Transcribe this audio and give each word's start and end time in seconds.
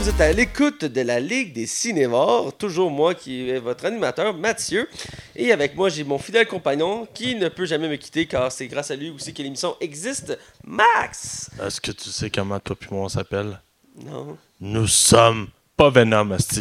vous 0.00 0.08
êtes 0.08 0.20
à 0.22 0.32
l'écoute 0.32 0.86
de 0.86 1.02
la 1.02 1.20
Ligue 1.20 1.52
des 1.52 1.66
Cinémores. 1.66 2.56
Toujours 2.56 2.90
moi 2.90 3.14
qui 3.14 3.50
est 3.50 3.58
votre 3.58 3.84
animateur, 3.84 4.32
Mathieu. 4.32 4.88
Et 5.36 5.52
avec 5.52 5.76
moi, 5.76 5.90
j'ai 5.90 6.04
mon 6.04 6.16
fidèle 6.16 6.46
compagnon 6.46 7.06
qui 7.12 7.34
ne 7.34 7.50
peut 7.50 7.66
jamais 7.66 7.86
me 7.86 7.96
quitter 7.96 8.24
car 8.24 8.50
c'est 8.50 8.66
grâce 8.66 8.90
à 8.90 8.96
lui 8.96 9.10
aussi 9.10 9.34
que 9.34 9.42
l'émission 9.42 9.76
existe, 9.78 10.38
Max. 10.64 11.50
Est-ce 11.62 11.82
que 11.82 11.92
tu 11.92 12.08
sais 12.08 12.30
comment 12.30 12.58
toi 12.60 12.76
moi 12.90 13.02
on 13.02 13.08
s'appelle? 13.10 13.60
Non. 14.02 14.38
Nous 14.62 14.86
sommes 14.86 15.48
pas 15.80 15.88
Venom, 15.88 16.32
asti. 16.32 16.60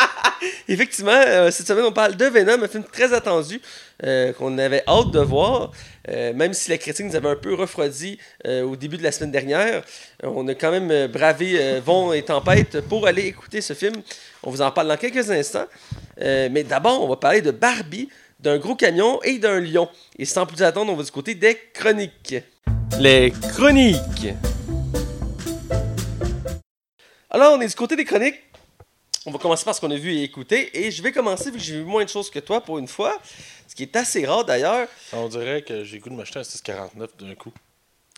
Effectivement, 0.68 1.10
euh, 1.26 1.50
cette 1.50 1.66
semaine, 1.66 1.86
on 1.86 1.92
parle 1.92 2.14
de 2.14 2.24
Venom, 2.26 2.62
un 2.62 2.68
film 2.68 2.84
très 2.84 3.12
attendu 3.12 3.60
euh, 4.04 4.32
qu'on 4.32 4.56
avait 4.58 4.84
hâte 4.86 5.10
de 5.10 5.18
voir. 5.18 5.72
Euh, 6.08 6.32
même 6.34 6.54
si 6.54 6.70
la 6.70 6.78
critique 6.78 7.06
nous 7.06 7.16
avait 7.16 7.30
un 7.30 7.36
peu 7.36 7.54
refroidi 7.54 8.16
au 8.46 8.76
début 8.76 8.96
de 8.96 9.02
la 9.02 9.10
semaine 9.10 9.32
dernière, 9.32 9.82
on 10.22 10.46
a 10.46 10.54
quand 10.54 10.70
même 10.70 11.08
bravé 11.08 11.80
vent 11.80 12.12
et 12.12 12.22
tempête 12.22 12.80
pour 12.82 13.08
aller 13.08 13.22
écouter 13.22 13.60
ce 13.60 13.72
film. 13.72 13.96
On 14.44 14.50
vous 14.50 14.62
en 14.62 14.70
parle 14.70 14.86
dans 14.86 14.96
quelques 14.96 15.30
instants. 15.30 15.66
Mais 16.20 16.62
d'abord, 16.62 17.02
on 17.02 17.08
va 17.08 17.16
parler 17.16 17.42
de 17.42 17.50
Barbie, 17.50 18.08
d'un 18.38 18.58
gros 18.58 18.76
camion 18.76 19.20
et 19.22 19.38
d'un 19.38 19.58
lion. 19.58 19.88
Et 20.16 20.26
sans 20.26 20.46
plus 20.46 20.62
attendre, 20.62 20.92
on 20.92 20.96
va 20.96 21.02
du 21.02 21.10
côté 21.10 21.34
des 21.34 21.58
chroniques. 21.72 22.36
Les 23.00 23.32
chroniques. 23.32 24.28
Alors, 27.34 27.54
on 27.54 27.60
est 27.60 27.66
du 27.66 27.74
côté 27.74 27.96
des 27.96 28.04
chroniques. 28.04 28.40
On 29.26 29.32
va 29.32 29.40
commencer 29.40 29.64
par 29.64 29.74
ce 29.74 29.80
qu'on 29.80 29.90
a 29.90 29.96
vu 29.96 30.12
et 30.12 30.22
écouté. 30.22 30.70
Et 30.72 30.92
je 30.92 31.02
vais 31.02 31.10
commencer 31.10 31.50
vu 31.50 31.58
que 31.58 31.64
j'ai 31.64 31.78
vu 31.78 31.84
moins 31.84 32.04
de 32.04 32.08
choses 32.08 32.30
que 32.30 32.38
toi 32.38 32.60
pour 32.60 32.78
une 32.78 32.86
fois. 32.86 33.20
Ce 33.66 33.74
qui 33.74 33.82
est 33.82 33.96
assez 33.96 34.24
rare 34.24 34.44
d'ailleurs. 34.44 34.86
On 35.12 35.26
dirait 35.26 35.62
que 35.62 35.82
j'ai 35.82 35.98
goût 35.98 36.10
de 36.10 36.14
m'acheter 36.14 36.38
un 36.38 36.44
649 36.44 37.10
d'un 37.18 37.34
coup. 37.34 37.52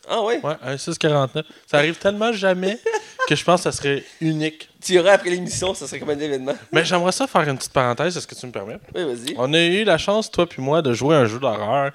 Ah 0.07 0.21
ouais? 0.21 0.39
Ouais, 0.43 0.53
un 0.61 0.77
649. 0.77 1.47
Ça 1.65 1.77
arrive 1.79 1.97
tellement 1.97 2.31
jamais 2.31 2.77
que 3.27 3.35
je 3.35 3.43
pense 3.43 3.63
que 3.63 3.71
ça 3.71 3.75
serait 3.75 4.03
unique. 4.21 4.69
Tu 4.85 4.93
iras 4.93 5.13
après 5.13 5.31
l'émission, 5.31 5.73
ça 5.73 5.87
serait 5.87 5.99
comme 5.99 6.11
un 6.11 6.19
événement. 6.19 6.53
Mais 6.71 6.85
j'aimerais 6.85 7.11
ça 7.11 7.25
faire 7.25 7.41
une 7.41 7.57
petite 7.57 7.73
parenthèse, 7.73 8.15
est-ce 8.15 8.27
que 8.27 8.35
tu 8.35 8.45
me 8.45 8.51
permets? 8.51 8.77
Oui, 8.93 9.03
vas-y. 9.03 9.33
On 9.39 9.51
a 9.51 9.63
eu 9.63 9.83
la 9.83 9.97
chance, 9.97 10.29
toi 10.29 10.47
puis 10.47 10.61
moi, 10.61 10.83
de 10.83 10.93
jouer 10.93 11.15
à 11.15 11.21
un 11.21 11.25
jeu 11.25 11.39
d'horreur. 11.39 11.91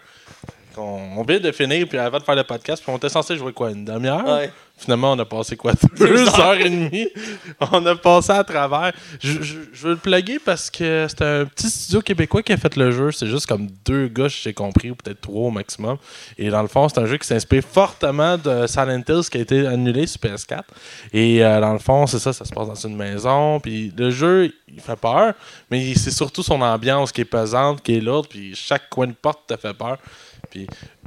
On 0.77 1.23
vient 1.23 1.41
de 1.41 1.53
finir, 1.53 1.87
puis 1.89 1.99
avant 1.99 2.19
de 2.19 2.23
faire 2.25 2.35
le 2.35 2.45
podcast, 2.45 2.83
puis 2.83 2.93
on 2.93 2.97
était 2.97 3.09
censé 3.09 3.37
jouer 3.37 3.53
quoi, 3.53 3.71
une 3.71 3.85
demi-heure? 3.85 4.27
Ouais. 4.27 4.51
Finalement, 4.79 5.13
on 5.13 5.19
a 5.19 5.25
passé 5.25 5.55
quoi, 5.55 5.73
deux 5.99 6.29
heures 6.41 6.55
et 6.55 6.69
demie? 6.69 7.07
On 7.73 7.85
a 7.87 7.95
passé 7.95 8.33
à 8.33 8.43
travers. 8.43 8.93
Je, 9.21 9.41
je- 9.43 9.55
je 9.73 9.83
veux 9.85 9.91
le 9.91 9.97
plugger 9.97 10.39
parce 10.41 10.71
que 10.71 11.07
c'est 11.09 11.23
un 11.23 11.45
petit 11.45 11.69
studio 11.71 12.01
québécois 12.01 12.43
qui 12.43 12.53
a 12.53 12.57
fait 12.57 12.75
le 12.77 12.91
jeu. 12.91 13.13
C'est 13.13 13.29
juste 13.29 13.47
comme 13.47 13.69
deux 13.85 14.09
gars, 14.09 14.27
j'ai 14.29 14.53
compris, 14.55 14.91
ou 14.91 14.97
peut-être 14.97 15.21
trois 15.21 15.49
au 15.49 15.51
maximum. 15.51 15.99
Et 16.37 16.49
dans 16.49 16.63
le 16.63 16.69
fond, 16.69 16.89
c'est 16.89 16.99
un 16.99 17.07
jeu 17.07 17.17
qui 17.19 17.27
s'inspire 17.29 17.63
fortement 17.63 18.37
de 18.39 18.67
Silent 18.67 19.03
Hills 19.09 19.29
qui 19.31 19.39
a 19.39 19.41
été 19.43 19.67
annulé 19.67 20.07
sur 20.07 20.21
PS4. 20.21 20.63
Et 21.13 21.45
euh, 21.45 21.61
dans 21.61 21.75
le 21.75 21.79
fond, 21.79 22.07
c'est 22.09 22.19
ça, 22.19 22.33
ça 22.33 22.45
se 22.45 22.51
passe 22.53 22.67
dans 22.67 22.75
une 22.75 22.97
maison. 22.97 23.61
Puis 23.61 23.93
le 23.97 24.11
jeu, 24.11 24.53
il 24.69 24.81
fait 24.81 24.97
peur, 24.97 25.35
mais 25.71 25.95
c'est 25.95 26.11
surtout 26.11 26.43
son 26.43 26.61
ambiance 26.61 27.13
qui 27.13 27.21
est 27.21 27.25
pesante, 27.27 27.83
qui 27.83 27.97
est 27.99 28.01
lourde. 28.01 28.27
Puis 28.29 28.55
chaque 28.57 28.89
coin 28.89 29.07
de 29.07 29.13
porte 29.13 29.41
te 29.47 29.57
fait 29.57 29.75
peur. 29.75 29.99
Puis 30.53 30.67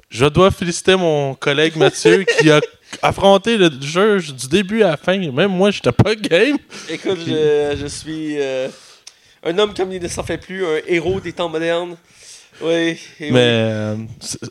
je 0.09 0.25
dois 0.25 0.49
féliciter 0.49 0.95
mon 0.95 1.35
collègue 1.35 1.75
Mathieu 1.75 2.25
qui 2.39 2.49
a 2.49 2.59
affronté 3.03 3.57
le 3.57 3.69
jeu 3.79 4.19
du 4.19 4.47
début 4.47 4.81
à 4.81 4.91
la 4.91 4.97
fin. 4.97 5.17
Même 5.17 5.51
moi, 5.51 5.69
j'étais 5.69 5.91
pas 5.91 6.15
game. 6.15 6.57
Écoute, 6.89 7.19
je, 7.27 7.77
je 7.79 7.85
suis 7.85 8.37
euh, 8.39 8.67
un 9.43 9.57
homme 9.59 9.75
comme 9.75 9.91
il 9.91 10.01
ne 10.01 10.07
s'en 10.07 10.23
fait 10.23 10.39
plus, 10.39 10.65
un 10.65 10.79
héros 10.87 11.19
des 11.19 11.31
temps 11.31 11.47
modernes. 11.47 11.95
Oui. 12.59 12.99
Mais 13.19 13.29
euh, 13.35 13.97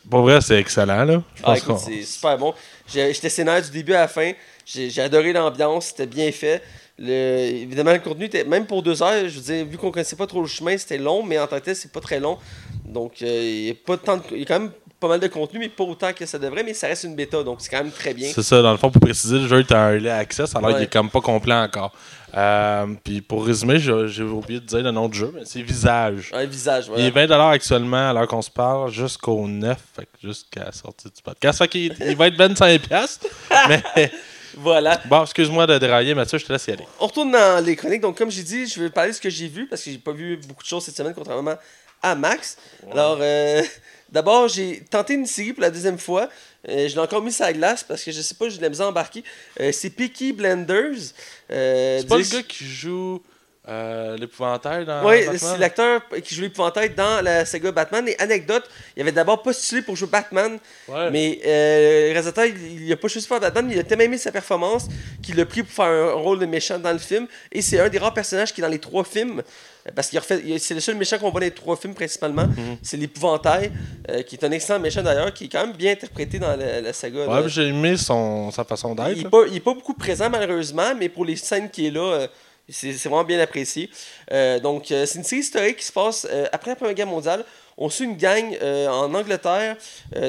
pour 0.09 0.20
vrai, 0.20 0.41
c'est 0.41 0.61
excellent. 0.61 1.05
Là. 1.05 1.23
Ah, 1.42 1.56
c'est 1.56 2.03
super 2.03 2.39
bon. 2.39 2.55
J'étais 2.86 3.29
scénaire 3.29 3.62
du 3.62 3.70
début 3.70 3.95
à 3.95 4.03
la 4.03 4.08
fin. 4.08 4.33
J'ai 4.64 5.01
adoré 5.01 5.33
l'ambiance, 5.33 5.86
c'était 5.86 6.07
bien 6.07 6.30
fait. 6.30 6.63
Le, 6.98 7.10
évidemment, 7.12 7.92
le 7.92 7.98
contenu 7.98 8.27
était, 8.27 8.44
même 8.44 8.66
pour 8.66 8.82
deux 8.82 9.02
heures, 9.02 9.28
je 9.28 9.40
veux 9.40 9.55
dire, 9.55 9.66
vu 9.66 9.77
qu'on 9.77 9.90
connaissait 9.90 10.14
pas 10.16 10.27
trop 10.28 10.40
le 10.40 10.46
chemin, 10.46 10.78
c'était 10.78 10.98
long, 10.98 11.22
mais 11.24 11.38
en 11.40 11.46
tant 11.48 11.58
que 11.58 11.64
tel, 11.64 11.74
c'est 11.77 11.90
pas 11.90 12.00
très 12.00 12.20
long. 12.20 12.38
Donc, 12.84 13.14
euh, 13.22 13.27
il 13.27 13.64
y 13.66 13.70
a 13.70 13.74
pas 13.74 13.96
tant 13.96 14.16
de- 14.18 14.22
il 14.30 14.38
y 14.38 14.42
a 14.42 14.46
quand 14.46 14.60
même 14.60 14.70
pas 15.00 15.08
mal 15.08 15.18
de 15.20 15.27
contenu, 15.27 15.58
mais 15.58 15.68
pas 15.68 15.82
autant 15.84 16.12
que 16.12 16.24
ça 16.24 16.38
devrait, 16.38 16.62
mais 16.62 16.72
ça 16.72 16.86
reste 16.86 17.02
une 17.05 17.16
bêta, 17.16 17.42
donc 17.42 17.56
c'est 17.60 17.68
quand 17.68 17.82
même 17.82 17.90
très 17.90 18.14
bien. 18.14 18.30
C'est 18.32 18.44
ça, 18.44 18.62
dans 18.62 18.70
le 18.70 18.78
fond, 18.78 18.90
pour 18.90 19.00
préciser, 19.02 19.38
le 19.40 19.48
jeu 19.48 19.58
est 19.58 19.72
en 19.72 19.90
early 19.92 20.08
access, 20.08 20.55
alors 20.55 20.70
Ouais. 20.70 20.77
il 20.78 20.82
est 20.84 20.92
comme 20.92 21.10
pas 21.10 21.20
complet 21.20 21.55
encore. 21.55 21.92
Euh, 22.36 22.86
Puis 23.05 23.20
pour 23.20 23.44
résumer, 23.44 23.78
j'ai 23.78 24.22
oublié 24.22 24.61
de 24.61 24.64
dire 24.66 24.80
le 24.82 24.90
nom 24.92 25.08
du 25.08 25.18
jeu, 25.18 25.30
mais 25.34 25.42
c'est 25.44 25.62
Visage. 25.62 26.30
Un 26.32 26.44
visage, 26.46 26.86
Il 26.96 27.05
est 27.05 27.11
voilà. 27.11 27.26
20$ 27.26 27.50
actuellement, 27.55 28.08
alors 28.11 28.26
qu'on 28.28 28.40
se 28.42 28.50
parle, 28.50 28.90
jusqu'au 28.92 29.46
9, 29.46 29.76
fait 29.96 30.05
que 30.06 30.28
jusqu'à 30.28 30.64
la 30.66 30.72
sortie 30.72 31.08
du 31.08 31.22
podcast. 31.22 31.58
Fait 31.58 31.68
qu'il 31.68 31.94
il 32.00 32.16
va 32.16 32.28
être 32.28 32.36
25$. 32.36 33.20
mais 33.68 34.11
Voilà. 34.57 35.01
bon, 35.07 35.23
excuse-moi 35.23 35.67
de 35.67 35.79
dérailler, 35.79 36.15
Mathieu, 36.15 36.39
je 36.39 36.45
te 36.47 36.53
laisse 36.53 36.67
y 36.67 36.73
aller. 36.73 36.85
On 37.01 37.07
retourne 37.07 37.33
dans 37.33 37.65
les 37.65 37.77
chroniques. 37.77 38.01
Donc, 38.01 38.17
comme 38.19 38.31
j'ai 38.31 38.42
dit, 38.42 38.67
je 38.67 38.81
vais 38.83 38.91
parler 38.91 39.11
de 39.11 39.17
ce 39.17 39.20
que 39.20 39.31
j'ai 39.31 39.48
vu 39.48 39.67
parce 39.67 39.83
que 39.83 39.91
j'ai 39.91 39.98
pas 39.98 40.13
vu 40.13 40.37
beaucoup 40.48 40.63
de 40.63 40.69
choses 40.69 40.85
cette 40.85 40.97
semaine, 40.97 41.15
contrairement 41.15 41.57
à 42.03 42.15
Max. 42.15 42.57
Alors, 42.92 43.19
euh, 43.20 43.63
d'abord, 44.11 44.48
j'ai 44.48 44.85
tenté 44.91 45.15
une 45.15 45.27
série 45.27 45.53
pour 45.53 45.63
la 45.63 45.70
deuxième 45.70 45.98
fois. 45.98 46.29
Euh, 46.69 46.89
je 46.89 46.95
l'ai 46.95 47.01
encore 47.01 47.23
mis 47.23 47.33
sur 47.33 47.45
la 47.45 47.53
glace 47.53 47.83
parce 47.83 48.03
que 48.05 48.13
je 48.13 48.20
sais 48.20 48.35
pas, 48.35 48.48
j'ai 48.48 48.59
de 48.59 48.63
la 48.63 48.69
misère 48.69 48.87
à 48.87 48.89
embarquer. 48.91 49.25
Euh, 49.61 49.73
c'est 49.73 49.91
Peaky 49.91 50.33
Blenders. 50.33 51.13
Euh, 51.51 51.98
C'est 52.01 52.07
pas 52.09 52.19
le 52.19 52.23
gars 52.25 52.42
qui 52.42 52.65
joue 52.67 53.23
euh, 53.69 54.17
l'épouvantail 54.19 54.85
dans 54.85 55.07
Oui, 55.07 55.20
Batman? 55.25 55.39
c'est 55.39 55.58
l'acteur 55.58 56.02
qui 56.23 56.35
joue 56.35 56.42
l'épouvantail 56.42 56.91
dans 56.91 57.25
la 57.25 57.45
saga 57.47 57.73
Batman. 57.73 58.07
Et 58.08 58.19
anecdote, 58.20 58.64
il 58.97 59.02
avait 59.02 59.13
d'abord 59.13 59.42
postulé 59.42 59.80
pour 59.83 59.97
jouer 59.97 60.08
Batman, 60.08 60.58
Ouais. 60.89 61.11
mais 61.11 61.41
euh, 61.47 62.08
le 62.08 62.13
réalisateur, 62.13 62.45
il, 62.45 62.83
il 62.83 62.92
a 62.92 62.97
pas 62.97 63.08
choisi 63.08 63.27
de 63.27 63.29
faire 63.29 63.41
Batman, 63.41 63.67
mais 63.67 63.74
il 63.74 63.79
a 63.80 63.85
tellement 63.85 64.05
aimé 64.05 64.19
sa 64.19 64.30
performance 64.33 64.86
qu'il 65.23 65.36
l'a 65.36 65.47
pris 65.47 65.63
pour 65.63 65.73
faire 65.73 65.86
un 65.86 66.13
rôle 66.13 66.39
de 66.41 66.47
méchant 66.47 66.79
dans 66.79 66.92
le 66.92 66.98
film. 66.98 67.27
Et 67.53 67.63
c'est 67.63 67.80
un 67.80 67.89
des 67.89 67.98
rares 67.98 68.13
personnages 68.14 68.53
qui 68.53 68.61
est 68.61 68.64
dans 68.64 68.69
les 68.70 68.79
trois 68.79 69.05
films. 69.05 69.41
euh, 69.86 69.91
Parce 69.95 70.08
qu'il 70.08 70.19
refait, 70.19 70.42
c'est 70.58 70.74
le 70.74 70.80
seul 70.80 70.97
méchant 70.97 71.19
qu'on 71.19 71.30
voit 71.30 71.41
dans 71.41 71.47
les 71.47 71.51
trois 71.51 71.77
films 71.77 71.95
principalement. 71.95 72.47
Mhm. 72.47 72.77
C'est 72.83 72.98
l'épouvantail, 72.98 73.73
euh, 74.11 74.23
qui 74.23 74.36
est 74.36 74.45
un 74.45 74.51
excellent 74.51 74.79
méchant 74.80 75.03
d'ailleurs, 75.03 75.33
qui 75.33 75.45
est 75.45 75.48
quand 75.48 75.67
même 75.67 75.74
bien 75.77 75.92
interprété 75.92 76.39
dans 76.39 76.55
la, 76.55 76.83
la 76.83 76.92
saga. 76.92 77.27
Ouais, 77.27 77.48
j'ai 77.48 77.69
aimé 77.69 77.97
son, 77.97 78.51
sa 78.51 78.64
façon 78.64 78.95
d'être. 78.95 79.08
Il 79.17 79.23
n'est 79.24 79.30
pas, 79.30 79.45
il 79.48 79.57
est 79.57 79.61
pas 79.61 79.73
beaucoup 79.73 79.95
présent 79.95 80.29
malheureusement, 80.29 80.95
mais 80.98 81.08
pour 81.08 81.24
les 81.24 81.36
scènes 81.36 81.70
qui 81.70 81.86
est 81.86 81.91
là, 81.91 82.01
euh, 82.13 82.27
c'est 82.69 82.92
vraiment 82.92 83.25
bien 83.25 83.39
apprécié. 83.41 83.91
Euh, 84.33 84.58
donc, 84.61 84.91
euh, 84.91 85.07
c'est 85.07 85.19
une 85.19 85.25
série 85.25 85.42
historique 85.42 85.77
qui 85.77 85.85
se 85.85 85.92
passe 85.92 86.27
euh, 86.30 86.47
après 86.52 86.70
la 86.70 86.77
Première 86.77 86.95
Guerre 86.95 87.07
mondiale. 87.07 87.45
On 87.77 87.91
suit 87.91 88.05
une 88.05 88.17
gang 88.17 88.57
en 88.63 89.13
Angleterre, 89.13 89.77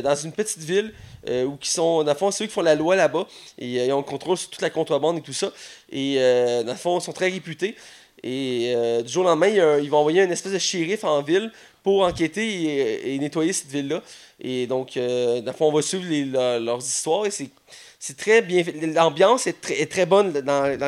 dans 0.04 0.16
une 0.16 0.32
petite 0.32 0.64
ville, 0.64 0.92
où 1.30 1.58
qui 1.58 1.70
sont, 1.70 2.04
dans 2.04 2.12
le 2.12 2.18
fond, 2.18 2.32
c'est 2.32 2.44
eux 2.44 2.48
qui 2.48 2.54
font 2.54 2.64
la 2.64 2.74
loi 2.74 2.96
là-bas. 2.96 3.28
Et 3.60 3.86
ils 3.86 3.92
ont 3.94 3.98
le 3.98 4.04
contrôle 4.04 4.36
sur 4.36 4.50
toute 4.50 4.64
la 4.64 4.72
contrebande 4.72 5.20
et 5.20 5.22
tout 5.22 5.32
ça. 5.32 5.52
Et 5.92 6.16
dans 6.16 6.72
le 6.72 6.76
fond, 6.76 6.98
ils 6.98 7.04
sont 7.04 7.14
très 7.14 7.30
réputés. 7.30 7.76
Et 8.24 8.74
du 9.06 9.12
jour 9.12 9.26
au 9.26 9.28
lendemain, 9.28 9.50
ils 9.80 9.92
vont 9.92 10.00
envoyer 10.00 10.24
une 10.24 10.32
espèce 10.32 10.54
de 10.54 10.58
shérif 10.58 11.04
en 11.04 11.22
ville 11.22 11.52
pour 11.84 12.02
enquêter 12.02 12.48
et, 12.48 13.14
et 13.14 13.20
nettoyer 13.20 13.54
cette 13.54 13.70
ville-là. 13.70 14.02
Et 14.42 14.66
donc, 14.66 14.96
dans 14.96 15.44
le 15.46 15.52
fond, 15.54 15.68
on 15.68 15.72
va 15.72 15.84
suivre 15.84 16.06
les- 16.10 16.26
leur- 16.26 16.60
leurs 16.60 16.80
histoires 16.80 17.28
et 17.28 17.32
c'est 17.32 18.18
très 18.18 18.42
bien. 18.42 18.64
L'ambiance 18.96 19.46
est 19.46 19.62
très, 19.62 19.82
est 19.82 19.92
très 19.92 20.08
bonne 20.08 20.32
dans, 20.32 20.80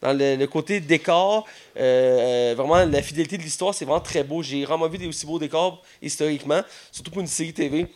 dans 0.00 0.12
le, 0.12 0.44
côté 0.46 0.80
décor. 0.80 1.46
Euh, 1.76 2.52
euh, 2.52 2.54
vraiment, 2.56 2.84
la 2.84 3.02
fidélité 3.02 3.38
de 3.38 3.42
l'histoire, 3.42 3.74
c'est 3.74 3.84
vraiment 3.84 4.00
très 4.00 4.22
beau. 4.22 4.42
J'ai 4.42 4.64
vraiment 4.64 4.88
vu 4.88 4.98
des 4.98 5.06
aussi 5.06 5.26
beaux 5.26 5.38
décors 5.38 5.82
historiquement, 6.02 6.62
surtout 6.92 7.10
pour 7.10 7.20
une 7.20 7.26
série 7.26 7.52
TV. 7.52 7.86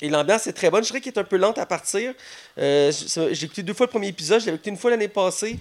Et 0.00 0.08
l'ambiance 0.08 0.46
est 0.46 0.52
très 0.52 0.70
bonne. 0.70 0.82
Je 0.82 0.88
dirais 0.88 1.00
qu'elle 1.00 1.12
est 1.12 1.18
un 1.18 1.24
peu 1.24 1.36
lente 1.36 1.58
à 1.58 1.66
partir. 1.66 2.14
Euh, 2.58 2.90
J'ai 3.32 3.44
écouté 3.44 3.62
deux 3.62 3.74
fois 3.74 3.86
le 3.86 3.90
premier 3.90 4.08
épisode. 4.08 4.40
Je 4.40 4.46
l'avais 4.46 4.56
écouté 4.56 4.70
une 4.70 4.76
fois 4.76 4.90
l'année 4.90 5.08
passée. 5.08 5.58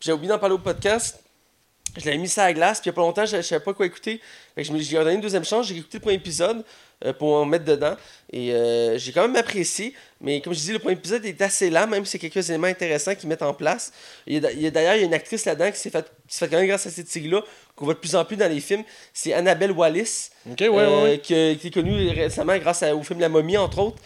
J'ai 0.00 0.12
oublié 0.12 0.28
d'en 0.28 0.38
parler 0.38 0.54
au 0.54 0.58
podcast. 0.58 1.20
Je 1.96 2.04
l'avais 2.06 2.18
mis 2.18 2.28
ça 2.28 2.44
à 2.44 2.46
la 2.46 2.54
glace, 2.54 2.80
puis 2.80 2.88
il 2.88 2.92
n'y 2.92 2.94
a 2.94 2.96
pas 2.96 3.02
longtemps, 3.02 3.24
je 3.24 3.36
ne 3.36 3.42
savais 3.42 3.62
pas 3.62 3.72
quoi 3.72 3.86
écouter. 3.86 4.20
J'ai 4.56 4.96
donné 4.96 5.14
une 5.14 5.20
deuxième 5.20 5.44
chance, 5.44 5.68
j'ai 5.68 5.76
écouté 5.76 5.98
le 5.98 6.00
premier 6.02 6.16
épisode 6.16 6.64
pour 7.18 7.34
en 7.34 7.44
mettre 7.44 7.64
dedans. 7.64 7.96
Et 8.32 8.52
euh, 8.52 8.96
j'ai 8.98 9.12
quand 9.12 9.22
même 9.22 9.36
apprécié. 9.36 9.94
Mais 10.20 10.40
comme 10.40 10.54
je 10.54 10.58
dis, 10.60 10.72
le 10.72 10.78
premier 10.78 10.94
épisode 10.94 11.24
est 11.26 11.40
assez 11.42 11.68
lent, 11.70 11.86
même 11.86 12.04
si 12.04 12.12
c'est 12.12 12.18
quelques 12.18 12.48
éléments 12.48 12.66
intéressants 12.66 13.14
qu'ils 13.14 13.28
mettent 13.28 13.42
en 13.42 13.52
place. 13.54 13.92
Il 14.26 14.34
y 14.34 14.36
a 14.38 14.40
d'a- 14.40 14.52
il 14.52 14.60
y 14.62 14.66
a 14.66 14.70
D'ailleurs, 14.70 14.94
il 14.96 15.00
y 15.00 15.02
a 15.02 15.06
une 15.06 15.14
actrice 15.14 15.44
là-dedans 15.44 15.70
qui 15.70 15.78
s'est 15.78 15.90
fait, 15.90 16.04
qui 16.28 16.34
s'est 16.36 16.44
fait 16.46 16.50
connaître 16.50 16.68
grâce 16.68 16.86
à 16.86 16.90
cette 16.90 17.08
série-là, 17.08 17.42
qu'on 17.76 17.84
voit 17.84 17.94
de 17.94 17.98
plus 17.98 18.14
en 18.16 18.24
plus 18.24 18.36
dans 18.36 18.50
les 18.50 18.60
films. 18.60 18.84
C'est 19.12 19.32
Annabelle 19.34 19.72
Wallis. 19.72 20.30
Ok, 20.50 20.60
ouais, 20.60 20.68
euh, 20.70 20.96
ouais, 20.96 21.02
ouais. 21.10 21.18
Qui, 21.18 21.58
qui 21.58 21.66
est 21.68 21.70
connue 21.74 22.08
récemment 22.10 22.56
grâce 22.58 22.82
à- 22.82 22.94
au 22.96 23.02
film 23.02 23.20
La 23.20 23.28
Momie, 23.28 23.56
entre 23.58 23.78
autres. 23.80 23.98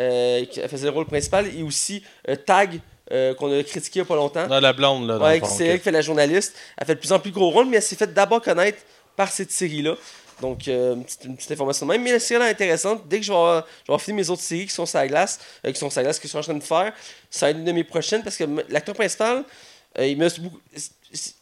Euh, 0.00 0.44
qui 0.46 0.60
elle 0.60 0.68
faisait 0.68 0.86
le 0.86 0.92
rôle 0.92 1.06
principal. 1.06 1.46
Et 1.56 1.62
aussi 1.62 2.02
euh, 2.28 2.36
Tag, 2.36 2.80
euh, 3.12 3.34
qu'on 3.34 3.56
a 3.56 3.62
critiqué 3.62 4.00
il 4.00 4.02
n'y 4.02 4.06
a 4.06 4.08
pas 4.08 4.16
longtemps. 4.16 4.46
Dans 4.48 4.60
la 4.60 4.72
blonde, 4.72 5.06
là. 5.06 5.18
Ouais, 5.18 5.40
c'est 5.46 5.66
elle 5.66 5.78
qui 5.78 5.84
fait 5.84 5.92
la 5.92 6.00
journaliste. 6.00 6.56
Elle 6.78 6.86
fait 6.86 6.94
de 6.96 7.00
plus 7.00 7.12
en 7.12 7.18
plus 7.20 7.30
gros 7.30 7.50
rôle, 7.50 7.66
mais 7.66 7.76
elle 7.76 7.82
s'est 7.82 7.94
fait 7.96 8.12
d'abord 8.12 8.40
connaître 8.42 8.78
par 9.14 9.30
cette 9.30 9.50
série-là. 9.52 9.94
Donc, 10.40 10.68
euh, 10.68 10.94
une, 11.24 11.36
petite, 11.36 11.52
information 11.52 11.86
de 11.86 11.92
même. 11.92 12.02
Mais 12.02 12.12
la 12.12 12.20
série 12.20 12.42
est 12.44 12.50
intéressante. 12.50 13.08
Dès 13.08 13.20
que 13.20 13.24
je 13.24 13.32
vais 13.32 13.38
avoir, 13.38 13.66
je 13.88 14.06
vais 14.06 14.12
mes 14.12 14.28
autres 14.30 14.42
séries 14.42 14.66
qui 14.66 14.72
sont 14.72 14.86
sur 14.86 14.98
la 14.98 15.08
glace, 15.08 15.38
euh, 15.64 15.72
qui 15.72 15.78
sont 15.78 15.90
sur 15.90 16.00
la 16.00 16.04
glace, 16.04 16.18
que 16.18 16.24
je 16.24 16.28
suis 16.28 16.38
en 16.38 16.42
train 16.42 16.54
de 16.54 16.62
faire, 16.62 16.92
ça 17.30 17.46
va 17.46 17.50
être 17.50 17.58
une 17.58 17.64
de 17.64 17.72
mes 17.72 17.84
prochaines 17.84 18.22
parce 18.22 18.36
que 18.36 18.44
l'acteur 18.68 18.94
principal, 18.94 19.44
euh, 19.98 20.06
il 20.06 20.18
me 20.18 20.28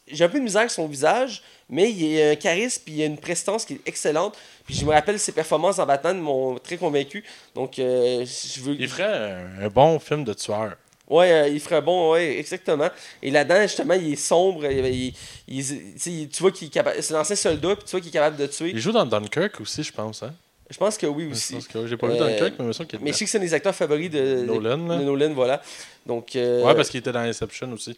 J'ai 0.07 0.23
un 0.23 0.29
peu 0.29 0.39
de 0.39 0.43
misère 0.43 0.61
avec 0.61 0.71
son 0.71 0.87
visage, 0.87 1.43
mais 1.69 1.91
il 1.91 2.21
a 2.21 2.29
un 2.31 2.35
charisme 2.35 2.83
puis 2.85 2.93
il 2.95 3.01
a 3.01 3.05
une 3.05 3.17
prestance 3.17 3.65
qui 3.65 3.73
est 3.73 3.81
excellente. 3.85 4.37
Puis 4.65 4.75
je 4.75 4.85
me 4.85 4.91
rappelle 4.91 5.19
ses 5.19 5.33
performances 5.33 5.79
en 5.79 5.85
Batman 5.85 6.17
m'ont 6.17 6.57
très 6.57 6.77
convaincu. 6.77 7.23
Donc, 7.53 7.79
euh, 7.79 8.25
je 8.25 8.61
veux. 8.61 8.75
Il 8.79 8.87
ferait 8.87 9.43
un 9.61 9.67
bon 9.67 9.99
film 9.99 10.23
de 10.23 10.33
tueur. 10.33 10.77
Ouais, 11.07 11.31
euh, 11.31 11.47
il 11.49 11.59
ferait 11.59 11.81
bon, 11.81 12.13
ouais, 12.13 12.39
exactement. 12.39 12.89
Et 13.21 13.29
là-dedans, 13.29 13.61
justement, 13.61 13.93
il 13.93 14.13
est 14.13 14.15
sombre. 14.15 14.65
il- 14.65 15.13
il- 15.47 15.93
il- 16.07 16.29
tu 16.29 16.41
vois 16.41 16.51
qu'il 16.51 16.67
est 16.67 16.71
capable. 16.71 17.01
C'est 17.03 17.13
l'ancien 17.13 17.35
soldat, 17.35 17.75
puis 17.75 17.85
tu 17.85 17.91
vois 17.91 17.99
qu'il 17.99 18.09
est 18.09 18.11
capable 18.13 18.37
de 18.37 18.47
tuer. 18.47 18.71
Il 18.73 18.79
joue 18.79 18.91
dans 18.91 19.05
Dunkirk 19.05 19.61
aussi, 19.61 19.83
je 19.83 19.91
pense. 19.93 20.23
Hein? 20.23 20.33
Je 20.67 20.77
pense 20.77 20.97
que 20.97 21.05
oui 21.05 21.25
Je 21.29 21.31
aussi. 21.33 21.53
pense 21.53 21.67
que- 21.67 21.85
J'ai 21.85 21.95
pas 21.95 22.07
vu 22.07 22.13
Euh, 22.13 22.17
Dunkirk, 22.17 22.53
mais 22.57 22.65
il 22.65 22.99
Mais 23.03 23.11
je 23.11 23.17
sais 23.17 23.25
que 23.25 23.29
c'est 23.31 23.37
un 23.37 23.41
des 23.41 23.53
acteurs 23.53 23.75
favoris 23.75 24.09
de 24.09 24.45
Nolan, 24.47 24.77
de 24.79 25.03
Nolan, 25.03 25.33
voilà. 25.35 25.61
Donc, 26.07 26.35
euh, 26.35 26.63
Ouais, 26.63 26.73
parce 26.73 26.89
qu'il 26.89 26.99
était 27.01 27.11
dans 27.11 27.19
Inception 27.19 27.71
aussi. 27.71 27.95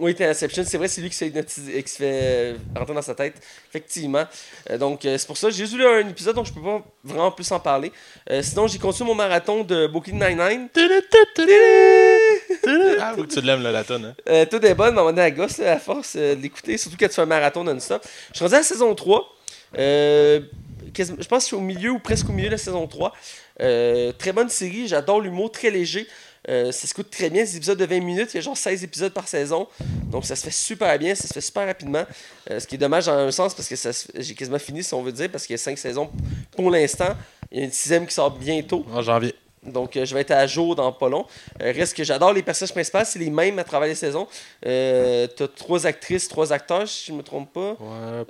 Oui, 0.00 0.16
Inception, 0.18 0.64
c'est 0.66 0.78
vrai, 0.78 0.88
c'est 0.88 1.00
lui 1.02 1.10
qui 1.10 1.16
se 1.16 1.26
fait, 1.26 1.82
qui 1.82 1.90
se 1.92 1.96
fait 1.98 2.10
euh, 2.12 2.56
rentrer 2.74 2.94
dans 2.94 3.02
sa 3.02 3.14
tête, 3.14 3.34
effectivement. 3.68 4.24
Euh, 4.70 4.78
donc, 4.78 5.04
euh, 5.04 5.18
c'est 5.18 5.26
pour 5.26 5.36
ça, 5.36 5.50
j'ai 5.50 5.58
juste 5.58 5.74
vu 5.74 5.86
un 5.86 6.08
épisode, 6.08 6.34
donc 6.34 6.46
je 6.46 6.52
peux 6.52 6.62
pas 6.62 6.82
vraiment 7.04 7.30
plus 7.30 7.50
en 7.52 7.60
parler. 7.60 7.92
Sinon, 8.40 8.66
j'ai 8.66 8.78
continué 8.78 9.08
mon 9.08 9.14
marathon 9.14 9.62
de 9.62 9.86
Brooklyn 9.86 10.14
Nine-Nine. 10.14 10.68
Ah, 13.00 13.14
que 13.16 13.22
tu 13.26 13.40
l'aimes, 13.40 13.62
la 13.62 13.84
tonne. 13.84 14.14
Tout 14.50 14.64
est 14.64 14.74
bonne, 14.74 14.94
mais 14.94 15.00
on 15.02 15.16
est 15.16 15.20
à 15.22 15.30
gosse, 15.30 15.58
là, 15.58 15.72
à 15.72 15.78
force 15.78 16.16
de 16.16 16.34
l'écouter, 16.40 16.76
surtout 16.78 16.96
quand 16.98 17.08
tu 17.08 17.14
fais 17.14 17.22
un 17.22 17.26
marathon 17.26 17.64
non-stop. 17.64 18.02
Je 18.32 18.36
suis 18.36 18.44
rendu 18.44 18.54
à 18.54 18.58
la 18.58 18.64
saison 18.64 18.94
3. 18.94 19.24
Euh, 19.78 20.40
quasi- 20.94 21.14
je 21.18 21.26
pense 21.28 21.38
que 21.38 21.42
je 21.42 21.46
suis 21.46 21.56
au 21.56 21.60
milieu 21.60 21.90
ou 21.90 21.98
presque 21.98 22.28
au 22.28 22.32
milieu 22.32 22.48
de 22.48 22.52
la 22.54 22.58
saison 22.58 22.86
3. 22.86 23.12
Euh, 23.60 24.12
très 24.12 24.32
bonne 24.32 24.48
série, 24.48 24.88
j'adore 24.88 25.20
l'humour, 25.20 25.52
très 25.52 25.70
léger. 25.70 26.06
Euh, 26.48 26.72
ça 26.72 26.86
se 26.88 26.94
coûte 26.94 27.10
très 27.10 27.28
bien, 27.30 27.42
des 27.44 27.56
épisodes 27.56 27.78
de 27.78 27.84
20 27.84 28.00
minutes, 28.00 28.30
il 28.32 28.36
y 28.36 28.38
a 28.38 28.40
genre 28.40 28.56
16 28.56 28.82
épisodes 28.82 29.12
par 29.12 29.28
saison. 29.28 29.68
Donc 30.10 30.24
ça 30.24 30.34
se 30.36 30.44
fait 30.44 30.50
super 30.50 30.98
bien, 30.98 31.14
ça 31.14 31.28
se 31.28 31.32
fait 31.34 31.40
super 31.40 31.66
rapidement. 31.66 32.04
Euh, 32.50 32.58
ce 32.60 32.66
qui 32.66 32.76
est 32.76 32.78
dommage 32.78 33.06
dans 33.06 33.12
un 33.12 33.30
sens 33.30 33.54
parce 33.54 33.68
que 33.68 33.76
se- 33.76 34.08
j'ai 34.14 34.34
quasiment 34.34 34.58
fini 34.58 34.82
si 34.82 34.94
on 34.94 35.02
veut 35.02 35.12
dire, 35.12 35.28
parce 35.30 35.46
qu'il 35.46 35.54
y 35.54 35.58
a 35.58 35.62
5 35.62 35.76
saisons 35.78 36.10
pour 36.52 36.70
l'instant. 36.70 37.14
Il 37.52 37.58
y 37.58 37.62
a 37.62 37.64
une 37.64 37.72
sixième 37.72 38.06
qui 38.06 38.14
sort 38.14 38.30
bientôt. 38.30 38.86
En 38.92 39.02
janvier. 39.02 39.34
Donc, 39.62 39.94
euh, 39.98 40.06
je 40.06 40.14
vais 40.14 40.22
être 40.22 40.30
à 40.30 40.46
jour 40.46 40.74
dans 40.74 40.90
pas 40.90 41.10
long. 41.10 41.26
Euh, 41.60 41.70
reste 41.76 41.94
que 41.94 42.02
j'adore 42.02 42.32
les 42.32 42.42
personnages 42.42 42.72
principaux, 42.72 43.00
c'est 43.04 43.18
les 43.18 43.28
mêmes 43.28 43.58
à 43.58 43.64
travers 43.64 43.88
les 43.88 43.94
saisons. 43.94 44.26
Euh, 44.64 45.26
T'as 45.26 45.48
trois 45.48 45.86
actrices, 45.86 46.28
trois 46.28 46.50
acteurs, 46.50 46.88
si 46.88 47.08
je 47.08 47.12
me 47.12 47.22
trompe 47.22 47.52
pas. 47.52 47.76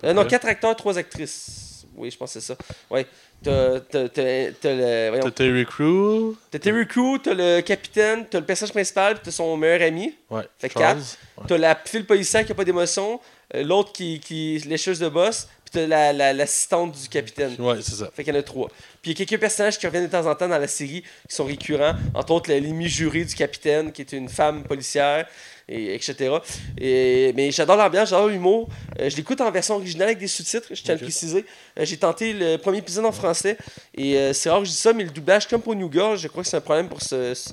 Ouais, 0.02 0.12
non, 0.12 0.24
quatre 0.24 0.48
acteurs, 0.48 0.74
trois 0.74 0.98
actrices. 0.98 1.69
Oui, 2.00 2.10
je 2.10 2.16
pense 2.16 2.32
que 2.34 2.40
c'est 2.40 2.46
ça. 2.46 2.56
Ouais. 2.90 3.06
T'as 3.42 3.80
t'as- 3.80 4.08
t'as- 4.08 4.52
t'as 4.60 4.74
le. 4.74 5.08
voyons, 5.08 5.24
T'as 5.24 5.30
Terry 5.30 5.64
Crew. 5.64 6.36
T'as 6.50 6.58
Terry 6.58 6.86
Crew, 6.86 7.18
t'as 7.22 7.34
le 7.34 7.60
capitaine, 7.62 8.26
t'as 8.28 8.40
le 8.40 8.44
personnage 8.44 8.72
principal, 8.72 9.14
puis 9.14 9.22
t'as 9.24 9.30
son 9.30 9.56
meilleur 9.56 9.80
ami. 9.86 10.14
Ouais. 10.28 10.42
Fait 10.58 10.70
Charles. 10.70 10.98
Ouais. 11.38 11.44
T'as 11.48 11.56
la 11.58 11.74
file 11.84 12.04
policière 12.04 12.44
qui 12.44 12.52
a 12.52 12.54
pas 12.54 12.64
d'émotion, 12.64 13.18
euh, 13.54 13.62
l'autre 13.62 13.92
qui, 13.92 14.20
qui 14.20 14.56
est 14.56 14.64
lécheuse 14.66 14.98
de 14.98 15.08
boss, 15.08 15.48
puis 15.64 15.70
t'as 15.72 15.86
la- 15.86 16.12
la- 16.12 16.32
l'assistante 16.34 17.00
du 17.00 17.08
capitaine. 17.08 17.56
Ouais, 17.58 17.76
c'est 17.80 17.94
ça. 17.94 18.10
Fait 18.14 18.24
qu'il 18.24 18.34
y 18.34 18.36
en 18.36 18.40
a 18.40 18.42
trois. 18.42 18.68
Puis 19.00 19.12
il 19.12 19.18
y 19.18 19.22
a 19.22 19.24
quelques 19.24 19.40
personnages 19.40 19.78
qui 19.78 19.86
reviennent 19.86 20.06
de 20.06 20.10
temps 20.12 20.26
en 20.26 20.34
temps 20.34 20.48
dans 20.48 20.58
la 20.58 20.68
série 20.68 21.00
qui 21.26 21.34
sont 21.34 21.46
récurrents. 21.46 21.94
Entre 22.12 22.32
autres, 22.32 22.50
l'ennemi 22.50 22.88
juré 22.88 23.24
du 23.24 23.34
capitaine, 23.34 23.90
qui 23.92 24.02
est 24.02 24.12
une 24.12 24.28
femme 24.28 24.64
policière, 24.64 25.26
et, 25.70 25.94
etc. 25.94 26.36
Et, 26.78 27.32
mais 27.36 27.50
j'adore 27.50 27.76
l'ambiance, 27.76 28.10
j'adore 28.10 28.28
l'humour. 28.28 28.68
Euh, 28.98 29.08
je 29.08 29.16
l'écoute 29.16 29.40
en 29.40 29.50
version 29.50 29.76
originale 29.76 30.08
avec 30.08 30.18
des 30.18 30.26
sous-titres, 30.26 30.68
je 30.70 30.82
tiens 30.82 30.94
à 30.94 30.96
le 30.98 31.02
préciser. 31.02 31.44
Euh, 31.78 31.84
J'ai 31.84 31.96
tenté 31.96 32.32
le 32.32 32.56
premier 32.58 32.78
épisode 32.78 33.04
en 33.06 33.12
français. 33.12 33.56
Et 33.94 34.16
euh, 34.16 34.32
c'est 34.32 34.50
rare 34.50 34.58
que 34.60 34.64
je 34.66 34.70
dis 34.70 34.76
ça, 34.76 34.92
mais 34.92 35.04
le 35.04 35.10
doublage, 35.10 35.46
comme 35.48 35.62
pour 35.62 35.74
New 35.74 35.90
Girl, 35.90 36.16
je 36.18 36.28
crois 36.28 36.42
que 36.42 36.48
c'est 36.48 36.56
un 36.56 36.60
problème 36.60 36.88
pour 36.88 37.00
ce- 37.00 37.34
ce- 37.34 37.50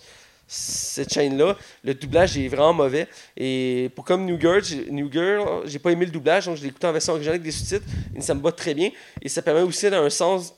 cette 0.49 1.13
chaîne-là. 1.13 1.57
Le 1.83 1.93
doublage 1.93 2.37
est 2.37 2.47
vraiment 2.47 2.73
mauvais. 2.73 3.07
Et 3.35 3.89
pour 3.95 4.05
comme 4.05 4.25
New 4.25 4.39
Girl, 4.39 4.61
New 4.89 5.11
Girl, 5.11 5.63
j'ai 5.65 5.77
pas 5.79 5.91
aimé 5.91 6.05
le 6.05 6.11
doublage, 6.11 6.45
donc 6.45 6.55
je 6.57 6.61
l'ai 6.63 6.69
écouté 6.69 6.87
en 6.87 6.91
version 6.93 7.13
originale 7.13 7.35
avec 7.35 7.43
des 7.43 7.51
sous-titres. 7.51 7.85
Et 8.15 8.21
ça 8.21 8.33
me 8.33 8.41
va 8.41 8.51
très 8.53 8.73
bien. 8.73 8.89
Et 9.21 9.29
ça 9.29 9.41
permet 9.41 9.61
aussi, 9.61 9.89
dans 9.89 10.01
un 10.03 10.09
sens, 10.09 10.53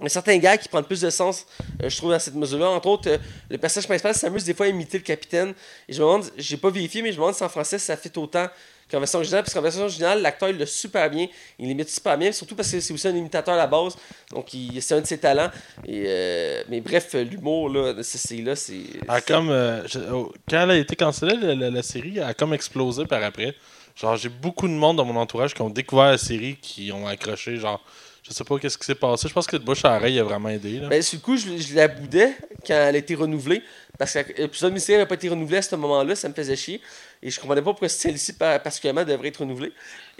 un 0.00 0.08
certain 0.08 0.36
gars 0.38 0.56
qui 0.56 0.68
prend 0.68 0.82
plus 0.82 1.00
de 1.00 1.10
sens, 1.10 1.44
euh, 1.82 1.88
je 1.88 1.96
trouve, 1.96 2.12
dans 2.12 2.18
cette 2.18 2.34
mesure-là. 2.34 2.68
Entre 2.70 2.86
autres, 2.86 3.08
euh, 3.10 3.18
le 3.50 3.58
personnage 3.58 3.86
principal 3.88 4.14
s'amuse 4.14 4.44
des 4.44 4.54
fois 4.54 4.66
à 4.66 4.68
imiter 4.68 4.98
le 4.98 5.04
capitaine. 5.04 5.54
Et 5.88 5.92
je 5.92 6.00
me 6.00 6.06
demande, 6.06 6.24
j'ai 6.36 6.56
pas 6.56 6.70
vérifié, 6.70 7.02
mais 7.02 7.08
je 7.10 7.16
me 7.16 7.20
demande 7.22 7.34
si 7.34 7.42
en 7.42 7.48
français 7.48 7.78
ça 7.78 7.96
fait 7.96 8.16
autant 8.16 8.46
qu'en 8.90 9.00
version 9.00 9.18
originale. 9.18 9.42
Parce 9.42 9.52
qu'en 9.54 9.60
version 9.60 9.82
originale, 9.82 10.22
l'acteur 10.22 10.50
il 10.50 10.56
l'a 10.58 10.66
super 10.66 11.10
bien, 11.10 11.26
il 11.58 11.68
imite 11.68 11.88
super 11.90 12.16
bien, 12.16 12.30
surtout 12.32 12.54
parce 12.54 12.70
que 12.70 12.78
c'est 12.80 12.94
aussi 12.94 13.08
un 13.08 13.16
imitateur 13.16 13.54
à 13.54 13.56
la 13.58 13.66
base. 13.66 13.96
Donc 14.30 14.46
c'est 14.80 14.94
un 14.94 15.00
de 15.00 15.06
ses 15.06 15.18
talents. 15.18 15.50
Et, 15.84 16.04
euh, 16.06 16.62
mais 16.68 16.80
bref, 16.80 17.14
l'humour 17.14 17.68
là, 17.68 17.92
de 17.92 18.02
série-là, 18.02 18.54
c'est. 18.54 18.80
Comme, 19.26 19.48
je- 19.86 19.98
oh, 20.12 20.32
quand 20.48 20.62
elle 20.62 20.70
a 20.70 20.76
été 20.76 20.94
cancellée, 20.94 21.36
la, 21.42 21.54
la- 21.56 21.70
la 21.70 21.82
série 21.82 22.18
elle 22.18 22.22
a 22.22 22.34
comme 22.34 22.54
explosé 22.54 23.04
par 23.04 23.22
après. 23.24 23.54
Genre, 23.96 24.16
j'ai 24.16 24.28
beaucoup 24.28 24.68
de 24.68 24.72
monde 24.74 24.96
dans 24.98 25.04
mon 25.04 25.16
entourage 25.16 25.54
qui 25.54 25.60
ont 25.62 25.70
découvert 25.70 26.12
la 26.12 26.18
série, 26.18 26.56
qui 26.62 26.92
ont 26.92 27.08
accroché. 27.08 27.56
Genre, 27.56 27.82
je 28.28 28.34
sais 28.34 28.44
pas 28.44 28.58
qu'est-ce 28.58 28.76
qui 28.76 28.84
s'est 28.84 28.94
passé. 28.94 29.28
Je 29.28 29.32
pense 29.32 29.46
que 29.46 29.56
le 29.56 29.62
bouche 29.62 29.84
à 29.84 29.96
oreille 29.96 30.18
a 30.18 30.24
vraiment 30.24 30.48
aidé. 30.50 30.80
Là. 30.80 30.88
Ben, 30.88 31.02
sur 31.02 31.18
le 31.18 31.22
coup, 31.22 31.36
je, 31.36 31.74
la 31.74 31.88
boudais 31.88 32.36
quand 32.66 32.74
elle 32.74 32.94
a 32.94 32.98
été 32.98 33.14
renouvelée. 33.14 33.62
Parce 33.98 34.12
que 34.12 34.40
l'épisode 34.42 34.72
mystère 34.72 34.98
n'avait 34.98 35.08
pas 35.08 35.14
été 35.14 35.28
renouvelé 35.28 35.58
à 35.58 35.62
ce 35.62 35.74
moment-là, 35.74 36.14
ça 36.14 36.28
me 36.28 36.34
faisait 36.34 36.54
chier. 36.54 36.80
Et 37.22 37.30
je 37.30 37.40
comprenais 37.40 37.60
pas 37.62 37.70
pourquoi 37.70 37.88
celle-ci 37.88 38.32
par- 38.34 38.62
particulièrement 38.62 39.04
devrait 39.04 39.28
être 39.28 39.38
renouvelée. 39.40 39.72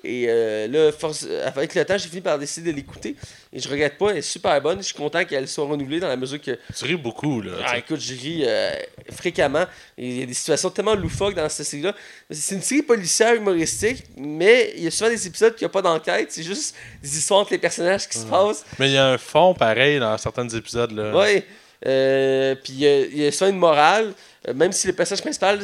Et 0.05 0.27
euh, 0.29 0.67
là, 0.69 0.93
force, 0.93 1.27
avec 1.45 1.75
le 1.75 1.85
temps, 1.85 1.99
j'ai 1.99 2.09
fini 2.09 2.21
par 2.21 2.39
décider 2.39 2.71
de 2.73 2.77
l'écouter. 2.77 3.17
Et 3.53 3.59
je 3.61 3.69
regrette 3.69 3.99
pas, 3.99 4.11
elle 4.11 4.19
est 4.19 4.23
super 4.23 4.61
bonne. 4.61 4.79
Je 4.79 4.85
suis 4.85 4.95
content 4.95 5.25
qu'elle 5.25 5.49
soit 5.49 5.65
renouvelée 5.65 5.99
dans 6.00 6.06
la 6.09 6.17
mesure 6.17 6.41
que. 6.41 6.56
Tu 6.77 6.85
ris 6.85 6.97
beaucoup. 6.97 7.41
Là, 7.41 7.53
Ah, 7.65 7.79
écoute, 7.79 8.00
je 8.00 8.15
ris 8.15 8.43
euh, 8.47 8.71
fréquemment. 9.12 9.65
Il 9.97 10.21
y 10.21 10.23
a 10.23 10.27
des 10.27 10.35
situations 10.35 10.71
tellement 10.71 10.95
loufoques 10.95 11.35
dans 11.35 11.49
cette 11.49 11.67
série-là. 11.67 11.95
C'est 12.31 12.55
une 12.55 12.62
série 12.62 12.83
policière 12.83 13.35
humoristique, 13.35 14.05
mais 14.17 14.73
il 14.77 14.85
y 14.85 14.87
a 14.87 14.91
souvent 14.93 15.11
des 15.11 15.27
épisodes 15.27 15.55
qui 15.56 15.65
n'ont 15.65 15.71
pas 15.71 15.83
d'enquête. 15.83 16.31
C'est 16.31 16.43
juste 16.45 16.77
des 17.03 17.17
histoires 17.19 17.41
entre 17.41 17.53
les 17.53 17.59
personnages 17.59 18.09
qui 18.09 18.19
se 18.19 18.27
passent. 18.27 18.65
Mais 18.79 18.89
il 18.89 18.93
y 18.95 18.99
a 18.99 19.06
un 19.06 19.19
fond 19.19 19.53
pareil 19.55 19.99
dans 19.99 20.17
certains 20.19 20.49
épisodes. 20.49 20.93
Là. 20.93 21.17
Ouais. 21.17 21.45
Euh, 21.87 22.55
puis 22.56 22.73
il 22.73 22.79
y 22.81 22.87
a- 22.87 23.06
y, 23.06 23.27
a 23.27 23.33
souvent 23.33 23.50
une 23.50 23.59
morale, 23.59 24.12
euh, 24.49 24.55
même 24.55 24.73
si 24.73 24.87
le 24.89 24.93
personnage 24.93 25.23
principal 25.23 25.61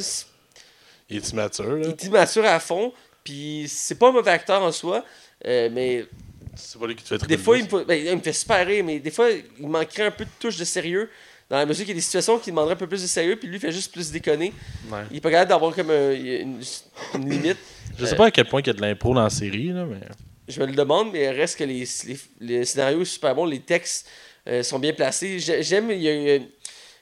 Il 1.10 1.16
est 1.18 1.30
immature. 1.30 1.64
Là. 1.76 1.82
il 1.84 1.90
est 1.90 2.04
immature 2.04 2.44
à 2.44 2.58
fond, 2.60 2.92
puis 3.22 3.66
c'est 3.68 3.96
pas 3.96 4.08
un 4.08 4.12
mauvais 4.12 4.30
acteur 4.30 4.62
en 4.62 4.72
soi, 4.72 5.04
euh, 5.46 5.68
mais 5.72 6.06
C'est 6.56 6.78
pas 6.78 6.86
lui 6.86 6.94
qui 6.96 7.02
te 7.04 7.08
fait 7.08 7.14
des 7.16 7.36
triper 7.36 7.42
fois 7.42 7.56
le 7.56 7.62
il 7.62 7.64
me, 7.64 7.78
fait, 7.78 7.84
ben, 7.84 8.06
il 8.06 8.16
me 8.16 8.20
fait 8.22 8.32
super 8.32 8.66
rire, 8.66 8.84
mais 8.84 8.98
des 9.00 9.10
fois 9.10 9.28
il 9.58 9.66
manquerait 9.68 10.04
un 10.06 10.10
peu 10.10 10.24
de 10.24 10.30
touche 10.38 10.56
de 10.56 10.64
sérieux. 10.64 11.10
Dans 11.50 11.58
la 11.58 11.66
mesure 11.66 11.84
qu'il 11.84 11.90
y 11.94 11.96
a 11.96 11.96
des 11.96 12.00
situations 12.00 12.38
qui 12.38 12.50
demanderaient 12.50 12.72
un 12.72 12.76
peu 12.76 12.86
plus 12.86 13.02
de 13.02 13.06
sérieux, 13.06 13.36
puis 13.36 13.46
lui 13.48 13.60
fait 13.60 13.70
juste 13.70 13.92
plus 13.92 14.10
déconner. 14.10 14.52
Ouais. 14.90 15.00
Il 15.10 15.18
est 15.18 15.20
pas 15.20 15.30
capable 15.30 15.50
d'avoir 15.50 15.74
comme 15.74 15.90
un- 15.90 16.12
une, 16.12 16.58
une 17.14 17.30
limite. 17.30 17.58
Je 17.98 18.06
sais 18.06 18.16
pas 18.16 18.26
à 18.26 18.30
quel 18.30 18.46
point 18.48 18.62
il 18.62 18.66
y 18.66 18.70
a 18.70 18.72
de 18.72 18.80
l'impro 18.80 19.12
dans 19.14 19.22
la 19.22 19.30
série, 19.30 19.68
là, 19.68 19.84
mais. 19.84 20.00
Je 20.48 20.58
me 20.60 20.66
le 20.66 20.72
demande, 20.72 21.12
mais 21.12 21.24
il 21.24 21.28
reste 21.28 21.58
que 21.58 21.64
les, 21.64 21.84
les, 22.06 22.18
les 22.40 22.64
scénarios 22.64 23.04
sont 23.04 23.12
super 23.12 23.34
bons, 23.34 23.44
les 23.44 23.60
textes 23.60 24.08
euh, 24.48 24.62
sont 24.62 24.78
bien 24.78 24.94
placés. 24.94 25.38
J'ai- 25.38 25.62
J'aime, 25.62 25.90
il 25.90 26.00
y, 26.02 26.08
a, 26.08 26.36
il 26.36 26.46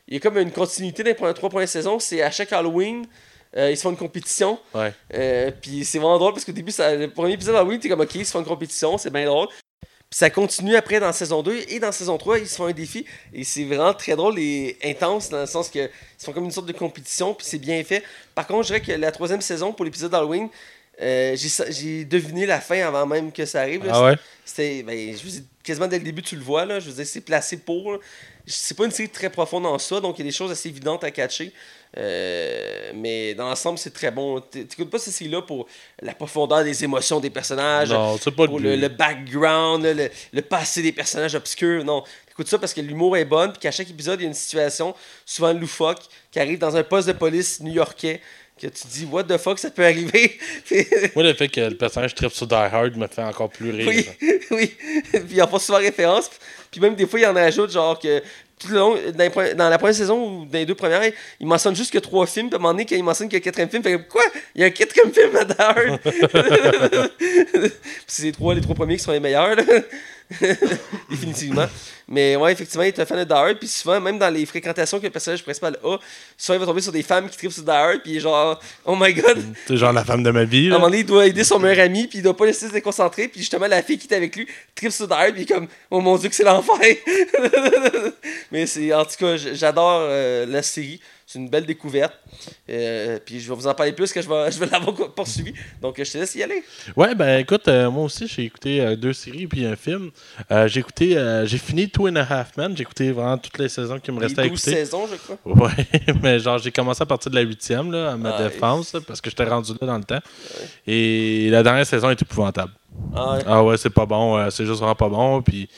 y 0.08 0.16
a 0.16 0.20
comme 0.20 0.38
une 0.38 0.50
continuité 0.52 1.02
dans 1.04 1.26
les 1.28 1.34
trois 1.34 1.48
premières 1.48 1.68
saisons. 1.68 1.98
C'est 2.00 2.20
à 2.20 2.30
chaque 2.32 2.52
Halloween, 2.52 3.04
euh, 3.56 3.70
ils 3.70 3.76
se 3.76 3.82
font 3.82 3.90
une 3.90 3.96
compétition. 3.96 4.58
Ouais. 4.74 4.92
Euh, 5.14 5.50
puis 5.60 5.84
c'est 5.84 5.98
vraiment 5.98 6.18
drôle 6.18 6.32
parce 6.32 6.44
qu'au 6.44 6.52
début, 6.52 6.72
ça, 6.72 6.94
le 6.94 7.10
premier 7.10 7.32
épisode 7.32 7.54
d'Halloween, 7.54 7.78
t'es 7.78 7.88
comme 7.88 8.00
ok, 8.00 8.14
ils 8.14 8.26
se 8.26 8.32
font 8.32 8.40
une 8.40 8.46
compétition, 8.46 8.96
c'est 8.98 9.10
bien 9.10 9.26
drôle. 9.26 9.48
Puis 10.12 10.18
ça 10.18 10.28
continue 10.28 10.76
après 10.76 11.00
dans 11.00 11.10
saison 11.12 11.42
2 11.42 11.64
et 11.68 11.80
dans 11.80 11.90
saison 11.90 12.18
3, 12.18 12.40
ils 12.40 12.48
se 12.48 12.56
font 12.56 12.66
un 12.66 12.72
défi. 12.72 13.06
Et 13.32 13.44
c'est 13.44 13.64
vraiment 13.64 13.94
très 13.94 14.14
drôle 14.14 14.38
et 14.38 14.76
intense 14.84 15.30
dans 15.30 15.40
le 15.40 15.46
sens 15.46 15.70
que 15.70 15.78
ils 15.78 16.24
font 16.24 16.32
comme 16.32 16.44
une 16.44 16.50
sorte 16.50 16.66
de 16.66 16.72
compétition, 16.72 17.34
puis 17.34 17.46
c'est 17.46 17.58
bien 17.58 17.82
fait. 17.82 18.02
Par 18.34 18.46
contre, 18.46 18.64
je 18.64 18.74
dirais 18.74 18.80
que 18.82 18.92
la 18.92 19.10
troisième 19.10 19.40
saison 19.40 19.72
pour 19.72 19.84
l'épisode 19.84 20.10
d'Halloween, 20.10 20.48
euh, 21.00 21.36
j'ai 21.70 22.04
deviné 22.04 22.46
la 22.46 22.60
fin 22.60 22.86
avant 22.86 23.06
même 23.06 23.32
que 23.32 23.44
ça 23.46 23.62
arrive. 23.62 23.84
là. 23.84 23.92
Ah 23.94 24.04
ouais? 24.04 24.16
C'était, 24.44 24.82
ben, 24.82 25.16
je 25.16 25.26
dire, 25.26 25.42
quasiment 25.62 25.86
dès 25.86 25.98
le 25.98 26.04
début, 26.04 26.22
tu 26.22 26.36
le 26.36 26.42
vois, 26.42 26.64
là. 26.64 26.80
Je 26.80 26.88
veux 26.90 26.94
dire, 26.94 27.06
c'est 27.06 27.20
placé 27.22 27.56
pour. 27.56 27.92
là. 27.92 27.98
C'est 28.46 28.76
pas 28.76 28.84
une 28.84 28.90
série 28.90 29.08
très 29.08 29.30
profonde 29.30 29.64
en 29.66 29.78
soi, 29.78 30.00
donc 30.00 30.18
il 30.18 30.22
y 30.22 30.28
a 30.28 30.30
des 30.30 30.36
choses 30.36 30.50
assez 30.50 30.68
évidentes 30.68 31.04
à 31.04 31.10
catcher. 31.10 31.52
Euh, 31.96 32.90
mais 32.94 33.34
dans 33.34 33.48
l'ensemble, 33.48 33.78
c'est 33.78 33.92
très 33.92 34.10
bon. 34.10 34.40
T'écoutes 34.40 34.90
pas 34.90 34.98
cette 34.98 35.14
série-là 35.14 35.42
pour 35.42 35.66
la 36.00 36.14
profondeur 36.14 36.64
des 36.64 36.82
émotions 36.82 37.20
des 37.20 37.30
personnages, 37.30 37.90
Non, 37.90 38.18
c'est 38.18 38.34
pas 38.34 38.46
pour 38.46 38.58
le 38.58 38.88
background, 38.88 39.84
là, 39.84 39.94
le, 39.94 40.10
le 40.32 40.42
passé 40.42 40.82
des 40.82 40.92
personnages 40.92 41.34
obscurs. 41.34 41.84
Non, 41.84 42.02
t'écoutes 42.26 42.48
ça 42.48 42.58
parce 42.58 42.74
que 42.74 42.80
l'humour 42.80 43.16
est 43.16 43.24
bon, 43.26 43.50
puis 43.50 43.60
qu'à 43.60 43.70
chaque 43.70 43.90
épisode, 43.90 44.20
il 44.20 44.24
y 44.24 44.26
a 44.26 44.28
une 44.28 44.34
situation, 44.34 44.94
souvent 45.24 45.52
loufoque, 45.52 46.00
qui 46.30 46.40
arrive 46.40 46.58
dans 46.58 46.74
un 46.76 46.82
poste 46.82 47.06
de 47.08 47.12
police 47.12 47.60
new-yorkais, 47.60 48.20
que 48.62 48.68
tu 48.68 48.86
dis, 48.86 49.04
what 49.10 49.24
the 49.24 49.38
fuck, 49.38 49.58
ça 49.58 49.70
peut 49.70 49.84
arriver? 49.84 50.38
Moi, 51.14 51.24
le 51.24 51.34
fait 51.34 51.48
que 51.48 51.60
le 51.60 51.76
personnage 51.76 52.14
tripe 52.14 52.32
sur 52.32 52.46
Die 52.46 52.54
Hard 52.54 52.96
me 52.96 53.08
fait 53.08 53.22
encore 53.22 53.50
plus 53.50 53.70
rire. 53.70 53.88
Oui, 53.88 54.06
oui. 54.50 54.74
Puis 55.10 55.22
ils 55.30 55.42
en 55.42 55.48
font 55.48 55.58
souvent 55.58 55.78
référence. 55.78 56.30
Puis 56.70 56.80
même 56.80 56.94
des 56.94 57.06
fois, 57.06 57.20
ils 57.20 57.26
en 57.26 57.34
rajoutent, 57.34 57.72
genre 57.72 57.98
que 57.98 58.22
tout 58.62 58.68
le 58.72 58.78
long, 58.78 58.96
dans, 59.56 59.68
la 59.68 59.78
première 59.78 59.94
saison 59.94 60.40
ou 60.42 60.44
dans 60.46 60.58
les 60.58 60.66
deux 60.66 60.74
premières, 60.74 61.02
ils 61.40 61.46
mentionnent 61.46 61.76
juste 61.76 61.92
que 61.92 61.98
trois 61.98 62.26
films. 62.26 62.48
Puis 62.48 62.56
à 62.56 62.58
un 62.58 62.62
moment 62.62 62.72
donné, 62.72 62.86
quand 62.86 62.96
ils 62.96 63.04
mentionnent 63.04 63.28
qu'il 63.28 63.38
y 63.38 63.42
a 63.42 63.42
un 63.42 63.44
quatrième 63.44 63.70
film, 63.70 63.82
fait 63.82 64.08
quoi? 64.08 64.22
Il 64.54 64.60
y 64.60 64.64
a 64.64 64.66
un 64.66 64.70
quatrième 64.70 65.12
film 65.12 65.36
à 65.36 65.44
Puis 67.18 67.70
c'est 68.06 68.22
les 68.24 68.32
trois, 68.32 68.54
les 68.54 68.60
trois 68.60 68.74
premiers 68.74 68.96
qui 68.96 69.02
sont 69.02 69.12
les 69.12 69.20
meilleurs, 69.20 69.54
là. 69.56 69.62
Définitivement. 71.10 71.66
Mais 72.08 72.36
ouais, 72.36 72.52
effectivement, 72.52 72.84
il 72.84 72.88
est 72.88 73.00
un 73.00 73.06
fan 73.06 73.18
de 73.18 73.24
Die 73.24 73.32
Hard, 73.32 73.58
Puis 73.58 73.68
souvent, 73.68 74.00
même 74.00 74.18
dans 74.18 74.28
les 74.28 74.44
fréquentations 74.46 74.98
que 74.98 75.04
le 75.04 75.10
personnage 75.10 75.42
principal 75.42 75.76
a, 75.82 75.96
souvent 76.36 76.56
il 76.56 76.60
va 76.60 76.66
tomber 76.66 76.80
sur 76.80 76.92
des 76.92 77.02
femmes 77.02 77.28
qui 77.28 77.36
tripent 77.36 77.52
sur 77.52 77.62
Die 77.62 77.70
Hard, 77.70 78.00
Puis 78.02 78.12
il 78.12 78.16
est 78.16 78.20
genre, 78.20 78.60
oh 78.84 78.96
my 78.98 79.12
god. 79.14 79.38
C'est 79.66 79.76
genre 79.76 79.92
la 79.92 80.04
femme 80.04 80.22
de 80.22 80.30
ma 80.30 80.44
vie. 80.44 80.66
À 80.66 80.68
un 80.68 80.70
Là. 80.70 80.74
moment 80.76 80.86
donné, 80.88 81.00
il 81.00 81.06
doit 81.06 81.26
aider 81.26 81.44
son 81.44 81.58
meilleur 81.58 81.84
ami, 81.84 82.06
puis 82.06 82.18
il 82.18 82.22
doit 82.22 82.36
pas 82.36 82.46
laisser 82.46 82.68
se 82.68 82.72
déconcentrer, 82.72 83.28
puis 83.28 83.40
justement, 83.40 83.66
la 83.66 83.82
fille 83.82 83.98
qui 83.98 84.08
est 84.08 84.16
avec 84.16 84.34
lui 84.36 84.46
tripe 84.74 84.92
sur 84.92 85.08
Dard, 85.08 85.32
puis 85.34 85.46
comme, 85.46 85.68
oh 85.90 86.00
mon 86.00 86.16
dieu, 86.16 86.28
que 86.28 86.34
c'est 86.34 86.44
l'enfer. 86.44 86.76
Mais 88.52 88.66
c'est 88.66 88.92
en 88.92 89.04
tout 89.04 89.16
cas, 89.18 89.36
j'adore 89.36 90.02
euh, 90.02 90.44
la 90.44 90.62
série. 90.62 91.00
C'est 91.26 91.38
une 91.38 91.48
belle 91.48 91.64
découverte. 91.64 92.12
Euh, 92.68 93.18
puis 93.24 93.40
je 93.40 93.48
vais 93.48 93.54
vous 93.54 93.66
en 93.66 93.72
parler 93.72 93.92
plus 93.92 94.12
que 94.12 94.20
je 94.20 94.28
vais, 94.28 94.50
je 94.52 94.58
vais 94.58 94.66
l'avoir 94.66 94.94
poursuivi. 95.14 95.54
Donc 95.80 95.94
je 95.96 96.12
te 96.12 96.18
laisse 96.18 96.34
y 96.34 96.42
aller. 96.42 96.62
Ouais, 96.94 97.14
ben 97.14 97.38
écoute, 97.38 97.66
euh, 97.68 97.90
moi 97.90 98.04
aussi, 98.04 98.28
j'ai 98.28 98.44
écouté 98.44 98.94
deux 98.96 99.14
séries 99.14 99.46
puis 99.46 99.64
un 99.64 99.74
film. 99.74 100.10
J'ai 100.66 100.80
écouté, 100.80 101.42
j'ai 101.46 101.56
fini 101.56 101.88
Two 101.88 102.08
and 102.08 102.16
a 102.16 102.26
Half 102.28 102.58
Men. 102.58 102.76
J'ai 102.76 102.82
écouté 102.82 103.10
vraiment 103.10 103.38
toutes 103.38 103.56
les 103.56 103.70
saisons 103.70 103.98
qui 103.98 104.12
me 104.12 104.20
restaient 104.20 104.42
à 104.42 104.48
12 104.48 104.52
écouter. 104.52 104.84
saisons, 104.84 105.08
je 105.10 105.16
crois. 105.16 105.38
Ouais, 105.46 105.86
mais 106.22 106.38
genre, 106.38 106.58
j'ai 106.58 106.70
commencé 106.70 107.02
à 107.02 107.06
partir 107.06 107.30
de 107.30 107.36
la 107.36 107.42
huitième, 107.42 107.90
là, 107.90 108.12
à 108.12 108.16
ma 108.18 108.36
défense, 108.36 108.92
là, 108.92 109.00
parce 109.00 109.22
que 109.22 109.30
j'étais 109.30 109.44
rendu 109.44 109.72
là 109.80 109.86
dans 109.86 109.98
le 109.98 110.04
temps. 110.04 110.20
Et 110.86 111.48
la 111.48 111.62
dernière 111.62 111.86
saison 111.86 112.10
est 112.10 112.20
épouvantable. 112.20 112.72
Ah, 113.14 113.32
ouais. 113.32 113.42
Ah 113.46 113.64
ouais, 113.64 113.78
c'est 113.78 113.88
pas 113.88 114.04
bon, 114.04 114.50
c'est 114.50 114.66
juste 114.66 114.80
vraiment 114.80 114.94
pas 114.94 115.08
bon. 115.08 115.40
Puis 115.40 115.70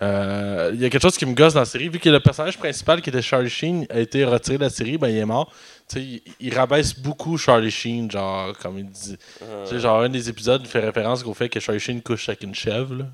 euh, 0.00 0.70
il 0.74 0.80
y 0.80 0.84
a 0.84 0.90
quelque 0.90 1.02
chose 1.02 1.16
qui 1.16 1.26
me 1.26 1.34
gosse 1.34 1.54
dans 1.54 1.60
la 1.60 1.66
série, 1.66 1.88
vu 1.88 1.98
que 1.98 2.08
le 2.08 2.20
personnage 2.20 2.56
principal 2.56 3.02
qui 3.02 3.10
était 3.10 3.20
Charlie 3.22 3.50
Sheen 3.50 3.86
a 3.90 3.98
été 3.98 4.24
retiré 4.24 4.56
de 4.58 4.62
la 4.62 4.70
série, 4.70 4.96
ben 4.96 5.08
il 5.08 5.16
est 5.16 5.24
mort. 5.24 5.50
Tu 5.88 5.98
sais, 5.98 6.02
il, 6.04 6.22
il 6.40 6.54
rabaisse 6.54 6.94
beaucoup 6.98 7.36
Charlie 7.36 7.70
Sheen, 7.70 8.10
genre, 8.10 8.56
comme 8.58 8.78
il 8.78 8.88
dit. 8.88 9.16
Euh, 9.42 9.64
Tu 9.64 9.74
sais, 9.74 9.80
genre, 9.80 10.00
un 10.02 10.08
des 10.08 10.28
épisodes 10.28 10.64
fait 10.66 10.80
référence 10.80 11.24
au 11.24 11.34
fait 11.34 11.48
que 11.48 11.58
Charlie 11.58 11.80
Sheen 11.80 12.00
couche 12.02 12.28
avec 12.28 12.42
une 12.44 12.54
chèvre, 12.54 12.94
là. 12.94 13.06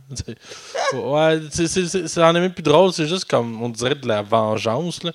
Ouais, 0.92 1.40
c'est- 1.50 2.18
en 2.22 2.34
est 2.34 2.40
même 2.40 2.52
plus 2.52 2.62
drôle, 2.62 2.92
c'est 2.92 3.06
juste 3.08 3.24
comme, 3.26 3.62
on 3.62 3.68
dirait, 3.68 3.94
de 3.94 4.06
la 4.06 4.22
vengeance, 4.22 5.02
là. 5.04 5.12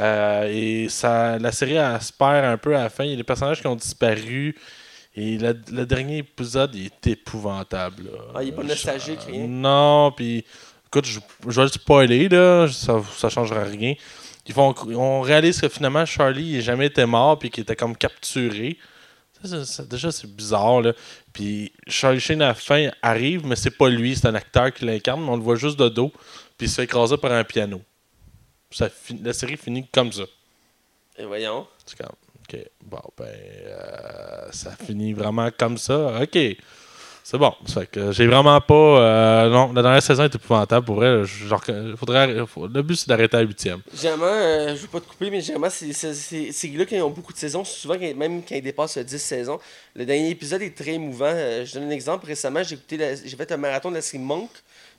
Euh, 0.00 0.48
et 0.50 0.88
ça, 0.88 1.38
la 1.38 1.52
série, 1.52 1.74
perd 2.18 2.44
un 2.44 2.56
peu 2.56 2.74
à 2.76 2.82
la 2.84 2.88
fin. 2.90 3.04
Il 3.04 3.10
y 3.10 3.14
a 3.14 3.16
des 3.16 3.22
personnages 3.22 3.60
qui 3.60 3.66
ont 3.68 3.76
disparu. 3.76 4.56
Et 5.16 5.38
le, 5.38 5.56
le 5.70 5.86
dernier 5.86 6.18
épisode, 6.18 6.74
il 6.74 6.86
est 6.86 7.06
épouvantable. 7.06 8.02
là. 8.06 8.18
Ah, 8.34 8.42
il 8.42 8.48
est 8.48 8.52
pas 8.52 8.64
nostalgique, 8.64 9.20
rien? 9.28 9.46
Non, 9.46 10.10
puis 10.10 10.44
écoute, 10.98 11.06
je, 11.06 11.20
je 11.50 11.56
vais 11.56 11.62
le 11.62 11.68
spoiler, 11.68 12.28
là, 12.28 12.68
ça, 12.70 13.02
ça 13.16 13.28
changera 13.28 13.64
rien. 13.64 13.94
Ils 14.46 14.52
font, 14.54 14.74
on 14.94 15.20
réalise 15.22 15.60
que 15.60 15.68
finalement, 15.68 16.04
Charlie 16.04 16.54
n'a 16.54 16.60
jamais 16.60 16.86
été 16.86 17.04
mort, 17.06 17.38
puis 17.38 17.50
qu'il 17.50 17.62
était 17.62 17.76
comme 17.76 17.96
capturé. 17.96 18.78
Ça, 19.42 19.48
ça- 19.48 19.64
ça- 19.64 19.84
déjà, 19.84 20.12
c'est 20.12 20.30
bizarre, 20.30 20.80
là. 20.82 20.92
Puis 21.32 21.72
Charlie 21.86 22.20
Sheen, 22.20 22.40
à 22.42 22.48
la 22.48 22.54
fin, 22.54 22.90
arrive, 23.02 23.46
mais 23.46 23.56
c'est 23.56 23.70
pas 23.76 23.88
lui, 23.88 24.14
c'est 24.16 24.26
un 24.28 24.34
acteur 24.34 24.72
qui 24.72 24.84
l'incarne, 24.84 25.22
mais 25.22 25.30
on 25.30 25.36
le 25.36 25.42
voit 25.42 25.56
juste 25.56 25.78
de 25.78 25.88
dos, 25.88 26.12
puis 26.56 26.66
il 26.66 26.68
se 26.70 26.76
fait 26.76 26.84
écraser 26.84 27.16
par 27.16 27.32
un 27.32 27.42
piano. 27.44 27.80
Ça 28.70 28.88
la 29.22 29.32
série 29.32 29.56
finit 29.56 29.86
comme 29.92 30.12
ça. 30.12 30.24
et 31.18 31.24
voyons. 31.24 31.66
C'est 31.86 31.96
comme, 31.96 32.14
ok, 32.42 32.58
bon, 32.84 33.00
ben, 33.16 33.26
euh, 33.26 34.48
ça 34.52 34.72
finit 34.84 35.12
vraiment 35.12 35.48
comme 35.56 35.78
ça. 35.78 36.20
Ok, 36.22 36.38
c'est 37.26 37.38
bon. 37.38 37.52
Fait 37.66 37.86
que 37.90 38.12
j'ai 38.12 38.26
vraiment 38.26 38.60
pas. 38.60 38.74
euh, 38.74 39.48
non, 39.48 39.72
la 39.72 39.80
dernière 39.80 40.02
saison 40.02 40.24
est 40.24 40.34
épouvantable 40.34 40.84
pour 40.84 40.96
vrai. 40.96 41.24
Genre, 41.24 41.64
faudrait, 41.96 42.26
le 42.28 42.82
but, 42.82 42.96
c'est 42.96 43.08
d'arrêter 43.08 43.36
à 43.38 43.40
la 43.40 43.46
huitième. 43.46 43.80
Généralement, 43.94 44.26
euh, 44.26 44.76
je 44.76 44.82
veux 44.82 44.88
pas 44.88 45.00
te 45.00 45.06
couper, 45.08 45.30
mais 45.30 45.40
généralement, 45.40 45.70
c'est- 45.70 46.52
ces 46.52 46.68
gars 46.68 46.84
qui 46.84 47.00
ont 47.00 47.08
beaucoup 47.08 47.32
de 47.32 47.38
saisons, 47.38 47.64
souvent, 47.64 47.96
même 47.98 48.42
quand 48.46 48.54
ils 48.54 48.60
dépassent 48.62 48.98
euh, 48.98 49.04
10 49.04 49.18
saisons, 49.18 49.58
le 49.96 50.04
dernier 50.04 50.28
épisode 50.28 50.60
est 50.60 50.76
très 50.76 50.92
émouvant. 50.92 51.24
Euh, 51.32 51.64
je 51.64 51.72
donne 51.74 51.84
un 51.84 51.90
exemple. 51.90 52.26
Récemment, 52.26 52.62
j'ai 52.62 52.74
écouté 52.74 52.98
j'ai 53.24 53.36
fait 53.36 53.50
un 53.52 53.56
marathon 53.56 53.88
de 53.90 53.94
la 53.96 54.02
série 54.02 54.22
Monk, 54.22 54.50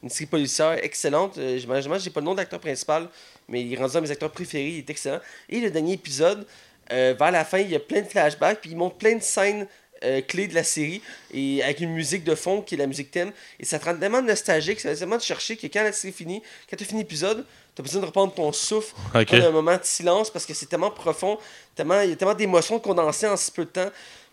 une 0.01 0.10
série 0.10 0.25
policière 0.25 0.84
excellente. 0.84 1.38
Euh, 1.38 1.60
j'ai- 1.60 2.10
pas 2.10 2.20
le 2.22 2.25
nom 2.25 2.34
d'acteur 2.34 2.60
principal, 2.60 3.08
mais 3.48 3.62
il 3.62 3.72
est 3.72 3.77
rendu 3.77 4.01
mes 4.01 4.10
acteurs 4.10 4.32
préférés, 4.32 4.70
il 4.70 4.77
est 4.79 4.89
excellent. 4.89 5.20
Et 5.48 5.60
le 5.62 5.70
dernier 5.70 5.94
épisode, 5.94 6.46
vers 6.89 7.32
la 7.32 7.46
fin, 7.46 7.60
il 7.60 7.70
y 7.72 7.75
a 7.75 7.79
plein 7.79 8.01
de 8.01 8.08
flashbacks, 8.08 8.62
puis 8.62 8.72
il 8.72 8.77
montre 8.77 8.96
plein 8.98 9.15
de 9.15 9.22
scènes 9.22 9.67
euh, 10.03 10.21
clés 10.21 10.47
de 10.47 10.53
la 10.55 10.63
série, 10.63 11.01
et 11.33 11.63
avec 11.63 11.79
une 11.79 11.91
musique 11.91 12.23
de 12.23 12.35
fond 12.35 12.61
qui 12.61 12.75
est 12.75 12.77
la 12.77 12.87
musique 12.87 13.11
thème. 13.11 13.31
Et 13.59 13.65
ça 13.65 13.79
te 13.79 13.85
rend 13.85 13.97
tellement 13.97 14.21
nostalgique, 14.21 14.79
ça 14.79 14.89
va 14.89 14.95
tellement 14.95 15.17
te 15.17 15.23
chercher 15.23 15.55
que 15.57 15.67
quand 15.67 15.83
la 15.83 15.91
série 15.91 16.13
finit, 16.13 16.41
quand 16.69 16.75
tu 16.77 16.83
as 16.83 16.87
fini 16.87 17.01
l'épisode, 17.01 17.45
tu 17.75 17.81
as 17.81 17.83
besoin 17.83 18.01
de 18.01 18.05
reprendre 18.05 18.33
ton 18.33 18.51
souffle, 18.51 18.93
Ok. 19.13 19.25
prendre 19.27 19.45
un 19.45 19.51
moment 19.51 19.75
de 19.77 19.83
silence 19.83 20.29
parce 20.29 20.45
que 20.45 20.53
c'est 20.53 20.65
tellement 20.67 20.91
profond, 20.91 21.37
tellement, 21.75 22.01
il 22.01 22.09
y 22.09 22.13
a 22.13 22.15
tellement 22.15 22.33
d'émotions 22.35 22.79
condensées 22.79 23.27
en 23.27 23.37
si 23.37 23.51
peu 23.51 23.65
de 23.65 23.69
temps 23.69 23.89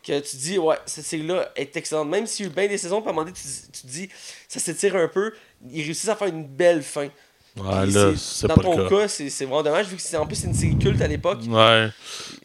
que 0.06 0.18
tu 0.18 0.30
te 0.32 0.36
dis, 0.36 0.58
ouais, 0.58 0.76
cette 0.84 1.04
série-là 1.04 1.52
est 1.54 1.76
excellente. 1.76 2.08
Même 2.08 2.26
s'il 2.26 2.46
y 2.46 2.48
a 2.48 2.50
eu 2.50 2.54
bien 2.54 2.66
des 2.66 2.76
saisons, 2.78 2.98
un 2.98 3.04
moment 3.04 3.20
donné, 3.22 3.32
tu, 3.32 3.42
tu 3.72 3.82
te 3.82 3.86
dis, 3.86 4.08
ça 4.48 4.58
s'étire 4.58 4.96
un 4.96 5.06
peu, 5.06 5.32
ils 5.70 5.82
réussissent 5.84 6.08
à 6.08 6.16
faire 6.16 6.26
une 6.28 6.44
belle 6.44 6.82
fin. 6.82 7.08
Là, 7.56 8.12
c'est- 8.16 8.46
dans 8.46 8.54
pas 8.54 8.62
ton 8.62 8.76
le 8.78 8.88
cas. 8.88 8.96
cas, 9.02 9.08
c'est 9.08 9.28
c'est 9.28 9.44
vraiment 9.44 9.62
dommage, 9.62 9.86
vu 9.86 9.96
que 9.96 10.02
c'est 10.02 10.16
en 10.16 10.26
plus 10.26 10.36
c'est 10.36 10.46
une 10.46 10.54
série 10.54 10.78
culte 10.78 11.00
à 11.02 11.06
l'époque. 11.06 11.40
Ouais, 11.48 11.90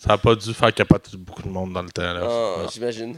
ça 0.04 0.14
a 0.14 0.18
pas 0.18 0.36
dû 0.36 0.54
faire 0.54 0.74
capoter 0.74 1.12
beaucoup 1.16 1.44
de 1.44 1.48
monde 1.50 1.72
dans 1.74 1.82
le 1.82 1.90
temps. 1.90 2.02
Là. 2.14 2.22
Ah, 2.24 2.62
Ouais. 2.62 2.68
J'imagine. 2.74 3.16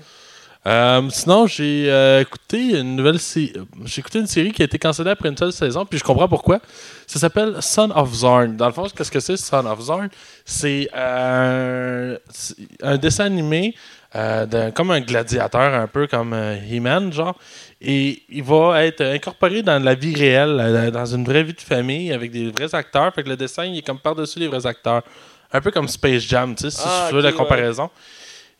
Euh, 0.67 1.09
sinon, 1.09 1.47
j'ai 1.47 1.85
euh, 1.89 2.19
écouté 2.21 2.77
une 2.79 2.97
nouvelle 2.97 3.17
série. 3.17 3.53
J'ai 3.85 4.01
écouté 4.01 4.19
une 4.19 4.27
série 4.27 4.51
qui 4.51 4.61
a 4.61 4.65
été 4.65 4.77
cancellée 4.77 5.09
après 5.11 5.29
une 5.29 5.37
seule 5.37 5.53
saison, 5.53 5.85
puis 5.85 5.97
je 5.97 6.03
comprends 6.03 6.27
pourquoi. 6.27 6.59
Ça 7.07 7.17
s'appelle 7.17 7.55
Son 7.61 7.89
of 7.91 8.13
Zorn. 8.13 8.55
Dans 8.57 8.67
le 8.67 8.73
fond, 8.73 8.85
qu'est-ce 8.95 9.09
que 9.09 9.21
c'est 9.21 9.37
Son 9.37 9.65
of 9.65 9.79
Zorn? 9.79 10.09
C'est 10.45 10.89
euh, 10.95 12.17
c'est 12.29 12.55
un 12.83 12.97
dessin 12.97 13.25
animé 13.25 13.73
euh, 14.15 14.71
comme 14.71 14.91
un 14.91 15.01
gladiateur, 15.01 15.73
un 15.73 15.87
peu 15.87 16.07
comme 16.07 16.33
euh, 16.33 16.55
He-Man, 16.69 17.13
genre. 17.13 17.37
Et 17.79 18.23
il 18.29 18.43
va 18.43 18.83
être 18.83 19.01
incorporé 19.01 19.61
dans 19.61 19.81
la 19.81 19.93
vie 19.93 20.15
réelle, 20.15 20.57
euh, 20.59 20.91
dans 20.91 21.05
une 21.05 21.23
vraie 21.23 21.43
vie 21.43 21.53
de 21.53 21.61
famille, 21.61 22.11
avec 22.11 22.31
des 22.31 22.49
vrais 22.49 22.73
acteurs. 22.73 23.13
Fait 23.13 23.23
que 23.23 23.29
le 23.29 23.37
dessin, 23.37 23.65
il 23.65 23.77
est 23.77 23.81
comme 23.85 23.99
par-dessus 23.99 24.39
les 24.39 24.47
vrais 24.47 24.65
acteurs. 24.65 25.03
Un 25.51 25.61
peu 25.61 25.71
comme 25.71 25.87
Space 25.87 26.23
Jam, 26.23 26.55
tu 26.55 26.63
sais, 26.63 26.71
si 26.71 26.83
Ah, 26.83 27.07
tu 27.09 27.15
veux 27.15 27.21
la 27.21 27.29
ouais. 27.29 27.35
comparaison. 27.35 27.89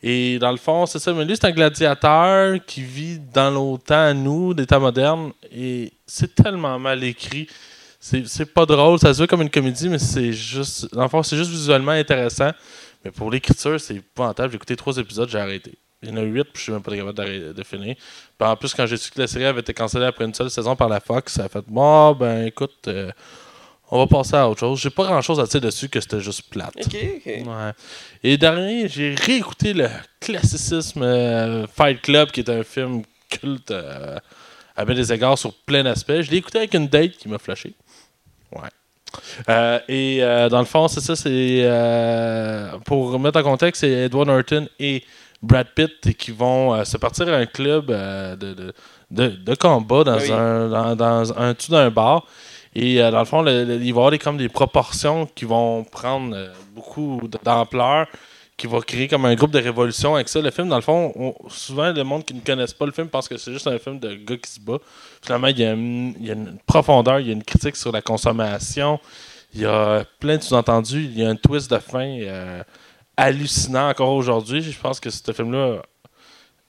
Et 0.02 0.38
dans 0.38 0.50
le 0.50 0.56
fond, 0.56 0.86
c'est 0.86 0.98
ça. 0.98 1.12
Mais 1.12 1.24
lui, 1.24 1.36
c'est 1.36 1.46
un 1.46 1.50
gladiateur 1.52 2.56
qui 2.66 2.82
vit 2.82 3.18
dans 3.18 3.76
temps 3.76 3.94
à 3.94 4.14
nous, 4.14 4.54
des 4.54 4.66
temps 4.66 4.80
modernes. 4.80 5.32
Et 5.52 5.92
c'est 6.06 6.34
tellement 6.34 6.78
mal 6.78 7.02
écrit. 7.04 7.46
C'est 7.98 8.26
c'est 8.26 8.46
pas 8.46 8.64
drôle. 8.64 8.98
Ça 8.98 9.12
se 9.12 9.20
veut 9.20 9.26
comme 9.26 9.42
une 9.42 9.50
comédie, 9.50 9.88
mais 9.88 9.98
c'est 9.98 10.32
juste. 10.32 10.92
Dans 10.94 11.02
le 11.02 11.08
fond, 11.08 11.22
c'est 11.22 11.36
juste 11.36 11.50
visuellement 11.50 11.92
intéressant. 11.92 12.50
Mais 13.04 13.10
pour 13.10 13.30
l'écriture, 13.30 13.80
c'est 13.80 13.96
épouvantable. 13.96 14.50
J'ai 14.50 14.56
écouté 14.56 14.76
trois 14.76 14.96
épisodes, 14.96 15.28
j'ai 15.28 15.38
arrêté. 15.38 15.74
Il 16.02 16.08
y 16.08 16.12
en 16.12 16.16
a 16.16 16.22
huit, 16.22 16.44
puis 16.44 16.54
je 16.56 16.62
suis 16.62 16.72
même 16.72 16.82
pas 16.82 16.96
capable 16.96 17.54
de 17.54 17.62
finir. 17.62 17.94
Puis 18.38 18.48
en 18.48 18.56
plus, 18.56 18.72
quand 18.72 18.86
j'ai 18.86 18.96
su 18.96 19.10
que 19.10 19.20
la 19.20 19.26
série 19.26 19.44
avait 19.44 19.60
été 19.60 19.74
cancellée 19.74 20.06
après 20.06 20.24
une 20.24 20.32
seule 20.32 20.50
saison 20.50 20.74
par 20.74 20.88
la 20.88 21.00
Fox, 21.00 21.34
ça 21.34 21.44
a 21.44 21.48
fait 21.48 21.64
Bon, 21.66 22.12
ben 22.12 22.46
écoute, 22.46 22.88
euh, 22.88 23.10
on 23.90 23.98
va 23.98 24.06
passer 24.06 24.34
à 24.34 24.48
autre 24.48 24.60
chose. 24.60 24.80
J'ai 24.80 24.90
pas 24.90 25.04
grand 25.04 25.20
chose 25.20 25.38
à 25.40 25.44
dire 25.44 25.60
dessus 25.60 25.90
que 25.90 26.00
c'était 26.00 26.20
juste 26.20 26.48
plate. 26.48 26.74
Ok, 26.76 26.96
ok. 27.16 27.26
Ouais. 27.26 27.72
Et 28.22 28.38
dernier, 28.38 28.88
j'ai 28.88 29.14
réécouté 29.14 29.74
le 29.74 29.88
classicisme 30.20 31.02
euh, 31.02 31.66
Fight 31.66 32.00
Club, 32.00 32.30
qui 32.30 32.40
est 32.40 32.48
un 32.48 32.62
film 32.62 33.02
culte 33.28 33.70
euh, 33.70 34.18
à 34.76 34.84
bien 34.86 34.94
des 34.94 35.12
égards 35.12 35.36
sur 35.36 35.52
plein 35.52 35.82
d'aspects. 35.82 36.20
Je 36.20 36.30
l'ai 36.30 36.38
écouté 36.38 36.58
avec 36.58 36.72
une 36.72 36.88
date 36.88 37.12
qui 37.18 37.28
m'a 37.28 37.38
flashé. 37.38 37.74
Ouais. 38.52 38.68
Euh, 39.48 39.78
et 39.88 40.18
euh, 40.22 40.48
dans 40.48 40.58
le 40.60 40.64
fond, 40.64 40.88
c'est 40.88 41.00
ça, 41.00 41.16
c'est. 41.16 41.60
euh, 41.62 42.70
pour 42.84 43.18
mettre 43.18 43.38
en 43.40 43.42
contexte, 43.42 43.80
c'est 43.80 43.90
Edward 43.90 44.26
Norton 44.28 44.68
et 44.78 45.02
Brad 45.42 45.66
Pitt 45.74 46.16
qui 46.16 46.30
vont 46.32 46.84
se 46.84 46.96
partir 46.96 47.28
à 47.28 47.36
un 47.36 47.46
club 47.46 47.86
de, 47.86 48.34
de, 48.54 48.74
de, 49.10 49.28
de 49.28 49.54
combat 49.54 50.04
dans 50.04 50.18
Oui. 50.18 50.30
un 50.32 50.68
dans, 50.68 50.96
dans 50.96 51.38
un 51.38 51.52
dessous 51.54 51.72
d'un 51.72 51.90
bar. 51.90 52.24
Et 52.74 52.98
dans 52.98 53.18
le 53.18 53.24
fond, 53.24 53.42
le- 53.42 53.64
le- 53.64 53.74
il 53.74 53.78
va 53.80 53.86
y 53.86 53.90
avoir 53.90 54.10
des, 54.12 54.18
comme 54.18 54.36
des 54.36 54.48
proportions 54.48 55.26
qui 55.34 55.44
vont 55.44 55.82
prendre 55.84 56.36
beaucoup 56.74 57.20
d'ampleur, 57.42 58.06
qui 58.60 58.66
va 58.66 58.80
créer 58.82 59.08
comme 59.08 59.24
un 59.24 59.34
groupe 59.34 59.52
de 59.52 59.58
révolution 59.58 60.16
avec 60.16 60.28
ça. 60.28 60.38
Le 60.38 60.50
film, 60.50 60.68
dans 60.68 60.76
le 60.76 60.82
fond, 60.82 61.12
on- 61.16 61.48
souvent, 61.48 61.90
le 61.92 62.04
monde 62.04 62.26
qui 62.26 62.34
ne 62.34 62.40
connaisse 62.40 62.74
pas 62.74 62.84
le 62.84 62.92
film 62.92 63.08
pense 63.08 63.26
que 63.26 63.38
c'est 63.38 63.52
juste 63.54 63.66
un 63.66 63.78
film 63.78 63.98
de 63.98 64.12
gars 64.14 64.36
qui 64.36 64.50
se 64.50 64.60
bat. 64.60 64.76
Finalement, 65.22 65.46
il 65.46 65.58
y, 65.58 65.64
a 65.64 65.72
une, 65.72 66.58
profondeur, 66.66 67.20
il 67.20 67.26
y 67.28 67.30
a 67.30 67.32
une 67.32 67.42
critique 67.42 67.74
sur 67.74 67.90
la 67.90 68.02
consommation, 68.02 69.00
il 69.54 69.62
y 69.62 69.66
a 69.66 70.04
plein 70.18 70.36
de 70.36 70.42
sous-entendus, 70.42 71.04
il 71.04 71.18
y 71.18 71.24
a 71.24 71.30
un 71.30 71.36
twist 71.36 71.70
de 71.70 71.78
fin 71.78 72.04
euh, 72.20 72.62
hallucinant 73.16 73.88
encore 73.88 74.10
aujourd'hui. 74.12 74.60
Je 74.60 74.78
pense 74.78 75.00
que 75.00 75.08
ce 75.08 75.32
film-là 75.32 75.80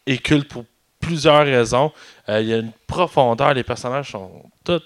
est 0.08 0.18
culte 0.20 0.48
pour 0.48 0.64
plusieurs 1.02 1.44
raisons. 1.44 1.92
Euh, 2.30 2.40
il 2.40 2.48
y 2.48 2.54
a 2.54 2.58
une 2.60 2.72
profondeur, 2.88 3.54
les 3.54 3.64
personnages 3.64 4.12
sont 4.12 4.32
tous. 4.64 4.82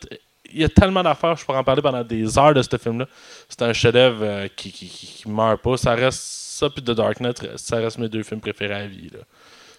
Il 0.51 0.61
y 0.61 0.63
a 0.63 0.69
tellement 0.69 1.03
d'affaires, 1.03 1.35
je 1.35 1.45
pourrais 1.45 1.59
en 1.59 1.63
parler 1.63 1.83
pendant 1.83 2.03
des 2.03 2.39
heures 2.39 2.53
de 2.55 2.63
ce 2.63 2.77
film-là. 2.77 3.05
C'est 3.47 3.61
un 3.61 3.73
chef-d'œuvre 3.73 4.23
euh, 4.23 4.47
qui, 4.55 4.71
qui, 4.71 4.87
qui 4.87 5.29
meurt 5.29 5.61
pas. 5.61 5.77
Ça 5.77 5.93
reste 5.93 6.44
ça, 6.55 6.69
puis 6.69 6.81
The 6.81 6.91
Dark 6.91 7.19
Knight, 7.19 7.57
ça 7.57 7.77
reste 7.77 7.97
mes 7.97 8.09
deux 8.09 8.23
films 8.23 8.41
préférés 8.41 8.73
à 8.75 8.87
vie. 8.87 9.09
Là. 9.09 9.19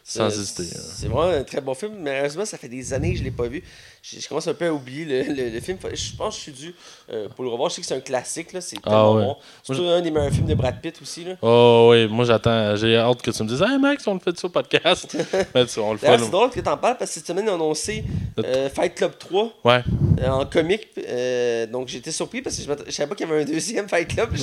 Sans 0.08 0.30
C'est- 0.30 0.38
hésiter. 0.38 0.62
hein. 0.78 0.80
C'est 0.94 1.08
vraiment 1.08 1.32
un 1.36 1.42
très 1.42 1.60
bon 1.60 1.74
film. 1.74 1.94
Malheureusement, 1.98 2.44
ça 2.44 2.56
fait 2.58 2.68
des 2.68 2.92
années 2.92 3.12
que 3.12 3.18
je 3.18 3.24
l'ai 3.24 3.32
pas 3.32 3.48
vu. 3.48 3.64
Je, 4.02 4.20
je 4.20 4.28
commence 4.28 4.46
un 4.46 4.54
peu 4.54 4.66
à 4.66 4.72
oublier 4.72 5.04
le, 5.04 5.34
le- 5.34 5.50
le 5.50 5.60
film. 5.60 5.78
Je 5.82 6.14
pense 6.16 6.34
que 6.34 6.38
je 6.38 6.42
suis 6.44 6.52
dû 6.52 6.74
euh, 7.10 7.28
pour 7.28 7.42
le 7.44 7.50
revoir. 7.50 7.70
Je 7.70 7.74
sais 7.74 7.80
que 7.80 7.86
c'est 7.88 7.96
un 7.96 8.00
classique. 8.00 8.50
C'est 8.60 8.80
tellement 8.80 9.14
ouais. 9.16 9.24
bon. 9.24 9.36
Surtout 9.64 9.82
un 9.86 10.00
des 10.00 10.12
meilleurs 10.12 10.30
films 10.30 10.46
de 10.46 10.54
Brad 10.54 10.80
Pitt 10.80 11.02
aussi. 11.02 11.24
Là. 11.24 11.34
Oh 11.42 11.88
oui, 11.90 12.06
moi 12.06 12.24
j'attends. 12.24 12.76
J'ai 12.76 12.96
hâte 12.96 13.20
que 13.20 13.32
tu 13.32 13.42
me 13.42 13.48
dises 13.48 13.60
Hey 13.62 13.78
Max, 13.80 14.06
on 14.06 14.14
le 14.14 14.20
fait 14.20 14.38
ça 14.38 14.46
au 14.46 14.50
podcast? 14.50 15.16
Mais 15.56 15.66
tu- 15.66 15.80
on 15.80 15.90
le 15.92 15.98
fait. 15.98 16.16
c'est 16.18 16.30
drôle 16.30 16.50
que 16.50 16.60
tu 16.60 16.68
en 16.68 16.76
parles 16.76 16.98
parce 16.98 17.10
que 17.10 17.14
cette 17.16 17.26
semaine, 17.26 17.46
ils 17.46 17.50
ont 17.50 17.54
annoncé 17.56 18.04
euh, 18.38 18.70
Fight 18.70 18.94
Club 18.94 19.18
3 19.18 19.52
Ouais. 19.64 19.82
euh, 20.22 20.28
en 20.28 20.46
comique. 20.46 20.86
Euh, 20.98 21.66
donc 21.66 21.88
j'étais 21.88 22.12
surpris 22.12 22.42
parce 22.42 22.54
que 22.56 22.62
je, 22.62 22.68
je 22.86 22.90
savais 22.92 23.08
pas 23.08 23.16
qu'il 23.16 23.26
y 23.28 23.32
avait 23.32 23.42
un 23.42 23.44
deuxième 23.44 23.88
Fight 23.88 24.06
Club. 24.06 24.30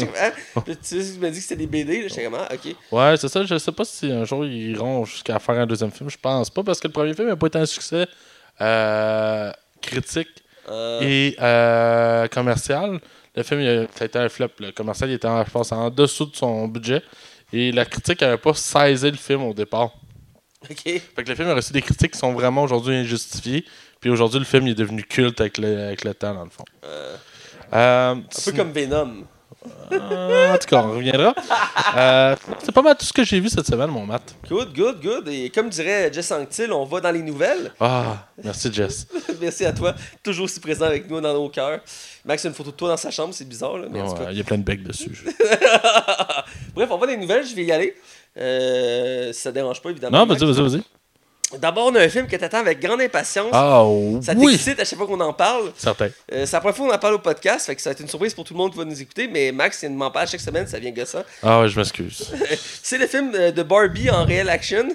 Ah. 0.55 0.61
Puis 0.65 0.75
tu 0.77 0.95
m'as 1.21 1.29
dit 1.29 1.37
que 1.37 1.43
c'était 1.43 1.55
des 1.55 1.67
BD. 1.67 2.09
J'étais 2.09 2.25
comme, 2.25 2.35
ah, 2.35 2.49
ok. 2.53 2.75
Ouais, 2.91 3.15
c'est 3.17 3.29
ça. 3.29 3.45
Je 3.45 3.57
sais 3.57 3.71
pas 3.71 3.85
si 3.85 4.11
un 4.11 4.25
jour 4.25 4.45
ils 4.45 4.71
iront 4.71 5.05
jusqu'à 5.05 5.39
faire 5.39 5.52
un 5.59 5.65
deuxième 5.65 5.91
film? 5.91 6.09
Je 6.09 6.17
pense 6.17 6.49
pas 6.49 6.63
parce 6.63 6.79
que 6.79 6.87
le 6.87 6.93
premier 6.93 7.13
film 7.13 7.27
n'a 7.27 7.35
pas 7.35 7.47
été 7.47 7.59
un 7.59 7.65
succès 7.65 8.07
euh, 8.61 9.51
critique 9.81 10.29
Euh, 10.69 11.01
et 11.01 11.35
euh, 11.41 12.27
commercial. 12.29 12.99
Le 13.35 13.43
film, 13.43 13.59
il 13.61 13.67
a, 13.67 13.81
ça 13.95 14.03
a 14.03 14.05
été 14.05 14.19
un 14.19 14.29
flop. 14.29 14.49
Le 14.59 14.71
commercial, 14.71 15.09
il 15.09 15.13
était, 15.13 15.27
en, 15.27 15.43
je 15.43 15.51
pense, 15.51 15.71
en 15.71 15.89
dessous 15.89 16.25
de 16.25 16.35
son 16.35 16.67
budget. 16.67 17.01
Et 17.51 17.71
la 17.71 17.83
critique 17.85 18.21
n'avait 18.21 18.37
pas 18.37 18.53
saisi 18.53 19.11
le 19.11 19.17
film 19.17 19.43
au 19.43 19.53
départ. 19.53 19.91
Ok. 20.69 20.83
Fait 20.83 21.23
que 21.23 21.29
le 21.29 21.35
film 21.35 21.49
a 21.49 21.55
reçu 21.55 21.73
des 21.73 21.81
critiques 21.81 22.11
qui 22.13 22.17
sont 22.19 22.31
vraiment 22.31 22.63
aujourd'hui 22.63 22.95
injustifiées. 22.95 23.65
Puis 23.99 24.09
aujourd'hui, 24.09 24.39
le 24.39 24.45
film 24.45 24.67
il 24.67 24.71
est 24.71 24.75
devenu 24.75 25.03
culte 25.03 25.41
avec 25.41 25.57
le, 25.57 25.87
avec 25.87 26.03
le 26.05 26.13
temps, 26.13 26.33
dans 26.33 26.45
le 26.45 26.49
fond. 26.49 26.63
Un 27.73 28.21
peu 28.45 28.51
comme 28.53 28.71
Venom. 28.71 29.25
Euh, 29.91 30.53
en 30.53 30.57
tout 30.57 30.67
cas, 30.67 30.83
on 30.83 30.91
reviendra. 30.93 31.33
Euh, 31.95 32.35
c'est 32.63 32.71
pas 32.71 32.81
mal 32.81 32.95
tout 32.97 33.05
ce 33.05 33.13
que 33.13 33.23
j'ai 33.23 33.39
vu 33.39 33.49
cette 33.49 33.67
semaine, 33.67 33.89
mon 33.89 34.05
Matt. 34.05 34.35
Good, 34.49 34.73
good, 34.75 35.01
good. 35.01 35.27
Et 35.27 35.49
comme 35.49 35.69
dirait 35.69 36.11
Jess 36.11 36.31
Anctil, 36.31 36.71
on 36.71 36.85
va 36.85 36.99
dans 37.01 37.11
les 37.11 37.21
nouvelles. 37.21 37.71
Ah, 37.79 38.27
merci 38.43 38.71
Jess. 38.73 39.07
Merci 39.41 39.65
à 39.65 39.73
toi. 39.73 39.93
Toujours 40.23 40.45
aussi 40.45 40.59
présent 40.59 40.85
avec 40.85 41.09
nous 41.09 41.19
dans 41.19 41.33
nos 41.33 41.49
cœurs. 41.49 41.81
Max 42.25 42.45
a 42.45 42.47
une 42.47 42.53
photo 42.53 42.71
de 42.71 42.75
toi 42.75 42.89
dans 42.89 42.97
sa 42.97 43.11
chambre, 43.11 43.33
c'est 43.33 43.47
bizarre, 43.47 43.77
là, 43.77 43.87
mais 43.91 44.01
en 44.01 44.07
tout 44.07 44.15
cas. 44.15 44.25
Ouais, 44.25 44.31
Il 44.31 44.37
y 44.37 44.41
a 44.41 44.43
plein 44.43 44.57
de 44.57 44.63
becs 44.63 44.83
dessus. 44.83 45.11
Bref, 46.73 46.89
on 46.91 46.97
va 46.97 47.05
dans 47.05 47.11
les 47.11 47.17
nouvelles, 47.17 47.45
je 47.45 47.55
vais 47.55 47.65
y 47.65 47.71
aller. 47.71 47.95
Euh, 48.37 49.33
si 49.33 49.41
ça 49.41 49.51
dérange 49.51 49.81
pas, 49.81 49.89
évidemment. 49.89 50.19
Non, 50.19 50.25
vas-y, 50.25 50.45
vas-y, 50.45 50.61
vas-y. 50.61 50.83
D'abord, 51.59 51.87
on 51.87 51.95
a 51.95 52.01
un 52.01 52.09
film 52.09 52.27
que 52.27 52.35
t'attends 52.35 52.59
avec 52.59 52.79
grande 52.79 53.01
impatience. 53.01 53.49
Ah, 53.53 53.83
Ça 54.21 54.33
oui! 54.35 54.53
t'excite 54.53 54.79
à 54.79 54.85
chaque 54.85 54.97
fois 54.97 55.07
qu'on 55.07 55.19
en 55.19 55.33
parle. 55.33 55.71
Certain. 55.77 56.09
Euh, 56.31 56.45
c'est 56.45 56.53
la 56.53 56.59
première 56.59 56.75
fois 56.75 56.87
qu'on 56.87 56.93
en 56.93 56.99
parle 56.99 57.13
au 57.15 57.19
podcast, 57.19 57.65
fait 57.65 57.75
que 57.75 57.81
ça 57.81 57.89
va 57.89 57.93
être 57.93 57.99
une 58.01 58.07
surprise 58.07 58.33
pour 58.33 58.43
tout 58.43 58.53
le 58.53 58.57
monde 58.57 58.71
qui 58.71 58.77
va 58.77 58.85
nous 58.85 59.01
écouter, 59.01 59.27
mais 59.27 59.51
Max, 59.51 59.81
il 59.83 59.91
m'en 59.91 60.11
parle 60.11 60.27
chaque 60.27 60.41
semaine, 60.41 60.67
ça 60.67 60.79
vient 60.79 60.91
gossant. 60.91 61.23
Ah, 61.41 61.61
ouais, 61.61 61.67
je 61.69 61.77
m'excuse. 61.77 62.31
C'est 62.83 62.97
le 62.97 63.07
film 63.07 63.31
euh, 63.35 63.51
de 63.51 63.63
Barbie 63.63 64.09
en 64.09 64.25
réel 64.25 64.49
action. 64.49 64.87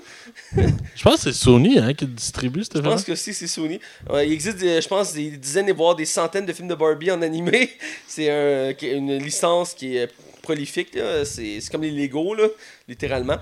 Je 0.97 1.03
pense 1.03 1.17
que 1.25 1.33
c'est 1.33 1.39
Sony 1.39 1.79
hein, 1.79 1.95
qui 1.95 2.07
distribue 2.07 2.65
ce 2.65 2.71
Je 2.75 2.79
film. 2.81 2.91
pense 2.93 3.05
que 3.05 3.15
si 3.15 3.33
c'est 3.33 3.47
Sony. 3.47 3.81
Ouais, 4.11 4.27
il 4.27 4.33
existe, 4.33 4.59
des- 4.59 4.81
je 4.81 4.89
pense, 4.89 5.13
des 5.13 5.31
dizaines 5.31 5.69
et 5.69 5.73
voire 5.73 5.95
des 5.95 6.05
centaines 6.05 6.45
de 6.47 6.53
films 6.53 6.69
de 6.69 6.75
Barbie 6.75 7.11
en 7.11 7.23
animé. 7.23 7.71
C'est 8.09 8.31
un- 8.31 8.73
une 8.83 9.17
licence 9.19 9.75
qui 9.75 9.97
est 9.97 10.09
prolifique. 10.43 10.95
là. 10.95 11.25
C'est 11.25 11.61
c'est 11.61 11.71
comme 11.71 11.83
les 11.83 11.91
Lego, 11.91 12.35
là, 12.35 12.47
littéralement. 12.89 13.37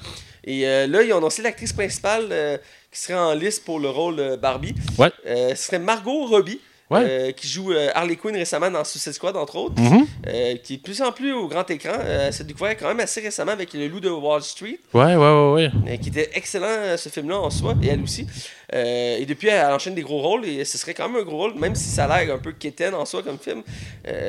Et 0.44 0.66
euh, 0.66 0.86
là, 0.86 1.02
ils 1.02 1.12
ont 1.12 1.18
annoncé 1.18 1.42
l'actrice 1.42 1.72
principale 1.72 2.26
euh, 2.30 2.58
qui 2.96 3.02
serait 3.02 3.18
en 3.18 3.34
liste 3.34 3.64
pour 3.64 3.78
le 3.78 3.90
rôle 3.90 4.16
de 4.16 4.36
Barbie. 4.36 4.74
Ouais. 4.98 5.10
Euh, 5.26 5.50
ce 5.54 5.64
serait 5.64 5.78
Margot 5.78 6.24
Robbie. 6.26 6.60
Ouais. 6.88 7.00
euh, 7.02 7.32
qui 7.32 7.48
joue 7.48 7.72
euh, 7.72 7.88
Harley 7.96 8.14
Quinn 8.14 8.36
récemment 8.36 8.70
dans 8.70 8.84
Suicide 8.84 9.10
Squad, 9.12 9.36
entre 9.36 9.56
autres. 9.56 9.74
Mhm. 9.82 10.06
Euh, 10.28 10.54
qui 10.62 10.74
est 10.74 10.76
de 10.76 10.82
plus 10.82 11.02
en 11.02 11.10
plus 11.10 11.32
au 11.32 11.48
grand 11.48 11.68
écran. 11.68 11.94
Elle 12.06 12.32
s'est 12.32 12.44
découvert 12.44 12.76
quand 12.76 12.86
même 12.86 13.00
assez 13.00 13.20
récemment 13.20 13.50
avec 13.50 13.74
Le 13.74 13.88
Loup 13.88 13.98
de 13.98 14.08
Wall 14.08 14.40
Street. 14.42 14.78
Ouais, 14.94 15.16
ouais, 15.16 15.16
ouais, 15.16 15.68
ouais. 15.84 15.98
Qui 15.98 16.10
était 16.10 16.30
excellent 16.34 16.96
ce 16.96 17.08
film-là 17.08 17.38
en 17.40 17.50
soi, 17.50 17.74
et 17.82 17.88
elle 17.88 18.02
aussi. 18.04 18.28
Et 18.72 19.26
depuis, 19.26 19.48
elle 19.48 19.66
enchaîne 19.72 19.96
des 19.96 20.02
gros 20.02 20.20
rôles, 20.22 20.44
et 20.46 20.64
ce 20.64 20.78
serait 20.78 20.94
quand 20.94 21.08
même 21.08 21.22
un 21.22 21.24
gros 21.24 21.38
rôle, 21.38 21.54
même 21.54 21.74
si 21.74 21.88
ça 21.88 22.04
a 22.04 22.24
l'air 22.24 22.32
un 22.36 22.38
peu 22.38 22.52
quétaine 22.52 22.94
en 22.94 23.04
soi 23.04 23.24
comme 23.24 23.38
film. 23.38 23.64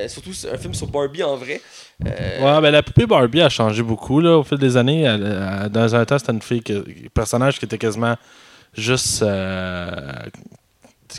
Surtout 0.07 0.31
un 0.51 0.57
film 0.57 0.73
sur 0.73 0.87
Barbie 0.87 1.21
en 1.21 1.35
vrai. 1.35 1.61
Ouais, 2.03 2.59
ben 2.61 2.71
la 2.71 2.81
poupée 2.81 3.05
Barbie 3.05 3.41
a 3.43 3.49
changé 3.49 3.83
beaucoup 3.83 4.19
là, 4.19 4.35
au 4.35 4.43
fil 4.43 4.57
des 4.57 4.77
années. 4.77 5.03
Elle- 5.03 5.61
elle- 5.63 5.69
dans 5.69 5.93
un 5.93 6.03
temps, 6.05 6.17
c'était 6.17 6.31
une 6.31 6.41
fille, 6.41 6.63
que, 6.63 6.73
un 6.73 7.09
personnage 7.13 7.59
qui 7.59 7.65
était 7.65 7.77
quasiment 7.77 8.15
juste. 8.73 9.21
euh, 9.21 10.01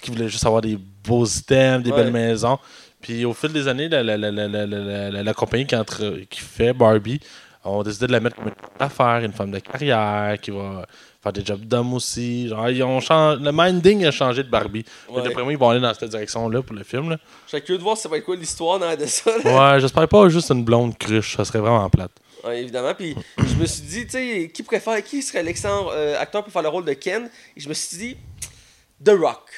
qui 0.02 0.10
voulait 0.10 0.28
juste 0.28 0.44
avoir 0.46 0.60
des 0.60 0.78
beaux 1.04 1.24
items, 1.24 1.82
des 1.82 1.90
Ouais. 1.90 2.04
belles 2.04 2.12
maisons. 2.12 2.58
Puis 3.00 3.24
au 3.24 3.32
fil 3.32 3.52
des 3.52 3.66
années, 3.68 3.88
la, 3.88 4.02
la, 4.02 4.16
la, 4.18 5.22
la, 5.22 5.34
compagnie 5.34 5.66
qui, 5.66 5.74
entre- 5.74 6.20
qui 6.28 6.40
fait 6.40 6.72
Barbie 6.72 7.20
ont 7.64 7.82
décidé 7.82 8.06
de 8.06 8.12
la 8.12 8.20
mettre 8.20 8.36
comme 8.36 8.46
une 8.48 8.54
femme 8.54 8.70
d'affaires, 8.78 9.24
une 9.24 9.32
femme 9.32 9.50
de 9.50 9.58
carrière, 9.58 10.36
qui 10.40 10.50
va 10.50 10.86
faire 11.22 11.32
des 11.32 11.44
jobs 11.44 11.60
d'homme 11.64 11.94
aussi. 11.94 12.48
Genre, 12.48 12.68
ils 12.70 12.82
ont 12.82 13.00
changé, 13.00 13.42
le 13.42 13.50
minding 13.52 14.04
a 14.06 14.10
changé 14.10 14.42
de 14.42 14.48
Barbie. 14.50 14.84
Ouais. 15.08 15.22
D'après 15.22 15.42
moi, 15.42 15.52
ils 15.52 15.58
vont 15.58 15.70
aller 15.70 15.80
dans 15.80 15.92
cette 15.94 16.10
direction-là 16.10 16.62
pour 16.62 16.76
le 16.76 16.84
film. 16.84 17.10
Là. 17.10 17.16
Je 17.46 17.50
serais 17.52 17.62
curieux 17.62 17.78
de 17.78 17.82
voir 17.82 17.96
ça 17.96 18.08
va 18.08 18.18
être 18.18 18.24
quoi 18.24 18.36
l'histoire 18.36 18.78
dans 18.78 18.94
de 18.96 19.06
ça. 19.06 19.30
là. 19.44 19.72
Ouais, 19.74 19.80
j'espère 19.80 20.06
pas 20.06 20.28
juste 20.28 20.50
une 20.50 20.64
blonde 20.64 20.96
cruche, 20.98 21.36
ça 21.36 21.44
serait 21.44 21.60
vraiment 21.60 21.88
plate. 21.90 22.12
Ouais, 22.44 22.62
évidemment. 22.62 22.94
Puis 22.94 23.16
je 23.38 23.54
me 23.54 23.66
suis 23.66 23.82
dit, 23.82 24.04
tu 24.06 24.12
sais, 24.12 24.50
qui 24.52 24.62
préfère, 24.62 25.02
qui 25.02 25.22
serait 25.22 25.42
l'excellent 25.42 25.88
euh, 25.92 26.18
acteur 26.18 26.42
pour 26.42 26.52
faire 26.52 26.62
le 26.62 26.68
rôle 26.68 26.84
de 26.84 26.92
Ken? 26.92 27.30
Et 27.56 27.60
je 27.60 27.68
me 27.68 27.74
suis 27.74 27.96
dit, 27.96 28.16
The 29.04 29.10
Rock. 29.10 29.50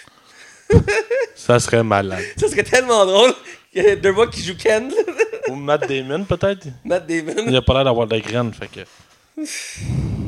Ça 1.35 1.59
serait 1.59 1.83
malade. 1.83 2.25
Ça 2.37 2.49
serait 2.49 2.63
tellement 2.63 3.05
drôle. 3.05 3.35
que 3.75 3.95
The 3.95 4.15
Rock 4.15 4.31
qui 4.31 4.43
joue 4.43 4.57
Ken. 4.57 4.93
Ou 5.49 5.55
Matt 5.55 5.89
Damon, 5.89 6.25
peut-être? 6.25 6.67
Matt 6.85 7.07
Damon. 7.07 7.45
Il 7.47 7.57
a 7.57 7.63
pas 7.63 7.75
l'air 7.75 7.85
d'avoir 7.85 8.07
de 8.07 8.19
graines, 8.19 8.53
fait 8.53 8.69
que. 8.69 8.81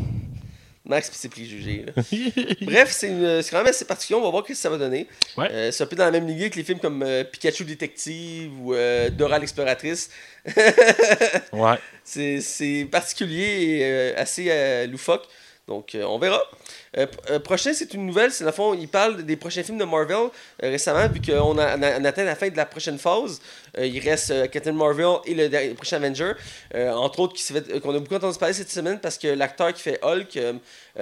Max 0.85 1.09
pis 1.11 1.17
ses 1.17 1.29
préjugés. 1.29 1.85
Là. 1.87 2.03
Bref, 2.63 2.91
c'est 2.91 3.07
une- 3.09 3.41
c'est 3.43 3.51
quand 3.51 3.59
même 3.59 3.69
assez 3.69 3.85
particulier. 3.85 4.19
On 4.19 4.23
va 4.25 4.31
voir 4.31 4.43
ce 4.45 4.49
que 4.49 4.55
ça 4.55 4.69
va 4.69 4.79
donner. 4.79 5.07
Ouais. 5.37 5.49
Euh, 5.51 5.71
c'est 5.71 5.85
un 5.85 5.87
peu 5.87 5.95
dans 5.95 6.05
la 6.05 6.11
même 6.11 6.27
lignée 6.27 6.51
que 6.51 6.57
les 6.57 6.65
films 6.65 6.81
comme 6.81 7.03
euh, 7.05 7.23
Pikachu 7.23 7.65
Détective 7.65 8.51
ou 8.61 8.75
euh, 8.75 9.09
Dora 9.11 9.39
l'exploratrice. 9.39 10.11
Ouais. 11.53 11.77
C'est 12.05 12.41
c'est 12.41 12.87
particulier 12.91 13.45
et 13.79 13.85
euh, 13.85 14.15
assez 14.17 14.47
euh, 14.51 14.87
loufoque. 14.87 15.25
Donc, 15.69 15.95
euh, 15.95 16.03
on 16.05 16.19
verra. 16.19 16.43
Euh, 16.99 17.07
euh, 17.31 17.39
prochain, 17.39 17.73
c'est 17.73 17.95
une 17.95 18.05
nouvelle. 18.07 18.31
C'est 18.33 18.45
dans 18.45 18.51
le 18.51 18.55
fond, 18.55 18.75
il 18.75 18.87
parle 18.89 19.23
des 19.23 19.37
prochains 19.37 19.63
films 19.63 19.79
de 19.79 19.85
Marvel 19.85 20.17
euh, 20.17 20.29
récemment, 20.71 21.09
vu 21.09 21.21
qu'on 21.23 21.57
a, 21.59 21.77
on 21.79 21.83
a- 21.83 21.99
on 21.99 22.05
atteint 22.05 22.25
la 22.25 22.35
fin 22.37 22.49
de 22.51 22.57
la 22.57 22.67
prochaine 22.67 22.99
phase. 22.99 23.41
Euh, 23.79 23.87
il 23.87 23.99
reste 24.01 24.51
Captain 24.51 24.73
Marvel 24.73 25.07
et 25.25 25.35
le, 25.35 25.75
prochain 25.75 25.97
Avenger. 25.97 26.33
Entre 26.75 27.21
autres, 27.21 27.35
qui 27.35 27.43
s'est 27.43 27.55
fait- 27.55 27.81
qu'on 27.81 27.95
a 27.95 27.99
beaucoup 27.99 28.15
entendu 28.15 28.39
parler 28.39 28.53
cette 28.55 28.71
semaine 28.71 28.99
parce 29.01 29.17
que 29.17 29.29
l'acteur 29.29 29.73
qui 29.73 29.81
fait 29.83 29.99
Hulk, 30.03 30.39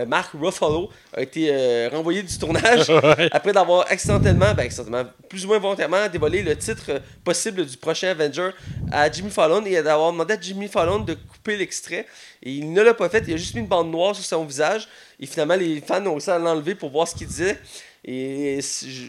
Mark 0.06 0.30
Ruffalo, 0.40 0.90
a 1.12 1.22
été 1.22 1.88
renvoyé 1.88 2.22
du 2.22 2.38
tournage 2.38 2.90
après 3.32 3.52
d'avoir 3.52 3.86
accidentellement, 3.90 4.54
ben 4.54 4.60
accidentellement, 4.66 5.10
plus 5.28 5.44
ou 5.44 5.48
moins 5.48 5.58
volontairement 5.58 6.06
dévoilé 6.08 6.42
le 6.42 6.56
titre 6.56 7.00
possible 7.24 7.66
du 7.66 7.76
prochain 7.76 8.08
Avenger 8.10 8.50
à 8.92 9.10
Jimmy 9.10 9.30
Fallon 9.30 9.64
et 9.64 9.82
d'avoir 9.82 10.12
demandé 10.12 10.34
à 10.34 10.40
Jimmy 10.40 10.68
Fallon 10.68 11.00
de 11.00 11.14
couper 11.14 11.56
l'extrait. 11.56 12.06
Et 12.42 12.52
il 12.52 12.72
ne 12.72 12.80
l'a 12.82 12.94
pas 12.94 13.08
fait, 13.08 13.24
il 13.26 13.34
a 13.34 13.36
juste 13.36 13.54
mis 13.54 13.60
une 13.60 13.66
bande 13.66 13.90
noire 13.90 14.14
sur 14.14 14.24
son 14.24 14.44
visage. 14.44 14.88
Et 15.20 15.26
finalement, 15.26 15.54
les 15.54 15.80
fans 15.80 16.04
ont 16.06 16.12
réussi 16.14 16.30
à 16.30 16.38
l'enlever 16.38 16.74
pour 16.74 16.90
voir 16.90 17.06
ce 17.06 17.14
qu'il 17.14 17.26
disait. 17.26 17.58
Et 18.04 18.60
je, 18.62 19.08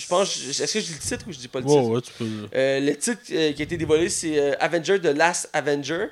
je 0.00 0.06
pense, 0.06 0.34
est-ce 0.48 0.72
que 0.72 0.80
je 0.80 0.86
dis 0.86 0.92
le 0.94 0.98
titre 0.98 1.24
ou 1.28 1.32
je 1.32 1.38
dis 1.38 1.48
pas 1.48 1.60
le 1.60 1.66
titre? 1.66 1.82
ouais, 1.82 2.00
tu 2.00 2.12
peux. 2.18 2.48
Euh, 2.54 2.80
Le 2.80 2.96
titre 2.96 3.20
euh, 3.32 3.52
qui 3.52 3.60
a 3.60 3.64
été 3.64 3.76
dévoilé, 3.76 4.08
c'est 4.08 4.38
euh, 4.38 4.54
Avenger 4.58 4.98
The 4.98 5.06
Last 5.16 5.50
Avenger. 5.52 6.06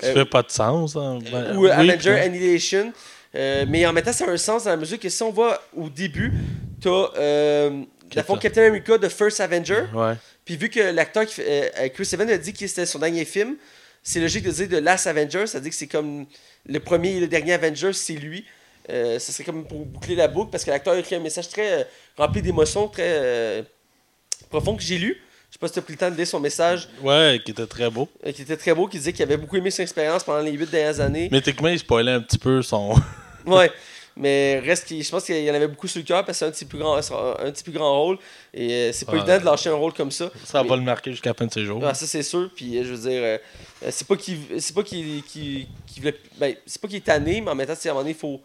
Ça 0.00 0.06
Euh, 0.08 0.14
fait 0.14 0.24
pas 0.24 0.42
de 0.42 0.50
sens. 0.50 0.96
Hein. 0.96 1.18
Ben, 1.30 1.56
ou 1.56 1.64
oui, 1.64 1.70
Avenger 1.70 2.12
puis- 2.14 2.20
Annihilation. 2.22 2.92
Mais 3.34 3.84
en 3.86 3.92
même 3.92 4.02
temps, 4.04 4.14
ça 4.14 4.24
a 4.24 4.30
un 4.30 4.36
sens 4.38 4.64
dans 4.64 4.70
la 4.70 4.76
mesure 4.78 4.98
que 4.98 5.10
si 5.10 5.22
on 5.22 5.30
voit 5.30 5.62
au 5.76 5.90
début, 5.90 6.32
t'as 6.80 8.22
fond, 8.24 8.36
Captain 8.38 8.62
America 8.66 8.98
The 8.98 9.08
First 9.10 9.40
Avenger. 9.40 9.84
Ouais. 9.94 10.14
Puis 10.44 10.56
vu 10.56 10.68
que 10.70 10.80
l'acteur 10.80 11.24
Chris 11.26 12.08
Evans 12.12 12.30
a 12.30 12.38
dit 12.38 12.52
que 12.52 12.66
c'était 12.66 12.86
son 12.86 12.98
dernier 12.98 13.24
film, 13.24 13.56
c'est 14.02 14.20
logique 14.20 14.44
de 14.44 14.50
dire 14.52 14.68
The 14.68 14.82
Last 14.82 15.06
Avenger, 15.06 15.46
ça 15.46 15.58
veut 15.58 15.62
dire 15.64 15.70
que 15.70 15.76
c'est 15.76 15.86
comme 15.88 16.26
le 16.66 16.80
premier 16.80 17.16
et 17.16 17.20
le 17.20 17.26
dernier 17.28 17.54
Avenger, 17.54 17.92
c'est 17.92 18.14
lui. 18.14 18.44
Euh, 18.90 19.18
ça 19.18 19.32
serait 19.32 19.44
comme 19.44 19.66
pour 19.66 19.84
boucler 19.84 20.14
la 20.14 20.28
boucle 20.28 20.50
parce 20.50 20.64
que 20.64 20.70
l'acteur 20.70 20.94
a 20.94 20.98
écrit 20.98 21.16
un 21.16 21.20
message 21.20 21.48
très 21.48 21.80
euh, 21.80 21.84
rempli 22.16 22.40
d'émotions, 22.42 22.86
très 22.88 23.02
euh, 23.04 23.62
profond 24.48 24.76
que 24.76 24.82
j'ai 24.82 24.98
lu. 24.98 25.20
Je 25.48 25.54
sais 25.54 25.58
pas 25.58 25.68
si 25.68 25.72
tu 25.74 25.78
as 25.78 25.82
pris 25.82 25.94
le 25.94 25.98
temps 25.98 26.10
de 26.10 26.16
lire 26.16 26.26
son 26.26 26.40
message, 26.40 26.88
Ouais, 27.02 27.40
qui 27.44 27.52
était 27.52 27.66
très 27.66 27.88
beau. 27.88 28.08
qui 28.34 28.42
était 28.42 28.56
très 28.56 28.74
beau, 28.74 28.86
qui 28.88 28.98
disait 28.98 29.12
qu'il 29.12 29.22
avait 29.22 29.36
beaucoup 29.36 29.56
aimé 29.56 29.70
son 29.70 29.82
expérience 29.82 30.22
pendant 30.24 30.40
les 30.40 30.52
huit 30.52 30.70
dernières 30.70 31.00
années. 31.00 31.28
Mais 31.32 31.40
techniquement, 31.40 31.68
il 31.68 31.78
spoilait 31.78 32.12
un 32.12 32.20
petit 32.20 32.38
peu 32.38 32.62
son. 32.62 32.94
Ouais. 33.46 33.70
Mais 34.18 34.58
reste 34.60 34.88
je 34.88 35.08
pense 35.10 35.24
qu'il 35.24 35.38
y 35.44 35.50
en 35.50 35.54
avait 35.54 35.68
beaucoup 35.68 35.86
sur 35.86 36.00
le 36.00 36.04
cœur 36.06 36.24
parce 36.24 36.38
que 36.40 36.46
c'est 36.46 36.50
un 36.50 36.52
ses 36.54 36.64
plus 36.64 36.78
grands, 36.78 36.96
un 36.96 37.02
ses 37.54 37.62
plus 37.62 37.72
grands 37.72 38.02
rôles. 38.02 38.18
Et 38.54 38.90
c'est 38.92 39.04
pas 39.04 39.12
Ouais. 39.12 39.18
évident 39.18 39.38
de 39.38 39.44
lâcher 39.44 39.68
un 39.70 39.74
rôle 39.74 39.92
comme 39.92 40.10
ça. 40.10 40.30
Ça 40.44 40.62
Mais- 40.62 40.68
va 40.70 40.76
le 40.76 40.82
marquer 40.82 41.10
jusqu'à 41.12 41.30
la 41.30 41.34
fin 41.34 41.46
de 41.46 41.52
ses 41.52 41.64
jours. 41.64 41.80
Ah, 41.84 41.92
ça 41.94 42.06
c'est 42.06 42.22
sûr. 42.22 42.50
Puis 42.56 42.82
je 42.82 42.92
veux 42.94 43.08
dire, 43.10 43.38
c'est 43.90 44.06
pas 44.08 44.16
qu'il 44.16 44.38
c'est 44.58 44.74
pas 44.74 44.82
qu'il 44.82 45.22
voulait- 45.98 46.16
ben, 46.38 46.54
c'est 46.66 46.80
pas 46.80 46.88
qu'il 46.88 46.96
est 46.96 47.00
tanné, 47.02 47.40
mais 47.42 47.50
en 47.50 47.54
même 47.54 47.66
temps, 47.66 47.74
à 47.74 47.76
un 47.76 47.88
moment 47.90 48.00
donné, 48.00 48.10
il 48.12 48.16
faut. 48.16 48.40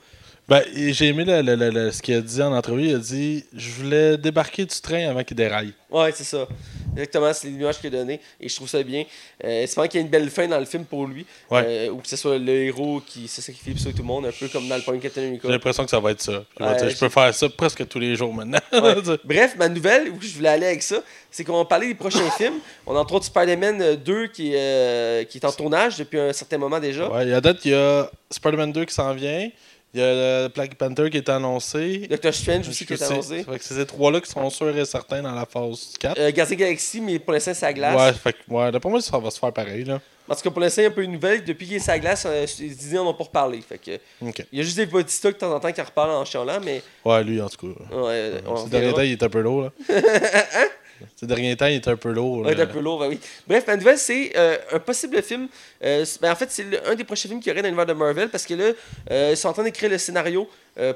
Ben, 0.48 0.64
j'ai 0.76 1.08
aimé 1.08 1.24
ce 1.26 2.02
qu'il 2.02 2.16
a 2.16 2.22
dit 2.22 2.42
en 2.42 2.54
entrevue. 2.54 2.88
Il 2.88 2.96
a 2.96 3.00
dit 3.00 3.46
Je 3.54 3.72
voulais 3.72 4.18
débarquer 4.18 4.66
du 4.66 4.82
train 4.82 5.10
avant 5.10 5.24
qu'il 5.24 5.38
déraille. 5.38 5.74
Ouais, 5.90 6.12
c'est 6.14 6.24
ça. 6.24 6.48
Exactement, 6.94 7.32
c'est 7.34 7.48
l'image 7.48 7.80
qu'il 7.80 7.94
a 7.94 7.98
donné. 8.00 8.20
Et 8.40 8.50
je 8.50 8.56
trouve 8.56 8.68
ça 8.68 8.82
bien. 8.84 9.06
Euh, 9.44 9.64
Espérons 9.64 9.88
qu'il 9.88 10.00
y 10.00 10.04
ait 10.04 10.06
une 10.06 10.12
belle 10.12 10.30
fin 10.30 10.48
dans 10.48 10.60
le 10.60 10.66
film 10.66 10.86
pour 10.86 11.06
lui. 11.06 11.26
Ouais. 11.50 11.64
Euh, 11.66 11.90
ou 11.90 11.98
que 11.98 12.08
ce 12.08 12.16
soit 12.16 12.38
le 12.38 12.52
héros 12.52 13.02
qui 13.06 13.28
se 13.28 13.42
sacrifie 13.42 13.78
sauver 13.78 13.94
tout 13.94 14.02
le 14.02 14.08
monde, 14.08 14.26
un 14.26 14.32
peu 14.32 14.48
comme 14.48 14.68
dans 14.68 14.76
le 14.76 14.82
point 14.82 14.98
Captain 15.00 15.22
America. 15.22 15.44
J'ai 15.46 15.54
l'impression 15.54 15.84
que 15.86 15.90
ça 15.90 16.00
va 16.00 16.12
être 16.12 16.22
ça. 16.22 16.44
Ouais, 16.60 16.76
dire, 16.76 16.90
je 16.90 16.98
peux 16.98 17.10
faire 17.10 17.34
ça 17.34 17.50
presque 17.50 17.88
tous 17.88 18.00
les 18.00 18.16
jours 18.16 18.34
maintenant. 18.34 18.60
Ouais. 18.74 18.96
Bref, 19.24 19.56
ma 19.58 19.70
nouvelle, 19.70 20.10
où 20.10 20.22
je 20.22 20.34
voulais 20.34 20.50
aller 20.50 20.68
avec 20.68 20.84
ça, 20.84 21.02
c'est 21.30 21.44
qu'on 21.44 21.58
va 21.58 21.66
parler 21.66 21.88
des 21.88 21.96
prochains 21.96 22.30
films. 22.38 22.60
On 22.86 22.96
a 22.96 23.00
entre 23.00 23.14
autres 23.16 23.26
Spider-Man 23.26 23.82
euh, 23.82 23.96
2 23.96 24.28
qui, 24.28 24.54
est, 24.54 24.58
euh, 24.58 25.24
qui 25.24 25.38
est 25.38 25.46
en 25.46 25.52
tournage 25.52 25.98
depuis 25.98 26.20
un 26.20 26.34
certain 26.34 26.58
moment 26.58 26.80
déjà. 26.80 27.10
Ouais, 27.10 27.24
il 27.26 27.30
y 27.30 27.34
a 27.34 27.40
date, 27.42 27.64
il 27.64 27.72
y 27.72 27.76
a 27.76 28.10
Spider-Man 28.30 28.72
2 28.72 28.86
qui 28.86 28.94
s'en 28.94 29.14
vient. 29.14 29.50
Il 29.94 30.00
y 30.00 30.04
a 30.04 30.14
le 30.46 30.48
Black 30.48 30.76
Panther 30.76 31.10
qui 31.10 31.18
est 31.18 31.28
annoncé. 31.28 32.08
Doctor 32.10 32.34
Strange 32.34 32.70
aussi 32.70 32.86
qui 32.86 32.94
est 32.94 33.02
annoncé. 33.04 33.44
fait 33.44 33.58
que 33.58 33.64
c'est 33.64 33.74
ces 33.74 33.86
trois-là 33.86 34.22
qui 34.22 34.32
sont 34.32 34.50
sûrs 34.50 34.78
et 34.78 34.86
certains 34.86 35.22
dans 35.22 35.34
la 35.36 35.46
phase 35.46 35.94
4. 36.00 36.18
Euh, 36.18 36.32
Galaxy, 36.32 37.02
mais 37.02 37.20
pour 37.20 37.34
l'instant, 37.34 37.54
c'est 37.54 37.66
à 37.66 37.74
glace. 37.74 37.98
ouais, 38.00 38.14
fait 38.14 38.34
que, 38.34 38.38
ouais, 38.54 38.72
d'après 38.72 38.90
moi, 38.90 39.02
ça 39.02 39.18
va 39.20 39.30
se 39.30 39.38
faire 39.38 39.52
pareil. 39.52 39.84
Là. 39.84 40.00
En 40.30 40.36
tout 40.36 40.42
cas, 40.44 40.50
pour 40.50 40.62
l'instant, 40.62 40.82
il 40.82 40.86
y 40.86 40.88
a 40.88 40.92
un 40.92 40.94
peu 40.94 41.04
une 41.04 41.12
nouvelle. 41.12 41.44
Depuis 41.44 41.68
qu'il 41.68 41.76
est 41.76 41.88
la 41.88 42.00
glace, 42.00 42.24
euh, 42.26 42.46
les 42.60 42.88
idées 42.88 42.98
en 43.00 43.08
ont 43.08 43.14
pas 43.14 43.26
reparlé. 43.26 43.60
Fait 43.60 43.78
que, 43.80 44.00
Ok. 44.26 44.46
il 44.54 44.60
y 44.60 44.62
a 44.62 44.64
juste 44.64 44.78
des 44.78 44.88
petits 44.88 45.14
stocks 45.16 45.34
de 45.34 45.40
temps 45.40 45.54
en 45.54 45.60
temps 45.60 45.72
qui 45.74 45.82
reparlent 45.82 46.12
en 46.12 46.24
chialant, 46.24 46.62
mais 46.64 46.82
Ouais, 47.04 47.22
lui, 47.26 47.42
en 47.42 47.50
tout 47.50 47.68
cas. 47.74 47.96
ouais, 47.98 48.32
on 48.48 48.54
temps, 48.70 49.02
il 49.02 49.12
est 49.12 49.24
un 49.24 49.30
peu 49.30 49.42
lourd. 49.42 49.64
Là. 49.64 49.72
Ces 51.16 51.28
derniers 51.28 51.56
temps, 51.56 51.68
il 51.68 51.76
est 51.76 51.88
un 51.88 51.96
peu 51.96 52.12
lourd. 52.12 52.40
Ouais, 52.40 52.56
là. 52.56 52.64
un 52.64 52.68
peu 52.68 52.80
lourd, 52.80 53.00
ben 53.00 53.08
oui. 53.08 53.20
Bref, 53.48 53.66
ma 53.68 53.76
nouvelle, 53.76 53.98
c'est 53.98 54.32
euh, 54.36 54.58
un 54.72 54.80
possible 54.80 55.22
film. 55.22 55.48
Euh, 55.84 56.06
ben, 56.22 56.32
en 56.32 56.36
fait, 56.36 56.50
c'est 56.52 56.66
un 56.86 56.96
des 56.96 57.04
prochains 57.04 57.30
films 57.30 57.40
qu'il 57.40 57.50
y 57.50 57.54
aurait 57.54 57.62
dans 57.62 57.68
l'univers 57.68 57.86
de 57.86 57.94
Marvel 57.94 58.30
parce 58.30 58.46
que 58.46 58.54
là, 58.54 58.72
euh, 59.12 59.30
ils 59.32 59.38
sont 59.38 59.50
en 59.50 59.54
train 59.54 59.64
d'écrire 59.64 59.90
le 59.90 59.98
scénario 59.98 60.50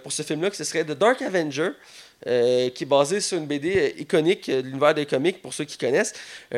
pour 0.03 0.11
ce 0.13 0.23
film-là, 0.23 0.49
que 0.49 0.55
ce 0.55 0.63
serait 0.63 0.85
The 0.85 0.97
Dark 0.97 1.21
Avenger. 1.21 1.71
Euh, 2.27 2.69
qui 2.69 2.83
est 2.83 2.87
basé 2.87 3.19
sur 3.21 3.37
une 3.37 3.45
BD 3.45 3.77
euh, 3.77 4.01
iconique 4.01 4.49
euh, 4.49 4.61
de 4.61 4.67
l'univers 4.67 4.93
des 4.93 5.05
comics, 5.05 5.41
pour 5.41 5.53
ceux 5.53 5.65
qui 5.65 5.77
connaissent. 5.77 6.13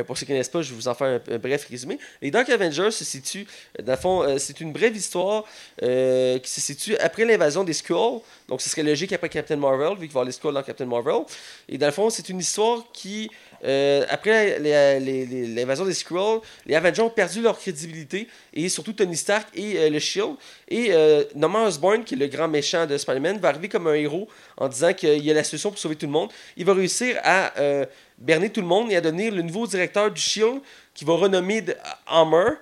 Pour 0.06 0.18
ceux 0.18 0.26
qui 0.26 0.32
ne 0.32 0.38
connaissent 0.38 0.50
pas, 0.50 0.62
je 0.62 0.70
vais 0.70 0.76
vous 0.76 0.88
en 0.88 0.94
faire 0.94 1.20
un, 1.30 1.38
bref 1.38 1.68
résumé. 1.70 1.98
Les 2.22 2.32
Dark 2.32 2.50
Avengers 2.50 2.92
se 2.92 3.04
situent, 3.04 3.48
euh, 3.80 3.84
dans 3.84 3.94
le 3.94 3.98
fond, 3.98 4.38
c'est 4.38 4.62
une 4.62 4.72
brève 4.72 4.96
histoire 4.96 5.44
qui 5.80 6.52
se 6.52 6.62
situe 6.62 6.96
après 6.98 7.26
l'invasion 7.26 7.64
des 7.64 7.74
Skrulls. 7.74 8.22
Donc, 8.48 8.62
ce 8.62 8.70
serait 8.70 8.84
logique 8.84 9.12
après 9.14 9.30
Captain 9.30 9.58
Marvel, 9.58 9.98
vu 9.98 10.08
qu'il 10.08 10.08
va 10.08 10.22
avoir 10.22 10.26
les 10.26 10.32
Skrulls 10.32 10.54
dans 10.54 10.64
Captain 10.64 10.86
Marvel. 10.86 11.24
Et 11.68 11.78
dans 11.78 11.88
le 11.88 11.92
fond, 11.92 12.10
c'est 12.10 12.30
une 12.30 12.40
histoire 12.40 12.86
qui, 12.94 13.30
euh, 13.64 14.06
après 14.10 14.60
l'invasion 14.60 15.86
des 15.86 15.94
Skrulls, 15.94 16.42
les 16.66 16.76
Avengers 16.76 17.02
ont 17.02 17.10
perdu 17.10 17.42
leur 17.42 17.58
crédibilité, 17.58 18.28
et 18.54 18.70
surtout 18.70 18.94
Tony 18.94 19.16
Stark 19.16 19.48
et 19.54 19.78
euh, 19.78 19.90
le 19.90 20.00
Shield. 20.00 20.36
Et 20.68 20.88
euh, 20.92 21.24
Norman 21.36 21.66
Osborn, 21.66 22.04
qui 22.04 22.16
est 22.16 22.18
le 22.18 22.28
grand 22.28 22.48
méchant 22.48 22.86
de 22.86 22.98
Spider-Man, 22.98 23.40
va 23.40 23.50
arriver 23.50 23.70
comme 23.70 23.88
un 23.88 23.94
héros 23.94 24.28
en 24.58 24.68
disant 24.68 24.94
qu'il 24.94 25.24
y 25.24 25.32
a 25.32 25.34
la 25.34 25.44
solution 25.44 25.70
pour 25.70 25.80
sauver 25.80 25.96
tout 25.96 26.06
le 26.06 26.12
monde. 26.12 26.30
Il 26.56 26.66
va 26.66 26.74
réussir 26.74 27.18
à 27.24 27.58
euh, 27.60 27.86
berner 28.18 28.50
tout 28.50 28.62
le 28.62 28.68
monde 28.68 28.92
et 28.92 28.96
à 28.96 29.02
devenir 29.02 29.34
le 29.34 29.42
nouveau 29.42 29.68
directeur 29.68 30.12
du 30.12 30.22
Shield, 30.22 30.60
qui 30.94 31.06
va 31.06 31.14
renommer 31.14 31.64
Hammer. 32.08 32.56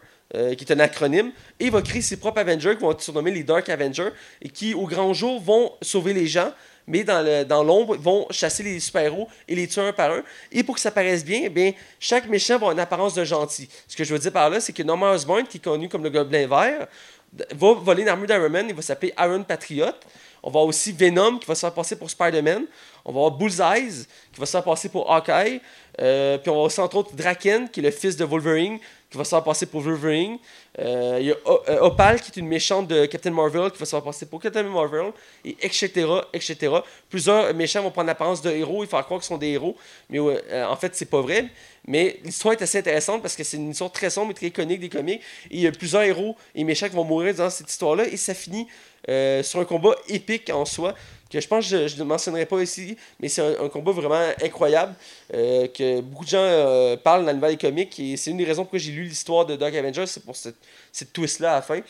qui 0.58 0.66
est 0.66 0.72
un 0.72 0.80
acronyme, 0.80 1.32
et 1.62 1.70
va 1.70 1.82
créer 1.82 2.02
ses 2.02 2.18
propres 2.18 2.40
Avengers 2.40 2.76
qui 2.76 2.82
vont 2.82 2.92
être 2.92 3.02
surnommés 3.02 3.32
les 3.32 3.44
Dark 3.44 3.70
Avengers 3.70 4.10
et 4.42 4.50
qui, 4.50 4.74
au 4.74 4.86
grand 4.86 5.14
jour, 5.14 5.40
vont 5.42 5.72
sauver 5.82 6.14
les 6.14 6.28
gens, 6.28 6.52
mais 6.88 7.04
dans 7.04 7.22
le- 7.22 7.44
dans 7.46 7.64
l'ombre, 7.64 7.96
vont 7.98 8.28
chasser 8.30 8.64
les 8.64 8.80
super-héros 8.80 9.28
et 9.48 9.56
les 9.56 9.68
tuer 9.68 9.82
un 9.82 9.94
par 9.94 10.12
un. 10.12 10.24
Et 10.52 10.64
pour 10.64 10.76
que 10.76 10.82
ça 10.82 10.92
paraisse 10.92 11.24
bien, 11.26 11.42
eh 11.46 11.50
bien, 11.50 11.74
chaque 12.00 12.28
méchant 12.28 12.54
va 12.54 12.56
avoir 12.58 12.72
une 12.72 12.80
apparence 12.80 13.14
de 13.14 13.24
gentil. 13.24 13.70
Ce 13.88 13.96
que 13.96 14.04
je 14.04 14.14
veux 14.14 14.20
dire 14.20 14.32
par 14.32 14.50
là, 14.50 14.60
c'est 14.60 14.74
que 14.74 14.84
Norman 14.84 15.12
Osborn, 15.12 15.46
qui 15.48 15.58
est 15.58 15.64
connu 15.64 15.90
comme 15.90 16.04
le 16.04 16.10
Gobelin 16.10 16.48
Vert, 16.48 16.88
va 17.54 17.74
voler 17.74 18.04
une 18.04 18.10
armure 18.10 18.28
d'Iron 18.28 18.50
Man, 18.50 18.66
il 18.70 18.76
va 18.76 18.82
s'appeler 18.82 19.14
Iron 19.20 19.44
Patriot. 19.44 19.92
On 20.48 20.52
va 20.52 20.60
aussi 20.60 20.92
Venom, 20.92 21.40
qui 21.40 21.48
va 21.48 21.56
se 21.56 21.62
faire 21.62 21.74
passer 21.74 21.96
pour 21.96 22.08
Spider-Man. 22.08 22.66
On 23.04 23.12
va 23.12 23.18
avoir 23.20 23.32
Bullseye, 23.32 24.06
qui 24.32 24.40
va 24.40 24.46
se 24.46 24.52
faire 24.52 24.64
passer 24.64 24.90
pour 24.90 25.12
Hawkeye. 25.12 25.60
Euh, 26.02 26.38
puis 26.38 26.50
on 26.50 26.56
va 26.56 26.62
aussi, 26.62 26.80
entre 26.80 26.98
autres, 26.98 27.16
Draken, 27.16 27.70
qui 27.70 27.80
est 27.80 27.84
le 27.84 27.92
fils 27.92 28.18
de 28.18 28.26
Wolverine, 28.26 28.80
qui 29.10 29.18
va 29.18 29.24
se 29.24 29.30
faire 29.30 29.44
passer 29.44 29.66
pour 29.66 29.82
Wolverine. 29.82 30.38
Euh, 30.80 31.18
Il 31.22 31.28
y 31.28 31.32
a 31.32 31.36
euh, 31.48 31.80
Opal, 31.80 32.20
qui 32.20 32.32
est 32.32 32.38
une 32.38 32.48
méchante 32.48 32.88
de 32.88 33.06
Captain 33.06 33.32
Marvel, 33.32 33.72
qui 33.72 33.78
va 33.78 33.86
se 33.86 33.92
faire 33.92 34.04
passer 34.04 34.26
pour 34.26 34.42
Captain 34.42 34.64
Marvel, 34.64 35.12
et 35.46 35.56
etc., 35.62 36.06
etc. 36.34 36.74
Plusieurs 37.10 37.54
méchants 37.54 37.82
vont 37.82 37.92
prendre 37.92 38.08
l'apparence 38.08 38.42
de 38.42 38.52
héros 38.52 38.84
et 38.84 38.88
faire 38.88 39.06
croire 39.06 39.22
qu'ils 39.22 39.28
sont 39.28 39.38
des 39.38 39.50
héros, 39.50 39.78
mais 40.10 40.20
en 40.20 40.76
fait, 40.76 40.96
c'est 40.96 41.10
pas 41.10 41.22
vrai. 41.22 41.46
Mais 41.88 42.20
l'histoire 42.24 42.54
est 42.56 42.62
assez 42.62 42.80
intéressante 42.80 43.22
parce 43.22 43.36
que 43.36 43.44
c'est 43.44 43.58
une 43.58 43.70
histoire 43.70 43.92
très 43.92 44.10
sombre 44.10 44.32
et 44.32 44.34
très 44.34 44.48
iconique 44.48 44.80
des 44.80 44.90
comics. 44.90 45.22
Et 45.52 45.58
il 45.58 45.60
y 45.60 45.68
a 45.68 45.72
plusieurs 45.72 46.02
héros 46.02 46.36
et 46.56 46.64
méchants 46.64 46.90
qui 46.90 46.96
vont 46.96 47.04
mourir 47.04 47.36
dans 47.36 47.50
cette 47.50 47.70
histoire-là, 47.70 48.08
et 48.08 48.18
ça 48.18 48.34
finit 48.34 48.68
sur 49.08 49.60
un 49.60 49.66
combat 49.66 49.96
épique 50.10 50.50
en 50.50 50.66
soi, 50.66 50.94
que 51.36 51.42
je 51.42 51.48
pense 51.48 51.70
que 51.70 51.88
je 51.88 51.98
ne 51.98 52.04
mentionnerai 52.04 52.46
pas 52.46 52.62
ici, 52.62 52.96
mais 53.20 53.28
c'est 53.28 53.42
un, 53.42 53.68
combat 53.68 53.92
vraiment 53.92 54.32
incroyable, 54.42 54.96
euh, 55.34 55.68
que 55.68 56.00
beaucoup 56.00 56.24
de 56.24 56.30
gens 56.30 56.38
euh, 56.40 56.96
parlent 56.96 57.26
dans 57.26 57.34
le 57.34 57.48
des 57.48 57.58
comics, 57.58 58.00
et 58.00 58.16
c'est 58.16 58.32
une 58.32 58.38
des 58.38 58.46
raisons 58.46 58.64
pourquoi 58.64 58.80
j'ai 58.80 58.92
lu 58.92 59.04
l'histoire 59.04 59.46
de 59.46 59.58
Dark 59.58 59.76
Avengers, 59.76 60.08
c'est 60.08 60.24
pour 60.24 60.36
cette, 60.36 60.56
cette 60.94 61.12
twist-là 61.12 61.52
à 61.52 61.56
la 61.56 61.62
fin. 61.62 61.82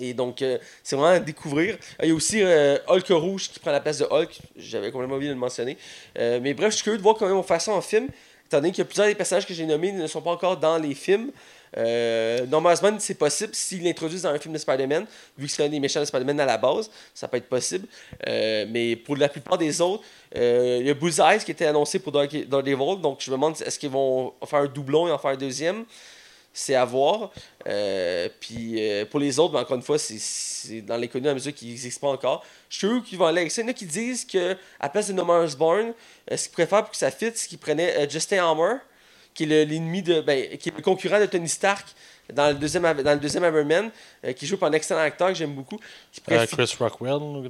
Et 0.00 0.12
donc, 0.12 0.42
euh, 0.42 0.58
c'est 0.82 0.96
vraiment 0.96 1.12
à 1.12 1.20
découvrir. 1.20 1.76
Il 2.02 2.08
y 2.08 2.12
a 2.12 2.14
aussi 2.14 2.40
Hulk 2.40 3.08
Rouge 3.10 3.48
qui 3.48 3.58
prend 3.58 3.72
la 3.72 3.80
place 3.80 3.98
de 3.98 4.06
Hulk. 4.08 4.30
J'avais 4.56 4.92
complètement 4.92 5.16
oublié 5.16 5.30
de 5.30 5.34
le 5.34 5.40
mentionner. 5.40 5.76
Mais 6.16 6.54
bref, 6.54 6.70
je 6.70 6.76
suis 6.76 6.84
curieux 6.84 6.98
de 6.98 7.02
voir 7.02 7.16
comment 7.16 7.32
ils 7.32 7.34
vont 7.34 7.42
faire 7.42 7.60
ça 7.60 7.72
en 7.72 7.80
film. 7.80 8.06
Étant 8.46 8.60
donné 8.60 8.72
a 8.78 8.84
plusieurs 8.84 9.08
des 9.08 9.16
personnages 9.16 9.44
que 9.44 9.54
j'ai 9.54 9.66
nommés 9.66 9.90
ne 9.90 10.06
sont 10.06 10.22
pas 10.22 10.30
encore 10.30 10.56
dans 10.56 10.78
les 10.78 10.94
films. 10.94 11.32
Euh, 11.76 12.46
Norman 12.46 12.74
c'est 12.98 13.14
possible 13.14 13.54
s'ils 13.54 13.82
l'introduisent 13.82 14.22
dans 14.22 14.30
un 14.30 14.38
film 14.38 14.54
de 14.54 14.58
Spider-Man, 14.58 15.06
vu 15.36 15.46
que 15.46 15.52
c'est 15.52 15.64
un 15.64 15.68
des 15.68 15.80
méchants 15.80 16.00
de 16.00 16.04
Spider-Man 16.06 16.40
à 16.40 16.46
la 16.46 16.56
base, 16.56 16.90
ça 17.14 17.28
peut 17.28 17.36
être 17.36 17.48
possible. 17.48 17.86
Euh, 18.26 18.64
mais 18.68 18.96
pour 18.96 19.16
la 19.16 19.28
plupart 19.28 19.58
des 19.58 19.80
autres, 19.80 20.02
euh, 20.36 20.78
il 20.80 20.86
y 20.86 20.90
a 20.90 20.94
Bullseye 20.94 21.38
qui 21.44 21.50
était 21.50 21.66
annoncé 21.66 21.98
pour 21.98 22.12
Dark- 22.12 22.48
Daredevil, 22.48 23.00
donc 23.00 23.20
je 23.20 23.30
me 23.30 23.36
demande 23.36 23.60
est-ce 23.60 23.78
qu'ils 23.78 23.90
vont 23.90 24.32
faire 24.46 24.60
un 24.60 24.66
doublon 24.66 25.08
et 25.08 25.12
en 25.12 25.18
faire 25.18 25.32
un 25.32 25.36
deuxième? 25.36 25.84
C'est 26.50 26.74
à 26.74 26.84
voir. 26.84 27.30
Euh, 27.68 28.28
puis 28.40 28.80
pour 29.10 29.20
les 29.20 29.38
autres, 29.38 29.52
ben, 29.52 29.60
encore 29.60 29.76
une 29.76 29.82
fois, 29.82 29.98
c'est- 29.98 30.80
dans 30.80 30.96
les 30.96 31.06
connus 31.06 31.28
à 31.28 31.34
mesure 31.34 31.54
qu'ils 31.54 31.68
n'existent 31.68 32.08
pas 32.08 32.12
encore. 32.12 32.44
Je 32.68 32.78
suis 32.78 32.88
sûr 32.88 33.04
qu'ils 33.04 33.18
vont 33.18 33.26
aller 33.26 33.42
avec 33.42 33.52
ça. 33.52 33.60
Il 33.62 33.66
y 33.66 33.68
en 33.68 33.70
a 33.70 33.74
qui 33.74 33.86
disent 33.86 34.24
que 34.24 34.52
à 34.52 34.56
la 34.84 34.88
place 34.88 35.08
de 35.08 35.20
Osborn, 35.20 35.92
euh, 36.32 36.36
ce 36.36 36.44
qu'ils 36.44 36.52
préfèrent 36.52 36.82
pour 36.82 36.90
que 36.90 36.96
ça 36.96 37.12
fit, 37.12 37.30
c'est 37.34 37.48
qu'ils 37.48 37.58
prenaient 37.58 38.08
Justin 38.10 38.50
Hammer, 38.50 38.78
qui 39.38 39.44
est 39.44 39.46
le- 39.46 39.70
l'ennemi 39.70 40.02
de. 40.02 40.20
Ben, 40.20 40.56
qui 40.58 40.68
est 40.68 40.76
le 40.76 40.82
concurrent 40.82 41.20
de 41.20 41.26
Tony 41.26 41.48
Stark 41.48 41.86
dans 42.32 42.48
le 42.48 42.54
deuxième, 42.54 42.82
dans 42.82 43.12
le 43.14 43.20
deuxième 43.20 43.44
Iron 43.44 43.64
Man, 43.64 43.90
euh, 44.24 44.32
qui 44.32 44.46
joue 44.46 44.56
par 44.56 44.68
un 44.68 44.72
excellent 44.72 45.00
acteur 45.00 45.28
que 45.28 45.34
j'aime 45.34 45.54
beaucoup. 45.54 45.78
Qui 46.12 46.20
Euh, 46.30 46.44
Chris 46.46 46.74
Rockwell, 46.78 47.12
ou. 47.14 47.42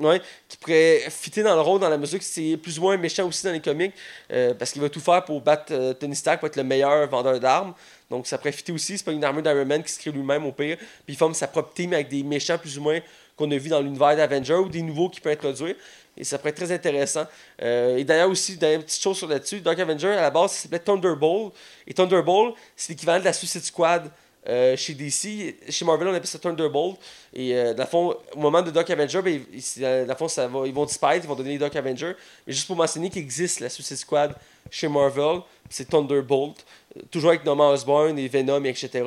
Ouais, 0.00 0.22
qui 0.48 0.56
pourrait 0.56 1.00
fitter 1.10 1.42
dans 1.42 1.54
le 1.56 1.60
rôle 1.60 1.80
dans 1.80 1.88
la 1.88 1.98
mesure 1.98 2.18
que 2.20 2.24
c'est 2.24 2.56
plus 2.56 2.78
ou 2.78 2.82
moins 2.82 2.96
méchant 2.96 3.26
aussi 3.26 3.44
dans 3.44 3.50
les 3.52 3.60
comics 3.60 3.92
euh, 4.32 4.54
parce 4.54 4.70
qu'il 4.70 4.80
va 4.80 4.88
tout 4.88 5.00
faire 5.00 5.24
pour 5.24 5.40
battre 5.40 5.72
euh, 5.72 5.92
Tony 5.92 6.14
Stark 6.14 6.38
pour 6.38 6.46
être 6.46 6.54
le 6.56 6.62
meilleur 6.62 7.08
vendeur 7.08 7.38
d'armes. 7.40 7.74
Donc 8.08 8.26
ça 8.28 8.38
pourrait 8.38 8.52
fitter 8.52 8.70
aussi, 8.72 8.96
c'est 8.96 9.04
pas 9.04 9.10
une 9.12 9.24
armure 9.24 9.42
d'Iron 9.42 9.64
Man 9.66 9.82
qui 9.82 9.92
se 9.92 9.98
crée 9.98 10.12
lui-même 10.12 10.46
au 10.46 10.52
pire, 10.52 10.76
puis 10.78 11.14
il 11.14 11.16
forme 11.16 11.34
sa 11.34 11.48
propre 11.48 11.74
team 11.74 11.92
avec 11.92 12.08
des 12.08 12.22
méchants 12.22 12.58
plus 12.58 12.78
ou 12.78 12.82
moins 12.82 13.00
qu'on 13.36 13.50
a 13.50 13.56
vu 13.58 13.68
dans 13.68 13.80
l'univers 13.80 14.16
d'Avenger 14.16 14.54
ou 14.54 14.68
des 14.68 14.82
nouveaux 14.82 15.08
qu'il 15.08 15.20
peut 15.20 15.30
introduire. 15.30 15.74
Et 16.18 16.24
ça 16.24 16.36
pourrait 16.36 16.50
être 16.50 16.56
très 16.56 16.72
intéressant. 16.72 17.24
Euh, 17.62 17.96
et 17.96 18.04
d'ailleurs 18.04 18.28
aussi, 18.28 18.56
dernière 18.56 18.80
petite 18.84 19.00
chose 19.02 19.16
sur 19.16 19.28
là-dessus, 19.28 19.60
Dark 19.60 19.78
Avenger 19.78 20.08
à 20.08 20.20
la 20.22 20.30
base 20.30 20.50
ça 20.52 20.62
s'appelait 20.62 20.80
Thunderbolt. 20.80 21.54
Et 21.86 21.94
Thunderbolt, 21.94 22.54
c'est 22.76 22.92
l'équivalent 22.92 23.20
de 23.20 23.24
la 23.24 23.32
Suicide 23.32 23.62
Squad. 23.64 24.10
euh, 24.48 24.76
chez 24.76 24.94
DC, 24.94 25.56
chez 25.68 25.84
Marvel, 25.84 26.08
on 26.08 26.14
appelle 26.14 26.26
ça 26.26 26.38
Thunderbolt. 26.38 26.96
Et 27.34 27.54
euh, 27.54 27.74
fond, 27.84 28.16
au 28.34 28.38
moment 28.38 28.62
de 28.62 28.70
Dark 28.70 28.88
Avenger, 28.88 29.20
ben, 29.20 29.42
il- 29.52 29.58
il- 29.58 29.82
dans 29.82 30.06
le 30.08 30.14
fond, 30.14 30.26
ça 30.28 30.46
va, 30.48 30.66
ils 30.66 30.72
vont 30.72 30.86
disparaître, 30.86 31.24
ils 31.26 31.28
vont 31.28 31.34
donner 31.34 31.50
les 31.50 31.58
Dark 31.58 31.74
Avenger. 31.76 32.12
Mais 32.46 32.52
juste 32.54 32.66
pour 32.66 32.76
mentionner 32.76 33.10
qu'il 33.10 33.20
existe 33.20 33.60
la 33.60 33.68
Suicide 33.68 33.98
Squad 33.98 34.34
chez 34.70 34.88
Marvel, 34.88 35.40
c'est 35.68 35.88
Thunderbolt. 35.90 36.64
Euh, 36.96 37.02
toujours 37.10 37.30
avec 37.30 37.44
Norman 37.44 37.70
Osborn 37.72 38.18
et 38.18 38.26
Venom, 38.28 38.64
et 38.64 38.70
etc. 38.70 39.02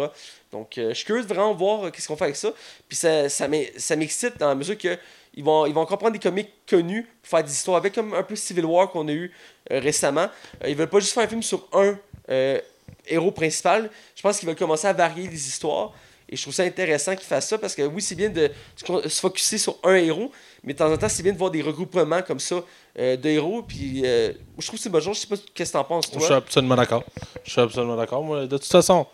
Donc, 0.51 0.77
euh, 0.77 0.89
je 0.89 0.93
suis 0.95 1.05
curieux 1.05 1.23
de 1.23 1.27
vraiment 1.27 1.55
voir 1.55 1.85
euh, 1.85 1.89
qu'est-ce 1.89 2.07
qu'on 2.07 2.17
fait 2.17 2.25
avec 2.25 2.35
ça. 2.35 2.51
Puis 2.87 2.97
ça, 2.97 3.27
ça 3.27 3.47
m'excite 3.95 4.37
dans 4.37 4.49
la 4.49 4.55
mesure 4.55 4.77
que 4.77 4.95
ils 5.33 5.43
vont, 5.43 5.65
ils 5.65 5.73
vont 5.73 5.81
encore 5.81 5.97
prendre 5.97 6.13
des 6.13 6.19
comics 6.19 6.49
connus 6.67 7.07
pour 7.21 7.29
faire 7.29 7.43
des 7.43 7.51
histoires 7.51 7.77
avec, 7.77 7.93
comme 7.93 8.13
un 8.13 8.23
peu 8.23 8.35
Civil 8.35 8.65
War 8.65 8.89
qu'on 8.89 9.07
a 9.07 9.11
eu 9.11 9.31
euh, 9.71 9.79
récemment. 9.79 10.27
Euh, 10.63 10.69
ils 10.69 10.75
veulent 10.75 10.89
pas 10.89 10.99
juste 10.99 11.13
faire 11.13 11.23
un 11.23 11.27
film 11.27 11.41
sur 11.43 11.67
un 11.73 11.97
euh, 12.29 12.59
héros 13.07 13.31
principal. 13.31 13.89
Je 14.15 14.21
pense 14.21 14.39
qu'ils 14.39 14.47
veulent 14.47 14.57
commencer 14.57 14.87
à 14.87 14.93
varier 14.93 15.27
les 15.27 15.47
histoires. 15.47 15.93
Et 16.29 16.37
je 16.37 16.43
trouve 16.43 16.53
ça 16.53 16.63
intéressant 16.63 17.13
qu'ils 17.15 17.25
fassent 17.27 17.49
ça 17.49 17.57
parce 17.57 17.75
que 17.75 17.81
oui, 17.81 18.01
c'est 18.01 18.15
bien 18.15 18.29
de 18.29 18.49
se 18.77 19.09
se 19.09 19.19
focuser 19.19 19.57
sur 19.57 19.75
un 19.83 19.95
héros, 19.95 20.31
mais 20.63 20.71
de 20.71 20.77
temps 20.77 20.89
en 20.89 20.97
temps, 20.97 21.09
c'est 21.09 21.23
bien 21.23 21.33
de 21.33 21.37
voir 21.37 21.51
des 21.51 21.61
regroupements 21.61 22.21
comme 22.21 22.39
ça 22.39 22.63
euh, 22.97 23.17
de 23.17 23.29
héros. 23.29 23.63
Puis 23.63 24.03
euh, 24.05 24.31
je 24.57 24.65
trouve 24.65 24.77
que 24.77 24.83
c'est 24.83 24.87
une 24.87 24.93
bonne 24.93 25.01
chose. 25.01 25.17
Je 25.17 25.21
sais 25.21 25.27
pas 25.27 25.35
qu'est-ce 25.53 25.73
que 25.73 25.77
t'en 25.77 25.83
penses, 25.83 26.05
Je 26.05 26.17
suis 26.19 26.27
toi. 26.27 26.37
absolument 26.37 26.75
d'accord. 26.75 27.03
Je 27.43 27.51
suis 27.51 27.59
absolument 27.59 27.97
d'accord. 27.97 28.23
De 28.47 28.57
toute 28.57 28.65
façon, 28.65 29.05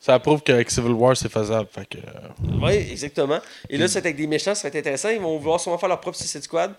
ça 0.00 0.18
prouve 0.18 0.42
qu'avec 0.42 0.70
Civil 0.70 0.92
War, 0.92 1.16
c'est 1.16 1.30
faisable. 1.30 1.68
Fait 1.70 1.86
que, 1.86 1.98
euh, 1.98 2.58
Oui, 2.62 2.72
exactement. 2.90 3.40
Et 3.68 3.76
là, 3.76 3.88
c'est 3.88 3.98
avec 3.98 4.16
des 4.16 4.26
méchants, 4.26 4.54
ça 4.54 4.62
va 4.62 4.68
être 4.68 4.76
intéressant. 4.76 5.10
Ils 5.10 5.20
vont 5.20 5.38
vouloir 5.38 5.60
sûrement 5.60 5.78
faire 5.78 5.88
leur 5.88 6.00
propre 6.00 6.16
Suicide 6.16 6.42
Squad. 6.42 6.74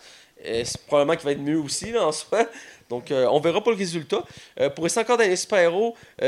Euh, 0.45 0.61
c'est 0.63 0.81
probablement 0.85 1.15
qu'il 1.17 1.25
va 1.25 1.31
être 1.31 1.41
mieux 1.41 1.59
aussi, 1.59 1.91
là, 1.91 2.05
en 2.05 2.11
soi. 2.11 2.45
Donc, 2.89 3.11
euh, 3.11 3.27
on 3.31 3.39
verra 3.39 3.63
pas 3.63 3.71
le 3.71 3.77
résultat. 3.77 4.23
Pour 4.75 4.83
rester 4.83 4.99
encore 4.99 5.17
dans 5.17 5.23
les 5.23 5.35
super-héros, 5.35 5.95
il 6.21 6.25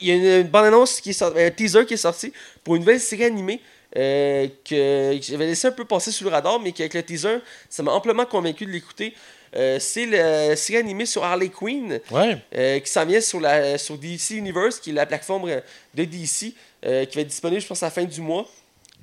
y 0.00 0.10
a 0.10 0.14
une, 0.14 0.24
une 0.24 0.48
bande-annonce 0.48 1.00
qui 1.00 1.10
est 1.10 1.14
sortie, 1.14 1.40
un 1.40 1.50
teaser 1.50 1.86
qui 1.86 1.94
est 1.94 1.98
sorti 1.98 2.32
pour 2.64 2.74
une 2.76 2.82
nouvelle 2.82 3.00
série 3.00 3.24
animée 3.24 3.60
que 3.94 5.18
j'avais 5.20 5.46
laissé 5.46 5.68
un 5.68 5.72
peu 5.72 5.84
passer 5.84 6.10
sous 6.10 6.24
le 6.24 6.30
radar, 6.30 6.58
mais 6.60 6.72
qu'avec 6.72 6.94
le 6.94 7.02
teaser, 7.02 7.38
ça 7.68 7.82
m'a 7.82 7.92
amplement 7.92 8.26
convaincu 8.26 8.66
de 8.66 8.70
l'écouter. 8.70 9.14
Euh, 9.54 9.78
c'est 9.78 10.06
la 10.06 10.56
série 10.56 10.78
animée 10.78 11.04
sur 11.06 11.22
Harley 11.24 11.48
Quinn. 11.50 12.00
ouais. 12.10 12.38
Euh, 12.54 12.78
qui 12.80 12.90
s'en 12.90 13.04
vient 13.04 13.20
sur, 13.20 13.38
la, 13.40 13.76
sur 13.78 13.98
DC 13.98 14.30
Universe, 14.30 14.80
qui 14.80 14.90
est 14.90 14.94
la 14.94 15.04
plateforme 15.06 15.50
de 15.94 16.04
DC, 16.04 16.54
euh, 16.86 17.04
qui 17.04 17.16
va 17.16 17.20
être 17.22 17.28
disponible, 17.28 17.60
je 17.60 17.66
pense, 17.66 17.82
à 17.82 17.86
la 17.86 17.90
fin 17.90 18.04
du 18.04 18.20
mois. 18.20 18.46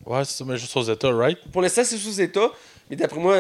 Ouais, 0.06 0.26
c'est 0.26 0.38
ça, 0.38 0.46
mais 0.46 0.58
juste 0.58 0.76
aux 0.76 0.84
États, 0.84 1.12
right? 1.12 1.38
Pour 1.52 1.62
l'instant, 1.62 1.84
c'est 1.84 1.98
sous 1.98 2.20
état, 2.20 2.50
mais 2.90 2.96
d'après 2.96 3.20
moi, 3.20 3.38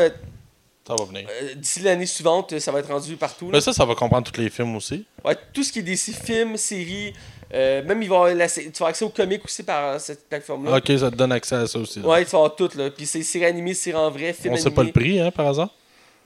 Ça 0.87 0.93
va 0.97 1.05
venir. 1.05 1.27
d'ici 1.55 1.79
l'année 1.79 2.05
suivante, 2.05 2.57
ça 2.59 2.71
va 2.71 2.79
être 2.79 2.89
rendu 2.91 3.15
partout. 3.15 3.45
là. 3.45 3.51
Mais 3.53 3.61
ça, 3.61 3.73
ça 3.73 3.85
va 3.85 3.95
comprendre 3.95 4.29
tous 4.31 4.39
les 4.39 4.49
films 4.49 4.75
aussi. 4.75 5.05
Ouais, 5.25 5.35
tout 5.53 5.63
ce 5.63 5.71
qui 5.71 5.79
est 5.79 5.83
DC 5.83 6.11
films, 6.23 6.57
séries, 6.57 7.13
même 7.51 8.01
il 8.03 8.09
va 8.09 8.15
y 8.15 8.17
avoir 8.19 8.35
la 8.35 8.47
tu 8.47 8.61
vas 8.61 8.69
avoir 8.75 8.89
accès 8.89 9.05
aux 9.05 9.09
comics 9.09 9.43
aussi 9.45 9.63
par 9.63 9.99
cette 9.99 10.27
plateforme-là. 10.29 10.77
Ok, 10.77 10.85
ça 10.99 11.09
te 11.09 11.15
donne 11.15 11.31
accès 11.31 11.55
à 11.55 11.65
ça 11.65 11.79
aussi. 11.79 12.01
là. 12.01 12.07
Ouais, 12.07 12.23
tu 12.25 12.31
vas 12.31 12.37
avoir 12.39 12.55
tout, 12.55 12.69
là. 12.75 12.91
Puis 12.91 13.05
c'est 13.07 13.23
séries 13.23 13.45
animées, 13.45 13.73
séries 13.73 13.97
en 13.97 14.11
vrai, 14.11 14.33
films 14.33 14.53
On 14.53 14.57
sait 14.57 14.69
pas 14.69 14.83
le 14.83 14.89
animés. 14.89 14.91
prix, 14.91 15.19
hein, 15.19 15.31
par 15.31 15.47
hasard? 15.47 15.69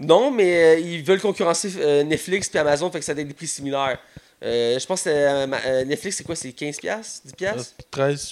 Non, 0.03 0.31
mais 0.31 0.63
euh, 0.75 0.79
ils 0.79 1.03
veulent 1.03 1.21
concurrencer 1.21 1.71
euh, 1.77 2.03
Netflix 2.03 2.49
puis 2.49 2.59
Amazon, 2.59 2.91
fait 2.91 2.99
que 2.99 3.05
ça 3.05 3.13
a 3.13 3.15
des 3.15 3.25
prix 3.25 3.47
similaires. 3.47 3.99
Euh, 4.43 4.77
je 4.77 4.85
pense 4.85 5.03
que 5.03 5.09
euh, 5.09 5.85
Netflix, 5.85 6.17
c'est 6.17 6.23
quoi? 6.23 6.35
C'est 6.35 6.49
15$, 6.49 6.81
10$? 7.39 7.73
13, 7.91 8.29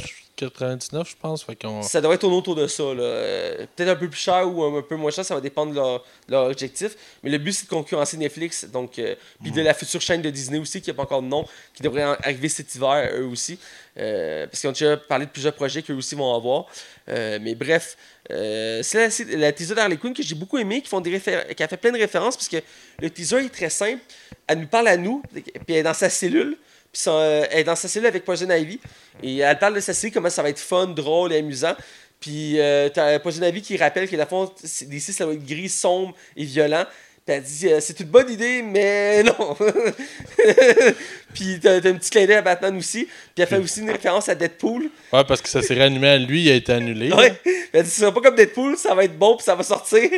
99, 0.50 1.10
je 1.10 1.16
pense. 1.20 1.44
Fait. 1.44 1.58
Ça 1.84 2.02
devrait 2.02 2.18
tourner 2.18 2.36
autour 2.36 2.56
de 2.56 2.68
ça. 2.68 2.84
Euh, 2.84 3.66
Peut-être 3.76 3.90
un 3.90 3.96
peu 3.96 4.10
plus 4.10 4.20
cher 4.20 4.48
ou 4.48 4.64
un 4.64 4.82
peu 4.82 4.96
moins 4.96 5.12
cher, 5.12 5.24
ça 5.24 5.36
va 5.36 5.42
dépendre 5.42 5.72
de 5.72 5.76
leur, 5.76 6.00
de 6.00 6.32
leur 6.32 6.46
objectif. 6.46 6.96
Mais 7.24 7.30
le 7.30 7.38
but, 7.38 7.54
c'est 7.54 7.66
de 7.66 7.70
concurrencer 7.70 8.18
Netflix. 8.18 8.66
Donc, 8.66 8.98
euh, 9.00 9.16
puis 9.42 9.52
de 9.52 9.62
la 9.62 9.74
future 9.74 10.02
chaîne 10.02 10.22
de 10.22 10.30
Disney 10.30 10.60
aussi, 10.60 10.82
qui 10.82 10.90
n'a 10.90 10.96
pas 10.96 11.04
encore 11.04 11.22
de 11.22 11.28
nom, 11.28 11.46
qui 11.74 11.84
devrait 11.84 12.02
arriver 12.02 12.50
cet 12.50 12.74
hiver, 12.76 13.12
eux 13.16 13.26
aussi. 13.26 13.60
Euh, 13.98 14.48
parce 14.48 14.62
qu'on 14.62 14.70
a 14.70 14.72
déjà 14.72 14.98
parlé 14.98 15.26
de 15.26 15.32
plusieurs 15.32 15.54
projets 15.54 15.82
qu'eux 15.82 15.94
aussi 15.94 16.16
vont 16.16 16.34
avoir. 16.34 16.66
Mais 17.08 17.56
bref, 17.56 17.98
c'est 18.30 19.36
la, 19.36 19.52
teaser 19.52 19.76
d'Harley 19.76 19.98
Quinn 19.98 20.14
que 20.14 20.24
j'ai 20.24 20.36
beaucoup 20.36 20.58
aimé, 20.58 20.82
qui, 20.82 20.90
font 20.90 21.02
des 21.02 21.20
qui 21.20 21.64
a 21.64 21.68
fait 21.68 21.78
plein 21.78 21.92
de 21.92 21.98
références, 21.98 22.36
parce 22.36 22.48
que 22.48 22.58
le 23.00 23.10
teaser 23.10 23.46
est 23.46 23.50
très 23.50 23.70
simple. 23.70 24.02
Elle 24.48 24.60
nous 24.60 24.68
parle 24.68 24.88
à 24.88 24.98
nous, 24.98 25.22
puis 25.32 25.44
elle 25.70 25.76
est 25.78 25.84
dans 25.84 25.94
sa 25.94 26.10
cellule. 26.10 26.58
Puis 26.94 27.04
euh, 27.08 27.46
elle 27.52 27.60
est 27.60 27.64
dans 27.64 27.76
sa 27.76 27.88
cellule 27.88 28.08
avec 28.08 28.26
Poison 28.26 28.50
Ivy. 28.50 28.80
Et 29.24 29.38
elle 29.40 29.60
parle 29.60 29.76
de 29.76 29.80
sa 29.80 29.94
série, 29.94 30.12
comment 30.12 30.30
ça 30.30 30.42
va 30.44 30.50
être 30.50 30.60
fun, 30.60 30.88
drôle 30.88 31.34
et 31.34 31.38
amusant. 31.38 31.76
Puis 32.20 32.60
euh, 32.60 32.90
t'as 32.90 33.18
Poison 33.20 33.44
Ivy 33.46 33.62
qui 33.62 33.78
rappelle 33.78 34.10
que 34.10 34.16
la 34.16 34.26
fond, 34.26 34.52
c'est- 34.64 34.86
d'ici, 34.90 35.14
ça 35.14 35.26
va 35.26 35.34
être 35.34 35.46
gris, 35.46 35.70
sombre 35.70 36.14
et 36.36 36.44
violent. 36.44 36.86
Puis 37.32 37.38
elle 37.38 37.44
dit, 37.44 37.68
euh, 37.68 37.80
c'est 37.80 38.00
une 38.00 38.08
bonne 38.08 38.30
idée, 38.30 38.62
mais 38.62 39.24
non. 39.24 39.56
puis 41.34 41.60
t'as 41.62 41.80
t'as 41.80 41.90
un 41.90 41.94
petit 41.94 42.10
clin 42.10 42.26
d'œil 42.26 42.36
à 42.36 42.42
Batman 42.42 42.76
aussi. 42.78 43.06
Puis 43.06 43.44
elle 43.44 43.48
fait 43.48 43.58
aussi 43.58 43.80
une 43.80 43.90
référence 43.90 44.28
à 44.28 44.36
Deadpool. 44.36 44.90
Ouais, 45.14 45.24
parce 45.24 45.42
que 45.42 45.48
ça 45.48 45.62
s'est 45.62 45.74
réanimé 45.74 46.10
à 46.10 46.18
lui, 46.18 46.44
il 46.44 46.52
a 46.52 46.56
été 46.56 46.74
annulé. 46.74 47.12
Ouais. 47.14 47.34
Elle 47.72 47.84
dit, 47.84 47.90
ce 47.90 48.02
sera 48.02 48.14
pas 48.14 48.22
comme 48.22 48.36
Deadpool, 48.36 48.76
ça 48.78 48.94
va 48.94 49.06
être 49.06 49.18
bon, 49.18 49.38
puis 49.38 49.46
ça 49.46 49.56
va 49.56 49.64
sortir. 49.64 50.10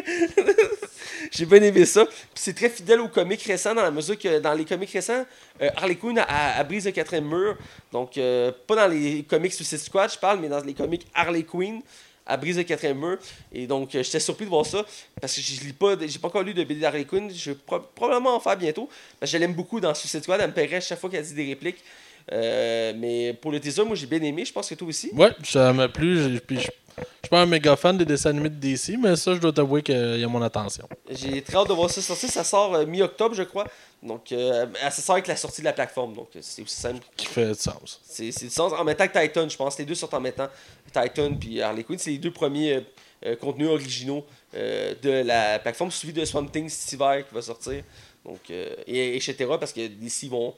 J'ai 1.31 1.45
bien 1.45 1.61
aimé 1.61 1.85
ça. 1.85 2.05
Puis 2.05 2.15
c'est 2.33 2.55
très 2.55 2.69
fidèle 2.69 2.99
aux 2.99 3.09
comics 3.09 3.43
récents, 3.43 3.75
dans 3.75 3.83
la 3.83 3.91
mesure 3.91 4.17
que 4.17 4.39
dans 4.39 4.53
les 4.53 4.65
comics 4.65 4.91
récents, 4.91 5.25
euh, 5.61 5.69
Harley 5.75 5.95
Quinn 5.95 6.17
a, 6.17 6.57
a 6.57 6.63
brise 6.63 6.85
le 6.85 6.91
quatrième 6.91 7.27
mur. 7.27 7.57
Donc, 7.91 8.17
euh, 8.17 8.51
pas 8.65 8.75
dans 8.75 8.87
les 8.87 9.23
comics 9.23 9.53
Suicide 9.53 9.79
Squad, 9.79 10.11
je 10.11 10.17
parle, 10.17 10.39
mais 10.39 10.49
dans 10.49 10.61
les 10.61 10.73
comics 10.73 11.05
Harley 11.13 11.43
Quinn 11.43 11.81
a 12.25 12.37
brise 12.37 12.57
le 12.57 12.63
quatrième 12.63 12.97
mur. 12.99 13.17
Et 13.51 13.67
donc, 13.67 13.93
euh, 13.95 14.03
j'étais 14.03 14.19
surpris 14.19 14.45
de 14.45 14.49
voir 14.49 14.65
ça, 14.65 14.85
parce 15.19 15.35
que 15.35 15.41
je 15.41 15.61
lis 15.65 15.73
pas, 15.73 15.95
j'ai 16.05 16.19
pas 16.19 16.27
encore 16.27 16.43
lu 16.43 16.53
de 16.53 16.63
BD 16.63 16.79
d'Harley 16.81 17.05
Quinn. 17.05 17.29
Je 17.33 17.51
vais 17.51 17.57
pro- 17.65 17.79
probablement 17.95 18.35
en 18.35 18.39
faire 18.39 18.57
bientôt. 18.57 18.89
Parce 19.19 19.31
que 19.31 19.37
je 19.37 19.41
l'aime 19.41 19.53
beaucoup 19.53 19.79
dans 19.79 19.93
Suicide 19.93 20.23
Squad, 20.23 20.39
elle 20.41 20.47
me 20.49 20.53
paierait 20.53 20.81
chaque 20.81 20.99
fois 20.99 21.09
qu'elle 21.09 21.25
dit 21.25 21.33
des 21.33 21.45
répliques. 21.45 21.83
Euh, 22.31 22.93
mais 22.95 23.33
pour 23.33 23.51
le 23.51 23.59
teaser, 23.59 23.83
moi 23.83 23.95
j'ai 23.97 24.05
bien 24.07 24.21
aimé, 24.21 24.45
je 24.45 24.53
pense 24.53 24.69
que 24.69 24.75
toi 24.75 24.87
aussi. 24.87 25.09
Ouais, 25.13 25.31
ça 25.43 25.73
m'a 25.73 25.89
plu. 25.89 26.39
Puis 26.47 26.57
je 26.61 26.67
je 26.97 27.03
suis 27.03 27.29
pas 27.29 27.41
un 27.41 27.45
méga 27.45 27.75
fan 27.75 27.97
des 27.97 28.05
dessins 28.05 28.29
animés 28.29 28.49
de 28.49 28.55
DC, 28.55 28.97
mais 28.99 29.15
ça, 29.15 29.33
je 29.33 29.39
dois 29.39 29.51
t'avouer 29.51 29.81
qu'il 29.81 30.19
y 30.19 30.23
a 30.23 30.27
mon 30.27 30.41
attention. 30.41 30.87
J'ai 31.09 31.41
très 31.41 31.57
hâte 31.57 31.69
de 31.69 31.73
voir 31.73 31.89
ça 31.89 32.01
sortir. 32.01 32.29
Ça 32.29 32.43
sort 32.43 32.75
euh, 32.75 32.85
mi-octobre, 32.85 33.33
je 33.35 33.43
crois. 33.43 33.65
Donc, 34.03 34.31
euh, 34.33 34.65
ça 34.81 34.91
sort 34.91 35.15
avec 35.15 35.27
la 35.27 35.37
sortie 35.37 35.61
de 35.61 35.65
la 35.65 35.73
plateforme. 35.73 36.13
Donc, 36.13 36.27
euh, 36.35 36.39
c'est 36.41 36.61
aussi 36.61 36.75
simple. 36.75 37.05
Qui 37.15 37.25
fait 37.25 37.47
du 37.47 37.55
sens. 37.55 38.01
C'est 38.03 38.29
du 38.29 38.49
sens. 38.49 38.73
En 38.73 38.85
temps 38.85 39.07
que 39.07 39.19
Titan, 39.19 39.47
je 39.47 39.55
pense. 39.55 39.77
Les 39.79 39.85
deux 39.85 39.95
sortent 39.95 40.13
en 40.13 40.23
temps. 40.23 40.49
Titan 40.91 41.33
puis 41.35 41.61
Harley 41.61 41.83
Quinn, 41.83 41.97
c'est 41.97 42.11
les 42.11 42.17
deux 42.17 42.31
premiers 42.31 42.85
euh, 43.25 43.35
contenus 43.37 43.69
originaux 43.69 44.25
de 44.53 45.23
la 45.23 45.57
plateforme, 45.57 45.89
suivi 45.89 46.13
de 46.13 46.23
Swamp 46.25 46.45
Thing 46.45 46.69
cet 46.69 46.93
hiver 46.93 47.27
qui 47.27 47.33
va 47.33 47.41
sortir. 47.41 47.83
Donc, 48.23 48.51
et, 48.51 49.15
etc. 49.15 49.35
Parce 49.59 49.73
que 49.73 49.79
ils 49.81 50.29
vont 50.29 50.53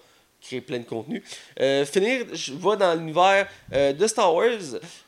créer 0.45 0.61
plein 0.61 0.79
de 0.79 0.83
contenu. 0.85 1.23
Euh, 1.59 1.85
finir, 1.85 2.25
je 2.33 2.53
vois 2.53 2.75
dans 2.77 2.93
l'univers 2.95 3.47
euh, 3.73 3.93
de 3.93 4.07
Star 4.07 4.33
Wars, 4.33 4.47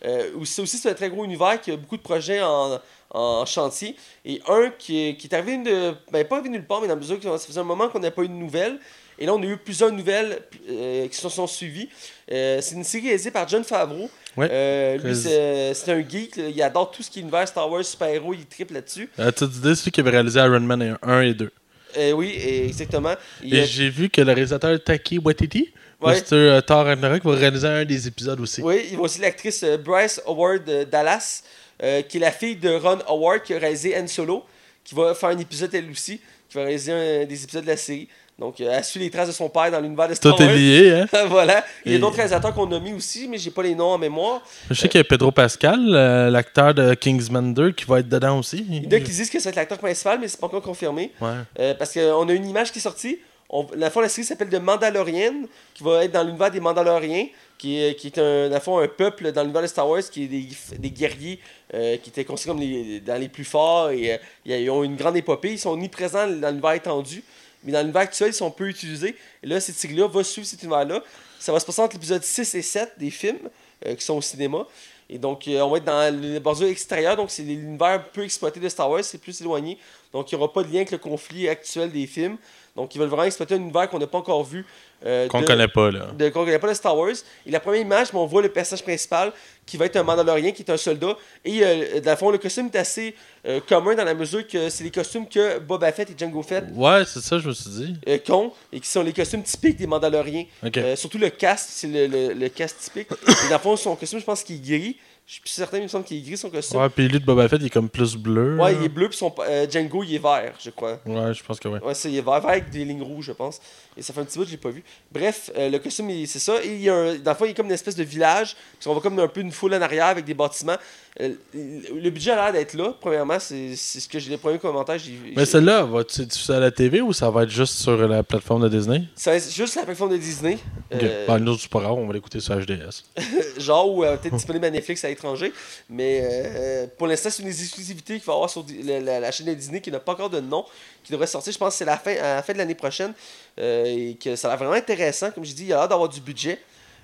euh, 0.06 0.32
où 0.36 0.46
c'est 0.46 0.62
aussi 0.62 0.78
c'est 0.78 0.90
un 0.90 0.94
très 0.94 1.10
gros 1.10 1.24
univers 1.24 1.60
qui 1.62 1.72
a 1.72 1.78
beaucoup 1.78 1.98
de 1.98 2.02
projets 2.02 2.42
en, 2.42 2.80
en 3.12 3.46
chantier. 3.46 3.96
Et 4.26 4.42
un 4.48 4.70
qui 4.78 5.08
est, 5.10 5.16
qui 5.16 5.28
est 5.28 5.34
arrivé 5.36 5.58
de. 5.58 5.94
Ben, 6.12 6.26
pas 6.26 6.36
arrivé 6.38 6.50
nulle 6.50 6.66
part, 6.66 6.82
mais 6.82 6.88
dans 6.88 6.96
la 6.96 7.00
mesure 7.00 7.20
que 7.20 7.24
ça 7.24 7.38
faisait 7.38 7.60
un 7.60 7.64
moment 7.64 7.90
qu'on 7.90 8.00
n'a 8.00 8.12
pas 8.12 8.24
eu 8.24 8.28
de 8.28 8.34
nouvelles. 8.34 8.80
Et 9.20 9.26
là, 9.26 9.34
on 9.34 9.42
a 9.42 9.46
eu 9.46 9.58
plusieurs 9.58 9.92
nouvelles 9.92 10.40
euh, 10.70 11.08
qui 11.08 11.18
se 11.18 11.28
sont 11.28 11.48
suivies. 11.48 11.90
Euh, 12.32 12.60
c'est 12.62 12.76
une 12.76 12.84
série 12.84 13.06
réalisée 13.06 13.32
par 13.32 13.48
John 13.48 13.64
Favreau. 13.64 14.10
Ouais. 14.36 14.48
Euh, 14.52 14.98
lui, 15.00 15.16
c'est 15.16 15.74
c'est 15.74 15.92
un 15.92 16.08
geek. 16.08 16.36
là. 16.36 16.50
Il 16.50 16.62
adore 16.62 16.92
tout 16.92 17.02
ce 17.02 17.10
qui 17.10 17.20
est 17.20 17.22
univers 17.24 17.48
Star 17.48 17.70
Wars, 17.70 17.84
super-héros. 17.84 18.34
Il 18.36 18.46
triple 18.46 18.76
là-dessus. 18.76 19.10
As-tu 19.18 19.46
idée 19.46 19.74
celui 19.74 19.92
qui 19.92 20.00
avait 20.02 20.12
réalisé 20.12 20.40
Iron 20.40 20.60
Man 20.60 20.98
1 21.02 21.22
et 21.22 21.34
2 21.34 21.52
Euh, 21.98 22.12
oui, 22.12 22.36
exactement. 22.68 23.10
A- 23.10 23.18
j'ai 23.66 23.90
vu 23.90 24.10
que 24.10 24.22
le 24.22 24.34
réalisateur 24.34 24.84
Taki 24.84 25.20
Watiti, 25.20 25.72
Ouais. 26.00 26.14
Mr. 26.20 26.34
euh, 26.34 26.62
Thor 26.62 26.86
Ragnarok, 26.86 27.24
va 27.26 27.32
réaliser 27.36 27.68
un 27.68 27.84
des 27.86 28.08
épisodes 28.08 28.40
aussi. 28.40 28.62
Oui, 28.62 28.82
il 28.90 28.94
y 28.94 28.98
a 28.98 29.00
aussi 29.00 29.20
l'actrice 29.20 29.64
euh, 29.64 29.78
Bryce 29.78 30.22
Howard 30.28 30.64
Dallas, 30.92 31.42
euh, 31.82 32.02
qui 32.04 32.18
est 32.18 32.20
la 32.20 32.32
fille 32.32 32.56
de 32.56 32.70
Ron 32.70 33.00
Howard, 33.08 33.42
qui 33.44 33.54
a 33.56 33.58
réalisé 33.58 33.98
Han 33.98 34.06
Solo, 34.08 34.44
qui 34.84 34.94
va 34.94 35.16
faire 35.16 35.30
un 35.30 35.40
épisode 35.40 35.74
elle 35.74 35.90
aussi, 35.90 36.20
qui 36.50 36.56
va 36.58 36.64
réaliser 36.66 36.92
un 36.92 37.26
des 37.26 37.44
épisodes 37.44 37.64
de 37.64 37.70
la 37.70 37.78
série. 37.78 38.08
Donc, 38.40 38.62
euh, 38.62 38.70
elle 38.72 38.84
suit 38.84 39.00
les 39.00 39.10
traces 39.10 39.30
de 39.30 39.34
son 39.34 39.50
père 39.50 39.72
dans 39.72 39.80
l'univers 39.80 40.08
de 40.08 40.14
Star 40.14 40.36
Tout 40.36 40.44
est 40.44 40.46
Wars. 40.46 40.56
lié, 40.56 40.92
hein? 41.12 41.26
voilà. 41.28 41.66
Il 41.84 41.92
y 41.92 41.96
a 41.96 41.98
Et- 41.98 42.00
d'autres 42.00 42.18
réalisateurs 42.18 42.54
qu'on 42.54 42.72
a 42.72 42.80
mis 42.80 42.94
aussi, 42.94 43.28
mais 43.28 43.40
j'ai 43.40 43.50
pas 43.50 43.64
les 43.64 43.74
noms 43.74 43.86
en 43.94 43.98
mémoire. 43.98 44.42
Je 44.70 44.76
sais 44.76 44.88
qu'il 44.88 45.00
y 45.00 45.02
a 45.02 45.04
Pedro 45.04 45.32
Pascal, 45.32 45.80
euh, 45.96 46.30
l'acteur 46.30 46.76
de 46.76 46.94
Kingsman 46.94 47.52
2, 47.56 47.72
qui 47.72 47.86
va 47.86 48.00
être 48.00 48.10
dedans 48.10 48.38
aussi. 48.38 48.64
Il 48.70 48.84
y 48.84 48.88
en 48.88 48.92
a 48.98 49.00
qui 49.00 49.12
disent 49.12 49.32
que 49.32 49.40
c'est 49.40 49.56
l'acteur 49.56 49.80
principal, 49.80 50.20
mais 50.20 50.28
c'est 50.28 50.40
pas 50.40 50.46
encore 50.46 50.62
confirmé. 50.62 51.12
Ouais. 51.20 51.30
Euh, 51.60 51.74
parce 51.74 51.94
qu'on 51.94 52.30
a 52.30 52.32
une 52.34 52.48
image 52.48 52.72
qui 52.72 52.78
est 52.78 52.82
sortie. 52.82 53.18
On, 53.50 53.66
la 53.76 53.90
fois, 53.90 54.02
la 54.04 54.10
série 54.10 54.26
s'appelle 54.28 54.50
The 54.50 54.62
Mandalorian, 54.62 55.34
qui 55.74 55.84
va 55.84 56.04
être 56.04 56.12
dans 56.12 56.24
l'univers 56.24 56.52
des 56.52 56.60
Mandaloriens, 56.60 57.28
qui 57.58 57.82
est, 57.82 57.96
qui 57.96 58.08
est 58.08 58.20
un, 58.20 58.52
un 58.52 58.88
peuple 58.88 59.32
dans 59.32 59.42
l'univers 59.42 59.64
de 59.64 59.68
Star 59.68 59.90
Wars, 59.90 60.02
qui 60.12 60.26
est 60.26 60.28
des, 60.28 60.48
des 60.78 60.92
guerriers 60.92 61.40
euh, 61.74 61.98
qui 61.98 62.10
étaient 62.12 62.26
considérés 62.26 62.56
comme 62.56 62.62
les, 62.64 63.00
dans 63.00 63.20
les 63.20 63.30
plus 63.30 63.46
forts. 63.46 63.90
Et, 63.90 64.12
euh, 64.14 64.18
ils 64.46 64.70
ont 64.70 64.84
une 64.84 64.96
grande 64.96 65.18
épopée. 65.18 65.54
Ils 65.54 65.58
sont 65.60 65.72
omniprésents 65.72 66.28
dans 66.28 66.50
l'univers 66.50 66.74
étendu, 66.74 67.24
mais 67.64 67.72
dans 67.72 67.82
l'univers 67.82 68.04
actuel, 68.04 68.30
ils 68.30 68.34
sont 68.34 68.52
peu 68.52 68.68
utilisés. 68.68 69.16
Et 69.44 69.48
là, 69.48 69.60
cette 69.60 69.76
série-là 69.76 70.08
va 70.08 70.24
suivre 70.24 70.48
cet 70.48 70.62
univers-là. 70.64 71.04
Ça 71.40 71.52
va 71.52 71.60
se 71.60 71.66
passer 71.66 71.82
entre 71.82 71.96
l'épisode 71.96 72.24
6 72.24 72.56
et 72.56 72.62
7 72.62 72.94
des 72.98 73.10
films 73.10 73.50
euh, 73.86 73.96
qui 73.96 74.06
sont 74.06 74.16
au 74.16 74.22
cinéma. 74.22 74.66
Et 75.10 75.18
donc, 75.18 75.48
euh, 75.48 75.62
on 75.62 75.70
va 75.70 75.78
être 75.78 75.86
dans 75.86 76.22
les 76.22 76.40
bordures 76.40 76.68
extérieures, 76.68 77.16
donc 77.16 77.32
c'est 77.32 77.44
l'univers 77.44 78.04
peu 78.12 78.24
exploité 78.24 78.60
de 78.60 78.68
Star 78.68 78.90
Wars, 78.90 79.04
c'est 79.04 79.20
plus 79.20 79.40
éloigné. 79.40 79.78
Donc, 80.12 80.32
il 80.32 80.36
n'y 80.36 80.42
aura 80.42 80.52
pas 80.52 80.64
de 80.64 80.68
lien 80.68 80.78
avec 80.78 80.92
le 80.92 80.98
conflit 80.98 81.48
actuel 81.48 81.92
des 81.92 82.08
films. 82.08 82.38
Donc, 82.78 82.96
ils 82.96 83.00
veulent 83.00 83.10
vraiment 83.10 83.24
exploiter 83.26 83.56
un 83.56 83.58
univers 83.58 83.90
qu'on 83.90 84.00
n'a 84.00 84.08
pas 84.08 84.20
encore 84.20 84.44
vu. 84.44 84.66
euh, 85.06 85.28
Qu'on 85.28 85.42
de- 85.42 85.46
connaît 85.46 85.68
pas, 85.68 85.92
là. 85.92 86.08
de 86.18 86.30
qu'on 86.30 86.46
connaît 86.46 86.58
pas 86.60 86.70
de 86.70 86.74
Star 86.74 86.96
Wars. 86.98 87.10
Et 87.46 87.52
la 87.52 87.60
première 87.60 87.82
image, 87.82 88.12
ben, 88.14 88.20
on 88.20 88.26
voit 88.26 88.42
le 88.42 88.50
personnage 88.50 88.84
principal 88.84 89.32
qui 89.66 89.76
va 89.78 89.86
être 89.86 89.96
un 89.98 90.04
Mandalorien, 90.04 90.52
qui 90.52 90.62
est 90.64 90.72
un 90.72 90.78
soldat. 90.78 91.18
Et 91.44 91.60
euh, 91.64 92.00
dans 92.02 92.12
le 92.12 92.18
fond, 92.18 92.30
le 92.32 92.38
costume 92.38 92.70
est 92.74 92.78
assez 92.78 93.14
euh, 93.48 93.60
commun 93.68 93.96
dans 93.96 94.04
la 94.06 94.14
mesure 94.14 94.48
que 94.48 94.70
c'est 94.70 94.84
les 94.84 94.92
costumes 94.92 95.28
que 95.28 95.60
Boba 95.60 95.92
Fett 95.92 96.10
et 96.10 96.16
Django 96.18 96.42
Fett 96.42 96.64
Ouais, 96.74 97.04
c'est 97.06 97.20
ça, 97.22 97.38
je 97.40 97.48
me 97.48 97.54
suis 97.54 97.70
dit. 97.70 97.96
euh, 98.08 98.18
qu'ont 98.26 98.54
et 98.72 98.80
qui 98.80 98.88
sont 98.88 99.02
les 99.04 99.12
costumes 99.14 99.44
typiques 99.44 99.78
des 99.78 99.88
Mandaloriens. 99.88 100.46
Ok. 100.66 100.78
Euh, 100.78 100.96
surtout 100.96 101.18
le 101.18 101.30
casque, 101.30 101.68
c'est 101.72 101.88
le, 101.88 102.08
le, 102.08 102.34
le 102.34 102.50
casque 102.50 102.78
typique. 102.80 103.08
et 103.12 103.50
dans 103.50 103.56
le 103.56 103.60
fond, 103.60 103.76
son 103.76 103.96
costume, 103.96 104.20
je 104.20 104.26
pense 104.26 104.44
qu'il 104.44 104.56
est 104.56 104.80
gris. 104.80 104.98
Je 105.28 105.34
suis 105.34 105.42
plus 105.42 105.50
certain, 105.50 105.80
il 105.80 105.84
me 105.84 105.88
semble 105.90 106.06
qu'il 106.06 106.20
est 106.20 106.22
gris 106.22 106.38
son 106.38 106.50
costume. 106.50 106.80
Ouais, 106.80 106.88
puis 106.88 107.06
lui 107.06 107.20
de 107.20 107.26
Boba 107.26 107.50
Fett, 107.50 107.60
il 107.60 107.66
est 107.66 107.70
comme 107.70 107.90
plus 107.90 108.16
bleu. 108.16 108.58
Ouais, 108.58 108.74
il 108.76 108.84
est 108.84 108.88
bleu, 108.88 109.10
puis 109.10 109.18
son 109.18 109.36
euh, 109.40 109.70
Django, 109.70 110.02
il 110.02 110.16
est 110.16 110.20
vert, 110.20 110.54
je 110.58 110.70
crois. 110.70 111.02
Ouais, 111.06 111.34
je 111.34 111.44
pense 111.44 111.60
que 111.60 111.68
ouais. 111.68 111.84
Ouais, 111.84 111.94
ça, 111.94 112.08
il 112.08 112.16
est 112.16 112.22
vert, 112.22 112.40
vert 112.40 112.52
avec 112.52 112.70
des 112.70 112.86
lignes 112.86 113.04
rouges, 113.04 113.26
je 113.26 113.32
pense. 113.34 113.60
Et 113.98 114.02
ça 114.02 114.14
fait 114.14 114.22
un 114.22 114.24
petit 114.24 114.38
bout 114.38 114.46
que 114.46 114.52
je 114.52 114.56
l'ai 114.56 114.62
pas 114.62 114.70
vu. 114.70 114.86
Bref, 115.12 115.52
euh, 115.58 115.70
le 115.70 115.80
costume, 115.80 116.10
c'est 116.26 116.40
ça. 116.40 116.64
Et 116.64 116.76
il 116.76 116.82
y 116.82 116.90
a 116.90 116.96
un, 116.96 117.16
dans 117.16 117.32
le 117.32 117.38
fond, 117.38 117.44
il 117.44 117.50
est 117.50 117.54
comme 117.54 117.66
une 117.66 117.74
espèce 117.74 117.98
de 117.98 118.06
village. 118.06 118.56
Puis 118.80 118.88
on 118.88 118.94
va 118.94 119.02
comme 119.02 119.20
un 119.20 119.28
peu 119.28 119.42
une 119.42 119.52
foule 119.52 119.74
en 119.74 119.82
arrière 119.82 120.06
avec 120.06 120.24
des 120.24 120.34
bâtiments. 120.34 120.78
Euh, 121.20 121.30
le 121.56 122.10
budget 122.12 122.32
a 122.32 122.36
l'air 122.36 122.54
d'être 122.54 122.76
là. 122.76 122.94
Premièrement, 123.02 123.40
c'est 123.40 123.76
ce 123.76 124.08
que 124.08 124.20
j'ai 124.20 124.30
les 124.30 124.38
premiers 124.38 124.60
commentaires. 124.60 124.98
Mais 125.36 125.46
celle-là, 125.46 125.84
va-tu 125.84 126.22
être 126.22 126.28
diffusée 126.28 126.54
à 126.54 126.60
la 126.60 126.70
TV 126.70 127.02
ou 127.02 127.12
ça 127.12 127.32
va 127.32 127.44
être 127.44 127.50
juste 127.50 127.74
sur 127.80 127.98
la 128.08 128.22
plateforme 128.22 128.62
de 128.64 128.70
Disney? 128.70 129.04
C'est 129.16 129.52
juste 129.52 129.76
la 129.76 129.84
plateforme 129.84 130.12
de 130.12 130.18
Disney. 130.18 130.60
Ok. 130.94 131.02
Euh, 131.02 131.26
Ben, 131.28 131.40
nous, 131.40 131.58
c'est 131.58 131.70
pas 131.72 131.80
grave, 131.80 131.94
on 131.94 132.06
va 132.06 132.14
l'écouter 132.14 132.40
sur 132.40 132.56
HDS. 132.56 133.04
genre 133.58 133.92
ou 133.92 134.04
euh, 134.04 134.16
peut-être 134.18 134.36
disponible 134.36 134.66
à 134.66 134.70
Netflix 134.70 135.04
à 135.06 135.10
l'étranger. 135.10 135.52
Mais 135.90 136.22
euh, 136.24 136.88
pour 136.98 137.08
l'instant, 137.08 137.30
c'est 137.32 137.42
une 137.42 137.50
des 137.50 137.64
exclusivités 137.64 138.16
qu'il 138.18 138.26
va 138.26 138.34
y 138.34 138.36
avoir 138.36 138.50
sur 138.52 138.64
la, 138.84 139.00
la- 139.00 139.20
la 139.20 139.32
chaîne 139.32 139.48
de 139.48 139.54
Disney 139.56 139.82
qui 139.82 139.90
n'a 139.92 140.00
pas 140.00 140.12
encore 140.12 140.30
de 140.30 140.40
nom, 140.40 140.66
qui 141.04 141.12
devrait 141.12 141.26
sortir, 141.28 141.52
je 141.52 141.58
pense, 141.58 141.74
c'est 141.76 141.86
la 141.86 141.98
fin, 141.98 142.12
à 142.16 142.36
la 142.36 142.44
fin 142.44 142.54
de 142.54 142.60
l'année 142.60 142.76
prochaine. 142.76 143.14
et 143.58 144.16
que 144.24 144.36
ça 144.36 144.48
a 144.48 144.52
l'air 144.52 144.58
vraiment 144.60 144.74
intéressant. 144.78 145.32
Comme 145.32 145.46
je 145.46 145.54
dis, 145.54 145.66
il 145.66 145.74
a 145.74 145.78
l'air 145.78 145.88
d'avoir 145.88 146.10
du 146.10 146.22
budget. 146.22 146.60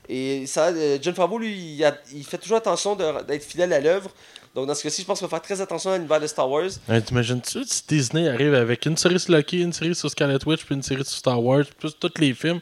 Et 0.09 0.45
ça, 0.47 0.67
euh, 0.67 0.97
John 1.01 1.13
Favreau, 1.15 1.37
lui, 1.39 1.53
il, 1.75 1.83
a- 1.85 1.97
il 2.13 2.23
fait 2.25 2.37
toujours 2.37 2.57
attention 2.57 2.95
d'être 2.95 3.43
fidèle 3.43 3.71
à 3.73 3.79
l'œuvre. 3.79 4.09
Donc 4.55 4.67
dans 4.67 4.75
ce 4.75 4.83
cas-ci, 4.83 5.01
je 5.01 5.07
pense 5.07 5.17
qu'il 5.19 5.27
va 5.27 5.29
faire 5.31 5.41
très 5.41 5.61
attention 5.61 5.91
à 5.91 5.95
l'univers 5.97 6.19
de 6.19 6.27
Star 6.27 6.47
Wars. 6.49 6.69
Hein, 6.87 7.01
T'imagines-tu 7.01 7.63
si 7.65 7.81
Disney 7.87 8.27
arrive 8.29 8.53
avec 8.53 8.85
une 8.85 8.95
série 8.97 9.19
sur 9.19 9.31
Loki, 9.33 9.61
une 9.61 9.73
série 9.73 9.95
sur 9.95 10.09
Scarlet 10.11 10.37
Witch, 10.45 10.63
puis 10.65 10.75
une 10.75 10.83
série 10.83 11.03
sur 11.05 11.17
Star 11.17 11.41
Wars, 11.43 11.63
plus 11.79 11.95
tous 11.99 12.11
les 12.19 12.33
films? 12.33 12.59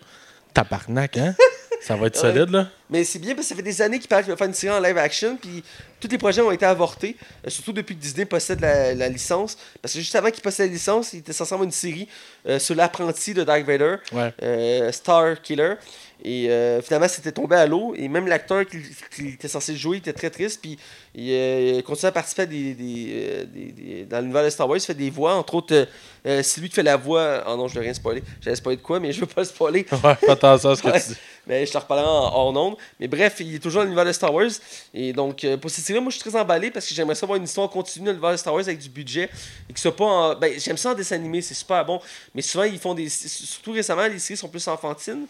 Tabarnak, 0.54 1.18
hein? 1.18 1.36
ça 1.82 1.96
va 1.96 2.08
être 2.08 2.16
Ouais. 2.24 2.34
solide, 2.34 2.50
là. 2.50 2.68
Mais 2.90 3.04
c'est 3.06 3.20
bien 3.20 3.34
parce 3.36 3.48
que 3.48 3.50
ça 3.50 3.56
fait 3.56 3.62
des 3.64 3.82
années 3.82 4.00
qu'il 4.00 4.08
parle 4.10 4.24
qu'il 4.24 4.32
va 4.32 4.38
faire 4.38 4.48
une 4.48 4.54
série 4.54 4.74
en 4.78 4.80
live 4.82 4.98
action, 4.98 5.38
puis 5.38 5.64
tous 6.00 6.10
les 6.10 6.18
projets 6.18 6.42
ont 6.42 6.52
été 6.52 6.66
avortés, 6.66 7.16
euh, 7.46 7.50
surtout 7.50 7.72
depuis 7.74 7.96
que 7.96 8.02
Disney 8.02 8.26
possède 8.26 8.60
la, 8.60 8.94
la 8.94 9.08
licence. 9.10 9.58
Parce 9.82 9.94
que 9.94 10.00
juste 10.00 10.16
avant 10.16 10.30
qu'il 10.30 10.42
possède 10.44 10.68
la 10.68 10.74
licence, 10.74 11.14
il 11.14 11.20
était 11.20 11.34
censé 11.34 11.54
avoir 11.54 11.66
une 11.66 11.72
série 11.72 12.08
euh, 12.48 12.60
sur 12.60 12.76
l'apprenti 12.76 13.34
de 13.34 13.44
Dark 13.44 13.66
Vader, 13.66 13.96
Ouais. 14.12 14.34
euh, 14.44 14.92
Star 14.92 15.42
Killer. 15.42 15.76
Et 16.24 16.50
euh, 16.50 16.82
finalement, 16.82 17.08
c'était 17.08 17.32
tombé 17.32 17.56
à 17.56 17.66
l'eau. 17.66 17.94
Et 17.96 18.08
même 18.08 18.28
l'acteur 18.28 18.66
qui, 18.66 18.78
qui 19.16 19.28
était 19.30 19.48
censé 19.48 19.76
jouer 19.76 19.98
était 19.98 20.14
très 20.14 20.30
triste. 20.30 20.60
Puis 20.62 20.78
il, 21.16 21.32
euh, 21.32 21.74
il 21.78 21.84
continue 21.84 22.10
à 22.10 22.12
participer 22.12 22.44
à 22.44 22.46
des, 22.46 22.74
des, 22.76 23.08
euh, 23.12 23.46
des- 23.46 23.72
des- 23.72 24.06
dans 24.06 24.20
l'univers 24.20 24.44
de 24.44 24.50
Star 24.50 24.68
Wars. 24.70 24.78
Il 24.78 24.82
fait 24.86 24.94
des 24.94 25.10
voix. 25.10 25.34
Entre 25.36 25.56
autres, 25.56 25.88
euh, 26.28 26.44
c'est 26.44 26.62
lui 26.62 26.70
qui 26.70 26.76
fait 26.76 26.84
la 26.84 26.98
voix. 26.98 27.44
Oh 27.48 27.56
non, 27.58 27.68
je 27.68 27.74
ne 27.76 27.80
vais 27.80 27.86
rien 27.86 27.94
spoiler. 27.94 28.22
J'allais 28.42 28.56
spoiler 28.56 28.78
de 28.78 28.82
quoi, 28.84 29.00
mais 29.00 29.12
je 29.12 29.20
veux 29.22 29.26
pas 29.26 29.42
le 29.42 29.48
spoiler. 29.48 29.86
Ouais, 30.04 30.16
fais 30.16 30.30
attention 30.30 30.70
à 30.70 30.76
ce 30.76 30.82
que 30.84 30.90
tu 30.92 31.10
dis. 31.10 31.16
Mais 31.48 31.66
je 31.66 31.72
te 31.72 31.78
reparlerai 31.80 32.06
en 32.08 32.12
hors 32.36 32.56
onde. 32.56 32.76
Mais 33.00 33.08
bref, 33.08 33.38
il 33.40 33.56
est 33.56 33.60
toujours 33.60 33.80
dans 33.82 33.86
l'univers 33.86 34.06
de 34.06 34.12
Star 34.12 34.32
Wars. 34.34 34.52
Et 34.94 35.12
donc, 35.14 35.46
pour 35.60 35.72
cette 35.72 35.84
série, 35.86 36.00
moi, 36.00 36.12
je 36.12 36.18
suis 36.20 36.30
très 36.30 36.40
emballé 36.40 36.70
parce 36.70 36.88
que 36.88 36.94
j'aimerais 36.94 37.16
ça 37.16 37.26
voir 37.26 37.38
une 37.38 37.46
histoire 37.46 37.68
continue 37.70 38.06
dans 38.06 38.12
l'univers 38.12 38.32
de 38.34 38.38
Star 38.38 38.54
Wars 38.54 38.62
avec 38.64 38.78
du 38.78 38.90
budget. 38.90 39.28
Et 39.68 39.74
que 39.74 39.80
ce 39.80 39.84
soit 39.84 39.96
pas 39.96 40.06
en... 40.06 40.36
Ben, 40.36 40.54
j'aime 40.60 40.78
ça 40.78 40.92
en 40.92 40.94
dessin 40.94 41.16
animé, 41.16 41.42
c'est 41.42 41.56
super 41.56 41.84
bon. 41.84 42.00
Mais 42.36 42.44
souvent, 42.44 42.64
ils 42.66 42.78
font 42.78 42.94
des. 42.94 43.10
Surtout 43.10 43.72
récemment, 43.72 44.06
les 44.08 44.20
séries 44.20 44.38
sont 44.38 44.50
plus 44.50 44.68
enfantines. 44.68 45.26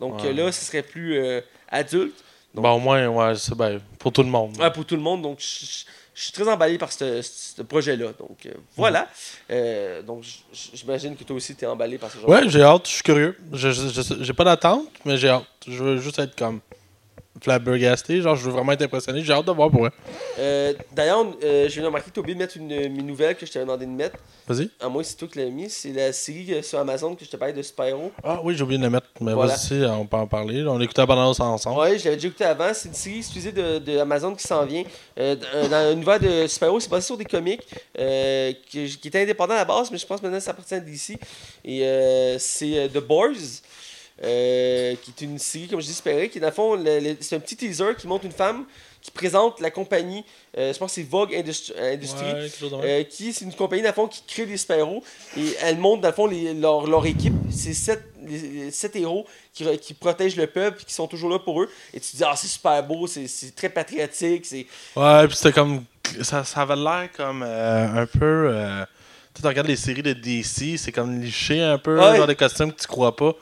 Donc 0.00 0.22
Ouais. 0.22 0.32
là, 0.32 0.50
ce 0.52 0.64
serait 0.64 0.82
plus 0.82 1.16
euh, 1.16 1.40
adulte. 1.68 2.14
Donc- 2.54 2.62
Bon, 2.64 2.72
au 2.72 2.78
moins, 2.78 3.06
ouais, 3.08 3.34
c'est 3.36 3.54
ben, 3.54 3.80
pour 3.98 4.12
tout 4.12 4.22
le 4.22 4.28
monde. 4.28 4.56
Ouais, 4.58 4.70
pour 4.70 4.84
tout 4.84 4.94
le 4.94 5.02
monde. 5.02 5.22
Donc, 5.22 5.38
je, 5.40 5.84
suis 6.14 6.32
très 6.32 6.48
emballé 6.48 6.78
par 6.78 6.92
ce, 6.92 7.62
projet-là. 7.62 8.12
Donc, 8.18 8.46
euh, 8.46 8.50
voilà. 8.76 9.08
Euh, 9.50 10.02
donc, 10.02 10.24
j'imagine 10.52 11.16
que 11.16 11.24
toi 11.24 11.36
aussi, 11.36 11.56
tu 11.56 11.64
es 11.64 11.66
emballé 11.66 11.98
par 11.98 12.10
ce 12.10 12.18
genre 12.18 12.28
Ouais, 12.28 12.48
j'ai 12.48 12.62
hâte, 12.62 12.86
je 12.86 12.92
suis 12.92 13.02
curieux. 13.02 13.36
J'ai 13.52 14.32
pas 14.32 14.44
d'attente, 14.44 14.86
mais 15.04 15.16
j'ai 15.16 15.30
hâte. 15.30 15.44
Je 15.66 15.82
veux 15.82 15.98
juste 15.98 16.18
être 16.20 16.36
comme 16.36 16.60
flabbergasté. 17.42 18.20
Genre, 18.22 18.36
je 18.36 18.44
veux 18.44 18.52
vraiment 18.52 18.72
être 18.72 18.82
impressionné. 18.82 19.22
J'ai 19.22 19.32
hâte 19.32 19.44
de 19.46 19.52
voir 19.52 19.70
pour. 19.70 19.88
Euh, 20.38 20.72
D'ailleurs, 20.92 21.26
euh, 21.42 21.68
j'ai 21.68 21.82
remarqué 21.82 22.08
que 22.10 22.14
tu 22.14 22.20
as 22.20 22.22
oublié 22.22 22.34
de 22.34 22.40
mettre 22.40 22.56
une, 22.56 22.70
une 22.70 23.06
nouvelle 23.06 23.34
que 23.36 23.44
je 23.46 23.52
t'avais 23.52 23.64
demandé 23.64 23.86
de 23.86 23.90
mettre. 23.90 24.16
Vas-y. 24.46 24.70
À 24.80 24.88
moins 24.88 25.02
que 25.02 25.08
c'est 25.08 25.16
toi 25.16 25.28
qui 25.28 25.38
l'as 25.38 25.46
mis. 25.50 25.68
C'est 25.70 25.92
la 25.92 26.12
série 26.12 26.52
euh, 26.54 26.62
sur 26.62 26.78
Amazon 26.78 27.14
que 27.14 27.24
je 27.24 27.30
te 27.30 27.36
parlais 27.36 27.54
de 27.54 27.62
Spyro. 27.62 28.12
Ah 28.22 28.40
oui, 28.42 28.54
j'ai 28.56 28.62
oublié 28.62 28.78
de 28.78 28.84
le 28.84 28.90
mettre. 28.90 29.06
Mais 29.20 29.32
Voilà. 29.32 29.54
vas-y, 29.54 29.84
on 29.86 30.06
peut 30.06 30.16
en 30.16 30.26
parler. 30.26 30.64
On 30.66 30.80
écoutait 30.80 31.02
la 31.02 31.06
bande 31.06 31.18
ensemble. 31.40 31.78
Ouais, 31.80 31.98
je 31.98 32.04
l'avais 32.04 32.16
déjà 32.16 32.28
écouté 32.28 32.44
avant. 32.44 32.72
C'est 32.74 32.88
une 32.88 32.94
série 32.94 33.18
exclusée 33.18 33.52
de, 33.52 33.78
de 33.78 33.98
Amazon 33.98 34.34
qui 34.34 34.46
s'en 34.46 34.64
vient. 34.64 34.84
Euh, 35.18 35.36
euh, 35.54 35.68
dans 35.68 35.90
l'univers 35.90 36.20
de 36.20 36.46
Spyro, 36.46 36.78
c'est 36.80 36.90
basé 36.90 37.06
sur 37.06 37.16
des 37.16 37.24
comics 37.24 37.62
euh, 37.98 38.52
qui, 38.68 38.86
qui 38.98 39.08
étaient 39.08 39.22
indépendants 39.22 39.54
à 39.54 39.58
la 39.58 39.64
base, 39.64 39.90
mais 39.90 39.98
je 39.98 40.06
pense 40.06 40.22
maintenant 40.22 40.38
que 40.38 40.44
ça 40.44 40.50
appartient 40.52 40.74
à 40.74 40.80
DC. 40.80 41.18
Et 41.64 41.84
euh, 41.84 42.36
c'est 42.38 42.78
euh, 42.78 42.88
The 42.88 42.98
Boys. 42.98 43.60
Euh, 44.22 44.94
qui 45.02 45.10
est 45.10 45.24
une 45.24 45.38
série, 45.38 45.68
comme 45.68 45.80
je 45.80 45.86
dis, 45.86 45.94
Spyro, 45.94 46.28
qui 46.28 46.38
dans 46.40 46.46
le 46.46 46.52
fond, 46.52 46.74
le- 46.76 47.00
le- 47.00 47.16
c'est 47.20 47.36
un 47.36 47.40
petit 47.40 47.56
teaser 47.56 47.94
qui 47.98 48.06
montre 48.06 48.24
une 48.24 48.32
femme 48.32 48.64
qui 49.02 49.10
présente 49.10 49.60
la 49.60 49.70
compagnie, 49.70 50.24
euh, 50.56 50.72
je 50.72 50.78
pense 50.78 50.92
que 50.92 50.94
c'est 50.94 51.02
Vogue 51.08 51.34
Industri- 51.34 51.74
Industries, 51.78 52.32
Ouais, 52.32 52.70
euh, 52.84 53.02
qui 53.02 53.34
c'est 53.34 53.44
une 53.44 53.52
compagnie 53.52 53.82
dans 53.82 53.88
le 53.88 53.94
fond 53.94 54.08
qui 54.08 54.22
crée 54.26 54.46
des 54.46 54.56
super-héros 54.56 55.02
et 55.36 55.42
elle 55.62 55.76
montre 55.76 56.00
dans 56.00 56.08
le 56.08 56.14
fond 56.14 56.26
les- 56.26 56.54
leur, 56.54 56.86
leur 56.86 57.04
équipe 57.04 57.34
c'est 57.50 57.74
sept, 57.74 58.02
les, 58.24 58.38
les 58.38 58.70
sept 58.70 58.96
héros 58.96 59.26
qui, 59.52 59.66
qui 59.78 59.92
protègent 59.92 60.36
le 60.36 60.46
peuple 60.46 60.80
et 60.80 60.84
qui 60.86 60.94
sont 60.94 61.06
toujours 61.06 61.28
là 61.28 61.38
pour 61.38 61.60
eux 61.60 61.68
et 61.92 62.00
tu 62.00 62.12
te 62.12 62.16
dis 62.16 62.24
ah 62.24 62.34
c'est 62.34 62.46
super 62.46 62.82
beau 62.82 63.06
c'est, 63.06 63.26
c'est 63.26 63.54
très 63.54 63.68
patriotique 63.68 64.46
c'est 64.46 64.64
Ouais, 64.96 65.26
puis 65.26 65.36
c'était 65.36 65.52
comme. 65.52 65.84
Ça, 66.22 66.42
ça 66.44 66.62
avait 66.62 66.76
l'air 66.76 67.08
comme 67.14 67.42
euh, 67.42 68.02
un 68.02 68.06
peu. 68.06 68.48
euh, 68.54 68.84
Tu 69.38 69.46
regardes 69.46 69.66
les 69.66 69.76
séries 69.76 70.02
de 70.02 70.12
DC, 70.14 70.78
c'est 70.78 70.92
comme 70.92 71.20
liché 71.20 71.60
un 71.60 71.76
peu, 71.76 71.98
Ouais. 71.98 72.16
genre 72.16 72.26
des 72.26 72.36
costumes 72.36 72.72
que 72.72 72.80
tu 72.80 72.86
crois 72.86 73.14
pas. 73.14 73.32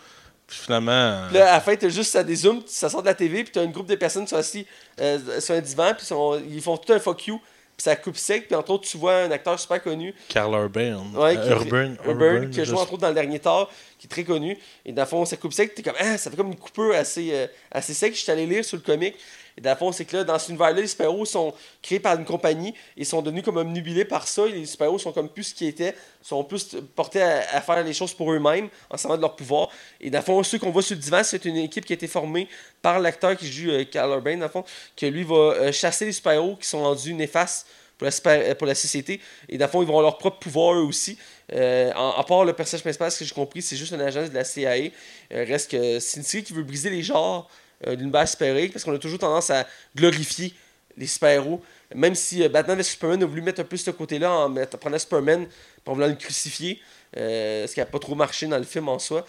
Puis 0.53 0.61
finalement. 0.65 0.91
euh, 0.93 1.29
Puis 1.29 1.39
là, 1.39 1.51
à 1.51 1.55
la 1.55 1.61
fin, 1.61 1.75
t'as 1.77 1.89
juste 1.89 2.13
ça 2.13 2.23
dézoome, 2.23 2.61
ça 2.67 2.91
sort 2.91 3.01
de 3.03 3.07
la 3.09 3.15
TV, 3.15 3.43
puis 3.43 3.53
t'as 3.53 3.63
un 3.63 3.67
groupe 3.69 3.87
de 3.87 3.95
personnes 3.95 4.25
qui 4.25 4.31
sont 4.31 4.37
assis 4.37 4.67
euh, 5.01 5.41
sur 5.41 5.55
un 5.55 5.61
divan, 5.61 5.95
puis 5.97 6.05
sont- 6.05 6.39
ils 6.47 6.61
font 6.61 6.77
tout 6.77 6.93
un 6.93 6.99
fuck 6.99 7.27
you, 7.27 7.39
puis 7.39 7.85
ça 7.85 7.97
coupe 7.97 8.19
sec, 8.19 8.49
puis 8.49 8.55
entre 8.55 8.71
autres, 8.73 8.87
tu 8.87 8.99
vois 8.99 9.15
un 9.23 9.31
acteur 9.31 9.59
super 9.59 9.83
connu, 9.83 10.15
Carl 10.29 10.53
Urban. 10.53 11.05
Ouais, 11.15 11.37
Euh, 11.39 11.43
qui- 11.59 11.69
Urban. 11.69 11.95
Urban, 12.05 12.51
qui 12.51 12.61
a 12.61 12.65
joué 12.65 12.77
entre 12.77 12.93
autres 12.93 13.01
dans 13.03 13.09
le 13.09 13.15
dernier 13.15 13.39
Thor, 13.39 13.71
qui 13.99 14.07
est 14.07 14.11
très 14.11 14.25
connu. 14.25 14.59
Et 14.85 14.93
dans 14.93 15.03
le 15.03 15.09
fond, 15.09 15.25
ça 15.25 15.37
coupe 15.39 15.55
sec, 15.55 15.75
t'es 15.75 15.83
comme, 15.83 15.95
ah, 15.99 16.19
ça 16.19 16.31
fait 16.31 16.37
comme 16.37 16.49
une 16.49 16.59
coupure 16.59 16.95
assez, 16.95 17.31
euh, 17.33 17.47
assez 17.71 17.95
sec. 17.95 18.15
Je 18.15 18.21
suis 18.21 18.31
allé 18.31 18.45
lire 18.47 18.65
sur 18.65 18.77
le 18.77 18.83
comic. 18.83 19.15
Et 19.57 19.61
dans 19.61 19.71
le 19.71 19.77
fond, 19.77 19.93
c'est 19.93 20.05
que 20.05 20.19
là, 20.19 20.25
dans 20.25 20.39
cet 20.39 20.51
univers-là, 20.51 20.81
les 20.81 20.87
super-héros 20.87 21.25
sont 21.25 21.53
créés 21.83 22.01
par 22.01 22.19
une 22.19 22.25
compagnie 22.25 22.75
et 22.97 23.05
sont 23.05 23.23
devenus 23.23 23.45
comme 23.45 23.57
omnubilés 23.57 24.05
par 24.05 24.27
ça. 24.27 24.47
Et 24.47 24.53
les 24.53 24.67
super-héros 24.67 24.99
sont 24.99 25.13
comme 25.13 25.29
plus 25.29 25.45
ce 25.45 25.55
qu'ils 25.55 25.69
étaient, 25.69 25.95
sont 26.23 26.45
plus 26.45 26.77
portés 26.95 27.23
à, 27.23 27.61
faire 27.61 27.83
les 27.83 27.93
choses 27.93 28.15
pour 28.15 28.33
eux-mêmes 28.33 28.69
en 28.91 28.97
servant 28.97 29.17
de 29.17 29.23
leur 29.23 29.37
pouvoir. 29.37 29.69
Et 30.01 30.11
dans 30.11 30.19
le 30.19 30.25
fond, 30.25 30.43
ceux 30.43 30.59
qu'on 30.59 30.71
voit 30.71 30.83
sur 30.83 30.97
le 30.97 31.03
divan, 31.03 31.23
c'est 31.23 31.45
une 31.45 31.57
équipe 31.57 31.85
qui 31.85 31.93
a 31.93 31.95
été 31.95 32.07
formée 32.07 32.49
par 32.81 32.99
l'acteur 33.01 33.37
qui 33.37 33.51
joue 33.51 33.71
euh, 33.71 33.85
Carl 33.85 34.11
Urban, 34.11 34.37
dans 34.37 34.47
le 34.47 34.49
fond, 34.49 34.65
que 34.97 35.07
lui 35.07 35.23
va 35.23 35.35
euh, 35.35 35.73
chasser 35.73 36.07
les 36.07 36.13
super-héros 36.13 36.57
qui 36.57 36.67
sont 36.67 36.83
rendus 36.83 37.15
néfastes 37.15 37.67
pour 38.03 38.31
la, 38.31 38.33
euh, 38.33 38.55
pour 38.55 38.67
la 38.67 38.75
société. 38.75 39.21
Et 39.49 39.59
dans 39.59 39.67
le 39.67 39.71
fond, 39.71 39.83
ils 39.83 39.87
vont 39.87 39.93
avoir 39.93 40.03
leur 40.03 40.19
propre 40.19 40.39
pouvoir 40.39 40.75
eux 40.75 40.83
aussi. 40.83 41.19
Euh, 41.53 41.93
en, 41.95 42.11
à 42.11 42.25
part 42.25 42.45
le 42.45 42.53
personnage 42.53 42.83
principal, 42.83 43.11
ce 43.11 43.21
que 43.21 43.25
j'ai 43.25 43.35
compris, 43.35 43.63
c'est 43.63 43.77
juste 43.77 43.93
une 43.93 44.01
agence 44.01 44.31
de 44.31 44.35
la 44.35 44.45
CIA. 44.45 44.75
Euh, 44.75 44.91
reste 45.31 45.71
que 45.71 46.01
c'est 46.01 46.19
une 46.19 46.25
série 46.25 46.45
qui 46.45 46.53
veut 46.53 46.65
briser 46.65 46.91
les 46.91 47.03
genres 47.03 47.49
euh, 47.87 47.97
d'une 47.97 48.11
base 48.11 48.33
super 48.33 48.55
parce 48.71 48.85
qu'on 48.85 48.95
a 48.95 48.99
toujours 48.99 49.19
tendance 49.19 49.51
à 49.51 49.67
glorifier 49.97 50.55
les 50.97 51.07
super-héros. 51.07 51.63
Même 51.95 52.15
si 52.15 52.43
euh, 52.43 52.49
Batman 52.49 52.79
vs 52.79 52.85
Superman 52.85 53.23
a 53.23 53.27
voulu 53.27 53.43
mettre 53.43 53.61
un 53.61 53.65
peu 53.65 53.77
ce 53.77 53.91
côté-là 53.91 54.31
en 54.31 54.55
prenant 54.81 54.99
Superman 54.99 55.47
en 55.87 55.95
voulant 55.95 56.07
le 56.09 56.15
crucifier. 56.15 56.81
euh, 57.17 57.67
ce 57.67 57.75
qui 57.75 57.81
n'a 57.81 57.87
pas 57.87 57.99
trop 57.99 58.15
marché 58.15 58.47
dans 58.47 58.59
le 58.59 58.65
film 58.65 58.89
en 58.89 58.99
soi. 58.99 59.25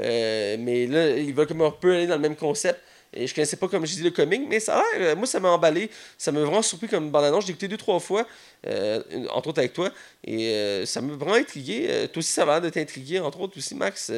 Euh, 0.00 0.56
mais 0.58 0.86
là, 0.86 1.10
ils 1.10 1.34
veulent 1.34 1.46
comme 1.46 1.62
un 1.62 1.70
peu 1.70 1.94
aller 1.94 2.06
dans 2.06 2.16
le 2.16 2.20
même 2.20 2.36
concept. 2.36 2.80
Et 3.14 3.26
je 3.26 3.34
connaissais 3.34 3.56
pas, 3.56 3.68
comme 3.68 3.86
je 3.86 3.94
dis, 3.94 4.02
le 4.02 4.10
comic, 4.10 4.42
mais 4.48 4.60
ça 4.60 4.84
euh, 4.98 5.16
moi, 5.16 5.26
ça 5.26 5.40
m'a 5.40 5.48
emballé. 5.48 5.90
Ça 6.18 6.30
m'a 6.30 6.40
vraiment 6.40 6.62
surpris 6.62 6.88
comme 6.88 7.10
bande-annonce. 7.10 7.46
J'ai 7.46 7.50
écouté 7.50 7.68
deux, 7.68 7.78
trois 7.78 8.00
fois, 8.00 8.26
entre 9.30 9.48
autres 9.48 9.60
avec 9.60 9.72
toi. 9.72 9.90
Et 10.24 10.84
ça 10.84 11.00
m'a 11.00 11.14
vraiment 11.14 11.36
intrigué. 11.36 12.08
Toi 12.12 12.20
aussi, 12.20 12.32
ça 12.32 12.44
va 12.44 12.54
l'air 12.54 12.62
de 12.62 12.70
t'intriguer, 12.70 13.20
entre 13.20 13.40
autres 13.40 13.56
aussi, 13.56 13.74
Max, 13.74 14.12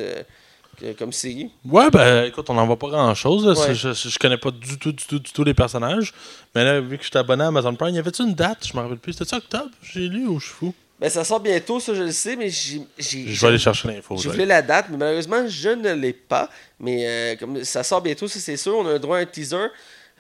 comme 0.99 1.13
série. 1.13 1.51
Ouais, 1.65 1.91
ben 1.91 2.25
écoute, 2.25 2.49
on 2.51 2.55
n'en 2.55 2.67
voit 2.67 2.79
pas 2.79 2.89
grand 2.89 3.15
chose. 3.15 3.47
Ouais. 3.59 3.75
Je, 3.75 3.93
je, 3.93 4.09
je 4.09 4.19
connais 4.19 4.39
pas 4.39 4.51
du 4.51 4.79
tout, 4.79 4.93
du 4.93 5.05
tout, 5.05 5.19
du 5.19 5.33
tout 5.33 5.45
les 5.45 5.55
personnages. 5.55 6.13
Mais 6.55 6.65
là, 6.65 6.81
vu 6.81 6.97
que 6.99 7.05
je 7.05 7.09
suis 7.11 7.19
abonné 7.19 7.45
à 7.45 7.49
Amazon 7.49 7.75
Prime, 7.75 7.95
y 7.95 7.99
avait-tu 7.99 8.23
une 8.23 8.35
date? 8.35 8.67
Je 8.67 8.77
me 8.77 8.83
rappelle 8.83 8.99
plus. 8.99 9.13
C'était-tu 9.13 9.35
octobre? 9.37 9.71
J'ai 9.83 10.09
lu 10.09 10.27
ou 10.27 10.39
je 10.41 10.47
suis 10.47 10.55
fou 10.55 10.75
Ben, 11.01 11.09
ça 11.11 11.25
sort 11.25 11.41
bientôt, 11.41 11.81
ça, 11.81 11.95
je 11.95 12.03
le 12.03 12.13
sais, 12.13 12.37
mais 12.37 12.51
j'ai. 12.51 12.83
j'ai- 12.99 13.27
Je 13.29 13.41
vais 13.41 13.47
aller 13.49 13.59
chercher 13.59 13.89
l'info. 13.89 14.17
Vais 14.17 14.29
voulais 14.31 14.47
la 14.47 14.63
date, 14.63 14.87
mais 14.91 14.97
malheureusement, 14.97 15.47
je 15.49 15.69
ne 15.71 15.93
l'ai 15.93 16.13
pas. 16.13 16.49
Mais 16.79 17.07
euh, 17.07 17.37
comme 17.37 17.63
ça 17.65 17.83
sort 17.83 18.03
bientôt, 18.03 18.29
ça 18.29 18.39
c'est 18.39 18.57
sûr. 18.57 18.77
On 18.77 18.87
a 18.87 18.93
le 18.93 18.99
droit 18.99 19.19
à 19.19 19.21
un 19.21 19.27
teaser. 19.27 19.69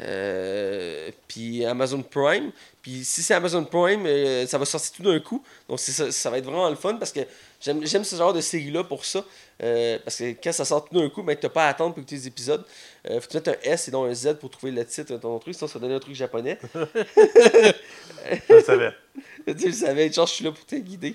Euh, 0.03 1.11
puis 1.29 1.65
Amazon 1.65 2.03
Prime. 2.03 2.51
Puis 2.83 3.05
si 3.05 3.23
c'est 3.23 3.35
Amazon 3.35 3.65
Prime, 3.65 4.05
euh, 4.07 4.47
ça 4.47 4.57
va 4.59 4.65
sortir 4.65 4.93
tout 4.97 5.03
d'un 5.03 5.21
coup. 5.21 5.43
Donc 5.69 5.79
ça, 5.79 6.11
ça 6.11 6.31
va 6.31 6.39
être 6.39 6.45
vraiment 6.45 6.71
le 6.71 6.77
fun 6.77 6.95
parce 6.95 7.13
que 7.13 7.21
j'aime 7.61 7.87
j'aime 7.87 8.05
ce 8.05 8.17
genre 8.17 8.33
de 8.33 8.41
série-là 8.41 8.85
pour 8.85 9.05
ça. 9.05 9.25
Euh, 9.63 9.99
parce 10.03 10.17
que 10.17 10.33
quand 10.43 10.53
ça 10.53 10.65
sort 10.65 10.89
tout 10.89 10.99
d'un 10.99 11.09
coup, 11.11 11.23
ben, 11.23 11.37
tu 11.37 11.45
n'as 11.45 11.51
pas 11.51 11.67
à 11.67 11.69
attendre 11.69 11.93
pour 11.95 12.01
écouter 12.03 12.17
les 12.17 12.27
épisodes. 12.27 12.65
Euh, 13.11 13.21
faut 13.21 13.27
que 13.27 13.31
tu 13.33 13.37
mettes 13.37 13.49
un 13.49 13.57
S 13.71 13.89
et 13.89 13.91
non 13.91 14.05
un 14.05 14.15
Z 14.15 14.37
pour 14.41 14.49
trouver 14.51 14.73
le 14.73 14.85
titre 14.87 15.13
de 15.13 15.19
ton 15.19 15.39
truc. 15.39 15.55
Sinon, 15.55 15.69
ça 15.69 15.75
va 15.79 15.83
donner 15.83 15.95
un 15.97 16.01
truc 16.01 16.15
japonais. 16.15 16.59
Je 18.49 18.55
le 18.55 18.61
savais. 18.63 18.93
tu 19.47 19.67
le 19.67 19.73
savais, 19.73 20.13
genre, 20.13 20.27
je 20.27 20.33
suis 20.33 20.45
là 20.45 20.53
pour 20.53 20.65
te 20.65 20.77
guider. 20.77 21.15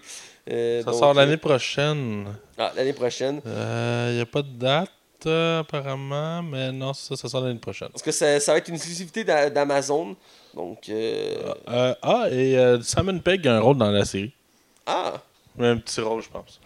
Euh, 0.51 0.81
Ça 0.83 0.91
donc, 0.91 0.99
sort 0.99 1.09
euh, 1.11 1.13
l'année 1.13 1.37
prochaine. 1.37 2.25
Ah, 2.57 2.71
l'année 2.75 2.93
prochaine. 2.93 3.41
Il 3.45 4.15
n'y 4.15 4.21
a 4.21 4.25
pas 4.31 4.41
de 4.41 4.49
date, 4.49 4.89
euh, 5.25 5.59
apparemment. 5.61 6.43
Mais 6.43 6.71
non, 6.71 6.93
ça, 6.93 7.15
ça 7.15 7.27
sort 7.27 7.41
l'année 7.43 7.59
prochaine. 7.59 7.89
Parce 7.89 8.03
que 8.03 8.11
ça, 8.11 8.39
ça 8.39 8.51
va 8.51 8.57
être 8.59 8.67
une 8.67 8.75
exclusivité 8.75 9.23
d'A- 9.23 9.49
d'Amazon. 9.49 10.15
Donc, 10.53 10.89
euh, 10.89 11.35
Euh, 11.67 11.95
ah, 12.01 12.27
et 12.31 12.57
euh, 12.57 12.81
Simon 12.81 13.19
Pegg 13.19 13.47
a 13.47 13.55
un 13.57 13.59
rôle 13.59 13.77
dans 13.77 13.91
la 13.91 14.05
série. 14.05 14.33
ah. 14.85 15.21
Un 15.59 15.77
petit 15.77 16.01
rôle, 16.01 16.21
je 16.21 16.29
pense. 16.29 16.59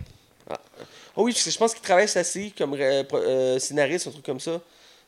Oh 1.16 1.24
oui, 1.24 1.34
parce 1.34 1.44
que 1.44 1.52
je 1.52 1.58
pense 1.58 1.74
qu'il 1.74 1.84
travaille 1.84 2.08
la 2.14 2.24
série 2.24 2.52
comme 2.52 2.74
euh, 2.76 3.04
euh, 3.14 3.60
scénariste, 3.60 4.08
un 4.08 4.12
truc 4.12 4.26
comme 4.26 4.40
ça. 4.40 4.62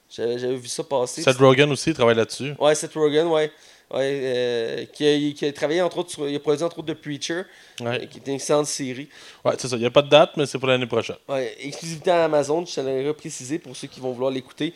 J'avais 0.10 0.56
vu 0.58 0.67
ça 0.67 0.84
passer. 0.84 1.22
Seth 1.22 1.38
Rogen 1.38 1.72
aussi 1.72 1.91
il 1.91 1.94
travaille 1.96 2.15
là-dessus. 2.17 2.54
Ouais, 2.60 2.76
Seth 2.76 2.94
Rogen, 2.94 3.28
ouais. 3.28 3.52
Ouais, 3.94 4.22
euh, 4.24 4.86
qui, 4.86 5.06
a, 5.06 5.34
qui 5.34 5.46
a 5.46 5.52
travaillé 5.52 5.82
entre 5.82 5.98
autres 5.98 6.12
sur, 6.12 6.28
il 6.28 6.34
a 6.36 6.39
produit 6.39 6.63
entre 6.63 6.80
autres 6.80 6.94
The 6.94 6.98
Preacher, 6.98 7.44
euh, 7.82 8.06
qui 8.06 8.20
est 8.20 8.28
une 8.28 8.36
excellente 8.36 8.67
série. 8.67 9.10
ouais 9.44 9.54
c'est 9.58 9.67
ça. 9.67 9.76
Il 9.76 9.80
n'y 9.80 9.86
a 9.86 9.91
pas 9.91 10.02
de 10.02 10.10
date, 10.10 10.32
mais 10.38 10.46
c'est 10.46 10.60
pour 10.60 10.70
l'année 10.70 10.88
prochaine. 10.88 11.17
Ouais, 11.28 11.56
exclusivité 11.60 12.10
à 12.10 12.24
Amazon, 12.26 12.65
je 12.65 12.74
t'avais 12.76 13.13
précisé 13.13 13.60
pour 13.60 13.76
ceux 13.76 13.88
qui 13.88 14.00
vont 14.00 14.12
vouloir 14.13 14.32
l'écouter. 14.32 14.74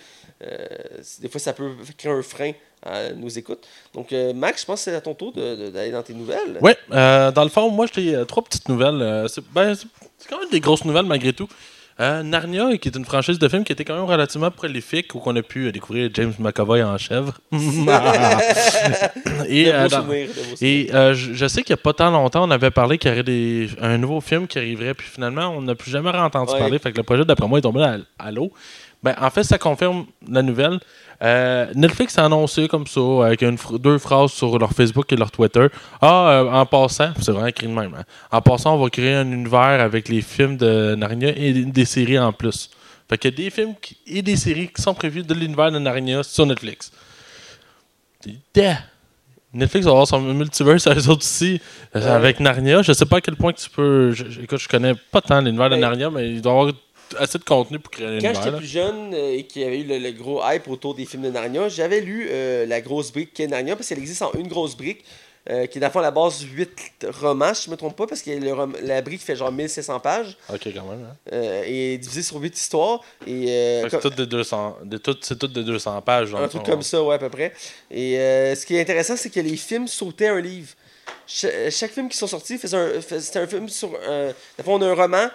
Des 1.20 1.30
fois, 1.30 1.39
ça 1.39 1.54
peut 1.54 1.72
créer 1.98 2.12
un 2.12 2.22
frein 2.22 2.52
à 2.86 3.12
nos 3.13 3.28
écoutes. 3.30 3.65
Donc, 3.93 4.13
euh, 4.13 4.34
Max, 4.34 4.62
je 4.62 4.65
pense 4.67 4.80
que 4.86 4.91
c'est 4.91 4.95
à 4.95 5.02
ton 5.02 5.13
tour 5.15 5.34
d'aller 5.34 5.91
dans 5.91 6.04
tes 6.04 6.13
nouvelles. 6.13 6.58
Ouais, 6.62 6.78
euh, 6.91 7.32
dans 7.32 7.43
le 7.43 7.50
fond, 7.50 7.69
moi, 7.71 7.86
j'ai 7.93 8.15
euh, 8.15 8.26
trois 8.26 8.43
petites 8.43 8.69
nouvelles. 8.69 9.02
euh, 9.02 9.28
c'est 9.28 9.43
ben, 9.54 9.74
c'est- 9.76 9.88
quand 10.30 10.39
même 10.39 10.50
des 10.52 10.60
grosses 10.60 10.86
nouvelles 10.86 11.06
malgré 11.06 11.34
tout. 11.34 11.48
Euh, 12.02 12.24
Narnia, 12.24 12.78
qui 12.78 12.89
est 12.89 12.95
une 12.98 13.06
franchise 13.06 13.39
de 13.39 13.48
films 13.48 13.63
qui 13.63 13.71
était 13.71 13.86
quand 13.86 13.95
même 13.95 14.04
relativement 14.04 14.52
prolifique, 14.52 15.15
où 15.15 15.21
on 15.26 15.34
a 15.38 15.41
pu 15.41 15.67
euh, 15.67 15.71
découvrir 15.71 16.10
James 16.13 16.34
McAvoy 16.39 16.84
en 16.84 16.98
chèvre. 16.98 17.39
Et, 19.48 19.71
euh, 19.74 19.88
dans- 19.88 20.02
souvenirs. 20.02 20.30
Et 20.62 20.89
euh, 20.93 21.13
je, 21.13 21.34
je 21.34 21.48
sais 21.48 21.63
qu'il 21.63 21.74
n'y 21.74 21.80
a 21.80 21.84
pas 21.84 21.93
tant 21.93 22.12
longtemps, 22.12 22.47
on 22.47 22.51
avait 22.51 22.72
parlé 22.72 22.97
qu'il 22.97 23.10
y 23.10 23.14
aurait 23.14 23.24
des, 23.24 23.70
un 23.82 23.97
nouveau 23.97 24.20
film 24.22 24.47
qui 24.47 24.57
arriverait, 24.57 24.93
puis 24.93 25.07
finalement, 25.07 25.49
on 25.55 25.62
n'a 25.62 25.76
plus 25.76 25.91
jamais 25.91 26.10
entendu 26.10 26.51
Ouais. 26.53 26.60
parler. 26.60 26.80
Fait 26.80 26.91
que 26.91 26.97
le 26.97 27.03
projet, 27.03 27.24
d'après 27.26 27.47
moi, 27.47 27.60
est 27.60 27.62
tombé 27.62 27.82
à, 27.84 27.97
à 28.20 28.32
l'eau. 28.32 28.51
Ben, 29.03 29.16
en 29.22 29.30
fait, 29.30 29.43
ça 29.43 29.57
confirme 29.57 30.05
la 30.28 30.41
nouvelle. 30.41 30.80
Euh, 31.22 31.68
Netflix 31.76 32.18
a 32.18 32.26
annoncé 32.26 32.68
comme 32.68 32.86
ça, 32.88 32.99
avec 33.26 33.41
une 33.41 33.57
deux 33.80 33.97
phrases 33.97 34.32
sur 34.32 34.57
leur 34.59 34.72
Facebook 34.74 35.11
et 35.13 35.16
leur 35.16 35.32
Twitter. 35.32 35.68
Ah, 36.01 36.30
euh, 36.30 36.51
en 36.51 36.66
passant, 36.66 37.11
c'est 37.22 37.32
vraiment 37.32 37.47
écrit 37.47 37.68
de 37.68 37.72
même. 37.72 37.93
hein. 37.97 38.03
En 38.32 38.41
passant, 38.41 38.76
on 38.76 38.84
va 38.84 38.89
créer 38.89 39.13
un 39.16 39.32
univers 39.32 39.80
avec 39.82 40.09
les 40.09 40.22
films 40.22 40.57
de 40.57 40.95
Narnia 40.95 41.30
et 41.36 41.53
des, 41.53 41.86
séries 41.86 42.20
en 42.20 42.34
plus. 42.34 42.70
Fait 43.09 43.18
qu'il 43.18 43.32
y 43.32 43.34
a 43.34 43.38
des 43.45 43.49
films 43.49 43.76
qui- 43.82 43.97
et 44.07 44.22
des 44.22 44.36
séries 44.36 44.68
qui 44.76 44.82
sont 44.82 44.93
prévus 44.93 45.24
de 45.24 45.34
l'univers 45.34 45.72
de 45.72 45.80
Narnia 45.80 46.22
sur 46.24 46.45
Netflix. 46.45 46.91
Yeah. 48.55 48.80
Netflix 49.53 49.86
va 49.86 49.91
avoir 49.91 50.07
son 50.07 50.20
multiverse 50.20 50.86
à 50.88 50.95
eux 50.95 51.09
autres 51.09 51.22
aussi. 51.24 51.61
euh. 51.95 52.16
Avec 52.16 52.39
Narnia, 52.39 52.82
je 52.82 52.91
sais 52.91 53.05
pas 53.05 53.18
à 53.18 53.22
quel 53.22 53.36
point 53.36 53.53
que 53.53 53.59
tu 53.59 53.70
peux. 53.70 54.11
Je, 54.11 54.26
je- 54.30 54.41
écoute, 54.41 54.59
je 54.59 54.68
connais 54.68 54.93
pas 55.11 55.22
tant 55.22 55.39
l'univers 55.39 55.70
de 55.70 55.76
Ouais. 55.76 55.82
Narnia, 55.82 56.09
mais 56.09 56.30
il 56.32 56.41
doit 56.41 56.51
y 56.51 56.55
avoir 56.59 56.74
assez 57.18 57.38
de 57.38 57.43
contenu 57.43 57.80
pour 57.80 57.91
créer 57.91 58.20
Quand 58.22 58.34
j'étais 58.34 58.56
plus 58.58 58.66
jeune 58.68 59.14
euh, 59.14 59.34
et 59.38 59.43
qu'il 59.43 59.62
y 59.62 59.66
avait 59.66 59.80
eu 59.80 59.84
le, 59.84 59.97
le 59.99 60.12
gros 60.12 60.41
hype 60.43 60.68
autour 60.68 60.95
des 60.95 61.06
films 61.06 61.24
de 61.24 61.30
Narnia, 61.30 61.70
j'avais 61.70 62.01
lu 62.01 62.28
euh, 62.30 62.66
la 62.66 62.82
grosse 62.82 63.12
brique 63.12 63.34
qui 63.34 63.43
est 63.43 63.47
Narnia 63.47 63.76
parce 63.76 63.89
qu'elle 63.89 63.99
existe 63.99 64.22
en 64.22 64.32
une 64.34 64.47
grosse 64.47 64.76
brique 64.76 65.03
euh, 65.47 65.68
qui 65.68 65.78
est 65.78 65.82
dans 65.82 65.88
le 65.88 65.93
fond 65.93 65.99
à 65.99 66.01
la 66.01 66.10
base 66.10 66.41
de 66.41 66.47
8 66.47 67.06
romans, 67.22 67.53
si 67.53 67.66
je 67.66 67.70
me 67.70 67.76
trompe 67.78 67.95
pas, 67.95 68.08
parce 68.08 68.24
que 68.24 68.32
le 68.32 68.56
la 68.88 69.01
brique 69.03 69.22
fait 69.22 69.36
genre 69.36 69.51
1500 69.51 69.99
pages 69.99 70.36
Ok, 70.51 70.62
quand 70.74 70.86
même. 70.89 71.06
Hein. 71.08 71.16
euh, 71.34 71.64
et 71.68 71.93
est 71.93 71.97
divisée 71.99 72.24
sur 72.24 72.38
8 72.38 72.58
histoires. 72.58 73.01
Et, 73.28 73.45
euh, 73.49 73.84
que 73.84 73.89
comme- 73.91 74.01
C'est 74.01 74.10
toutes 74.10 74.18
des 74.18 74.26
200, 74.26 74.78
des- 74.84 74.97
toutes- 74.97 75.24
c'est 75.24 75.38
toutes 75.38 75.53
des 75.53 75.64
200 75.64 76.01
pages. 76.01 76.32
dans 76.32 76.39
un 76.39 76.47
truc 76.47 76.64
comme 76.64 76.82
ça, 76.82 77.03
ouais, 77.03 77.14
à 77.16 77.20
peu 77.20 77.30
près. 77.30 77.53
Et 77.91 78.14
ce 78.56 78.66
qui 78.66 78.76
est 78.76 78.82
intéressant, 78.82 79.16
c'est 79.16 79.30
que 79.30 79.39
les 79.39 79.56
films 79.56 79.88
sautaient 79.88 80.30
un 80.30 80.41
livre. 80.41 80.70
Cha- 81.28 81.70
chaque 81.70 81.91
film 81.91 82.10
qui 82.10 82.18
sont 82.18 82.26
sortis 82.28 82.58
faisait 82.58 82.78
un, 82.78 82.89
c'était 83.20 83.38
un 83.39 83.45
film 83.47 83.70
sur. 83.70 83.89
Dans 83.91 83.99
le 84.58 84.64
fond, 84.64 84.74
on 84.76 84.82
a 84.82 84.88
un 84.88 84.93
roman. 84.95 85.28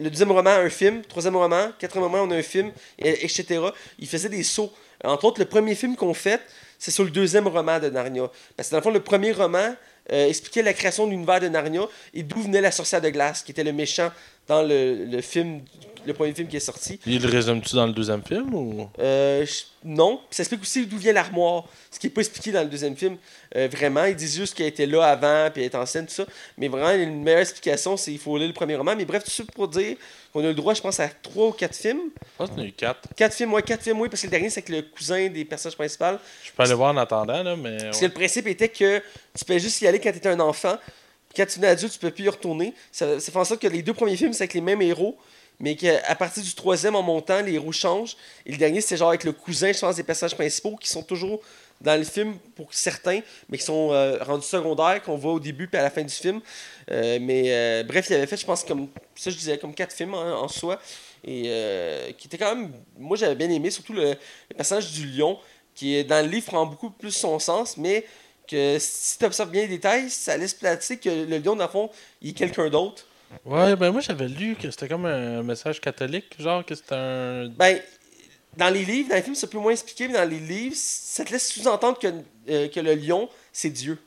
Le 0.00 0.08
deuxième 0.10 0.32
roman, 0.32 0.50
un 0.50 0.70
film. 0.70 1.02
Troisième 1.02 1.36
roman. 1.36 1.70
Quatrième 1.78 2.04
roman, 2.04 2.22
on 2.24 2.30
a 2.30 2.36
un 2.36 2.42
film, 2.42 2.72
et- 2.98 3.24
etc. 3.24 3.60
Ils 3.98 4.08
faisaient 4.08 4.28
des 4.30 4.42
sauts. 4.42 4.72
Entre 5.04 5.24
autres, 5.26 5.40
le 5.40 5.46
premier 5.46 5.74
film 5.74 5.94
qu'on 5.96 6.14
fait, 6.14 6.40
c'est 6.78 6.90
sur 6.90 7.04
le 7.04 7.10
deuxième 7.10 7.46
roman 7.48 7.78
de 7.78 7.88
Narnia. 7.90 8.30
Parce 8.56 8.68
que 8.68 8.72
dans 8.72 8.78
le 8.78 8.82
fond, 8.82 8.90
le 8.90 9.00
premier 9.00 9.32
roman 9.32 9.74
euh, 10.12 10.26
expliquait 10.28 10.62
la 10.62 10.72
création 10.72 11.06
de 11.06 11.10
l'univers 11.10 11.40
de 11.40 11.48
Narnia 11.48 11.82
et 12.14 12.22
d'où 12.22 12.40
venait 12.42 12.60
la 12.62 12.70
sorcière 12.70 13.00
de 13.00 13.10
glace, 13.10 13.42
qui 13.42 13.52
était 13.52 13.62
le 13.64 13.72
méchant 13.72 14.10
dans 14.48 14.62
le 14.62 15.20
film, 15.20 15.60
le 16.06 16.14
premier 16.14 16.32
film 16.34 16.48
qui 16.48 16.56
est 16.56 16.60
sorti. 16.60 16.98
Il 17.06 17.22
le 17.22 17.28
résume-tu 17.28 17.74
dans 17.74 17.86
le 17.86 17.92
deuxième 17.92 18.22
film 18.22 18.54
ou? 18.54 18.88
Euh, 18.98 19.44
je- 19.44 19.62
non. 19.84 20.16
Puis 20.28 20.36
ça 20.36 20.42
explique 20.42 20.62
aussi 20.62 20.86
d'où 20.86 20.98
vient 20.98 21.12
l'armoire. 21.12 21.64
Ce 21.90 21.98
qui 21.98 22.06
n'est 22.06 22.12
pas 22.12 22.20
expliqué 22.20 22.52
dans 22.52 22.62
le 22.62 22.68
deuxième 22.68 22.96
film. 22.96 23.16
Euh, 23.56 23.68
vraiment, 23.70 24.04
ils 24.04 24.14
disent 24.16 24.36
juste 24.36 24.54
qu'elle 24.54 24.66
était 24.66 24.86
là 24.86 25.04
avant, 25.04 25.50
puis 25.52 25.62
elle 25.62 25.70
est 25.70 25.74
en 25.74 25.86
scène, 25.86 26.06
tout 26.06 26.12
ça. 26.14 26.24
Mais 26.58 26.68
vraiment, 26.68 26.90
une 26.92 27.22
meilleure 27.22 27.40
explication, 27.40 27.96
c'est 27.96 28.10
qu'il 28.10 28.20
faut 28.20 28.36
lire 28.38 28.46
le 28.48 28.52
premier 28.54 28.76
roman. 28.76 28.94
Mais 28.96 29.04
bref, 29.04 29.24
tout 29.24 29.30
ça 29.30 29.42
pour 29.54 29.68
dire 29.68 29.96
qu'on 30.32 30.40
a 30.44 30.48
le 30.48 30.54
droit, 30.54 30.74
je 30.74 30.80
pense, 30.80 31.00
à 31.00 31.08
trois 31.08 31.48
ou 31.48 31.52
quatre 31.52 31.74
films. 31.76 32.10
Je 32.20 32.28
pense 32.38 32.50
en 32.50 32.58
a 32.60 32.64
eu 32.64 32.72
4. 32.72 33.08
Quatre 33.16 33.34
films, 33.34 33.52
ouais, 33.54 33.62
quatre 33.62 33.82
films, 33.82 34.00
oui, 34.00 34.08
parce 34.08 34.20
que 34.22 34.26
le 34.26 34.30
dernier, 34.30 34.50
c'est 34.50 34.60
avec 34.60 34.68
le 34.68 34.82
cousin 34.82 35.28
des 35.28 35.44
personnages 35.44 35.76
principaux. 35.76 36.04
Je 36.44 36.50
peux 36.52 36.62
aller 36.62 36.74
voir 36.74 36.94
en 36.94 36.96
attendant, 36.98 37.42
là, 37.42 37.56
mais. 37.56 37.76
Parce 37.78 38.00
que 38.00 38.04
le 38.06 38.12
principe 38.12 38.46
était 38.46 38.68
que 38.68 39.02
tu 39.36 39.44
peux 39.44 39.58
juste 39.58 39.80
y 39.80 39.86
aller 39.86 39.98
quand 39.98 40.12
tu 40.12 40.18
étais 40.18 40.28
un 40.28 40.40
enfant. 40.40 40.76
Quand 41.36 41.46
tu 41.46 41.60
es 41.60 41.66
adulte, 41.66 41.92
tu 41.92 41.98
peux 42.00 42.10
plus 42.10 42.24
y 42.24 42.28
retourner. 42.28 42.74
Ça, 42.90 43.18
ça 43.20 43.30
fait 43.32 43.38
en 43.38 43.44
sorte 43.44 43.62
que 43.62 43.68
les 43.68 43.82
deux 43.82 43.94
premiers 43.94 44.16
films, 44.16 44.32
c'est 44.32 44.42
avec 44.42 44.54
les 44.54 44.60
mêmes 44.60 44.82
héros. 44.82 45.16
Mais 45.60 45.76
qu'à 45.76 46.14
partir 46.14 46.42
du 46.42 46.54
troisième, 46.54 46.96
en 46.96 47.02
montant, 47.02 47.42
les 47.42 47.52
héros 47.52 47.72
changent. 47.72 48.16
Et 48.46 48.52
le 48.52 48.56
dernier, 48.56 48.80
c'est 48.80 48.96
genre 48.96 49.10
avec 49.10 49.24
le 49.24 49.32
cousin, 49.32 49.72
je 49.72 49.78
pense, 49.78 49.96
des 49.96 50.02
personnages 50.02 50.34
principaux 50.34 50.76
qui 50.76 50.88
sont 50.88 51.02
toujours 51.02 51.40
dans 51.80 51.96
le 51.96 52.04
film 52.04 52.38
pour 52.56 52.72
certains, 52.72 53.20
mais 53.48 53.58
qui 53.58 53.64
sont 53.64 53.92
euh, 53.92 54.18
rendus 54.22 54.46
secondaires, 54.46 55.02
qu'on 55.02 55.16
voit 55.16 55.32
au 55.32 55.40
début 55.40 55.66
puis 55.66 55.78
à 55.78 55.82
la 55.82 55.90
fin 55.90 56.02
du 56.02 56.12
film. 56.12 56.40
Euh, 56.90 57.18
mais 57.20 57.44
euh, 57.48 57.82
bref, 57.84 58.06
il 58.10 58.14
avait 58.14 58.26
fait, 58.26 58.36
je 58.38 58.44
pense, 58.46 58.64
comme 58.64 58.88
ça, 59.14 59.30
je 59.30 59.36
disais, 59.36 59.58
comme 59.58 59.74
quatre 59.74 59.94
films 59.94 60.14
en, 60.14 60.42
en 60.42 60.48
soi. 60.48 60.80
Et 61.22 62.14
qui 62.16 62.28
était 62.28 62.38
quand 62.38 62.54
même. 62.54 62.72
Moi, 62.98 63.14
j'avais 63.18 63.34
bien 63.34 63.50
aimé, 63.50 63.70
surtout 63.70 63.92
le, 63.92 64.16
le 64.48 64.56
personnage 64.56 64.90
du 64.92 65.06
lion, 65.06 65.38
qui 65.74 65.96
est 65.96 66.04
dans 66.04 66.24
le 66.24 66.30
livre 66.30 66.46
prend 66.46 66.64
beaucoup 66.64 66.88
plus 66.88 67.10
son 67.10 67.38
sens, 67.38 67.76
mais 67.76 68.06
que 68.48 68.78
si 68.80 69.18
tu 69.18 69.24
observes 69.26 69.50
bien 69.50 69.62
les 69.62 69.68
détails, 69.68 70.08
ça 70.08 70.36
laisse 70.38 70.54
placer 70.54 70.96
que 70.96 71.10
le 71.10 71.38
lion, 71.38 71.56
dans 71.56 71.66
le 71.66 71.70
fond, 71.70 71.90
il 72.22 72.30
est 72.30 72.32
quelqu'un 72.32 72.70
d'autre. 72.70 73.06
Ouais, 73.44 73.76
ben 73.76 73.90
moi 73.92 74.00
j'avais 74.00 74.28
lu 74.28 74.56
que 74.56 74.70
c'était 74.70 74.88
comme 74.88 75.06
un 75.06 75.42
message 75.42 75.80
catholique, 75.80 76.34
genre 76.38 76.64
que 76.64 76.74
c'était 76.74 76.94
un. 76.94 77.48
Ben, 77.48 77.80
dans 78.56 78.68
les 78.68 78.84
livres, 78.84 79.10
dans 79.10 79.14
les 79.14 79.22
films, 79.22 79.34
c'est 79.34 79.46
un 79.46 79.50
peu 79.50 79.58
moins 79.58 79.72
expliqué, 79.72 80.08
mais 80.08 80.14
dans 80.14 80.28
les 80.28 80.40
livres, 80.40 80.74
ça 80.76 81.24
te 81.24 81.32
laisse 81.32 81.48
sous-entendre 81.52 81.98
que, 81.98 82.08
euh, 82.48 82.68
que 82.68 82.80
le 82.80 82.94
lion, 82.94 83.28
c'est 83.52 83.70
Dieu. 83.70 83.98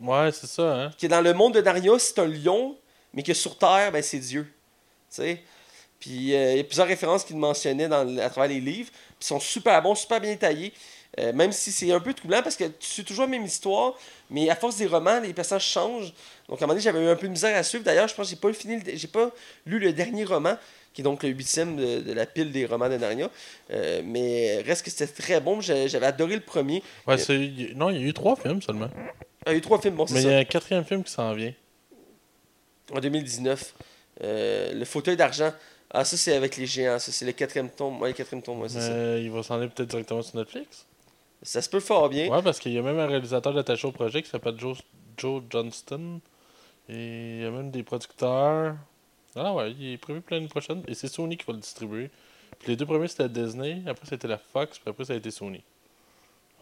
Ouais, 0.00 0.30
c'est 0.32 0.48
ça, 0.48 0.74
hein. 0.74 0.90
Que 1.00 1.06
dans 1.06 1.20
le 1.20 1.32
monde 1.32 1.54
de 1.54 1.60
Narnia, 1.60 1.98
c'est 1.98 2.18
un 2.18 2.26
lion, 2.26 2.76
mais 3.12 3.22
que 3.22 3.32
sur 3.32 3.56
Terre, 3.56 3.92
ben, 3.92 4.02
c'est 4.02 4.18
Dieu. 4.18 4.42
Tu 4.42 5.16
sais? 5.16 5.42
Puis 6.00 6.34
euh, 6.34 6.52
il 6.52 6.56
y 6.58 6.60
a 6.60 6.64
plusieurs 6.64 6.88
références 6.88 7.24
qu'il 7.24 7.36
mentionnait 7.36 7.88
dans, 7.88 8.18
à 8.18 8.28
travers 8.28 8.50
les 8.50 8.60
livres. 8.60 8.90
Puis 8.90 9.20
ils 9.22 9.26
sont 9.26 9.40
super 9.40 9.80
bons, 9.80 9.94
super 9.94 10.20
bien 10.20 10.32
détaillés. 10.32 10.72
Euh, 11.20 11.32
même 11.32 11.52
si 11.52 11.70
c'est 11.70 11.92
un 11.92 12.00
peu 12.00 12.12
troublant 12.12 12.42
parce 12.42 12.56
que 12.56 12.64
tu 12.64 12.86
suis 12.86 13.04
toujours 13.04 13.24
la 13.24 13.30
même 13.30 13.44
histoire, 13.44 13.94
mais 14.30 14.50
à 14.50 14.56
force 14.56 14.76
des 14.76 14.86
romans, 14.86 15.20
les 15.20 15.32
personnages 15.32 15.66
changent. 15.66 16.12
Donc 16.48 16.60
à 16.60 16.64
un 16.64 16.66
moment 16.66 16.72
donné, 16.74 16.80
j'avais 16.80 17.04
eu 17.04 17.08
un 17.08 17.16
peu 17.16 17.26
de 17.26 17.32
misère 17.32 17.56
à 17.56 17.62
suivre. 17.62 17.84
D'ailleurs, 17.84 18.08
je 18.08 18.14
pense 18.14 18.26
que 18.26 18.30
j'ai 18.30 18.40
pas 18.40 18.52
fini, 18.52 18.82
j'ai 18.94 19.06
pas 19.06 19.30
lu 19.66 19.78
le 19.78 19.92
dernier 19.92 20.24
roman, 20.24 20.56
qui 20.92 21.02
est 21.02 21.04
donc 21.04 21.22
le 21.22 21.28
huitième 21.28 21.76
de, 21.76 22.00
de 22.00 22.12
la 22.12 22.26
pile 22.26 22.50
des 22.50 22.66
romans 22.66 22.88
de 22.88 22.96
Narnia. 22.96 23.30
Euh, 23.70 24.02
mais 24.04 24.60
reste 24.62 24.84
que 24.84 24.90
c'était 24.90 25.06
très 25.06 25.40
bon. 25.40 25.60
J'avais 25.60 26.06
adoré 26.06 26.34
le 26.34 26.40
premier. 26.40 26.82
Ouais, 27.06 27.18
c'est. 27.18 27.38
Non, 27.76 27.90
il 27.90 28.00
y 28.00 28.04
a 28.04 28.06
eu 28.08 28.12
trois 28.12 28.36
films 28.36 28.62
seulement. 28.62 28.88
Il 29.46 29.52
y 29.52 29.54
a 29.54 29.56
eu 29.56 29.60
trois 29.60 29.80
films, 29.80 29.94
bon, 29.94 30.06
c'est 30.06 30.14
Mais 30.14 30.22
il 30.22 30.30
y 30.30 30.34
a 30.34 30.38
un 30.38 30.44
quatrième 30.44 30.84
film 30.84 31.04
qui 31.04 31.12
s'en 31.12 31.32
vient. 31.32 31.52
En 32.92 33.00
2019. 33.00 33.74
Euh, 34.22 34.72
le 34.72 34.84
fauteuil 34.84 35.16
d'argent. 35.16 35.52
Ah, 35.90 36.04
ça, 36.04 36.16
c'est 36.16 36.34
avec 36.34 36.56
les 36.56 36.66
géants. 36.66 36.98
Ça, 36.98 37.12
c'est 37.12 37.24
le 37.24 37.32
quatrième 37.32 37.70
tome. 37.70 38.00
Ouais, 38.00 38.08
le 38.08 38.14
quatrième 38.14 38.42
tome, 38.42 38.60
ouais, 38.60 38.68
c'est 38.68 38.80
ça. 38.80 39.18
Il 39.18 39.30
va 39.30 39.42
s'en 39.42 39.56
aller 39.56 39.68
peut-être 39.68 39.90
directement 39.90 40.22
sur 40.22 40.36
Netflix. 40.36 40.86
Ça 41.44 41.62
se 41.62 41.68
peut 41.68 41.78
fort 41.80 42.08
bien. 42.08 42.28
Ouais, 42.28 42.42
parce 42.42 42.58
qu'il 42.58 42.72
y 42.72 42.78
a 42.78 42.82
même 42.82 42.98
un 42.98 43.06
réalisateur 43.06 43.56
attaché 43.56 43.86
au 43.86 43.92
projet 43.92 44.22
qui 44.22 44.30
s'appelle 44.30 44.58
Joe, 44.58 44.78
Joe 45.16 45.42
Johnston. 45.50 46.20
Et 46.88 47.36
il 47.36 47.42
y 47.42 47.44
a 47.44 47.50
même 47.50 47.70
des 47.70 47.82
producteurs. 47.82 48.74
Ah 49.36 49.52
ouais, 49.54 49.72
il 49.72 49.92
est 49.92 49.98
prévu 49.98 50.20
pour 50.20 50.34
l'année 50.34 50.48
prochaine. 50.48 50.82
Et 50.88 50.94
c'est 50.94 51.08
Sony 51.08 51.36
qui 51.36 51.44
va 51.46 51.52
le 51.52 51.60
distribuer. 51.60 52.10
Puis 52.58 52.68
les 52.68 52.76
deux 52.76 52.86
premiers 52.86 53.08
c'était 53.08 53.28
Disney, 53.28 53.82
après 53.86 54.06
c'était 54.08 54.28
la 54.28 54.38
Fox, 54.38 54.78
puis 54.78 54.88
après 54.90 55.04
ça 55.04 55.12
a 55.12 55.16
été 55.16 55.30
Sony. 55.30 55.62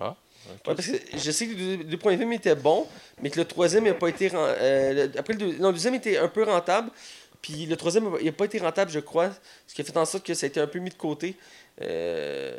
Ah. 0.00 0.16
Ouais, 0.48 0.74
parce 0.74 0.86
que 0.86 0.96
je 1.16 1.30
sais 1.30 1.46
que 1.46 1.54
les 1.54 1.76
deux, 1.76 1.84
deux 1.84 1.96
premiers 1.96 2.16
films 2.16 2.32
étaient 2.32 2.54
bons, 2.56 2.86
mais 3.20 3.30
que 3.30 3.38
le 3.38 3.44
troisième 3.46 3.84
n'a 3.84 3.94
pas 3.94 4.08
été. 4.08 4.30
euh, 4.34 5.06
le- 5.06 5.18
après, 5.18 5.34
le, 5.34 5.58
non, 5.58 5.68
le 5.68 5.74
deuxième 5.74 5.94
était 5.94 6.16
un 6.18 6.28
peu 6.28 6.42
rentable, 6.44 6.90
puis 7.40 7.66
le 7.66 7.76
troisième 7.76 8.10
il 8.20 8.26
n'a 8.26 8.32
pas 8.32 8.46
été 8.46 8.58
rentable, 8.58 8.90
je 8.90 8.98
crois, 9.00 9.30
ce 9.68 9.74
qui 9.74 9.82
a 9.82 9.84
fait 9.84 9.96
en 9.96 10.04
sorte 10.04 10.24
que 10.26 10.34
ça 10.34 10.46
a 10.46 10.48
été 10.48 10.58
un 10.60 10.66
peu 10.66 10.78
mis 10.80 10.90
de 10.90 10.94
côté. 10.94 11.36
Euh, 11.80 12.50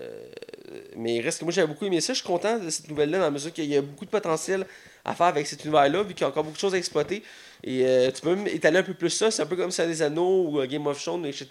mais 0.97 1.15
il 1.15 1.21
reste 1.21 1.39
que 1.39 1.45
moi 1.45 1.53
j'avais 1.53 1.67
beaucoup 1.67 1.85
aimé 1.85 2.01
ça. 2.01 2.13
Je 2.13 2.19
suis 2.19 2.27
content 2.27 2.57
de 2.57 2.69
cette 2.69 2.89
nouvelle-là, 2.89 3.19
dans 3.19 3.25
la 3.25 3.31
mesure 3.31 3.53
qu'il 3.53 3.65
y 3.65 3.77
a 3.77 3.81
beaucoup 3.81 4.05
de 4.05 4.09
potentiel 4.09 4.65
à 5.05 5.13
faire 5.13 5.27
avec 5.27 5.45
cet 5.45 5.63
univers-là, 5.65 6.01
vu 6.03 6.13
qu'il 6.13 6.21
y 6.21 6.23
a 6.23 6.29
encore 6.29 6.43
beaucoup 6.43 6.55
de 6.55 6.59
choses 6.61 6.73
à 6.73 6.77
exploiter. 6.77 7.21
Et 7.63 7.85
euh, 7.85 8.11
tu 8.11 8.21
peux 8.21 8.35
même 8.35 8.47
étaler 8.47 8.79
un 8.79 8.83
peu 8.83 8.93
plus 8.93 9.09
ça. 9.09 9.29
C'est 9.31 9.41
un 9.41 9.45
peu 9.45 9.55
comme 9.55 9.71
ça 9.71 9.85
des 9.85 10.01
Anneaux 10.01 10.47
ou 10.49 10.59
euh, 10.59 10.65
Game 10.65 10.85
of 10.87 11.01
Thrones, 11.01 11.25
etc. 11.25 11.47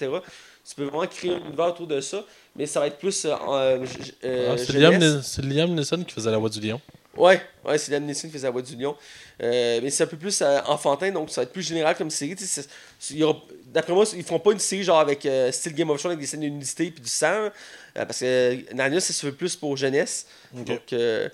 Tu 0.68 0.74
peux 0.76 0.84
vraiment 0.84 1.06
créer 1.06 1.32
un 1.34 1.38
univers 1.38 1.66
autour 1.68 1.86
de 1.86 2.00
ça, 2.00 2.24
mais 2.56 2.66
ça 2.66 2.80
va 2.80 2.88
être 2.88 2.98
plus. 2.98 3.24
euh, 3.26 3.84
Ah, 4.24 4.56
c'est. 4.58 4.72
Liam, 4.72 4.92
Liam 5.42 5.74
Neeson 5.74 6.04
qui 6.04 6.14
faisait 6.14 6.30
la 6.30 6.38
voix 6.38 6.50
du 6.50 6.60
lion. 6.60 6.80
Ouais, 7.16 7.42
ouais, 7.66 7.76
c'est 7.76 7.92
Liam 7.92 8.04
Neeson 8.04 8.28
qui 8.28 8.32
faisait 8.32 8.46
la 8.46 8.50
voix 8.50 8.62
du 8.62 8.74
lion. 8.74 8.96
Euh, 9.42 9.80
mais 9.82 9.90
c'est 9.90 10.04
un 10.04 10.06
peu 10.06 10.16
plus 10.16 10.40
euh, 10.40 10.60
enfantin, 10.66 11.10
donc 11.10 11.28
ça 11.30 11.40
va 11.40 11.44
être 11.44 11.52
plus 11.52 11.62
général 11.62 11.94
comme 11.94 12.10
série. 12.10 12.34
D'après 13.66 13.92
moi, 13.92 14.04
ils 14.14 14.22
feront 14.22 14.38
pas 14.38 14.52
une 14.52 14.58
série 14.58 14.82
genre 14.82 14.98
avec 14.98 15.26
euh, 15.26 15.52
style 15.52 15.74
Game 15.74 15.90
of 15.90 15.98
Thrones 15.98 16.12
avec 16.12 16.20
des 16.20 16.26
scènes 16.26 16.40
de 16.40 16.48
nudité 16.48 16.86
et 16.86 16.90
du 16.90 17.08
sang. 17.08 17.26
euh, 17.26 17.50
parce 17.94 18.20
que 18.20 18.74
Narnia, 18.74 19.00
ça 19.00 19.12
se 19.12 19.26
fait 19.26 19.32
plus 19.32 19.56
pour 19.56 19.76
jeunesse. 19.76 20.26
Donc, 20.52 20.92
euh, 20.92 21.28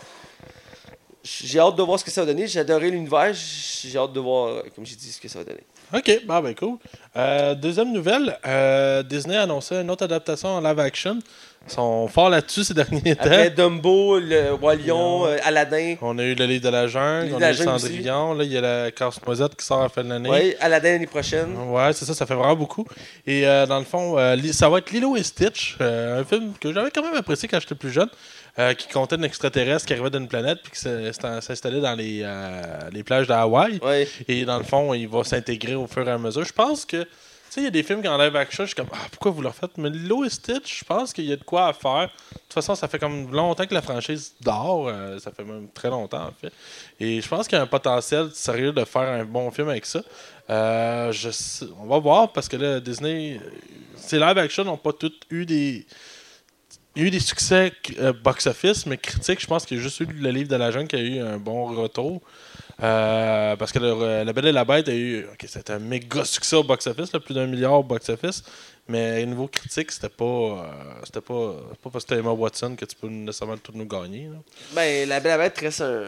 j'ai 1.23 1.59
hâte 1.61 1.77
de 1.77 1.83
voir 1.83 1.99
ce 2.01 2.05
que 2.05 2.11
ça 2.11 2.23
va 2.23 2.27
donner. 2.27 2.47
J'ai 2.49 2.61
adoré 2.61 2.91
l'univers. 2.91 3.33
J'ai 3.35 3.99
hâte 3.99 4.13
de 4.13 4.21
voir, 4.21 4.65
comme 4.75 4.85
j'ai 4.87 4.97
dit, 4.97 5.13
ce 5.13 5.21
que 5.21 5.29
ça 5.29 5.41
va 5.41 5.45
donner. 5.45 5.65
Ok, 5.95 6.21
bah 6.27 6.43
ben 6.43 6.55
cool. 6.55 6.77
Euh, 7.17 7.55
deuxième 7.55 7.93
nouvelle, 7.93 8.39
euh, 8.47 9.03
Disney 9.03 9.37
a 9.37 9.43
annoncé 9.43 9.75
une 9.77 9.91
autre 9.91 10.05
adaptation 10.05 10.51
en 10.51 10.61
live 10.61 10.79
action. 10.81 11.19
Ils 11.67 11.73
sont 11.73 12.07
forts 12.09 12.29
là-dessus 12.29 12.65
ces 12.65 12.75
derniers 12.75 13.13
Après 13.13 13.51
temps. 13.55 13.69
Dumbo, 13.69 14.19
le 14.19 14.53
Roi 14.53 14.75
Lion, 14.77 15.27
euh, 15.27 15.39
Aladdin. 15.43 15.97
On 16.03 16.19
a 16.19 16.25
eu 16.25 16.35
le 16.35 16.45
livre 16.45 16.65
de 16.65 16.69
la 16.69 16.83
Le 16.83 16.89
jungle, 16.89 17.35
on 17.35 17.41
a 17.41 17.53
eu 17.53 17.55
Cendrillon, 17.55 18.35
là 18.35 18.45
il 18.45 18.53
y 18.53 18.59
a 18.59 18.61
la 18.61 18.91
casse-noisette 18.91 19.57
qui 19.57 19.65
sort 19.65 19.81
à 19.81 19.83
la 19.85 19.89
fin 19.89 20.05
de 20.05 20.11
l'année. 20.11 20.29
Ouais, 20.29 20.57
Aladdin 20.61 20.93
l'année 20.93 21.07
prochaine. 21.07 21.57
Ouais, 21.71 21.93
c'est 21.95 22.05
ça, 22.05 22.13
ça 22.13 22.27
fait 22.27 22.35
vraiment 22.35 22.57
beaucoup. 22.57 22.87
Et 23.27 23.47
euh, 23.47 23.65
dans 23.65 23.79
le 23.79 23.87
fond, 23.87 24.17
ça 24.53 24.69
va 24.69 24.79
être 24.79 24.91
Lilo 24.91 25.17
et 25.17 25.23
Stitch, 25.23 25.79
un 25.81 26.25
film 26.25 26.53
que 26.61 26.71
j'avais 26.71 26.91
quand 26.91 27.03
même 27.03 27.17
apprécié 27.17 27.49
quand 27.49 27.61
j'étais 27.61 27.75
plus 27.75 27.91
jeune, 27.91 28.11
euh, 28.59 28.75
qui 28.75 28.89
comptait 28.89 29.17
un 29.17 29.23
extraterrestre 29.23 29.87
qui 29.87 29.93
arrivait 29.93 30.11
d'une 30.11 30.29
planète 30.29 30.59
puis 30.63 30.73
qui 30.73 30.79
s'installait 30.81 31.81
dans 31.81 31.95
les, 31.95 32.21
euh, 32.23 32.63
les 32.93 33.03
plages 33.05 33.27
de 33.27 33.33
Hawaï. 33.33 33.79
Ouais. 33.83 34.09
Et 34.27 34.45
dans 34.45 34.59
le 34.59 34.65
fond, 34.65 34.93
il 34.95 35.07
va 35.09 35.23
s'intégrer 35.25 35.75
au 35.75 35.87
fur 35.87 36.07
et 36.09 36.11
à 36.11 36.19
mesure. 36.19 36.45
Je 36.45 36.53
pense 36.53 36.85
que, 36.85 37.03
tu 37.03 37.09
sais, 37.51 37.61
il 37.61 37.65
y 37.65 37.67
a 37.69 37.71
des 37.71 37.83
films 37.83 38.03
qui 38.03 38.09
en 38.09 38.19
live 38.19 38.35
action, 38.37 38.65
je 38.65 38.69
suis 38.69 38.75
comme, 38.77 38.89
ah, 38.93 39.07
pourquoi 39.11 39.31
vous 39.31 39.43
le 39.43 39.49
refaites? 39.49 39.79
Mais 39.79 39.89
et 39.91 40.29
Stitch, 40.31 40.81
je 40.81 40.85
pense 40.85 41.13
qu'il 41.13 41.25
y 41.27 41.33
a 41.33 41.37
de 41.37 41.45
quoi 41.45 41.69
à 41.69 41.73
faire. 41.73 42.09
De 42.33 42.39
toute 42.41 42.53
façon, 42.53 42.75
ça 42.75 42.89
fait 42.89 42.99
comme 42.99 43.31
longtemps 43.33 43.65
que 43.67 43.75
la 43.75 43.83
franchise 43.83 44.33
dort. 44.41 44.89
euh, 44.89 45.19
ça 45.19 45.31
fait 45.31 45.45
même 45.45 45.69
très 45.73 45.89
longtemps, 45.89 46.27
en 46.27 46.33
fait. 46.41 46.53
Et 46.99 47.21
je 47.21 47.29
pense 47.29 47.47
qu'il 47.47 47.57
y 47.57 47.61
a 47.61 47.63
un 47.65 47.67
potentiel 47.67 48.31
sérieux 48.35 48.73
de 48.73 48.85
faire 48.85 49.03
un 49.03 49.25
bon 49.25 49.51
film 49.51 49.69
avec 49.69 49.87
ça. 49.87 50.03
Euh, 50.51 51.13
je 51.13 51.31
sais- 51.31 51.67
on 51.81 51.87
va 51.87 51.99
voir 51.99 52.33
parce 52.33 52.49
que 52.49 52.57
là, 52.57 52.81
Disney, 52.81 53.39
ces 53.97 54.19
live 54.19 54.39
action 54.39 54.65
n'ont 54.65 54.77
pas 54.79 54.93
toutes 54.93 55.23
eu 55.31 55.45
des. 55.47 55.87
Il 56.99 57.03
y 57.03 57.05
a 57.05 57.07
eu 57.07 57.11
des 57.13 57.21
succès 57.21 57.73
euh, 58.01 58.13
box-office, 58.13 58.85
mais 58.85 58.97
critiques, 58.97 59.41
je 59.41 59.47
pense 59.47 59.65
qu'il 59.65 59.77
y 59.77 59.81
a 59.81 59.83
juste 59.85 60.01
eu 60.01 60.07
le 60.07 60.31
livre 60.31 60.49
de 60.49 60.57
la 60.57 60.73
jungle 60.73 60.89
qui 60.89 60.97
a 60.97 60.99
eu 60.99 61.21
un 61.21 61.39
bon 61.39 61.67
retour. 61.67 62.21
Euh, 62.83 63.55
parce 63.55 63.71
que 63.71 63.79
le, 63.79 64.25
La 64.25 64.33
Belle 64.33 64.47
et 64.47 64.53
la 64.53 64.65
Bête 64.65 64.89
a 64.89 64.95
eu. 64.97 65.25
ok, 65.33 65.45
c'était 65.47 65.75
un 65.75 65.79
méga 65.79 66.25
succès 66.25 66.57
au 66.57 66.65
box-office, 66.65 67.11
plus 67.25 67.35
d'un 67.35 67.47
milliard 67.47 67.75
au 67.75 67.85
box-office. 67.85 68.43
Mais 68.89 69.23
au 69.23 69.27
niveau 69.27 69.47
critique, 69.49 69.93
c'était 69.93 70.09
pas. 70.09 70.25
euh, 70.25 70.63
c'était 71.05 71.21
pas. 71.21 71.55
pas 71.83 71.91
parce 71.91 72.05
que 72.05 72.09
c'était 72.09 72.21
Emma 72.21 72.31
Watson 72.33 72.75
que 72.75 72.87
tu 72.87 72.97
peux 72.97 73.09
nécessairement 73.09 73.59
tout 73.59 73.73
nous 73.75 73.85
gagner. 73.85 74.29
là. 74.29 74.39
Ben, 74.73 75.07
La 75.09 75.21
Belle 75.21 75.39
Bête 75.39 75.59
reste 75.59 75.83
un, 75.83 76.05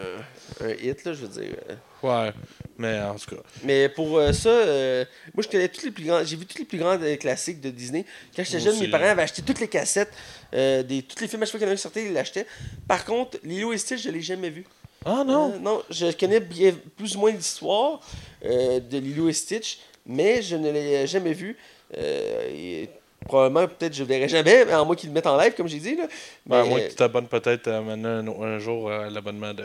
un 0.61 0.69
hit, 0.69 1.03
là, 1.05 1.13
je 1.13 1.25
veux 1.25 1.27
dire. 1.27 1.55
Ouais. 2.01 2.31
Mais 2.79 2.99
en 2.99 3.15
tout 3.15 3.35
cas. 3.35 3.41
Mais 3.63 3.87
pour 3.89 4.17
euh, 4.17 4.33
ça, 4.33 4.49
euh, 4.49 5.05
moi 5.35 5.43
je 5.43 5.47
connais 5.47 5.67
tous 5.67 5.85
les 5.85 5.91
plus 5.91 6.05
grands. 6.05 6.23
J'ai 6.23 6.35
vu 6.35 6.47
tous 6.47 6.57
les 6.57 6.65
plus 6.65 6.79
grands 6.79 6.99
euh, 6.99 7.15
classiques 7.17 7.61
de 7.61 7.69
Disney. 7.69 8.03
Quand 8.35 8.43
j'étais 8.43 8.59
jeune, 8.59 8.73
aussi. 8.73 8.81
mes 8.81 8.87
parents 8.89 9.05
avaient 9.05 9.21
acheté 9.21 9.43
toutes 9.43 9.59
les 9.59 9.67
cassettes, 9.67 10.11
des, 10.51 11.05
tous 11.07 11.21
les 11.21 11.27
films 11.27 11.43
à 11.43 11.45
chaque 11.45 11.51
fois 11.51 11.59
qu'il 11.59 11.69
y 11.69 11.71
en 11.71 11.77
sortaient, 11.77 12.05
ils 12.05 12.13
l'achetaient. 12.13 12.47
Par 12.87 13.05
contre, 13.05 13.37
Lilo 13.43 13.71
et 13.73 13.77
Stitch, 13.77 14.01
je 14.01 14.09
l'ai 14.09 14.21
jamais 14.21 14.49
vu. 14.49 14.65
Ah 15.05 15.23
non! 15.25 15.59
Non, 15.59 15.83
je 15.89 16.11
connais 16.11 16.39
bien, 16.39 16.73
plus 16.97 17.15
ou 17.15 17.19
moins 17.19 17.31
l'histoire 17.31 17.99
de 18.43 18.97
Lilo 18.97 19.29
et 19.29 19.33
Stitch, 19.33 19.79
mais 20.05 20.41
je 20.41 20.55
ne 20.55 20.71
l'ai 20.71 21.05
jamais 21.05 21.33
vu. 21.33 21.55
Euh, 21.97 22.85
probablement, 23.25 23.67
peut-être, 23.67 23.93
je 23.93 24.03
ne 24.03 24.07
verrai 24.07 24.27
jamais, 24.29 24.65
mais 24.65 24.71
à 24.71 24.83
moins 24.83 24.95
qu'ils 24.95 25.09
le 25.09 25.13
mettent 25.13 25.27
en 25.27 25.37
live, 25.37 25.53
comme 25.55 25.67
j'ai 25.67 25.79
dit. 25.79 25.95
Là. 25.95 26.07
Ben, 26.45 26.59
à 26.59 26.63
Mais, 26.63 26.69
moins 26.69 26.79
que 26.79 26.89
tu 26.89 26.95
t'abonnes 26.95 27.27
peut-être 27.27 27.67
euh, 27.67 27.81
maintenant 27.81 28.41
un, 28.41 28.59
jour 28.59 28.91
à 28.91 29.09
l'abonnement 29.09 29.53
de, 29.53 29.63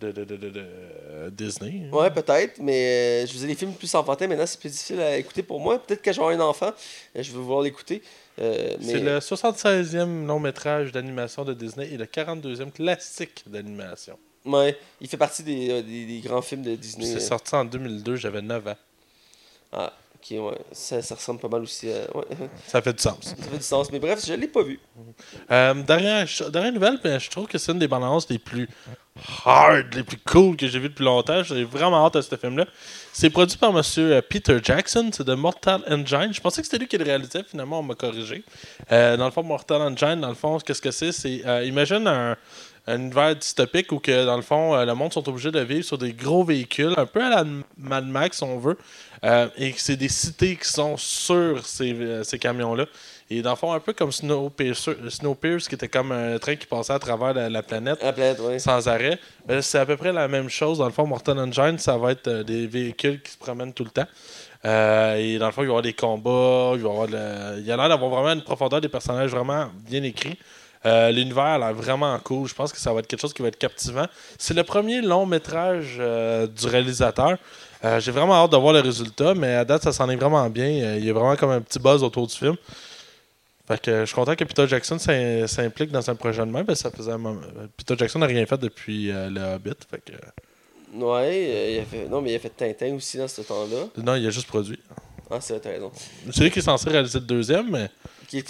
de, 0.00 0.12
de, 0.12 0.24
de, 0.24 0.36
de- 0.36 0.64
euh, 0.64 1.30
Disney. 1.30 1.82
hein. 1.84 1.96
Ouais, 1.96 2.10
peut-être, 2.10 2.58
mais 2.60 3.24
euh, 3.24 3.26
je 3.26 3.32
vous 3.34 3.44
ai 3.44 3.48
les 3.48 3.54
films 3.54 3.72
plus 3.74 3.94
enfantins. 3.94 4.26
Maintenant, 4.26 4.46
c'est 4.46 4.60
plus 4.60 4.70
difficile 4.70 5.00
à 5.00 5.16
écouter 5.16 5.42
pour 5.42 5.60
moi. 5.60 5.78
Peut-être 5.78 6.02
que 6.02 6.12
j'aurai 6.12 6.34
un 6.34 6.40
enfant, 6.40 6.72
euh, 7.16 7.22
je 7.22 7.30
vais 7.32 7.38
vouloir 7.38 7.62
l'écouter. 7.62 8.02
Euh, 8.40 8.76
mais... 8.80 8.92
C'est 8.92 9.00
le 9.00 9.18
76e 9.18 10.26
long 10.26 10.38
métrage 10.38 10.92
d'animation 10.92 11.44
de 11.44 11.54
Disney 11.54 11.88
et 11.92 11.96
le 11.96 12.04
42e 12.04 12.70
classique 12.70 13.42
d'animation. 13.46 14.16
Ouais, 14.44 14.78
il 15.00 15.08
fait 15.08 15.16
partie 15.16 15.42
des, 15.42 15.70
euh, 15.70 15.82
des, 15.82 16.06
des 16.06 16.20
grands 16.20 16.40
films 16.40 16.62
de 16.62 16.76
Disney. 16.76 17.04
C'est 17.04 17.16
euh. 17.16 17.20
sorti 17.20 17.54
en 17.56 17.64
2002, 17.64 18.14
j'avais 18.16 18.40
9 18.40 18.68
ans. 18.68 18.76
Ah, 19.72 19.92
ouais. 20.32 20.58
Ça, 20.72 21.00
ça 21.02 21.14
ressemble 21.14 21.40
pas 21.40 21.48
mal 21.48 21.62
aussi 21.62 21.90
à. 21.90 22.16
Ouais. 22.16 22.24
Ça 22.66 22.82
fait 22.82 22.92
du 22.92 23.02
sens. 23.02 23.18
ça 23.22 23.36
fait 23.36 23.56
du 23.56 23.62
sens. 23.62 23.90
Mais 23.92 23.98
bref, 23.98 24.24
je 24.26 24.34
l'ai 24.34 24.48
pas 24.48 24.62
vu. 24.62 24.78
Euh, 25.50 25.74
dernière, 25.74 26.26
nouvelle, 26.72 26.98
ben, 27.02 27.18
je 27.18 27.30
trouve 27.30 27.46
que 27.46 27.58
c'est 27.58 27.72
une 27.72 27.78
des 27.78 27.88
bandes 27.88 28.04
annonces 28.04 28.28
les 28.28 28.38
plus 28.38 28.68
hard, 29.44 29.94
les 29.94 30.02
plus 30.02 30.18
cool 30.18 30.56
que 30.56 30.66
j'ai 30.66 30.78
vu 30.78 30.88
depuis 30.88 31.04
longtemps. 31.04 31.42
J'ai 31.42 31.64
vraiment 31.64 32.04
hâte 32.06 32.16
à 32.16 32.22
ce 32.22 32.36
film-là. 32.36 32.66
C'est 33.12 33.30
produit 33.30 33.56
par 33.56 33.70
M. 33.76 34.22
Peter 34.28 34.58
Jackson, 34.62 35.10
c'est 35.12 35.26
de 35.26 35.34
Mortal 35.34 35.82
Engine. 35.88 36.32
Je 36.32 36.40
pensais 36.40 36.60
que 36.60 36.66
c'était 36.66 36.78
lui 36.78 36.88
qui 36.88 36.98
le 36.98 37.04
réalisait, 37.04 37.42
finalement, 37.42 37.80
on 37.80 37.82
m'a 37.82 37.94
corrigé. 37.94 38.44
Euh, 38.92 39.16
dans 39.16 39.24
le 39.24 39.30
fond, 39.30 39.42
Mortal 39.42 39.82
Engine, 39.82 40.20
dans 40.20 40.28
le 40.28 40.34
fond, 40.34 40.58
qu'est-ce 40.58 40.82
que 40.82 40.90
c'est? 40.90 41.12
C'est, 41.12 41.42
euh, 41.46 41.64
imagine 41.64 42.06
un, 42.06 42.36
un 42.88 42.98
univers 43.00 43.36
dystopique 43.36 43.92
où, 43.92 43.98
que, 43.98 44.24
dans 44.24 44.36
le 44.36 44.42
fond, 44.42 44.74
euh, 44.74 44.84
le 44.84 44.94
monde 44.94 45.12
sont 45.12 45.28
obligés 45.28 45.50
de 45.50 45.60
vivre 45.60 45.84
sur 45.84 45.98
des 45.98 46.12
gros 46.12 46.42
véhicules, 46.44 46.94
un 46.96 47.06
peu 47.06 47.22
à 47.22 47.28
la 47.30 47.44
Mad 47.76 48.06
Max, 48.06 48.38
si 48.38 48.44
on 48.44 48.58
veut, 48.58 48.78
euh, 49.24 49.48
et 49.56 49.72
que 49.72 49.80
c'est 49.80 49.96
des 49.96 50.08
cités 50.08 50.56
qui 50.56 50.68
sont 50.68 50.96
sur 50.96 51.64
ces, 51.66 51.92
euh, 51.92 52.24
ces 52.24 52.38
camions-là. 52.38 52.86
Et 53.30 53.42
dans 53.42 53.50
le 53.50 53.56
fond, 53.56 53.72
un 53.72 53.80
peu 53.80 53.92
comme 53.92 54.10
Snowpiercer, 54.10 54.96
Snowpiercer, 55.10 55.68
qui 55.68 55.74
était 55.74 55.88
comme 55.88 56.12
un 56.12 56.38
train 56.38 56.56
qui 56.56 56.66
passait 56.66 56.94
à 56.94 56.98
travers 56.98 57.34
la, 57.34 57.50
la 57.50 57.62
planète 57.62 58.02
La 58.02 58.12
planète, 58.14 58.40
ouais. 58.40 58.58
sans 58.58 58.88
arrêt. 58.88 59.18
C'est 59.60 59.78
à 59.78 59.84
peu 59.84 59.98
près 59.98 60.12
la 60.14 60.28
même 60.28 60.48
chose. 60.48 60.78
Dans 60.78 60.86
le 60.86 60.92
fond, 60.92 61.06
Mortal 61.06 61.38
Engine, 61.38 61.76
ça 61.78 61.98
va 61.98 62.12
être 62.12 62.30
des 62.42 62.66
véhicules 62.66 63.20
qui 63.20 63.32
se 63.32 63.36
promènent 63.36 63.74
tout 63.74 63.84
le 63.84 63.90
temps. 63.90 64.06
Euh, 64.64 65.16
et 65.16 65.36
dans 65.38 65.46
le 65.46 65.52
fond, 65.52 65.60
il 65.62 65.66
va 65.66 65.68
y 65.68 65.72
avoir 65.72 65.82
des 65.82 65.92
combats. 65.92 66.72
Il, 66.76 66.80
va 66.82 66.88
y 66.88 66.90
avoir 66.90 67.06
le- 67.06 67.58
il 67.60 67.66
y 67.66 67.70
a 67.70 67.76
l'air 67.76 67.88
d'avoir 67.90 68.10
vraiment 68.10 68.32
une 68.32 68.42
profondeur 68.42 68.80
des 68.80 68.88
personnages 68.88 69.30
vraiment 69.30 69.68
bien 69.86 70.02
écrits. 70.02 70.38
Euh, 70.86 71.10
L'univers 71.10 71.44
a 71.44 71.58
l'air 71.58 71.74
vraiment 71.74 72.18
cool. 72.20 72.48
Je 72.48 72.54
pense 72.54 72.72
que 72.72 72.78
ça 72.78 72.92
va 72.92 73.00
être 73.00 73.06
quelque 73.06 73.20
chose 73.20 73.34
qui 73.34 73.42
va 73.42 73.48
être 73.48 73.58
captivant. 73.58 74.06
C'est 74.38 74.54
le 74.54 74.62
premier 74.62 75.00
long 75.02 75.26
métrage 75.26 75.96
euh, 75.98 76.46
du 76.46 76.66
réalisateur. 76.66 77.36
Euh, 77.84 78.00
J'ai 78.00 78.10
vraiment 78.12 78.34
hâte 78.34 78.52
de 78.52 78.56
voir 78.56 78.72
le 78.72 78.80
résultat, 78.80 79.34
mais 79.34 79.54
à 79.54 79.64
date, 79.64 79.82
ça 79.82 79.92
s'en 79.92 80.08
est 80.08 80.16
vraiment 80.16 80.48
bien. 80.48 80.68
Il 80.96 81.04
y 81.04 81.10
a 81.10 81.12
vraiment 81.12 81.36
comme 81.36 81.50
un 81.50 81.60
petit 81.60 81.78
buzz 81.78 82.02
autour 82.02 82.26
du 82.26 82.34
film. 82.34 82.56
Fait 83.66 83.80
que 83.80 84.00
je 84.00 84.04
suis 84.06 84.14
content 84.14 84.34
que 84.34 84.44
Peter 84.44 84.66
Jackson 84.66 84.98
s'im- 84.98 85.46
s'implique 85.46 85.90
dans 85.90 86.08
un 86.08 86.14
projet 86.14 86.40
de 86.46 86.50
même. 86.50 86.64
parce 86.64 86.82
que 86.82 86.88
ça 86.88 86.96
faisait 86.96 87.12
un 87.12 87.18
moment- 87.18 87.40
Peter 87.76 87.94
Jackson 87.98 88.18
n'a 88.20 88.26
rien 88.26 88.46
fait 88.46 88.56
depuis 88.58 89.06
le 89.12 89.54
Hobbit. 89.56 89.72
Fait 89.90 90.00
que... 90.04 90.12
Ouais, 90.94 91.74
il 91.74 91.80
a 91.80 91.84
fait... 91.84 92.08
non, 92.08 92.22
mais 92.22 92.32
il 92.32 92.36
a 92.36 92.38
fait 92.38 92.48
Tintin 92.48 92.94
aussi 92.94 93.18
dans 93.18 93.28
ce 93.28 93.42
temps-là. 93.42 93.88
Non, 94.02 94.14
il 94.14 94.26
a 94.26 94.30
juste 94.30 94.46
produit. 94.46 94.78
Ah, 95.30 95.36
c'est 95.40 95.52
vrai, 95.54 95.60
t'as 95.62 95.70
raison. 95.70 95.92
C'est 96.32 96.40
lui 96.44 96.50
qui 96.50 96.60
est 96.60 96.62
censé 96.62 96.88
réaliser 96.88 97.18
le 97.18 97.26
deuxième, 97.26 97.70
mais 97.70 97.90
Qui 98.28 98.38
est, 98.38 98.42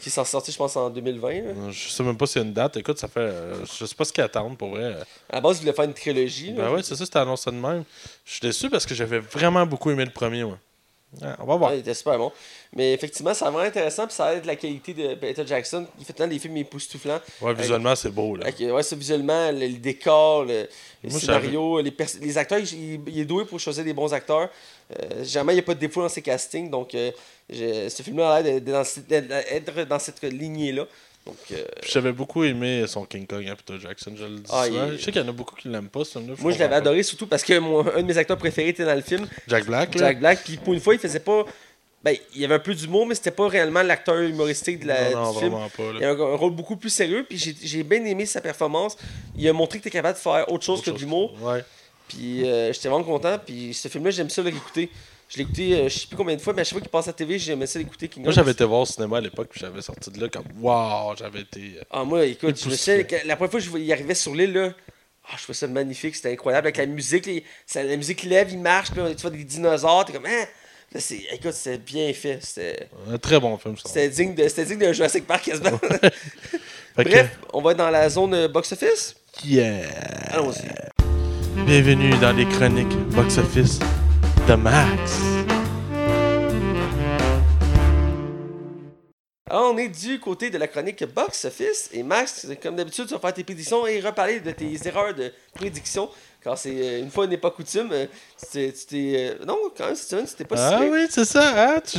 qui 0.00 0.08
est 0.08 0.24
sorti, 0.24 0.52
je 0.52 0.56
pense, 0.58 0.76
en 0.76 0.90
2020. 0.90 1.28
là. 1.32 1.36
euh, 1.40 1.70
je 1.72 1.88
sais 1.88 2.02
même 2.02 2.16
pas 2.18 2.26
s'il 2.26 2.42
y 2.42 2.44
a 2.44 2.46
une 2.46 2.52
date. 2.52 2.76
Écoute, 2.76 2.98
ça 2.98 3.08
fait. 3.08 3.20
euh, 3.20 3.64
je 3.64 3.86
sais 3.86 3.94
pas 3.94 4.04
ce 4.04 4.12
qu'ils 4.12 4.22
attendent 4.22 4.58
pour 4.58 4.68
vrai. 4.68 4.94
À 5.30 5.36
la 5.36 5.40
base, 5.40 5.56
il 5.56 5.60
voulait 5.60 5.72
faire 5.72 5.86
une 5.86 5.94
trilogie. 5.94 6.52
Ben 6.52 6.70
ouais, 6.70 6.82
c'est 6.82 6.94
ça, 6.94 7.04
c'était 7.06 7.18
annoncé 7.18 7.50
de 7.50 7.56
même. 7.56 7.82
Je 8.26 8.30
suis 8.32 8.40
déçu 8.42 8.68
parce 8.68 8.84
que 8.84 8.94
j'avais 8.94 9.20
vraiment 9.20 9.64
beaucoup 9.66 9.90
aimé 9.90 10.04
le 10.04 10.10
premier, 10.10 10.44
moi. 10.44 10.58
Ouais, 11.20 11.28
on 11.40 11.44
va 11.44 11.56
voir. 11.56 11.70
Ouais, 11.70 11.76
il 11.76 11.80
était 11.80 11.92
super 11.92 12.16
bon. 12.16 12.32
Mais 12.74 12.94
effectivement, 12.94 13.30
a 13.32 13.34
vraiment 13.34 13.58
intéressant. 13.58 14.06
Puis 14.06 14.14
ça 14.16 14.26
a 14.26 14.32
l'air 14.32 14.42
de 14.42 14.46
la 14.46 14.56
qualité 14.56 14.94
de 14.94 15.14
Peter 15.14 15.42
Jackson. 15.46 15.86
Il 15.98 16.04
fait 16.06 16.14
tant 16.14 16.26
des 16.26 16.38
films 16.38 16.56
époustouflants. 16.56 17.20
Ouais, 17.42 17.52
visuellement, 17.52 17.94
c'est 17.94 18.10
beau, 18.10 18.36
là. 18.36 18.46
Avec, 18.46 18.58
ouais, 18.60 18.82
ça, 18.82 18.96
visuellement, 18.96 19.50
le, 19.52 19.66
le 19.66 19.78
décor, 19.78 20.44
le, 20.44 20.66
le 21.04 21.10
Moi, 21.10 21.20
scénario, 21.20 21.80
les, 21.82 21.94
les 22.20 22.38
acteurs, 22.38 22.58
il, 22.60 23.00
il 23.06 23.18
est 23.20 23.24
doué 23.26 23.44
pour 23.44 23.60
choisir 23.60 23.84
des 23.84 23.92
bons 23.92 24.12
acteurs. 24.14 24.48
Euh, 24.98 25.22
jamais 25.24 25.52
il 25.52 25.56
n'y 25.56 25.60
a 25.60 25.64
pas 25.64 25.74
de 25.74 25.80
défaut 25.80 26.00
dans 26.02 26.08
ses 26.08 26.22
castings. 26.22 26.70
Donc, 26.70 26.94
euh, 26.94 27.10
j'ai- 27.50 27.90
ce 27.90 28.02
film-là 28.02 28.32
a 28.32 28.40
l'air 28.40 28.54
d'être 28.60 28.64
dans, 28.72 28.84
cette- 28.84 29.06
d'être 29.06 29.86
dans 29.88 29.98
cette 29.98 30.22
lignée-là. 30.22 30.86
Donc, 31.24 31.36
euh, 31.52 31.64
J'avais 31.88 32.10
beaucoup 32.12 32.42
aimé 32.42 32.84
son 32.88 33.04
King 33.04 33.26
Kong, 33.28 33.46
hein, 33.48 33.54
Peter 33.56 33.78
Jackson, 33.80 34.12
je 34.18 34.24
le 34.24 34.38
dis 34.40 34.50
Ah, 34.52 34.66
il 34.66 34.96
Je 34.98 35.02
sais 35.04 35.12
qu'il 35.12 35.22
y 35.22 35.24
en 35.24 35.28
a 35.28 35.32
beaucoup 35.32 35.54
qui 35.54 35.68
l'aiment 35.68 35.88
pas, 35.88 36.04
ce 36.04 36.18
film-là. 36.18 36.34
moi, 36.40 36.50
je 36.52 36.58
l'avais 36.58 36.74
adoré 36.74 37.02
surtout 37.04 37.28
parce 37.28 37.44
que 37.44 37.56
mon, 37.60 37.86
un 37.86 38.02
de 38.02 38.06
mes 38.06 38.18
acteurs 38.18 38.36
préférés 38.38 38.70
était 38.70 38.84
dans 38.84 38.94
le 38.94 39.02
film, 39.02 39.26
Jack 39.46 39.66
Black, 39.66 39.94
là. 39.94 40.00
Jack 40.08 40.18
Black. 40.18 40.40
Puis 40.44 40.56
pour 40.56 40.74
une 40.74 40.80
fois, 40.80 40.94
il 40.94 41.00
faisait 41.00 41.20
pas. 41.20 41.44
Ben, 42.02 42.16
il 42.34 42.40
y 42.40 42.44
avait 42.44 42.54
un 42.56 42.58
peu 42.58 42.74
d'humour, 42.74 43.06
mais 43.06 43.14
c'était 43.14 43.30
pas 43.30 43.46
réellement 43.46 43.82
l'acteur 43.84 44.16
humoristique 44.18 44.80
de 44.80 44.88
la, 44.88 45.10
non, 45.12 45.22
non, 45.22 45.32
du 45.34 45.38
film. 45.38 45.50
vraiment 45.52 45.68
pas, 45.68 45.92
là. 45.92 45.98
Il 46.00 46.04
a 46.04 46.08
un, 46.10 46.18
un 46.32 46.34
rôle 46.36 46.50
beaucoup 46.52 46.74
plus 46.76 46.90
sérieux, 46.90 47.24
puis 47.28 47.38
j'ai- 47.38 47.54
j'ai 47.62 47.84
bien 47.84 48.04
aimé 48.04 48.26
sa 48.26 48.40
performance. 48.40 48.96
Il 49.36 49.48
a 49.48 49.52
montré 49.52 49.78
que 49.78 49.84
tu 49.84 49.88
es 49.88 49.92
capable 49.92 50.16
de 50.18 50.20
faire 50.20 50.50
autre 50.50 50.64
chose 50.64 50.80
Autre 50.80 50.90
que 50.90 50.96
de 50.96 50.98
l'humour. 51.00 51.32
Ouais. 51.40 51.62
Puis 52.08 52.44
euh, 52.44 52.72
j'étais 52.72 52.88
vraiment 52.88 53.04
content. 53.04 53.38
Puis 53.38 53.72
ce 53.74 53.86
film-là, 53.86 54.10
j'aime 54.10 54.28
ça 54.30 54.42
le 54.42 54.48
réécouter. 54.50 54.90
Je 55.32 55.38
l'ai 55.38 55.44
écouté, 55.44 55.74
euh, 55.74 55.88
je 55.88 55.98
sais 56.00 56.06
plus 56.06 56.16
combien 56.16 56.36
de 56.36 56.40
fois, 56.42 56.52
mais 56.52 56.60
à 56.60 56.64
chaque 56.64 56.72
fois 56.72 56.80
qu'il 56.82 56.90
passe 56.90 57.06
à 57.06 57.10
la 57.10 57.14
TV, 57.14 57.38
j'aimais 57.38 57.66
ça 57.66 57.78
l'écouter. 57.78 58.06
King 58.06 58.22
Moi, 58.22 58.32
j'avais 58.32 58.50
été 58.50 58.64
voir 58.64 58.80
au 58.80 58.84
cinéma 58.84 59.16
à 59.16 59.20
l'époque, 59.22 59.48
puis 59.50 59.60
j'avais 59.60 59.80
sorti 59.80 60.10
de 60.10 60.20
là 60.20 60.28
comme 60.28 60.44
Waouh, 60.60 61.16
j'avais 61.16 61.40
été. 61.40 61.76
euh, 61.78 61.84
Ah, 61.90 62.04
moi, 62.04 62.26
écoute, 62.26 62.60
je 62.62 62.68
me 62.68 62.74
souviens, 62.74 62.98
la 63.24 63.36
première 63.36 63.50
fois 63.50 63.60
que 63.60 63.66
je 63.66 63.92
arrivait 63.92 64.14
sur 64.14 64.34
l'île, 64.34 64.52
là, 64.52 64.74
ah, 65.24 65.34
je 65.38 65.42
trouvais 65.44 65.56
ça 65.56 65.66
magnifique, 65.68 66.16
c'était 66.16 66.32
incroyable. 66.32 66.66
Avec 66.66 66.76
la 66.76 66.84
musique, 66.84 67.24
les- 67.24 67.44
ça- 67.64 67.82
la 67.82 67.96
musique 67.96 68.24
lève, 68.24 68.48
il 68.50 68.58
marche, 68.58 68.90
puis 68.90 69.00
tu 69.16 69.22
vois 69.22 69.30
des 69.30 69.42
dinosaures, 69.44 70.04
t'es 70.04 70.12
comme, 70.12 70.26
hein? 70.26 70.44
Là, 70.92 71.00
c'est, 71.00 71.22
écoute, 71.32 71.52
c'était 71.54 71.78
bien 71.78 72.12
fait. 72.12 72.38
C'était, 72.42 72.88
Un 73.10 73.16
très 73.16 73.40
bon 73.40 73.56
film, 73.56 73.78
ça. 73.78 73.84
c'était 73.86 74.10
digne 74.10 74.34
de, 74.34 74.46
c'était 74.48 74.66
digne 74.66 74.78
d'un 74.80 74.92
Jurassic 74.92 75.26
Park 75.26 75.44
quasiment. 75.44 75.78
Que- 76.94 77.02
Bref, 77.04 77.38
on 77.54 77.62
va 77.62 77.70
être 77.70 77.78
dans 77.78 77.88
la 77.88 78.10
zone 78.10 78.34
euh, 78.34 78.48
box-office? 78.48 79.16
Yeah! 79.46 79.86
Allons-y. 80.30 80.68
Bienvenue 81.64 82.10
dans 82.18 82.32
les 82.36 82.46
chroniques 82.46 82.94
box-office 83.14 83.78
de 84.48 84.54
Max. 84.54 85.20
On 89.50 89.76
est 89.76 89.88
du 89.88 90.18
côté 90.18 90.50
de 90.50 90.58
la 90.58 90.66
chronique 90.66 91.04
box-office. 91.04 91.90
Et 91.92 92.02
Max, 92.02 92.46
comme 92.62 92.76
d'habitude, 92.76 93.06
tu 93.06 93.12
vas 93.14 93.20
faire 93.20 93.34
tes 93.34 93.44
prédictions 93.44 93.86
et 93.86 94.00
reparler 94.00 94.40
de 94.40 94.50
tes 94.50 94.78
erreurs 94.86 95.14
de 95.14 95.32
prédiction. 95.54 96.08
Car 96.44 96.58
c'est 96.58 96.74
euh, 96.74 97.00
une 97.00 97.10
fois 97.10 97.26
n'est 97.26 97.36
pas 97.36 97.50
coutume. 97.50 97.90
euh, 97.92 98.06
Tu 98.52 98.72
t'es- 98.88 99.36
euh, 99.40 99.44
non, 99.46 99.56
quand 99.76 99.86
même, 99.86 99.94
cette 99.94 100.08
semaine, 100.10 100.26
c'était 100.26 100.44
pas 100.44 100.56
si 100.56 100.62
Ah 100.74 100.80
oui, 100.90 101.06
c'est 101.08 101.24
ça, 101.24 101.52
hein? 101.76 101.80
Tu, 101.88 101.98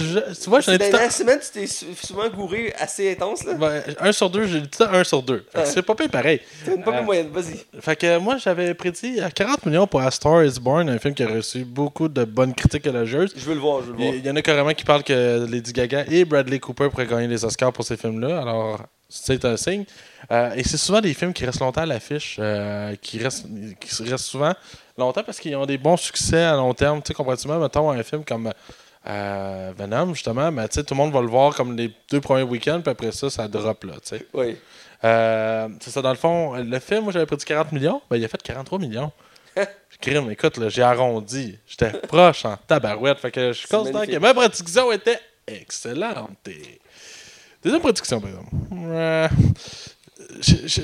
vois, 0.49 0.59
j'en 0.59 0.73
ai 0.73 0.77
Ben, 0.77 0.91
tout 0.91 0.97
la 0.97 1.09
semaine, 1.09 1.39
tu 1.39 1.49
t'es 1.59 1.65
sou- 1.67 1.85
souvent 2.03 2.27
gouré 2.29 2.73
assez 2.77 3.11
intense. 3.13 3.45
là. 3.45 3.53
Ben, 3.53 3.81
un 4.01 4.11
sur 4.11 4.29
deux, 4.29 4.45
j'ai 4.45 4.59
dit 4.61 4.69
ça, 4.77 4.91
un 4.91 5.03
sur 5.05 5.23
deux. 5.23 5.45
C'est 5.63 5.81
pas 5.81 5.95
pire 5.95 6.09
pareil. 6.09 6.41
T'as 6.65 6.75
une 6.75 6.83
pas 6.83 6.97
Euh, 6.97 7.01
moyenne, 7.03 7.29
vas-y. 7.31 7.63
Fait 7.81 7.95
que 7.95 8.17
moi, 8.17 8.35
j'avais 8.37 8.73
prédit 8.73 9.21
à 9.21 9.31
40 9.31 9.65
millions 9.65 9.87
pour 9.87 10.01
A 10.01 10.11
Star 10.11 10.43
is 10.43 10.59
Born, 10.59 10.89
un 10.89 10.99
film 10.99 11.13
qui 11.13 11.23
a 11.23 11.27
reçu 11.27 11.63
beaucoup 11.63 12.09
de 12.09 12.25
bonnes 12.25 12.53
critiques 12.53 12.85
élogieuses. 12.85 13.33
Je 13.37 13.45
veux 13.45 13.53
le 13.53 13.61
voir, 13.61 13.79
je 13.81 13.85
veux 13.87 13.91
le 13.93 13.97
voir. 13.97 14.13
Il 14.15 14.25
y 14.25 14.29
en 14.29 14.35
a 14.35 14.41
carrément 14.41 14.73
qui 14.73 14.83
parlent 14.83 15.03
que 15.03 15.45
Lady 15.49 15.71
Gaga 15.71 16.03
et 16.09 16.25
Bradley 16.25 16.59
Cooper 16.59 16.89
pourraient 16.89 17.07
gagner 17.07 17.27
les 17.27 17.45
Oscars 17.45 17.71
pour 17.71 17.85
ces 17.85 17.95
films-là. 17.95 18.41
Alors, 18.41 18.81
c'est 19.13 19.45
un 19.45 19.57
signe. 19.57 19.85
Euh, 20.31 20.53
et 20.55 20.63
c'est 20.63 20.77
souvent 20.77 21.01
des 21.01 21.13
films 21.13 21.33
qui 21.33 21.45
restent 21.45 21.59
longtemps 21.59 21.81
à 21.81 21.85
l'affiche, 21.85 22.37
euh, 22.39 22.95
qui, 23.01 23.19
restent, 23.19 23.45
qui 23.79 24.09
restent 24.09 24.25
souvent 24.25 24.53
longtemps 24.97 25.23
parce 25.23 25.39
qu'ils 25.39 25.55
ont 25.55 25.65
des 25.65 25.77
bons 25.77 25.97
succès 25.97 26.43
à 26.43 26.55
long 26.55 26.73
terme. 26.73 27.01
Tu 27.01 27.09
sais, 27.09 27.13
comparativement, 27.13 27.59
mettons, 27.59 27.91
un 27.91 28.01
film 28.03 28.23
comme 28.25 28.51
euh, 29.07 29.73
Venom, 29.77 30.13
justement, 30.13 30.51
mais 30.51 30.67
tu 30.67 30.75
sais, 30.75 30.83
tout 30.83 30.93
le 30.93 30.97
monde 30.97 31.13
va 31.13 31.21
le 31.21 31.27
voir 31.27 31.55
comme 31.55 31.77
les 31.77 31.93
deux 32.09 32.21
premiers 32.21 32.43
week-ends, 32.43 32.81
puis 32.81 32.91
après 32.91 33.11
ça, 33.11 33.29
ça 33.29 33.47
drop, 33.47 33.83
là, 33.83 33.93
tu 33.93 34.17
sais. 34.17 34.27
Oui. 34.33 34.57
C'est 35.01 35.89
ça, 35.91 36.01
dans 36.01 36.11
le 36.11 36.15
fond, 36.15 36.55
le 36.55 36.79
film, 36.79 37.03
moi, 37.03 37.11
j'avais 37.11 37.25
prédit 37.25 37.45
40 37.45 37.71
millions, 37.73 38.01
ben, 38.09 38.17
il 38.17 38.25
a 38.25 38.27
fait 38.27 38.41
43 38.41 38.79
millions. 38.79 39.11
Crime, 40.01 40.31
écoute, 40.31 40.57
là, 40.57 40.69
j'ai 40.69 40.81
arrondi. 40.81 41.57
J'étais 41.67 41.91
proche 41.91 42.45
en 42.45 42.57
tabarouette. 42.57 43.19
Fait 43.19 43.31
que 43.31 43.47
je 43.49 43.59
suis 43.59 43.67
C'est 43.69 43.77
constant 43.77 44.05
que 44.05 44.17
ma 44.17 44.33
prédiction 44.33 44.91
était 44.91 45.19
excellente. 45.45 46.31
Deuxième 47.63 47.81
prédiction, 47.81 48.19
par 48.19 48.29
exemple. 48.29 48.49
Je, 50.41 50.55
je- 50.65 50.81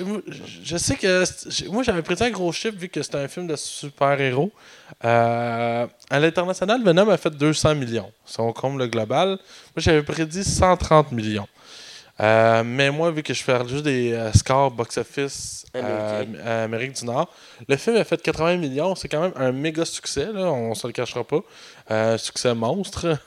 je 0.64 0.78
sais 0.78 0.96
que. 0.96 1.24
Moi, 1.70 1.84
j'avais 1.84 2.02
prédit 2.02 2.24
un 2.24 2.30
gros 2.30 2.52
chiffre 2.52 2.78
vu 2.78 2.88
que 2.88 3.02
c'était 3.02 3.18
un 3.18 3.28
film 3.28 3.48
de 3.48 3.56
super-héros. 3.56 4.52
Euh, 5.04 5.88
à 6.10 6.20
l'international, 6.20 6.84
Venom 6.84 7.10
a 7.10 7.18
fait 7.18 7.32
200 7.32 7.76
millions. 7.76 8.12
Si 8.26 8.40
on 8.40 8.54
compte 8.54 8.78
le 8.78 8.88
global, 8.88 9.30
moi, 9.30 9.38
j'avais 9.78 10.04
prédit 10.04 10.44
130 10.44 11.12
millions. 11.12 11.48
Euh, 12.22 12.64
mais 12.66 12.92
moi, 12.92 13.12
vu 13.12 13.24
que 13.24 13.34
je 13.34 13.42
fais 13.42 13.58
juste 13.68 13.84
des 13.84 14.12
euh, 14.12 14.32
scores 14.34 14.72
box-office 14.72 15.66
euh, 15.76 16.66
Amérique 16.66 16.94
du 16.94 17.06
Nord, 17.06 17.34
le 17.68 17.78
film 17.78 17.96
a 17.96 18.04
fait 18.04 18.22
80 18.22 18.58
millions. 18.58 18.94
C'est 18.96 19.08
quand 19.08 19.22
même 19.22 19.34
un 19.38 19.54
méga 19.54 19.86
succès, 19.86 20.32
là, 20.34 20.52
on 20.52 20.74
se 20.76 20.86
le 20.86 20.92
cachera 20.92 21.24
pas. 21.24 21.40
Euh, 21.92 22.18
succès 22.18 22.54
monstre. 22.54 23.18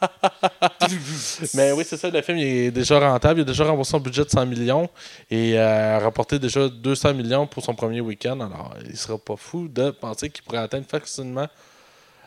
mais 1.54 1.72
oui, 1.72 1.84
c'est 1.86 1.96
ça, 1.96 2.10
le 2.10 2.20
film 2.20 2.38
il 2.38 2.46
est 2.46 2.70
déjà 2.70 2.98
rentable. 2.98 3.40
Il 3.40 3.42
a 3.42 3.46
déjà 3.46 3.64
remboursé 3.64 3.92
son 3.92 4.00
budget 4.00 4.24
de 4.24 4.30
100 4.30 4.44
millions 4.46 4.90
et 5.30 5.58
a 5.58 5.98
rapporté 5.98 6.38
déjà 6.38 6.68
200 6.68 7.14
millions 7.14 7.46
pour 7.46 7.64
son 7.64 7.74
premier 7.74 8.02
week-end. 8.02 8.38
Alors, 8.40 8.74
il 8.86 8.96
sera 8.96 9.16
pas 9.16 9.36
fou 9.36 9.66
de 9.66 9.90
penser 9.90 10.28
qu'il 10.28 10.44
pourrait 10.44 10.58
atteindre 10.58 10.86
facilement. 10.86 11.48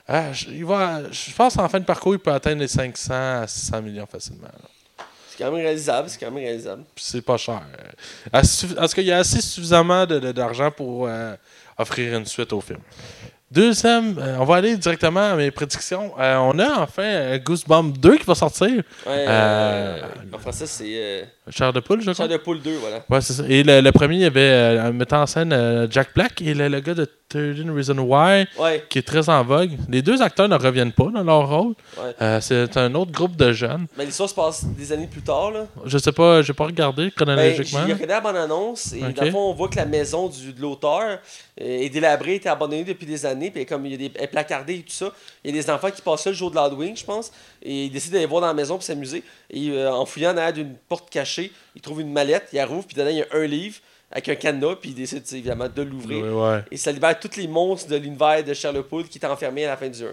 Ah, 0.08 0.34
je, 0.34 0.48
il 0.50 0.66
va, 0.66 1.12
je 1.12 1.34
pense 1.34 1.58
en 1.58 1.68
fin 1.70 1.80
de 1.80 1.86
parcours, 1.86 2.14
il 2.14 2.20
peut 2.20 2.32
atteindre 2.32 2.62
les 2.62 2.68
500 2.68 3.14
à 3.14 3.48
600 3.48 3.82
millions 3.82 4.06
facilement. 4.06 4.48
là. 4.48 4.70
C'est 5.36 5.44
quand 5.44 5.52
même 5.52 5.62
réalisable, 5.62 6.10
c'est 6.10 6.20
quand 6.20 6.32
même 6.32 6.44
réalisable. 6.44 6.84
Puis 6.96 7.04
c'est 7.06 7.22
pas 7.22 7.36
cher. 7.38 7.62
Euh, 8.34 8.40
Est-ce 8.40 8.96
qu'il 8.96 9.04
y 9.04 9.12
a 9.12 9.18
assez 9.18 9.42
suffisamment 9.42 10.06
d'argent 10.06 10.72
pour 10.72 11.08
euh, 11.08 11.36
offrir 11.78 12.18
une 12.18 12.26
suite 12.26 12.54
au 12.54 12.62
film? 12.62 12.80
Deuxième, 13.52 14.18
euh, 14.18 14.38
on 14.40 14.46
va 14.46 14.56
aller 14.56 14.78
directement 14.78 15.32
à 15.32 15.36
mes 15.36 15.52
prédictions. 15.52 16.14
Euh, 16.20 16.38
on 16.38 16.58
a 16.60 16.80
enfin 16.80 17.38
Goosebumps 17.38 17.98
2 18.00 18.18
qui 18.18 18.26
va 18.26 18.36
sortir. 18.36 18.82
Ouais, 19.06 19.28
en 20.34 20.40
français, 20.40 20.68
c'est 20.68 21.28
Chair 21.50 21.72
de 21.74 21.80
poule, 21.80 22.00
je 22.02 22.12
crois. 22.12 22.28
Chair 22.28 22.28
de 22.28 22.42
poule 22.42 22.62
2, 22.62 22.78
voilà. 22.78 23.04
Ouais, 23.10 23.22
c'est 23.22 23.34
ça. 23.34 23.44
Et 23.48 23.62
le, 23.64 23.82
le 23.82 23.92
premier, 23.92 24.16
il 24.16 24.22
y 24.22 24.26
avait 24.26 24.40
euh, 24.42 24.86
un 24.86 24.92
metteur 24.92 25.20
en 25.22 25.26
scène 25.28 25.54
euh, 25.54 25.88
Jack 25.90 26.10
Black 26.16 26.42
et 26.42 26.54
le, 26.54 26.68
le 26.68 26.80
gars 26.80 26.94
de 26.96 27.08
13 27.30 27.66
Reasons 27.76 28.00
Why 28.00 28.46
Ouais, 28.60 28.84
qui 28.90 29.00
est 29.00 29.04
très 29.08 29.30
en 29.30 29.44
vogue. 29.44 29.72
Les 29.90 30.02
deux 30.02 30.22
acteurs 30.22 30.48
ne 30.48 30.56
reviennent 30.56 30.92
pas 30.92 31.08
dans 31.14 31.24
leur 31.24 31.48
rôle. 31.50 31.74
ouais. 31.98 32.14
Euh, 32.22 32.40
c'est 32.42 32.76
un 32.78 32.94
autre 32.96 33.12
groupe 33.12 33.36
de 33.36 33.52
jeunes. 33.52 33.88
Ben, 33.98 34.06
l'histoire 34.06 34.30
se 34.30 34.36
passe 34.36 34.66
des 34.66 34.92
années 34.92 35.08
plus 35.08 35.22
tard, 35.22 35.52
là. 35.52 35.66
Je 35.86 35.98
sais 35.98 36.12
pas, 36.12 36.42
j'ai 36.42 36.54
pas 36.54 36.66
regardé 36.66 37.06
Ben, 37.06 37.12
chronologiquement. 37.12 37.80
j'ai 37.86 37.94
regardé 37.94 38.06
la 38.08 38.22
bande-annonce 38.22 38.94
et 38.94 39.04
Ok. 39.04 39.14
dans 39.16 39.24
le 39.26 39.32
fond, 39.32 39.50
on 39.50 39.54
voit 39.54 39.68
que 39.70 39.76
la 39.76 39.86
maison 39.86 40.30
du, 40.30 40.54
de 40.54 40.62
l'auteur 40.62 41.02
euh, 41.02 41.18
est 41.58 41.90
délabrée, 41.90 42.36
était 42.36 42.50
abandonnée 42.50 42.84
depuis 42.84 43.06
des 43.06 43.26
années, 43.26 43.52
puis 43.52 43.66
comme 43.66 43.86
il 43.86 43.92
y 43.92 43.96
a 43.96 43.98
des, 43.98 44.12
elle 44.16 44.24
est 44.24 44.28
placardée 44.28 44.76
et 44.76 44.82
tout 44.82 44.90
ça, 44.90 45.12
il 45.44 45.56
y 45.56 45.60
a 45.60 45.62
des 45.62 45.70
enfants 45.70 45.90
qui 45.92 46.02
passent 46.02 46.26
là 46.26 46.32
le 46.32 46.38
jour 46.38 46.50
de 46.52 46.56
l'Halloween, 46.56 46.96
je 46.96 47.06
pense, 47.06 47.32
et 47.66 47.86
ils 47.86 47.90
décident 47.90 48.14
d'aller 48.14 48.28
voir 48.28 48.42
dans 48.42 48.48
la 48.48 48.54
maison 48.54 48.76
pour 48.76 48.84
s'amuser. 48.84 49.24
Et 49.50 49.72
euh, 49.72 49.92
en 49.92 50.06
fouillant 50.06 50.34
derrière 50.34 50.54
d'une 50.54 50.76
porte 50.88 51.10
cachée, 51.10 51.52
ils 51.76 51.82
trouvent 51.82 52.02
une 52.02 52.12
mallette, 52.12 52.50
la 52.54 52.66
rouvrent, 52.66 52.86
puis 52.86 52.96
dedans, 52.96 53.10
il 53.10 53.18
y 53.18 53.22
a 53.22 53.28
un 53.34 53.46
livre 53.46 53.78
avec 54.12 54.30
un 54.30 54.36
cadenas, 54.36 54.76
puis 54.76 54.94
tu 54.94 55.06
sais, 55.06 55.22
évidemment 55.34 55.68
de 55.68 55.82
l'ouvrir. 55.82 56.26
Ouais. 56.26 56.64
Et 56.72 56.78
ça 56.78 56.92
libère 56.92 57.20
tous 57.20 57.36
les 57.38 57.48
monstres 57.48 57.90
de 57.90 57.96
l'univers 57.98 58.44
de 58.44 58.54
Sherlock 58.54 58.88
Holmes 58.92 59.08
qui 59.08 59.18
étaient 59.18 59.28
enfermés 59.28 59.66
à 59.66 59.70
la 59.70 59.78
fin 59.78 59.90
du 59.90 60.02
1. 60.02 60.08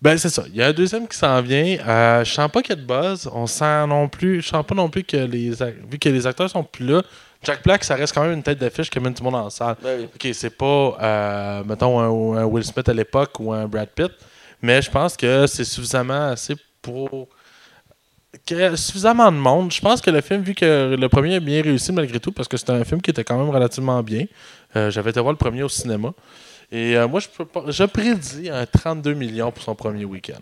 Ben, 0.00 0.16
c'est 0.18 0.30
ça. 0.30 0.44
Il 0.48 0.56
y 0.56 0.62
a 0.62 0.68
un 0.68 0.72
deuxième 0.72 1.06
qui 1.06 1.16
s'en 1.16 1.40
vient. 1.42 1.78
Euh, 1.86 2.24
je 2.24 2.32
sens 2.32 2.50
pas 2.50 2.62
qu'il 2.62 2.70
y 2.70 2.78
a 2.78 2.82
de 2.82 2.86
buzz. 2.86 3.30
On 3.32 3.46
sent 3.46 3.86
non 3.86 4.08
plus. 4.08 4.40
Je 4.40 4.48
sens 4.48 4.66
pas 4.66 4.74
non 4.74 4.88
plus 4.88 5.04
que 5.04 5.16
les. 5.16 5.50
Vu 5.88 5.98
que 6.00 6.08
les 6.08 6.26
acteurs 6.26 6.50
sont 6.50 6.64
plus 6.64 6.86
là. 6.86 7.02
Jack 7.44 7.62
Black, 7.62 7.84
ça 7.84 7.94
reste 7.94 8.12
quand 8.12 8.22
même 8.22 8.32
une 8.32 8.42
tête 8.42 8.58
d'affiche 8.58 8.88
qui 8.88 8.98
amène 8.98 9.14
tout 9.14 9.24
le 9.24 9.30
monde 9.30 9.40
en 9.40 9.50
salle. 9.50 9.76
Ben 9.82 10.00
oui. 10.00 10.08
Ok, 10.14 10.34
c'est 10.34 10.56
pas, 10.56 10.96
euh, 11.00 11.64
mettons, 11.64 11.98
un, 12.00 12.42
un 12.42 12.44
Will 12.44 12.64
Smith 12.64 12.88
à 12.88 12.92
l'époque 12.92 13.38
ou 13.40 13.52
un 13.52 13.66
Brad 13.66 13.88
Pitt. 13.88 14.12
Mais 14.62 14.80
je 14.80 14.90
pense 14.90 15.16
que 15.16 15.46
c'est 15.46 15.64
suffisamment 15.64 16.28
assez 16.30 16.54
pour. 16.80 17.28
que- 18.46 18.76
suffisamment 18.76 19.30
de 19.30 19.36
monde. 19.36 19.70
Je 19.72 19.80
pense 19.80 20.00
que 20.00 20.10
le 20.10 20.20
film, 20.20 20.42
vu 20.42 20.54
que 20.54 20.96
le 20.98 21.08
premier 21.08 21.34
est 21.34 21.40
bien 21.40 21.62
réussi 21.62 21.92
malgré 21.92 22.18
tout, 22.20 22.32
parce 22.32 22.48
que 22.48 22.56
c'était 22.56 22.72
un 22.72 22.84
film 22.84 23.00
qui 23.02 23.10
était 23.10 23.24
quand 23.24 23.36
même 23.38 23.50
relativement 23.50 24.02
bien. 24.02 24.24
euh, 24.76 24.90
J'avais 24.90 25.10
été 25.10 25.20
voir 25.20 25.32
le 25.32 25.38
premier 25.38 25.62
au 25.62 25.68
cinéma. 25.68 26.12
Et 26.70 26.96
euh, 26.96 27.06
moi, 27.06 27.20
je, 27.20 27.28
peux 27.28 27.44
pas- 27.44 27.64
je 27.68 27.84
prédis 27.84 28.48
un 28.48 28.64
32 28.64 29.12
millions 29.12 29.52
pour 29.52 29.62
son 29.62 29.74
premier 29.74 30.06
week-end. 30.06 30.40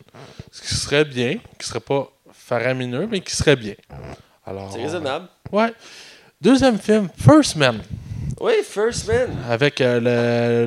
Ce 0.52 0.62
qui 0.62 0.68
serait 0.74 1.04
bien, 1.04 1.38
qui 1.58 1.66
serait 1.66 1.80
pas 1.80 2.08
faramineux, 2.32 3.08
mais 3.10 3.20
qui 3.20 3.34
serait 3.34 3.56
bien. 3.56 3.74
Alors, 4.46 4.70
C'est 4.72 4.82
raisonnable. 4.82 5.26
Ouais. 5.50 5.72
Deuxième 6.40 6.78
film, 6.78 7.08
First 7.18 7.56
Man, 7.56 7.80
Oui, 8.42 8.52
First 8.64 9.06
Man. 9.06 9.28
avec 9.50 9.82
euh, 9.82 10.00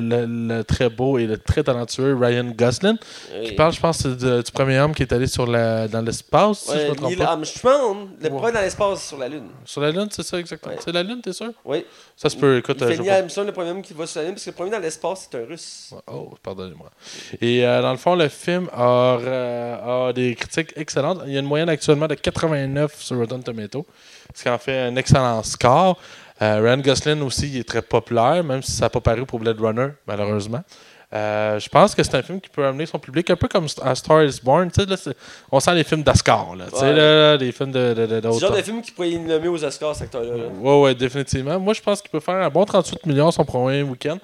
le- 0.00 0.56
le 0.56 0.62
très 0.62 0.88
beau 0.88 1.18
et 1.18 1.26
le 1.26 1.36
très 1.38 1.64
talentueux 1.64 2.14
Ryan 2.14 2.44
Gosling, 2.56 2.96
Oui. 3.34 3.46
qui 3.48 3.52
parle, 3.56 3.72
je 3.72 3.80
pense, 3.80 4.02
de- 4.06 4.42
du 4.42 4.52
premier 4.52 4.78
homme 4.78 4.94
qui 4.94 5.02
est 5.02 5.12
allé 5.12 5.26
sur 5.26 5.44
la, 5.44 5.88
dans 5.88 6.00
l'espace, 6.00 6.60
si 6.60 6.70
je 6.72 6.76
Ouais, 6.76 6.88
me 6.90 6.94
trompe 6.94 7.08
Neil 7.08 7.16
pas. 7.18 7.24
Armstrong, 7.32 8.08
le 8.20 8.30
Ouais. 8.30 8.38
premier 8.38 8.52
dans 8.52 8.60
l'espace 8.60 9.08
sur 9.08 9.18
la 9.18 9.28
Lune. 9.28 9.48
Sur 9.64 9.80
la 9.80 9.90
Lune, 9.90 10.06
c'est 10.12 10.22
ça 10.22 10.38
exactement. 10.38 10.72
Ouais. 10.74 10.80
C'est 10.84 10.92
la 10.92 11.02
Lune, 11.02 11.20
t'es 11.20 11.32
sûr? 11.32 11.50
Oui. 11.64 11.84
Ça 12.16 12.30
se 12.30 12.36
peut, 12.36 12.58
écoute. 12.58 12.80
Neil 12.80 13.10
Armstrong, 13.10 13.46
le 13.46 13.52
premier 13.52 13.70
homme 13.70 13.82
qui 13.82 13.92
va 13.92 14.06
sur 14.06 14.20
la 14.20 14.26
Lune, 14.26 14.34
parce 14.34 14.44
que 14.44 14.50
le 14.50 14.54
premier 14.56 14.70
dans 14.70 14.78
l'espace, 14.78 15.28
c'est 15.28 15.38
un 15.42 15.44
russe. 15.44 15.92
Oh, 16.06 16.32
pardonnez-moi. 16.44 16.90
Et 17.40 17.66
euh, 17.66 17.82
dans 17.82 17.90
le 17.90 17.98
fond, 17.98 18.14
le 18.14 18.28
film 18.28 18.68
a, 18.72 19.18
euh, 19.20 20.08
a 20.10 20.12
des 20.12 20.36
critiques 20.36 20.72
excellentes. 20.76 21.22
Il 21.26 21.32
y 21.32 21.36
a 21.36 21.40
une 21.40 21.46
moyenne 21.46 21.68
actuellement 21.68 22.06
de 22.06 22.14
89 22.14 22.94
sur 23.02 23.16
Rotten 23.18 23.42
Tomato, 23.42 23.84
ce 24.32 24.44
qui 24.44 24.48
en 24.48 24.58
fait 24.58 24.78
un 24.78 24.94
excellent 24.94 25.42
score. 25.42 25.98
Euh, 26.44 26.60
Ryan 26.62 26.78
Gosling 26.78 27.22
aussi 27.22 27.48
il 27.48 27.58
est 27.60 27.64
très 27.68 27.80
populaire, 27.82 28.42
même 28.44 28.62
si 28.62 28.72
ça 28.72 28.86
n'a 28.86 28.90
pas 28.90 29.00
paru 29.00 29.24
pour 29.24 29.38
Blade 29.38 29.60
Runner, 29.60 29.88
malheureusement. 30.06 30.62
Euh, 31.12 31.60
je 31.60 31.68
pense 31.68 31.94
que 31.94 32.02
c'est 32.02 32.16
un 32.16 32.22
film 32.22 32.40
qui 32.40 32.48
peut 32.48 32.66
amener 32.66 32.86
son 32.86 32.98
public 32.98 33.30
un 33.30 33.36
peu 33.36 33.46
comme 33.46 33.66
A 33.82 33.94
Star 33.94 34.24
is 34.24 34.40
Born. 34.42 34.68
Là, 34.76 34.96
on 35.52 35.60
sent 35.60 35.74
les 35.74 35.84
films 35.84 36.02
d'Oscar, 36.02 36.56
là, 36.56 36.64
Ouais. 36.72 36.92
là, 36.92 37.36
des 37.38 37.52
films 37.52 37.70
de, 37.70 37.94
de, 37.94 38.06
de- 38.20 38.32
genre 38.32 38.50
de 38.50 38.62
film 38.62 38.82
qui 38.82 38.90
pourrait 38.90 39.10
nommer 39.12 39.46
aux 39.48 39.62
Oscars, 39.64 39.94
cet 39.94 40.06
acteur-là. 40.06 40.36
là. 40.36 40.44
Ouais, 40.60 40.80
ouais, 40.82 40.94
définitivement. 40.94 41.58
Moi, 41.60 41.72
je 41.72 41.80
pense 41.80 42.02
qu'il 42.02 42.10
peut 42.10 42.18
faire 42.20 42.34
un 42.44 42.50
bon 42.50 42.64
38 42.64 43.06
millions 43.06 43.30
son 43.30 43.44
premier 43.44 43.82
week-end. 43.82 44.18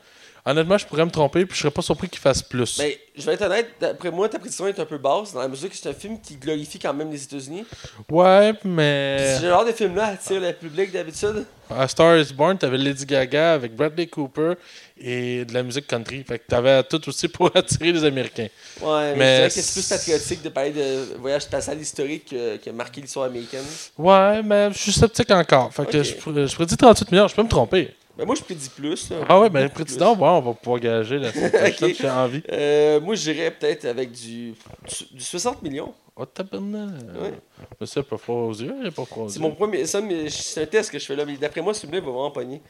Honnêtement, 0.45 0.79
je 0.79 0.87
pourrais 0.87 1.05
me 1.05 1.11
tromper, 1.11 1.45
puis 1.45 1.55
je 1.55 1.63
serais 1.63 1.71
pas 1.71 1.83
surpris 1.83 2.09
qu'il 2.09 2.21
fasse 2.21 2.43
plus. 2.43 2.79
Ben, 2.79 2.93
je 3.17 3.27
vais 3.27 3.35
être 3.35 3.43
honnête, 3.43 3.69
d'après 3.81 4.11
moi, 4.11 4.29
ta 4.29 4.39
prédiction 4.39 4.67
est 4.67 4.79
un 4.79 4.87
peu 4.87 4.99
basse, 4.99 5.33
dans 5.33 5.41
la 5.41 5.49
mesure 5.49 5.69
que 5.69 5.77
c'est 5.77 5.89
un 5.89 5.95
film 5.95 6.19
qui 6.21 6.37
glorifie 6.37 6.79
quand 6.79 6.95
même 6.95 7.11
les 7.11 7.23
États-Unis. 7.23 7.65
Ouais, 8.09 8.55
Puis 8.55 8.69
mais. 8.69 9.37
Ce 9.39 9.47
genre 9.47 9.65
de 9.65 9.73
film-là 9.73 10.07
attire 10.07 10.41
le 10.41 10.53
public 10.53 10.91
d'habitude. 10.93 11.45
À 11.69 11.87
Star 11.87 12.19
is 12.19 12.33
Born, 12.33 12.59
t'avais 12.59 12.79
Lady 12.79 13.07
Gaga 13.07 13.53
avec 13.53 13.77
Bradley 13.77 14.07
Cooper 14.07 14.55
et 14.99 15.45
de 15.45 15.55
la 15.55 15.63
musique 15.63 15.87
country. 15.87 16.25
Fait 16.25 16.39
que 16.39 16.45
t'avais 16.49 16.83
tout 16.83 17.07
aussi 17.09 17.29
pour 17.29 17.51
attirer 17.55 17.93
les 17.93 18.05
Américains. 18.05 18.49
Ouais, 18.81 19.13
mais, 19.13 19.17
Mais 19.17 19.35
je 19.35 19.37
dirais 19.37 19.49
que 19.49 19.55
c'est 19.55 19.73
plus 19.73 19.89
patriotique 19.89 20.43
de 20.43 20.49
parler 20.49 20.71
de 20.71 21.17
voyage 21.21 21.43
spatial 21.43 21.79
historique 21.81 22.31
que, 22.31 22.57
que 22.57 22.71
marquer 22.71 23.03
l'histoire 23.03 23.27
américaine. 23.27 23.65
Ouais, 23.99 24.43
mais 24.43 24.73
je 24.73 24.79
suis 24.79 24.93
sceptique 24.93 25.31
encore. 25.31 25.73
Fait 25.73 25.87
que 25.87 26.03
je, 26.03 26.15
je 26.47 26.55
prédis 26.55 26.77
38 26.77 27.13
millions. 27.13 27.29
Je 27.29 27.35
peux 27.37 27.43
me 27.43 27.49
tromper. 27.49 27.95
Ben, 28.21 28.27
moi, 28.27 28.35
je 28.35 28.43
prédis 28.43 28.69
plus. 28.69 29.09
là. 29.11 29.17
Ah 29.29 29.41
ouais, 29.41 29.49
mais 29.51 29.67
président, 29.71 30.13
ouais, 30.15 30.29
on 30.29 30.41
va 30.43 30.53
pouvoir 30.53 30.79
gager 30.79 31.19
la 31.19 31.33
semaine 31.33 31.51
prochaine. 31.53 31.91
Ok. 31.91 31.97
J'ai 31.99 32.11
envie. 32.11 32.43
Euh, 32.53 33.01
moi, 33.01 33.15
j'irais 33.15 33.51
peut-être 33.51 33.87
avec 33.87 34.13
du, 34.13 34.51
du, 34.53 35.05
du 35.13 35.25
60 35.25 35.63
millions. 35.63 35.95
Oh, 36.17 36.27
tabarnak. 36.27 36.91
Ouais. 37.19 37.33
Monsieur, 37.81 38.03
pas 38.03 38.19
froid 38.19 38.37
aux 38.37 38.53
yeux. 38.53 38.75
Il 38.83 38.89
a 38.89 38.91
pas 38.91 39.07
froid 39.07 39.25
aux 39.25 39.29
C'est 39.31 39.37
yeux. 39.37 39.43
mon 39.43 39.53
premier. 39.53 39.87
Ça, 39.87 40.03
mais 40.03 40.29
c'est 40.29 40.63
un 40.63 40.67
test 40.67 40.91
que 40.91 40.99
je 40.99 41.07
fais 41.07 41.17
là. 41.17 41.25
Mais 41.25 41.39
d'après 41.39 41.63
moi, 41.63 41.73
ce 41.73 41.81
film-là, 41.81 41.99
il 41.99 42.05
va 42.05 42.11
vraiment 42.11 42.31
pogner. 42.31 42.61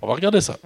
On 0.00 0.06
va 0.06 0.14
regarder 0.14 0.40
ça. 0.40 0.56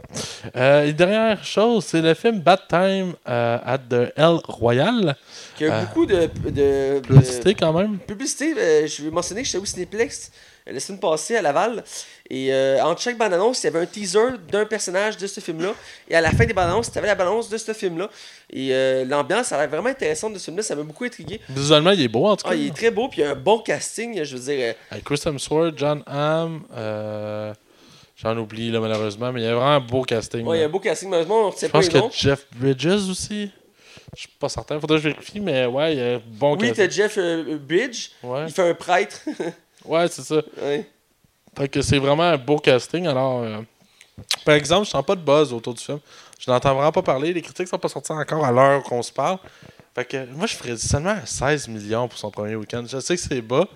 Euh, 0.56 0.84
et 0.86 0.92
dernière 0.92 1.42
chose, 1.44 1.84
c'est 1.84 2.00
le 2.02 2.14
film 2.14 2.40
Bad 2.40 2.60
Time 2.68 3.14
euh, 3.28 3.58
at 3.64 3.78
the 3.78 4.12
El 4.16 4.38
Royal. 4.44 5.16
Y 5.60 5.64
a 5.64 5.74
Euh, 5.74 5.80
beaucoup 5.84 6.06
de. 6.06 6.28
de, 6.44 6.50
de- 6.50 7.00
Publicité 7.00 7.54
quand 7.54 7.72
même. 7.72 7.98
Publicité, 7.98 8.86
je 8.86 9.02
vais 9.02 9.10
mentionner 9.10 9.42
que 9.42 9.46
j'étais 9.48 9.58
au 9.58 9.64
Cinéplex 9.64 10.30
la 10.66 10.78
semaine 10.78 11.00
passée 11.00 11.34
à 11.36 11.42
Laval. 11.42 11.82
Et 12.34 12.50
euh, 12.50 12.82
entre 12.82 13.02
chaque 13.02 13.18
bande-annonce, 13.18 13.62
il 13.62 13.66
y 13.66 13.68
avait 13.68 13.80
un 13.80 13.84
teaser 13.86 14.38
d'un 14.50 14.64
personnage 14.64 15.18
de 15.18 15.26
ce 15.26 15.40
film-là. 15.40 15.74
Et 16.08 16.16
à 16.16 16.22
la 16.22 16.30
fin 16.30 16.46
des 16.46 16.54
bandes-annonces, 16.54 16.90
tu 16.90 16.96
avais 16.96 17.08
la 17.08 17.14
bande-annonce 17.14 17.50
de 17.50 17.58
ce 17.58 17.74
film-là. 17.74 18.08
Et 18.48 18.68
euh, 18.72 19.04
l'ambiance 19.04 19.52
a 19.52 19.58
l'air 19.58 19.68
vraiment 19.68 19.90
intéressante 19.90 20.32
de 20.32 20.38
ce 20.38 20.46
film-là. 20.46 20.62
Ça 20.62 20.74
m'a 20.74 20.82
beaucoup 20.82 21.04
intrigué. 21.04 21.42
Visuellement, 21.50 21.90
il 21.90 22.00
est 22.00 22.08
beau 22.08 22.26
en 22.26 22.36
tout 22.36 22.44
cas. 22.44 22.52
Ah, 22.52 22.54
il 22.54 22.68
est 22.68 22.74
très 22.74 22.90
beau, 22.90 23.08
puis 23.08 23.20
il 23.20 23.24
y 23.24 23.26
a 23.26 23.32
un 23.32 23.34
bon 23.34 23.58
casting. 23.58 24.24
Je 24.24 24.34
veux 24.36 24.42
dire, 24.54 24.70
euh, 24.70 24.72
Avec 24.90 25.04
Chris 25.04 25.20
Hemsworth, 25.26 25.76
John 25.76 26.02
Hamm, 26.06 26.62
euh, 26.74 27.52
j'en 28.16 28.34
oublie 28.38 28.70
là, 28.70 28.80
malheureusement, 28.80 29.30
mais 29.30 29.42
il 29.42 29.44
y 29.44 29.48
a 29.48 29.54
vraiment 29.54 29.72
un 29.72 29.80
beau 29.80 30.00
casting. 30.02 30.46
ouais, 30.46 30.56
il 30.56 30.60
y 30.60 30.62
a 30.62 30.66
un 30.66 30.70
beau 30.70 30.80
casting. 30.80 31.10
Malheureusement, 31.10 31.48
on 31.48 31.50
ne 31.50 31.54
sait 31.54 31.66
Je 31.66 31.72
pas 31.72 31.80
pense 31.80 31.92
les 31.92 32.00
que. 32.00 32.06
Jeff 32.16 32.46
Bridges 32.56 33.10
aussi. 33.10 33.50
Je 34.14 34.20
suis 34.20 34.28
pas 34.38 34.48
certain, 34.48 34.80
faudrait 34.80 34.96
que 34.96 35.02
je 35.04 35.08
vérifie, 35.10 35.40
mais 35.40 35.66
ouais, 35.66 35.92
il 35.94 35.98
y 35.98 36.02
a 36.02 36.14
un 36.14 36.22
bon 36.24 36.52
Oui, 36.56 36.68
casting. 36.68 36.86
t'as 36.86 36.90
Jeff 36.90 37.14
euh, 37.18 37.58
Bridge. 37.58 38.10
Ouais, 38.22 38.44
Il 38.46 38.52
fait 38.54 38.70
un 38.70 38.74
prêtre. 38.74 39.20
ouais 39.84 40.08
c'est 40.08 40.22
ça. 40.22 40.42
ouais. 40.62 40.86
Fait 41.56 41.68
que 41.68 41.82
c'est 41.82 41.98
vraiment 41.98 42.22
un 42.22 42.38
beau 42.38 42.58
casting. 42.58 43.06
Alors, 43.06 43.42
euh, 43.42 43.60
par 44.44 44.54
exemple, 44.54 44.86
je 44.86 44.90
sens 44.90 45.04
pas 45.04 45.16
de 45.16 45.20
buzz 45.20 45.52
autour 45.52 45.74
du 45.74 45.82
film. 45.82 46.00
Je 46.38 46.50
n'entends 46.50 46.74
vraiment 46.74 46.92
pas 46.92 47.02
parler. 47.02 47.32
Les 47.32 47.42
critiques 47.42 47.68
sont 47.68 47.78
pas 47.78 47.88
sorties 47.88 48.12
encore 48.12 48.44
à 48.44 48.50
l'heure 48.52 48.82
qu'on 48.82 49.02
se 49.02 49.12
parle. 49.12 49.38
Fait 49.94 50.04
que 50.04 50.26
moi, 50.26 50.46
je 50.46 50.56
ferais 50.56 50.76
seulement 50.76 51.16
16 51.24 51.68
millions 51.68 52.08
pour 52.08 52.18
son 52.18 52.30
premier 52.30 52.56
week-end. 52.56 52.84
Je 52.88 52.98
sais 52.98 53.14
que 53.14 53.22
c'est 53.22 53.42
bas, 53.42 53.68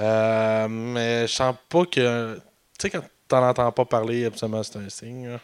euh, 0.00 0.68
mais 0.68 1.26
je 1.26 1.32
sens 1.32 1.54
pas 1.68 1.84
que. 1.84 2.36
Tu 2.78 2.82
sais, 2.82 2.90
quand 2.90 3.02
t'en 3.28 3.46
entends 3.46 3.70
pas 3.72 3.84
parler, 3.84 4.24
absolument, 4.24 4.62
c'est 4.62 4.78
un 4.78 4.88
signe. 4.88 5.28
là. 5.28 5.40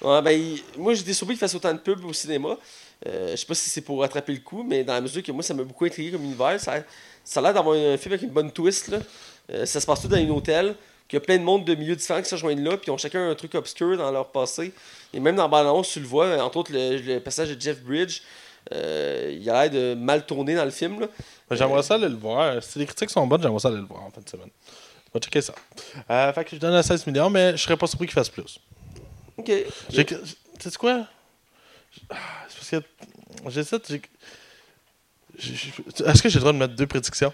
Ouais, 0.00 0.22
ben, 0.22 0.56
moi, 0.76 0.94
j'étais 0.94 1.12
surpris 1.12 1.34
qu'il 1.34 1.40
fasse 1.40 1.56
autant 1.56 1.72
de 1.72 1.78
pubs 1.78 2.04
au 2.04 2.12
cinéma. 2.12 2.56
Euh, 3.06 3.32
je 3.32 3.36
sais 3.36 3.46
pas 3.46 3.54
si 3.54 3.68
c'est 3.68 3.80
pour 3.80 4.00
rattraper 4.00 4.32
le 4.32 4.40
coup, 4.40 4.62
mais 4.62 4.84
dans 4.84 4.94
la 4.94 5.00
mesure 5.00 5.22
que 5.22 5.32
moi, 5.32 5.42
ça 5.42 5.54
m'a 5.54 5.64
beaucoup 5.64 5.84
intrigué 5.84 6.12
comme 6.12 6.24
univers. 6.24 6.60
Ça, 6.60 6.74
ça 7.24 7.40
a 7.40 7.42
l'air 7.42 7.54
d'avoir 7.54 7.76
un 7.76 7.96
film 7.96 8.12
avec 8.12 8.22
une 8.22 8.30
bonne 8.30 8.52
twist. 8.52 8.88
Là. 8.88 8.98
Euh, 9.50 9.66
ça 9.66 9.80
se 9.80 9.86
passe 9.86 10.02
tout 10.02 10.08
dans 10.08 10.16
un 10.16 10.28
hôtel. 10.28 10.74
Qu'il 11.08 11.16
y 11.16 11.22
a 11.22 11.24
plein 11.24 11.38
de 11.38 11.42
monde 11.42 11.64
de 11.64 11.74
milieux 11.74 11.96
différents 11.96 12.22
qui 12.22 12.28
se 12.28 12.34
rejoignent 12.34 12.62
là, 12.62 12.76
puis 12.76 12.90
ont 12.90 12.98
chacun 12.98 13.30
un 13.30 13.34
truc 13.34 13.54
obscur 13.54 13.96
dans 13.96 14.10
leur 14.10 14.30
passé. 14.30 14.72
Et 15.14 15.20
même 15.20 15.36
dans 15.36 15.42
la 15.44 15.48
bande-annonce, 15.48 15.90
tu 15.90 16.00
le 16.00 16.06
vois, 16.06 16.36
entre 16.42 16.58
autres, 16.58 16.72
le, 16.72 16.98
le 16.98 17.20
passage 17.20 17.48
de 17.48 17.60
Jeff 17.60 17.82
Bridge, 17.82 18.20
euh, 18.74 19.34
il 19.40 19.48
a 19.48 19.66
l'air 19.66 19.70
de 19.70 19.94
mal 19.98 20.26
tourner 20.26 20.54
dans 20.54 20.64
le 20.64 20.70
film. 20.70 21.08
J'aimerais 21.50 21.82
ça 21.82 21.94
aller 21.94 22.08
le 22.08 22.16
voir. 22.16 22.62
Si 22.62 22.78
les 22.78 22.86
critiques 22.86 23.10
sont 23.10 23.26
bonnes, 23.26 23.42
j'aimerais 23.42 23.60
ça 23.60 23.68
aller 23.68 23.78
le 23.78 23.84
voir 23.84 24.02
en 24.04 24.10
fin 24.10 24.20
de 24.20 24.28
semaine. 24.28 24.50
On 25.06 25.18
va 25.18 25.20
checker 25.20 25.40
ça. 25.40 25.54
Euh, 26.10 26.32
fait 26.34 26.44
que 26.44 26.50
je 26.52 26.56
donne 26.56 26.74
à 26.74 26.82
16 26.82 27.06
millions, 27.06 27.30
mais 27.30 27.52
je 27.52 27.62
serais 27.62 27.78
pas 27.78 27.86
surpris 27.86 28.06
qu'il 28.06 28.14
fasse 28.14 28.28
plus. 28.28 28.60
Ok. 29.38 29.50
Tu 29.90 30.04
sais 30.60 30.76
quoi? 30.78 31.06
Ah, 32.10 32.16
C'est 32.60 32.82
parce 33.40 33.88
que. 33.88 33.96
Est-ce 35.38 36.22
que 36.22 36.28
j'ai 36.28 36.34
le 36.34 36.40
droit 36.40 36.52
de 36.52 36.58
mettre 36.58 36.74
deux 36.74 36.86
prédictions? 36.86 37.32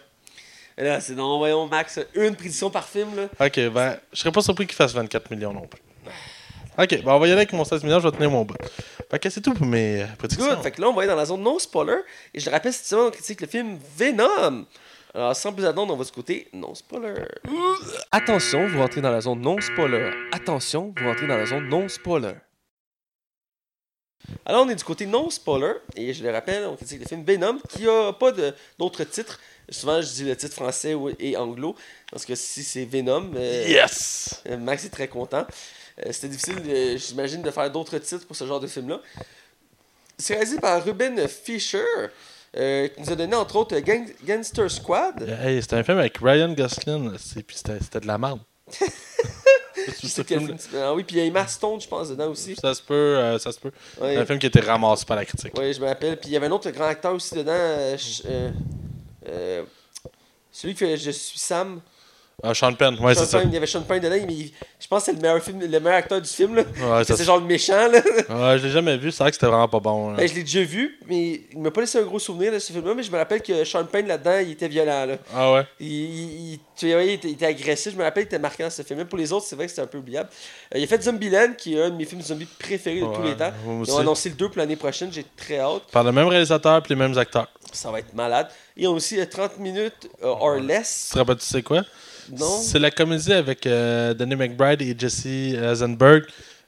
Là, 0.77 1.01
c'est 1.01 1.15
non, 1.15 1.39
voyons, 1.39 1.67
Max, 1.67 2.01
une 2.15 2.35
prédiction 2.35 2.71
par 2.71 2.89
film, 2.89 3.15
là. 3.15 3.47
Ok, 3.47 3.69
ben, 3.73 3.97
je 4.13 4.19
serais 4.19 4.33
pas 4.33 4.43
surpris 4.43 4.67
qu'il 4.67 4.75
fasse 4.75 4.93
24 4.93 5.31
millions 5.31 5.53
non 5.53 5.67
plus. 5.67 5.81
Ok, 6.77 7.05
ben 7.05 7.13
on 7.13 7.21
va 7.21 7.29
y 7.29 7.31
aller 7.31 7.43
avec 7.43 7.53
mon 7.53 7.65
16 7.65 7.85
millions, 7.85 8.01
je 8.01 8.09
vais 8.09 8.17
tenir 8.17 8.31
mon 8.31 8.45
bout. 8.45 8.57
Fait 9.09 9.21
que 9.21 9.31
c'est 9.31 9.41
tout 9.41 9.55
pour 9.55 9.67
mes 9.67 10.03
euh, 10.03 10.07
prédictions. 10.19 10.49
Good. 10.49 10.63
Fait 10.63 10.73
que 10.73 10.81
là, 10.81 10.89
on 10.89 10.93
va 10.93 11.03
aller 11.03 11.11
dans 11.11 11.17
la 11.17 11.25
zone 11.25 11.41
non 11.41 11.61
spoiler. 11.61 11.99
Et 12.33 12.41
je 12.41 12.47
le 12.47 12.53
rappelle, 12.53 12.73
semaine, 12.73 13.07
on 13.07 13.11
critique 13.13 13.41
le 13.41 13.47
film 13.47 13.79
Venom. 13.97 14.67
Alors, 15.15 15.37
sans 15.37 15.53
plus 15.53 15.65
attendre, 15.65 15.95
on 15.95 15.97
va 15.97 16.05
du 16.05 16.11
côté 16.11 16.49
non 16.53 16.75
spoiler. 16.75 17.15
Attention, 18.11 18.67
vous 18.67 18.81
rentrez 18.81 19.01
dans 19.01 19.13
la 19.13 19.21
zone 19.21 19.41
non 19.41 19.61
spoiler. 19.61 20.11
Attention, 20.33 20.93
vous 20.97 21.07
rentrez 21.07 21.29
dans 21.29 21.37
la 21.37 21.47
zone 21.47 21.69
non 21.69 21.89
spoiler. 21.89 22.35
Alors, 24.45 24.67
on 24.67 24.69
est 24.69 24.75
du 24.75 24.83
côté 24.83 25.07
non 25.07 25.31
spoiler. 25.31 25.75
Et 25.95 26.13
je 26.13 26.25
le 26.25 26.33
rappelle, 26.33 26.67
on 26.67 26.75
critique 26.75 26.99
le 26.99 27.07
film 27.07 27.23
Venom 27.25 27.59
qui 27.69 27.87
a 27.87 28.13
pas 28.13 28.33
d'autres 28.77 29.05
titres. 29.05 29.39
Souvent, 29.69 30.01
je 30.03 30.09
dis 30.09 30.25
le 30.25 30.37
titre 30.37 30.55
français 30.55 30.95
et 31.19 31.37
anglo. 31.37 31.75
Parce 32.11 32.25
que 32.25 32.35
si 32.35 32.63
c'est 32.63 32.85
Venom, 32.85 33.33
euh, 33.35 33.65
Yes! 33.69 34.43
euh, 34.49 34.57
Max 34.59 34.85
est 34.85 34.91
très 34.91 35.09
content. 35.09 35.47
Euh, 36.05 36.11
C'était 36.13 36.29
difficile, 36.29 36.61
euh, 36.67 36.97
j'imagine, 36.99 37.43
de 37.43 37.51
faire 37.51 37.71
d'autres 37.71 37.99
titres 37.99 38.27
pour 38.27 38.37
ce 38.37 38.45
genre 38.47 38.61
de 38.61 38.67
film-là. 38.67 39.01
C'est 40.19 40.35
réalisé 40.35 40.59
par 40.59 40.85
Ruben 40.85 41.27
Fisher, 41.29 41.85
qui 42.53 43.01
nous 43.01 43.11
a 43.11 43.17
donné 43.17 43.35
entre 43.35 43.57
autres 43.57 43.77
Gang- 43.79 44.13
Gangster 44.25 44.71
Squad. 44.71 45.23
Hey, 45.43 45.61
c'était 45.61 45.77
un 45.77 45.83
film 45.83 45.99
avec 45.99 46.19
Ryan 46.19 46.53
Gosling, 46.53 47.11
puis 47.47 47.57
c'était 47.57 48.01
de 48.01 48.07
la 48.07 48.17
merde. 48.19 48.41
Film? 50.27 50.57
Ah 50.77 50.95
oui, 50.95 51.03
puis 51.05 51.17
il 51.17 51.19
y 51.19 51.23
a 51.23 51.25
Emma 51.27 51.47
Stone, 51.47 51.81
je 51.81 51.89
pense, 51.89 52.09
dedans 52.09 52.29
aussi. 52.29 52.55
Ça 52.61 52.73
se 52.75 52.81
peut, 52.83 52.95
euh, 52.95 53.39
ça 53.39 53.53
se 53.53 53.59
peut. 53.59 53.73
Ouais, 54.01 54.17
Un 54.17 54.25
film 54.25 54.39
qui 54.39 54.47
été 54.47 54.61
ramassé 54.61 55.05
par 55.05 55.17
la 55.17 55.25
critique. 55.25 55.57
ouais, 55.59 55.73
je 55.73 55.81
me 55.81 55.87
rappelle. 55.87 56.17
Puis 56.17 56.31
il 56.31 56.33
y 56.33 56.37
avait 56.37 56.47
un 56.47 56.51
autre 56.53 56.71
grand 56.71 56.87
acteur 56.87 57.13
aussi 57.13 57.35
dedans. 57.35 57.53
euh, 57.53 57.97
euh, 58.27 58.51
euh, 59.29 59.65
celui 60.51 60.75
fait 60.75 60.97
Je 60.97 61.11
suis 61.11 61.39
Sam. 61.39 61.81
Ah, 62.47 62.53
Sean 62.53 62.75
Penn, 62.75 62.99
ouais, 63.01 63.15
c'est 63.15 63.25
ça. 63.25 63.43
Il 63.43 63.53
y 63.53 63.57
avait 63.57 63.67
Sean 63.67 63.81
Penn 63.83 64.01
dedans, 64.01 64.17
mais 64.27 64.35
il- 64.35 64.53
je 64.79 64.87
pense 64.87 65.01
que 65.01 65.07
c'est 65.07 65.13
le 65.17 65.21
meilleur, 65.23 65.43
film, 65.43 65.61
le 65.61 65.67
meilleur 65.81 65.95
acteur 65.99 66.21
du 66.21 66.29
film. 66.29 66.57
Là. 66.57 66.63
Ouais, 66.63 67.03
c'est 67.05 67.25
genre 67.25 67.39
le 67.39 67.47
méchant. 67.47 67.89
Là. 67.89 67.99
Ouais, 67.99 68.59
je 68.59 68.67
l'ai 68.67 68.71
jamais 68.71 68.99
vu, 68.99 69.11
c'est 69.11 69.23
vrai 69.23 69.31
que 69.31 69.37
c'était 69.37 69.47
vraiment 69.47 69.67
pas 69.69 69.81
bon. 69.81 70.11
là. 70.11 70.17
Ben, 70.19 70.29
je 70.29 70.35
l'ai 70.35 70.43
déjà 70.43 70.63
vu, 70.63 70.99
mais 71.09 71.41
il 71.53 71.59
m'a 71.59 71.71
pas 71.71 71.81
laissé 71.81 71.99
un 71.99 72.03
gros 72.03 72.19
souvenir 72.19 72.53
de 72.53 72.59
ce 72.59 72.71
film-là, 72.73 72.93
mais 72.95 73.03
je 73.03 73.11
me 73.11 73.17
rappelle 73.17 73.41
que 73.41 73.65
Sean 73.65 73.85
Penn 73.87 74.07
là-dedans, 74.07 74.39
il 74.43 74.51
était 74.53 74.69
violent. 74.69 75.07
Là. 75.07 75.17
Ah 75.35 75.53
ouais? 75.55 75.67
Il, 75.81 75.87
il- 75.89 76.53
il- 76.53 76.61
tu 76.77 76.91
voyais, 76.93 77.13
il 77.13 77.15
était, 77.15 77.29
il 77.29 77.33
était 77.35 77.47
agressif. 77.47 77.93
Je 77.93 77.97
me 77.99 78.03
rappelle, 78.03 78.25
il 78.25 78.27
était 78.27 78.39
marquant 78.39 78.69
ce 78.69 78.83
film. 78.83 78.99
Même 78.99 79.09
pour 79.09 79.19
les 79.19 79.33
autres, 79.33 79.47
c'est 79.47 79.57
vrai 79.57 79.65
que 79.67 79.71
c'était 79.71 79.83
un 79.83 79.87
peu 79.87 79.99
oubliable. 79.99 80.29
Euh, 80.75 80.79
il 80.79 80.85
a 80.85 80.87
fait 80.87 81.03
Zombieland, 81.03 81.53
qui 81.57 81.77
est 81.77 81.83
un 81.83 81.91
de 81.91 81.97
mes 81.97 82.05
films 82.05 82.21
zombies 82.21 82.49
préférés 82.59 83.01
de 83.01 83.07
tous 83.15 83.23
les 83.23 83.37
temps. 83.37 83.53
Ils 83.87 83.91
ont 83.93 83.99
annoncé 83.99 84.29
le 84.29 84.35
2 84.35 84.49
pour 84.49 84.59
l'année 84.59 84.77
prochaine. 84.77 85.11
J'ai 85.13 85.25
très 85.37 85.61
hâte. 85.61 85.85
Par 85.93 86.05
le 86.05 86.13
même 86.13 86.27
réalisateur 86.29 86.83
puis 86.83 86.91
les 86.95 86.99
mêmes 87.01 87.17
acteurs. 87.17 87.49
Ça 87.73 87.91
va 87.91 88.01
être 88.01 88.13
malade. 88.13 88.49
Ils 88.77 88.87
ont 88.89 88.93
aussi 88.95 89.19
euh, 89.21 89.25
30 89.25 89.59
minutes 89.61 90.11
euh, 90.23 90.27
or 90.27 90.57
Tu 90.59 90.67
less. 90.67 91.11
te 91.13 91.19
rappelles, 91.19 91.37
tu 91.37 91.47
sais 91.47 91.63
quoi? 91.63 91.83
Non? 92.33 92.61
C'est 92.63 92.79
la 92.79 92.91
comédie 92.91 93.33
avec 93.33 93.67
euh, 93.67 94.15
Danny 94.15 94.37
McBride 94.37 94.83
et 94.83 94.95
Jesse 94.99 95.27
Eisenberg. 95.27 96.25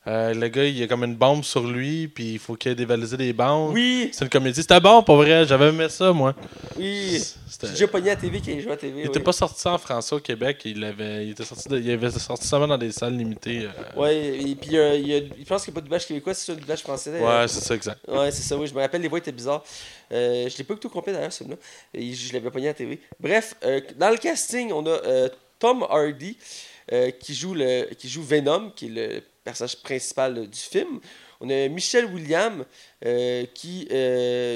Euh, 0.08 0.32
le 0.34 0.46
gars, 0.46 0.64
il 0.64 0.80
a 0.84 0.86
comme 0.86 1.02
une 1.02 1.16
bombe 1.16 1.42
sur 1.42 1.66
lui, 1.66 2.06
puis 2.06 2.34
il 2.34 2.38
faut 2.38 2.54
qu'il 2.54 2.70
ait 2.70 2.76
dévalisé 2.76 3.16
des 3.16 3.32
bombes. 3.32 3.72
Oui, 3.74 4.08
C'est 4.12 4.24
une 4.24 4.30
comédie. 4.30 4.60
C'était 4.60 4.78
bon, 4.78 5.02
pour 5.02 5.16
vrai. 5.16 5.44
J'avais 5.44 5.70
aimé 5.70 5.88
ça, 5.88 6.12
moi. 6.12 6.32
oui. 6.78 7.20
C'était- 7.48 7.66
J'ai 7.68 7.72
déjà 7.72 7.88
pogné 7.88 8.10
à 8.10 8.16
TV 8.16 8.40
qui 8.40 8.52
est 8.52 8.60
joué 8.60 8.70
à 8.72 8.76
TV. 8.76 9.00
Il 9.00 9.06
était 9.06 9.18
pas 9.18 9.32
sorti 9.32 9.66
en 9.66 9.78
français 9.78 10.14
au 10.14 10.20
Québec. 10.20 10.60
Il, 10.64 10.84
avait, 10.84 11.24
il, 11.26 11.30
était 11.30 11.42
sorti 11.44 11.68
de- 11.68 11.80
il 11.80 11.90
avait 11.90 12.10
sorti 12.10 12.46
seulement 12.46 12.68
dans 12.68 12.78
des 12.78 12.92
salles 12.92 13.16
limitées. 13.16 13.66
euh. 13.66 14.00
Ouais, 14.00 14.16
et 14.48 14.54
puis 14.54 14.76
euh, 14.76 14.94
il 14.94 15.08
y 15.08 15.14
a, 15.16 15.20
je 15.20 15.44
pense 15.44 15.64
qu'il 15.64 15.72
n'y 15.72 15.74
a 15.74 15.76
pas 15.76 15.80
de 15.80 15.86
doublage 15.86 16.06
québécois, 16.06 16.34
c'est 16.34 16.46
ça, 16.46 16.52
le 16.52 16.60
doublage 16.60 16.82
français. 16.82 17.10
Ouais, 17.20 17.48
c'est 17.48 17.64
ça, 17.64 17.74
exact. 17.74 17.98
Ouais, 18.06 18.30
c'est 18.30 18.42
ça, 18.42 18.56
oui. 18.56 18.68
Je 18.68 18.74
me 18.74 18.80
rappelle, 18.80 19.00
les 19.02 19.08
voix 19.08 19.18
étaient 19.18 19.32
bizarres. 19.32 19.64
Euh, 20.12 20.48
je 20.48 20.56
l'ai 20.56 20.62
pas 20.64 20.74
au 20.74 20.88
complet 20.88 21.14
d'ailleurs, 21.14 21.32
celui-là. 21.32 21.56
Je 21.94 22.32
l'avais 22.32 22.50
pogné 22.50 22.68
à 22.68 22.74
TV. 22.74 23.00
Bref, 23.18 23.56
dans 23.98 24.10
le 24.10 24.18
casting, 24.18 24.70
on 24.72 24.86
a 24.86 25.00
Tom 25.58 25.86
Hardy 25.88 26.36
euh, 26.92 27.10
qui, 27.10 27.34
joue 27.34 27.54
le, 27.54 27.92
qui 27.94 28.08
joue 28.08 28.22
Venom, 28.22 28.70
qui 28.70 28.86
est 28.86 28.90
le 28.90 29.22
personnage 29.44 29.76
principal 29.82 30.38
euh, 30.38 30.46
du 30.46 30.58
film. 30.58 31.00
On 31.40 31.50
a 31.50 31.68
Michelle 31.68 32.06
Williams 32.06 32.64
euh, 33.04 33.44
qui 33.54 33.88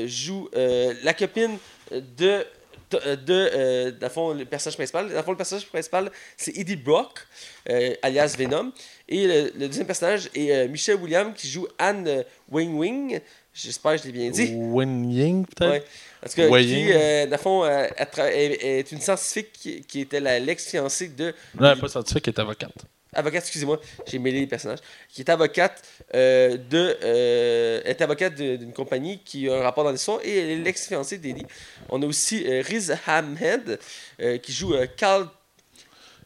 joue 0.09 0.49
la 0.55 1.15
copine 1.15 1.59
de. 1.93 2.47
De, 2.93 3.29
euh, 3.29 3.93
dans 3.93 4.09
le 4.09 4.13
fond, 4.13 4.35
le 4.35 4.45
personnage 4.45 4.75
principal. 4.75 5.09
Dans 5.09 5.15
le 5.15 5.23
fond, 5.23 5.31
le 5.31 5.37
personnage 5.37 5.67
principal, 5.67 6.11
c'est 6.37 6.57
Eddie 6.57 6.75
Brock, 6.75 7.21
euh, 7.69 7.95
alias 8.03 8.35
Venom. 8.37 8.73
Et 9.09 9.29
le, 9.29 9.53
le 9.57 9.69
deuxième 9.69 9.87
personnage 9.87 10.29
est 10.35 10.51
euh, 10.51 10.67
Michelle 10.67 10.97
Williams 10.97 11.33
qui 11.37 11.49
joue 11.49 11.69
Anne 11.79 12.25
Wing 12.51 12.77
Wing. 12.77 13.21
J'espère 13.55 13.93
que 13.93 13.99
je 13.99 14.07
l'ai 14.07 14.13
bien 14.13 14.31
dit. 14.31 14.53
Wen 14.57 15.09
Ying, 15.09 15.47
peut-être? 15.47 15.71
Ouais. 15.71 15.85
Parce 16.21 16.35
que, 16.35 16.49
Wei 16.49 16.65
qui, 16.67 16.93
euh, 16.93 17.25
dans 17.27 17.33
le 17.33 17.37
fond, 17.39 17.65
euh, 17.65 17.87
elle, 17.97 18.09
elle- 18.17 18.59
elle 18.61 18.79
est 18.81 18.93
une 18.93 19.01
scientifique 19.01 19.53
qui, 19.53 19.81
qui 19.83 20.01
était 20.01 20.21
l'ex-fiancée 20.41 21.09
de. 21.09 21.35
Non, 21.59 21.77
pas 21.77 21.89
scientifique, 21.89 22.25
qui 22.25 22.31
est 22.31 22.39
avocate. 22.39 22.73
Avocate, 23.13 23.43
excusez-moi, 23.43 23.81
j'ai 24.07 24.19
mêlé 24.21 24.41
les 24.41 24.47
personnages. 24.47 24.79
Qui 25.09 25.23
est 25.23 25.29
avocate 25.31 25.83
euh, 26.15 26.57
de. 26.71 26.97
elle 27.85 27.91
est 27.91 28.03
avocate 28.03 28.35
d'une 28.37 28.73
compagnie 28.73 29.19
qui 29.25 29.49
a 29.49 29.55
un 29.57 29.63
rapport 29.63 29.83
dans 29.83 29.91
l'histoire 29.91 30.21
et 30.23 30.39
elle 30.39 30.51
est 30.51 30.63
l'ex-fiancée 30.63 31.19
d'Eddie. 31.19 31.47
On 31.89 32.01
a 32.03 32.07
aussi 32.07 32.47
Riz 32.61 32.91
Ahmed 33.07 33.81
qui 34.43 34.53
joue 34.53 34.75
Carl, 34.97 35.27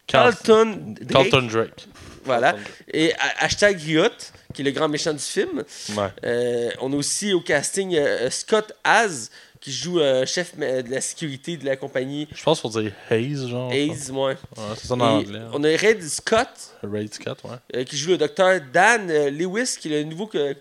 Carlton 0.06 0.94
Drake. 1.00 1.30
Carlton 1.30 1.46
Drake. 1.50 1.86
Voilà. 2.24 2.52
Carlton 2.52 2.62
Drake. 2.68 2.84
Et 2.92 3.12
ha- 3.14 3.44
hashtag 3.44 3.80
Riot, 3.80 4.08
qui 4.52 4.60
est 4.62 4.64
le 4.66 4.70
grand 4.72 4.88
méchant 4.88 5.12
du 5.14 5.18
film. 5.22 5.64
Ouais. 5.96 6.72
On 6.80 6.92
a 6.92 6.96
aussi 6.96 7.32
au 7.32 7.40
casting 7.40 7.98
Scott 8.30 8.72
Az, 8.84 9.30
qui 9.64 9.72
joue 9.72 9.98
euh, 9.98 10.26
chef 10.26 10.52
euh, 10.60 10.82
de 10.82 10.90
la 10.90 11.00
sécurité 11.00 11.56
de 11.56 11.64
la 11.64 11.74
compagnie 11.76 12.28
Je 12.34 12.42
pense 12.42 12.60
qu'il 12.60 12.70
faut 12.70 12.80
dire 12.82 12.92
Hayes, 13.10 13.48
genre. 13.48 13.72
Hayes. 13.72 14.10
Ouais. 14.10 14.18
Ouais, 14.18 14.36
c'est 14.76 14.86
ça 14.86 14.92
en 14.94 15.00
anglais. 15.00 15.40
on 15.54 15.64
a 15.64 15.68
Red 15.68 16.02
Scott, 16.02 16.50
Raid 16.82 17.14
Scott, 17.14 17.38
ouais. 17.44 17.56
euh, 17.74 17.84
qui 17.84 17.96
joue 17.96 18.10
le 18.10 18.18
docteur 18.18 18.60
Dan 18.74 19.10
euh, 19.10 19.30
Lewis, 19.30 19.76
qui 19.80 19.90
est 19.90 20.02
le 20.02 20.10
nouveau 20.10 20.26
copain. 20.26 20.54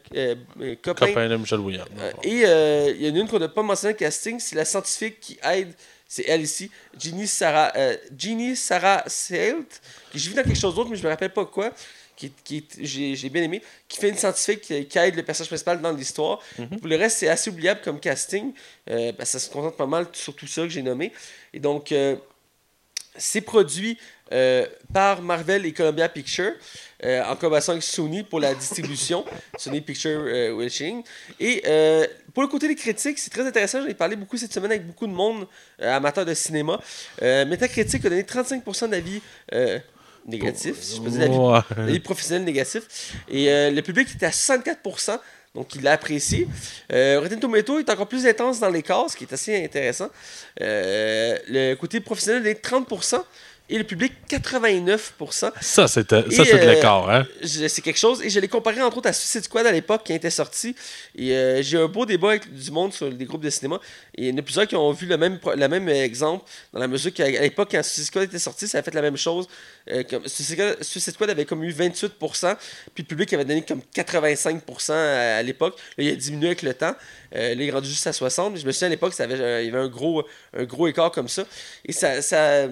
Copain 0.81 1.27
de 1.27 1.35
Michel 1.35 1.59
Williams. 1.59 1.89
Et 2.23 2.43
il 2.43 3.05
y 3.05 3.11
en 3.11 3.15
a 3.15 3.19
une 3.19 3.27
qu'on 3.27 3.39
n'a 3.39 3.49
pas 3.49 3.61
mentionné 3.61 3.93
casting, 3.93 4.39
c'est 4.39 4.55
la 4.55 4.63
scientifique 4.63 5.19
qui 5.19 5.37
aide, 5.43 5.73
c'est 6.07 6.23
elle 6.29 6.41
ici, 6.41 6.71
Ginny 6.97 7.27
Sarah, 7.27 7.73
Ginny 8.17 8.55
Sarah 8.55 9.03
Selt, 9.07 9.81
qui 10.13 10.19
j'ai 10.19 10.29
vu 10.29 10.35
dans 10.37 10.43
quelque 10.43 10.57
chose 10.57 10.75
d'autre, 10.75 10.89
mais 10.89 10.95
je 10.95 11.03
me 11.03 11.09
rappelle 11.09 11.33
pas 11.33 11.45
quoi, 11.45 11.73
qui, 12.15 12.31
qui 12.43 12.65
j'ai, 12.79 13.15
j'ai 13.15 13.29
bien 13.29 13.43
aimé, 13.43 13.61
qui 13.87 13.99
fait 13.99 14.09
une 14.09 14.17
scientifique 14.17 14.61
qui, 14.61 14.85
qui 14.85 14.97
aide 14.97 15.15
le 15.15 15.23
personnage 15.23 15.49
principal 15.49 15.81
dans 15.81 15.91
l'histoire. 15.91 16.39
Pour 16.79 16.87
le 16.87 16.95
reste, 16.95 17.19
c'est 17.19 17.29
assez 17.29 17.49
oubliable 17.49 17.81
comme 17.83 17.99
casting, 17.99 18.53
euh, 18.89 19.11
ça 19.23 19.39
se 19.39 19.49
concentre 19.49 19.77
pas 19.77 19.87
mal 19.87 20.07
sur 20.13 20.35
tout 20.35 20.47
ça 20.47 20.63
que 20.63 20.69
j'ai 20.69 20.81
nommé. 20.81 21.11
Et 21.53 21.59
donc, 21.59 21.91
euh, 21.91 22.15
c'est 23.15 23.41
produit 23.41 23.97
euh, 24.31 24.65
par 24.91 25.21
Marvel 25.21 25.65
et 25.65 25.73
Columbia 25.73 26.09
Pictures 26.09 26.53
en 27.03 27.35
collaboration 27.35 27.73
avec 27.73 27.83
Sony 27.83 28.23
pour 28.23 28.39
la 28.39 28.55
distribution, 28.55 29.25
Sony 29.57 29.81
Picture 29.81 30.55
Wishing. 30.55 31.03
Et 31.37 31.61
pour 32.33 32.43
le 32.43 32.47
côté 32.47 32.69
des 32.69 32.75
critiques, 32.75 33.19
c'est 33.19 33.29
très 33.29 33.45
intéressant. 33.45 33.81
J'en 33.81 33.89
ai 33.89 33.93
parlé 33.93 34.15
beaucoup 34.15 34.37
cette 34.37 34.53
semaine 34.53 34.71
avec 34.71 34.87
beaucoup 34.87 35.05
de 35.05 35.11
monde 35.11 35.45
amateurs 35.81 36.25
de 36.25 36.33
cinéma. 36.33 36.79
Metacritic 37.21 38.05
a 38.05 38.09
donné 38.09 38.23
35% 38.23 38.89
d'avis 38.89 39.21
négatifs, 40.25 40.81
si 40.81 40.97
je 40.97 41.01
peux 41.01 41.09
dire, 41.09 41.63
les 41.85 41.99
professionnels 41.99 42.45
négatifs. 42.45 43.15
Et 43.29 43.49
euh, 43.49 43.71
le 43.71 43.81
public 43.81 44.07
était 44.13 44.25
à 44.25 44.29
64%, 44.29 45.19
donc 45.55 45.75
il 45.75 45.83
l'a 45.83 45.93
apprécié. 45.93 46.47
Euh, 46.91 47.19
Rotten 47.19 47.39
Tomato 47.39 47.79
est 47.79 47.89
encore 47.89 48.07
plus 48.07 48.25
intense 48.25 48.59
dans 48.59 48.69
les 48.69 48.81
cases, 48.81 49.11
ce 49.11 49.17
qui 49.17 49.25
est 49.25 49.33
assez 49.33 49.63
intéressant. 49.63 50.09
Euh, 50.61 51.37
le 51.47 51.75
côté 51.75 51.99
professionnel 51.99 52.47
est 52.47 52.65
30%. 52.65 53.21
Et 53.69 53.77
le 53.77 53.85
public, 53.85 54.11
89%. 54.29 55.51
Ça, 55.61 55.87
c'est 55.87 56.09
de 56.11 56.15
euh, 56.17 56.73
l'écart, 56.73 57.09
hein? 57.09 57.25
C'est 57.43 57.81
quelque 57.81 57.97
chose. 57.97 58.21
Et 58.21 58.29
je 58.29 58.37
l'ai 58.41 58.49
comparé 58.49 58.81
entre 58.81 58.97
autres 58.97 59.07
à 59.07 59.13
Suicide 59.13 59.45
Squad 59.45 59.65
à 59.65 59.71
l'époque 59.71 60.03
qui 60.03 60.11
était 60.11 60.29
sorti. 60.29 60.75
Et 61.15 61.31
euh, 61.31 61.63
j'ai 61.63 61.77
eu 61.77 61.81
un 61.81 61.87
beau 61.87 62.05
débat 62.05 62.31
avec 62.31 62.53
du 62.53 62.71
monde 62.71 62.91
sur 62.91 63.09
des 63.09 63.23
groupes 63.23 63.41
de 63.41 63.49
cinéma. 63.49 63.79
Et 64.15 64.27
il 64.27 64.31
y 64.31 64.33
en 64.33 64.37
a 64.37 64.41
plusieurs 64.41 64.67
qui 64.67 64.75
ont 64.75 64.91
vu 64.91 65.07
le 65.07 65.15
même, 65.15 65.39
le 65.55 65.67
même 65.69 65.87
exemple. 65.87 66.43
Dans 66.73 66.79
la 66.79 66.89
mesure 66.89 67.13
qu'à 67.13 67.29
l'époque, 67.29 67.69
quand 67.71 67.81
Suicide 67.83 68.05
Squad 68.05 68.23
était 68.25 68.37
sorti, 68.37 68.67
ça 68.67 68.79
a 68.79 68.83
fait 68.83 68.93
la 68.93 69.01
même 69.01 69.15
chose. 69.15 69.47
Euh, 69.89 70.03
comme, 70.03 70.27
Suicide, 70.27 70.55
Squad, 70.55 70.83
Suicide 70.83 71.13
Squad 71.13 71.29
avait 71.29 71.45
comme 71.45 71.63
eu 71.63 71.71
28%. 71.71 72.57
Puis 72.93 73.03
le 73.03 73.07
public 73.07 73.31
avait 73.31 73.45
donné 73.45 73.61
comme 73.61 73.81
85% 73.95 74.91
à, 74.91 75.37
à 75.37 75.41
l'époque. 75.41 75.79
Là, 75.97 76.03
il 76.03 76.09
a 76.11 76.15
diminué 76.15 76.47
avec 76.47 76.63
le 76.63 76.73
temps. 76.73 76.95
Euh, 77.33 77.55
là, 77.55 77.63
il 77.63 77.69
est 77.69 77.71
rendu 77.71 77.87
juste 77.87 78.07
à 78.07 78.13
60. 78.13 78.53
Mais 78.53 78.59
je 78.59 78.67
me 78.67 78.73
souviens 78.73 78.87
à 78.87 78.91
l'époque, 78.91 79.13
ça 79.13 79.23
avait, 79.23 79.39
euh, 79.39 79.61
il 79.61 79.67
y 79.67 79.69
avait 79.69 79.85
un 79.85 79.87
gros, 79.87 80.27
un 80.53 80.65
gros 80.65 80.85
écart 80.87 81.11
comme 81.11 81.29
ça. 81.29 81.45
Et 81.85 81.93
ça. 81.93 82.21
ça 82.21 82.67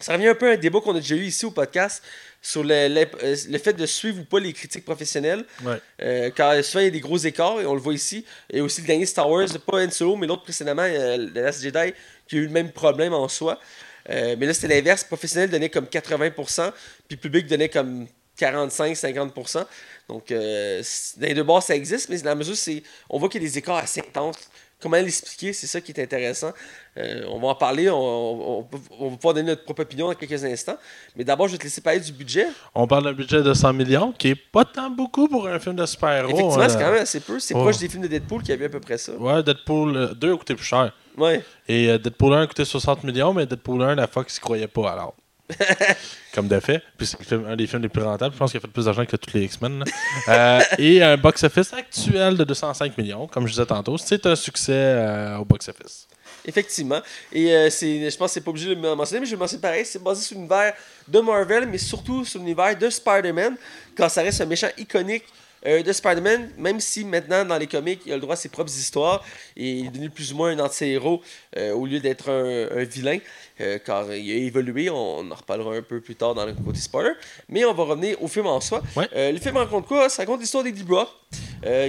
ça 0.00 0.14
revient 0.14 0.28
un 0.28 0.34
peu 0.34 0.50
à 0.50 0.52
un 0.54 0.56
débat 0.56 0.80
qu'on 0.80 0.94
a 0.96 1.00
déjà 1.00 1.14
eu 1.14 1.24
ici 1.24 1.44
au 1.46 1.50
podcast 1.50 2.02
sur 2.42 2.64
le, 2.64 2.88
le- 2.88 3.06
euh, 3.22 3.36
le 3.50 3.58
fait 3.58 3.74
de 3.74 3.84
suivre 3.86 4.20
ou 4.20 4.24
pas 4.24 4.40
les 4.40 4.52
critiques 4.52 4.84
professionnelles. 4.84 5.44
Ouais. 5.62 5.78
Euh, 6.02 6.30
car 6.30 6.64
souvent 6.64 6.80
il 6.80 6.84
y 6.84 6.88
a 6.88 6.90
des 6.90 7.00
gros 7.00 7.18
écarts 7.18 7.60
et 7.60 7.66
on 7.66 7.74
le 7.74 7.80
voit 7.80 7.92
ici. 7.94 8.24
Il 8.50 8.56
y 8.56 8.60
a 8.60 8.64
aussi 8.64 8.80
le 8.80 8.86
dernier 8.86 9.06
Star 9.06 9.28
Wars, 9.28 9.46
pas 9.66 9.84
Han 9.84 9.90
Solo, 9.90 10.16
mais 10.16 10.26
l'autre 10.26 10.42
précédemment, 10.44 10.82
euh, 10.86 11.16
The 11.28 11.34
Last 11.36 11.62
Jedi, 11.62 11.92
qui 12.26 12.36
a 12.36 12.38
eu 12.38 12.44
le 12.44 12.50
même 12.50 12.72
problème 12.72 13.12
en 13.12 13.28
soi. 13.28 13.60
Euh, 14.08 14.34
mais 14.38 14.46
là, 14.46 14.54
c'était 14.54 14.68
l'inverse. 14.74 15.04
Professionnel 15.04 15.50
donnait 15.50 15.68
comme 15.68 15.84
80%, 15.84 16.72
puis 17.06 17.16
public 17.18 17.46
donnait 17.46 17.68
comme 17.68 18.06
45-50%. 18.38 19.64
Donc, 20.08 20.28
dans 20.30 20.82
les 21.26 21.34
deux 21.34 21.42
bords, 21.42 21.62
ça 21.62 21.76
existe, 21.76 22.08
mais 22.08 22.18
dans 22.18 22.30
la 22.30 22.34
mesure, 22.34 22.56
c'est, 22.56 22.82
on 23.08 23.18
voit 23.18 23.28
qu'il 23.28 23.42
y 23.42 23.46
a 23.46 23.48
des 23.48 23.58
écarts 23.58 23.76
assez 23.76 24.00
intenses. 24.00 24.38
Comment 24.80 24.96
l'expliquer, 24.96 25.52
c'est 25.52 25.66
ça 25.66 25.80
qui 25.80 25.92
est 25.92 26.02
intéressant. 26.02 26.52
Euh, 26.96 27.24
on 27.28 27.38
va 27.38 27.48
en 27.48 27.54
parler, 27.54 27.88
on, 27.90 27.96
on, 27.98 29.10
va 29.10 29.16
pouvoir 29.16 29.34
donner 29.34 29.50
notre 29.50 29.64
propre 29.64 29.82
opinion 29.82 30.08
dans 30.08 30.14
quelques 30.14 30.44
instants. 30.44 30.76
Mais 31.16 31.24
d'abord, 31.24 31.46
je 31.48 31.52
vais 31.52 31.58
te 31.58 31.64
laisser 31.64 31.80
parler 31.80 32.00
du 32.00 32.12
budget. 32.12 32.46
On 32.74 32.86
parle 32.86 33.04
d'un 33.04 33.12
budget 33.12 33.42
de 33.42 33.54
100 33.54 33.72
millions, 33.74 34.12
qui 34.12 34.28
est 34.28 34.34
pas 34.34 34.64
tant 34.64 34.90
beaucoup 34.90 35.28
pour 35.28 35.46
un 35.46 35.58
film 35.58 35.76
de 35.76 35.86
super-héros. 35.86 36.30
Effectivement, 36.30 36.68
c'est 36.68 36.78
quand 36.78 36.92
même 36.92 37.02
assez 37.02 37.20
peu. 37.20 37.38
C'est 37.38 37.54
proche 37.54 37.78
des 37.78 37.88
films 37.88 38.02
de 38.02 38.08
Deadpool 38.08 38.42
qui 38.42 38.52
avaient 38.52 38.66
à 38.66 38.70
peu 38.70 38.80
près 38.80 38.98
ça. 38.98 39.12
Ouais, 39.12 39.42
Deadpool 39.42 40.14
2 40.16 40.32
a 40.32 40.36
coûté 40.36 40.54
plus 40.54 40.64
cher. 40.64 40.92
Ouais. 41.16 41.44
Et 41.68 41.98
Deadpool 41.98 42.34
1 42.34 42.42
a 42.42 42.46
coûté 42.46 42.64
60 42.64 43.04
millions, 43.04 43.34
mais 43.34 43.46
Deadpool 43.46 43.82
1, 43.82 43.94
la 43.96 44.06
Fox 44.06 44.36
ne 44.36 44.40
croyait 44.40 44.66
pas 44.66 44.92
alors. 44.92 45.14
comme 46.34 46.48
de 46.48 46.60
fait. 46.60 46.82
Puis 46.96 47.06
c'est 47.06 47.32
un 47.32 47.56
des 47.56 47.66
films 47.66 47.82
les 47.82 47.88
plus 47.88 48.02
rentables. 48.02 48.34
Je 48.34 48.38
pense 48.38 48.50
qu'il 48.50 48.58
a 48.58 48.60
fait 48.60 48.68
plus 48.68 48.84
d'argent 48.84 49.04
que 49.04 49.16
tous 49.16 49.34
les 49.34 49.44
X-Men. 49.44 49.84
Euh, 50.28 50.60
et 50.78 51.02
un 51.02 51.16
box-office 51.16 51.72
actuel 51.72 52.36
de 52.36 52.44
205 52.44 52.96
millions, 52.98 53.26
comme 53.26 53.46
je 53.46 53.52
disais 53.52 53.66
tantôt. 53.66 53.98
C'est 53.98 54.26
un 54.26 54.36
succès 54.36 54.72
euh, 54.72 55.38
au 55.38 55.44
box-office. 55.44 56.06
Effectivement. 56.44 57.00
Et 57.32 57.52
euh, 57.52 57.68
je 57.70 58.16
pense 58.16 58.28
que 58.28 58.34
c'est 58.34 58.40
pas 58.40 58.50
obligé 58.50 58.74
de 58.74 58.80
le 58.80 58.94
mentionner, 58.94 59.20
mais 59.20 59.26
je 59.26 59.32
vais 59.32 59.38
mentionner 59.38 59.60
pareil. 59.60 59.84
C'est 59.84 60.02
basé 60.02 60.22
sur 60.22 60.36
l'univers 60.36 60.72
de 61.06 61.20
Marvel, 61.20 61.66
mais 61.66 61.78
surtout 61.78 62.24
sur 62.24 62.38
l'univers 62.40 62.76
de 62.76 62.88
Spider-Man, 62.88 63.56
quand 63.96 64.08
ça 64.08 64.22
reste 64.22 64.40
un 64.40 64.46
méchant 64.46 64.68
iconique 64.78 65.24
euh, 65.66 65.82
de 65.82 65.92
Spider-Man, 65.92 66.50
même 66.56 66.80
si 66.80 67.04
maintenant 67.04 67.44
dans 67.44 67.58
les 67.58 67.66
comics 67.66 68.00
il 68.06 68.12
a 68.12 68.14
le 68.14 68.20
droit 68.22 68.32
à 68.32 68.36
ses 68.36 68.48
propres 68.48 68.74
histoires 68.74 69.22
et 69.56 69.70
il 69.70 69.86
est 69.86 69.90
devenu 69.90 70.08
plus 70.08 70.32
ou 70.32 70.36
moins 70.36 70.50
un 70.50 70.58
anti-héros 70.58 71.20
euh, 71.58 71.74
au 71.74 71.84
lieu 71.84 72.00
d'être 72.00 72.30
un, 72.30 72.84
vilain, 72.84 73.18
euh, 73.60 73.78
car 73.78 74.10
il 74.14 74.30
a 74.30 74.34
évolué, 74.36 74.88
on, 74.88 75.30
en 75.30 75.34
reparlera 75.34 75.74
un 75.74 75.82
peu 75.82 76.00
plus 76.00 76.14
tard 76.14 76.34
dans 76.34 76.46
le 76.46 76.54
côté 76.54 76.78
spoiler. 76.78 77.10
Mais 77.48 77.64
on 77.66 77.74
va 77.74 77.84
revenir 77.84 78.22
au 78.22 78.28
film 78.28 78.46
en 78.46 78.60
soi. 78.60 78.82
le 78.96 79.38
film 79.38 79.58
raconte 79.58 79.86
quoi? 79.86 80.08
Ça 80.08 80.22
raconte 80.22 80.40
l'histoire 80.40 80.64
d'Eddie 80.64 80.82
Brock, 80.82 81.10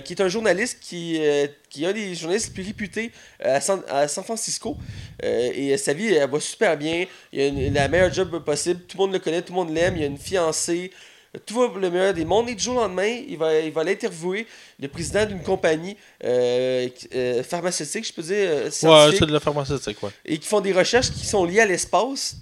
qui 0.03 0.13
est 0.13 0.21
un 0.21 0.27
journaliste 0.27 0.79
qui, 0.81 1.21
qui 1.69 1.85
est 1.85 1.87
un 1.87 1.93
des 1.93 2.13
journalistes 2.13 2.49
les 2.49 2.53
plus 2.53 2.63
réputés 2.63 3.11
à 3.39 3.61
San, 3.61 3.81
à 3.87 4.07
San 4.09 4.23
Francisco. 4.23 4.75
et 5.23 5.77
sa 5.77 5.93
vie 5.93 6.13
elle 6.13 6.29
va 6.29 6.39
super 6.41 6.75
bien, 6.75 7.05
il 7.31 7.77
a 7.77 7.81
la 7.83 7.87
meilleure 7.87 8.13
job 8.13 8.43
possible, 8.43 8.81
tout 8.81 8.97
le 8.97 9.03
monde 9.03 9.13
le 9.13 9.19
connaît, 9.19 9.41
tout 9.41 9.53
le 9.53 9.59
monde 9.59 9.73
l'aime, 9.73 9.95
il 9.95 10.03
a 10.03 10.07
une 10.07 10.17
fiancée 10.17 10.91
tout 11.39 11.59
va 11.59 11.79
le 11.79 11.89
meilleur 11.89 12.13
des 12.13 12.25
mondes. 12.25 12.49
Et 12.49 12.55
du 12.55 12.63
jour 12.63 12.77
au 12.77 12.79
lendemain, 12.81 13.21
il 13.27 13.37
va, 13.37 13.57
il 13.59 13.71
va 13.71 13.83
l'interviewer, 13.83 14.45
le 14.79 14.87
président 14.87 15.25
d'une 15.25 15.41
compagnie 15.41 15.95
euh, 16.23 16.89
euh, 17.15 17.43
pharmaceutique, 17.43 18.05
je 18.05 18.13
peux 18.13 18.21
dire. 18.21 18.49
Euh, 18.49 18.65
ouais, 18.65 19.15
c'est 19.17 19.25
de 19.25 19.33
la 19.33 19.39
pharmaceutique, 19.39 20.01
ouais. 20.03 20.09
Et 20.25 20.37
qui 20.37 20.47
font 20.47 20.61
des 20.61 20.73
recherches 20.73 21.11
qui 21.11 21.25
sont 21.25 21.45
liées 21.45 21.61
à 21.61 21.65
l'espace. 21.65 22.35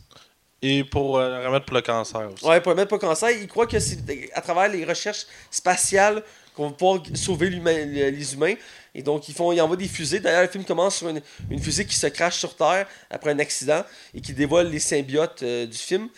Et 0.62 0.84
pour 0.84 1.14
remettre 1.14 1.66
pour 1.66 1.76
le 1.76 1.82
cancer 1.82 2.30
aussi. 2.34 2.46
Ouais, 2.46 2.60
pour 2.60 2.72
remettre 2.72 2.90
pour 2.90 2.98
le 2.98 3.02
cancer. 3.02 3.30
Il 3.30 3.48
croit 3.48 3.68
que 3.68 3.80
c'est 3.80 4.00
à 4.34 4.42
travers 4.42 4.68
les 4.68 4.84
recherches 4.84 5.26
spatiales 5.50 6.22
qu'on 6.54 6.70
va 6.70 6.74
pouvoir 6.74 7.02
sauver 7.14 7.50
les 7.50 8.34
humains. 8.34 8.56
Et 8.94 9.02
donc, 9.04 9.30
ils, 9.30 9.36
font, 9.36 9.54
ils 9.54 9.62
envoient 9.62 9.78
des 9.78 9.88
fusées. 9.88 10.20
D'ailleurs, 10.20 10.42
le 10.42 10.50
film 10.50 10.66
commence 10.66 10.98
sur 10.98 11.08
une, 11.08 11.22
une, 11.50 11.60
fusée 11.62 11.86
qui 11.86 11.96
se 11.96 12.08
crache 12.08 12.40
sur 12.40 12.56
Terre 12.56 12.88
après 13.10 13.32
un 13.32 13.40
accident 13.40 13.86
et 14.14 14.20
qui 14.20 14.34
dévoile 14.34 14.70
les 14.70 14.80
symbiotes 14.80 15.44
du 15.44 15.78
film. 15.78 16.10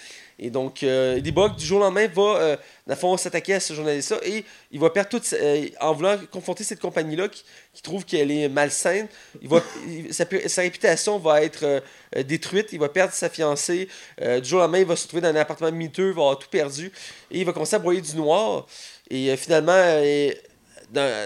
Et 0.43 0.49
donc, 0.49 0.81
euh, 0.81 1.19
du 1.19 1.65
jour 1.65 1.77
au 1.77 1.83
lendemain, 1.83 2.07
va, 2.07 2.57
euh, 2.89 3.17
s'attaquer 3.17 3.53
à 3.53 3.59
ce 3.59 3.73
journaliste-là 3.75 4.17
et 4.25 4.43
il 4.71 4.79
va 4.79 4.89
perdre 4.89 5.09
toute. 5.09 5.31
Euh, 5.33 5.67
en 5.79 5.93
voulant 5.93 6.17
confronter 6.31 6.63
cette 6.63 6.79
compagnie-là 6.79 7.29
qui, 7.29 7.43
trouve 7.83 8.05
qu'elle 8.05 8.31
est 8.31 8.49
malsaine, 8.49 9.07
il 9.39 9.47
va, 9.47 9.61
sa, 10.09 10.61
réputation 10.63 11.19
va 11.19 11.43
être 11.43 11.63
euh, 11.63 12.23
détruite, 12.23 12.69
il 12.71 12.79
va 12.79 12.89
perdre 12.89 13.13
sa 13.13 13.29
fiancée. 13.29 13.87
du 14.19 14.49
jour 14.49 14.57
au 14.57 14.61
lendemain, 14.63 14.79
il 14.79 14.85
va 14.85 14.95
se 14.95 15.03
retrouver 15.03 15.21
dans 15.21 15.29
un 15.29 15.35
appartement 15.35 15.71
miteux, 15.71 16.09
il 16.09 16.15
va 16.15 16.21
avoir 16.23 16.39
tout 16.39 16.49
perdu 16.49 16.91
et 17.29 17.39
il 17.39 17.45
va 17.45 17.53
commencer 17.53 17.75
à 17.75 17.79
broyer 17.79 18.01
du 18.01 18.15
noir. 18.15 18.65
Et 19.11 19.35
finalement, 19.37 20.01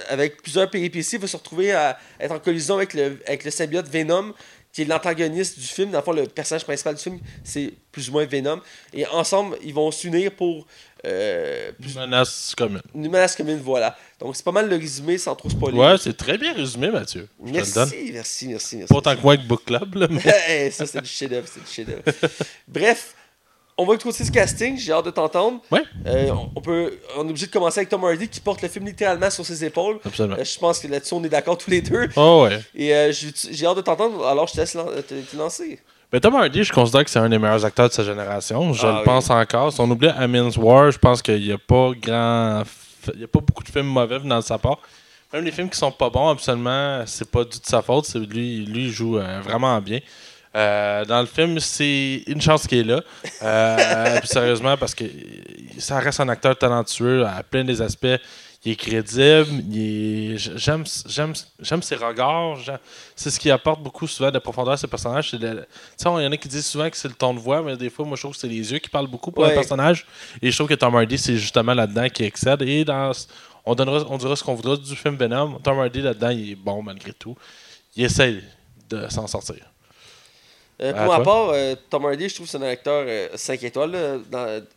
avec 0.09 0.41
plusieurs 0.41 0.69
péripéties, 0.69 1.15
il 1.15 1.21
va 1.21 1.27
se 1.27 1.37
retrouver 1.37 1.71
à 1.71 1.97
être 2.19 2.33
en 2.33 2.39
collision 2.39 2.75
avec 2.75 2.93
le, 2.93 3.19
avec 3.27 3.45
le 3.45 3.51
symbiote 3.51 3.87
Venom 3.87 4.33
qui 4.75 4.81
est 4.81 4.85
l'antagoniste 4.85 5.57
du 5.57 5.65
film. 5.65 5.91
Dans 5.91 5.99
le 5.99 6.03
fond, 6.03 6.11
le 6.11 6.25
personnage 6.25 6.65
principal 6.65 6.95
du 6.95 7.01
film, 7.01 7.19
c'est 7.45 7.71
plus 7.93 8.09
ou 8.09 8.11
moins 8.11 8.25
Venom. 8.25 8.59
Et 8.93 9.07
ensemble, 9.07 9.57
ils 9.63 9.73
vont 9.73 9.89
s'unir 9.89 10.31
pour. 10.31 10.67
Euh, 11.05 11.71
une 11.79 11.93
menace 12.01 12.53
commune. 12.57 12.81
Une 12.93 13.09
menace 13.09 13.37
commune, 13.37 13.61
voilà. 13.63 13.97
Donc, 14.19 14.35
c'est 14.35 14.43
pas 14.43 14.51
mal 14.51 14.67
le 14.67 14.75
résumé 14.75 15.17
sans 15.17 15.33
trop 15.33 15.49
spoiler. 15.49 15.77
Ouais, 15.77 15.95
c'est 15.97 16.17
très 16.17 16.37
bien 16.37 16.51
résumé, 16.51 16.91
Mathieu. 16.91 17.29
merci, 17.39 17.79
merci, 18.11 18.47
merci, 18.49 18.77
merci. 18.77 18.85
Pas 18.89 18.95
autant 18.95 19.15
que 19.15 19.21
moi 19.21 19.35
avec 19.35 19.47
Book 19.47 19.63
Club, 19.63 19.95
là, 19.95 20.07
mais... 20.09 20.71
ça, 20.71 20.85
c'est 20.85 21.01
du 21.01 21.07
chef-d'œuvre, 21.07 21.47
c'est 21.49 21.63
du 21.63 21.71
chef-d'œuvre. 21.71 22.01
Bref, 22.67 23.15
on 23.77 23.85
va 23.85 23.95
écouter 23.95 24.23
ce 24.23 24.31
casting, 24.31 24.77
j'ai 24.77 24.91
hâte 24.93 25.05
de 25.05 25.11
t'entendre. 25.11 25.59
Ouais. 25.69 25.83
Euh, 26.05 26.31
on, 26.55 26.61
peut, 26.61 26.97
on 27.17 27.25
est 27.27 27.29
obligé 27.29 27.47
de 27.47 27.51
commencer 27.51 27.79
avec 27.79 27.89
Tom 27.89 28.03
Hardy 28.05 28.27
qui 28.29 28.39
porte 28.39 28.61
le 28.61 28.69
film 28.69 28.85
littéralement 28.85 29.29
sur 29.29 29.45
ses 29.45 29.65
épaules. 29.65 29.99
Absolument. 30.05 30.37
Euh, 30.39 30.43
je 30.43 30.57
pense 30.57 30.79
que 30.79 30.87
là-dessus, 30.87 31.13
on 31.13 31.23
est 31.23 31.29
d'accord 31.29 31.57
tous 31.57 31.69
les 31.69 31.81
deux. 31.81 32.07
Oh 32.15 32.47
ouais. 32.47 32.61
Et 32.73 32.95
euh, 32.95 33.11
j'ai 33.11 33.65
hâte 33.65 33.77
de 33.77 33.81
t'entendre, 33.81 34.25
alors 34.25 34.47
je 34.47 34.53
te 34.53 34.57
laisse 34.59 34.71
te, 34.71 35.37
lancer. 35.37 35.79
Mais 36.13 36.21
Tom 36.21 36.35
Hardy, 36.35 36.63
je 36.63 36.71
considère 36.71 37.03
que 37.03 37.09
c'est 37.09 37.19
un 37.19 37.27
des 37.27 37.37
meilleurs 37.37 37.65
acteurs 37.65 37.89
de 37.89 37.93
sa 37.93 38.03
génération. 38.03 38.71
Je 38.71 38.87
ah 38.87 38.99
le 38.99 39.03
pense 39.03 39.29
encore. 39.29 39.73
Si 39.73 39.81
on 39.81 39.89
oublie 39.91 40.09
Amin's 40.09 40.55
War, 40.55 40.91
je 40.91 40.97
pense 40.97 41.21
qu'il 41.21 41.41
n'y 41.41 41.51
a 41.51 41.57
pas 41.57 41.91
grand. 41.99 42.63
Il 43.13 43.21
y 43.21 43.23
a 43.25 43.27
pas 43.27 43.39
beaucoup 43.41 43.63
de 43.63 43.69
films 43.69 43.87
mauvais 43.87 44.19
dans 44.19 44.41
sa 44.41 44.57
part. 44.57 44.79
Même 45.33 45.43
les 45.43 45.51
films 45.51 45.69
qui 45.69 45.77
sont 45.77 45.91
pas 45.91 46.09
bons, 46.09 46.29
absolument, 46.29 47.03
c'est 47.05 47.29
pas 47.29 47.43
du 47.43 47.49
tout 47.49 47.59
sa 47.63 47.81
faute. 47.81 48.13
Lui, 48.15 48.65
lui, 48.65 48.85
il 48.85 48.91
joue 48.91 49.19
vraiment 49.43 49.81
bien. 49.81 49.99
Euh, 50.55 51.03
dans 51.05 51.19
le 51.19 51.25
film, 51.25 51.59
c'est 51.59 52.23
une 52.27 52.41
chance 52.41 52.65
qu'il 52.65 52.79
est 52.79 52.83
là. 52.83 53.01
Euh, 53.41 54.19
sérieusement, 54.23 54.77
parce 54.77 54.95
que 54.95 55.03
ça 55.77 55.99
reste 55.99 56.19
un 56.21 56.29
acteur 56.29 56.57
talentueux 56.57 57.25
à 57.25 57.43
plein 57.43 57.63
des 57.63 57.81
aspects. 57.81 58.07
Il 58.63 58.71
est 58.71 58.75
crédible, 58.77 59.63
j'aime, 60.55 60.85
ses 60.85 61.95
regards. 61.97 62.57
C'est 63.15 63.29
ce 63.29 63.39
qui 63.39 63.51
apporte 63.51 63.83
beaucoup 63.83 64.07
souvent 64.07 64.31
de 64.31 64.39
profondeur 64.39 64.73
à 64.73 64.77
ses 64.77 64.87
personnages. 64.87 65.33
Il 65.33 65.43
y 65.43 66.09
en 66.09 66.31
a 66.31 66.37
qui 66.37 66.47
disent 66.47 66.65
souvent 66.65 66.89
que 66.89 66.97
c'est 66.97 67.07
le 67.07 67.13
ton 67.13 67.35
de 67.35 67.39
voix, 67.39 67.61
mais 67.61 67.77
des 67.77 67.91
fois, 67.91 68.05
moi, 68.05 68.15
je 68.15 68.23
trouve 68.23 68.33
que 68.33 68.39
c'est 68.39 68.47
les 68.47 68.71
yeux 68.71 68.79
qui 68.79 68.89
parlent 68.89 69.07
beaucoup 69.07 69.31
pour 69.31 69.45
un 69.45 69.49
personnage. 69.49 70.07
Et 70.41 70.49
je 70.49 70.57
trouve 70.57 70.67
que 70.67 70.73
Tom 70.73 70.95
Hardy, 70.95 71.17
c'est 71.19 71.37
justement 71.37 71.75
là-dedans 71.75 72.09
qui 72.09 72.23
excède. 72.23 72.63
Et 72.63 72.83
dans, 72.83 73.11
on, 73.65 73.75
donnera, 73.75 74.03
on 74.09 74.17
dira 74.17 74.35
ce 74.35 74.43
qu'on 74.43 74.55
voudra 74.55 74.77
du 74.77 74.95
film 74.95 75.15
Venom. 75.15 75.59
Tom 75.59 75.77
Hardy, 75.77 76.01
là-dedans, 76.01 76.29
il 76.29 76.53
est 76.53 76.55
bon 76.55 76.81
malgré 76.81 77.13
tout. 77.13 77.37
Il 77.95 78.05
essaie 78.05 78.41
de 78.89 79.07
s'en 79.09 79.27
sortir. 79.27 79.74
Euh, 80.81 80.91
pour 80.93 81.05
ma 81.05 81.19
part, 81.21 81.49
euh, 81.49 81.75
Tom 81.89 82.05
Hardy, 82.05 82.27
je 82.27 82.35
trouve 82.35 82.47
que 82.47 82.51
c'est 82.51 82.57
un 82.57 82.61
acteur 82.63 83.07
5 83.33 83.63
euh, 83.63 83.67
étoiles. 83.67 84.21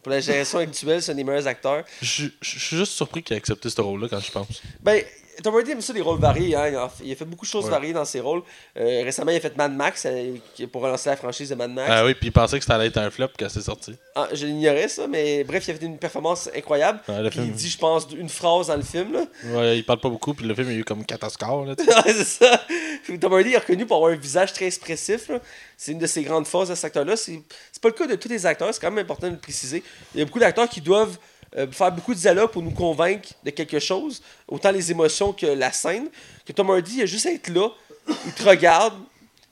pour 0.02 0.12
la 0.12 0.20
génération 0.20 0.58
actuelle, 0.60 1.02
c'est 1.02 1.12
un 1.12 1.14
des 1.16 1.24
meilleurs 1.24 1.46
acteurs. 1.46 1.84
Je, 2.00 2.26
suis 2.40 2.76
juste 2.76 2.92
surpris 2.92 3.22
qu'il 3.22 3.34
ait 3.34 3.38
accepté 3.38 3.68
ce 3.68 3.80
rôle-là 3.80 4.08
quand 4.08 4.20
je 4.20 4.30
pense. 4.30 4.62
Ben, 4.80 5.02
Tom 5.42 5.54
Hardy 5.54 5.70
aime 5.70 5.80
ça 5.80 5.92
des 5.92 6.00
rôles 6.00 6.18
variés. 6.18 6.54
Hein. 6.54 6.88
Il, 7.02 7.12
a 7.12 7.16
fait, 7.16 7.24
beaucoup 7.24 7.44
de 7.44 7.50
choses 7.50 7.68
variées 7.68 7.92
dans 7.92 8.04
ses 8.04 8.20
rôles. 8.20 8.42
Euh, 8.76 9.02
récemment, 9.04 9.30
il 9.30 9.36
a 9.36 9.40
fait 9.40 9.56
Mad 9.56 9.72
Max 9.72 10.06
euh, 10.06 10.36
pour 10.72 10.82
relancer 10.82 11.10
la 11.10 11.16
franchise 11.16 11.50
de 11.50 11.54
Mad 11.54 11.70
Max. 11.70 11.88
Ah 11.90 12.04
oui, 12.04 12.14
puis 12.14 12.28
il 12.28 12.32
pensait 12.32 12.58
que 12.58 12.64
ça 12.64 12.74
allait 12.74 12.86
être 12.86 12.98
un 12.98 13.10
flop 13.10 13.28
quand 13.38 13.48
c'est 13.48 13.62
sorti. 13.62 13.94
Ah, 14.14 14.28
je 14.32 14.46
l'ignorais 14.46 14.88
ça, 14.88 15.06
mais 15.06 15.44
bref, 15.44 15.66
il 15.68 15.70
a 15.72 15.74
fait 15.74 15.86
une 15.86 15.98
performance 15.98 16.48
incroyable. 16.54 17.00
Il 17.36 17.52
dit, 17.52 17.68
je 17.68 17.78
pense, 17.78 18.08
une 18.16 18.28
phrase 18.28 18.68
dans 18.68 18.76
le 18.76 18.82
film. 18.82 19.12
Là. 19.12 19.24
Ouais, 19.44 19.78
il 19.78 19.84
parle 19.84 20.00
pas 20.00 20.08
beaucoup, 20.08 20.34
puis 20.34 20.46
le 20.46 20.54
film 20.54 20.70
il 20.70 20.76
a 20.76 20.78
eu 20.78 20.84
comme 20.84 21.04
4 21.04 21.24
Oscars. 21.24 21.64
c'est 22.06 22.24
ça. 22.24 22.60
Tom 23.20 23.32
Hardy 23.32 23.52
est 23.52 23.58
reconnu 23.58 23.86
pour 23.86 23.96
avoir 23.96 24.12
un 24.12 24.16
visage 24.16 24.52
très 24.52 24.66
expressif. 24.66 25.30
C'est 25.76 25.92
une 25.92 25.98
de 25.98 26.06
ses 26.06 26.22
grandes 26.22 26.46
forces 26.46 26.70
de 26.70 26.74
cet 26.74 26.86
acteur-là. 26.86 27.16
C'est 27.16 27.42
pas 27.80 27.88
le 27.88 27.94
cas 27.94 28.06
de 28.06 28.16
tous 28.16 28.28
les 28.28 28.44
acteurs, 28.44 28.72
c'est 28.74 28.80
quand 28.80 28.90
même 28.90 29.04
important 29.04 29.28
de 29.28 29.32
le 29.32 29.38
préciser. 29.38 29.82
Il 30.14 30.18
y 30.18 30.22
a 30.22 30.24
beaucoup 30.24 30.40
d'acteurs 30.40 30.68
qui 30.68 30.80
doivent 30.80 31.16
euh, 31.56 31.66
faire 31.70 31.92
beaucoup 31.92 32.14
de 32.14 32.18
dialogue 32.18 32.50
pour 32.50 32.62
nous 32.62 32.70
convaincre 32.70 33.30
de 33.42 33.50
quelque 33.50 33.78
chose, 33.78 34.22
autant 34.46 34.70
les 34.70 34.90
émotions 34.90 35.32
que 35.32 35.46
la 35.46 35.72
scène, 35.72 36.08
que 36.44 36.52
Tom 36.52 36.70
Hardy, 36.70 36.96
il 36.96 37.02
a 37.02 37.06
juste 37.06 37.26
à 37.26 37.32
être 37.32 37.48
là, 37.48 37.68
il 38.26 38.32
te 38.32 38.42
regarde, 38.42 38.94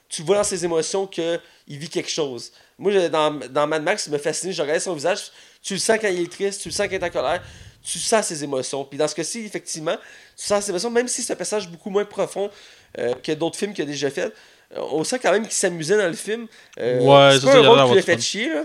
tu 0.09 0.23
vois 0.23 0.37
dans 0.37 0.45
ses 0.45 0.65
émotions 0.65 1.07
qu'il 1.07 1.41
vit 1.67 1.89
quelque 1.89 2.11
chose. 2.11 2.53
Moi, 2.79 3.09
dans, 3.09 3.31
dans 3.49 3.67
Mad 3.67 3.83
Max, 3.83 4.07
il 4.07 4.13
me 4.13 4.19
fascine, 4.19 4.53
je 4.53 4.61
regarde 4.61 4.81
son 4.81 4.95
visage, 4.95 5.31
tu 5.63 5.75
le 5.75 5.81
sens 5.81 5.99
quand 6.01 6.09
il 6.09 6.21
est 6.21 6.31
triste, 6.31 6.61
tu 6.63 6.69
le 6.69 6.73
sens 6.75 6.87
quand 6.87 6.93
il 6.93 7.03
est 7.03 7.05
en 7.05 7.11
colère, 7.11 7.43
tu 7.83 7.99
sens 7.99 8.27
ses 8.27 8.45
émotions. 8.45 8.85
Puis 8.85 8.99
dans 8.99 9.09
ce 9.09 9.15
cas-ci, 9.15 9.45
effectivement, 9.45 9.97
tu 10.37 10.45
sens 10.45 10.65
ses 10.65 10.71
émotions, 10.71 10.91
même 10.91 11.09
si 11.09 11.23
c'est 11.23 11.33
un 11.33 11.37
passage 11.37 11.69
beaucoup 11.69 11.91
moins 11.91 12.05
profond 12.05 12.51
euh, 12.99 13.15
que 13.15 13.33
d'autres 13.33 13.57
films 13.57 13.73
qu'il 13.73 13.85
a 13.85 13.87
déjà 13.87 14.11
fait. 14.11 14.33
Euh, 14.77 14.81
on 14.93 15.05
sent 15.05 15.19
quand 15.21 15.33
même 15.33 15.45
qu'il 15.45 15.53
s'amusait 15.53 15.97
dans 15.97 16.09
le 16.09 16.15
film. 16.15 16.47
ouais, 16.79 17.39
c'est 17.41 17.47
pas 17.47 17.57
un 17.57 17.69
rôle 17.69 17.89
qui 17.89 17.95
l'a 17.95 18.03
fait 18.03 18.21
chier, 18.21 18.49
là. 18.51 18.65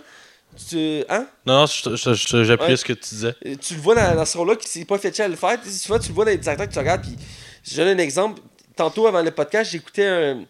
Tu, 0.70 1.04
hein? 1.10 1.28
Non, 1.46 1.62
non, 1.62 1.66
j'appuie 1.66 2.78
ce 2.78 2.86
que 2.86 2.94
tu 2.94 3.16
disais. 3.16 3.36
Tu 3.62 3.76
le 3.76 3.82
vois 3.82 3.96
dans, 3.96 4.16
dans 4.16 4.26
ce 4.26 4.38
rôle-là 4.38 4.56
qui 4.56 4.68
s'est 4.68 4.86
pas 4.86 4.98
fait 4.98 5.18
à 5.20 5.28
le 5.28 5.36
faire. 5.36 5.58
Tu 5.62 5.88
vois, 5.88 6.00
tu 6.00 6.10
le 6.10 6.14
vois 6.14 6.26
dans 6.26 6.32
les 6.32 6.50
acteurs 6.50 6.68
que 6.68 6.74
tu 6.74 6.80
regardes. 6.80 7.02
Puis, 7.02 7.16
je 7.64 7.76
donne 7.78 8.00
un 8.00 8.04
exemple. 8.04 8.42
Tantôt, 8.76 9.08
avant 9.08 9.22
le 9.22 9.32
podcast, 9.32 9.72
j'écoutais 9.72 10.06
un, 10.06 10.46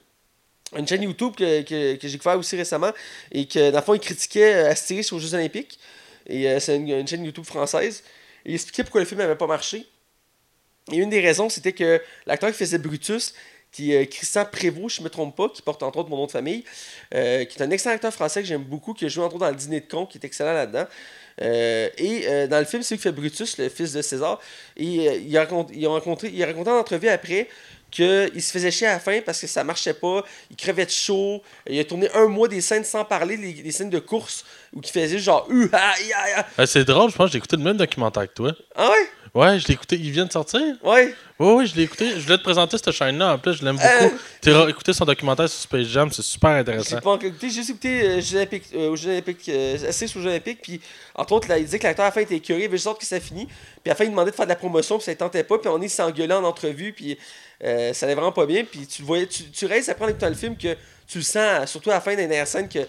une 0.77 0.87
chaîne 0.87 1.03
YouTube 1.03 1.33
que, 1.35 1.61
que, 1.61 1.95
que 1.95 2.07
j'ai 2.07 2.13
découvert 2.13 2.37
aussi 2.37 2.55
récemment. 2.55 2.91
Et 3.31 3.47
que, 3.47 3.71
dans 3.71 3.79
le 3.79 3.83
fond, 3.83 3.93
il 3.93 3.99
critiquait 3.99 4.55
euh, 4.55 4.71
Astérix 4.71 5.11
aux 5.11 5.19
Jeux 5.19 5.33
Olympiques. 5.33 5.79
Et 6.27 6.49
euh, 6.49 6.59
c'est 6.59 6.77
une, 6.77 7.07
chaîne 7.07 7.23
YouTube 7.23 7.45
française. 7.45 8.03
Et 8.45 8.51
il 8.51 8.55
expliquait 8.55 8.83
pourquoi 8.83 9.01
le 9.01 9.07
film 9.07 9.19
n'avait 9.19 9.35
pas 9.35 9.47
marché. 9.47 9.85
Et 10.91 10.97
une 10.97 11.09
des 11.09 11.21
raisons, 11.21 11.49
c'était 11.49 11.73
que 11.73 12.01
l'acteur 12.25 12.49
qui 12.51 12.57
faisait 12.57 12.77
Brutus, 12.79 13.33
qui 13.71 13.93
est 13.93 14.07
Christian 14.07 14.45
Prévost, 14.45 14.97
je 14.97 15.01
ne 15.01 15.05
me 15.05 15.09
trompe 15.09 15.35
pas, 15.35 15.49
qui 15.49 15.61
porte 15.61 15.81
entre 15.83 15.99
autres 15.99 16.09
mon 16.09 16.17
nom 16.17 16.25
de 16.25 16.31
famille, 16.31 16.63
euh, 17.13 17.45
qui 17.45 17.57
est 17.57 17.63
un 17.63 17.71
excellent 17.71 17.95
acteur 17.95 18.13
français 18.13 18.41
que 18.41 18.47
j'aime 18.47 18.63
beaucoup, 18.63 18.93
qui 18.93 19.05
a 19.05 19.07
joué 19.07 19.23
entre 19.23 19.35
autres 19.35 19.45
dans 19.45 19.51
le 19.51 19.55
Dîner 19.55 19.81
de 19.81 19.87
con, 19.87 20.05
qui 20.05 20.17
est 20.17 20.25
excellent 20.25 20.53
là-dedans. 20.53 20.85
Euh, 21.41 21.89
et 21.97 22.23
euh, 22.27 22.47
dans 22.47 22.59
le 22.59 22.65
film, 22.65 22.83
c'est 22.83 22.95
lui 22.95 22.99
qui 22.99 23.03
fait 23.03 23.11
Brutus, 23.11 23.57
le 23.57 23.69
fils 23.69 23.93
de 23.93 24.01
César. 24.01 24.39
Et 24.77 25.07
euh, 25.07 25.15
il, 25.25 25.37
a 25.37 25.41
raconté, 25.41 25.73
il, 25.75 25.85
a 25.85 25.89
rencontré, 25.89 26.29
il 26.33 26.43
a 26.43 26.47
raconté 26.47 26.69
en 26.69 26.77
entrevue 26.77 27.09
après 27.09 27.47
qu'il 27.89 28.41
se 28.41 28.51
faisait 28.53 28.71
chier 28.71 28.87
à 28.87 28.93
la 28.93 28.99
fin 28.99 29.19
parce 29.25 29.41
que 29.41 29.47
ça 29.47 29.65
marchait 29.65 29.93
pas, 29.93 30.23
il 30.49 30.55
crevait 30.55 30.85
de 30.85 30.91
chaud. 30.91 31.41
Il 31.67 31.77
a 31.77 31.83
tourné 31.83 32.09
un 32.13 32.27
mois 32.27 32.47
des 32.47 32.61
scènes 32.61 32.85
sans 32.85 33.03
parler, 33.03 33.35
les, 33.35 33.53
les 33.53 33.71
scènes 33.71 33.89
de 33.89 33.99
course 33.99 34.45
où 34.73 34.79
il 34.81 34.89
faisait 34.89 35.19
genre 35.19 35.45
uh, 35.49 35.69
ah. 35.73 35.93
Ah, 36.57 36.65
c'est 36.65 36.85
drôle, 36.85 37.11
je 37.11 37.15
pense 37.17 37.27
que 37.27 37.33
j'ai 37.33 37.37
écouté 37.39 37.57
le 37.57 37.63
même 37.63 37.77
documentaire 37.77 38.27
que 38.29 38.33
toi. 38.33 38.55
Ah 38.75 38.89
ouais? 38.89 39.09
Ouais, 39.33 39.59
je 39.59 39.67
l'ai 39.67 39.75
écouté. 39.75 39.95
Il 39.95 40.11
vient 40.11 40.25
de 40.25 40.31
sortir? 40.31 40.61
Ouais. 40.83 41.15
Oui, 41.39 41.53
oui, 41.53 41.67
je 41.67 41.75
l'ai 41.75 41.83
écouté. 41.83 42.09
Je 42.11 42.19
voulais 42.19 42.37
te 42.37 42.43
présenter 42.43 42.77
cette 42.77 42.91
chaîne-là. 42.91 43.33
En 43.33 43.37
plus, 43.39 43.53
je 43.53 43.63
l'aime 43.63 43.77
beaucoup. 43.77 44.15
Tu 44.41 44.53
as 44.53 44.69
écouté 44.69 44.91
son 44.91 45.05
documentaire 45.05 45.47
sur 45.47 45.61
Space 45.61 45.87
Jam, 45.87 46.11
c'est 46.11 46.21
super 46.21 46.49
intéressant. 46.51 46.97
J'ai 46.97 47.01
pas 47.01 47.11
encore 47.11 47.25
écouté, 47.25 47.49
j'ai 47.49 47.55
juste 47.55 47.69
écouté 47.69 48.01
euh, 48.01 48.21
Jeux 48.21 48.37
Olympiques, 48.37 48.65
euh, 48.73 48.89
aux 48.89 48.95
Jeux 48.97 49.11
Olympiques, 49.11 49.47
euh, 49.47 49.87
Assist 49.87 50.15
aux 50.17 50.19
Jeux 50.19 50.29
Olympiques, 50.29 50.59
puis 50.61 50.81
entre 51.15 51.33
autres, 51.33 51.47
là, 51.47 51.57
il 51.57 51.65
disait 51.65 51.79
que 51.79 51.83
l'acteur 51.83 52.05
à 52.05 52.09
la 52.09 52.11
fin 52.11 52.21
était 52.21 52.35
écœuré, 52.35 52.63
il 52.63 52.69
veut 52.69 52.77
juste 52.77 52.97
que 52.97 53.05
ça 53.05 53.19
finit, 53.19 53.45
puis 53.45 53.55
à 53.85 53.89
la 53.89 53.95
fin, 53.95 54.03
il 54.03 54.09
demandait 54.09 54.31
de 54.31 54.35
faire 54.35 54.45
de 54.45 54.49
la 54.51 54.55
promotion, 54.55 54.97
puis 54.97 55.05
ça 55.05 55.11
ne 55.11 55.17
tentait 55.17 55.43
pas, 55.43 55.57
puis 55.57 55.69
on 55.69 55.81
est 55.81 55.87
s'engueulant 55.87 56.43
en 56.43 56.43
entrevue, 56.43 56.91
puis 56.91 57.17
euh, 57.63 57.93
ça 57.93 58.05
allait 58.05 58.15
vraiment 58.15 58.31
pas 58.33 58.45
bien, 58.45 58.65
puis 58.65 58.85
tu 58.85 59.01
le 59.01 59.07
voyais, 59.07 59.27
tu, 59.27 59.43
tu 59.45 59.65
restes 59.65 59.89
à 59.89 59.95
prendre 59.95 60.11
écoutant 60.11 60.29
le 60.29 60.35
film 60.35 60.57
que 60.57 60.75
tu 61.07 61.19
le 61.19 61.23
sens, 61.23 61.69
surtout 61.69 61.91
à 61.91 61.95
la 61.95 62.01
fin 62.01 62.11
des 62.11 62.27
dernières 62.27 62.47
scènes, 62.47 62.67
que 62.67 62.79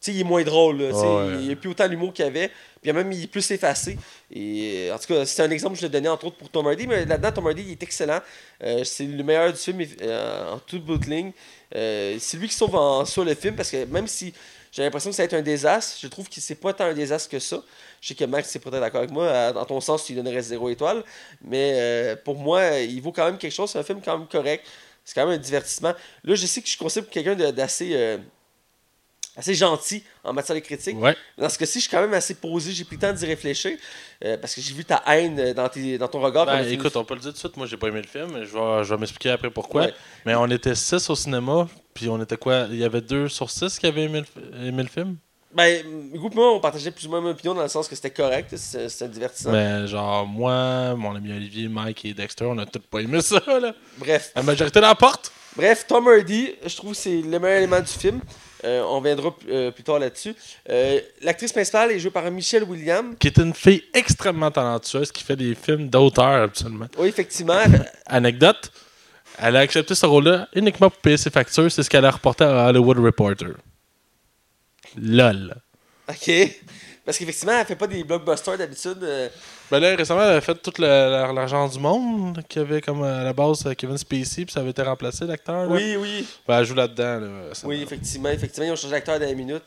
sais, 0.00 0.12
il 0.12 0.20
est 0.20 0.24
moins 0.24 0.42
drôle, 0.42 0.78
là, 0.82 0.90
Ouais. 0.92 1.32
il 1.40 1.46
n'y 1.46 1.52
a 1.52 1.56
plus 1.56 1.70
autant 1.70 1.88
d'humour 1.88 2.12
qu'il 2.12 2.24
y 2.24 2.28
avait, 2.28 2.50
puis 2.82 2.92
même 2.92 3.10
il 3.12 3.24
est 3.24 3.26
plus 3.26 3.50
effacé. 3.50 3.98
Et 4.32 4.88
euh, 4.90 4.94
en 4.94 4.98
tout 4.98 5.06
cas, 5.08 5.24
c'est 5.26 5.42
un 5.42 5.50
exemple 5.50 5.74
que 5.74 5.80
je 5.80 5.86
l'ai 5.86 5.92
donné 5.92 6.08
entre 6.08 6.26
autres 6.26 6.36
pour 6.36 6.48
Tom 6.50 6.66
Hardy, 6.66 6.86
mais 6.86 7.04
là-dedans, 7.04 7.32
Tom 7.32 7.46
Hardy 7.46 7.62
il 7.62 7.72
est 7.72 7.82
excellent. 7.82 8.20
Euh, 8.62 8.84
c'est 8.84 9.04
le 9.04 9.22
meilleur 9.24 9.52
du 9.52 9.58
film 9.58 9.84
euh, 10.02 10.52
en 10.54 10.58
toute 10.58 10.84
bout 10.84 10.98
de 10.98 11.06
ligne. 11.06 11.32
Euh, 11.74 12.16
c'est 12.20 12.36
lui 12.36 12.48
qui 12.48 12.54
sauve 12.54 12.74
en 12.76 13.04
soi 13.04 13.24
le 13.24 13.34
film 13.34 13.56
parce 13.56 13.70
que 13.70 13.84
même 13.86 14.06
si 14.06 14.32
j'ai 14.72 14.82
l'impression 14.82 15.10
que 15.10 15.16
ça 15.16 15.22
va 15.22 15.24
être 15.24 15.34
un 15.34 15.42
désastre, 15.42 15.96
je 16.00 16.06
trouve 16.06 16.28
que 16.28 16.40
c'est 16.40 16.54
pas 16.54 16.72
tant 16.72 16.84
un 16.84 16.92
désastre 16.94 17.30
que 17.30 17.38
ça. 17.38 17.62
Je 18.00 18.08
sais 18.08 18.14
que 18.14 18.24
Max 18.24 18.54
est 18.54 18.58
peut-être 18.58 18.80
d'accord 18.80 18.98
avec 19.00 19.10
moi. 19.10 19.52
Dans 19.52 19.64
ton 19.64 19.80
sens, 19.80 20.04
tu 20.04 20.12
lui 20.12 20.22
donnerais 20.22 20.42
zéro 20.42 20.68
étoile. 20.68 21.02
Mais 21.42 22.14
pour 22.24 22.36
moi, 22.36 22.78
il 22.80 23.00
vaut 23.00 23.10
quand 23.10 23.24
même 23.24 23.38
quelque 23.38 23.52
chose. 23.54 23.70
C'est 23.70 23.78
un 23.78 23.82
film 23.82 24.00
quand 24.04 24.18
même 24.18 24.28
correct. 24.28 24.66
C'est 25.02 25.14
quand 25.14 25.26
même 25.26 25.34
un 25.38 25.42
divertissement. 25.42 25.94
Là, 26.24 26.34
je 26.34 26.46
sais 26.46 26.60
que 26.60 26.66
je 26.66 26.72
suis 26.72 26.78
considéré 26.78 27.06
pour 27.06 27.12
quelqu'un 27.14 27.52
d'assez 27.52 28.18
assez 29.36 29.54
gentil 29.54 30.02
en 30.24 30.32
matière 30.32 30.56
de 30.56 30.60
critique. 30.60 30.96
Ouais. 30.98 31.14
Dans 31.36 31.48
ce 31.48 31.58
cas-ci, 31.58 31.78
je 31.78 31.82
suis 31.82 31.90
quand 31.90 32.00
même 32.00 32.14
assez 32.14 32.34
posé. 32.34 32.72
J'ai 32.72 32.84
pris 32.84 32.96
le 32.96 33.00
temps 33.02 33.12
d'y 33.12 33.26
réfléchir. 33.26 33.76
euh, 34.24 34.36
parce 34.38 34.54
que 34.54 34.60
j'ai 34.60 34.72
vu 34.74 34.84
ta 34.84 35.02
haine 35.06 35.38
euh, 35.38 35.54
dans, 35.54 35.68
tes, 35.68 35.98
dans 35.98 36.08
ton 36.08 36.20
regard. 36.20 36.46
Ben, 36.46 36.66
écoute, 36.68 36.96
on 36.96 37.04
peut 37.04 37.14
le 37.14 37.20
dire 37.20 37.30
tout 37.30 37.34
de 37.34 37.38
suite. 37.38 37.56
Moi, 37.56 37.66
j'ai 37.66 37.76
pas 37.76 37.88
aimé 37.88 38.00
le 38.02 38.08
film. 38.08 38.44
Je 38.44 38.52
vais, 38.52 38.84
je 38.84 38.94
vais 38.94 39.00
m'expliquer 39.00 39.30
après 39.30 39.50
pourquoi. 39.50 39.82
Ouais. 39.82 39.94
Mais 40.24 40.34
on 40.34 40.46
était 40.46 40.74
6 40.74 41.10
au 41.10 41.14
cinéma. 41.14 41.68
Puis 41.94 42.08
on 42.08 42.20
était 42.22 42.36
quoi? 42.36 42.66
Il 42.70 42.76
y 42.78 42.84
avait 42.84 43.00
2 43.00 43.28
sur 43.28 43.50
6 43.50 43.78
qui 43.78 43.86
avaient 43.86 44.04
aimé 44.04 44.22
le, 44.36 44.66
aimé 44.68 44.82
le 44.82 44.88
film? 44.88 45.16
Ben, 45.54 45.82
Hugo 46.12 46.28
moi, 46.34 46.52
on 46.54 46.60
partageait 46.60 46.90
plus 46.90 47.06
ou 47.06 47.10
moins 47.10 47.18
la 47.20 47.26
même 47.26 47.34
opinion 47.34 47.54
dans 47.54 47.62
le 47.62 47.68
sens 47.68 47.88
que 47.88 47.94
c'était 47.94 48.10
correct. 48.10 48.54
Un 48.54 49.06
divertissement. 49.06 49.52
Mais 49.52 49.86
genre, 49.86 50.26
moi, 50.26 50.94
mon 50.96 51.14
ami 51.14 51.32
Olivier, 51.32 51.68
Mike 51.68 52.04
et 52.04 52.12
Dexter, 52.14 52.44
on 52.44 52.58
a 52.58 52.66
tous 52.66 52.80
pas 52.80 52.98
aimé 53.00 53.20
ça. 53.22 53.40
Là. 53.46 53.74
Bref. 53.96 54.32
La 54.34 54.42
majorité 54.42 54.80
dans 54.80 54.88
la 54.88 54.94
porte. 54.94 55.32
Bref, 55.56 55.86
Tom 55.86 56.06
Hardy, 56.08 56.54
je 56.66 56.76
trouve 56.76 56.90
que 56.90 56.96
c'est 56.98 57.22
le 57.22 57.38
meilleur 57.38 57.58
élément 57.58 57.80
du 57.80 57.86
film. 57.86 58.20
Euh, 58.64 58.82
on 58.82 59.00
viendra 59.00 59.34
euh, 59.48 59.70
plus 59.70 59.84
tard 59.84 59.98
là-dessus. 59.98 60.34
Euh, 60.70 61.00
L'actrice 61.22 61.52
principale 61.52 61.92
est 61.92 61.98
jouée 61.98 62.10
par 62.10 62.30
Michelle 62.30 62.64
Williams. 62.64 63.16
Qui 63.18 63.26
est 63.28 63.38
une 63.38 63.54
fille 63.54 63.84
extrêmement 63.92 64.50
talentueuse 64.50 65.12
qui 65.12 65.22
fait 65.22 65.36
des 65.36 65.54
films 65.54 65.88
d'auteur, 65.88 66.42
absolument. 66.42 66.86
Oui, 66.98 67.08
effectivement. 67.08 67.60
Anecdote 68.06 68.70
elle 69.38 69.56
a 69.56 69.60
accepté 69.60 69.94
ce 69.94 70.06
rôle-là 70.06 70.48
uniquement 70.54 70.90
pour 70.90 71.00
payer 71.00 71.16
ses 71.16 71.30
factures. 71.30 71.70
C'est 71.70 71.82
ce 71.82 71.90
qu'elle 71.90 72.04
a 72.04 72.10
reporté 72.10 72.44
à 72.44 72.68
Hollywood 72.68 72.98
Reporter. 72.98 73.54
LOL. 74.96 75.54
OK. 76.08 76.30
Parce 77.06 77.16
qu'effectivement, 77.18 77.52
elle 77.58 77.64
fait 77.64 77.76
pas 77.76 77.86
des 77.86 78.02
blockbusters 78.02 78.58
d'habitude. 78.58 78.98
euh, 79.02 79.28
Ben 79.70 79.78
là, 79.78 79.94
récemment, 79.94 80.22
elle 80.24 80.36
a 80.38 80.40
fait 80.40 80.56
tout 80.56 80.72
l'argent 80.78 81.68
du 81.68 81.78
monde 81.78 82.42
qu'il 82.48 82.60
y 82.60 82.64
avait 82.64 82.80
comme 82.82 83.02
à 83.04 83.22
la 83.22 83.32
base 83.32 83.64
euh, 83.64 83.74
Kevin 83.74 83.96
Spacey, 83.96 84.44
puis 84.44 84.52
ça 84.52 84.58
avait 84.60 84.70
été 84.70 84.82
remplacé, 84.82 85.24
l'acteur. 85.24 85.70
Oui, 85.70 85.96
oui. 85.96 86.26
Ben, 86.48 86.58
elle 86.58 86.64
joue 86.66 86.74
là-dedans. 86.74 87.20
Là, 87.20 87.28
Oui, 87.64 87.80
effectivement, 87.82 88.28
effectivement, 88.30 88.66
ils 88.66 88.72
ont 88.72 88.76
changé 88.76 88.90
d'acteur 88.92 89.20
dans 89.20 89.26
la 89.26 89.34
minute. 89.34 89.62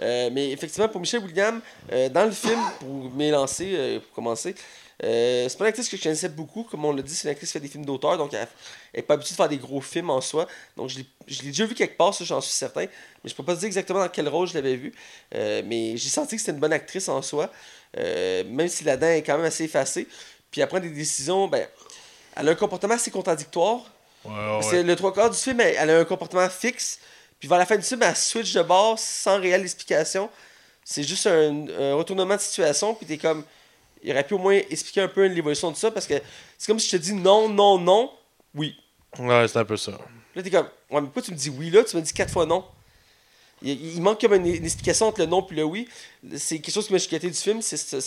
Euh, 0.00 0.30
mais 0.32 0.50
effectivement, 0.52 0.88
pour 0.88 1.00
Michelle 1.00 1.24
Williams, 1.24 1.60
euh, 1.92 2.08
dans 2.08 2.24
le 2.26 2.30
film, 2.32 2.60
pour 2.78 3.10
m'élancer, 3.12 3.72
euh, 3.74 3.98
pour 3.98 4.12
commencer, 4.12 4.54
euh, 5.02 5.48
c'est 5.48 5.58
pas 5.58 5.64
une 5.64 5.68
actrice 5.70 5.88
que 5.88 5.96
je 5.96 6.02
connaissais 6.02 6.28
beaucoup. 6.28 6.62
Comme 6.62 6.84
on 6.84 6.92
l'a 6.92 7.02
dit, 7.02 7.14
c'est 7.14 7.24
une 7.24 7.32
actrice 7.32 7.50
qui 7.50 7.54
fait 7.54 7.60
des 7.60 7.68
films 7.68 7.84
d'auteur, 7.84 8.16
donc 8.16 8.32
elle 8.32 8.46
n'est 8.94 9.02
pas 9.02 9.14
habituée 9.14 9.32
de 9.32 9.36
faire 9.36 9.48
des 9.48 9.58
gros 9.58 9.80
films 9.80 10.10
en 10.10 10.20
soi. 10.20 10.46
Donc 10.76 10.88
je 10.88 10.98
l'ai 11.42 11.48
déjà 11.48 11.66
vu 11.66 11.74
quelque 11.74 11.96
part, 11.96 12.14
ça 12.14 12.24
j'en 12.24 12.40
suis 12.40 12.52
certain. 12.52 12.82
Mais 12.82 13.30
je 13.30 13.34
peux 13.34 13.42
pas 13.42 13.54
te 13.54 13.60
dire 13.60 13.66
exactement 13.66 13.98
dans 13.98 14.08
quel 14.08 14.28
rôle 14.28 14.46
je 14.46 14.54
l'avais 14.54 14.76
vu. 14.76 14.94
Euh, 15.34 15.62
mais 15.64 15.96
j'ai 15.96 16.08
senti 16.08 16.36
que 16.36 16.40
c'était 16.40 16.52
une 16.52 16.60
bonne 16.60 16.72
actrice 16.72 17.08
en 17.08 17.22
soi. 17.22 17.50
Euh, 17.96 18.44
même 18.44 18.68
si 18.68 18.84
la 18.84 18.96
dent 18.96 19.08
est 19.08 19.22
quand 19.22 19.36
même 19.36 19.46
assez 19.46 19.64
effacée. 19.64 20.06
Puis 20.50 20.60
elle 20.60 20.68
prend 20.68 20.80
des 20.80 20.90
décisions, 20.90 21.48
ben, 21.48 21.66
elle 22.36 22.48
a 22.48 22.52
un 22.52 22.54
comportement 22.54 22.94
assez 22.94 23.10
contradictoire. 23.10 23.80
Ouais, 24.24 24.32
Parce 24.34 24.66
ouais. 24.66 24.82
que 24.82 24.86
le 24.86 24.96
trois 24.96 25.12
quarts 25.12 25.30
du 25.30 25.36
film, 25.36 25.60
elle, 25.60 25.76
elle 25.78 25.90
a 25.90 25.98
un 25.98 26.04
comportement 26.04 26.48
fixe. 26.48 26.98
Puis 27.38 27.48
vers 27.48 27.58
la 27.58 27.66
fin 27.66 27.76
du 27.76 27.82
film, 27.82 28.02
elle 28.02 28.16
switch 28.16 28.52
de 28.54 28.62
bord 28.62 28.98
sans 28.98 29.40
réelle 29.40 29.62
explication. 29.62 30.30
C'est 30.84 31.02
juste 31.02 31.26
un, 31.26 31.66
un 31.68 31.94
retournement 31.94 32.36
de 32.36 32.40
situation. 32.40 32.94
Puis 32.94 33.06
t'es 33.06 33.18
comme. 33.18 33.44
Il 34.04 34.12
aurait 34.12 34.24
pu 34.24 34.34
au 34.34 34.38
moins 34.38 34.60
expliquer 34.70 35.00
un 35.00 35.08
peu 35.08 35.24
l'évolution 35.26 35.70
de 35.72 35.76
ça. 35.76 35.90
Parce 35.90 36.06
que 36.06 36.14
c'est 36.58 36.66
comme 36.68 36.78
si 36.78 36.86
je 36.88 36.96
te 36.96 37.02
dis 37.02 37.14
non, 37.14 37.48
non, 37.48 37.78
non, 37.78 38.12
oui. 38.54 38.76
Ouais, 39.18 39.48
c'est 39.48 39.58
un 39.58 39.64
peu 39.64 39.76
ça. 39.76 39.92
Là, 40.36 40.42
t'es 40.42 40.50
comme. 40.50 40.66
Ouais, 40.90 41.00
mais 41.00 41.06
pourquoi 41.06 41.22
tu 41.22 41.30
me 41.32 41.36
dis 41.36 41.48
oui 41.50 41.70
là? 41.70 41.82
Tu 41.84 41.96
me 41.96 42.02
dis 42.02 42.12
quatre 42.12 42.30
fois 42.32 42.44
non. 42.46 42.64
Il, 43.62 43.94
il 43.94 44.02
manque 44.02 44.20
comme 44.20 44.34
une, 44.34 44.46
une 44.46 44.64
explication 44.64 45.06
entre 45.06 45.20
le 45.20 45.26
non 45.26 45.46
et 45.50 45.54
le 45.54 45.64
oui. 45.64 45.88
C'est 46.36 46.58
quelque 46.58 46.74
chose 46.74 46.86
qui 46.86 46.92
m'a 46.92 46.98
chicaté 46.98 47.28
du 47.30 47.36
film. 47.36 47.62
C'est 47.62 47.76
ce, 47.78 48.00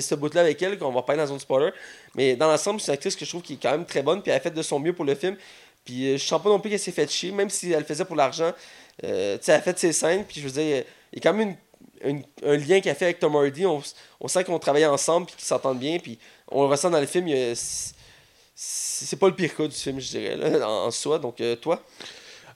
ce 0.00 0.14
bout-là 0.14 0.40
avec 0.40 0.62
elle 0.62 0.78
qu'on 0.78 0.92
va 0.92 1.02
parler 1.02 1.18
dans 1.18 1.24
la 1.24 1.28
zone 1.28 1.40
spoiler. 1.40 1.70
Mais 2.14 2.36
dans 2.36 2.48
l'ensemble, 2.48 2.80
c'est 2.80 2.90
une 2.92 2.94
actrice 2.94 3.14
que 3.16 3.24
je 3.24 3.30
trouve 3.30 3.42
qui 3.42 3.54
est 3.54 3.58
quand 3.62 3.72
même 3.72 3.84
très 3.84 4.02
bonne. 4.02 4.22
Puis 4.22 4.30
elle 4.30 4.38
a 4.38 4.40
fait 4.40 4.50
de 4.50 4.62
son 4.62 4.78
mieux 4.80 4.94
pour 4.94 5.04
le 5.04 5.14
film. 5.14 5.36
Puis 5.84 6.08
euh, 6.08 6.16
je 6.16 6.24
sens 6.24 6.42
pas 6.42 6.48
non 6.48 6.58
plus 6.60 6.70
qu'elle 6.70 6.78
s'est 6.80 6.92
fait 6.92 7.10
chier, 7.10 7.32
même 7.32 7.50
si 7.50 7.70
elle 7.72 7.80
le 7.80 7.84
faisait 7.84 8.04
pour 8.04 8.16
l'argent. 8.16 8.52
Euh, 9.04 9.36
tu 9.38 9.44
sais, 9.44 9.52
elle 9.52 9.58
a 9.58 9.62
fait 9.62 9.78
ses 9.78 9.92
scènes. 9.92 10.24
Puis 10.24 10.40
je 10.40 10.46
veux 10.46 10.52
dire, 10.52 10.84
il 11.12 11.16
y 11.16 11.18
a 11.18 11.20
quand 11.20 11.34
même 11.36 11.50
une- 11.50 11.56
un 12.46 12.56
lien 12.56 12.80
qu'elle 12.80 12.94
fait 12.96 13.06
avec 13.06 13.18
Tom 13.18 13.34
Hardy. 13.36 13.66
On, 13.66 13.82
on 14.20 14.28
sent 14.28 14.44
qu'on 14.44 14.58
travaille 14.58 14.86
ensemble 14.86 15.26
puis 15.26 15.36
qu'ils 15.36 15.44
s'entendent 15.46 15.78
bien. 15.78 15.98
Puis 15.98 16.18
on 16.50 16.62
le 16.62 16.68
ressent 16.68 16.90
dans 16.90 17.00
le 17.00 17.06
film. 17.06 17.28
a- 17.28 17.54
c'est- 17.54 19.16
pas 19.16 19.28
le 19.28 19.34
pire 19.34 19.54
cas 19.56 19.66
du 19.66 19.74
film, 19.76 20.00
je 20.00 20.08
dirais, 20.08 20.36
là, 20.36 20.68
en, 20.68 20.90
soi. 20.90 21.18
Donc, 21.18 21.40
euh, 21.40 21.54
toi? 21.56 21.82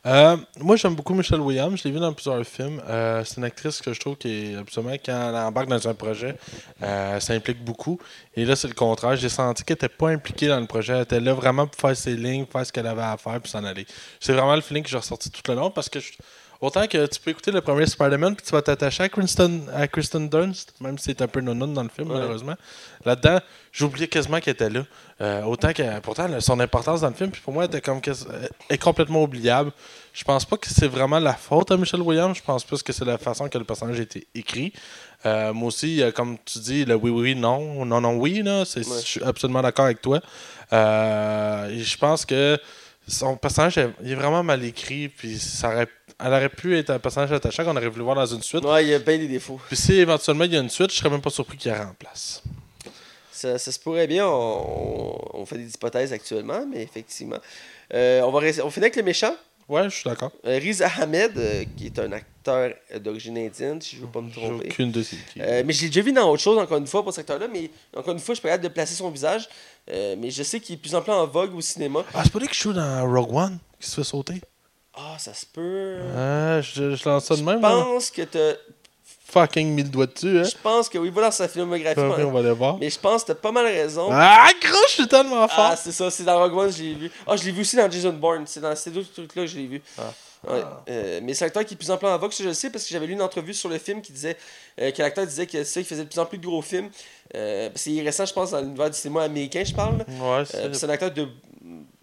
Euh, 0.05 0.37
moi, 0.59 0.75
j'aime 0.75 0.97
beaucoup 0.97 1.15
Michelle 1.15 1.41
Williams. 1.41 1.79
Je 1.81 1.87
l'ai 1.87 1.95
vu 1.95 2.01
dans 2.01 2.13
plusieurs 2.13 2.45
films. 2.45 2.83
Euh, 2.89 3.23
c'est 3.25 3.37
une 3.37 3.45
actrice 3.45 3.81
que 3.81 3.93
je 3.93 4.01
trouve 4.01 4.17
qui 4.17 4.53
absolument, 4.59 4.95
quand 4.95 5.29
elle 5.29 5.37
embarque 5.37 5.69
dans 5.69 5.87
un 5.87 5.95
projet, 5.95 6.35
euh, 6.83 7.21
ça 7.21 7.35
implique 7.35 7.65
beaucoup. 7.65 8.01
Et 8.35 8.45
là, 8.45 8.57
c'est 8.57 8.67
le 8.67 8.75
contraire. 8.75 9.15
J'ai 9.15 9.29
senti 9.29 9.63
qu'elle 9.63 9.75
n'était 9.77 9.89
pas 9.89 10.09
impliquée 10.09 10.49
dans 10.49 10.59
le 10.59 10.67
projet. 10.67 10.95
Elle 10.95 11.03
était 11.03 11.21
là 11.21 11.35
vraiment 11.35 11.69
pour 11.69 11.81
faire 11.81 11.97
ses 11.97 12.17
lignes, 12.17 12.47
faire 12.47 12.67
ce 12.67 12.73
qu'elle 12.73 12.89
avait 12.89 13.01
à 13.03 13.17
faire, 13.17 13.41
puis 13.41 13.49
s'en 13.53 13.63
aller. 13.63 13.87
C'est 14.19 14.33
vraiment 14.33 14.57
le 14.57 14.61
feeling 14.61 14.83
que 14.83 14.91
j'ai 14.91 14.97
ressorti 14.97 15.31
tout 15.31 15.43
le 15.47 15.55
long 15.55 15.71
parce 15.71 15.89
que 15.89 16.01
je- 16.01 16.15
Autant 16.63 16.87
que 16.87 17.07
tu 17.07 17.19
peux 17.19 17.33
écouter 17.33 17.51
le 17.51 17.61
premier 17.61 17.87
Spider-Man 17.87 18.37
puis 18.37 18.47
tu 18.47 18.53
vas 18.53 18.63
t'attacher 18.63 19.03
à 19.03 19.09
Kristen, 19.09 19.69
à 19.75 19.89
Kristen 19.89 20.29
Dunst, 20.29 20.73
même 20.81 20.97
si 20.97 21.07
c'est 21.07 21.21
un 21.21 21.27
peu 21.27 21.41
non 21.41 21.57
dans 21.57 21.83
le 21.83 21.89
film, 21.89 22.09
Ouais. 22.09 22.15
malheureusement. 22.19 22.55
Là-dedans, 23.05 23.41
j'oubliais 23.73 24.07
quasiment 24.07 24.39
qu'elle 24.39 24.53
était 24.55 24.71
là. 24.71 24.85
Euh, 25.21 25.43
autant 25.43 25.73
que, 25.73 25.99
pourtant, 25.99 26.29
son 26.41 26.61
importance 26.61 27.01
dans 27.01 27.09
le 27.09 27.15
film, 27.15 27.33
puis 27.33 27.41
pour 27.41 27.53
moi, 27.53 27.65
elle 27.65 27.71
était 27.71 27.81
comme 27.81 28.01
est 28.71 28.79
complètement 28.79 29.25
oubliable. 29.25 29.73
Je 30.15 30.23
pense 30.23 30.45
pas 30.45 30.57
que 30.57 30.69
c'est 30.69 30.87
vraiment 30.87 31.19
la 31.19 31.35
faute 31.35 31.73
à 31.73 31.77
Michelle 31.77 32.01
Williams, 32.03 32.37
je 32.37 32.43
pense 32.45 32.63
plus 32.63 32.81
que 32.81 32.93
c'est 32.93 33.05
la 33.05 33.19
façon 33.19 33.49
que 33.49 33.59
le 33.59 33.65
personnage 33.65 33.99
a 33.99 34.03
été 34.03 34.29
écrit. 34.33 34.73
Euh, 35.27 35.53
moi 35.53 35.67
aussi, 35.67 36.01
euh, 36.01 36.13
comme 36.13 36.37
tu 36.45 36.61
dis, 36.61 36.85
le 36.85 36.95
oui, 36.95 37.11
oui, 37.11 37.35
non, 37.35 37.85
non, 37.85 38.01
non, 38.01 38.15
oui, 38.15 38.41
là, 38.41 38.65
c'est- 38.65 38.87
Ouais. 38.89 39.01
je 39.01 39.07
suis 39.07 39.23
absolument 39.25 39.63
d'accord 39.63 39.87
avec 39.87 40.01
toi. 40.01 40.21
Euh, 40.73 41.77
je 41.77 41.97
pense 41.97 42.25
que 42.25 42.59
son 43.09 43.37
personnage 43.37 43.79
est, 43.79 43.91
il 44.05 44.13
est 44.13 44.15
vraiment 44.15 44.43
mal 44.45 44.63
écrit, 44.65 45.09
puis 45.09 45.39
ça 45.39 45.69
aurait, 45.73 45.89
elle 46.23 46.33
aurait 46.33 46.49
pu 46.49 46.79
être 46.79 46.91
un 46.91 46.99
personnage 46.99 47.33
attachant 47.33 47.65
qu'on 47.65 47.77
aurait 47.77 47.89
voulu 47.89 48.03
voir 48.05 48.17
dans 48.17 48.27
une 48.27 48.43
suite. 48.43 48.65
Ouais, 48.65 48.85
il 48.85 48.89
y 48.91 48.95
a 48.95 48.99
bien 48.99 49.19
des 49.19 49.29
défauts. 49.29 49.61
Puis 49.69 49.77
si 49.77 49.95
éventuellement 49.95 50.45
il 50.45 50.53
y 50.53 50.57
a 50.57 50.61
une 50.61 50.71
suite, 50.71 50.91
je 50.93 50.97
serais 50.97 51.11
même 51.11 51.21
pas 51.21 51.31
surpris 51.31 51.57
qu'il 51.57 51.71
la 51.73 51.87
remplace. 51.87 52.43
Ça, 53.33 53.59
ça 53.59 53.73
se 53.73 53.79
pourrait 53.81 54.07
bien. 54.07 54.27
On, 54.29 55.19
on 55.35 55.47
fait 55.47 55.59
des 55.59 55.69
hypothèses 55.69 56.13
actuellement, 56.13 56.65
mais 56.71 56.83
effectivement. 56.83 57.39
Euh, 57.93 58.21
on 58.23 58.31
va 58.31 58.39
on 58.65 58.71
finit 58.71 58.85
avec 58.87 58.97
le 58.97 59.03
méchant. 59.03 59.35
Ouais, 59.69 59.85
je 59.85 59.89
suis 59.97 60.05
d'accord. 60.05 60.31
Euh, 60.47 60.59
Riz 60.59 60.83
Ahmed, 61.01 61.33
euh, 61.37 61.65
qui 61.77 61.87
est 61.87 61.99
un 61.99 62.13
acteur 62.13 62.73
d'origine 63.01 63.39
indienne, 63.39 63.81
si 63.81 63.97
je 63.97 64.01
ne 64.03 64.07
veux 64.07 64.13
pas 64.13 64.21
me 64.21 64.29
J'ai 64.31 64.41
tromper. 64.41 64.69
aucune 64.71 64.91
de 64.93 65.03
ces 65.03 65.17
mais 65.37 65.73
je 65.73 65.83
l'ai 65.83 65.87
déjà 65.89 66.03
vu 66.03 66.13
dans 66.13 66.29
autre 66.31 66.43
chose, 66.43 66.59
encore 66.59 66.79
une 66.79 66.87
fois, 66.87 67.03
pour 67.03 67.13
cet 67.13 67.21
acteur-là. 67.31 67.49
Mais 67.53 67.71
encore 67.97 68.13
une 68.13 68.19
fois, 68.21 68.35
je 68.35 68.41
suis 68.41 68.43
pas 68.43 68.49
capable 68.51 68.65
de 68.65 68.69
placer 68.75 68.95
son 68.95 69.11
visage. 69.11 69.49
Mais 69.89 70.31
je 70.31 70.43
sais 70.43 70.61
qu'il 70.61 70.75
est 70.75 70.77
de 70.77 70.83
plus 70.83 70.95
en 70.95 71.03
plus 71.03 71.13
en 71.13 71.27
vogue 71.27 71.55
au 71.55 71.61
cinéma. 71.61 72.05
Ah, 72.15 72.21
c'est 72.25 72.33
pas 72.33 72.39
lui 72.39 72.49
qui 72.49 72.61
joue 72.61 72.73
dans 72.73 73.11
Rogue 73.11 73.35
One 73.35 73.59
qui 73.81 73.89
se 73.89 73.97
fait 73.97 74.05
sauter? 74.05 74.41
Ah, 74.95 75.17
ça 75.19 75.33
se 75.35 75.47
peut. 75.47 75.99
Ah, 76.17 76.61
je, 76.61 76.95
je 76.95 77.09
lance 77.09 77.25
ça 77.25 77.35
de 77.35 77.41
Je 77.41 77.45
même. 77.45 77.61
là. 77.61 77.71
pense 77.71 78.11
que 78.11 78.23
t'as 78.23 78.55
fucking 79.31 79.69
mis 79.75 79.83
le 79.83 79.89
doigt 79.89 80.07
dessus, 80.07 80.39
hein. 80.41 80.45
Je 80.45 80.55
pense 80.63 80.89
que 80.91 80.99
oui, 80.99 81.11
dans 81.11 81.31
sa 81.31 81.49
filmographie. 81.49 81.99
Après, 81.99 82.23
on 82.25 82.31
va 82.33 82.43
le 82.43 82.51
voir. 82.51 82.77
Mais 82.79 82.91
je 82.91 82.99
pense 82.99 83.23
que 83.23 83.29
t'as 83.29 83.35
pas 83.35 83.53
mal 83.53 83.65
raison. 83.65 84.09
Ah, 84.13 84.49
gros, 84.61 84.79
je 84.89 84.93
suis 84.93 85.09
tellement 85.09 85.49
fort. 85.49 85.71
Ah, 85.73 85.77
c'est 85.77 85.93
ça, 85.93 86.11
c'est 86.11 86.25
dans 86.25 86.39
Rogue 86.39 86.55
One, 86.55 86.73
je 86.73 86.83
l'ai 86.83 86.95
vu. 86.95 87.11
Ah, 87.27 87.37
je 87.37 87.45
l'ai 87.45 87.53
vu 87.53 87.63
aussi 87.63 87.77
dans 87.77 87.91
Jason 87.91 88.13
Bourne. 88.13 88.45
C'est 88.47 88.61
dans 88.61 88.77
ces 88.77 88.91
deux 88.91 89.03
trucs-là 89.05 89.43
que 89.45 89.47
je 89.49 89.57
l'ai 89.57 89.67
vu. 89.67 89.83
Ah. 89.99 90.13
Ouais. 90.47 90.61
Euh, 90.91 91.21
mais 91.23 91.35
c'est 91.35 91.45
un 91.45 91.47
acteur 91.47 91.65
qui 91.65 91.75
est 91.75 91.77
de 91.77 91.79
plus 91.79 91.91
en 91.93 91.97
plus 91.97 92.09
en 92.09 92.19
vogue, 92.19 92.33
je 92.37 92.43
le 92.43 92.53
sais, 92.53 92.69
parce 92.69 92.85
que 92.85 92.91
j'avais 92.91 93.07
lu 93.07 93.13
une 93.13 93.23
entrevue 93.23 93.55
sur 93.55 93.69
le 93.69 93.79
film 93.79 94.03
qui 94.03 94.13
disait 94.13 94.37
euh, 94.81 94.91
que 94.91 95.01
l'acteur 95.01 95.25
disait 95.25 95.47
que 95.47 95.63
ça, 95.63 95.75
qu'il 95.81 95.85
faisait 95.89 96.03
de 96.03 96.09
plus 96.09 96.19
en 96.19 96.27
plus 96.27 96.37
de 96.39 96.45
gros 96.45 96.61
films. 96.63 96.91
Euh, 97.37 97.71
c'est 97.77 98.03
récent, 98.03 98.27
je 98.27 98.33
pense, 98.35 98.51
dans 98.51 98.61
l'univers 98.61 98.91
du 98.91 98.97
cinéma 98.99 99.23
américain, 99.23 99.63
je 99.65 99.73
parle. 99.73 100.05
Ouais, 100.21 100.43
c'est 100.45 100.75
c'est 100.75 100.85
un 100.85 100.89
acteur 100.91 101.13
de. 101.13 101.29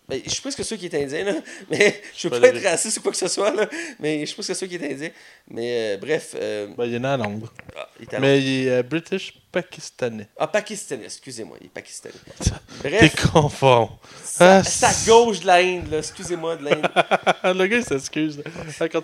Ben, 0.09 0.21
je 0.25 0.29
suis 0.31 0.41
presque 0.41 0.63
sûr 0.65 0.77
qu'il 0.77 0.93
est 0.93 1.03
indien, 1.03 1.23
là. 1.23 1.33
Mais 1.69 2.01
je 2.17 2.27
veux 2.27 2.31
peux 2.35 2.41
pas 2.41 2.47
être 2.47 2.63
raciste 2.63 2.97
ou 2.97 3.01
quoi 3.01 3.11
que 3.11 3.17
ce 3.17 3.27
soit, 3.27 3.51
là. 3.53 3.69
Mais 3.99 4.21
je 4.21 4.25
suis 4.25 4.33
presque 4.35 4.55
sûr 4.55 4.67
qu'il 4.67 4.83
est 4.83 4.91
indien. 4.91 5.09
Mais 5.49 5.95
euh, 5.95 5.97
bref. 5.97 6.35
euh, 6.35 6.67
Ben, 6.77 6.85
il 6.85 6.95
est 6.95 6.99
né 6.99 7.07
à 7.07 7.17
Londres. 7.17 7.53
ah, 7.77 7.87
il 7.99 8.03
est 8.03 8.13
à 8.15 8.19
Mais 8.19 8.39
il 8.41 8.67
est 8.67 8.69
euh, 8.71 8.83
British 8.83 9.33
pakistanais. 9.51 10.27
Ah, 10.37 10.47
pakistanais, 10.47 11.05
excusez-moi, 11.05 11.57
il 11.61 11.67
est 11.67 11.69
pakistanais. 11.69 12.15
T'es 12.81 12.89
Bref, 12.89 13.31
confond. 13.31 13.89
ça, 14.23 14.57
Ah, 14.57 14.63
ça 14.63 14.91
gauche 15.05 15.41
de 15.41 15.47
l'Inde, 15.47 15.91
là, 15.91 15.97
excusez-moi 15.99 16.55
de 16.55 16.65
l'Inde. 16.65 16.87
le 17.43 17.67
gars, 17.67 17.77
il 17.77 17.85
s'excuse. 17.85 18.41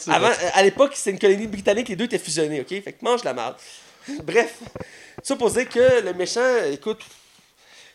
Avant, 0.07 0.29
à 0.53 0.63
l'époque, 0.63 0.93
c'était 0.95 1.11
une 1.11 1.19
colonie 1.19 1.47
britannique, 1.47 1.89
les 1.89 1.95
deux 1.95 2.05
étaient 2.05 2.17
fusionnés, 2.19 2.61
ok? 2.61 2.69
Fait 2.83 2.93
que 2.93 3.03
mange 3.03 3.23
la 3.23 3.33
merde. 3.33 3.55
Bref, 4.23 4.59
ça 5.23 5.35
pour 5.35 5.49
dire 5.51 5.67
que 5.67 6.03
le 6.03 6.13
méchant, 6.13 6.41
écoute, 6.71 6.99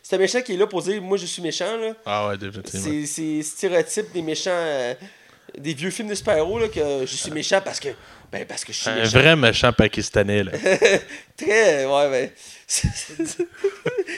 c'est 0.02 0.16
un 0.16 0.18
méchant 0.18 0.40
qui 0.42 0.54
est 0.54 0.56
là 0.56 0.66
pour 0.66 0.82
dire 0.82 1.00
moi 1.02 1.16
je 1.18 1.26
suis 1.26 1.42
méchant, 1.42 1.76
là. 1.76 1.92
Ah 2.06 2.28
ouais, 2.28 2.36
définitivement. 2.38 3.04
C'est 3.06 3.42
stéréotype 3.42 4.12
des 4.12 4.22
méchants, 4.22 4.50
euh, 4.52 4.94
des 5.58 5.74
vieux 5.74 5.90
films 5.90 6.08
de 6.08 6.14
super-héros, 6.14 6.60
que 6.68 7.00
je 7.06 7.16
suis 7.16 7.30
méchant 7.30 7.60
parce 7.64 7.80
que. 7.80 7.88
Ben, 8.32 8.44
parce 8.46 8.64
que 8.64 8.72
je 8.72 8.78
suis 8.78 8.88
Un 8.88 8.94
méchant. 8.94 9.18
vrai 9.18 9.34
méchant 9.36 9.72
pakistanais, 9.72 10.44
là. 10.44 10.52
Très. 11.36 11.84
Ouais, 11.84 12.10
ben. 12.10 12.30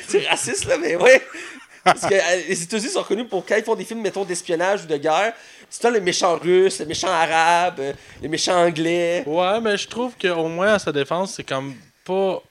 c'est 0.08 0.26
raciste, 0.28 0.66
là, 0.66 0.76
mais 0.78 0.96
ouais. 0.96 1.22
Parce 1.84 2.02
que 2.02 2.14
euh, 2.14 2.42
les 2.48 2.62
États-Unis 2.62 2.90
sont 2.90 3.02
connus 3.02 3.24
pour 3.24 3.44
quand 3.44 3.56
ils 3.56 3.64
font 3.64 3.74
des 3.74 3.84
films, 3.84 4.02
mettons, 4.02 4.24
d'espionnage 4.24 4.84
ou 4.84 4.86
de 4.86 4.96
guerre. 4.98 5.32
C'est 5.68 5.90
le 5.90 6.00
méchant 6.00 6.36
russe, 6.36 6.80
le 6.80 6.86
méchant 6.86 7.08
arabe, 7.08 7.80
euh, 7.80 7.92
le 8.22 8.28
méchant 8.28 8.66
anglais. 8.66 9.24
Ouais, 9.26 9.60
mais 9.60 9.76
je 9.78 9.88
trouve 9.88 10.12
qu'au 10.20 10.46
moins 10.48 10.74
à 10.74 10.78
sa 10.78 10.92
défense, 10.92 11.34
c'est 11.34 11.44
comme 11.44 11.74
pas. 12.04 12.42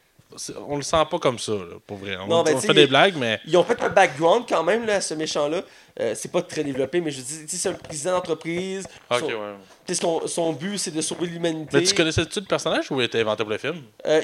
On 0.67 0.77
le 0.77 0.81
sent 0.81 1.03
pas 1.09 1.19
comme 1.19 1.39
ça, 1.39 1.51
là, 1.51 1.75
pour 1.85 1.97
vrai. 1.97 2.17
On, 2.17 2.27
Non, 2.27 2.43
ben, 2.43 2.59
fait 2.59 2.73
des 2.73 2.87
blagues, 2.87 3.15
mais. 3.17 3.39
Ils 3.45 3.57
ont 3.57 3.63
fait 3.63 3.81
un 3.81 3.89
background 3.89 4.45
quand 4.47 4.63
même, 4.63 4.85
là, 4.85 4.95
à 4.95 5.01
ce 5.01 5.13
méchant-là. 5.13 5.61
Euh, 5.99 6.15
c'est 6.15 6.31
pas 6.31 6.41
très 6.41 6.63
développé, 6.63 7.01
mais 7.01 7.11
je 7.11 7.17
veux 7.17 7.23
dire, 7.23 7.37
tu 7.41 7.49
sais, 7.49 7.57
c'est 7.57 7.69
un 7.69 7.73
président 7.73 8.11
d'entreprise. 8.11 8.85
Ok, 9.09 9.19
son, 9.19 9.25
ouais. 9.25 9.93
son, 9.93 10.27
son 10.27 10.53
but, 10.53 10.77
c'est 10.77 10.91
de 10.91 11.01
sauver 11.01 11.27
l'humanité. 11.27 11.77
Mais 11.77 11.83
tu 11.83 11.93
connaissais-tu 11.93 12.39
le 12.39 12.45
personnage 12.45 12.89
ou 12.91 12.99
il 12.99 13.03
a 13.03 13.05
été 13.05 13.19
inventé 13.19 13.43
pour 13.43 13.51
le 13.51 13.57
film? 13.57 13.81
Euh, 14.05 14.21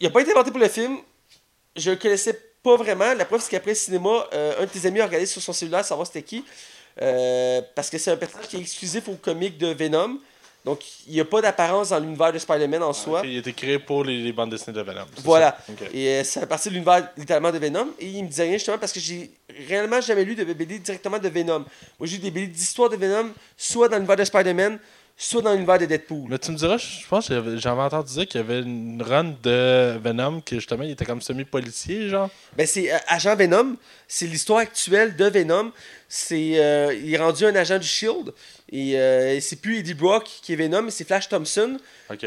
il 0.00 0.06
a 0.06 0.10
pas 0.10 0.20
été 0.20 0.32
inventé 0.32 0.50
pour 0.50 0.60
le 0.60 0.68
film. 0.68 0.98
Je 1.76 1.90
le 1.90 1.96
connaissais 1.96 2.38
pas 2.62 2.76
vraiment. 2.76 3.12
La 3.14 3.24
preuve, 3.24 3.42
c'est 3.42 3.50
qu'après 3.50 3.72
le 3.72 3.76
cinéma, 3.76 4.26
euh, 4.32 4.54
un 4.60 4.64
de 4.64 4.70
tes 4.70 4.86
amis 4.86 5.00
a 5.00 5.06
regardé 5.06 5.26
sur 5.26 5.42
son 5.42 5.52
cellulaire 5.52 5.84
savoir 5.84 6.06
c'était 6.06 6.22
qui. 6.22 6.44
Parce 7.74 7.90
que 7.90 7.98
c'est 7.98 8.10
un 8.10 8.16
personnage 8.16 8.48
qui 8.48 8.56
est 8.56 8.60
exclusif 8.60 9.08
au 9.08 9.14
comic 9.14 9.58
de 9.58 9.68
Venom. 9.68 10.18
Donc, 10.64 10.80
il 11.06 11.14
n'y 11.14 11.20
a 11.20 11.24
pas 11.24 11.40
d'apparence 11.40 11.90
dans 11.90 11.98
l'univers 11.98 12.32
de 12.32 12.38
Spider-Man 12.38 12.82
en 12.82 12.92
soi. 12.92 13.22
Il 13.24 13.36
a 13.36 13.38
été 13.38 13.52
créé 13.52 13.78
pour 13.78 14.04
les, 14.04 14.20
les 14.22 14.32
bandes 14.32 14.50
dessinées 14.50 14.76
de 14.76 14.82
Venom. 14.82 15.04
c'est 15.14 15.24
Voilà. 15.24 15.56
ça? 15.66 15.72
Et 15.94 16.08
euh, 16.08 16.24
ça 16.24 16.40
fait 16.40 16.46
partie 16.46 16.68
de 16.68 16.74
l'univers 16.74 17.08
littéralement 17.16 17.52
de 17.52 17.58
Venom. 17.58 17.88
Et 17.98 18.06
il 18.06 18.22
me 18.24 18.28
disait 18.28 18.42
rien 18.42 18.52
justement 18.54 18.76
parce 18.78 18.92
que 18.92 19.00
j'ai 19.00 19.30
réellement 19.68 20.00
jamais 20.00 20.24
lu 20.24 20.34
de 20.34 20.44
BD 20.44 20.78
directement 20.80 21.18
de 21.18 21.28
Venom. 21.28 21.60
Moi, 21.98 22.06
j'ai 22.06 22.16
lu 22.16 22.22
des 22.24 22.30
BD 22.30 22.48
d'histoire 22.48 22.90
de 22.90 22.96
Venom, 22.96 23.30
soit 23.56 23.88
dans 23.88 23.96
l'univers 23.96 24.16
de 24.16 24.24
Spider-Man, 24.24 24.78
soit 25.16 25.42
dans 25.42 25.52
l'univers 25.52 25.78
de 25.78 25.86
Deadpool. 25.86 26.28
Mais 26.28 26.38
tu 26.38 26.50
me 26.52 26.56
diras, 26.56 26.76
je 26.76 27.06
pense 27.08 27.28
que 27.28 27.34
j'avais- 27.34 27.58
j'avais 27.58 27.80
entendu 27.82 28.12
dire 28.12 28.26
qu'il 28.28 28.40
y 28.40 28.44
avait 28.44 28.60
une 28.60 29.02
run 29.02 29.34
de 29.42 29.96
Venom 30.02 30.40
qui 30.42 30.56
justement 30.56 30.82
il 30.84 30.90
était 30.90 31.04
comme 31.06 31.22
semi-policier, 31.22 32.08
genre. 32.08 32.28
Ben, 32.56 32.66
c'est 32.66 32.92
euh, 32.92 32.98
Agent 33.06 33.34
Venom. 33.36 33.76
C'est 34.06 34.26
l'histoire 34.26 34.58
actuelle 34.58 35.16
de 35.16 35.24
Venom. 35.24 35.72
C'est, 36.08 36.52
euh, 36.58 36.94
il 36.94 37.12
est 37.14 37.18
rendu 37.18 37.46
un 37.46 37.54
agent 37.56 37.78
du 37.78 37.86
Shield. 37.86 38.32
Et 38.70 38.98
euh, 38.98 39.40
c'est 39.40 39.60
plus 39.60 39.78
Eddie 39.78 39.94
Brock 39.94 40.24
qui 40.42 40.52
est 40.52 40.56
Venom, 40.56 40.82
mais 40.82 40.90
c'est 40.90 41.04
Flash 41.06 41.28
Thompson. 41.28 41.78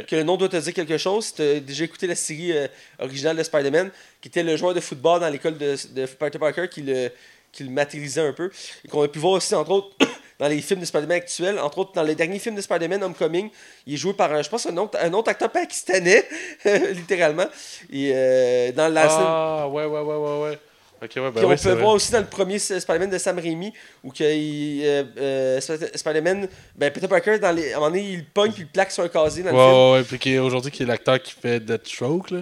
Que 0.07 0.15
le 0.15 0.23
nom 0.23 0.37
doit 0.37 0.49
te 0.49 0.57
dire 0.57 0.73
quelque 0.73 0.97
chose. 0.97 1.25
Si 1.25 1.33
tu 1.35 1.41
as 1.41 1.59
déjà 1.59 1.83
écouté 1.83 2.07
la 2.07 2.15
série 2.15 2.51
euh, 2.51 2.67
originale 2.99 3.37
de 3.37 3.43
Spider-Man, 3.43 3.91
qui 4.21 4.27
était 4.27 4.43
le 4.43 4.55
joueur 4.57 4.73
de 4.73 4.79
football 4.79 5.19
dans 5.19 5.29
l'école 5.29 5.57
de, 5.57 5.75
de 5.93 6.05
Peter 6.05 6.39
Parker 6.39 6.67
qui 6.67 6.81
le, 6.81 7.11
qui 7.51 7.63
le 7.63 7.69
matérialisait 7.69 8.21
un 8.21 8.33
peu. 8.33 8.49
Et 8.83 8.87
qu'on 8.87 9.03
a 9.03 9.07
pu 9.07 9.19
voir 9.19 9.33
aussi, 9.33 9.53
entre 9.53 9.69
autres, 9.71 9.95
dans 10.39 10.47
les 10.47 10.61
films 10.61 10.79
de 10.79 10.85
Spider-Man 10.85 11.17
actuels. 11.17 11.59
Entre 11.59 11.77
autres, 11.77 11.91
dans 11.93 12.03
les 12.03 12.15
derniers 12.15 12.39
films 12.39 12.55
de 12.55 12.61
Spider-Man, 12.61 13.03
Homecoming, 13.03 13.49
il 13.85 13.93
est 13.93 13.97
joué 13.97 14.13
par, 14.13 14.31
un, 14.33 14.41
je 14.41 14.49
pense, 14.49 14.65
un 14.65 14.75
autre, 14.77 14.97
un 14.99 15.13
autre 15.13 15.29
acteur 15.29 15.51
pakistanais, 15.51 16.27
littéralement. 16.93 17.47
Et 17.91 18.11
euh, 18.15 18.71
dans 18.71 18.91
la 18.91 19.07
Ah, 19.09 19.67
ouais, 19.67 19.85
ouais, 19.85 19.99
ouais, 20.01 20.15
ouais, 20.15 20.41
ouais. 20.41 20.59
Ok, 21.03 21.11
ouais, 21.15 21.21
ben 21.23 21.31
puis 21.31 21.45
on 21.45 21.49
peut 21.49 21.69
vrai. 21.71 21.81
voir 21.81 21.93
aussi 21.95 22.11
dans 22.11 22.19
le 22.19 22.27
premier 22.27 22.59
Spider-Man 22.59 23.09
de 23.09 23.17
Sam 23.17 23.39
Raimi 23.39 23.73
où 24.03 24.11
que 24.11 24.23
euh, 24.23 25.03
euh, 25.17 25.59
Sp- 25.59 25.97
Spider-Man, 25.97 26.47
ben 26.75 26.91
Peter 26.91 27.07
Parker, 27.07 27.39
dans 27.39 27.51
les, 27.51 27.73
à 27.73 27.77
un 27.77 27.79
moment 27.79 27.89
donné, 27.89 28.03
il 28.03 28.17
le 28.19 28.25
pogne 28.31 28.51
puis 28.51 28.61
il 28.61 28.65
le 28.65 28.71
plaque 28.71 28.91
sur 28.91 29.03
un 29.03 29.07
casier 29.07 29.41
dans 29.43 29.49
le 29.51 29.55
Ouais, 29.57 30.03
film. 30.03 30.13
ouais, 30.13 30.19
puis 30.19 30.37
aujourd'hui 30.39 30.69
qui 30.71 30.83
est 30.83 30.85
l'acteur 30.85 31.19
qui 31.19 31.33
fait 31.33 31.59
Deathstroke, 31.59 32.29
là. 32.29 32.41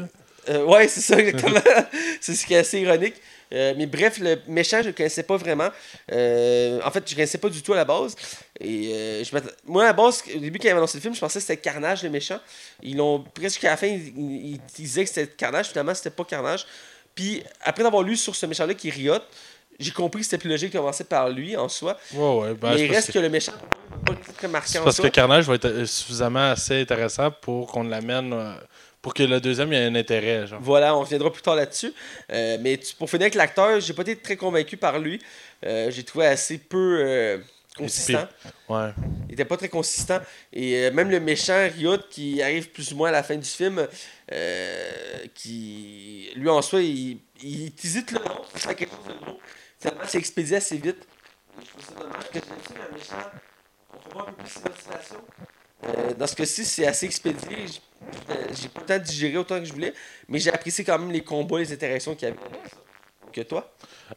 Euh, 0.49 0.63
ouais, 0.65 0.87
c'est 0.89 0.99
ça, 1.01 1.17
exactement. 1.19 1.59
c'est 2.21 2.33
ce 2.33 2.45
qui 2.45 2.53
est 2.53 2.57
assez 2.57 2.79
ironique. 2.81 3.15
Euh, 3.51 3.73
mais 3.77 3.85
bref, 3.87 4.19
le 4.19 4.37
méchant, 4.47 4.79
je 4.81 4.87
le 4.87 4.93
connaissais 4.93 5.23
pas 5.23 5.37
vraiment. 5.37 5.69
Euh, 6.11 6.79
en 6.83 6.91
fait, 6.91 7.03
je 7.05 7.11
le 7.11 7.15
connaissais 7.15 7.37
pas 7.37 7.49
du 7.49 7.61
tout 7.63 7.73
à 7.73 7.77
la 7.77 7.85
base. 7.85 8.15
Et 8.59 8.91
euh, 8.93 9.23
je 9.23 9.31
moi, 9.65 9.83
à 9.83 9.87
la 9.87 9.93
base, 9.93 10.21
au 10.35 10.39
début, 10.39 10.59
quand 10.59 10.65
ils 10.67 10.71
avaient 10.71 10.77
annoncé 10.79 10.97
le 10.97 11.01
film, 11.01 11.15
je 11.15 11.19
pensais 11.19 11.39
que 11.39 11.45
c'était 11.45 11.57
Carnage, 11.61 12.03
le 12.03 12.09
méchant. 12.09 12.39
Ils 12.83 12.97
l'ont 12.97 13.23
presque 13.33 13.63
à 13.63 13.71
la 13.71 13.77
fin, 13.77 13.87
ils, 13.87 14.07
ils- 14.17 14.51
ils 14.53 14.59
disaient 14.75 15.03
que 15.03 15.09
c'était 15.09 15.31
Carnage. 15.31 15.67
Finalement, 15.69 15.93
c'était 15.95 16.09
pas 16.11 16.25
Carnage. 16.25 16.65
Puis, 17.19 17.43
après 17.61 17.83
d'avoir 17.83 18.01
lu 18.01 18.15
sur 18.15 18.33
ce 18.33 18.45
méchant-là 18.45 18.73
qui 18.73 18.87
est 18.87 18.91
Riot, 18.91 19.17
j'ai 19.77 19.91
compris 19.91 20.21
que 20.21 20.25
c'était 20.25 20.37
plus 20.37 20.49
logique 20.49 20.71
de 20.71 20.77
commencer 20.77 21.03
par 21.03 21.29
lui 21.29 21.57
en 21.57 21.67
soi. 21.67 21.97
Ouais, 22.13 22.35
ouais. 22.39 22.53
Ben, 22.53 22.75
mais 22.75 22.85
il 22.85 22.91
reste 22.91 23.07
que- 23.07 23.13
que... 23.13 23.19
le 23.19 23.27
méchant 23.29 23.51
pas 24.05 24.13
très 24.37 24.47
en 24.47 24.51
parce 24.85 24.95
que 24.95 25.01
soi. 25.03 25.09
Carnage 25.09 25.45
va 25.45 25.55
être 25.55 25.65
euh, 25.65 25.85
suffisamment 25.85 26.51
assez 26.51 26.79
intéressant 26.79 27.29
pour 27.31 27.67
qu'on 27.71 27.83
l'amène. 27.83 28.31
euh, 28.31 28.53
pour 29.01 29.13
que 29.13 29.23
le 29.23 29.39
deuxième 29.41 29.71
ait 29.73 29.85
un 29.85 29.95
intérêt, 29.95 30.47
genre. 30.47 30.59
Voilà, 30.61 30.95
on 30.95 31.01
reviendra 31.01 31.29
plus 31.31 31.41
tard 31.41 31.55
là-dessus. 31.55 31.93
Euh, 32.31 32.57
mais 32.61 32.77
tu- 32.77 32.95
pour 32.95 33.09
finir 33.09 33.23
avec 33.23 33.35
l'acteur, 33.35 33.79
j'ai 33.81 33.93
pas 33.93 34.01
été 34.03 34.15
très 34.15 34.37
convaincu 34.37 34.77
par 34.77 34.97
lui. 34.97 35.21
Euh, 35.65 35.89
j'ai 35.91 36.03
trouvé 36.03 36.25
assez 36.25 36.57
peu 36.57 37.41
consistant. 37.77 38.27
Ouais. 38.67 38.89
Il 39.29 39.33
était 39.33 39.45
pas 39.45 39.55
très 39.55 39.69
consistant. 39.69 40.19
Et 40.51 40.91
même 40.91 41.09
le 41.09 41.21
méchant 41.21 41.67
Riot 41.77 41.97
qui 42.09 42.41
arrive 42.41 42.69
plus 42.71 42.91
ou 42.91 42.97
moins 42.97 43.07
à 43.09 43.13
la 43.13 43.23
fin 43.23 43.37
du 43.37 43.47
film, 43.47 43.87
euh, 44.31 45.25
qui 45.33 46.31
lui 46.35 46.49
en 46.49 46.61
soi, 46.61 46.81
il, 46.81 47.19
il 47.41 47.73
le 48.11 48.19
nom, 48.19 48.43
fait 48.53 48.75
quelque 48.75 48.95
chose 48.95 49.05
de 49.07 49.25
gros. 49.25 49.39
Finalement, 49.79 50.03
c'est 50.07 50.17
expédié 50.17 50.57
assez 50.57 50.77
vite. 50.77 51.07
Je 51.59 51.65
trouve 51.67 51.83
ça 51.85 51.93
dommage 52.03 52.29
que 52.31 52.37
un 52.37 54.31
peu 54.31 54.43
plus. 54.43 54.49
Euh, 55.85 56.13
dans 56.13 56.27
ce 56.27 56.35
cas-ci, 56.35 56.65
c'est 56.65 56.85
assez 56.85 57.05
expédié. 57.05 57.67
J- 57.67 57.81
J'ai 58.61 58.69
pas 58.69 58.81
le 58.81 58.85
temps 58.85 58.97
de 58.97 59.03
digérer 59.03 59.37
autant 59.37 59.59
que 59.59 59.65
je 59.65 59.73
voulais, 59.73 59.93
mais 60.27 60.39
j'ai 60.39 60.51
apprécié 60.53 60.83
quand 60.83 60.99
même 60.99 61.11
les 61.11 61.23
combats, 61.23 61.59
les 61.59 61.71
interactions 61.71 62.15
qu'il 62.15 62.27
y 62.27 62.31
avait. 62.31 62.39
Que 63.31 63.41
toi? 63.41 63.71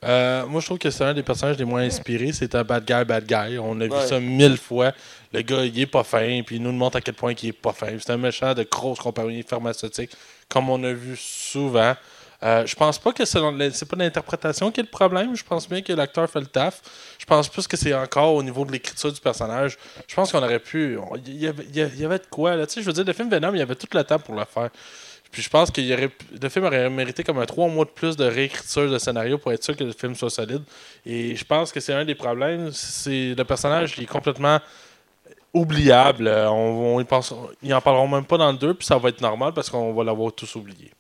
Euh, 0.05 0.47
moi, 0.47 0.61
je 0.61 0.66
trouve 0.66 0.78
que 0.78 0.90
c'est 0.90 1.05
un 1.05 1.14
des 1.14 1.22
personnages 1.22 1.59
les 1.59 1.64
moins 1.64 1.82
inspirés. 1.82 2.32
C'est 2.32 2.55
un 2.55 2.64
bad 2.64 2.84
guy, 2.84 3.05
bad 3.05 3.26
guy. 3.26 3.59
On 3.59 3.80
a 3.80 3.84
vu 3.84 4.07
ça 4.07 4.20
mille 4.20 4.57
fois. 4.57 4.93
Le 5.32 5.43
gars, 5.43 5.64
il 5.64 5.78
est 5.80 5.86
pas 5.86 6.05
fin, 6.05 6.43
puis 6.45 6.57
il 6.57 6.62
nous 6.62 6.72
montre 6.72 6.97
à 6.97 7.01
quel 7.01 7.14
point 7.14 7.32
il 7.43 7.49
est 7.49 7.53
pas 7.53 7.72
fin. 7.72 7.88
C'est 7.99 8.12
un 8.12 8.18
méchant 8.18 8.55
de 8.55 8.64
grosses 8.64 8.99
compagnies 9.01 9.43
pharmaceutiques, 9.43 10.12
comme 10.49 10.68
on 10.68 10.82
a 10.84 10.93
vu 10.93 11.16
souvent. 11.16 11.95
Euh, 12.43 12.66
je 12.66 12.74
pense 12.74 12.98
pas 12.98 13.12
que 13.12 13.24
c'est 13.24 13.39
pas 13.40 13.97
l'interprétation 13.97 14.73
qui 14.73 14.81
est 14.81 14.82
le 14.82 14.89
problème. 14.89 15.36
Je 15.36 15.44
pense 15.44 15.69
bien 15.69 15.81
que 15.81 15.93
l'acteur 15.93 16.28
fait 16.28 16.40
le 16.40 16.47
taf. 16.47 16.82
Je 17.19 17.24
pense 17.24 17.48
plus 17.48 17.69
que 17.69 17.77
c'est 17.77 17.94
encore 17.94 18.35
au 18.35 18.43
niveau 18.43 18.64
de 18.64 18.73
l'écriture 18.73 19.12
du 19.12 19.20
personnage. 19.20 19.78
Je 20.09 20.14
pense 20.14 20.32
qu'on 20.32 20.43
aurait 20.43 20.59
pu. 20.59 20.98
Il 21.24 21.36
y, 21.36 21.44
y 21.44 22.05
avait 22.05 22.19
de 22.19 22.27
quoi, 22.28 22.56
là. 22.56 22.66
Tu 22.66 22.74
sais, 22.74 22.81
je 22.82 22.86
veux 22.86 22.93
dire, 22.93 23.05
le 23.05 23.12
film 23.12 23.31
Venom, 23.31 23.55
il 23.55 23.59
y 23.59 23.62
avait 23.62 23.77
tout 23.77 23.86
le 23.93 24.02
temps 24.02 24.19
pour 24.19 24.35
le 24.35 24.44
faire. 24.44 24.70
Puis 25.33 25.41
je 25.41 25.49
pense 25.49 25.71
que 25.71 25.81
le 25.81 26.49
film 26.51 26.67
aurait 26.67 26.91
mérité 26.91 27.25
comme 27.25 27.39
un 27.39 27.47
trois 27.47 27.67
mois 27.67 27.87
de 27.87 27.91
plus 27.91 28.17
de 28.17 28.25
réécriture 28.25 28.91
de 28.91 28.99
scénario 28.99 29.39
pour 29.39 29.51
être 29.51 29.65
sûr 29.65 29.75
que 29.75 29.83
le 29.83 29.93
film 29.93 30.15
soit 30.15 30.29
solide. 30.29 30.63
Et 31.07 31.35
je 31.35 31.45
pense 31.45 31.73
que 31.73 31.81
c'est 31.81 31.95
un 31.95 32.05
des 32.05 32.15
problèmes. 32.15 32.71
C'est 32.71 33.35
le 33.35 33.43
personnage 33.45 33.95
qui 33.95 34.03
est 34.03 34.07
complètement 34.07 34.61
oubliable. 35.55 36.29
Euh, 36.29 36.51
On, 36.51 36.97
on 36.97 37.01
y 37.01 37.05
pense, 37.05 37.33
ils 37.63 37.73
en 37.73 37.81
parleront 37.81 38.09
même 38.09 38.27
pas 38.27 38.37
dans 38.37 38.53
le 38.53 38.59
2, 38.59 38.75
puis 38.75 38.87
ça 38.87 38.99
va 38.99 39.09
être 39.09 39.23
normal 39.23 39.55
parce 39.55 39.71
qu'on 39.71 39.95
va 39.95 40.05
l'avoir 40.05 40.33
tous 40.33 40.55
oublié. 40.55 40.93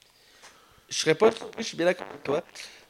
Je 0.88 0.96
serais 0.96 1.14
pas 1.14 1.30
je 1.58 1.62
suis 1.62 1.76
bien 1.76 1.86
d'accord 1.86 2.06
avec 2.08 2.22
toi. 2.22 2.42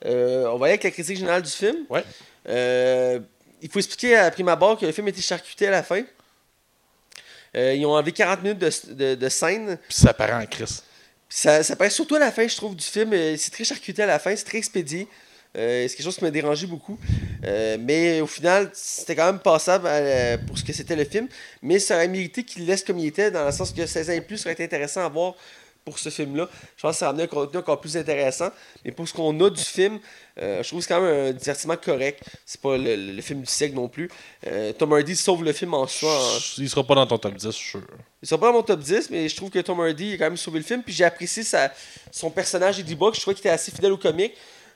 Euh, 0.04 0.46
on 0.46 0.58
va 0.58 0.66
aller 0.66 0.74
avec 0.74 0.84
la 0.84 0.90
critique 0.92 1.16
générale 1.16 1.42
du 1.42 1.50
film. 1.50 1.78
Ouais. 1.88 2.04
Euh, 2.48 3.18
il 3.60 3.68
faut 3.68 3.80
expliquer 3.80 4.16
à 4.16 4.30
prime 4.30 4.48
abord 4.48 4.78
que 4.78 4.86
le 4.86 4.92
film 4.92 5.08
été 5.08 5.20
charcuté 5.20 5.66
à 5.66 5.70
la 5.72 5.82
fin. 5.82 6.02
Euh, 7.56 7.74
ils 7.74 7.84
ont 7.84 7.92
enlevé 7.92 8.12
40 8.12 8.42
minutes 8.42 8.58
de, 8.58 8.70
de, 8.94 9.14
de 9.16 9.28
scène. 9.28 9.76
Puis 9.88 9.98
ça 9.98 10.14
paraît 10.14 10.32
en 10.32 10.46
crise. 10.46 10.82
Ça, 11.34 11.62
ça 11.62 11.88
surtout 11.88 12.16
à 12.16 12.18
la 12.18 12.30
fin, 12.30 12.46
je 12.46 12.54
trouve, 12.54 12.76
du 12.76 12.84
film. 12.84 13.14
Euh, 13.14 13.36
C'est 13.38 13.50
très 13.50 13.64
charcuté 13.64 14.02
à 14.02 14.06
la 14.06 14.18
fin, 14.18 14.36
c'est 14.36 14.44
très 14.44 14.58
expédié. 14.58 15.08
Euh, 15.56 15.88
c'est 15.88 15.96
quelque 15.96 16.04
chose 16.04 16.16
qui 16.18 16.24
m'a 16.24 16.30
dérangé 16.30 16.66
beaucoup. 16.66 16.98
Euh, 17.44 17.78
mais 17.80 18.20
au 18.20 18.26
final, 18.26 18.70
c'était 18.74 19.16
quand 19.16 19.24
même 19.24 19.38
passable 19.38 19.88
pour 20.46 20.58
ce 20.58 20.62
que 20.64 20.74
c'était 20.74 20.94
le 20.94 21.06
film. 21.06 21.28
Mais 21.62 21.78
ça 21.78 21.94
aurait 21.94 22.08
mérité 22.08 22.44
qu'il 22.44 22.66
laisse 22.66 22.84
comme 22.84 22.98
il 22.98 23.06
était, 23.06 23.30
dans 23.30 23.46
le 23.46 23.52
sens 23.52 23.72
que 23.72 23.86
16 23.86 24.10
ans 24.10 24.12
et 24.12 24.20
plus 24.20 24.44
aurait 24.44 24.52
été 24.52 24.64
intéressant 24.64 25.06
à 25.06 25.08
voir 25.08 25.34
pour 25.84 25.98
ce 25.98 26.08
film-là. 26.10 26.48
Je 26.76 26.82
pense 26.82 26.92
que 26.92 26.98
ça 26.98 27.06
ramenait 27.06 27.24
un 27.24 27.26
contenu 27.28 27.58
encore 27.58 27.80
plus 27.80 27.96
intéressant. 27.96 28.50
Mais 28.84 28.92
pour 28.92 29.08
ce 29.08 29.12
qu'on 29.12 29.38
a 29.40 29.50
du 29.50 29.60
film, 29.62 29.98
euh, 30.40 30.62
je 30.62 30.68
trouve 30.68 30.80
que 30.80 30.86
c'est 30.86 30.94
quand 30.94 31.00
même 31.00 31.28
un 31.28 31.32
divertissement 31.32 31.76
correct. 31.76 32.22
C'est 32.46 32.60
pas 32.60 32.76
le, 32.76 32.96
le- 32.96 33.12
le 33.12 33.22
film 33.22 33.40
du 33.40 33.46
siècle 33.46 33.74
non 33.74 33.88
plus. 33.88 34.10
Euh, 34.46 34.72
Tom 34.72 34.92
Hardy 34.92 35.16
sauve 35.16 35.44
le 35.44 35.52
film 35.52 35.74
en 35.74 35.86
soi. 35.86 36.10
en- 36.16 36.38
Il 36.58 36.68
sera 36.70 36.84
pas 36.84 36.94
dans 36.94 37.06
ton 37.06 37.18
top 37.18 37.34
10, 37.34 37.46
je 37.46 37.50
suis 37.50 37.70
sûr. 37.70 37.82
il 38.22 38.28
sera 38.28 38.40
pas 38.40 38.46
dans 38.46 38.52
mon 38.54 38.62
top 38.62 38.80
10, 38.80 39.10
mais 39.10 39.28
je 39.28 39.36
trouve 39.36 39.50
que 39.50 39.58
Tom 39.58 39.80
Hardy 39.80 40.12
a 40.14 40.18
quand 40.18 40.24
même 40.24 40.36
sauvé 40.36 40.58
le 40.60 40.64
film. 40.64 40.82
Puis 40.82 40.94
j'ai 40.94 41.04
apprécié 41.04 41.42
sa, 41.42 41.72
son 42.10 42.30
personnage 42.30 42.78
Eddie 42.78 42.94
Brock. 42.94 43.14
Je 43.14 43.20
trouvais 43.20 43.34
qu'il 43.34 43.40
était 43.42 43.50
assez 43.50 43.70
fidèle 43.72 43.92
au 43.92 43.98
comic. 43.98 44.32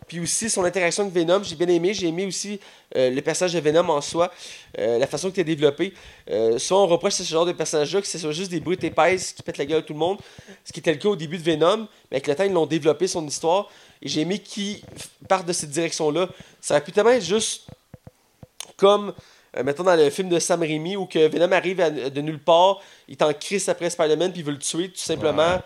Puis 0.09 0.20
aussi 0.20 0.49
son 0.49 0.62
interaction 0.65 1.03
avec 1.03 1.15
Venom, 1.15 1.43
j'ai 1.43 1.57
bien 1.57 1.66
aimé. 1.69 1.93
J'ai 1.93 2.07
aimé 2.09 2.27
aussi 2.27 2.61
euh, 2.95 3.11
le 3.11 3.20
personnage 3.23 3.55
de 3.55 3.61
Venom 3.61 3.89
en 3.89 4.01
soi, 4.01 4.33
euh, 4.78 4.99
la 4.99 5.07
façon 5.09 5.31
qu'il 5.33 5.41
a 5.41 5.45
développé. 5.45 5.93
Euh, 6.31 6.59
souvent 6.59 6.85
on 6.85 6.87
reproche 6.87 7.15
à 7.15 7.24
ce 7.24 7.31
genre 7.31 7.45
de 7.45 7.53
personnage-là 7.53 8.01
que 8.01 8.07
ce 8.07 8.16
soit 8.19 8.31
juste 8.33 8.51
des 8.53 8.61
brutes 8.61 8.85
épaisses 8.85 9.33
qui 9.33 9.43
pètent 9.43 9.59
la 9.59 9.66
gueule 9.66 9.78
à 9.81 9.83
tout 9.83 9.93
le 9.95 9.99
monde. 9.99 10.19
Ce 10.65 10.73
qui 10.73 10.78
était 10.78 10.93
le 10.93 10.99
cas 10.99 11.09
au 11.09 11.16
début 11.16 11.39
de 11.39 11.43
Venom, 11.43 11.89
mais 12.11 12.19
avec 12.19 12.28
le 12.28 12.37
temps 12.37 12.45
ils 12.45 12.53
l'ont 12.53 12.66
développé 12.66 13.09
son 13.09 13.27
histoire. 13.27 13.69
Et 14.01 14.09
j'ai 14.09 14.20
aimé 14.20 14.39
qu'il 14.39 14.81
parte 15.28 15.47
de 15.47 15.53
cette 15.53 15.70
direction-là. 15.70 16.28
Ça 16.61 16.74
aurait 16.74 16.85
pu 16.85 16.93
tellement 16.93 17.11
être 17.11 17.24
juste 17.24 17.66
comme, 18.77 19.12
euh, 19.57 19.62
mettons, 19.65 19.83
dans 19.85 19.97
le 19.97 20.11
film 20.11 20.28
de 20.28 20.39
Sam 20.39 20.61
Raimi, 20.61 20.97
où 20.97 21.07
que 21.07 21.27
Venom 21.28 21.51
arrive 21.53 21.81
à- 21.81 21.91
de 21.91 22.20
nulle 22.20 22.39
part, 22.39 22.81
il 23.09 23.12
est 23.12 23.23
en 23.23 23.33
crise 23.33 23.69
après 23.69 23.89
Spider-Man, 23.91 24.33
puis 24.33 24.41
il 24.41 24.45
veut 24.45 24.53
le 24.53 24.59
tuer 24.59 24.89
tout 24.91 24.99
simplement, 25.01 25.55
Ouais. 25.55 25.61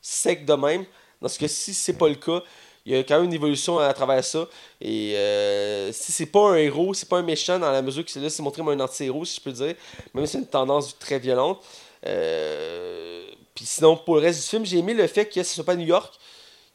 sec 0.00 0.44
de 0.44 0.54
même. 0.54 0.84
Dans 1.20 1.28
ce 1.28 1.38
cas-ci, 1.38 1.74
c'est 1.74 1.92
pas 1.94 2.08
le 2.08 2.14
cas. 2.16 2.42
Il 2.86 2.92
y 2.94 2.96
a 2.98 3.02
quand 3.02 3.16
même 3.16 3.24
une 3.24 3.32
évolution 3.32 3.78
à 3.78 3.92
travers 3.94 4.22
ça. 4.22 4.46
Et 4.80 5.14
euh, 5.16 5.90
si 5.92 6.12
c'est 6.12 6.26
pas 6.26 6.50
un 6.50 6.56
héros, 6.56 6.92
c'est 6.92 7.08
pas 7.08 7.16
un 7.18 7.22
méchant 7.22 7.58
dans 7.58 7.70
la 7.72 7.80
mesure 7.80 8.04
que 8.04 8.10
c'est 8.10 8.20
là, 8.20 8.28
c'est 8.28 8.42
montré 8.42 8.58
comme 8.62 8.68
un 8.68 8.80
anti-héros, 8.84 9.24
si 9.24 9.36
je 9.36 9.40
peux 9.40 9.52
dire. 9.52 9.74
Même 10.12 10.26
si 10.26 10.32
c'est 10.32 10.38
une 10.38 10.46
tendance 10.46 10.98
très 10.98 11.18
violente. 11.18 11.62
Euh, 12.06 13.22
puis 13.54 13.64
sinon, 13.64 13.96
pour 13.96 14.16
le 14.16 14.22
reste 14.22 14.42
du 14.42 14.46
film, 14.48 14.66
j'ai 14.66 14.78
aimé 14.78 14.94
le 14.94 15.06
fait 15.06 15.26
que 15.26 15.42
ce 15.42 15.54
soit 15.54 15.64
pas 15.64 15.72
à 15.72 15.76
New 15.76 15.86
York. 15.86 16.12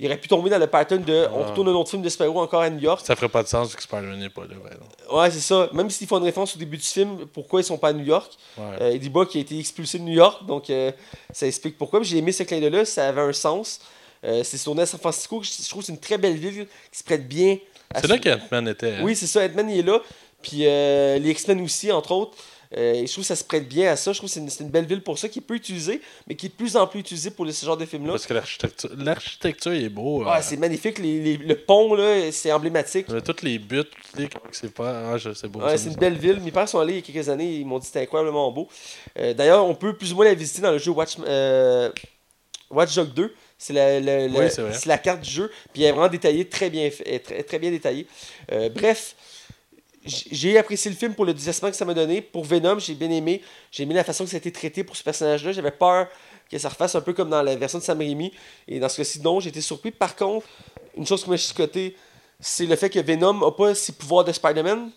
Il 0.01 0.05
aurait 0.07 0.17
pu 0.17 0.29
tomber 0.29 0.49
dans 0.49 0.57
le 0.57 0.65
pattern 0.67 1.03
de 1.03 1.27
on 1.33 1.39
Ouais. 1.41 1.45
retourne 1.49 1.67
un 1.67 1.73
autre 1.73 1.89
film 1.89 2.01
de 2.01 2.07
super-héros 2.07 2.39
encore 2.39 2.61
à 2.61 2.69
New 2.69 2.79
York. 2.79 3.01
Ça 3.05 3.17
ferait 3.17 3.27
pas 3.27 3.43
de 3.43 3.49
sens 3.49 3.75
que 3.75 3.83
Spider-Man 3.83 4.17
n'est 4.17 4.29
pas 4.29 4.43
là. 4.43 4.55
par 4.63 4.71
exemple. 4.71 4.95
Ouais, 5.13 5.29
c'est 5.29 5.41
ça. 5.41 5.69
Même 5.73 5.89
s'ils 5.89 6.07
font 6.07 6.19
une 6.19 6.23
référence 6.23 6.55
au 6.55 6.59
début 6.59 6.77
du 6.77 6.83
film, 6.85 7.27
pourquoi 7.33 7.59
ils 7.59 7.65
sont 7.65 7.77
pas 7.77 7.89
à 7.89 7.93
New 7.93 8.05
York? 8.05 8.31
Ouais. 8.57 8.63
Euh, 8.81 8.91
Eddie 8.91 9.09
Brock 9.09 9.35
a 9.35 9.39
été 9.39 9.59
expulsé 9.59 9.99
de 9.99 10.03
New 10.03 10.13
York, 10.13 10.45
donc 10.45 10.69
euh, 10.69 10.91
ça 11.33 11.45
explique 11.47 11.77
pourquoi. 11.77 12.01
J'ai 12.01 12.17
aimé 12.17 12.31
ce 12.31 12.43
clin 12.43 12.61
d'œil-là, 12.61 12.85
ça 12.85 13.09
avait 13.09 13.21
un 13.21 13.33
sens. 13.33 13.81
Euh, 14.23 14.43
c'est 14.43 14.57
tourné 14.57 14.81
à 14.81 14.85
San 14.85 14.99
Francisco, 14.99 15.41
je 15.43 15.49
je 15.63 15.69
trouve 15.69 15.81
que 15.81 15.87
c'est 15.87 15.93
une 15.93 15.99
très 15.99 16.17
belle 16.17 16.35
ville 16.37 16.67
qui 16.91 16.97
se 16.99 17.03
prête 17.03 17.27
bien. 17.27 17.57
à 17.93 18.01
C'est 18.01 18.07
ce- 18.07 18.11
là 18.11 18.17
qu'Ant-Man 18.19 18.67
était. 18.67 18.91
hein? 18.95 19.01
Oui, 19.03 19.15
c'est 19.15 19.27
ça, 19.27 19.45
Ant-Man 19.45 19.69
il 19.69 19.79
est 19.79 19.83
là. 19.83 19.99
Puis 20.41 20.65
euh, 20.65 21.17
les 21.19 21.31
X-Men 21.31 21.61
aussi, 21.61 21.91
entre 21.91 22.11
autres. 22.11 22.37
Euh, 22.77 23.03
je 23.03 23.11
trouve 23.11 23.23
que 23.23 23.27
ça 23.27 23.35
se 23.35 23.43
prête 23.43 23.67
bien 23.67 23.91
à 23.91 23.95
ça. 23.95 24.13
Je 24.13 24.19
trouve 24.19 24.29
que 24.29 24.33
c'est 24.35 24.39
une, 24.39 24.49
c'est 24.49 24.63
une 24.63 24.69
belle 24.69 24.85
ville 24.85 25.01
pour 25.01 25.17
ça, 25.17 25.27
qui 25.27 25.39
est 25.39 25.41
peu 25.41 25.55
utilisée, 25.55 26.01
mais 26.27 26.35
qui 26.35 26.45
est 26.45 26.49
de 26.49 26.53
plus 26.53 26.77
en 26.77 26.85
plus 26.85 26.99
utilisée 26.99 27.31
pour 27.31 27.49
ce 27.51 27.65
genre 27.65 27.75
de 27.77 27.85
film-là. 27.85 28.11
Parce 28.11 28.27
que 28.27 28.33
l'architecture, 28.35 28.91
l'architecture 28.95 29.71
est 29.71 29.89
beau. 29.89 30.23
Euh, 30.27 30.37
c'est 30.43 30.55
magnifique. 30.57 30.99
Les- 30.99 31.19
les- 31.19 31.37
le 31.37 31.55
pont, 31.55 31.95
là, 31.95 32.31
c'est 32.31 32.51
emblématique. 32.51 33.07
toutes 33.25 33.41
les 33.41 33.57
buts, 33.57 33.81
les- 34.17 34.29
c'est 34.51 34.71
pas. 34.71 35.15
Ah, 35.15 35.17
c'est 35.33 35.47
beau. 35.47 35.61
Ouais, 35.61 35.77
c'est 35.79 35.89
une 35.89 35.95
belle 35.95 36.17
ville. 36.19 36.39
Mes 36.41 36.51
parents 36.51 36.67
sont 36.67 36.79
allés 36.79 36.93
il 36.93 36.95
y 36.97 36.99
a 36.99 37.01
quelques 37.13 37.27
années. 37.29 37.53
Ils 37.55 37.65
m'ont 37.65 37.79
dit 37.79 37.81
que 37.81 37.87
c'était 37.87 38.01
incroyablement 38.03 38.51
beau. 38.51 38.67
D'ailleurs, 39.15 39.65
on 39.65 39.73
peut 39.73 39.97
plus 39.97 40.13
ou 40.13 40.17
moins 40.17 40.25
la 40.25 40.35
visiter 40.35 40.61
dans 40.61 40.71
le 40.71 40.77
jeu 40.77 40.91
Watch, 40.91 41.17
Watch 42.69 42.95
Dogs 42.95 43.13
2. 43.13 43.33
C'est 43.61 43.73
la, 43.73 43.99
la- 43.99 44.27
la- 44.29 44.39
Oui, 44.39 44.45
c'est 44.49 44.61
vrai. 44.61 44.73
c'est 44.73 44.87
la 44.87 44.97
carte 44.97 45.19
du 45.21 45.29
jeu. 45.29 45.51
Puis 45.73 45.83
elle 45.83 45.89
est 45.89 45.91
vraiment 45.91 46.07
détaillée, 46.07 46.47
très 46.47 46.69
bien, 46.69 46.89
très, 47.23 47.43
très 47.43 47.59
bien 47.59 47.69
détaillée. 47.71 48.07
Euh, 48.53 48.69
bref, 48.69 49.15
j'ai 50.05 50.57
apprécié 50.57 50.89
le 50.89 50.95
film 50.97 51.13
pour 51.13 51.25
le 51.25 51.33
divertissement 51.33 51.69
que 51.69 51.75
ça 51.75 51.83
m'a 51.85 51.93
donné. 51.93 52.21
Pour 52.21 52.45
Venom, 52.45 52.79
j'ai 52.79 52.93
bien 52.95 53.09
aimé. 53.11 53.41
J'ai 53.71 53.83
aimé 53.83 53.93
la 53.93 54.03
façon 54.05 54.23
que 54.23 54.29
ça 54.29 54.37
a 54.37 54.39
été 54.39 54.51
traité 54.51 54.83
pour 54.83 54.95
ce 54.95 55.03
personnage-là. 55.03 55.51
J'avais 55.51 55.71
peur 55.71 56.07
que 56.49 56.57
ça 56.57 56.69
refasse 56.69 56.95
un 56.95 57.01
peu 57.01 57.13
comme 57.13 57.29
dans 57.29 57.41
la 57.43 57.55
version 57.57 57.79
de 57.79 57.83
Sam 57.83 57.99
Raimi. 57.99 58.31
Et 58.67 58.79
dans 58.79 58.87
ce 58.89 58.97
cas-ci, 58.97 59.19
non, 59.21 59.39
j'ai 59.41 59.49
été 59.49 59.61
surpris. 59.61 59.91
Par 59.91 60.15
contre, 60.15 60.47
une 60.95 61.05
chose 61.05 61.23
qui 61.23 61.29
m'a 61.29 61.37
chicoté, 61.37 61.95
c'est 62.39 62.65
le 62.65 62.75
fait 62.77 62.89
que 62.89 62.99
Venom 62.99 63.33
n'a 63.33 63.51
pas 63.51 63.75
ses 63.75 63.91
pouvoirs 63.91 64.23
de 64.23 64.31
Spider-Man. 64.31 64.89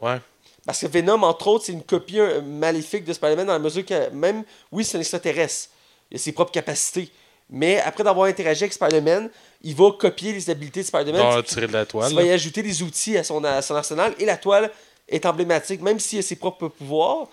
Ouais. 0.00 0.18
Parce 0.64 0.80
que 0.80 0.86
Venom, 0.86 1.22
entre 1.24 1.48
autres, 1.48 1.64
c'est 1.64 1.72
une 1.72 1.82
copie 1.82 2.20
euh, 2.20 2.40
maléfique 2.42 3.04
de 3.04 3.12
Spider-Man 3.12 3.46
dans 3.48 3.54
la 3.54 3.58
mesure 3.58 3.84
que 3.84 4.08
même, 4.10 4.44
oui, 4.70 4.84
c'est 4.84 4.96
un 4.96 5.00
extraterrestre. 5.00 5.70
Il 6.12 6.14
a 6.14 6.18
ses 6.18 6.30
propres 6.32 6.52
capacités. 6.52 7.10
Mais 7.50 7.80
après 7.80 8.04
d'avoir 8.04 8.26
interagi 8.26 8.64
avec 8.64 8.72
Spider-Man, 8.72 9.30
il 9.62 9.74
va 9.74 9.90
copier 9.98 10.32
les 10.32 10.50
habiletés 10.50 10.82
de 10.82 10.86
Spider-Man. 10.86 11.20
De 11.42 11.72
la 11.72 11.86
toile. 11.86 12.10
il 12.10 12.16
va 12.16 12.22
y 12.22 12.30
ajouter 12.30 12.62
des 12.62 12.82
outils 12.82 13.16
à 13.16 13.24
son, 13.24 13.42
à 13.44 13.62
son 13.62 13.74
arsenal. 13.74 14.14
Et 14.18 14.26
la 14.26 14.36
toile 14.36 14.70
est 15.08 15.24
emblématique, 15.24 15.80
même 15.80 15.98
s'il 15.98 16.18
a 16.18 16.22
ses 16.22 16.36
propres 16.36 16.68
pouvoirs. 16.68 17.28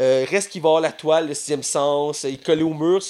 euh, 0.00 0.26
reste 0.28 0.50
qu'il 0.50 0.60
va 0.60 0.68
avoir 0.68 0.82
la 0.82 0.92
toile, 0.92 1.28
le 1.28 1.34
sixième 1.34 1.62
sens, 1.62 2.24
il 2.24 2.34
est 2.34 2.44
collé 2.44 2.62
au 2.62 2.74
mur, 2.74 3.00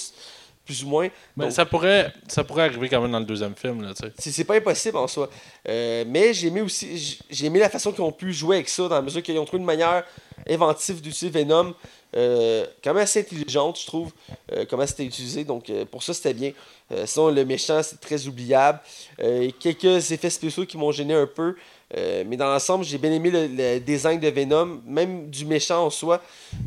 plus 0.66 0.84
ou 0.84 0.88
moins. 0.88 1.08
Mais 1.36 1.44
Donc, 1.44 1.52
ça 1.52 1.64
pourrait, 1.64 2.12
ça 2.26 2.44
pourrait 2.44 2.64
arriver 2.64 2.88
quand 2.88 3.00
même 3.00 3.12
dans 3.12 3.20
le 3.20 3.24
deuxième 3.24 3.54
film, 3.54 3.94
c'est 4.18 4.44
pas 4.44 4.56
impossible 4.56 4.98
en 4.98 5.06
soi. 5.06 5.30
Euh, 5.68 6.04
mais 6.06 6.34
j'ai 6.34 6.48
aimé 6.48 6.60
aussi 6.60 7.18
j'ai 7.30 7.46
aimé 7.46 7.60
la 7.60 7.70
façon 7.70 7.92
qu'ils 7.92 8.02
ont 8.02 8.12
pu 8.12 8.32
jouer 8.32 8.56
avec 8.56 8.68
ça 8.68 8.88
dans 8.88 8.96
la 8.96 9.02
mesure 9.02 9.22
qu'ils 9.22 9.38
ont 9.38 9.44
trouvé 9.44 9.60
une 9.60 9.66
manière 9.66 10.04
inventive 10.48 11.00
d'utiliser 11.00 11.30
Venom 11.30 11.74
euh, 12.14 12.64
quand 12.82 12.94
même 12.94 13.02
assez 13.02 13.20
intelligente 13.20 13.80
je 13.80 13.86
trouve 13.86 14.12
euh, 14.52 14.64
comment 14.68 14.86
c'était 14.86 15.04
utilisé. 15.04 15.44
Donc 15.44 15.70
pour 15.90 16.02
ça 16.02 16.12
c'était 16.12 16.34
bien. 16.34 16.52
Sinon 17.04 17.30
le 17.30 17.44
méchant 17.44 17.82
c'est 17.82 18.00
très 18.00 18.26
oubliable. 18.26 18.80
Quelques 19.60 20.10
effets 20.10 20.30
spéciaux 20.30 20.66
qui 20.66 20.76
m'ont 20.76 20.92
gêné 20.92 21.14
un 21.14 21.26
peu 21.26 21.56
Euh, 21.96 22.24
mais 22.26 22.36
dans 22.36 22.48
l'ensemble 22.48 22.84
j'ai 22.84 22.98
bien 22.98 23.12
aimé 23.12 23.30
le, 23.30 23.78
design 23.78 24.18
de 24.18 24.26
Venom 24.28 24.80
même 24.84 25.30
du 25.30 25.44
méchant 25.44 25.86
en 25.86 25.90
soi 25.90 26.20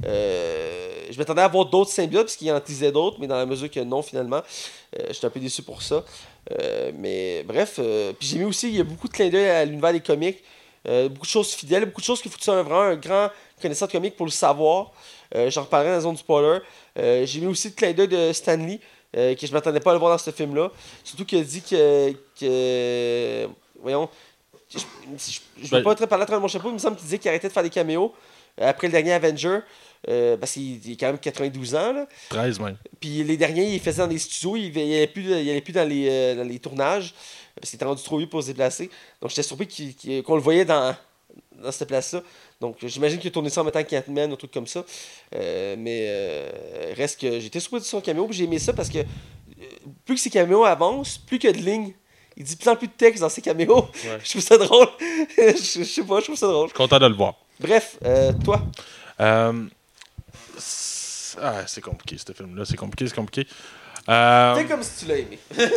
Euh, 0.05 1.07
je 1.11 1.17
m'attendais 1.17 1.41
à 1.41 1.45
avoir 1.45 1.65
d'autres 1.65 1.91
symbiotes 1.91 2.27
parce 2.27 2.37
qu'il 2.37 2.49
en 2.53 2.57
utilisait 2.57 2.93
d'autres 2.93 3.17
mais 3.19 3.27
dans 3.27 3.35
la 3.35 3.45
mesure 3.45 3.69
que 3.69 3.81
non 3.81 4.01
finalement 4.01 4.41
euh, 4.97 5.07
j'étais 5.11 5.25
un 5.25 5.29
peu 5.29 5.41
déçu 5.41 5.61
pour 5.61 5.81
ça 5.81 6.05
euh, 6.61 6.93
mais 6.95 7.43
bref, 7.43 7.81
puis 8.17 8.27
j'ai 8.27 8.37
mis 8.37 8.45
aussi, 8.45 8.69
il 8.69 8.77
y 8.77 8.79
a 8.79 8.85
beaucoup 8.85 9.09
de 9.09 9.13
clins 9.13 9.29
d'œil 9.29 9.49
à 9.49 9.65
l'univers 9.65 9.91
des 9.91 9.99
comics, 9.99 10.41
beaucoup 10.85 11.25
de 11.25 11.31
choses 11.31 11.53
fidèles, 11.53 11.85
beaucoup 11.85 12.01
de 12.01 12.05
choses 12.05 12.21
qu'il 12.21 12.31
faut 12.31 12.37
que 12.37 12.43
tu 12.43 12.49
vraiment 12.49 12.81
un 12.81 12.95
grand 12.95 13.29
connaisseur 13.61 13.87
de 13.87 13.91
comics 13.91 14.15
pour 14.15 14.25
le 14.25 14.31
savoir. 14.31 14.91
J'en 15.49 15.61
reparlerai 15.61 15.89
dans 15.89 15.95
la 15.95 16.01
zone 16.01 16.15
du 16.15 16.21
spoiler. 16.21 16.59
J'ai 16.95 17.39
mis 17.39 17.45
aussi 17.45 17.67
le 17.67 17.73
clin 17.75 17.91
d'œil 17.91 18.07
de 18.07 18.33
Stanley, 18.33 18.79
que 19.13 19.45
je 19.45 19.51
m'attendais 19.51 19.79
pas 19.79 19.91
à 19.91 19.93
le 19.93 19.99
voir 19.99 20.11
dans 20.11 20.17
ce 20.17 20.31
film-là. 20.31 20.71
Surtout 21.03 21.25
qu'il 21.25 21.37
a 21.37 21.43
dit 21.43 21.61
que 21.61 23.47
voyons. 23.79 24.09
Je, 24.69 24.77
je, 24.77 25.39
je 25.57 25.63
veux 25.63 25.77
Ben- 25.77 25.83
pas 25.83 25.95
très 25.95 26.07
parler 26.07 26.23
à 26.23 26.25
travers 26.25 26.41
mon 26.41 26.47
chapeau, 26.47 26.65
mais 26.67 26.73
il 26.73 26.75
me 26.75 26.79
semble 26.79 26.95
qu'il 26.95 27.05
disait 27.05 27.17
qu'il 27.17 27.29
arrêtait 27.29 27.47
de 27.47 27.53
faire 27.53 27.63
des 27.63 27.69
caméos 27.71 28.13
euh, 28.61 28.69
après 28.69 28.87
le 28.87 28.91
dernier 28.91 29.13
Avenger. 29.13 29.59
euh, 30.07 30.37
parce 30.37 30.53
qu'il 30.53 30.85
il 30.85 30.91
est 30.93 30.95
quand 30.97 31.07
même 31.07 31.17
92 31.19 31.75
ans. 31.75 31.91
Là. 31.93 32.07
13 32.29 32.59
même. 32.59 32.77
Puis 32.99 33.23
les 33.23 33.35
derniers, 33.37 33.73
ils 33.73 33.79
faisaient 33.79 34.01
dans 34.03 34.07
des 34.07 34.19
studios, 34.19 34.55
ils 34.55 34.71
n'allaient 34.71 35.07
plus, 35.07 35.23
il 35.23 35.49
allait 35.49 35.61
plus 35.61 35.73
dans, 35.73 35.87
les, 35.87 36.07
euh, 36.09 36.35
dans 36.35 36.43
les 36.47 36.59
tournages, 36.59 37.13
parce 37.55 37.69
qu'il 37.71 37.77
était 37.77 37.85
rendu 37.85 38.03
trop 38.03 38.17
vieux 38.17 38.29
pour 38.29 38.41
se 38.43 38.47
déplacer. 38.47 38.89
Donc 39.21 39.31
j'étais 39.31 39.43
surpris 39.43 39.67
qu'on 40.25 40.35
le 40.35 40.41
voyait 40.41 40.65
dans, 40.65 40.95
dans 41.61 41.71
cette 41.71 41.87
place-là. 41.87 42.21
Donc 42.61 42.77
j'imagine 42.85 43.17
qu'il 43.19 43.29
a 43.29 43.31
tourné 43.31 43.49
ça 43.49 43.61
en 43.61 43.63
mettant 43.63 43.83
Catman 43.83 44.29
ou 44.29 44.33
un 44.33 44.37
truc 44.37 44.51
comme 44.51 44.67
ça. 44.67 44.85
Euh, 45.35 45.75
mais 45.77 46.93
reste 46.95 47.19
que 47.19 47.39
j'étais 47.39 47.59
surpris 47.59 47.79
de 47.79 47.85
son 47.85 48.01
caméo, 48.01 48.27
j'ai 48.31 48.43
aimé 48.43 48.59
ça 48.59 48.71
parce 48.73 48.89
que 48.89 48.99
plus 50.05 50.15
que 50.15 50.21
ses 50.21 50.29
caméos 50.29 50.63
avancent, 50.63 51.17
plus 51.17 51.39
qu'il 51.39 51.49
y 51.49 51.53
a 51.53 51.55
de 51.57 51.63
lignes. 51.65 51.93
Il 52.39 52.45
dit 52.45 52.55
plus 52.55 52.69
en 52.69 52.75
plus 52.75 52.87
de 52.87 52.93
texte 52.93 53.21
dans 53.21 53.29
ses 53.29 53.41
caméos. 53.41 53.89
Ouais. 54.05 54.19
je 54.23 54.29
trouve 54.29 54.41
ça 54.41 54.57
drôle. 54.57 54.87
je, 55.37 55.53
je 55.79 55.83
sais 55.83 56.03
pas, 56.03 56.19
je 56.19 56.25
trouve 56.25 56.37
ça 56.37 56.47
drôle. 56.47 56.67
Je 56.67 56.73
suis 56.73 56.77
content 56.77 56.97
de 56.99 57.05
le 57.07 57.15
voir. 57.15 57.35
Bref, 57.59 57.97
euh, 58.05 58.31
toi, 58.43 58.61
Euh, 59.19 59.65
c'est- 60.57 61.37
ah, 61.41 61.63
c'est 61.67 61.81
compliqué, 61.81 62.17
ce 62.17 62.31
film-là. 62.33 62.63
C'est 62.65 62.77
compliqué, 62.77 63.07
c'est 63.07 63.15
compliqué. 63.15 63.49
Euh, 64.07 64.55
fais 64.55 64.65
comme 64.65 64.81
si 64.81 64.99
tu 65.03 65.05
l'as 65.11 65.17
aimé. 65.17 65.37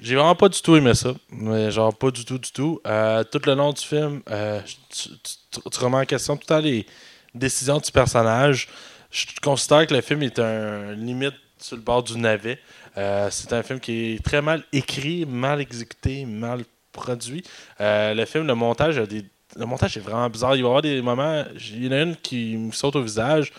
J'ai 0.00 0.14
vraiment 0.14 0.34
pas 0.36 0.48
du 0.48 0.62
tout 0.62 0.76
aimé 0.76 0.94
ça. 0.94 1.12
Mais 1.30 1.70
genre, 1.70 1.94
pas 1.94 2.10
du 2.10 2.24
tout, 2.24 2.38
du 2.38 2.50
tout. 2.52 2.80
Euh, 2.86 3.22
tout 3.24 3.40
le 3.44 3.54
long 3.54 3.72
du 3.72 3.82
film, 3.84 4.22
euh, 4.30 4.60
tu, 4.88 5.08
tu- 5.50 5.60
tu 5.70 5.78
remets 5.80 5.98
en 5.98 6.04
question 6.06 6.36
tout 6.36 6.44
le 6.44 6.54
temps 6.54 6.60
les 6.60 6.86
décisions 7.34 7.78
du 7.78 7.90
personnage. 7.90 8.68
Je 9.10 9.26
considère 9.42 9.86
que 9.86 9.94
le 9.94 10.00
film 10.00 10.22
est 10.22 10.38
un 10.38 10.92
limite 10.92 11.34
sur 11.60 11.76
le 11.76 11.82
bord 11.82 12.02
du 12.02 12.16
navet. 12.18 12.58
Euh, 12.96 13.28
c'est 13.30 13.52
un 13.52 13.62
film 13.62 13.80
qui 13.80 14.14
est 14.14 14.24
très 14.24 14.42
mal 14.42 14.62
écrit, 14.72 15.26
mal 15.26 15.60
exécuté, 15.60 16.24
mal 16.24 16.64
produit. 16.92 17.42
Euh, 17.80 18.14
le 18.14 18.24
film, 18.24 18.46
le 18.46 18.54
montage, 18.54 18.98
a 18.98 19.06
des... 19.06 19.24
le 19.56 19.66
montage 19.66 19.96
est 19.96 20.00
vraiment 20.00 20.28
bizarre. 20.28 20.56
Il 20.56 20.62
va 20.62 20.66
y 20.66 20.68
avoir 20.68 20.82
des 20.82 21.02
moments. 21.02 21.44
Il 21.54 21.84
y 21.84 21.88
en 21.88 21.92
a 21.92 22.02
une 22.02 22.16
qui 22.16 22.56
me 22.56 22.72
saute 22.72 22.96
au 22.96 23.02
visage. 23.02 23.52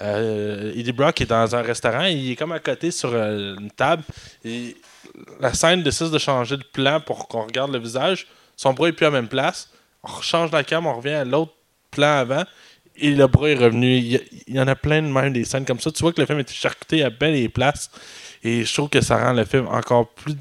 Euh, 0.00 0.72
Eddie 0.74 0.92
Brock 0.92 1.20
est 1.20 1.26
dans 1.26 1.56
un 1.56 1.62
restaurant, 1.62 2.04
il 2.04 2.30
est 2.30 2.36
comme 2.36 2.52
à 2.52 2.60
côté 2.60 2.90
sur 2.90 3.10
euh, 3.12 3.56
une 3.58 3.70
table. 3.70 4.04
Et 4.44 4.76
la 5.40 5.52
scène 5.52 5.82
décide 5.82 6.10
de 6.10 6.18
changer 6.18 6.56
de 6.56 6.62
plan 6.62 7.00
pour 7.00 7.26
qu'on 7.28 7.44
regarde 7.44 7.72
le 7.72 7.78
visage. 7.78 8.26
Son 8.56 8.72
bras 8.72 8.88
est 8.88 8.92
plus 8.92 9.06
à 9.06 9.10
la 9.10 9.20
même 9.20 9.28
place. 9.28 9.70
On 10.02 10.20
change 10.20 10.52
la 10.52 10.62
cam, 10.62 10.86
on 10.86 10.96
revient 10.96 11.14
à 11.14 11.24
l'autre 11.24 11.52
plan 11.90 12.18
avant. 12.18 12.44
Et 13.00 13.10
le 13.12 13.26
bras 13.26 13.48
est 13.48 13.54
revenu. 13.54 13.96
Il 13.96 14.54
y, 14.54 14.60
en 14.60 14.68
a 14.68 14.74
plein 14.74 15.02
de 15.02 15.08
même 15.08 15.32
des 15.32 15.44
scènes 15.44 15.64
comme 15.64 15.80
ça. 15.80 15.90
Tu 15.90 16.02
vois 16.02 16.12
que 16.12 16.20
le 16.20 16.26
film 16.26 16.38
est 16.40 16.52
charcuté 16.52 17.02
à 17.04 17.10
belle 17.10 17.34
les 17.34 17.48
places. 17.48 17.90
Et 18.42 18.64
je 18.64 18.72
trouve 18.72 18.88
que 18.88 19.00
ça 19.00 19.16
rend 19.16 19.32
le 19.32 19.44
film 19.44 19.66
encore 19.68 20.08
plus 20.08 20.36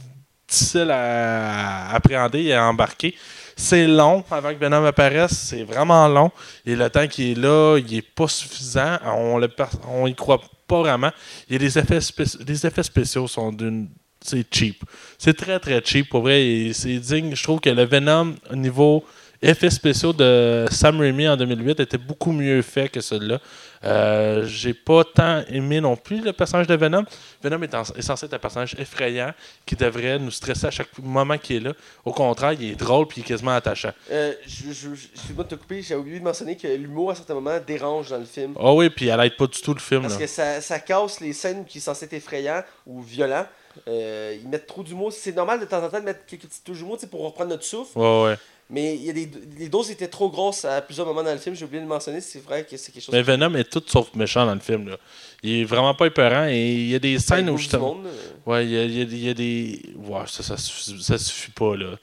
difficile 0.47 0.91
à 0.91 1.91
appréhender 1.93 2.43
et 2.43 2.53
à 2.53 2.65
embarquer. 2.65 3.15
C'est 3.55 3.87
long 3.87 4.23
avant 4.29 4.53
que 4.53 4.59
Venom 4.59 4.85
apparaisse, 4.85 5.31
c'est 5.31 5.63
vraiment 5.63 6.07
long. 6.07 6.31
Et 6.65 6.75
le 6.75 6.89
temps 6.89 7.07
qui 7.07 7.31
est 7.31 7.35
là, 7.35 7.77
il 7.77 7.97
est 7.97 8.01
pas 8.03 8.27
suffisant. 8.27 8.97
On 9.05 9.39
le 9.39 9.49
on 9.89 10.05
y 10.05 10.13
croit 10.13 10.41
pas 10.67 10.81
vraiment. 10.81 11.11
Il 11.49 11.53
y 11.53 11.55
a 11.55 11.59
des 11.59 11.79
effets, 11.79 11.99
les 12.47 12.65
effets 12.67 12.83
spéciaux 12.83 13.27
sont 13.27 13.51
d'une. 13.51 13.89
C'est 14.19 14.45
cheap. 14.51 14.83
C'est 15.17 15.35
très 15.35 15.59
très 15.59 15.81
cheap 15.83 16.09
pour 16.09 16.21
vrai. 16.21 16.43
Et 16.45 16.73
c'est 16.73 16.97
digne. 16.97 17.35
Je 17.35 17.43
trouve 17.43 17.59
que 17.59 17.69
le 17.69 17.85
Venom, 17.85 18.35
au 18.51 18.55
niveau 18.55 19.03
effets 19.41 19.69
spéciaux 19.69 20.13
de 20.13 20.65
Sam 20.71 20.99
Raimi 20.99 21.27
en 21.27 21.37
2008, 21.37 21.79
était 21.79 21.97
beaucoup 21.97 22.31
mieux 22.31 22.61
fait 22.61 22.89
que 22.89 23.01
celui-là. 23.01 23.39
Euh, 23.83 24.43
J'ai 24.47 24.73
pas 24.73 25.03
tant 25.03 25.43
aimé 25.49 25.79
non 25.81 25.95
plus 25.95 26.21
le 26.23 26.33
personnage 26.33 26.65
de 26.67 26.75
Venom. 26.75 27.03
Venom 27.43 27.61
est, 27.61 27.75
en- 27.75 27.83
est 27.83 28.01
censé 28.01 28.25
être 28.25 28.33
un 28.33 28.39
personnage 28.39 28.75
effrayant 28.79 29.31
qui 29.67 29.75
devrait 29.75 30.17
nous 30.17 30.31
stresser 30.31 30.65
à 30.65 30.71
chaque 30.71 30.89
moment 31.01 31.37
qu'il 31.37 31.57
est 31.57 31.59
là. 31.59 31.73
Au 32.03 32.11
contraire, 32.11 32.53
il 32.53 32.71
est 32.71 32.75
drôle 32.75 33.07
puis 33.07 33.21
il 33.21 33.23
est 33.23 33.27
quasiment 33.27 33.51
attachant. 33.55 33.91
Euh, 34.11 34.33
je, 34.47 34.71
je, 34.73 34.95
je- 34.95 35.07
excuse-moi 35.13 35.43
de 35.43 35.49
te 35.49 35.55
couper, 35.55 35.81
j'ai 35.83 35.93
oublié 35.95 36.19
de 36.19 36.23
mentionner 36.23 36.57
que 36.57 36.67
l'humour 36.67 37.11
à 37.11 37.15
certains 37.15 37.35
moments 37.35 37.59
dérange 37.65 38.09
dans 38.09 38.17
le 38.17 38.25
film. 38.25 38.55
Ah 38.59 38.73
oui, 38.73 38.89
puis 38.89 39.07
elle 39.09 39.19
aide 39.19 39.37
pas 39.37 39.45
du 39.47 39.61
tout 39.61 39.75
le 39.75 39.79
film. 39.79 40.01
Parce 40.01 40.15
là. 40.15 40.19
que 40.21 40.27
ça, 40.27 40.59
ça 40.61 40.79
casse 40.79 41.19
les 41.19 41.33
scènes 41.33 41.63
qui 41.65 41.79
sont 41.79 41.93
censées 41.93 42.05
être 42.05 42.13
effrayantes 42.13 42.65
ou 42.87 43.01
violents. 43.01 43.45
Euh, 43.87 44.35
ils 44.41 44.49
mettent 44.49 44.65
trop 44.65 44.81
d'humour. 44.81 45.13
C'est 45.13 45.35
normal 45.35 45.59
de 45.59 45.65
temps 45.65 45.83
en 45.83 45.89
temps 45.89 45.99
de 45.99 46.05
mettre 46.05 46.25
quelques 46.25 46.47
petites 46.47 46.63
touches 46.63 46.79
d'humour 46.79 46.97
pour 47.11 47.23
reprendre 47.23 47.51
notre 47.51 47.63
souffle. 47.63 47.95
Ouais, 47.99 48.23
ouais. 48.23 48.35
Mais 48.69 48.95
il 48.95 49.03
y 49.05 49.09
a 49.09 49.13
des, 49.13 49.29
les 49.57 49.69
doses 49.69 49.89
étaient 49.91 50.09
trop 50.09 50.29
grosses 50.29 50.65
à 50.65 50.81
plusieurs 50.81 51.07
moments 51.07 51.23
dans 51.23 51.31
le 51.31 51.37
film. 51.37 51.55
J'ai 51.55 51.63
oublié 51.63 51.79
de 51.79 51.85
le 51.85 51.89
mentionner. 51.89 52.19
C'est 52.19 52.43
vrai 52.43 52.65
que 52.69 52.75
c'est 52.75 52.91
quelque 52.91 53.03
chose 53.05 53.15
Mais 53.15 53.21
Venom 53.21 53.55
est 53.55 53.63
tout 53.71 53.81
sauf 53.87 54.13
méchant 54.13 54.45
dans 54.45 54.53
le 54.55 54.59
film. 54.59 54.89
Là. 54.89 54.97
Il 55.41 55.61
est 55.61 55.63
vraiment 55.63 55.93
pas 55.93 56.07
épeurant 56.07 56.47
et 56.49 56.73
il 56.73 56.89
y 56.89 56.95
a 56.95 56.99
des 56.99 57.15
qui 57.15 57.21
scènes 57.21 57.49
où 57.49 57.57
justement. 57.57 57.95
monde, 57.95 58.07
euh. 58.07 58.51
Ouais, 58.51 58.65
il 58.65 58.71
y 58.71 58.77
a, 58.77 58.83
il 58.83 58.97
y 58.97 59.01
a- 59.01 59.03
il 59.05 59.25
y 59.25 59.29
a 59.29 59.33
des. 59.33 59.81
Ouais, 59.95 60.19
ça, 60.27 60.43
ça, 60.43 60.57
suffit, 60.57 61.01
ça 61.01 61.17
suffit 61.17 61.51
pas, 61.51 61.77
là. 61.77 61.95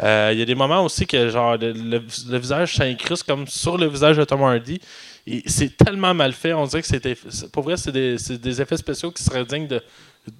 Euh, 0.00 0.30
Il 0.32 0.38
y 0.38 0.42
a 0.42 0.44
des 0.44 0.54
moments 0.54 0.84
aussi 0.84 1.06
que, 1.06 1.28
genre, 1.28 1.56
le, 1.56 1.72
le- 1.72 2.02
le 2.28 2.38
visage 2.38 2.76
s'incruste 2.76 3.24
comme 3.24 3.48
sur 3.48 3.76
le 3.76 3.88
visage 3.88 4.16
de 4.16 4.24
Tom 4.24 4.42
Hardy. 4.42 4.80
Et 5.26 5.42
c'est 5.46 5.76
tellement 5.76 6.14
mal 6.14 6.32
fait, 6.34 6.52
on 6.52 6.66
dirait 6.66 6.82
que 6.82 6.88
c'était. 6.88 7.16
c'est- 7.30 7.50
Pour 7.50 7.64
vrai, 7.64 7.76
c'est 7.76 7.90
des, 7.92 8.16
c'est 8.18 8.38
des 8.40 8.60
effets 8.62 8.76
spéciaux 8.76 9.10
qui 9.10 9.24
seraient 9.24 9.44
dignes 9.44 9.66
de, 9.66 9.80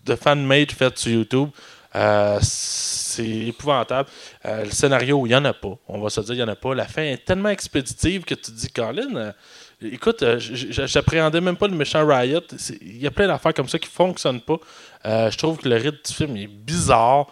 de 0.07 0.15
fan-made 0.15 0.71
faits 0.71 0.97
sur 0.99 1.11
YouTube. 1.11 1.49
Euh, 1.95 2.39
c'est 2.41 3.27
épouvantable. 3.27 4.09
Euh, 4.47 4.65
le 4.65 4.71
scénario, 4.71 5.27
il 5.27 5.31
n'y 5.31 5.35
en 5.35 5.45
a 5.45 5.53
pas. 5.53 5.77
On 5.89 6.01
va 6.01 6.09
se 6.11 6.21
dire, 6.23 6.35
il 6.35 6.39
n'y 6.39 6.43
en 6.43 6.49
a 6.49 6.57
pas. 6.57 6.75
La 6.75 6.87
fin 6.87 7.03
est 7.03 7.25
tellement 7.25 7.51
expéditive 7.51 8.25
que 8.25 8.35
tu 8.35 8.43
te 8.43 8.51
dis, 8.51 8.69
Colin, 8.69 9.15
euh, 9.17 9.33
écoute, 9.83 10.23
euh, 10.23 10.37
j'appréhendais 10.39 11.41
même 11.43 11.57
pas 11.57 11.69
le 11.69 11.77
méchant 11.77 12.07
Riot. 12.07 12.41
Il 12.81 13.03
y 13.03 13.07
a 13.07 13.11
plein 13.11 13.27
d'affaires 13.27 13.53
comme 13.53 13.69
ça 13.69 13.79
qui 13.79 13.89
fonctionnent 13.89 14.41
pas. 14.41 14.57
Je 15.05 15.37
trouve 15.37 15.59
que 15.59 15.69
le 15.69 15.77
rythme 15.77 15.99
du 16.07 16.15
film 16.15 16.37
est 16.37 16.47
bizarre. 16.47 17.27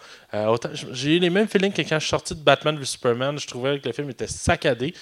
J'ai 0.91 1.15
eu 1.15 1.19
les 1.19 1.29
mêmes 1.29 1.47
feelings 1.47 1.71
que 1.71 1.81
quand 1.81 1.95
je 1.95 1.99
suis 2.05 2.09
sorti 2.09 2.35
de 2.35 2.41
Batman 2.41 2.77
v 2.77 2.83
Superman. 2.85 3.39
Je 3.39 3.47
trouvais 3.47 3.79
que 3.79 3.87
le 3.87 3.93
film 3.93 4.09
était 4.09 4.27
saccadé. 4.27 4.93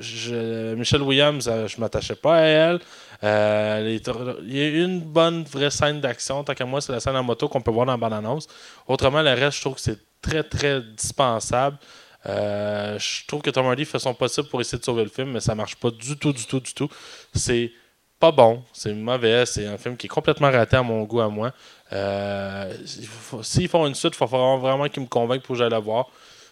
Je- 0.00 0.74
Michelle 0.74 1.02
Williams, 1.02 1.50
je 1.66 1.80
m'attachais 1.80 2.16
pas 2.16 2.36
à 2.36 2.40
elle. 2.42 2.78
Euh, 3.24 3.98
il 4.42 4.56
y 4.56 4.60
a 4.62 4.84
une 4.84 5.00
bonne 5.00 5.44
vraie 5.44 5.70
scène 5.70 6.00
d'action. 6.00 6.44
Tant 6.44 6.54
qu'à 6.54 6.64
moi, 6.64 6.80
c'est 6.80 6.92
la 6.92 7.00
scène 7.00 7.16
en 7.16 7.22
moto 7.22 7.48
qu'on 7.48 7.60
peut 7.60 7.70
voir 7.70 7.86
dans 7.86 7.92
la 7.92 7.98
bande-annonce. 7.98 8.46
Autrement, 8.86 9.22
le 9.22 9.30
reste, 9.30 9.56
je 9.56 9.60
trouve 9.62 9.74
que 9.74 9.80
c'est 9.80 9.98
très, 10.20 10.42
très 10.42 10.80
dispensable. 10.82 11.78
Euh, 12.26 12.98
je 12.98 13.26
trouve 13.26 13.40
que 13.42 13.50
Tom 13.50 13.66
Hardy 13.66 13.84
fait 13.84 13.98
son 14.00 14.12
possible 14.14 14.48
pour 14.48 14.60
essayer 14.60 14.78
de 14.78 14.84
sauver 14.84 15.04
le 15.04 15.10
film, 15.10 15.30
mais 15.32 15.40
ça 15.40 15.54
marche 15.54 15.76
pas 15.76 15.90
du 15.90 16.16
tout, 16.18 16.32
du 16.32 16.44
tout, 16.46 16.60
du 16.60 16.74
tout. 16.74 16.88
C'est 17.34 17.70
pas 18.18 18.32
bon, 18.32 18.64
c'est 18.72 18.92
mauvais, 18.94 19.46
c'est 19.46 19.66
un 19.66 19.76
film 19.78 19.96
qui 19.96 20.06
est 20.06 20.08
complètement 20.08 20.50
raté 20.50 20.76
à 20.76 20.82
mon 20.82 21.02
goût 21.04 21.20
à 21.20 21.28
moi. 21.28 21.52
Euh, 21.92 22.74
il 22.98 23.06
faut- 23.06 23.42
S'ils 23.42 23.68
font 23.68 23.86
une 23.86 23.94
suite, 23.94 24.14
il 24.16 24.18
va 24.18 24.26
falloir 24.26 24.56
vraiment 24.58 24.88
qu'ils 24.88 25.02
me 25.02 25.06
convainquent 25.08 25.42
pour 25.42 25.54
que 25.54 25.58
j'aille 25.58 25.70
la 25.70 25.78
voir. 25.78 26.06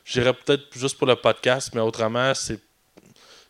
J'irai 0.05 0.32
peut-être 0.35 0.65
juste 0.77 0.97
pour 0.99 1.07
le 1.07 1.16
podcast, 1.16 1.70
mais 1.74 1.81
autrement, 1.81 2.32
c'est. 2.35 2.61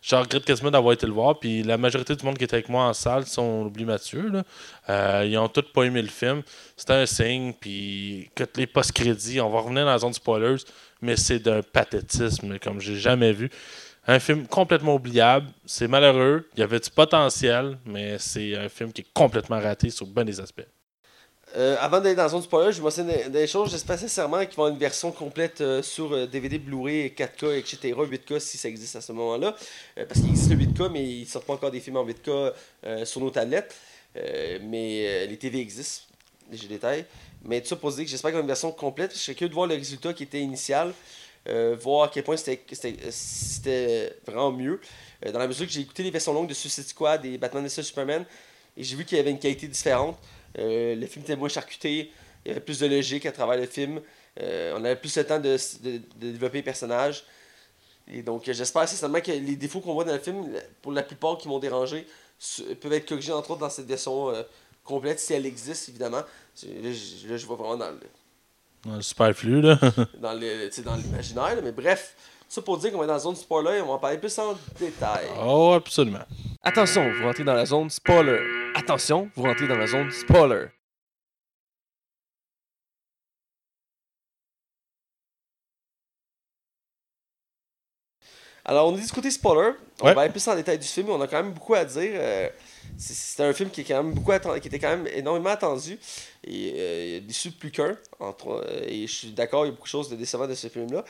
Je 0.06 0.14
regrette 0.16 0.44
quasiment 0.44 0.70
d'avoir 0.70 0.92
été 0.92 1.06
le 1.06 1.14
voir. 1.14 1.38
Puis 1.38 1.62
la 1.62 1.78
majorité 1.78 2.14
du 2.14 2.26
monde 2.26 2.36
qui 2.36 2.44
était 2.44 2.56
avec 2.56 2.68
moi 2.68 2.84
en 2.84 2.92
salle, 2.92 3.24
si 3.24 3.38
on 3.38 3.64
oublie 3.64 3.86
Mathieu, 3.86 4.28
là, 4.28 4.42
euh, 4.90 5.26
ils 5.26 5.38
ont 5.38 5.48
tous 5.48 5.62
pas 5.62 5.84
aimé 5.84 6.02
le 6.02 6.08
film. 6.08 6.42
C'était 6.76 6.92
un 6.92 7.06
signe. 7.06 7.54
Puis 7.58 8.30
que 8.34 8.44
les 8.56 8.66
post-crédits, 8.66 9.40
on 9.40 9.48
va 9.48 9.60
revenir 9.60 9.86
dans 9.86 9.92
la 9.92 9.98
zone 9.98 10.12
spoilers, 10.12 10.62
mais 11.00 11.16
c'est 11.16 11.38
d'un 11.38 11.62
pathétisme 11.62 12.58
comme 12.58 12.80
j'ai 12.80 12.96
jamais 12.96 13.32
vu. 13.32 13.48
Un 14.06 14.18
film 14.18 14.46
complètement 14.46 14.94
oubliable. 14.94 15.46
C'est 15.64 15.88
malheureux. 15.88 16.50
Il 16.54 16.60
y 16.60 16.62
avait 16.62 16.80
du 16.80 16.90
potentiel, 16.90 17.78
mais 17.86 18.18
c'est 18.18 18.56
un 18.56 18.68
film 18.68 18.92
qui 18.92 19.00
est 19.00 19.12
complètement 19.14 19.58
raté 19.58 19.88
sur 19.88 20.06
bien 20.06 20.26
des 20.26 20.38
aspects. 20.38 20.68
Euh, 21.56 21.76
avant 21.78 22.00
d'aller 22.00 22.16
dans 22.16 22.24
la 22.24 22.28
zone 22.28 22.42
spoiler, 22.42 22.72
je 22.72 22.78
vais 22.78 22.82
mentionner 22.82 23.24
des, 23.24 23.30
des 23.30 23.46
choses. 23.46 23.70
J'espère 23.70 23.98
sincèrement 23.98 24.38
qu'ils 24.38 24.56
vont 24.56 24.64
avoir 24.64 24.70
une 24.70 24.78
version 24.78 25.12
complète 25.12 25.60
euh, 25.60 25.82
sur 25.82 26.12
euh, 26.12 26.26
DVD, 26.26 26.58
Blu-ray, 26.58 27.08
4K, 27.16 27.58
etc. 27.58 27.92
8K 27.96 28.40
si 28.40 28.58
ça 28.58 28.68
existe 28.68 28.96
à 28.96 29.00
ce 29.00 29.12
moment-là. 29.12 29.54
Euh, 29.98 30.04
parce 30.06 30.20
qu'il 30.20 30.30
existe 30.30 30.50
le 30.50 30.56
8K, 30.56 30.90
mais 30.90 31.04
ils 31.04 31.20
ne 31.20 31.26
sortent 31.26 31.46
pas 31.46 31.52
encore 31.54 31.70
des 31.70 31.78
films 31.80 31.96
en 31.98 32.04
8K 32.04 32.52
euh, 32.86 33.04
sur 33.04 33.20
nos 33.20 33.30
tablettes. 33.30 33.74
Euh, 34.16 34.58
mais 34.62 35.04
euh, 35.06 35.26
les 35.26 35.36
TV 35.36 35.60
existent. 35.60 36.04
J'ai 36.50 36.66
détails. 36.66 37.04
Mais 37.44 37.60
tout 37.60 37.68
ça 37.68 37.76
pour 37.76 37.90
dire 37.92 38.04
que 38.04 38.10
j'espère 38.10 38.30
qu'il 38.30 38.36
y 38.36 38.38
aura 38.38 38.42
une 38.42 38.48
version 38.48 38.72
complète. 38.72 39.12
Je 39.14 39.18
serais 39.18 39.34
curieux 39.34 39.48
de 39.50 39.54
voir 39.54 39.66
le 39.68 39.74
résultat 39.76 40.12
qui 40.12 40.24
était 40.24 40.40
initial. 40.40 40.92
euh, 41.46 41.76
voir 41.78 42.04
à 42.04 42.08
quel 42.08 42.24
point 42.24 42.36
c'était- 42.38 44.16
vraiment 44.26 44.50
mieux. 44.52 44.80
Euh, 45.26 45.32
dans 45.32 45.38
la 45.38 45.46
mesure 45.46 45.66
que 45.66 45.72
j'ai 45.72 45.80
écouté 45.82 46.02
les 46.02 46.10
versions 46.10 46.32
longues 46.32 46.48
de 46.48 46.54
Suicide 46.54 46.86
Squad 46.86 47.24
et 47.24 47.36
Batman 47.38 47.66
vs 47.66 47.82
Superman, 47.82 48.24
et 48.76 48.82
j'ai 48.82 48.96
vu 48.96 49.04
qu'il 49.04 49.18
y 49.18 49.20
avait 49.20 49.30
une 49.30 49.38
qualité 49.38 49.68
différente. 49.68 50.16
Euh, 50.58 50.94
le 50.94 51.06
film 51.06 51.24
était 51.24 51.36
moins 51.36 51.48
charcuté, 51.48 52.10
il 52.44 52.48
y 52.48 52.50
avait 52.52 52.60
plus 52.60 52.78
de 52.80 52.86
logique 52.86 53.26
à 53.26 53.32
travers 53.32 53.56
le 53.58 53.66
film. 53.66 54.00
Euh, 54.40 54.74
on 54.76 54.84
avait 54.84 54.96
plus 54.96 55.16
le 55.16 55.24
temps 55.24 55.38
de, 55.38 55.56
de- 55.82 55.98
de 55.98 56.30
développer 56.32 56.58
les 56.58 56.62
personnages. 56.62 57.24
Et 58.06 58.22
donc, 58.22 58.42
j'espère 58.44 58.86
sincèrement 58.88 59.20
que 59.20 59.30
les 59.32 59.56
défauts 59.56 59.80
qu'on 59.80 59.94
voit 59.94 60.04
dans 60.04 60.12
le 60.12 60.18
film, 60.18 60.46
pour 60.82 60.92
la 60.92 61.02
plupart 61.02 61.38
qui 61.38 61.48
m'ont 61.48 61.58
dérangé, 61.58 62.06
peuvent 62.80 62.92
être 62.92 63.08
corrigés, 63.08 63.32
entre 63.32 63.52
autres, 63.52 63.60
dans 63.60 63.70
cette 63.70 63.86
version 63.86 64.28
euh, 64.30 64.42
complète, 64.82 65.18
si 65.20 65.32
elle 65.32 65.46
existe, 65.46 65.88
évidemment. 65.88 66.18
Là, 66.18 66.24
je, 66.62 67.28
là, 67.28 67.36
je 67.38 67.46
vois 67.46 67.56
vraiment 67.56 67.76
dans 67.78 67.90
le, 67.90 68.00
Dans 68.84 68.96
le 68.96 69.02
superflu, 69.02 69.62
là. 69.62 69.78
dans 70.20 70.32
l'imaginaire, 70.32 71.56
là, 71.56 71.62
mais 71.62 71.72
bref, 71.72 72.14
ça 72.46 72.60
pour 72.60 72.76
dire 72.76 72.92
qu'on 72.92 72.98
va 72.98 73.06
dans 73.06 73.14
la 73.14 73.18
zone 73.18 73.36
spoiler, 73.36 73.80
on 73.80 73.86
va 73.86 73.92
en 73.94 73.98
parler 73.98 74.18
plus 74.18 74.38
en 74.38 74.54
détail. 74.78 75.26
oh, 75.42 75.72
absolument. 75.74 76.24
Attention, 76.62 77.10
vous 77.10 77.24
rentrez 77.24 77.44
dans 77.44 77.54
la 77.54 77.64
zone 77.64 77.88
spoiler. 77.88 78.38
Attention, 78.74 79.30
vous 79.36 79.44
rentrez 79.44 79.66
dans 79.68 79.76
la 79.78 79.86
zone 79.86 80.10
spoiler. 80.10 80.66
Alors, 88.64 88.88
on 88.88 88.94
a 88.94 88.98
côté 89.12 89.30
spoiler. 89.30 89.72
On 90.00 90.06
Ouais. 90.06 90.14
va 90.14 90.22
aller 90.22 90.30
plus 90.30 90.46
en 90.48 90.56
détail 90.56 90.78
du 90.78 90.86
film. 90.86 91.10
On 91.10 91.20
a 91.20 91.26
quand 91.28 91.42
même 91.42 91.52
beaucoup 91.52 91.74
à 91.74 91.84
dire. 91.84 92.10
Euh, 92.14 92.48
c'est- 92.96 93.14
un 93.42 93.52
film 93.52 93.70
qui 93.70 93.82
est 93.82 93.84
quand 93.84 94.02
même 94.02 94.14
beaucoup 94.14 94.32
qui 94.60 94.68
était 94.68 94.78
quand 94.78 94.88
même 94.88 95.06
énormément 95.08 95.50
attendu 95.50 95.98
et 96.44 96.72
euh, 96.76 97.06
il 97.06 97.16
a 97.16 97.20
déçu 97.20 97.50
plus 97.50 97.70
qu'un. 97.70 97.96
euh, 98.20 98.84
Et 98.86 99.06
je 99.06 99.12
suis 99.12 99.32
d'accord, 99.32 99.64
il 99.64 99.68
y 99.68 99.70
a 99.70 99.72
beaucoup 99.72 99.84
de 99.84 99.88
choses 99.90 100.08
de 100.08 100.16
décevant 100.16 100.46
de 100.46 100.54
ce 100.54 100.68
film-là. 100.68 101.04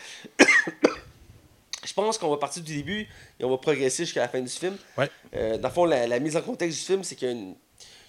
Je 1.86 1.92
pense 1.92 2.18
qu'on 2.18 2.30
va 2.30 2.36
partir 2.36 2.62
du 2.62 2.76
début 2.76 3.08
et 3.38 3.44
on 3.44 3.50
va 3.50 3.58
progresser 3.58 4.04
jusqu'à 4.04 4.20
la 4.20 4.28
fin 4.28 4.40
du 4.40 4.48
film. 4.48 4.76
Ouais. 4.96 5.10
Euh, 5.34 5.58
dans 5.58 5.68
le 5.68 5.74
fond, 5.74 5.84
la, 5.84 6.06
la 6.06 6.18
mise 6.18 6.36
en 6.36 6.42
contexte 6.42 6.78
du 6.78 6.84
film, 6.84 7.04
c'est 7.04 7.14
qu'il 7.16 7.28
y 7.28 7.30
a 7.30 7.34
une, 7.34 7.54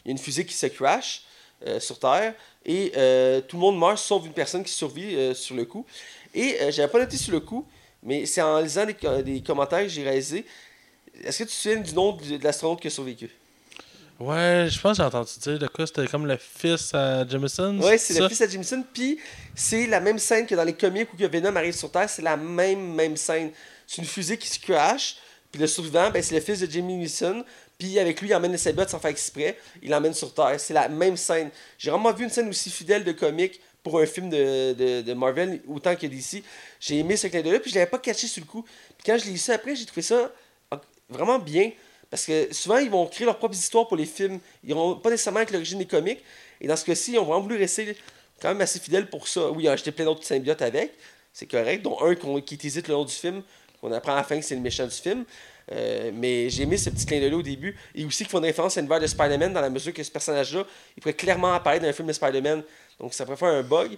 il 0.03 0.07
y 0.07 0.09
a 0.09 0.11
une 0.11 0.17
fusée 0.17 0.45
qui 0.45 0.53
se 0.53 0.67
crash 0.67 1.23
euh, 1.65 1.79
sur 1.79 1.97
Terre 1.99 2.33
et 2.65 2.91
euh, 2.95 3.41
tout 3.41 3.57
le 3.57 3.61
monde 3.61 3.79
meurt 3.79 3.97
sauf 3.97 4.25
une 4.25 4.33
personne 4.33 4.63
qui 4.63 4.73
survit 4.73 5.35
sur 5.35 5.55
le 5.55 5.65
coup. 5.65 5.85
Et 6.33 6.57
j'avais 6.71 6.91
pas 6.91 6.99
noté 6.99 7.17
sur 7.17 7.31
le 7.31 7.39
coup, 7.39 7.65
mais 8.03 8.25
c'est 8.25 8.41
en 8.41 8.59
lisant 8.59 8.85
des, 8.85 8.93
co- 8.93 9.21
des 9.21 9.41
commentaires 9.41 9.83
que 9.83 9.87
j'ai 9.87 10.03
réalisés. 10.03 10.45
Est-ce 11.23 11.39
que 11.39 11.43
tu 11.43 11.49
te 11.49 11.55
souviens 11.55 11.79
du 11.79 11.93
nom 11.93 12.11
de, 12.11 12.37
de 12.37 12.43
l'astronaute 12.43 12.81
qui 12.81 12.87
a 12.87 12.89
survécu? 12.89 13.29
Ouais, 14.19 14.67
je 14.71 14.79
pense 14.79 14.97
que 14.97 15.03
j'ai 15.03 15.07
entendu 15.07 15.31
dire 15.41 15.59
de 15.59 15.67
quoi 15.67 15.85
c'était 15.85 16.07
comme 16.07 16.25
le 16.25 16.37
fils 16.37 16.93
à 16.93 17.27
Jameson. 17.27 17.77
Ouais, 17.81 17.97
c'est 17.97 18.13
le 18.19 18.29
fils 18.29 18.39
de 18.39 18.47
Jameson. 18.47 18.83
Puis 18.93 19.19
c'est 19.55 19.87
la 19.87 19.99
même 19.99 20.19
scène 20.19 20.45
que 20.47 20.55
dans 20.55 20.63
les 20.63 20.73
comics 20.73 21.11
où 21.13 21.17
que 21.17 21.25
Venom 21.25 21.53
arrive 21.55 21.73
sur 21.75 21.91
Terre. 21.91 22.09
C'est 22.09 22.21
la 22.21 22.37
même, 22.37 22.93
même 22.93 23.17
scène. 23.17 23.51
C'est 23.85 23.97
une 24.01 24.07
fusée 24.07 24.37
qui 24.37 24.47
se 24.47 24.59
crash. 24.59 25.17
Puis 25.51 25.59
le 25.59 25.67
survivant, 25.67 26.09
ben, 26.11 26.23
c'est 26.23 26.33
le 26.35 26.41
fils 26.41 26.59
de 26.61 26.65
Jimmy 26.71 26.95
Neeson. 26.95 27.43
Puis 27.77 27.99
avec 27.99 28.21
lui, 28.21 28.29
il 28.29 28.35
emmène 28.35 28.53
le 28.53 28.57
sabot 28.57 28.87
sans 28.87 28.99
faire 28.99 29.11
exprès. 29.11 29.57
Il 29.83 29.89
l'emmène 29.89 30.13
sur 30.13 30.33
Terre. 30.33 30.55
C'est 30.59 30.73
la 30.73 30.87
même 30.87 31.17
scène. 31.17 31.49
J'ai 31.77 31.91
vraiment 31.91 32.13
vu 32.13 32.23
une 32.23 32.29
scène 32.29 32.47
aussi 32.47 32.69
fidèle 32.69 33.03
de 33.03 33.11
comics 33.11 33.59
pour 33.83 33.99
un 33.99 34.05
film 34.05 34.29
de, 34.29 34.71
de, 34.73 35.01
de 35.01 35.13
Marvel, 35.13 35.61
autant 35.67 35.93
que 35.95 36.07
d'ici. 36.07 36.41
J'ai 36.79 36.99
aimé 36.99 37.17
ce 37.17 37.27
clin 37.27 37.41
d'œil-là. 37.41 37.59
Puis 37.59 37.69
je 37.71 37.75
l'avais 37.75 37.89
pas 37.91 37.99
catché 37.99 38.27
sur 38.27 38.41
le 38.41 38.47
coup. 38.47 38.63
Puis 38.63 39.05
quand 39.05 39.17
je 39.17 39.25
l'ai 39.25 39.31
lu 39.31 39.37
ça 39.37 39.55
après, 39.55 39.75
j'ai 39.75 39.85
trouvé 39.85 40.01
ça 40.01 40.31
en- 40.71 40.79
vraiment 41.09 41.37
bien. 41.37 41.71
Parce 42.15 42.27
que 42.27 42.53
souvent, 42.53 42.77
ils 42.77 42.89
vont 42.89 43.05
créer 43.07 43.25
leurs 43.25 43.37
propres 43.37 43.57
histoires 43.57 43.89
pour 43.89 43.97
les 43.97 44.05
films. 44.05 44.39
Ils 44.63 44.73
n'ont 44.73 44.95
pas 44.95 45.09
nécessairement 45.09 45.39
avec 45.39 45.51
l'origine 45.51 45.79
des 45.79 45.85
comics. 45.85 46.23
Et 46.61 46.67
dans 46.69 46.77
ce 46.77 46.85
cas-ci, 46.85 47.11
ils 47.11 47.19
ont 47.19 47.25
vraiment 47.25 47.41
voulu 47.41 47.57
rester 47.57 47.97
quand 48.41 48.47
même 48.47 48.61
assez 48.61 48.79
fidèles 48.79 49.09
pour 49.09 49.27
ça. 49.27 49.51
Oui, 49.51 49.65
ils 49.65 49.67
ont 49.67 49.73
acheté 49.73 49.91
plein 49.91 50.05
d'autres 50.05 50.23
symbiotes 50.23 50.61
avec. 50.61 50.93
C'est 51.33 51.45
correct. 51.45 51.81
Dont 51.81 51.97
un 52.01 52.15
qui 52.15 52.57
hésite 52.63 52.87
le 52.87 52.93
long 52.93 53.03
du 53.03 53.13
film. 53.13 53.43
Qu'on 53.81 53.91
apprend 53.91 54.13
à 54.13 54.15
la 54.15 54.23
fin 54.23 54.39
que 54.39 54.45
c'est 54.45 54.55
le 54.55 54.61
méchant 54.61 54.85
du 54.85 54.95
film. 54.95 55.25
Euh, 55.73 56.11
mais 56.13 56.49
j'ai 56.49 56.63
aimé 56.63 56.77
ce 56.77 56.89
petit 56.89 57.05
clin 57.05 57.19
d'œil 57.19 57.33
au 57.33 57.41
début. 57.41 57.75
Et 57.93 58.05
aussi 58.05 58.19
qu'ils 58.23 58.31
font 58.31 58.37
une 58.37 58.45
référence 58.45 58.77
à 58.77 58.79
l'univers 58.79 59.01
de 59.01 59.07
Spider-Man 59.07 59.51
dans 59.51 59.59
la 59.59 59.69
mesure 59.69 59.93
que 59.93 60.01
ce 60.01 60.11
personnage-là, 60.11 60.65
il 60.95 61.01
pourrait 61.01 61.15
clairement 61.15 61.53
apparaître 61.53 61.83
dans 61.83 61.89
un 61.89 61.93
film 61.93 62.07
de 62.07 62.13
Spider-Man. 62.13 62.63
Donc 62.97 63.13
ça 63.13 63.25
pourrait 63.25 63.35
faire 63.35 63.49
un 63.49 63.63
bug. 63.63 63.97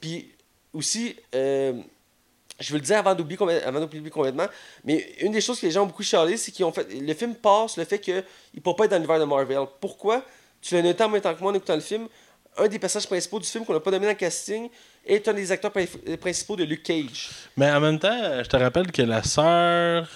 Puis 0.00 0.30
aussi, 0.72 1.16
euh, 1.34 1.74
je 2.60 2.72
veux 2.72 2.78
le 2.78 2.84
dire 2.84 2.98
avant 2.98 3.14
d'oublier 3.14 3.38
avant 3.64 3.80
d'oublier 3.80 4.10
complètement, 4.10 4.46
mais 4.84 5.14
une 5.20 5.32
des 5.32 5.40
choses 5.40 5.60
que 5.60 5.66
les 5.66 5.72
gens 5.72 5.82
ont 5.84 5.86
beaucoup 5.86 6.02
chialé, 6.02 6.36
c'est 6.36 6.50
qu'ils 6.52 6.64
ont 6.64 6.72
fait. 6.72 6.86
Le 6.92 7.14
film 7.14 7.34
passe 7.34 7.76
le 7.76 7.84
fait 7.84 7.98
qu'il 8.00 8.14
ne 8.54 8.60
peut 8.60 8.74
pas 8.74 8.84
être 8.84 8.90
dans 8.90 8.96
l'univers 8.96 9.20
de 9.20 9.24
Marvel. 9.24 9.58
Pourquoi? 9.80 10.24
Tu 10.60 10.74
l'as 10.74 10.82
noté 10.82 11.02
en 11.04 11.08
même 11.08 11.20
temps 11.20 11.34
que 11.34 11.40
moi 11.40 11.52
en 11.52 11.54
écoutant 11.54 11.74
le 11.76 11.80
film. 11.80 12.08
Un 12.60 12.66
des 12.66 12.80
personnages 12.80 13.06
principaux 13.06 13.38
du 13.38 13.46
film 13.46 13.64
qu'on 13.64 13.72
n'a 13.74 13.78
pas 13.78 13.92
nommé 13.92 14.06
dans 14.06 14.10
le 14.12 14.18
casting 14.18 14.68
est 15.06 15.28
un 15.28 15.32
des 15.32 15.52
acteurs 15.52 15.70
pri- 15.70 16.16
principaux 16.16 16.56
de 16.56 16.64
Luke 16.64 16.82
Cage. 16.82 17.30
Mais 17.56 17.70
en 17.70 17.78
même 17.78 18.00
temps, 18.00 18.08
euh, 18.12 18.42
je 18.42 18.48
te 18.48 18.56
rappelle 18.56 18.90
que 18.90 19.02
la 19.02 19.22
sœur 19.22 20.08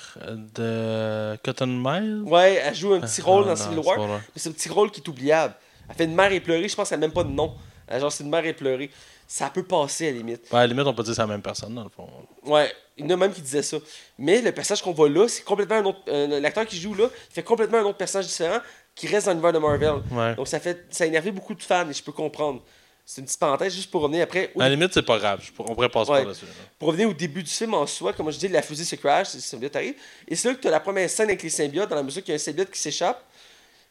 de 0.56 1.36
Cotton 1.44 1.66
Mile. 1.69 2.23
Ouais, 2.27 2.60
elle 2.64 2.74
joue 2.74 2.94
un 2.94 3.01
petit 3.01 3.23
rôle 3.23 3.44
Ah, 3.47 3.51
dans 3.51 3.56
Civil 3.56 3.78
War, 3.78 3.98
mais 3.98 4.19
c'est 4.36 4.48
un 4.48 4.52
petit 4.52 4.69
rôle 4.69 4.90
qui 4.90 5.01
est 5.01 5.09
oubliable. 5.09 5.55
Elle 5.89 5.94
fait 5.94 6.05
une 6.05 6.14
mère 6.14 6.32
éplorée, 6.32 6.69
je 6.69 6.74
pense 6.74 6.89
qu'elle 6.89 6.98
n'a 7.01 7.06
même 7.06 7.14
pas 7.14 7.24
de 7.24 7.31
nom. 7.31 7.55
Euh, 7.90 8.01
Genre, 8.01 8.10
c'est 8.10 8.24
une 8.24 8.31
mère 8.31 8.44
éplorée. 8.44 8.90
Ça 9.34 9.48
peut 9.48 9.62
passer 9.62 10.09
à 10.09 10.10
la 10.10 10.18
limite. 10.18 10.42
Ouais, 10.52 10.59
à 10.59 10.60
la 10.62 10.66
limite, 10.66 10.86
on 10.86 10.92
peut 10.92 11.02
dire 11.02 11.14
c'est 11.14 11.22
la 11.22 11.26
même 11.26 11.40
personne, 11.40 11.74
dans 11.74 11.84
le 11.84 11.88
fond. 11.88 12.06
Ouais, 12.44 12.70
il 12.98 13.04
y 13.04 13.06
en 13.06 13.10
a 13.14 13.16
même 13.16 13.32
qui 13.32 13.40
disaient 13.40 13.62
ça. 13.62 13.78
Mais 14.18 14.42
le 14.42 14.52
personnage 14.52 14.82
qu'on 14.82 14.92
voit 14.92 15.09
là, 15.09 15.26
c'est 15.26 15.42
complètement 15.42 15.76
un 15.76 15.84
autre. 15.86 16.00
euh, 16.09 16.38
L'acteur 16.38 16.66
qui 16.66 16.78
joue 16.78 16.92
là, 16.92 17.06
il 17.30 17.32
fait 17.32 17.42
complètement 17.42 17.78
un 17.78 17.84
autre 17.84 17.96
personnage 17.96 18.26
différent 18.26 18.59
qui 18.94 19.06
reste 19.06 19.24
dans 19.24 19.32
l'univers 19.32 19.54
de 19.54 19.59
Marvel. 19.59 19.94
Ouais. 20.10 20.34
Donc 20.34 20.48
ça 20.48 20.60
fait 20.60 20.84
ça 20.90 21.04
a 21.04 21.06
énervé 21.06 21.30
beaucoup 21.30 21.54
de 21.54 21.62
fans 21.62 21.88
et 21.88 21.94
je 21.94 22.02
peux 22.02 22.12
comprendre. 22.12 22.62
C'est 23.06 23.22
une 23.22 23.24
petite 23.26 23.40
parenthèse 23.40 23.74
juste 23.74 23.90
pour 23.90 24.02
revenir 24.02 24.22
après. 24.24 24.52
au- 24.54 24.60
À 24.60 24.68
la 24.68 24.74
limite, 24.74 24.92
c'est 24.92 25.00
pas 25.02 25.18
grave. 25.18 25.40
On 25.60 25.74
pourrait 25.74 25.88
passer 25.88 26.10
Ouais. 26.10 26.22
par-dessus. 26.24 26.44
là. 26.44 26.52
Pour 26.78 26.88
revenir 26.88 27.09
au 27.09 27.14
début 27.14 27.42
du 27.42 27.50
film 27.50 27.72
en 27.72 27.86
soi, 27.86 28.12
comme 28.12 28.30
je 28.30 28.36
dis, 28.38 28.48
la 28.48 28.60
fusée 28.60 28.84
se 28.84 28.96
crash, 28.96 29.32
le 29.32 29.40
symbiote 29.40 29.74
arrive. 29.74 29.94
Et 30.28 30.36
c'est 30.36 30.48
là 30.48 30.54
que 30.54 30.60
tu 30.60 30.68
as 30.68 30.70
la 30.70 30.80
première 30.80 31.09
scène 31.09 31.28
avec 31.30 31.42
les 31.42 31.48
symbiotes, 31.50 31.88
dans 31.88 31.96
la 31.96 32.02
mesure 32.02 32.22
qu'il 32.22 32.32
y 32.32 32.34
a 32.34 32.36
un 32.36 32.38
symbiote 32.38 32.70
qui 32.70 32.78
s'échappe 32.78 33.24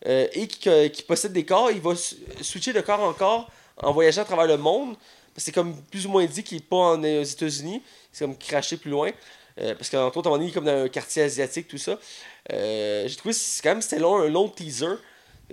euh, 0.05 0.27
et 0.34 0.45
qui, 0.47 1.01
possède 1.07 1.34
des 1.34 1.45
corps. 1.45 1.72
Il 1.72 1.81
va 1.81 1.93
switcher 2.41 2.73
de 2.73 2.81
corps 2.81 3.01
en 3.01 3.13
corps 3.13 3.49
en 3.77 3.91
voyageant 3.91 4.22
à 4.22 4.26
travers 4.26 4.45
le 4.45 4.57
monde. 4.57 4.95
C'est 5.37 5.51
comme 5.51 5.75
plus 5.91 6.05
ou 6.05 6.09
moins 6.09 6.25
dit 6.25 6.43
qu'il 6.43 6.57
n'est 6.57 6.63
pas 6.63 6.75
en, 6.75 7.03
aux 7.03 7.23
États-Unis. 7.23 7.81
C'est 8.11 8.25
comme 8.25 8.37
craché 8.37 8.77
plus 8.77 8.91
loin. 8.91 9.09
Euh, 9.59 9.75
parce 9.75 9.89
qu'entre 9.89 10.17
autres, 10.17 10.29
on 10.29 10.41
est 10.41 10.51
comme 10.51 10.65
dans 10.65 10.83
un 10.85 10.87
quartier 10.87 11.23
asiatique, 11.23 11.67
tout 11.67 11.77
ça. 11.77 11.97
Euh, 12.51 13.07
J'ai 13.07 13.15
trouvé 13.15 13.33
que 13.33 13.39
c'est 13.39 13.61
quand 13.61 13.69
même 13.69 13.81
c'était 13.81 13.99
long, 13.99 14.17
un 14.21 14.27
long 14.29 14.47
teaser. 14.49 14.85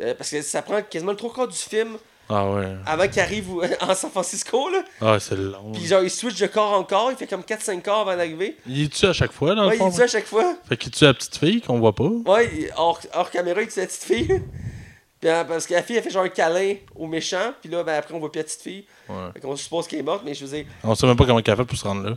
euh, 0.01 0.15
parce 0.15 0.31
que 0.31 0.41
ça 0.43 0.63
prend 0.63 0.81
quasiment 0.83 1.11
le 1.13 1.17
trois 1.17 1.33
quarts 1.33 1.49
du 1.49 1.57
film 1.57 1.99
Ah 2.29 2.49
ouais. 2.51 2.77
avant 2.87 3.09
qu'il 3.09 3.21
arrive 3.21 3.49
en 3.81 3.95
San 3.95 4.11
Francisco. 4.11 4.69
Là. 4.71 4.85
Ah, 5.01 5.19
c'est 5.21 5.37
long. 5.37 5.73
Puis 5.73 5.87
genre, 5.87 6.03
il 6.03 6.11
switch 6.11 6.39
de 6.39 6.47
corps 6.47 6.73
en 6.75 6.85
corps. 6.85 7.11
Il 7.11 7.17
fait 7.17 7.27
comme 7.27 7.43
4-5 7.43 7.83
corps 7.83 8.01
avant 8.09 8.17
d'arriver. 8.17 8.57
Il 8.67 8.85
est-tu 8.85 9.05
à 9.07 9.13
chaque 9.13 9.33
fois, 9.33 9.55
dans 9.55 9.65
Ouais, 9.65 9.71
le 9.71 9.75
il 9.75 9.79
fond? 9.79 9.89
dit 9.89 9.97
ça 9.97 10.05
à 10.05 10.09
chaque 10.09 10.27
fois? 10.27 10.57
Fait 10.69 10.77
qu'il 10.77 10.93
tue 10.93 11.05
la 11.05 11.15
petite 11.15 11.37
fille 11.37 11.61
qu'on 11.61 11.79
voit 11.81 11.95
pas? 11.95 12.05
Ouais, 12.05 12.51
il- 12.55 12.73
hors, 12.77 13.01
hors 13.15 13.31
caméra, 13.31 13.61
il 13.63 13.69
tue 13.69 13.81
la 13.81 13.87
petite 13.87 14.05
fille? 14.05 14.43
Puis, 15.21 15.29
euh, 15.31 15.45
parce 15.45 15.67
que 15.67 15.75
la 15.75 15.83
fille, 15.83 15.97
elle 15.97 16.03
fait 16.03 16.11
genre 16.11 16.25
un 16.25 16.29
câlin 16.29 16.75
au 16.95 17.07
méchant. 17.07 17.53
Puis 17.61 17.69
là, 17.71 17.83
ben, 17.83 17.95
après, 17.95 18.15
on 18.15 18.19
voit 18.21 18.31
plus 18.31 18.39
la 18.39 18.45
petite 18.45 18.61
fille. 18.63 18.85
Ouais. 19.09 19.17
Fait 19.35 19.41
qu'on 19.41 19.57
suppose 19.57 19.87
qu'elle 19.89 19.99
est 20.01 20.03
morte, 20.05 20.23
mais 20.25 20.35
je 20.35 20.45
veux 20.47 20.57
dire, 20.57 20.67
On 20.85 20.95
sait 20.95 21.07
même 21.07 21.17
pas 21.17 21.27
comment 21.27 21.41
elle 21.45 21.51
a 21.53 21.57
fait 21.57 21.65
pour 21.65 21.77
se 21.77 21.85
rendre 21.85 22.09
là. 22.11 22.17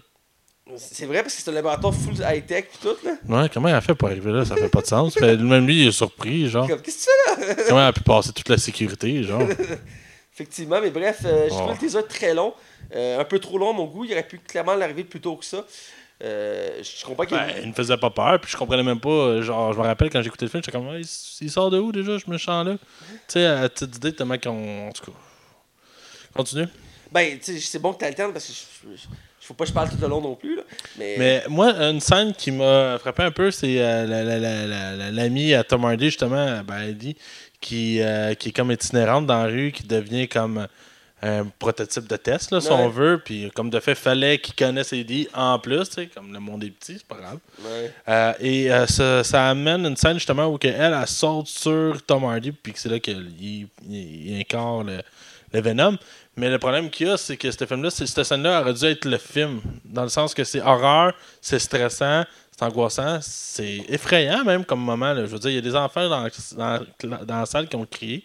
c'est 0.78 1.06
vrai 1.08 1.24
parce 1.24 1.36
que 1.36 1.42
c'est 1.42 1.50
un 1.50 1.54
laboratoire 1.54 1.94
full 1.94 2.14
high-tech 2.24 2.66
pis 2.72 2.78
tout, 2.80 2.96
là. 3.04 3.14
Ouais, 3.28 3.50
comment 3.54 3.68
elle 3.70 3.76
a 3.76 3.82
fait 3.82 3.96
pour 3.96 4.08
arriver 4.08 4.32
là? 4.32 4.46
Ça 4.46 4.56
fait 4.56 4.70
pas 4.70 4.82
de 4.82 4.88
sens. 4.88 5.14
Fait, 5.16 5.36
même 5.38 5.66
lui, 5.66 5.82
il 5.84 5.88
est 5.88 5.92
surpris, 5.92 6.48
genre. 6.50 6.68
Comme, 6.68 6.82
qu'est-ce 6.82 7.08
que 7.08 7.12
tu 7.40 7.46
fais 7.46 7.48
là? 7.56 7.64
Comment 7.68 7.80
elle 7.82 7.88
a 7.88 7.94
pu 7.94 8.04
passer 8.04 8.32
toute 8.34 8.50
la 8.50 8.58
sécurité, 8.58 9.24
genre? 9.24 9.42
Effectivement, 10.34 10.80
mais 10.82 10.92
bref, 10.92 11.20
euh, 11.26 11.48
j'ai 11.50 11.56
Oh. 11.56 11.58
trouvé 11.58 11.74
le 11.74 11.80
teaser 11.80 12.04
très 12.08 12.34
long. 12.34 12.54
Euh, 12.96 13.20
un 13.20 13.24
peu 13.26 13.40
trop 13.40 13.58
long 13.58 13.74
mon 13.74 13.86
goût. 13.86 14.06
Il 14.06 14.12
aurait 14.14 14.24
pu 14.28 14.38
clairement 14.40 14.76
l'arriver 14.76 15.04
plus 15.04 15.20
tôt 15.22 15.36
que 15.36 15.46
ça. 15.46 15.66
Euh, 16.24 16.84
je 16.84 17.04
comprends 17.06 17.26
qu'il 17.26 17.36
Ben, 17.38 17.50
il 17.64 17.70
me 17.70 17.74
faisait 17.74 17.98
pas 17.98 18.10
peur, 18.12 18.40
puis 18.40 18.52
je 18.52 18.58
comprenais 18.58 18.84
même 18.84 19.00
pas. 19.00 19.42
Genre, 19.42 19.74
je 19.74 19.80
me 19.80 19.84
rappelle 19.84 20.10
quand 20.10 20.22
j'écoutais 20.22 20.46
le 20.46 20.50
film, 20.52 20.62
j'étais 20.64 20.78
comme, 20.78 20.88
il, 20.96 21.02
il 21.42 21.52
sort 21.52 21.70
de 21.72 21.80
où 21.80 21.92
déjà, 21.92 22.20
ce 22.20 22.30
méchant-là? 22.30 22.74
Tu 22.74 22.78
sais, 23.30 23.46
à 23.46 23.68
petite 23.70 23.96
idée, 23.96 24.14
tellement 24.14 24.38
qu'on. 24.38 24.88
En 24.88 24.92
tout 24.92 25.06
cas. 25.06 25.18
Continue. 26.34 26.68
Ben, 27.12 27.38
tu 27.40 27.54
sais, 27.54 27.60
c'est 27.60 27.80
bon 27.80 27.94
que 27.94 28.00
tu 28.00 28.06
alternes 28.06 28.32
parce 28.32 28.46
que 28.48 28.54
je, 28.96 29.02
faut 29.42 29.54
pas 29.54 29.64
que 29.66 29.70
je 29.70 29.74
parle 29.74 29.90
tout 29.90 29.98
le 30.00 30.08
long 30.08 30.22
non 30.22 30.36
plus, 30.36 30.56
là. 30.56 30.62
Mais, 30.98 31.16
Mais 31.18 31.44
moi, 31.50 31.74
une 31.74 32.00
scène 32.00 32.34
qui 32.34 32.52
m'a 32.52 32.98
frappé 33.00 33.24
un 33.24 33.32
peu, 33.32 33.52
c'est 33.52 33.82
euh, 33.82 34.06
la- 34.06 34.24
la- 34.24 34.96
la- 34.96 35.12
l'ami 35.12 35.54
à 35.54 35.64
Tom 35.64 35.84
Hardy, 35.84 36.06
justement, 36.06 36.62
ben, 36.64 36.96
qui, 37.60 38.00
euh, 38.02 38.34
qui 38.36 38.50
est 38.50 38.52
comme 38.54 38.72
itinérante 38.72 39.26
dans 39.26 39.44
la 39.44 39.50
rue, 39.50 39.72
qui 39.72 39.84
devient 39.84 40.28
comme 40.28 40.68
un 41.22 41.46
prototype 41.60 42.08
de 42.08 42.16
test, 42.18 42.52
là, 42.52 42.60
si 42.62 42.72
on 42.72 42.90
veut. 42.90 43.22
Puis, 43.24 43.52
comme 43.54 43.70
de 43.70 43.80
fait, 43.80 43.96
fallait 43.96 44.40
qu'il 44.40 44.56
connaisse 44.56 44.92
Eddie 44.92 45.28
en 45.34 45.60
plus, 45.60 45.88
tu 45.90 45.96
sais, 45.96 46.08
comme 46.08 46.34
le 46.34 46.40
monde 46.40 46.64
est 46.64 46.72
petit, 46.72 46.96
c'est 46.98 47.06
pas 47.08 47.16
grave. 47.18 47.38
ouais. 47.64 47.94
Euh, 48.08 48.34
et 48.40 48.72
euh, 48.72 48.88
ça, 48.88 49.24
ça 49.24 49.50
amène 49.50 49.86
une 49.86 49.96
scène 49.96 50.16
justement 50.16 50.48
où 50.48 50.58
elle, 50.64 50.94
elle 50.94 51.08
saute 51.08 51.48
sur 51.48 52.02
Tom 52.04 52.24
Hardy, 52.24 52.52
puis 52.52 52.74
que 52.74 52.80
c'est 52.80 52.90
là 52.90 53.00
qu'il 53.00 53.68
il, 53.88 54.40
incarne 54.40 54.88
le, 54.88 55.02
le 55.54 55.62
Venom. 55.62 55.98
Mais 56.38 56.50
le 56.50 56.58
problème 56.58 56.90
qu'il 56.90 57.08
y 57.08 57.10
a, 57.10 57.18
c'est 57.18 57.38
que 57.38 57.52
ce 57.52 57.66
film-là, 57.66 57.92
cette 57.92 58.24
scène-là 58.24 58.62
aurait 58.62 58.74
dû 58.74 58.86
être 58.86 59.06
le 59.06 59.18
film. 59.18 59.62
Dans 59.86 60.04
le 60.04 60.10
sens 60.10 60.34
que 60.34 60.44
c'est 60.44 60.62
horreur, 60.62 61.14
c'est 61.42 61.60
stressant, 61.60 62.24
c'est 62.52 62.64
angoissant, 62.64 63.20
c'est 63.22 63.84
effrayant 63.90 64.44
même 64.44 64.66
comme 64.66 64.80
moment. 64.80 65.14
là. 65.14 65.26
Je 65.26 65.32
veux 65.32 65.40
dire, 65.40 65.52
il 65.52 65.56
y 65.56 65.60
a 65.60 65.62
des 65.62 65.76
enfants 65.76 66.10
dans, 66.10 66.28
dans, 66.58 67.26
dans 67.26 67.40
la 67.42 67.46
salle 67.46 67.68
qui 67.68 67.76
ont 67.76 67.86
crié. 67.86 68.24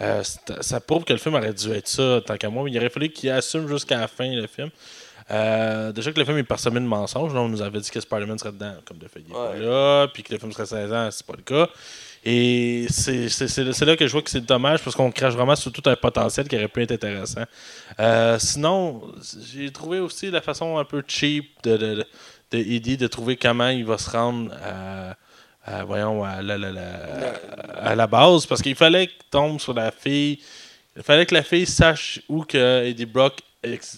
Euh, 0.00 0.22
ça 0.60 0.80
prouve 0.80 1.04
que 1.04 1.12
le 1.12 1.18
film 1.18 1.34
aurait 1.34 1.54
dû 1.54 1.70
être 1.72 1.88
ça, 1.88 2.20
tant 2.26 2.36
qu'à 2.36 2.50
moi. 2.50 2.64
Mais 2.64 2.72
il 2.72 2.78
aurait 2.78 2.90
fallu 2.90 3.10
qu'il 3.10 3.30
assume 3.30 3.68
jusqu'à 3.68 3.98
la 3.98 4.08
fin 4.08 4.28
le 4.28 4.46
film. 4.46 4.70
Euh, 5.30 5.92
déjà 5.92 6.12
que 6.12 6.18
le 6.18 6.24
film 6.24 6.36
est 6.36 6.42
parsemé 6.44 6.80
de 6.80 6.84
mensonges, 6.84 7.32
là, 7.32 7.40
on 7.40 7.48
nous 7.48 7.62
avait 7.62 7.80
dit 7.80 7.90
que 7.90 8.00
Spider-Man 8.00 8.38
serait 8.38 8.52
dedans, 8.52 8.74
comme 8.84 8.98
de 8.98 9.08
fait, 9.08 9.20
il 9.26 9.30
est 9.30 9.34
pas 9.34 9.56
là, 9.56 10.06
puis 10.12 10.22
que 10.22 10.32
le 10.32 10.38
film 10.38 10.52
serait 10.52 10.66
16 10.66 10.92
ans, 10.92 11.08
c'est 11.10 11.24
pas 11.26 11.34
le 11.36 11.42
cas. 11.42 11.70
Et 12.26 12.86
c'est 12.90 13.84
là 13.84 13.96
que 13.96 14.06
je 14.06 14.12
vois 14.12 14.22
que 14.22 14.30
c'est 14.30 14.44
dommage 14.44 14.82
parce 14.82 14.96
qu'on 14.96 15.10
crache 15.10 15.34
vraiment 15.34 15.56
sur 15.56 15.72
tout 15.72 15.82
un 15.86 15.96
potentiel 15.96 16.48
qui 16.48 16.56
aurait 16.56 16.68
pu 16.68 16.82
être 16.82 16.92
intéressant. 16.92 17.44
Euh, 18.00 18.38
sinon, 18.38 19.02
j'ai 19.50 19.70
trouvé 19.70 20.00
aussi 20.00 20.30
la 20.30 20.40
façon 20.40 20.78
un 20.78 20.84
peu 20.84 21.02
cheap 21.06 21.50
de, 21.62 21.76
de, 21.76 21.94
de, 21.94 22.06
de 22.52 22.58
Eddie 22.58 22.96
de 22.96 23.06
trouver 23.06 23.36
comment 23.36 23.68
il 23.68 23.84
va 23.84 23.98
se 23.98 24.10
rendre 24.10 24.52
à, 24.62 25.16
à, 25.64 25.84
voyons, 25.84 26.22
à 26.24 26.42
la, 26.42 26.58
la- 26.58 26.72
la- 26.72 27.34
à 27.82 27.94
la 27.94 28.06
base 28.06 28.46
parce 28.46 28.60
qu'il 28.62 28.74
fallait 28.74 29.06
qu'il 29.06 29.16
tombe 29.30 29.58
sur 29.60 29.72
la 29.74 29.90
fille. 29.90 30.38
Il 30.96 31.02
fallait 31.02 31.26
que 31.26 31.34
la 31.34 31.42
fille 31.42 31.66
sache 31.66 32.20
où 32.28 32.42
que 32.44 32.84
Eddie 32.84 33.06
Brock 33.06 33.38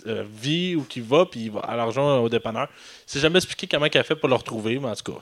euh, 0.07 0.25
vit, 0.33 0.77
où 0.77 0.83
qu'il 0.85 1.03
va, 1.03 1.27
puis 1.27 1.41
il 1.47 1.51
va 1.51 1.61
à 1.61 1.77
l'argent 1.77 2.19
au 2.19 2.29
dépanneur. 2.29 2.69
C'est 3.05 3.19
jamais 3.21 3.39
expliqué 3.39 3.67
comment 3.67 3.87
il 3.87 3.99
a 3.99 4.03
fait 4.05 4.15
pour 4.15 4.29
le 4.29 4.37
retrouver, 4.37 4.79
mais 4.79 4.89
en 4.89 4.95
tout 4.95 5.13
cas, 5.13 5.19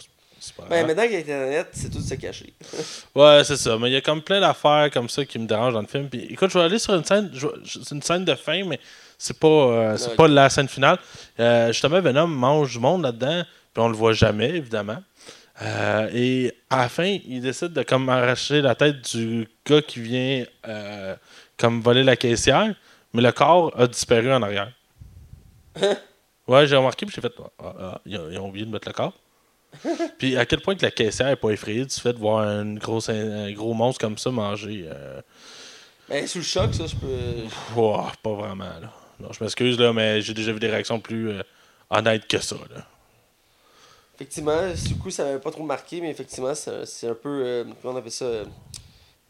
Ben, 0.58 0.66
grave. 0.68 0.86
maintenant 0.86 1.02
qu'il 1.04 1.12
y 1.12 1.16
a 1.16 1.20
Internet, 1.20 1.68
c'est 1.72 1.90
tout 1.90 2.00
se 2.02 2.14
cacher. 2.14 2.52
Ouais, 3.14 3.42
c'est 3.44 3.56
ça. 3.56 3.78
Mais 3.78 3.88
il 3.88 3.94
y 3.94 3.96
a 3.96 4.02
comme 4.02 4.20
plein 4.20 4.40
d'affaires 4.40 4.90
comme 4.92 5.08
ça 5.08 5.24
qui 5.24 5.38
me 5.38 5.46
dérangent 5.46 5.72
dans 5.72 5.80
le 5.80 5.86
film. 5.86 6.08
Puis, 6.10 6.26
écoute, 6.30 6.50
je 6.50 6.58
vais 6.58 6.64
aller 6.64 6.78
sur 6.78 6.94
une 6.94 7.04
scène. 7.04 7.32
C'est 7.64 7.90
une 7.94 8.02
scène 8.02 8.24
de 8.26 8.34
fin, 8.34 8.62
mais 8.64 8.78
c'est 9.16 9.38
pas, 9.38 9.46
euh, 9.48 9.96
c'est 9.96 10.10
Ouais. 10.10 10.16
pas 10.16 10.28
la 10.28 10.50
scène 10.50 10.68
finale. 10.68 10.98
Euh, 11.40 11.68
justement, 11.72 12.00
Venom 12.02 12.26
mange 12.26 12.72
du 12.72 12.78
monde 12.80 13.02
là-dedans. 13.02 13.42
Puis 13.72 13.82
on 13.82 13.88
le 13.88 13.96
voit 13.96 14.12
jamais, 14.12 14.50
évidemment. 14.50 15.02
Euh, 15.62 16.10
et 16.12 16.52
à 16.68 16.78
la 16.78 16.89
fin, 16.89 17.16
il 17.26 17.40
décide 17.40 17.72
de 17.72 17.82
comme 17.82 18.09
arracher 18.09 18.60
la 18.60 18.74
tête 18.74 19.14
du 19.16 19.48
gars 19.64 19.82
qui 19.82 20.01
vient 20.01 20.44
euh, 20.66 21.14
comme 21.56 21.81
voler 21.81 22.02
la 22.02 22.16
caissière. 22.16 22.74
Mais 23.12 23.22
le 23.22 23.31
corps 23.31 23.72
a 23.78 23.86
disparu 23.86 24.32
en 24.32 24.43
arrière. 24.43 24.72
ouais, 26.48 26.66
j'ai 26.66 26.76
remarqué, 26.76 27.06
puis 27.06 27.14
j'ai 27.14 27.20
fait. 27.20 27.32
Ah, 27.62 27.74
ah, 27.81 28.01
ils, 28.05 28.18
ont, 28.18 28.31
ils 28.31 28.39
ont 28.39 28.48
oublié 28.48 28.66
de 28.66 28.70
mettre 28.72 28.89
le 28.89 28.94
corps. 28.94 29.14
Puis 30.18 30.36
à 30.36 30.47
quel 30.47 30.60
point 30.60 30.76
que 30.76 30.82
la 30.82 30.93
caissière 30.93 31.26
est 31.28 31.36
pas 31.36 31.51
effrayée 31.51 31.85
du 31.85 31.94
fait 31.94 32.12
de 32.12 32.18
voir 32.18 32.39
un 32.47 32.74
gros, 32.74 33.10
un 33.10 33.51
gros 33.52 33.74
monstre 33.74 34.01
comme 34.01 34.16
ça 34.16 34.31
manger. 34.31 34.86
euh, 34.89 35.20
Ben, 36.09 36.24
sous 36.28 36.39
le 36.39 36.44
choc, 36.44 36.72
ça, 36.74 36.86
je 36.86 36.94
peux. 36.94 37.76
ouah, 37.76 38.12
pas 38.22 38.35
vraiment, 38.35 38.64
là. 38.81 38.93
Non, 39.18 39.32
je 39.32 39.43
m'excuse, 39.43 39.78
là, 39.78 39.93
mais 39.93 40.20
j'ai 40.22 40.32
déjà 40.35 40.52
vu 40.52 40.60
des 40.60 40.68
réactions 40.70 41.01
plus 41.01 41.31
euh, 41.31 41.43
honnêtes 41.90 42.26
que 42.28 42.39
ça, 42.39 42.56
là. 42.74 42.85
Effectivement, 44.16 44.60
du 44.86 44.94
coup, 44.96 45.10
ça 45.10 45.24
m'avait 45.24 45.38
pas 45.40 45.50
trop 45.50 45.64
marqué, 45.64 46.00
mais 46.00 46.10
effectivement, 46.10 46.54
c'est 46.54 47.08
un 47.08 47.14
peu. 47.14 47.42
euh, 47.44 47.64
comment 47.82 47.94
on 47.94 47.98
appelle 47.98 48.12
ça 48.12 48.24
euh, 48.26 48.44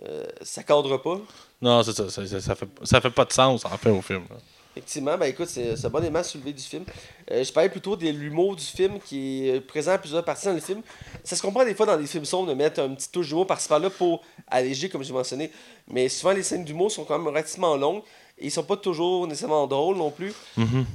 euh, 0.06 0.24
Ça 0.42 0.62
cadre 0.62 0.96
pas. 0.98 1.18
Non, 1.62 1.82
c'est 1.82 1.92
ça, 1.92 2.10
ça, 2.10 2.40
ça, 2.40 2.54
fait, 2.54 2.68
ça 2.82 3.00
fait 3.00 3.10
pas 3.10 3.24
de 3.24 3.32
sens, 3.32 3.64
en 3.64 3.76
fait, 3.78 3.90
au 3.90 4.02
film. 4.02 4.24
là. 4.30 4.36
Effectivement, 4.76 5.16
ben 5.16 5.26
écoute, 5.26 5.46
c'est 5.48 5.88
bon 5.88 6.00
élément 6.00 6.22
soulevé 6.24 6.52
du 6.52 6.62
film. 6.62 6.84
Euh, 7.30 7.44
je 7.44 7.52
parlais 7.52 7.68
plutôt 7.68 7.94
de 7.94 8.08
l'humour 8.08 8.56
du 8.56 8.64
film 8.64 8.98
qui 8.98 9.48
est 9.48 9.60
présent 9.60 9.92
à 9.92 9.98
plusieurs 9.98 10.24
parties 10.24 10.46
dans 10.46 10.52
le 10.52 10.58
film. 10.60 10.82
Ça 11.22 11.36
se 11.36 11.42
comprend 11.42 11.64
des 11.64 11.76
fois 11.76 11.86
dans 11.86 11.96
des 11.96 12.08
films 12.08 12.24
sombres 12.24 12.48
de 12.48 12.54
mettre 12.54 12.80
un 12.80 12.92
petit 12.92 13.08
touche 13.08 13.28
d'humour 13.28 13.46
par-ci 13.46 13.68
par-là 13.68 13.88
pour 13.88 14.22
alléger, 14.48 14.88
comme 14.88 15.04
j'ai 15.04 15.12
mentionné. 15.12 15.52
Mais 15.86 16.08
souvent, 16.08 16.32
les 16.32 16.42
scènes 16.42 16.64
d'humour 16.64 16.90
sont 16.90 17.04
quand 17.04 17.16
même 17.16 17.28
relativement 17.28 17.76
longues 17.76 18.02
et 18.36 18.46
ils 18.46 18.50
sont 18.50 18.64
pas 18.64 18.76
toujours 18.76 19.28
nécessairement 19.28 19.64
drôles 19.68 19.96
non 19.96 20.10
plus. 20.10 20.34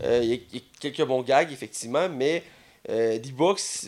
Euh, 0.03 0.19
y, 0.25 0.33
a- 0.33 0.39
il 0.51 0.55
y 0.55 0.57
a 0.57 0.61
quelques 0.81 1.05
bons 1.07 1.21
gags, 1.21 1.49
effectivement, 1.53 2.09
mais 2.09 2.43
euh, 2.89 3.17
D-Box, 3.19 3.87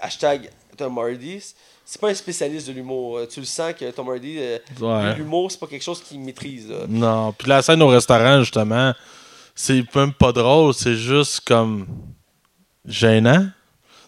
hashtag 0.00 0.50
Tom 0.76 0.96
Hardy, 0.98 1.42
c'est 1.84 2.00
pas 2.00 2.08
un 2.08 2.14
spécialiste 2.14 2.68
de 2.68 2.72
l'humour. 2.72 3.18
Euh, 3.18 3.26
Tu 3.26 3.40
le 3.40 3.46
sens 3.46 3.74
que 3.74 3.90
Tom 3.90 4.08
Hardy, 4.08 4.36
euh, 4.38 4.58
Ouais. 4.80 5.14
l'humour, 5.16 5.50
c'est 5.50 5.60
pas 5.60 5.66
quelque 5.66 5.82
chose 5.82 6.02
qu'il 6.02 6.20
maîtrise. 6.20 6.68
là. 6.70 6.86
Non, 6.88 7.32
puis 7.32 7.48
la 7.48 7.60
scène 7.62 7.82
au 7.82 7.88
restaurant, 7.88 8.40
justement, 8.40 8.92
c'est 9.54 9.82
même 9.94 10.12
pas 10.14 10.32
drôle, 10.32 10.72
c'est 10.74 10.94
juste 10.96 11.40
comme 11.46 11.86
gênant. 12.86 13.46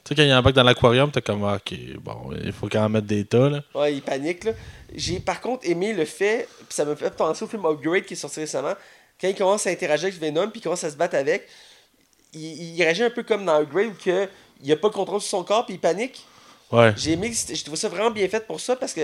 Tu 0.04 0.08
sais, 0.10 0.14
quand 0.16 0.22
il 0.22 0.32
embarque 0.34 0.54
dans 0.54 0.62
l'aquarium, 0.62 1.10
t'es 1.10 1.22
comme, 1.22 1.44
ah, 1.44 1.56
ok, 1.56 1.78
bon, 2.00 2.30
il 2.44 2.52
faut 2.52 2.68
quand 2.68 2.82
même 2.82 2.92
mettre 2.92 3.06
des 3.06 3.24
tas, 3.24 3.48
là. 3.48 3.62
Ouais, 3.74 3.94
il 3.94 4.02
panique, 4.02 4.44
là. 4.44 4.52
J'ai 4.94 5.18
par 5.18 5.40
contre 5.40 5.66
aimé 5.68 5.92
le 5.94 6.04
fait, 6.04 6.46
puis 6.58 6.66
ça 6.70 6.84
me 6.84 6.94
fait 6.94 7.10
penser 7.16 7.44
au 7.44 7.48
film 7.48 7.64
Upgrade 7.64 8.04
qui 8.04 8.12
est 8.14 8.16
sorti 8.16 8.40
récemment, 8.40 8.74
quand 9.20 9.28
il 9.28 9.34
commence 9.34 9.66
à 9.66 9.70
interagir 9.70 10.08
avec 10.08 10.20
Venom, 10.20 10.50
puis 10.50 10.60
il 10.60 10.62
commence 10.62 10.84
à 10.84 10.90
se 10.90 10.96
battre 10.96 11.16
avec, 11.16 11.48
il, 12.34 12.74
il 12.76 12.82
réagit 12.82 13.02
un 13.04 13.10
peu 13.10 13.22
comme 13.22 13.44
dans 13.44 13.60
où 13.62 13.66
que, 14.04 14.28
il 14.62 14.72
a 14.72 14.76
pas 14.76 14.88
le 14.88 14.94
contrôle 14.94 15.20
sur 15.20 15.30
son 15.30 15.44
corps 15.44 15.66
puis 15.66 15.74
il 15.74 15.80
panique. 15.80 16.24
Ouais. 16.72 16.92
J'ai 16.96 17.12
aimé, 17.12 17.32
j'ai 17.32 17.62
trouvé 17.62 17.76
ça 17.76 17.88
vraiment 17.88 18.10
bien 18.10 18.28
fait 18.28 18.46
pour 18.46 18.60
ça 18.60 18.76
parce 18.76 18.92
que 18.92 19.02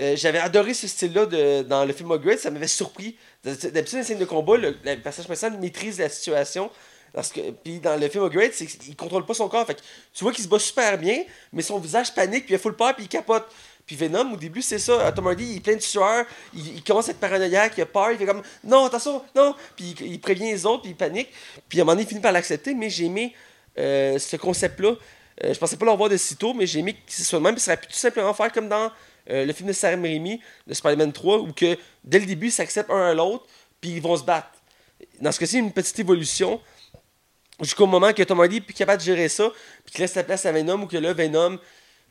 euh, 0.00 0.16
j'avais 0.16 0.38
adoré 0.38 0.72
ce 0.72 0.86
style-là 0.86 1.26
de- 1.26 1.62
dans 1.62 1.84
le 1.84 1.92
film 1.92 2.10
Upgrade, 2.12 2.38
ça 2.38 2.50
m'avait 2.50 2.66
surpris. 2.68 3.16
D'habitude, 3.44 3.98
les 3.98 4.04
scènes 4.04 4.18
de 4.18 4.24
combat, 4.24 4.56
le, 4.56 4.76
le 4.84 4.96
personnage 4.96 5.26
principal 5.26 5.58
maîtrise 5.58 5.98
la 5.98 6.08
situation. 6.08 6.70
Parce 7.12 7.32
que, 7.32 7.40
puis 7.50 7.80
dans 7.80 7.96
le 8.00 8.08
film 8.08 8.24
Upgrade, 8.24 8.52
c'est 8.54 8.66
qu'il 8.66 8.94
contrôle 8.94 9.26
pas 9.26 9.34
son 9.34 9.48
corps. 9.48 9.66
Fait 9.66 9.74
que 9.74 9.80
tu 10.14 10.22
vois 10.22 10.32
qu'il 10.32 10.44
se 10.44 10.48
bat 10.48 10.60
super 10.60 10.96
bien, 10.96 11.24
mais 11.52 11.60
son 11.60 11.78
visage 11.78 12.14
panique, 12.14 12.44
puis 12.44 12.54
il 12.54 12.56
a 12.56 12.58
full 12.60 12.76
peur, 12.76 12.94
puis 12.94 13.04
il 13.04 13.08
capote. 13.08 13.46
Puis 13.90 13.96
Venom, 13.96 14.34
au 14.34 14.36
début, 14.36 14.62
c'est 14.62 14.78
ça. 14.78 15.10
Tom 15.10 15.26
Hardy, 15.26 15.44
il 15.44 15.56
est 15.56 15.60
plein 15.60 15.74
de 15.74 15.80
sueur, 15.80 16.24
il, 16.54 16.80
commence 16.84 17.08
à 17.08 17.10
être 17.10 17.18
paranoïaque, 17.18 17.72
il 17.76 17.80
a 17.80 17.86
peur, 17.86 18.12
il 18.12 18.18
fait 18.18 18.24
comme 18.24 18.40
non, 18.62 18.84
attention, 18.84 19.20
non. 19.34 19.56
Puis 19.74 19.96
il, 20.00 20.20
prévient 20.20 20.52
les 20.52 20.64
autres, 20.64 20.82
puis 20.82 20.92
il 20.92 20.94
panique. 20.94 21.28
Puis 21.68 21.80
à 21.80 21.82
un 21.82 21.84
moment 21.84 21.94
donné, 21.94 22.04
il 22.04 22.08
finit 22.08 22.20
par 22.20 22.30
l'accepter, 22.30 22.72
mais 22.72 22.88
j'ai 22.88 23.06
aimé 23.06 23.34
euh, 23.80 24.16
ce 24.20 24.36
concept-là. 24.36 24.90
Euh, 25.42 25.52
je 25.52 25.58
pensais 25.58 25.76
pas 25.76 25.86
le 25.86 25.90
revoir 25.90 26.08
de 26.08 26.16
sitôt, 26.16 26.54
mais 26.54 26.68
j'ai 26.68 26.78
aimé 26.78 26.92
que 26.92 27.12
ce 27.12 27.24
soit 27.24 27.40
le 27.40 27.42
même. 27.42 27.58
Ça 27.58 27.72
aurait 27.72 27.80
pu 27.80 27.88
tout 27.88 27.94
simplement 27.94 28.32
faire 28.32 28.52
comme 28.52 28.68
dans 28.68 28.92
euh, 29.28 29.44
le 29.44 29.52
film 29.52 29.66
de 29.66 29.72
Sam 29.72 30.02
Raimi, 30.02 30.40
de 30.68 30.72
Spider-Man 30.72 31.12
3, 31.12 31.38
où 31.38 31.52
que 31.52 31.76
dès 32.04 32.20
le 32.20 32.26
début, 32.26 32.46
ils 32.46 32.52
s'acceptent 32.52 32.92
un 32.92 33.10
à 33.10 33.12
l'autre, 33.12 33.44
puis 33.80 33.90
ils 33.90 34.00
vont 34.00 34.16
se 34.16 34.22
battre. 34.22 34.50
Dans 35.20 35.32
ce 35.32 35.40
cas-ci, 35.40 35.58
une 35.58 35.72
petite 35.72 35.98
évolution. 35.98 36.60
Jusqu'au 37.60 37.86
moment 37.86 38.12
que 38.12 38.22
Tom 38.22 38.38
Hardy 38.38 38.58
est 38.58 38.72
capable 38.72 39.00
de 39.00 39.04
gérer 39.06 39.28
ça, 39.28 39.50
puis 39.84 39.94
qu'il 39.94 40.02
laisse 40.02 40.14
la 40.14 40.22
place 40.22 40.46
à 40.46 40.52
Venom, 40.52 40.80
ou 40.82 40.86
que 40.86 40.96
là, 40.96 41.12
Venom 41.12 41.58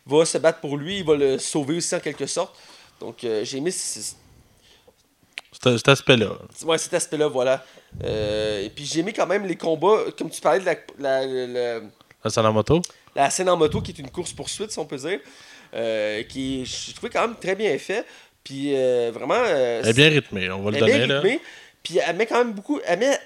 va 0.05 0.25
se 0.25 0.37
battre 0.37 0.59
pour 0.59 0.77
lui, 0.77 0.99
il 0.99 1.05
va 1.05 1.15
le 1.15 1.37
sauver 1.37 1.77
aussi 1.77 1.93
en 1.95 1.99
quelque 1.99 2.25
sorte. 2.25 2.55
Donc, 2.99 3.23
euh, 3.23 3.43
j'ai 3.45 3.59
ce- 3.71 4.15
Cet 5.51 5.87
aspect-là. 5.87 6.31
ouais, 6.65 6.77
cet 6.77 6.93
aspect-là, 6.93 7.27
voilà. 7.27 7.65
Euh, 8.03 8.63
et 8.63 8.69
puis 8.69 8.85
j'ai 8.85 8.99
aimé 9.01 9.13
quand 9.13 9.27
même 9.27 9.45
les 9.45 9.55
combats, 9.55 10.03
comme 10.17 10.29
tu 10.29 10.39
parlais 10.41 10.59
de 10.59 10.65
la, 10.65 10.75
la- 10.99 11.25
la- 11.25 11.79
Ça, 12.23 12.29
c'est 12.29 12.41
la 12.43 12.51
moto. 12.51 12.81
la 13.15 13.29
scène 13.29 13.49
en 13.49 13.57
moto 13.57 13.81
qui 13.81 13.91
est 13.91 13.99
une 13.99 14.09
course-poursuite, 14.11 14.71
si 14.71 14.79
on 14.79 14.85
peut 14.85 14.97
dire, 14.97 15.19
euh, 15.73 16.23
qui 16.23 16.65
je 16.65 16.93
trouvais 16.93 17.09
quand 17.09 17.21
même 17.27 17.35
très 17.35 17.55
bien 17.55 17.77
fait. 17.77 18.05
Puis 18.43 18.73
euh, 18.75 19.11
vraiment. 19.13 19.43
Elle 19.43 19.87
est 19.87 19.93
bien 19.93 20.09
rythmée, 20.09 20.49
on 20.51 20.61
va 20.61 20.71
le 20.71 20.77
est 20.77 20.81
bien 20.85 20.93
donner. 20.99 21.07
là. 21.07 21.19
rythmée, 21.19 21.41
Puis 21.83 21.97
elle 22.05 22.15
met 22.15 22.25
quand 22.25 22.37
même 22.37 22.53
beaucoup. 22.53 22.79
Elle 22.85 22.99
met 22.99 23.19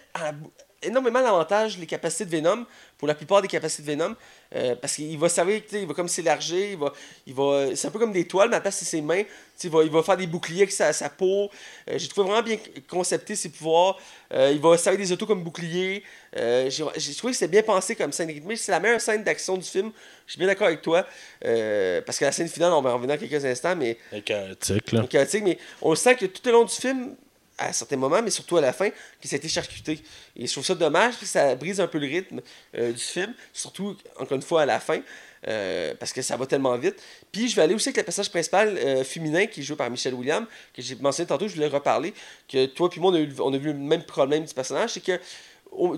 énormément 0.84 1.22
d'avantages 1.22 1.78
les 1.78 1.86
capacités 1.86 2.26
de 2.26 2.30
Venom, 2.32 2.66
pour 2.98 3.08
la 3.08 3.16
plupart 3.16 3.42
des 3.42 3.48
capacités 3.48 3.84
de 3.84 3.92
Venom. 3.92 4.16
euh, 4.56 4.76
parce 4.76 4.96
qu'il 4.96 5.18
va 5.18 5.28
servir, 5.28 5.62
il 5.74 5.88
va 5.88 5.94
comme 5.94 6.08
s'élargir, 6.08 6.72
il 6.72 6.78
va, 6.78 6.94
il 7.28 7.34
va, 7.34 7.76
c'est 7.76 7.88
un 7.88 7.92
peu 7.92 8.00
comme 8.00 8.12
des 8.12 8.28
toiles, 8.28 8.50
mais 8.50 8.56
à 8.56 8.60
la 8.60 8.62
place 8.62 8.78
c'est 8.78 8.86
ses 8.86 9.02
mains. 9.02 9.24
Il 9.64 9.70
va, 9.70 9.84
il 9.84 9.90
va 9.90 10.04
faire 10.04 10.18
des 10.18 10.28
boucliers 10.28 10.64
avec 10.64 10.72
sa, 10.72 10.94
sa 10.94 11.10
peau. 11.10 11.50
Euh, 11.90 11.98
j'ai 11.98 12.08
trouvé 12.08 12.30
vraiment 12.30 12.44
bien 12.44 12.58
concepté 12.88 13.36
ses 13.36 13.50
pouvoirs. 13.50 13.98
Euh, 14.34 14.52
il 14.54 14.60
va 14.60 14.78
servir 14.78 15.00
des 15.00 15.12
autos 15.12 15.26
comme 15.26 15.44
boucliers. 15.44 16.04
J'ai, 16.36 17.14
trouvé 17.16 17.34
que 17.34 17.38
c'est 17.38 17.48
bien 17.48 17.62
pensé 17.62 17.96
comme 17.96 18.12
scène 18.12 18.30
rythmée. 18.30 18.56
C'est 18.56 18.72
la 18.72 18.80
meilleure 18.80 19.02
scène 19.02 19.24
d'action 19.24 19.58
du 19.58 19.64
film. 19.64 19.92
Je 20.26 20.34
suis 20.34 20.40
bien 20.40 20.48
d'accord 20.48 20.68
avec 20.68 20.82
toi. 20.82 21.06
Parce 21.42 22.18
que 22.20 22.26
la 22.26 22.32
scène 22.32 22.48
finale, 22.48 22.74
on 22.74 22.82
va 22.82 22.92
en 22.92 22.96
revenir 22.96 23.16
dans 23.16 23.28
quelques 23.28 23.46
instants, 23.46 23.76
mais 23.76 23.98
un 24.12 24.56
tic, 24.56 24.92
là. 24.92 25.04
chaotique, 25.08 25.44
mais 25.44 25.58
on 25.82 25.94
sent 25.96 26.16
que 26.16 26.26
tout 26.26 26.48
au 26.48 26.52
long 26.52 26.66
du 26.66 26.74
film, 26.74 27.16
à 27.64 27.74
certains 27.74 27.98
moments, 27.98 28.22
mais 28.22 28.30
surtout 28.30 28.58
à 28.58 28.62
la 28.62 28.74
fin, 28.74 28.90
ça 29.24 29.36
a 29.36 29.38
été 29.38 29.48
charcuté. 29.48 30.00
Et 30.36 30.48
je 30.48 30.52
trouve 30.52 30.66
ça 30.66 30.76
dommage, 30.76 31.14
parce 31.14 31.20
que 31.20 31.26
ça 31.26 31.56
brise 31.56 31.80
un 31.80 31.88
peu 31.88 31.98
le 31.98 32.08
rythme 32.08 32.42
euh, 32.76 32.92
du 32.92 33.00
film, 33.00 33.34
surtout, 33.52 33.96
encore 34.18 34.36
une 34.36 34.42
fois, 34.42 34.64
à 34.64 34.66
la 34.66 34.80
fin, 34.80 35.02
euh, 35.48 35.94
parce 36.00 36.14
que 36.14 36.22
ça 36.22 36.38
va 36.38 36.46
tellement 36.46 36.78
vite. 36.78 36.96
Puis 37.32 37.50
je 37.50 37.56
vais 37.56 37.64
aller 37.64 37.74
aussi 37.74 37.90
avec 37.90 37.98
le 37.98 38.04
personnage 38.04 38.30
principal 38.30 38.78
euh, 38.78 39.04
féminin, 39.04 39.46
qui 39.48 39.62
est 39.62 39.64
joué 39.64 39.76
par 39.76 39.90
Michelle 39.90 40.14
Williams, 40.14 40.48
que 40.74 40.82
j'ai 40.82 40.96
mentionné 40.96 41.28
tantôt, 41.28 41.48
je 41.48 41.56
voulais 41.56 41.68
reparler, 41.68 42.14
que 42.48 42.66
toi 42.68 42.90
puis 42.90 43.00
moi, 43.00 43.12
on 43.40 43.54
a, 43.54 43.58
vu 43.58 43.74
le 43.74 43.80
même 43.80 44.04
problème 44.04 44.46
du 44.46 44.54
personnage, 44.54 44.92
c'est 44.92 45.04
que 45.04 45.20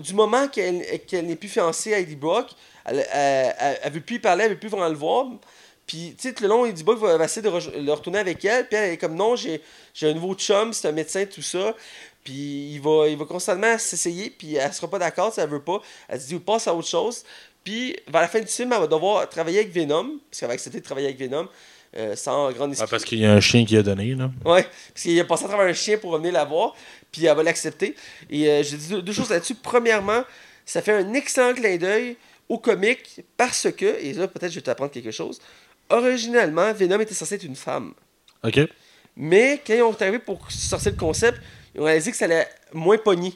du 0.00 0.14
moment 0.14 0.48
qu'elle 0.48 0.82
qu'elle 1.06 1.26
n'est 1.26 1.36
plus 1.36 1.50
fiancée 1.50 1.92
à 1.92 1.98
Eddie 1.98 2.16
Brock, 2.16 2.48
elle, 2.86 3.06
elle 3.12 3.92
veut 3.92 4.00
plus 4.00 4.16
y 4.16 4.18
parler, 4.18 4.44
elle 4.44 4.52
veut 4.52 4.58
plus 4.58 4.70
vraiment 4.70 4.88
le 4.88 4.94
voir. 4.94 5.26
Puis, 5.86 6.14
tu 6.18 6.28
sais, 6.28 6.34
tout 6.34 6.42
le 6.42 6.48
long, 6.48 6.66
Eddie 6.66 6.82
Brock 6.82 6.98
va, 6.98 7.16
va 7.16 7.24
essayer 7.24 7.42
de 7.42 7.80
le 7.80 7.92
retourner 7.92 8.18
avec 8.18 8.44
elle. 8.44 8.66
Puis 8.66 8.76
elle 8.76 8.92
est 8.92 8.96
comme, 8.96 9.14
non, 9.14 9.36
j'ai 9.36 9.62
j'ai 9.94 10.10
un 10.10 10.14
nouveau 10.14 10.34
chum, 10.34 10.72
c'est 10.72 10.88
un 10.88 10.92
médecin, 10.92 11.24
tout 11.26 11.42
ça. 11.42 11.74
Puis 12.24 12.72
il 12.72 12.80
va, 12.80 13.06
il 13.08 13.16
va 13.16 13.24
constamment 13.24 13.78
s'essayer, 13.78 14.30
puis 14.30 14.56
elle 14.56 14.72
sera 14.72 14.88
pas 14.88 14.98
d'accord, 14.98 15.32
si 15.32 15.40
elle 15.40 15.48
veut 15.48 15.62
pas. 15.62 15.80
Elle 16.08 16.20
se 16.20 16.26
dit, 16.26 16.38
passe 16.40 16.66
à 16.66 16.74
autre 16.74 16.88
chose. 16.88 17.22
Puis, 17.62 17.96
vers 18.08 18.20
la 18.20 18.28
fin 18.28 18.40
du 18.40 18.46
film, 18.46 18.72
elle 18.72 18.80
va 18.80 18.86
devoir 18.86 19.28
travailler 19.28 19.60
avec 19.60 19.72
Venom, 19.72 20.18
parce 20.28 20.40
qu'elle 20.40 20.48
va 20.48 20.54
accepter 20.54 20.80
de 20.80 20.84
travailler 20.84 21.06
avec 21.06 21.18
Venom, 21.18 21.48
euh, 21.96 22.14
sans 22.16 22.50
grande 22.52 22.70
Ouais, 22.72 22.86
parce 22.90 23.04
qu'il 23.04 23.18
y 23.20 23.26
a 23.26 23.32
un 23.32 23.40
chien 23.40 23.64
qui 23.64 23.76
a 23.76 23.82
donné, 23.82 24.14
là. 24.14 24.30
Ouais, 24.44 24.62
parce 24.62 25.02
qu'il 25.02 25.18
a 25.20 25.24
passé 25.24 25.44
à 25.44 25.48
travers 25.48 25.66
un 25.66 25.72
chien 25.72 25.98
pour 25.98 26.10
revenir 26.12 26.32
la 26.32 26.44
voir, 26.44 26.74
puis 27.12 27.26
elle 27.26 27.36
va 27.36 27.42
l'accepter. 27.44 27.94
Et 28.28 28.48
euh, 28.48 28.62
je 28.62 28.76
dis 28.76 28.88
deux, 28.88 29.02
deux 29.02 29.12
choses 29.12 29.30
là-dessus. 29.30 29.54
Premièrement, 29.54 30.22
ça 30.64 30.82
fait 30.82 30.92
un 30.92 31.14
excellent 31.14 31.54
clin 31.54 31.76
d'œil 31.76 32.16
au 32.48 32.58
comique 32.58 33.20
parce 33.36 33.68
que, 33.72 33.84
et 34.00 34.12
là 34.12 34.28
peut-être 34.28 34.50
je 34.50 34.56
vais 34.56 34.62
t'apprendre 34.62 34.90
quelque 34.90 35.10
chose, 35.10 35.40
originalement, 35.90 36.72
Venom 36.72 37.00
était 37.00 37.14
censé 37.14 37.36
être 37.36 37.44
une 37.44 37.56
femme. 37.56 37.94
OK. 38.44 38.60
Mais 39.16 39.60
quand 39.66 39.74
ils 39.74 39.82
ont 39.82 39.96
arrivé 40.00 40.18
pour 40.18 40.50
sortir 40.50 40.92
le 40.92 40.98
concept, 40.98 41.40
ils 41.74 41.80
ont 41.80 41.84
réalisé 41.84 42.10
que 42.10 42.16
ça 42.16 42.26
allait 42.26 42.46
moins 42.72 42.98
pogner. 42.98 43.34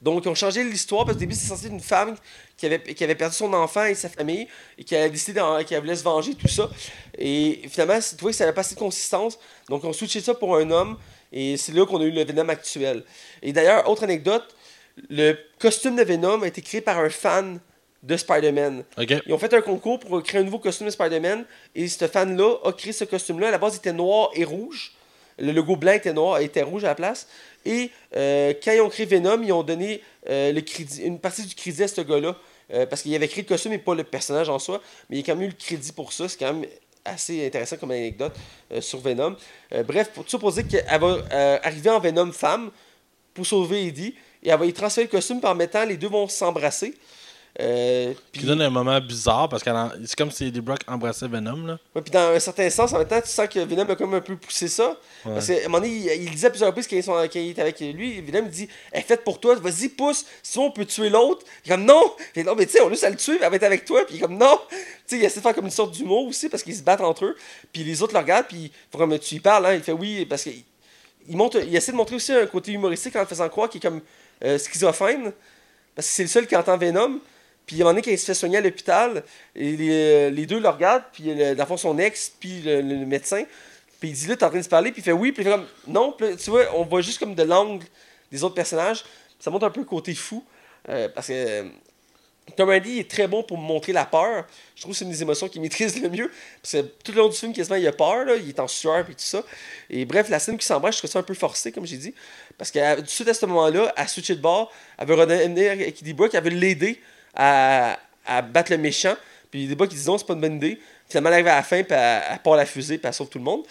Donc, 0.00 0.24
ils 0.24 0.28
ont 0.28 0.34
changé 0.34 0.64
l'histoire 0.64 1.04
parce 1.04 1.16
qu'au 1.16 1.20
début, 1.20 1.34
c'était 1.34 1.48
censé 1.48 1.66
être 1.66 1.72
une 1.72 1.80
femme 1.80 2.16
qui 2.56 2.64
avait, 2.64 2.80
qui 2.94 3.04
avait 3.04 3.14
perdu 3.14 3.36
son 3.36 3.52
enfant 3.52 3.84
et 3.84 3.94
sa 3.94 4.08
famille 4.08 4.48
et 4.78 4.84
qui 4.84 4.96
a 4.96 5.06
décidé 5.10 5.42
qu'elle 5.66 5.80
voulait 5.80 5.96
se 5.96 6.02
venger, 6.02 6.34
tout 6.34 6.48
ça. 6.48 6.70
Et 7.18 7.60
finalement, 7.68 8.00
c'est- 8.00 8.16
tu 8.16 8.22
vois 8.22 8.30
que 8.30 8.36
ça 8.36 8.44
n'avait 8.44 8.54
pas 8.54 8.62
assez 8.62 8.74
de 8.74 8.80
consistance. 8.80 9.38
Donc, 9.68 9.84
on 9.84 9.92
switché 9.92 10.22
ça 10.22 10.32
pour 10.32 10.56
un 10.56 10.70
homme 10.70 10.96
et 11.30 11.58
c'est 11.58 11.72
là 11.72 11.84
qu'on 11.84 12.00
a 12.00 12.04
eu 12.04 12.10
le 12.12 12.24
Venom 12.24 12.48
actuel. 12.48 13.04
Et 13.42 13.52
d'ailleurs, 13.52 13.86
autre 13.90 14.04
anecdote, 14.04 14.56
le 15.10 15.36
costume 15.58 15.96
de 15.96 16.02
Venom 16.02 16.42
a 16.42 16.46
été 16.46 16.62
créé 16.62 16.80
par 16.80 16.98
un 16.98 17.10
fan 17.10 17.60
de 18.02 18.16
Spider-Man. 18.16 18.84
Ils 18.98 19.32
ont 19.32 19.38
fait 19.38 19.52
un 19.52 19.60
concours 19.60 19.98
pour 19.98 20.22
créer 20.22 20.40
un 20.40 20.44
nouveau 20.44 20.58
costume 20.58 20.86
de 20.86 20.92
Spider-Man 20.92 21.44
et 21.74 21.88
ce 21.88 22.06
fan-là 22.06 22.56
a 22.64 22.72
créé 22.72 22.92
ce 22.92 23.04
costume-là. 23.04 23.48
À 23.48 23.50
la 23.50 23.58
base, 23.58 23.74
il 23.74 23.78
était 23.78 23.92
noir 23.92 24.30
et 24.34 24.44
rouge. 24.44 24.92
Le 25.38 25.52
logo 25.52 25.76
blanc 25.76 25.92
était 25.92 26.12
noir 26.12 26.38
était 26.40 26.62
rouge 26.62 26.84
à 26.84 26.88
la 26.88 26.94
place. 26.94 27.26
Et 27.64 27.90
euh, 28.16 28.54
quand 28.62 28.72
ils 28.72 28.80
ont 28.80 28.88
créé 28.88 29.06
Venom, 29.06 29.42
ils 29.42 29.52
ont 29.52 29.62
donné 29.62 30.02
euh, 30.28 30.52
le 30.52 30.60
crédit, 30.60 31.02
une 31.02 31.18
partie 31.18 31.44
du 31.44 31.54
crédit 31.54 31.82
à 31.82 31.88
ce 31.88 32.00
gars-là. 32.00 32.36
Euh, 32.72 32.86
parce 32.86 33.02
qu'il 33.02 33.14
avait 33.14 33.26
créé 33.26 33.42
le 33.42 33.48
costume 33.48 33.72
et 33.72 33.78
pas 33.78 33.94
le 33.94 34.04
personnage 34.04 34.48
en 34.48 34.58
soi. 34.58 34.80
Mais 35.08 35.18
il 35.18 35.20
a 35.20 35.26
quand 35.26 35.34
même 35.34 35.46
eu 35.46 35.50
le 35.50 35.56
crédit 35.56 35.92
pour 35.92 36.12
ça. 36.12 36.28
C'est 36.28 36.38
quand 36.38 36.52
même 36.52 36.66
assez 37.04 37.46
intéressant 37.46 37.76
comme 37.76 37.90
anecdote 37.90 38.34
sur 38.80 39.00
Venom. 39.00 39.34
Bref, 39.86 40.10
pour, 40.10 40.24
tout 40.24 40.30
ça 40.30 40.38
pour 40.38 40.52
dire 40.52 40.68
qu'elle 40.68 41.00
va 41.00 41.58
arriver 41.62 41.88
en 41.88 41.98
Venom 41.98 42.30
femme 42.30 42.70
pour 43.32 43.46
sauver 43.46 43.86
Eddie. 43.86 44.14
Et 44.42 44.50
elle 44.50 44.58
va 44.58 44.66
y 44.66 44.72
transférer 44.72 45.06
le 45.06 45.10
costume 45.10 45.40
par 45.40 45.54
mettant 45.54 45.84
les 45.84 45.96
deux 45.96 46.08
vont 46.08 46.28
s'embrasser. 46.28 46.94
Euh, 47.58 48.14
puis- 48.32 48.42
Qui 48.42 48.46
donne 48.46 48.62
un 48.62 48.70
moment 48.70 49.00
bizarre 49.00 49.48
parce 49.48 49.62
que 49.64 49.70
c'est 50.06 50.16
comme 50.16 50.30
si 50.30 50.46
Eddie 50.46 50.60
Brock 50.60 50.80
embrassait 50.86 51.26
Venom, 51.26 51.66
là. 51.66 51.78
Ouais, 51.94 52.00
puis 52.00 52.10
dans 52.12 52.30
un 52.34 52.38
certain 52.38 52.70
sens, 52.70 52.92
en 52.92 52.98
même 52.98 53.08
temps, 53.08 53.20
tu 53.20 53.28
sens 53.28 53.48
que 53.48 53.58
Venom 53.58 53.88
a 53.88 53.96
comme 53.96 54.14
un 54.14 54.20
peu 54.20 54.36
poussé 54.36 54.68
ça. 54.68 54.96
Ouais. 55.24 55.34
Parce 55.34 55.48
qu'à 55.48 55.54
un 55.54 55.62
moment 55.64 55.80
donné, 55.80 55.88
il, 55.92 56.22
il 56.22 56.30
disait 56.30 56.46
à 56.46 56.50
plusieurs 56.50 56.68
reprises 56.68 56.86
quand 56.86 56.96
ils, 56.96 57.02
sont, 57.02 57.12
quand 57.12 57.34
il 57.34 57.50
était 57.50 57.60
avec 57.62 57.80
lui, 57.80 58.20
Venom 58.20 58.44
il 58.44 58.50
dit 58.50 58.68
Elle 58.92 59.00
est 59.00 59.04
faite 59.04 59.24
pour 59.24 59.40
toi, 59.40 59.56
vas-y, 59.56 59.88
pousse, 59.88 60.24
sinon 60.42 60.66
on 60.66 60.70
peut 60.70 60.86
tuer 60.86 61.10
l'autre. 61.10 61.44
Il 61.64 61.72
est 61.72 61.74
comme 61.74 61.84
Non 61.84 62.14
Il 62.36 62.44
Non, 62.44 62.54
mais 62.54 62.66
tu 62.66 62.72
sais, 62.72 62.80
on 62.82 62.86
a 62.86 62.90
juste 62.90 63.04
à 63.04 63.10
le 63.10 63.16
tuer, 63.16 63.38
elle 63.42 63.50
va 63.50 63.56
être 63.56 63.62
avec 63.64 63.84
toi. 63.84 64.06
Puis 64.06 64.14
il 64.14 64.18
est 64.18 64.22
comme 64.22 64.38
Non 64.38 64.58
Tu 64.70 64.76
sais, 65.06 65.16
il 65.18 65.24
essaie 65.24 65.40
de 65.40 65.42
faire 65.42 65.54
comme 65.54 65.64
une 65.66 65.70
sorte 65.72 65.92
d'humour 65.92 66.26
aussi 66.28 66.48
parce 66.48 66.62
qu'ils 66.62 66.76
se 66.76 66.82
battent 66.82 67.00
entre 67.00 67.24
eux. 67.24 67.36
Puis 67.72 67.82
les 67.82 68.00
autres 68.00 68.14
le 68.14 68.20
regardent, 68.20 68.46
puis 68.46 68.70
comme 68.96 69.18
tu 69.18 69.34
y 69.34 69.40
parles, 69.40 69.66
hein. 69.66 69.74
Il 69.74 69.82
fait 69.82 69.92
oui, 69.92 70.24
parce 70.24 70.44
qu'il 70.44 70.62
il 71.28 71.76
essaie 71.76 71.92
de 71.92 71.96
montrer 71.96 72.16
aussi 72.16 72.32
un 72.32 72.46
côté 72.46 72.72
humoristique 72.72 73.16
en 73.16 73.20
le 73.20 73.26
faisant 73.26 73.48
croire 73.48 73.68
qu'il 73.68 73.78
est 73.78 73.88
comme 73.88 74.00
euh, 74.44 74.56
schizophrène. 74.58 75.32
Parce 75.94 76.06
que 76.06 76.14
c'est 76.14 76.22
le 76.22 76.28
seul 76.28 76.46
qui 76.46 76.54
entend 76.56 76.76
Venom. 76.78 77.18
Puis 77.70 77.76
il 77.76 77.78
y 77.78 77.82
a 77.82 77.84
donné, 77.84 78.02
quand 78.02 78.10
il 78.10 78.18
se 78.18 78.24
fait 78.24 78.34
soigner 78.34 78.58
à 78.58 78.62
l'hôpital, 78.62 79.22
et 79.54 79.76
les, 79.76 79.90
euh, 79.92 80.30
les 80.30 80.44
deux 80.44 80.58
le 80.58 80.68
regardent, 80.68 81.04
puis 81.12 81.22
le, 81.32 81.54
dans 81.54 81.62
le 81.62 81.68
fond, 81.68 81.76
son 81.76 81.98
ex, 81.98 82.32
puis 82.40 82.62
le, 82.62 82.80
le 82.80 83.06
médecin. 83.06 83.44
Puis 84.00 84.08
il 84.08 84.12
dit 84.12 84.26
là, 84.26 84.34
t'es 84.34 84.42
en 84.44 84.48
train 84.48 84.58
de 84.58 84.64
se 84.64 84.68
parler, 84.68 84.90
puis 84.90 85.02
il 85.02 85.04
fait 85.04 85.12
oui, 85.12 85.30
puis 85.30 85.44
il 85.44 85.44
fait 85.44 85.52
comme 85.52 85.68
non. 85.86 86.10
Puis 86.10 86.36
tu 86.36 86.50
vois, 86.50 86.64
on 86.74 86.82
voit 86.82 87.00
juste 87.00 87.20
comme 87.20 87.36
de 87.36 87.44
l'angle 87.44 87.86
des 88.32 88.42
autres 88.42 88.56
personnages. 88.56 89.04
Ça 89.38 89.52
montre 89.52 89.66
un 89.66 89.70
peu 89.70 89.78
le 89.78 89.86
côté 89.86 90.16
fou. 90.16 90.44
euh, 90.88 91.08
parce 91.14 91.28
que 91.28 91.32
euh, 91.32 91.68
Tom 92.56 92.68
Hardy 92.68 92.98
est 92.98 93.08
très 93.08 93.28
bon 93.28 93.44
pour 93.44 93.56
montrer 93.56 93.92
la 93.92 94.04
peur. 94.04 94.46
Je 94.74 94.80
trouve 94.80 94.90
que 94.92 94.98
c'est 94.98 95.04
une 95.04 95.12
des 95.12 95.22
émotions 95.22 95.48
qu'il 95.48 95.60
maîtrise 95.62 96.02
le 96.02 96.08
mieux. 96.08 96.28
Parce 96.60 96.72
que 96.72 96.80
tout 97.04 97.12
le 97.12 97.18
long 97.18 97.28
du 97.28 97.36
film, 97.36 97.52
quasiment, 97.52 97.76
il 97.76 97.86
a 97.86 97.92
peur, 97.92 98.24
là, 98.24 98.34
il 98.34 98.48
est 98.48 98.58
en 98.58 98.66
sueur 98.66 99.08
et 99.08 99.14
tout 99.14 99.14
ça. 99.18 99.44
Et 99.88 100.04
bref, 100.04 100.28
la 100.28 100.40
scène 100.40 100.58
qui 100.58 100.66
s'embrasse, 100.66 100.94
je 100.96 100.98
trouve 101.02 101.10
ça 101.10 101.20
un 101.20 101.22
peu 101.22 101.34
forcé, 101.34 101.70
comme 101.70 101.86
j'ai 101.86 101.98
dit. 101.98 102.14
Parce 102.58 102.72
que 102.72 102.96
tout 102.96 103.02
de 103.02 103.08
suite 103.08 103.28
à 103.28 103.34
ce 103.34 103.46
moment-là, 103.46 103.92
à 103.94 104.08
switcher 104.08 104.34
de 104.34 104.40
bord, 104.40 104.72
elle 104.98 105.06
veut 105.06 105.14
revenir 105.14 105.70
avec 105.70 106.02
Eddie 106.02 106.14
Brock, 106.14 106.34
elle 106.34 106.42
veut 106.42 106.50
l'aider 106.50 107.00
à, 107.34 107.98
à 108.26 108.42
battre 108.42 108.70
le 108.72 108.78
méchant. 108.78 109.14
Puis 109.50 109.66
Brock, 109.74 109.90
il 109.92 109.98
dit 109.98 110.06
non, 110.06 110.16
c'est 110.18 110.26
pas 110.26 110.34
une 110.34 110.40
bonne 110.40 110.56
idée. 110.56 110.80
Finalement, 111.08 111.28
elle 111.30 111.34
arrive 111.34 111.48
à 111.48 111.56
la 111.56 111.62
fin, 111.62 111.82
puis 111.82 111.92
elle, 111.96 112.22
elle 112.30 112.38
part 112.38 112.56
la 112.56 112.66
fusée, 112.66 112.98
puis 112.98 113.06
elle 113.08 113.14
sauve 113.14 113.28
tout 113.28 113.38
le 113.38 113.44
monde. 113.44 113.62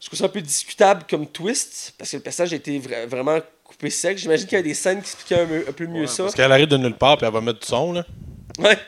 Je 0.00 0.06
trouve 0.06 0.18
ça 0.18 0.24
un 0.26 0.28
peu 0.28 0.40
discutable 0.40 1.04
comme 1.08 1.26
twist, 1.26 1.94
parce 1.98 2.10
que 2.10 2.16
le 2.16 2.22
personnage 2.22 2.52
a 2.52 2.56
été 2.56 2.78
vra- 2.78 3.06
vraiment 3.06 3.38
coupé 3.64 3.88
sec. 3.90 4.18
J'imagine 4.18 4.46
qu'il 4.46 4.56
y 4.56 4.60
avait 4.60 4.68
des 4.68 4.74
scènes 4.74 4.98
qui 5.00 5.06
expliquaient 5.12 5.40
un, 5.42 5.46
peu- 5.46 5.64
un 5.68 5.72
peu 5.72 5.86
mieux 5.86 6.02
Ouais, 6.02 6.06
ça. 6.06 6.24
Parce 6.24 6.34
qu'elle 6.34 6.50
arrive 6.52 6.66
de 6.68 6.76
nulle 6.76 6.94
part 6.96 7.16
puis 7.16 7.26
elle 7.26 7.32
va 7.32 7.40
mettre 7.40 7.60
du 7.60 7.66
son, 7.66 7.92
là. 7.92 8.04
Ouais. 8.58 8.78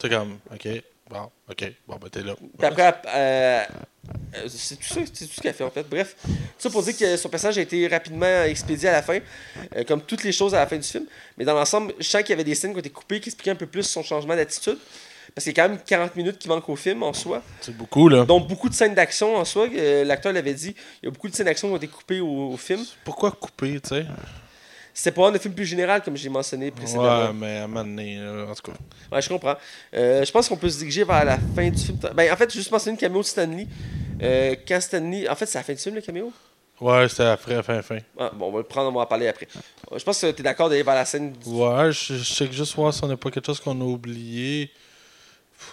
C'est 0.00 0.08
comme, 0.08 0.38
OK. 0.52 0.68
Bon, 1.10 1.30
ok. 1.50 1.72
Bon, 1.86 1.96
ben 2.00 2.08
t'es 2.08 2.22
là. 2.22 2.34
Puis 2.58 2.66
après, 2.66 2.94
euh, 3.08 3.62
euh, 4.36 4.48
c'est 4.48 4.76
tout 4.76 4.84
ça, 4.86 5.00
c'est 5.12 5.26
tout 5.26 5.34
ce 5.34 5.40
qu'elle 5.40 5.52
fait 5.54 5.64
en 5.64 5.70
fait. 5.70 5.86
Bref, 5.88 6.16
ça 6.58 6.70
pour 6.70 6.82
dire 6.82 6.96
que 6.96 7.16
son 7.16 7.28
personnage 7.28 7.58
a 7.58 7.60
été 7.60 7.86
rapidement 7.88 8.42
expédié 8.44 8.88
à 8.88 8.92
la 8.92 9.02
fin, 9.02 9.18
euh, 9.76 9.84
comme 9.84 10.00
toutes 10.02 10.24
les 10.24 10.32
choses 10.32 10.54
à 10.54 10.58
la 10.58 10.66
fin 10.66 10.76
du 10.76 10.82
film. 10.88 11.04
Mais 11.36 11.44
dans 11.44 11.54
l'ensemble, 11.54 11.92
je 11.98 12.04
sens 12.04 12.22
qu'il 12.22 12.30
y 12.30 12.32
avait 12.32 12.44
des 12.44 12.54
scènes 12.54 12.70
qui 12.72 12.76
ont 12.76 12.80
été 12.80 12.90
coupées 12.90 13.20
qui 13.20 13.28
expliquaient 13.28 13.50
un 13.50 13.54
peu 13.56 13.66
plus 13.66 13.82
son 13.82 14.02
changement 14.02 14.34
d'attitude. 14.34 14.78
Parce 15.34 15.44
qu'il 15.46 15.56
y 15.56 15.60
a 15.60 15.64
quand 15.64 15.70
même 15.70 15.78
40 15.84 16.16
minutes 16.16 16.38
qui 16.38 16.48
manquent 16.48 16.68
au 16.68 16.76
film 16.76 17.02
en 17.02 17.12
soi. 17.12 17.42
C'est 17.60 17.76
beaucoup, 17.76 18.08
là. 18.08 18.24
Donc 18.24 18.46
beaucoup 18.46 18.68
de 18.68 18.74
scènes 18.74 18.94
d'action 18.94 19.36
en 19.36 19.44
soi. 19.44 19.68
euh, 19.74 20.04
L'acteur 20.04 20.32
l'avait 20.32 20.54
dit. 20.54 20.74
Il 21.02 21.06
y 21.06 21.08
a 21.08 21.10
beaucoup 21.10 21.28
de 21.28 21.34
scènes 21.34 21.46
d'action 21.46 21.68
qui 21.68 21.72
ont 21.74 21.76
été 21.76 21.88
coupées 21.88 22.20
au, 22.20 22.52
au 22.52 22.56
film. 22.56 22.84
Pourquoi 23.04 23.32
couper, 23.32 23.80
tu 23.80 23.88
sais? 23.88 24.06
C'était 24.96 25.10
pour 25.10 25.26
un 25.26 25.36
film 25.38 25.52
plus 25.54 25.64
général, 25.66 26.02
comme 26.02 26.16
j'ai 26.16 26.28
mentionné 26.28 26.70
précédemment. 26.70 27.26
Ouais, 27.26 27.32
mais 27.34 27.58
à 27.58 27.64
un 27.64 27.66
moment 27.66 27.84
donné, 27.84 28.16
là, 28.16 28.46
en 28.48 28.54
tout 28.54 28.70
cas. 28.70 28.78
Ouais, 29.10 29.20
je 29.20 29.28
comprends. 29.28 29.56
Euh, 29.92 30.24
je 30.24 30.30
pense 30.30 30.48
qu'on 30.48 30.56
peut 30.56 30.70
se 30.70 30.78
diriger 30.78 31.02
vers 31.02 31.24
la 31.24 31.36
fin 31.36 31.68
du 31.68 31.78
film. 31.82 31.98
Ben, 32.14 32.32
en 32.32 32.36
fait, 32.36 32.52
juste 32.52 32.70
mentionner 32.70 32.92
une 32.94 33.00
caméo 33.00 33.20
de 33.20 33.26
Stanley. 33.26 33.66
Euh, 34.22 34.54
quand 34.66 34.80
Stanley. 34.80 35.28
En 35.28 35.34
fait, 35.34 35.46
c'est 35.46 35.58
la 35.58 35.64
fin 35.64 35.72
du 35.72 35.80
film, 35.80 35.96
le 35.96 36.00
caméo? 36.00 36.32
Ouais, 36.80 37.08
c'était 37.08 37.24
après, 37.24 37.60
fin, 37.62 37.82
fin. 37.82 37.98
Ah, 38.18 38.30
Bon, 38.34 38.48
on 38.48 38.52
va 38.52 38.58
le 38.58 38.64
prendre, 38.64 38.88
on 38.90 38.92
va 38.92 39.00
en 39.02 39.06
parler 39.06 39.26
après. 39.28 39.48
Euh, 39.92 39.98
Je 39.98 40.04
pense 40.04 40.20
que 40.20 40.30
tu 40.30 40.40
es 40.40 40.44
d'accord 40.44 40.68
d'aller 40.68 40.82
vers 40.84 40.94
la 40.94 41.04
scène. 41.04 41.32
du- 41.32 41.48
Ouais, 41.50 41.90
je, 41.92 42.14
je 42.14 42.22
check 42.24 42.52
juste 42.52 42.74
voir 42.76 42.94
si 42.94 43.02
on 43.02 43.08
n'a 43.08 43.16
pas 43.16 43.30
quelque 43.30 43.46
chose 43.46 43.60
qu'on 43.60 43.80
a 43.80 43.84
oublié. 43.84 44.70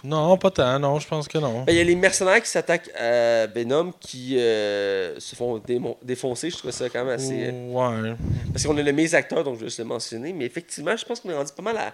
Non, 0.04 0.36
pas 0.38 0.50
tant, 0.50 0.78
non, 0.78 0.98
je 0.98 1.06
pense 1.08 1.28
que 1.28 1.38
non. 1.38 1.62
Ben, 1.64 1.72
Il 1.72 1.78
y 1.78 1.80
a 1.80 1.84
les 1.84 1.94
mercenaires 1.96 2.42
qui 2.42 2.48
s'attaquent 2.48 2.90
à 2.98 3.46
Venom 3.46 3.92
qui 4.00 4.38
euh, 4.38 5.18
se 5.20 5.34
font 5.36 5.62
défoncer. 6.02 6.50
Je 6.50 6.56
trouve 6.56 6.70
ça 6.70 6.88
quand 6.88 7.04
même 7.04 7.14
assez. 7.14 7.50
euh, 7.52 7.68
Ouais. 7.70 8.14
Parce 8.52 8.64
qu'on 8.66 8.76
a 8.76 8.82
le 8.82 8.92
mes 8.92 9.14
acteurs, 9.14 9.44
donc 9.44 9.54
je 9.56 9.60
vais 9.60 9.66
juste 9.66 9.78
le 9.78 9.84
mentionner. 9.84 10.32
Mais 10.32 10.44
effectivement, 10.46 10.96
je 10.96 11.04
pense 11.04 11.20
qu'on 11.20 11.30
est 11.30 11.36
rendu 11.36 11.52
pas 11.56 11.62
mal 11.62 11.76
à, 11.76 11.92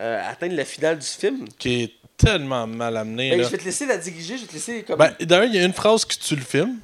euh, 0.00 0.30
atteindre 0.30 0.54
la 0.54 0.64
finale 0.64 0.98
du 0.98 1.06
film. 1.06 1.46
Qui 1.58 1.82
est 1.84 1.92
tellement 2.16 2.66
mal 2.66 2.96
amené, 2.96 3.30
Ben, 3.30 3.38
là. 3.38 3.44
je 3.44 3.48
vais 3.50 3.58
te 3.58 3.64
laisser 3.64 3.86
la 3.86 3.98
diriger, 3.98 4.36
je 4.36 4.42
vais 4.42 4.48
te 4.48 4.52
laisser 4.54 4.82
comme. 4.82 4.98
Ben, 4.98 5.12
d'ailleurs, 5.20 5.44
il 5.46 5.54
y 5.54 5.58
a 5.58 5.64
une 5.64 5.72
phrase 5.72 6.04
qui 6.04 6.18
tue 6.18 6.36
le 6.36 6.42
film. 6.42 6.76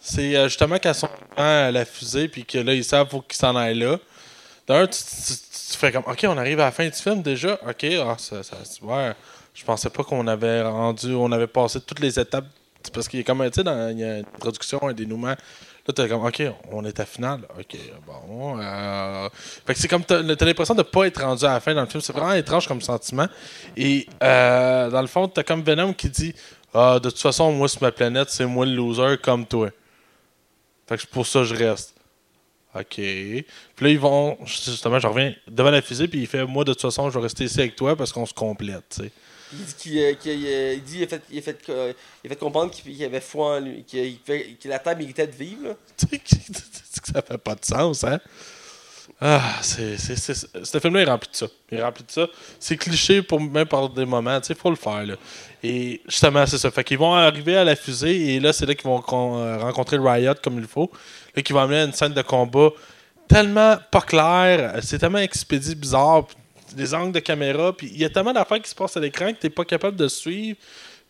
C'est 0.00 0.36
euh, 0.36 0.48
justement 0.48 0.76
quand 0.82 0.90
ils 0.90 0.94
sont 0.94 1.08
à 1.36 1.70
la 1.70 1.84
fusée, 1.86 2.28
puis 2.28 2.44
que 2.44 2.58
là, 2.58 2.74
ils 2.74 2.84
savent 2.84 3.08
faut 3.08 3.22
qu'ils 3.22 3.38
s'en 3.38 3.56
aillent 3.56 3.78
là. 3.78 3.98
D'ailleurs, 4.68 4.90
tu, 4.90 4.98
tu- 5.02 5.32
tu- 5.34 5.70
tu 5.72 5.78
fais 5.78 5.90
comme, 5.92 6.04
OK, 6.06 6.24
on 6.28 6.36
arrive 6.36 6.60
à 6.60 6.64
la 6.66 6.72
fin 6.72 6.84
du 6.86 6.92
film 6.94 7.22
déjà? 7.22 7.58
OK, 7.66 7.84
ah, 7.84 8.16
ça, 8.18 8.42
ça, 8.42 8.56
ouais, 8.82 9.12
je 9.54 9.64
pensais 9.64 9.90
pas 9.90 10.02
qu'on 10.04 10.26
avait 10.26 10.62
rendu, 10.62 11.14
on 11.14 11.30
avait 11.32 11.46
passé 11.46 11.80
toutes 11.80 12.00
les 12.00 12.18
étapes. 12.18 12.46
Parce 12.92 13.08
qu'il 13.08 13.18
y 13.20 13.22
a 13.22 13.24
comme, 13.24 13.38
tu 13.50 13.62
sais, 13.62 13.92
il 13.92 13.98
y 13.98 14.04
a 14.04 14.18
une 14.18 14.24
introduction, 14.36 14.86
un 14.86 14.92
dénouement. 14.92 15.28
Là, 15.86 15.94
t'es 15.94 16.08
comme, 16.08 16.24
OK, 16.24 16.42
on 16.70 16.84
est 16.84 17.00
à 17.00 17.06
finale. 17.06 17.40
OK, 17.58 17.76
bon. 18.06 18.58
euh, 18.60 19.28
Fait 19.66 19.72
que 19.74 19.80
c'est 19.80 19.88
comme, 19.88 20.04
t'as 20.04 20.20
l'impression 20.22 20.74
de 20.74 20.82
pas 20.82 21.06
être 21.06 21.22
rendu 21.22 21.44
à 21.44 21.54
la 21.54 21.60
fin 21.60 21.74
dans 21.74 21.80
le 21.82 21.86
film. 21.86 22.02
C'est 22.02 22.12
vraiment 22.12 22.34
étrange 22.34 22.68
comme 22.68 22.82
sentiment. 22.82 23.26
Et 23.76 24.06
euh, 24.22 24.90
dans 24.90 25.00
le 25.00 25.06
fond, 25.06 25.28
t'as 25.28 25.42
comme 25.42 25.62
Venom 25.62 25.94
qui 25.94 26.10
dit, 26.10 26.34
ah, 26.74 26.98
de 27.02 27.08
toute 27.08 27.20
façon, 27.20 27.52
moi, 27.52 27.68
sur 27.68 27.82
ma 27.82 27.92
planète, 27.92 28.28
c'est 28.30 28.44
moi 28.46 28.66
le 28.66 28.74
loser 28.74 29.16
comme 29.22 29.46
toi. 29.46 29.70
Fait 30.86 30.96
que 30.96 31.02
c'est 31.02 31.10
pour 31.10 31.26
ça 31.26 31.44
je 31.44 31.54
reste. 31.54 31.94
OK. 32.74 32.96
Puis 32.96 33.44
là, 33.80 33.88
ils 33.88 33.98
vont, 33.98 34.36
justement, 34.44 34.98
je 34.98 35.06
reviens 35.06 35.32
devant 35.48 35.70
la 35.70 35.80
fusée, 35.80 36.08
puis 36.08 36.20
il 36.20 36.26
fait, 36.26 36.44
moi, 36.44 36.64
de 36.64 36.72
toute 36.72 36.82
façon, 36.82 37.08
je 37.08 37.16
vais 37.18 37.22
rester 37.22 37.44
ici 37.44 37.60
avec 37.60 37.76
toi 37.76 37.94
parce 37.96 38.12
qu'on 38.12 38.26
se 38.26 38.34
complète, 38.34 38.84
tu 38.90 39.02
sais. 39.04 39.12
Il 39.58 39.64
dit 39.64 39.74
qu'il 39.74 39.98
euh, 39.98 40.14
euh, 40.26 40.76
dit, 40.84 40.98
il 40.98 41.04
a 41.04 41.06
fait, 41.06 41.22
il 41.30 41.42
euh, 41.70 41.92
fait 42.26 42.38
comprendre 42.38 42.70
qu'il 42.70 43.04
avait 43.04 43.20
foi 43.20 43.56
en 43.56 43.60
lui, 43.60 43.84
qu'il 43.84 44.18
que 44.22 44.68
la 44.68 44.78
Terre 44.78 44.96
méritait 44.96 45.26
de 45.26 45.32
vivre. 45.32 45.76
ça 45.96 47.22
fait 47.22 47.38
pas 47.38 47.54
de 47.54 47.64
sens, 47.64 48.04
hein? 48.04 48.20
Ah, 49.20 49.58
c'est. 49.62 49.96
Ce 49.96 50.78
film-là 50.80 51.02
est 51.02 51.04
rempli 51.04 51.30
de 51.30 51.36
ça. 51.36 51.46
Il 51.70 51.78
est 51.78 51.82
de 51.82 52.10
ça. 52.10 52.26
C'est 52.58 52.76
cliché 52.76 53.22
pour 53.22 53.40
même 53.40 53.66
par 53.66 53.88
des 53.88 54.04
moments, 54.04 54.40
tu 54.40 54.48
sais, 54.48 54.54
faut 54.54 54.70
le 54.70 54.76
faire, 54.76 55.06
là. 55.06 55.14
Et 55.62 56.00
justement, 56.06 56.44
c'est 56.46 56.58
ça. 56.58 56.70
Fait 56.70 56.82
qu'ils 56.82 56.98
vont 56.98 57.14
arriver 57.14 57.56
à 57.56 57.64
la 57.64 57.76
fusée 57.76 58.34
et 58.34 58.40
là, 58.40 58.52
c'est 58.52 58.66
là 58.66 58.74
qu'ils 58.74 58.88
vont 58.88 59.00
con- 59.00 59.58
rencontrer 59.60 59.98
Riot 59.98 60.34
comme 60.42 60.58
il 60.58 60.66
faut. 60.66 60.90
Là, 61.36 61.42
qu'ils 61.42 61.54
vont 61.54 61.62
amener 61.62 61.80
à 61.80 61.84
une 61.84 61.92
scène 61.92 62.12
de 62.12 62.22
combat 62.22 62.70
tellement 63.28 63.76
pas 63.90 64.02
claire, 64.02 64.78
c'est 64.82 64.98
tellement 64.98 65.18
expédié 65.18 65.74
bizarre, 65.74 66.26
des 66.74 66.94
angles 66.94 67.12
de 67.12 67.20
caméra, 67.20 67.72
puis 67.76 67.90
il 67.92 67.98
y 67.98 68.04
a 68.04 68.10
tellement 68.10 68.32
d'affaires 68.32 68.60
qui 68.60 68.70
se 68.70 68.74
passent 68.74 68.96
à 68.96 69.00
l'écran 69.00 69.32
que 69.32 69.38
t'es 69.38 69.50
pas 69.50 69.64
capable 69.64 69.96
de 69.96 70.08
suivre 70.08 70.56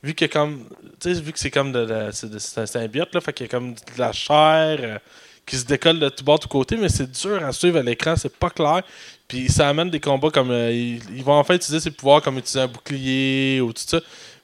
vu 0.03 0.15
que 0.15 0.27
comme 0.27 0.65
tu 1.01 1.15
sais 1.15 1.21
vu 1.21 1.33
que 1.33 1.39
c'est 1.39 1.51
comme 1.51 1.73
de 1.73 1.79
la 1.79 2.13
c'est 2.13 2.59
un 2.59 2.67
symbiote 2.67 3.15
là 3.15 3.21
fait 3.23 3.33
qu'il 3.33 3.47
y 3.47 3.49
a 3.49 3.51
comme 3.51 3.73
de 3.73 3.81
la 3.99 4.13
chair 4.13 4.79
euh, 4.81 4.99
qui 5.47 5.57
se 5.57 5.65
décolle 5.65 5.99
de 5.99 6.11
tout 6.11 6.23
bord 6.25 6.39
de 6.39 6.43
tout 6.43 6.49
côté 6.49 6.77
mais 6.77 6.91
c'est 6.91 7.11
dur 7.11 7.43
à 7.43 7.53
suivre 7.53 7.79
à 7.79 7.83
l'écran 7.83 8.15
c'est 8.17 8.35
pas 8.37 8.51
clair. 8.51 8.83
Puis 9.27 9.49
ça 9.49 9.69
amène 9.69 9.89
des 9.89 10.01
combats 10.01 10.31
comme 10.31 10.51
euh, 10.51 10.71
ils, 10.71 11.01
ils 11.17 11.25
vont 11.25 11.33
enfin 11.39 11.55
utiliser 11.55 11.81
ses 11.81 11.91
pouvoirs 11.91 12.21
comme 12.21 12.37
utiliser 12.37 12.61
un 12.61 12.67
bouclier 12.69 13.61
ou 13.63 13.73
tout 13.73 13.83
ça. 13.87 14.01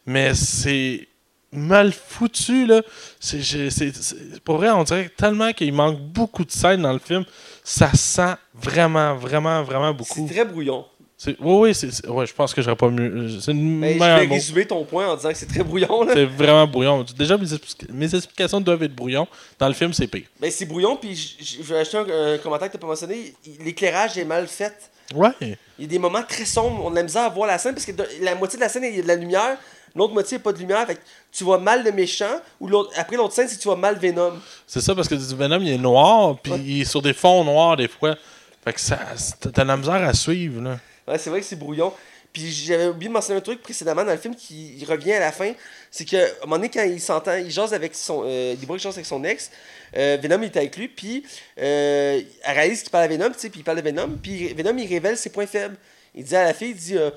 Mais 0.07 0.35
c'est 0.35 1.07
mal 1.53 1.93
foutu 1.93 2.65
là. 2.67 2.81
C'est- 3.19 4.41
pour 4.43 4.57
vrai 4.57 4.71
on 4.71 4.85
dirait 4.85 5.11
tellement 5.15 5.53
qu'il 5.53 5.75
manque 5.75 6.01
beaucoup 6.01 6.45
de 6.47 6.53
scènes 6.53 6.83
dans 6.83 6.93
le 6.95 6.99
film 7.01 7.25
ça 7.65 7.93
sent 7.93 8.35
vraiment 8.55 9.15
vraiment 9.17 9.63
vraiment 9.63 9.93
beaucoup. 9.93 10.27
C'est 10.27 10.35
très 10.35 10.45
brouillon. 10.47 10.87
Oui 11.27 11.35
oui 11.41 11.75
c'est 11.75 12.09
ouais 12.09 12.27
je 12.27 12.33
pense 12.33 12.55
que 12.55 12.63
j'aurais 12.63 12.77
pas 12.77 12.89
mieux 12.89 13.29
c'est 13.41 13.53
Ben, 13.53 13.93
je 13.95 13.99
vais 13.99 14.27
résumer 14.27 14.67
ton 14.67 14.85
point 14.85 15.07
en 15.09 15.17
disant 15.17 15.29
que 15.31 15.37
c'est 15.37 15.47
très 15.47 15.63
brouillon. 15.63 16.05
Là. 16.05 16.13
C'est 16.15 16.25
vraiment 16.25 16.67
brouillon. 16.67 17.05
Déjà, 17.17 17.37
mes, 17.37 17.47
mes 17.93 18.15
explications 18.15 18.61
doivent 18.61 18.83
être 18.83 18.95
brouillon. 18.95 19.27
Dans 19.59 19.69
le 19.69 19.75
film, 19.75 19.93
c'est 19.93 20.07
pire. 20.07 20.25
Ben, 20.41 20.51
c'est 20.51 20.65
brouillon, 20.65 20.97
puis 20.97 21.15
je- 21.41 21.63
vais 21.63 21.79
acheter 21.81 21.99
un, 21.99 22.35
un 22.35 22.39
commentaire 22.39 22.69
que 22.69 22.73
tu 22.77 22.79
pas 22.81 22.87
mentionné. 22.87 23.35
L'éclairage 23.65 24.17
est 24.17 24.25
mal 24.25 24.47
fait. 24.47 24.91
Ouais. 25.15 25.31
Il 25.79 25.83
y 25.83 25.85
a 25.85 25.89
des 25.89 25.99
moments 25.99 26.23
très 26.23 26.45
sombres, 26.45 26.83
on 26.85 26.93
a 26.93 26.95
la 26.95 27.03
misère 27.03 27.23
à 27.25 27.29
voir 27.29 27.49
la 27.49 27.59
scène 27.59 27.75
parce 27.75 27.85
que 27.87 27.93
de- 27.93 28.07
la 28.23 28.35
moitié 28.35 28.57
de 28.59 28.63
la 28.63 28.69
scène, 28.69 28.85
il 28.85 28.97
y 28.97 29.01
a 29.01 29.03
de 29.03 29.09
la 29.09 29.17
lumière, 29.17 29.57
l'autre 29.95 30.15
moitié, 30.15 30.37
il 30.37 30.39
n'y 30.39 30.43
a 30.43 30.45
pas 30.45 30.53
de 30.53 30.59
lumière. 30.59 30.87
Fait 30.87 30.95
que 30.95 31.01
tu 31.33 31.45
vois 31.45 31.59
mal 31.59 31.85
le 31.85 31.93
méchant, 31.93 32.41
ou 32.61 32.69
l'autre- 32.69 32.93
après 32.97 33.17
l'autre 33.17 33.35
scène, 33.35 33.49
c'est 33.49 33.57
que 33.57 33.61
tu 33.63 33.69
vois 33.69 33.77
mal 33.77 33.99
Venom. 33.99 34.33
C'est 34.67 34.81
ça 34.81 34.95
parce 34.95 35.09
que 35.09 35.17
Venom, 35.17 35.61
il 35.61 35.71
est 35.73 35.79
noir, 35.79 36.39
puis 36.43 36.53
Ouais. 36.53 36.61
il 36.65 36.81
est 36.83 36.85
sur 36.85 37.03
des 37.03 37.13
fonds 37.13 37.45
noirs 37.45 37.77
des 37.77 37.89
fois. 37.89 38.17
Fait 38.65 38.73
que 38.73 38.81
ça, 38.81 38.99
t'as 39.41 39.63
de 39.65 39.69
la 39.69 39.77
misère 39.77 39.95
à 40.07 40.13
suivre, 40.15 40.63
là. 40.63 40.79
Ouais, 41.11 41.19
c'est 41.19 41.31
vrai 41.31 41.41
que 41.41 41.47
c'est 41.47 41.57
brouillon. 41.57 41.93
Puis 42.32 42.49
j'avais 42.53 42.87
oublié 42.87 43.09
de 43.09 43.12
mentionner 43.12 43.39
un 43.39 43.43
truc 43.43 43.61
précédemment 43.61 44.05
dans 44.05 44.12
le 44.12 44.19
film 44.19 44.37
qui 44.37 44.85
revient 44.89 45.15
à 45.15 45.20
la 45.20 45.32
fin. 45.32 45.53
C'est 45.91 46.05
qu'à 46.05 46.24
un 46.24 46.45
moment 46.45 46.57
donné, 46.57 46.70
quand 46.70 46.85
il 46.85 47.01
s'entend, 47.01 47.35
il 47.35 47.51
jase 47.51 47.74
avec 47.74 47.95
son. 47.95 48.23
Euh, 48.24 48.55
il 48.61 48.78
jase 48.78 48.95
avec 48.95 49.07
son 49.07 49.24
ex. 49.24 49.51
euh, 49.97 50.16
Venom 50.23 50.41
il 50.41 50.45
est 50.45 50.57
avec 50.57 50.77
lui. 50.77 50.87
Puis 50.89 51.24
euh, 51.59 52.20
elle 52.45 52.55
réalise 52.55 52.82
qu'il 52.82 52.91
parle 52.91 53.05
à 53.05 53.09
Venom, 53.09 53.31
tu 53.31 53.39
sais, 53.41 53.51
puis 53.51 53.61
il 53.61 53.65
parle 53.65 53.82
de 53.82 53.82
Venom. 53.82 54.16
Puis 54.23 54.55
Venom 54.55 54.77
il 54.78 54.87
révèle 54.87 55.16
ses 55.16 55.31
points 55.31 55.47
faibles. 55.47 55.77
Il 56.15 56.24
dit 56.24 56.37
à 56.37 56.45
la 56.45 56.55
fille, 56.55 56.70
il 56.70 56.77
dit, 56.77 56.97
euh, 56.97 57.11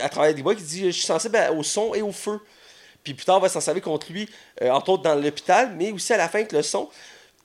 à 0.00 0.08
travers 0.08 0.34
des 0.34 0.42
bois, 0.42 0.54
il 0.56 0.64
dit 0.64 0.86
Je 0.86 0.90
suis 0.90 1.04
sensible 1.04 1.38
au 1.56 1.62
son 1.64 1.94
et 1.94 2.02
au 2.02 2.12
feu. 2.12 2.40
Puis 3.02 3.14
plus 3.14 3.24
tard, 3.24 3.38
on 3.38 3.40
va 3.40 3.48
s'en 3.48 3.60
servir 3.60 3.82
contre 3.82 4.12
lui, 4.12 4.28
euh, 4.62 4.70
entre 4.70 4.90
autres 4.90 5.02
dans 5.02 5.14
l'hôpital, 5.14 5.74
mais 5.76 5.90
aussi 5.90 6.12
à 6.12 6.18
la 6.18 6.28
fin 6.28 6.40
avec 6.40 6.52
le 6.52 6.62
son. 6.62 6.88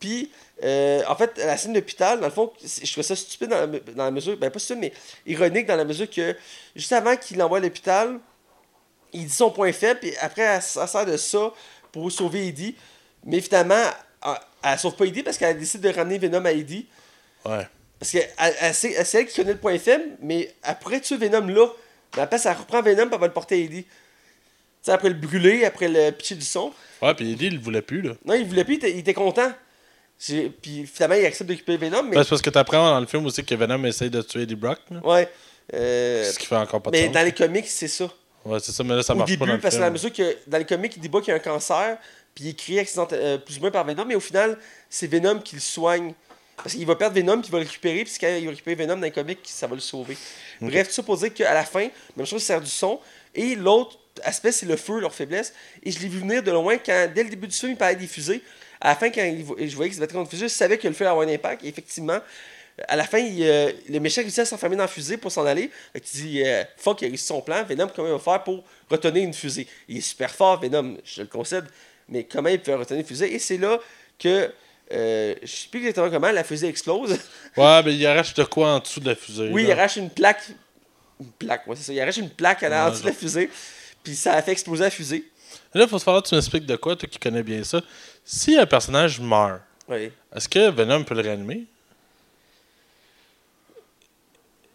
Puis, 0.05 0.29
euh, 0.63 1.01
en 1.07 1.15
fait, 1.15 1.35
la 1.39 1.57
scène 1.57 1.73
d'hôpital, 1.73 2.19
dans 2.19 2.27
le 2.27 2.31
fond, 2.31 2.53
je 2.63 2.91
trouve 2.91 3.03
ça 3.03 3.15
stupide 3.15 3.49
dans 3.49 3.61
la, 3.61 3.65
me- 3.65 3.79
dans 3.79 4.03
la 4.03 4.11
mesure, 4.11 4.37
ben 4.37 4.51
pas 4.51 4.59
stupide, 4.59 4.81
mais 4.81 4.93
ironique 5.25 5.65
dans 5.65 5.75
la 5.75 5.83
mesure 5.83 6.07
que 6.07 6.35
juste 6.75 6.93
avant 6.93 7.15
qu'il 7.17 7.37
l'envoie 7.37 7.57
à 7.57 7.61
l'hôpital, 7.61 8.19
il 9.13 9.25
dit 9.25 9.33
son 9.33 9.49
point 9.49 9.73
faible, 9.73 9.99
puis 10.01 10.13
après, 10.21 10.43
elle, 10.43 10.61
elle 10.79 10.87
sert 10.87 11.05
de 11.07 11.17
ça 11.17 11.51
pour 11.91 12.11
sauver 12.11 12.49
Eddie. 12.49 12.75
Mais 13.23 13.41
finalement, 13.41 13.81
elle, 14.23 14.31
elle 14.63 14.77
sauve 14.77 14.95
pas 14.95 15.05
Eddie 15.05 15.23
parce 15.23 15.39
qu'elle 15.39 15.57
décide 15.57 15.81
de 15.81 15.89
ramener 15.89 16.19
Venom 16.19 16.45
à 16.45 16.51
Eddie. 16.51 16.85
Ouais. 17.43 17.67
Parce 17.97 18.11
que 18.11 18.19
elle 18.37 18.75
c'est 18.75 18.93
elle 19.13 19.25
qui 19.25 19.35
connaît 19.37 19.53
le 19.53 19.57
point 19.57 19.79
faible, 19.79 20.05
mais 20.21 20.53
elle 20.61 20.75
pourrait 20.77 21.01
tuer 21.01 21.17
Venom 21.17 21.47
là. 21.47 21.65
Mais 22.15 22.21
après, 22.21 22.37
ça 22.37 22.53
reprend 22.53 22.83
Venom, 22.83 23.05
puis 23.07 23.15
elle 23.15 23.21
va 23.21 23.25
le 23.27 23.33
porter 23.33 23.55
à 23.55 23.57
Eddie. 23.57 23.83
Tu 23.85 23.89
sais, 24.83 24.91
après 24.91 25.09
le 25.09 25.15
brûler, 25.15 25.65
après 25.65 25.87
le 25.87 26.11
pitcher 26.11 26.35
du 26.35 26.45
son. 26.45 26.71
Ouais, 27.01 27.15
puis 27.15 27.31
Eddie, 27.31 27.47
il 27.47 27.53
le 27.55 27.59
voulait 27.59 27.81
plus, 27.81 28.03
là. 28.03 28.11
Non, 28.23 28.35
il 28.35 28.45
voulait 28.45 28.63
plus, 28.63 28.75
il 28.75 28.77
était, 28.77 28.91
il 28.91 28.99
était 28.99 29.15
content. 29.15 29.51
Puis 30.17 30.85
finalement, 30.91 31.15
il 31.15 31.25
accepte 31.25 31.49
d'occuper 31.49 31.77
Venom, 31.77 32.03
mais. 32.03 32.15
Ben, 32.15 32.23
c'est 32.23 32.29
parce 32.29 32.41
que 32.41 32.49
t'apprends 32.49 32.89
dans 32.89 32.99
le 32.99 33.05
film 33.05 33.25
aussi 33.25 33.43
que 33.43 33.55
Venom 33.55 33.83
essaye 33.85 34.09
de 34.09 34.21
tuer 34.21 34.43
Eddie 34.43 34.55
Brock, 34.55 34.79
là. 34.89 34.99
Ouais. 35.05 35.29
Euh, 35.73 36.23
Ce 36.31 36.37
qui 36.39 36.45
fait 36.45 36.55
encore 36.55 36.81
pas 36.81 36.91
de 36.91 36.95
mais 36.97 37.05
sens. 37.05 37.13
dans 37.13 37.23
les 37.23 37.31
comics, 37.31 37.67
c'est 37.67 37.87
ça. 37.87 38.09
Ouais, 38.45 38.59
c'est 38.59 38.71
ça, 38.71 38.83
mais 38.83 38.95
là, 38.95 39.01
ça 39.03 39.13
Au 39.13 39.17
marche 39.17 39.31
pas 39.31 39.37
dans 39.37 39.45
début, 39.45 39.55
le 39.57 39.61
parce 39.61 39.75
que 39.75 39.79
dans 39.79 39.85
la 39.85 39.91
mesure 39.91 40.13
que 40.13 40.37
dans 40.47 40.57
les 40.59 40.65
comics, 40.65 40.93
il 40.95 41.01
dit 41.01 41.09
qu'il 41.09 41.27
y 41.27 41.31
a 41.31 41.35
un 41.35 41.39
cancer, 41.39 41.97
puis 42.35 42.43
il 42.45 42.49
est 42.51 42.53
créé 42.53 42.79
accident- 42.79 43.07
euh, 43.11 43.37
plus 43.39 43.57
ou 43.57 43.61
moins 43.61 43.71
par 43.71 43.83
Venom, 43.85 44.05
mais 44.05 44.13
au 44.15 44.19
final, 44.19 44.57
c'est 44.89 45.07
Venom 45.07 45.39
qui 45.39 45.55
le 45.55 45.61
soigne. 45.61 46.13
Parce 46.57 46.73
qu'il 46.75 46.85
va 46.85 46.95
perdre 46.95 47.15
Venom, 47.15 47.39
puis 47.39 47.49
il 47.49 47.51
va 47.51 47.57
le 47.59 47.65
récupérer, 47.65 48.03
puis 48.03 48.13
quand 48.21 48.27
il 48.27 48.45
va 48.45 48.51
récupérer 48.51 48.75
Venom 48.75 48.95
dans 48.95 49.01
les 49.01 49.11
comics, 49.11 49.39
ça 49.43 49.67
va 49.67 49.75
le 49.75 49.81
sauver. 49.81 50.15
Bref, 50.61 50.87
tout 50.87 50.93
ça 50.93 51.03
pour 51.03 51.17
dire 51.17 51.33
qu'à 51.33 51.53
la 51.53 51.65
fin, 51.65 51.87
même 52.15 52.25
chose, 52.25 52.41
ça 52.41 52.47
sert 52.53 52.61
du 52.61 52.69
son. 52.69 52.99
Et 53.33 53.55
l'autre 53.55 53.97
aspect, 54.23 54.51
c'est 54.53 54.65
le 54.67 54.77
feu, 54.77 54.99
leur 55.01 55.13
faiblesse. 55.13 55.53
Et 55.83 55.91
je 55.91 55.99
l'ai 55.99 56.07
vu 56.07 56.19
venir 56.19 56.41
de 56.43 56.51
loin 56.51 56.77
quand, 56.77 57.09
dès 57.13 57.23
le 57.23 57.29
début 57.29 57.47
du 57.47 57.55
film, 57.57 57.71
il 57.73 57.77
parlait 57.77 57.95
des 57.95 58.07
fusées. 58.07 58.41
À 58.81 58.89
la 58.89 58.95
fin, 58.95 59.09
quand 59.09 59.23
il 59.23 59.69
je 59.69 59.75
voyais 59.75 59.89
qu'il 59.89 59.95
se 59.95 60.01
battait 60.01 60.13
contre 60.13 60.29
des 60.29 60.35
fusées, 60.35 60.47
je 60.47 60.53
savais 60.53 60.77
que 60.77 60.87
le 60.87 60.93
feu 60.93 61.05
allait 61.05 61.11
avoir 61.11 61.27
un 61.27 61.31
impact. 61.31 61.63
Et 61.63 61.67
effectivement, 61.67 62.19
à 62.87 62.95
la 62.95 63.05
fin, 63.05 63.19
il, 63.19 63.41
euh, 63.43 63.71
le 63.89 63.99
méchant 63.99 64.21
réussit 64.21 64.39
à 64.39 64.45
s'enfermer 64.45 64.75
dans 64.75 64.83
la 64.83 64.89
fusée 64.89 65.17
pour 65.17 65.31
s'en 65.31 65.45
aller. 65.45 65.69
Fait 65.93 66.01
qu'il 66.01 66.21
dit 66.21 66.43
euh, 66.45 66.63
Fuck, 66.77 67.01
il 67.01 67.05
a 67.05 67.07
réussi 67.07 67.25
son 67.25 67.41
plan. 67.41 67.63
Venom, 67.63 67.87
comment 67.95 68.09
il 68.09 68.13
va 68.13 68.19
faire 68.19 68.43
pour 68.43 68.63
retenir 68.89 69.23
une 69.23 69.33
fusée? 69.33 69.67
Il 69.87 69.97
est 69.97 70.01
super 70.01 70.29
fort, 70.31 70.59
Venom, 70.59 70.97
je 71.05 71.21
le 71.21 71.27
concède. 71.27 71.65
Mais 72.09 72.25
comment 72.25 72.49
il 72.49 72.59
peut 72.59 72.75
retenir 72.75 73.01
une 73.01 73.07
fusée? 73.07 73.33
Et 73.33 73.39
c'est 73.39 73.57
là 73.57 73.79
que. 74.19 74.51
Euh, 74.93 75.33
je 75.41 75.47
sais 75.47 75.67
plus 75.69 75.79
exactement 75.79 76.11
comment 76.11 76.31
la 76.31 76.43
fusée 76.43 76.67
explose. 76.67 77.17
Ouais, 77.57 77.81
mais 77.83 77.95
il 77.95 78.05
arrache 78.05 78.33
de 78.33 78.43
quoi 78.43 78.73
en 78.73 78.79
dessous 78.79 78.99
de 78.99 79.07
la 79.07 79.15
fusée? 79.15 79.49
oui, 79.51 79.63
il 79.63 79.71
arrache 79.71 79.95
une 79.95 80.09
plaque. 80.09 80.43
Une 81.21 81.31
plaque, 81.31 81.65
ouais, 81.65 81.75
c'est 81.77 81.83
ça. 81.83 81.93
Il 81.93 82.01
arrache 82.01 82.17
une 82.17 82.29
plaque 82.29 82.61
à 82.63 82.87
en 82.87 82.91
dessous 82.91 83.03
de 83.03 83.07
la 83.07 83.13
fusée. 83.13 83.49
Puis 84.03 84.13
ça 84.13 84.33
a 84.33 84.41
fait 84.41 84.51
exploser 84.51 84.83
la 84.83 84.89
fusée. 84.89 85.23
Là, 85.73 85.83
il 85.83 85.87
faut 85.89 85.97
que 85.99 86.27
tu 86.27 86.35
m'expliques 86.35 86.65
de 86.65 86.75
quoi, 86.75 86.95
toi 86.95 87.07
qui 87.09 87.19
connais 87.19 87.43
bien 87.43 87.63
ça. 87.63 87.81
Si 88.23 88.57
un 88.57 88.65
personnage 88.65 89.19
meurt, 89.19 89.61
Oui. 89.87 90.11
est-ce 90.35 90.47
que 90.49 90.69
Venom 90.69 91.03
peut 91.03 91.15
le 91.15 91.21
réanimer? 91.21 91.65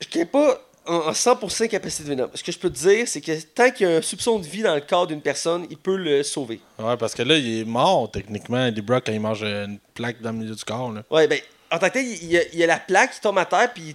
Je 0.00 0.18
ne 0.18 0.24
pas 0.24 0.60
en, 0.86 0.94
en 1.08 1.12
100% 1.12 1.68
capacité 1.68 2.04
de 2.04 2.08
Venom. 2.08 2.30
Ce 2.34 2.42
que 2.42 2.52
je 2.52 2.58
peux 2.58 2.70
te 2.70 2.78
dire, 2.78 3.06
c'est 3.06 3.20
que 3.20 3.38
tant 3.42 3.70
qu'il 3.70 3.86
y 3.88 3.92
a 3.92 3.96
un 3.96 4.02
soupçon 4.02 4.38
de 4.38 4.46
vie 4.46 4.62
dans 4.62 4.74
le 4.74 4.80
corps 4.80 5.06
d'une 5.06 5.20
personne, 5.20 5.66
il 5.70 5.76
peut 5.76 5.96
le 5.96 6.22
sauver. 6.22 6.60
Ouais, 6.78 6.96
parce 6.96 7.14
que 7.14 7.22
là, 7.22 7.36
il 7.36 7.60
est 7.60 7.64
mort, 7.64 8.10
techniquement, 8.10 8.66
Eddie 8.66 8.80
Brock, 8.80 9.04
quand 9.06 9.12
il 9.12 9.20
mange 9.20 9.42
une 9.42 9.78
plaque 9.94 10.20
dans 10.22 10.32
le 10.32 10.38
milieu 10.38 10.54
du 10.54 10.64
corps. 10.64 10.92
Là. 10.92 11.02
Ouais, 11.10 11.26
ben, 11.28 11.38
en 11.70 11.78
tant 11.78 11.88
que 11.88 11.92
tel, 11.94 12.06
il 12.06 12.24
y, 12.32 12.38
a, 12.38 12.42
il 12.52 12.58
y 12.58 12.64
a 12.64 12.66
la 12.66 12.78
plaque 12.78 13.12
qui 13.14 13.20
tombe 13.20 13.38
à 13.38 13.44
terre, 13.44 13.72
puis 13.72 13.94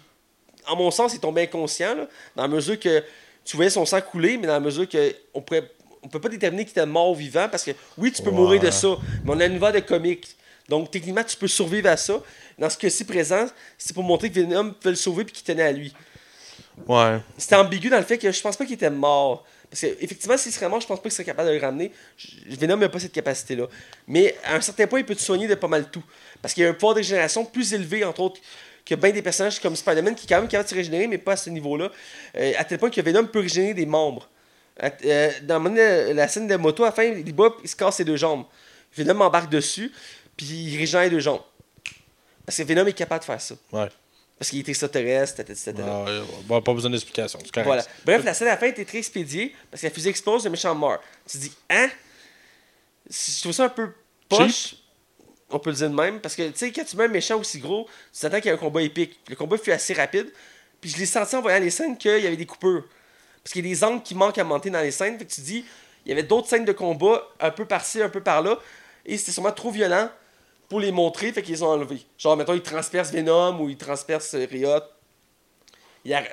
en 0.68 0.76
mon 0.76 0.92
sens, 0.92 1.14
il 1.14 1.20
tombe 1.20 1.38
inconscient, 1.38 1.96
là, 1.96 2.08
dans 2.36 2.44
la 2.44 2.50
mesure 2.50 2.80
que 2.80 3.04
tu 3.44 3.56
voyais 3.56 3.70
son 3.72 3.86
sang 3.86 4.02
couler, 4.02 4.38
mais 4.38 4.48
dans 4.48 4.54
la 4.54 4.60
mesure 4.60 4.88
que 4.88 5.16
on 5.34 5.42
pourrait, 5.42 5.70
on 6.06 6.08
peut 6.08 6.22
pas 6.22 6.30
déterminer 6.30 6.64
qu'il 6.64 6.72
était 6.72 6.86
mort 6.86 7.10
ou 7.10 7.16
vivant, 7.16 7.48
parce 7.50 7.64
que 7.64 7.72
oui, 7.98 8.12
tu 8.12 8.22
peux 8.22 8.30
mourir 8.30 8.62
de 8.62 8.70
ça, 8.70 8.96
mais 9.24 9.32
on 9.34 9.40
a 9.40 9.46
un 9.46 9.50
univers 9.50 9.74
de 9.74 9.80
comics. 9.80 10.36
Donc, 10.70 10.92
techniquement, 10.92 11.24
tu 11.24 11.36
peux 11.36 11.48
survivre 11.48 11.90
à 11.90 11.98
ça. 11.98 12.22
Dans 12.58 12.70
ce 12.70 12.78
cas-ci 12.78 13.06
présent, 13.06 13.48
c'est 13.78 13.94
pour 13.94 14.04
montrer 14.04 14.30
que 14.30 14.40
Venom 14.40 14.72
peut 14.72 14.90
le 14.90 14.96
sauver 14.96 15.24
puis 15.24 15.34
qu'il 15.34 15.44
tenait 15.44 15.64
à 15.64 15.72
lui. 15.72 15.94
Ouais. 16.88 17.20
C'était 17.38 17.56
ambigu 17.56 17.90
dans 17.90 17.98
le 17.98 18.04
fait 18.04 18.18
que 18.18 18.32
je 18.32 18.42
pense 18.42 18.56
pas 18.56 18.66
qu'il 18.66 18.76
était 18.76 18.90
mort. 18.90 19.46
Parce 19.70 19.82
que, 19.82 19.88
effectivement, 20.00 20.38
s'il 20.38 20.52
serait 20.52 20.70
mort, 20.70 20.80
je 20.80 20.88
pense 20.88 21.00
pas 21.00 21.04
qu'il 21.04 21.12
serait 21.12 21.26
capable 21.26 21.50
de 21.50 21.56
le 21.56 21.62
ramener. 21.62 21.92
Venom 22.48 22.78
n'a 22.78 22.90
pas 22.90 23.00
cette 23.00 23.12
capacité-là. 23.12 23.68
Mais 24.08 24.36
à 24.44 24.56
un 24.56 24.62
certain 24.62 24.88
point, 24.88 25.00
il 25.00 25.06
peut 25.06 25.16
te 25.16 25.22
soigner 25.22 25.48
de 25.48 25.56
pas 25.56 25.68
mal 25.68 25.90
tout. 25.90 26.04
Parce 26.42 26.54
qu'il 26.54 26.64
y 26.64 26.66
a 26.68 26.70
un 26.70 26.74
pouvoir 26.74 26.94
de 26.94 27.00
régénération 27.00 27.46
plus 27.46 27.74
élevé, 27.74 28.04
entre 28.04 28.22
autres, 28.22 28.40
que 28.86 28.96
bien 28.96 29.12
des 29.12 29.22
personnages 29.22 29.60
comme 29.60 29.76
Spider-Man 29.76 30.16
qui, 30.16 30.28
quand 30.28 30.38
même, 30.38 30.48
capable 30.48 30.66
de 30.66 30.70
se 30.70 30.76
régénérer, 30.76 31.08
mais 31.08 31.18
pas 31.18 31.34
à 31.34 31.38
ce 31.38 31.50
niveau-là. 31.50 31.92
Euh, 32.38 32.54
à 32.58 32.64
tel 32.64 32.78
point 32.78 32.90
que 32.90 33.02
Venom 33.02 33.26
peut 33.26 33.40
régénérer 33.40 33.74
des 33.74 33.86
membres. 33.86 34.30
Euh, 34.84 35.32
dans 35.44 35.62
donné, 35.62 36.14
la 36.14 36.28
scène 36.28 36.48
de 36.48 36.56
moto, 36.56 36.84
à 36.84 36.88
la 36.88 36.92
fin, 36.92 37.04
il, 37.04 37.34
bat, 37.34 37.50
il 37.64 37.70
se 37.70 37.76
casse 37.76 37.98
ses 37.98 38.06
deux 38.06 38.18
jambes. 38.18 38.46
Venom 38.96 39.22
embarque 39.22 39.50
dessus, 39.50 39.92
puis 40.36 40.46
il 40.46 40.78
régénère 40.78 41.06
les 41.06 41.10
deux 41.10 41.20
jambes. 41.20 41.42
Parce 42.46 42.58
que 42.58 42.64
Venom 42.64 42.86
est 42.86 42.94
capable 42.94 43.22
de 43.22 43.26
faire 43.26 43.42
ça. 43.42 43.56
Ouais. 43.72 43.88
Parce 44.38 44.50
qu'il 44.50 44.60
est 44.60 44.70
extraterrestre. 44.70 45.44
Ah, 45.78 46.04
ouais, 46.04 46.22
bon, 46.44 46.62
pas 46.62 46.74
besoin 46.74 46.92
d'explication. 46.92 47.40
Voilà. 47.64 47.86
Bref, 48.04 48.24
la 48.26 48.34
scène 48.34 48.50
à 48.50 48.52
la 48.52 48.58
fin 48.58 48.68
était 48.68 48.84
très 48.84 48.98
expédiée 48.98 49.56
parce 49.72 49.82
que 49.82 49.88
la 49.88 49.94
fusée 49.94 50.10
explose, 50.10 50.44
le 50.44 50.50
méchant 50.50 50.76
meurt. 50.76 51.02
Tu 51.26 51.38
te 51.38 51.44
dis, 51.44 51.54
hein? 51.70 51.90
Je 53.10 53.42
trouve 53.42 53.54
ça 53.54 53.66
un 53.66 53.70
peu 53.70 53.92
poche. 54.28 54.76
On 55.50 55.60
peut 55.60 55.70
le 55.70 55.76
dire 55.78 55.90
de 55.90 55.96
même. 55.96 56.20
Parce 56.20 56.36
que, 56.36 56.50
tu 56.50 56.58
sais, 56.58 56.72
quand 56.74 56.84
tu 56.84 56.98
mets 56.98 57.06
un 57.06 57.10
méchant 57.10 57.40
aussi 57.40 57.60
gros, 57.60 57.88
tu 58.14 58.20
t'attends 58.20 58.38
qu'il 58.38 58.48
y 58.48 58.50
ait 58.50 58.58
un 58.58 58.58
combat 58.58 58.82
épique. 58.82 59.18
Le 59.30 59.38
combat 59.38 59.58
fut 59.58 59.72
assez 59.72 59.94
rapide. 59.94 60.28
Puis 60.82 60.90
je 60.90 60.98
l'ai 60.98 61.06
senti 61.06 61.34
en 61.36 61.42
voyant 61.42 61.60
les 61.60 61.70
scènes 61.70 61.98
qu'il 61.98 62.20
y 62.20 62.28
avait 62.28 62.36
des 62.36 62.46
coupures. 62.46 62.84
Parce 63.46 63.54
qu'il 63.54 63.64
y 63.64 63.70
a 63.72 63.74
des 63.76 63.84
angles 63.84 64.02
qui 64.02 64.16
manquent 64.16 64.40
à 64.40 64.44
monter 64.44 64.72
dans 64.72 64.82
les 64.82 64.90
scènes. 64.90 65.20
Fait 65.20 65.26
que 65.26 65.32
tu 65.32 65.42
dis, 65.42 65.64
il 66.04 66.10
y 66.10 66.12
avait 66.12 66.24
d'autres 66.24 66.48
scènes 66.50 66.66
de 66.66 66.72
combat 66.72 67.22
un 67.40 67.52
peu 67.52 67.66
par-ci, 67.66 68.02
un 68.02 68.10
peu 68.10 68.20
par-là. 68.22 68.58
Et 69.06 69.20
c'était 69.20 69.32
sûrement 69.32 69.52
trop 69.52 69.70
violent 69.70 70.10
pour 70.68 70.80
les 70.80 70.92
montrer. 70.92 71.32
Fait 71.32 71.44
qu'ils 71.44 71.54
les 71.54 71.62
ont 71.62 71.68
enlevés. 71.70 72.02
Genre, 72.18 72.36
mettons, 72.36 72.56
ils 72.56 72.64
transpercent 72.64 73.12
Venom 73.12 73.62
ou 73.62 73.70
ils 73.70 73.78
transpercent 73.78 74.34
euh, 74.34 74.48
Riot. 74.50 74.80
Il 76.04 76.10
y 76.10 76.14
a- 76.16 76.24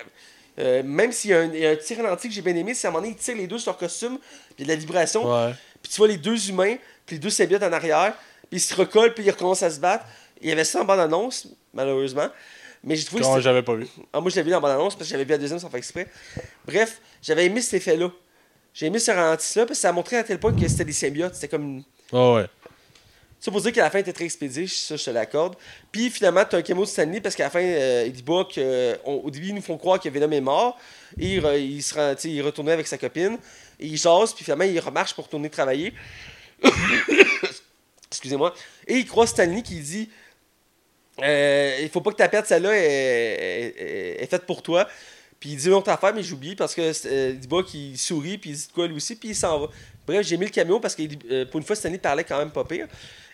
euh, 0.58 0.82
même 0.82 1.12
s'il 1.12 1.32
y, 1.32 1.34
a 1.34 1.40
un- 1.40 1.52
il 1.52 1.60
y 1.60 1.66
a 1.66 1.70
un 1.70 1.76
petit 1.76 1.94
ralenti 1.94 2.28
que 2.28 2.34
j'ai 2.34 2.40
bien 2.40 2.56
aimé, 2.56 2.72
c'est 2.72 2.86
à 2.86 2.90
un 2.90 2.92
moment 2.94 3.02
donné, 3.02 3.14
ils 3.18 3.22
tirent 3.22 3.36
les 3.36 3.46
deux 3.46 3.58
sur 3.58 3.72
leur 3.72 3.78
costume, 3.78 4.18
puis 4.18 4.54
il 4.58 4.60
y 4.60 4.70
a 4.70 4.74
de 4.74 4.80
la 4.80 4.86
vibration, 4.86 5.30
Ouais. 5.30 5.52
puis 5.82 5.92
tu 5.92 5.98
vois 5.98 6.08
les 6.08 6.16
deux 6.18 6.48
humains, 6.48 6.76
puis 7.04 7.16
les 7.16 7.20
deux 7.20 7.30
symbiotes 7.30 7.62
en 7.62 7.72
arrière, 7.72 8.14
puis 8.50 8.58
ils 8.58 8.60
se 8.60 8.74
recollent, 8.74 9.12
puis 9.14 9.24
ils 9.24 9.30
recommencent 9.30 9.62
à 9.62 9.70
se 9.70 9.80
battre. 9.80 10.04
Il 10.40 10.48
y 10.48 10.52
avait 10.52 10.64
ça 10.64 10.80
en 10.80 10.84
bande-annonce, 10.84 11.46
malheureusement. 11.74 12.28
Mais 12.84 12.96
j'ai 12.96 13.04
trouvé 13.04 13.22
Quand 13.22 13.40
j'avais 13.40 13.62
pas 13.62 13.74
vu. 13.74 13.86
ah, 14.12 14.20
moi, 14.20 14.30
je 14.30 14.36
l'avais 14.36 14.46
vu 14.46 14.50
dans 14.50 14.56
la 14.56 14.60
bande-annonce 14.60 14.94
parce 14.96 15.06
que 15.08 15.12
j'avais 15.12 15.24
vu 15.24 15.30
la 15.30 15.38
deuxième 15.38 15.58
sans 15.60 15.68
faire 15.70 15.78
exprès. 15.78 16.08
Bref, 16.66 17.00
j'avais 17.22 17.46
aimé 17.46 17.60
cet 17.60 17.74
effet-là. 17.74 18.10
J'ai 18.74 18.86
aimé 18.86 18.98
ce 18.98 19.10
ralenti-là 19.10 19.66
parce 19.66 19.78
que 19.78 19.82
ça 19.82 19.90
a 19.90 19.92
montré 19.92 20.16
à 20.16 20.24
tel 20.24 20.38
point 20.40 20.52
que 20.52 20.66
c'était 20.66 20.84
des 20.84 20.92
symbiotes. 20.92 21.34
C'était 21.34 21.48
comme. 21.48 21.84
Ah 22.12 22.32
ouais. 22.34 22.46
Ça 23.38 23.50
pour 23.50 23.60
dire 23.60 23.72
qu'à 23.72 23.82
la 23.82 23.90
fin, 23.90 23.98
était 23.98 24.12
très 24.12 24.24
expédié, 24.24 24.68
ça, 24.68 24.94
je 24.96 25.04
te 25.04 25.10
l'accorde. 25.10 25.56
Puis 25.90 26.10
finalement, 26.10 26.44
tu 26.44 26.54
as 26.54 26.60
un 26.60 26.62
camo 26.62 26.82
de 26.84 26.88
Stanley 26.88 27.20
parce 27.20 27.34
qu'à 27.34 27.44
la 27.44 27.50
fin, 27.50 27.60
euh, 27.60 28.04
il 28.06 28.12
dit 28.12 28.22
pas 28.22 28.44
que. 28.44 28.52
euh, 28.58 28.94
on- 29.04 29.14
au 29.14 29.30
début, 29.30 29.48
ils 29.48 29.54
nous 29.54 29.62
font 29.62 29.76
croire 29.78 29.98
que 30.00 30.08
Venom 30.08 30.30
est 30.30 30.40
mort. 30.40 30.78
Et 31.18 31.34
il, 31.36 31.44
il, 31.60 31.82
se 31.82 31.94
rend- 31.94 32.14
tu 32.14 32.22
sais, 32.22 32.30
il 32.30 32.40
retournait 32.42 32.72
avec 32.72 32.86
sa 32.86 32.98
copine. 32.98 33.36
Et 33.80 33.86
il 33.86 33.96
jase, 33.96 34.32
puis 34.32 34.44
finalement, 34.44 34.64
il 34.64 34.78
remarche 34.80 35.12
pour 35.14 35.24
retourner 35.24 35.50
travailler. 35.50 35.92
Excusez-moi. 38.10 38.54
Et 38.86 38.94
il 38.98 39.06
croise 39.06 39.30
Stanley 39.30 39.62
qui 39.62 39.80
dit 39.80 40.10
euh, 41.22 41.78
Il 41.82 41.88
faut 41.88 42.00
pas 42.00 42.10
que 42.12 42.16
ta 42.16 42.28
perte, 42.28 42.46
celle-là, 42.46 42.70
est, 42.76 42.80
est- 43.78 44.22
est 44.22 44.26
faite 44.26 44.42
pour 44.46 44.62
toi. 44.62 44.88
Puis 45.40 45.50
il 45.50 45.56
dit 45.56 45.66
une 45.66 45.74
autre 45.74 45.90
affaire, 45.90 46.14
mais 46.14 46.22
j'ai 46.22 46.34
oublié 46.34 46.54
parce 46.54 46.72
que 46.74 46.92
euh, 47.06 47.34
pas 47.50 47.62
qu'il 47.64 47.98
sourit, 47.98 48.38
puis 48.38 48.50
il 48.50 48.56
dit 48.56 48.66
de 48.68 48.72
quoi 48.72 48.86
lui 48.86 48.94
aussi, 48.96 49.16
puis 49.16 49.30
il 49.30 49.34
s'en 49.34 49.58
va. 49.60 49.68
Bref, 50.06 50.24
j'ai 50.26 50.36
mis 50.36 50.44
le 50.46 50.50
caméo 50.52 50.78
parce 50.78 50.94
que 50.94 51.02
euh, 51.30 51.44
pour 51.46 51.58
une 51.58 51.66
fois, 51.66 51.74
Stanley 51.76 51.98
parlait 51.98 52.22
quand 52.24 52.38
même 52.38 52.50
pas 52.52 52.64
pire. 52.64 52.86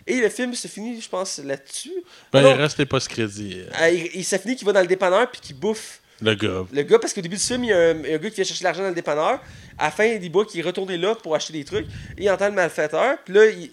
Et 0.07 0.15
le 0.15 0.29
film 0.29 0.55
se 0.55 0.67
finit, 0.67 0.99
je 0.99 1.07
pense, 1.09 1.37
là-dessus. 1.37 1.91
Ben, 2.33 2.41
Non, 2.41 2.51
il 2.55 2.61
reste 2.61 2.79
les 2.79 2.85
post-crédits. 2.87 3.57
euh, 3.59 3.69
euh, 3.83 3.89
il, 3.91 4.09
il 4.15 4.25
se 4.25 4.37
finit 4.37 4.55
qu'il 4.55 4.65
va 4.65 4.73
dans 4.73 4.81
le 4.81 4.87
dépanneur 4.87 5.29
puis 5.29 5.39
qu'il 5.39 5.55
bouffe 5.55 5.99
Le 6.21 6.33
gars. 6.33 6.65
le 6.71 6.81
gars, 6.81 6.97
parce 6.97 7.13
qu'au 7.13 7.21
début 7.21 7.35
du 7.37 7.43
film, 7.43 7.63
il 7.65 7.69
y 7.69 7.73
a 7.73 7.77
un, 7.77 8.03
y 8.03 8.13
un 8.15 8.17
gars 8.17 8.29
qui 8.29 8.35
vient 8.37 8.43
chercher 8.43 8.63
l'argent 8.63 8.81
dans 8.81 8.89
le 8.89 8.95
dépanneur. 8.95 9.39
À 9.77 9.85
la 9.85 9.91
fin, 9.91 10.05
il 10.05 10.19
dit 10.19 10.31
qu'il 10.49 10.59
est 10.61 10.63
retourné 10.63 10.97
là 10.97 11.13
pour 11.13 11.35
acheter 11.35 11.53
des 11.53 11.63
trucs. 11.63 11.85
Et 12.17 12.23
il 12.23 12.29
entend 12.31 12.47
le 12.47 12.55
malfaiteur. 12.55 13.17
Puis 13.23 13.33
là, 13.35 13.45
il- 13.45 13.69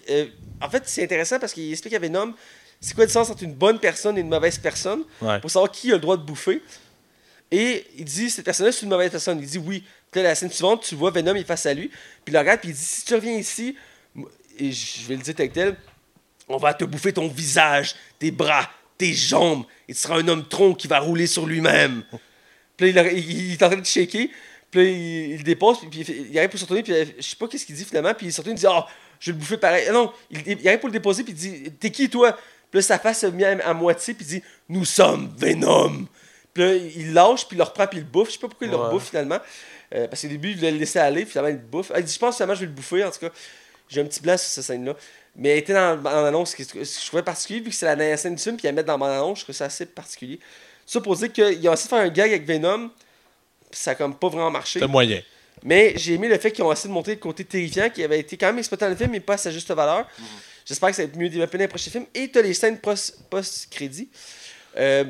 en 0.61 0.69
fait, 0.69 0.83
c'est 0.85 1.03
intéressant 1.03 1.39
parce 1.39 1.53
qu'il 1.53 1.71
explique 1.71 1.93
à 1.95 1.99
Venom 1.99 2.33
c'est 2.81 2.93
quoi 2.95 3.05
le 3.05 3.11
sens 3.11 3.29
entre 3.29 3.43
une 3.43 3.53
bonne 3.53 3.79
personne 3.79 4.17
et 4.17 4.21
une 4.21 4.29
mauvaise 4.29 4.57
personne? 4.57 5.03
Ouais. 5.21 5.39
pour 5.39 5.49
savoir 5.49 5.71
qui 5.71 5.91
a 5.91 5.95
le 5.95 5.99
droit 6.01 6.17
de 6.17 6.23
bouffer. 6.23 6.61
Et 7.51 7.85
il 7.97 8.05
dit 8.05 8.29
cette 8.29 8.45
personne-là, 8.45 8.71
c'est 8.71 8.83
une 8.83 8.89
mauvaise 8.89 9.11
personne. 9.11 9.39
Il 9.39 9.47
dit 9.47 9.57
oui. 9.57 9.83
Puis 10.11 10.21
là, 10.21 10.29
la 10.29 10.35
scène 10.35 10.51
suivante, 10.51 10.83
tu 10.83 10.95
vois 10.95 11.11
Venom, 11.11 11.33
il 11.35 11.41
est 11.41 11.45
face 11.45 11.65
à 11.65 11.73
lui. 11.73 11.87
Puis 11.87 11.97
il 12.27 12.33
le 12.33 12.39
regarde, 12.39 12.59
puis 12.59 12.69
il 12.69 12.75
dit 12.75 12.81
si 12.81 13.05
tu 13.05 13.13
reviens 13.15 13.37
ici, 13.37 13.75
et 14.59 14.71
je 14.71 15.07
vais 15.07 15.15
le 15.15 15.21
dire 15.21 15.35
tel 15.35 15.49
tel, 15.51 15.75
on 16.49 16.57
va 16.57 16.73
te 16.73 16.83
bouffer 16.85 17.13
ton 17.13 17.27
visage, 17.27 17.95
tes 18.19 18.31
bras, 18.31 18.69
tes 18.97 19.13
jambes, 19.13 19.65
et 19.87 19.93
tu 19.93 19.99
seras 19.99 20.17
un 20.19 20.27
homme 20.27 20.47
tronc 20.47 20.73
qui 20.75 20.87
va 20.87 20.99
rouler 20.99 21.27
sur 21.27 21.45
lui-même. 21.45 22.03
Puis 22.75 22.91
là, 22.93 23.09
il, 23.11 23.17
il- 23.19 23.45
il 23.47 23.53
est 23.53 23.63
en 23.63 23.69
train 23.69 23.79
de 23.79 23.85
shaker. 23.85 24.27
Puis 24.71 24.79
là, 24.83 24.89
il, 24.89 25.31
il 25.31 25.37
le 25.37 25.43
dépose. 25.43 25.79
Puis, 25.79 26.03
puis 26.03 26.27
il, 26.29 26.37
arrive 26.37 26.49
pour 26.49 26.59
se 26.59 26.65
retourner. 26.65 26.83
Puis 26.83 26.93
je 27.17 27.23
sais 27.23 27.35
pas 27.37 27.47
qu'est-ce 27.47 27.65
qu'il 27.65 27.75
dit 27.75 27.85
finalement. 27.85 28.13
Puis 28.13 28.27
il 28.27 28.33
se 28.33 28.41
retourne. 28.41 28.57
Il 28.57 28.59
dit 28.59 28.67
Ah, 28.67 28.85
je 29.19 29.31
vais 29.31 29.35
le 29.35 29.39
bouffer 29.39 29.57
pareil. 29.57 29.85
Ah 29.89 29.93
non, 29.93 30.11
il, 30.31 30.41
il 30.61 30.67
arrive 30.67 30.79
pour 30.79 30.89
le 30.89 30.93
déposer. 30.93 31.23
Puis 31.23 31.33
il 31.33 31.35
dit 31.37 31.71
T'es 31.79 31.89
qui 31.91 32.09
toi? 32.09 32.37
Puis 32.71 32.79
là, 32.79 32.81
sa 32.81 32.99
face 32.99 33.19
se 33.21 33.27
met 33.27 33.43
à, 33.45 33.69
à 33.69 33.73
moitié. 33.73 34.13
Puis 34.13 34.25
il 34.25 34.29
dit 34.39 34.43
Nous 34.69 34.85
sommes 34.85 35.33
Venom. 35.37 36.05
Puis 36.53 36.63
là, 36.63 36.73
il 36.75 37.13
lâche. 37.13 37.47
Puis 37.47 37.55
il 37.55 37.57
le 37.59 37.63
reprend. 37.63 37.87
Puis 37.87 37.99
il 37.99 38.01
le 38.03 38.07
bouffe. 38.09 38.27
Je 38.29 38.33
sais 38.33 38.39
pas 38.39 38.47
pourquoi 38.47 38.67
il 38.67 38.71
le 38.71 38.77
Ouais. 38.77 38.89
bouffe 38.89 39.09
finalement. 39.09 39.39
Euh, 39.95 40.07
parce 40.07 40.21
qu'au 40.21 40.27
début, 40.27 40.49
il 40.49 40.55
voulait 40.57 40.71
le 40.71 40.77
laisser 40.77 40.99
aller. 40.99 41.21
Puis 41.23 41.31
finalement, 41.31 41.49
il 41.49 41.55
le 41.55 41.61
bouffe. 41.61 41.91
Ah, 41.93 41.99
il 41.99 42.05
dit 42.05 42.13
Je 42.13 42.19
pense 42.19 42.35
finalement, 42.35 42.55
je 42.55 42.61
vais 42.61 42.65
le 42.67 42.71
bouffer. 42.73 43.03
En 43.03 43.11
tout 43.11 43.19
cas, 43.19 43.29
j'ai 43.89 44.01
un 44.01 44.05
petit 44.05 44.21
blanc 44.21 44.37
sur 44.37 44.49
cette 44.49 44.63
scène-là. 44.65 44.95
Mais 45.35 45.49
elle 45.49 45.57
était 45.59 45.73
dans, 45.73 45.95
dans 46.01 46.21
l'annonce. 46.23 46.55
que 46.55 46.63
Je 46.63 47.05
trouvais 47.07 47.23
particulier. 47.23 47.59
Vu 47.61 47.69
que 47.69 47.75
c'est 47.75 47.85
la 47.85 47.95
dernière 47.95 48.19
scène 48.19 48.35
du 48.35 48.41
film. 48.43 48.57
Puis 48.57 48.67
à 48.67 48.71
mettre 48.71 48.87
dans 48.87 48.97
mon 48.97 49.05
annonce, 49.05 49.39
je 49.39 49.43
trouvais 49.43 49.57
ça 49.57 49.65
assez 49.65 49.85
particulier. 49.85 50.39
Ça 50.85 50.99
pour 51.01 51.15
dire 51.15 51.31
qu'ils 51.31 51.69
ont 51.69 51.73
essayé 51.73 51.85
de 51.85 51.95
faire 51.95 51.99
un 51.99 52.09
gag 52.09 52.29
avec 52.31 52.45
Venom. 52.45 52.89
Puis 53.69 53.79
ça 53.79 53.91
a 53.91 53.95
comme 53.95 54.15
pas 54.15 54.29
vraiment 54.29 54.49
marché. 54.51 54.79
C'était 54.79 54.91
moyen. 54.91 55.21
Mais 55.63 55.93
j'ai 55.97 56.13
aimé 56.13 56.27
le 56.29 56.37
fait 56.37 56.51
qu'ils 56.51 56.63
ont 56.63 56.71
essayé 56.71 56.87
de 56.87 56.93
montrer 56.93 57.13
le 57.15 57.19
côté 57.19 57.43
terrifiant 57.43 57.89
qui 57.89 58.03
avait 58.03 58.19
été 58.19 58.37
quand 58.37 58.45
même 58.47 58.59
exploité 58.59 58.85
dans 58.85 58.91
le 58.91 58.95
film, 58.95 59.09
mais 59.11 59.19
pas 59.19 59.33
à 59.33 59.37
sa 59.37 59.51
juste 59.51 59.69
valeur. 59.71 60.07
J'espère 60.67 60.89
que 60.89 60.95
ça 60.97 61.03
va 61.03 61.07
être 61.09 61.15
mieux 61.17 61.29
développé 61.29 61.57
dans 61.57 61.63
les 61.63 61.67
prochains 61.69 61.89
films. 61.91 62.05
Et 62.13 62.29
tu 62.29 62.37
as 62.37 62.41
les 62.41 62.53
scènes 62.53 62.77
post- 62.79 63.17
post-crédit. 63.29 64.09
Euh, 64.75 65.05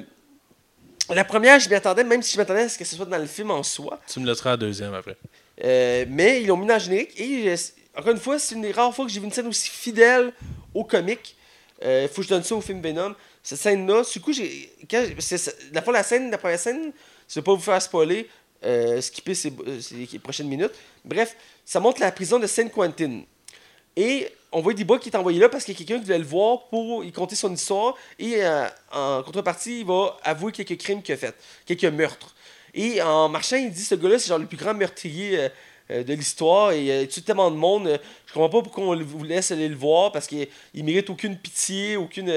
la 1.09 1.23
première, 1.23 1.59
je 1.59 1.67
m'y 1.69 1.75
attendais, 1.75 2.03
même 2.03 2.21
si 2.21 2.33
je 2.33 2.37
m'attendais 2.37 2.61
à 2.63 2.69
ce 2.69 2.77
que 2.77 2.85
ce 2.85 2.95
soit 2.95 3.05
dans 3.05 3.17
le 3.17 3.25
film 3.25 3.49
en 3.51 3.63
soi. 3.63 3.99
Tu 4.11 4.19
me 4.19 4.27
laisseras 4.27 4.51
la 4.51 4.57
deuxième 4.57 4.93
après. 4.93 5.17
Euh, 5.63 6.05
mais 6.09 6.41
ils 6.43 6.47
l'ont 6.47 6.57
mis 6.57 6.67
dans 6.67 6.75
le 6.75 6.79
générique. 6.79 7.19
Et 7.19 7.49
euh, 7.49 7.55
encore 7.95 8.11
une 8.11 8.19
fois, 8.19 8.37
c'est 8.37 8.53
une 8.55 8.61
des 8.61 8.71
rares 8.71 8.93
fois 8.93 9.05
que 9.05 9.11
j'ai 9.11 9.19
vu 9.19 9.25
une 9.25 9.31
scène 9.31 9.47
aussi 9.47 9.69
fidèle 9.69 10.31
au 10.73 10.83
comique. 10.83 11.35
Il 11.81 12.07
faut 12.07 12.17
que 12.21 12.23
je 12.23 12.29
donne 12.29 12.43
ça 12.43 12.55
au 12.55 12.61
film 12.61 12.81
Venom. 12.81 13.15
Cette 13.41 13.59
scène-là, 13.59 14.03
du 14.11 14.19
coup, 14.19 14.33
j'ai. 14.33 14.71
quand- 14.89 15.05
La 15.73 15.81
fois, 15.81 15.93
la 15.93 16.03
scène, 16.03 16.29
la 16.29 16.37
première 16.37 16.59
scène, 16.59 16.91
je 17.29 17.31
ne 17.31 17.35
vais 17.35 17.41
pas 17.45 17.53
vous 17.53 17.61
faire 17.61 17.81
spoiler, 17.81 18.27
euh, 18.65 18.99
skipper 18.99 19.33
ces, 19.35 19.53
euh, 19.65 19.79
ces 19.79 20.19
prochaines 20.19 20.47
minutes. 20.49 20.71
Bref, 21.05 21.35
ça 21.63 21.79
montre 21.79 22.01
la 22.01 22.11
prison 22.11 22.39
de 22.39 22.47
Saint 22.47 22.67
Quentin. 22.67 23.21
Et 23.97 24.27
on 24.51 24.61
voit 24.61 24.73
Diba 24.73 24.99
qui 24.99 25.09
est 25.09 25.15
envoyé 25.17 25.39
là 25.39 25.49
parce 25.49 25.65
qu'il 25.65 25.73
y 25.73 25.75
a 25.75 25.79
quelqu'un 25.79 25.97
qui 25.99 26.05
voulait 26.05 26.19
le 26.19 26.23
voir 26.23 26.67
pour 26.69 27.03
y 27.03 27.11
conter 27.11 27.35
son 27.35 27.51
histoire. 27.51 27.95
Et 28.19 28.35
euh, 28.45 28.67
en 28.93 29.23
contrepartie, 29.23 29.79
il 29.79 29.85
va 29.87 30.15
avouer 30.23 30.51
quelques 30.51 30.77
crimes 30.77 31.01
qu'il 31.01 31.15
a 31.15 31.17
fait, 31.17 31.35
quelques 31.65 31.83
meurtres. 31.85 32.35
Et 32.75 33.01
en 33.01 33.27
marchant, 33.27 33.55
il 33.55 33.71
dit 33.71 33.83
ce 33.83 33.95
gars-là, 33.95 34.19
c'est 34.19 34.27
genre 34.29 34.37
le 34.37 34.45
plus 34.45 34.55
grand 34.55 34.75
meurtrier 34.75 35.39
euh, 35.39 35.49
euh, 35.89 36.03
de 36.03 36.13
l'histoire. 36.13 36.73
Et 36.73 37.01
il 37.01 37.07
tue 37.07 37.23
tellement 37.23 37.49
de 37.49 37.55
monde. 37.55 37.99
je 38.27 38.33
comprends 38.33 38.49
pas 38.49 38.61
pourquoi 38.61 38.83
on 38.83 39.03
vous 39.03 39.23
laisse 39.23 39.49
aller 39.49 39.67
le 39.67 39.75
voir 39.75 40.11
parce 40.11 40.27
qu'il 40.27 40.47
il 40.75 40.83
mérite 40.83 41.09
aucune 41.09 41.35
pitié, 41.35 41.97
aucune, 41.97 42.31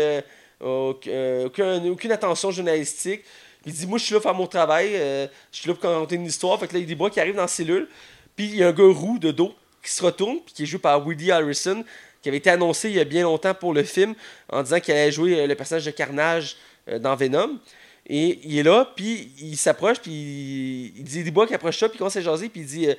aucun- 0.61 1.45
aucun- 1.45 1.85
aucune 1.91 2.13
attention 2.13 2.51
journalistique. 2.51 3.21
Il 3.67 3.73
dit 3.75 3.87
Moi, 3.87 3.99
je 3.99 4.05
suis 4.05 4.15
là 4.15 4.21
pour 4.21 4.31
faire 4.31 4.39
mon 4.39 4.47
travail. 4.47 4.93
je 4.93 5.29
suis 5.53 5.69
là 5.69 5.75
pour 5.75 5.91
raconter 5.91 6.15
une 6.15 6.25
histoire. 6.25 6.59
Fait 6.59 6.67
que 6.69 6.73
là, 6.73 6.79
il 6.79 6.83
y 6.83 6.87
a 6.87 6.89
des 6.89 6.95
bras 6.95 7.11
qui 7.11 7.21
arrivent 7.21 7.37
dans 7.37 7.43
la 7.43 7.49
cellule. 7.49 7.87
Puis 8.35 8.47
il 8.47 8.57
y 8.57 8.65
a 8.65 8.69
un 8.69 8.73
gars 8.73 8.85
roux 8.85 9.19
de 9.19 9.31
dos 9.31 9.55
qui 9.83 9.91
se 9.91 10.03
retourne, 10.03 10.39
puis 10.45 10.55
qui 10.55 10.63
est 10.65 10.67
joué 10.67 10.79
par 10.79 11.05
Woody 11.07 11.31
Harrison, 11.31 11.85
qui 12.23 12.29
avait 12.29 12.39
été 12.39 12.51
annoncé 12.51 12.91
il 12.91 12.97
y 12.97 13.01
a 13.01 13.05
bien 13.05 13.23
longtemps 13.23 13.55
pour 13.55 13.73
le 13.73 13.83
film, 13.83 14.15
en 14.51 14.63
disant 14.63 14.81
qu'il 14.81 14.93
allait 14.95 15.13
jouer 15.13 15.41
euh, 15.41 15.47
le 15.47 15.55
personnage 15.55 15.85
de 15.87 15.91
Carnage 15.91 16.57
euh, 16.89 16.99
dans 16.99 17.17
Venom. 17.17 17.59
Et 18.07 18.41
il 18.43 18.59
est 18.59 18.63
là, 18.63 18.93
puis 18.97 19.33
il 19.39 19.57
s'approche, 19.57 19.99
puis 20.01 20.93
il, 20.97 21.05
dit 21.05 21.23
des 21.23 21.31
bois 21.31 21.47
qui 21.47 21.55
approche 21.55 21.79
ça, 21.79 21.89
puis 21.89 21.97
il 21.97 21.99
commence 21.99 22.17
à 22.17 22.21
jaser, 22.21 22.49
puis 22.49 22.61
il 22.63 22.67
dit 22.67 22.87
euh, 22.89 22.95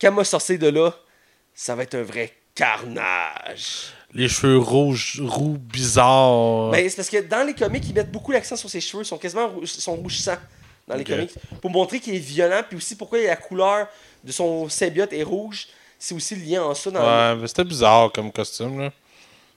Quand 0.00 0.12
m'a 0.12 0.24
sorti 0.24 0.58
de 0.58 0.68
là, 0.68 0.94
ça 1.54 1.74
va 1.74 1.84
être 1.84 1.94
un 1.94 2.02
vrai 2.02 2.32
carnage. 2.54 3.92
Les 4.12 4.28
cheveux 4.28 4.58
rouges, 4.58 5.20
roux, 5.24 5.56
bizarres. 5.58 6.70
Ben, 6.70 6.88
c'est 6.88 6.96
parce 6.96 7.10
que 7.10 7.22
dans 7.22 7.46
les 7.46 7.54
comics, 7.54 7.84
ils 7.86 7.94
mettent 7.94 8.10
beaucoup 8.12 8.32
l'accent 8.32 8.56
sur 8.56 8.68
ses 8.70 8.80
cheveux. 8.80 9.02
Ils 9.02 9.06
sont 9.06 9.18
quasiment 9.18 9.48
rou- 9.48 9.66
sont 9.66 9.94
rouge-sang 9.96 10.36
dans 10.88 10.96
les 10.96 11.04
comics. 11.04 11.32
Pour 11.60 11.70
montrer 11.70 12.00
qu'il 12.00 12.14
est 12.14 12.18
violent, 12.18 12.62
puis 12.66 12.76
aussi 12.76 12.96
pourquoi 12.96 13.20
la 13.20 13.36
couleur 13.36 13.88
de 14.24 14.32
son 14.32 14.68
symbiote 14.68 15.12
est 15.12 15.22
rouge. 15.22 15.68
C'est 15.98 16.14
aussi 16.14 16.36
lié 16.36 16.58
en 16.58 16.74
ça. 16.74 16.90
Dans 16.90 17.00
ouais, 17.00 17.36
mais 17.40 17.46
c'était 17.48 17.64
bizarre 17.64 18.12
comme 18.12 18.30
costume, 18.30 18.80
là. 18.80 18.92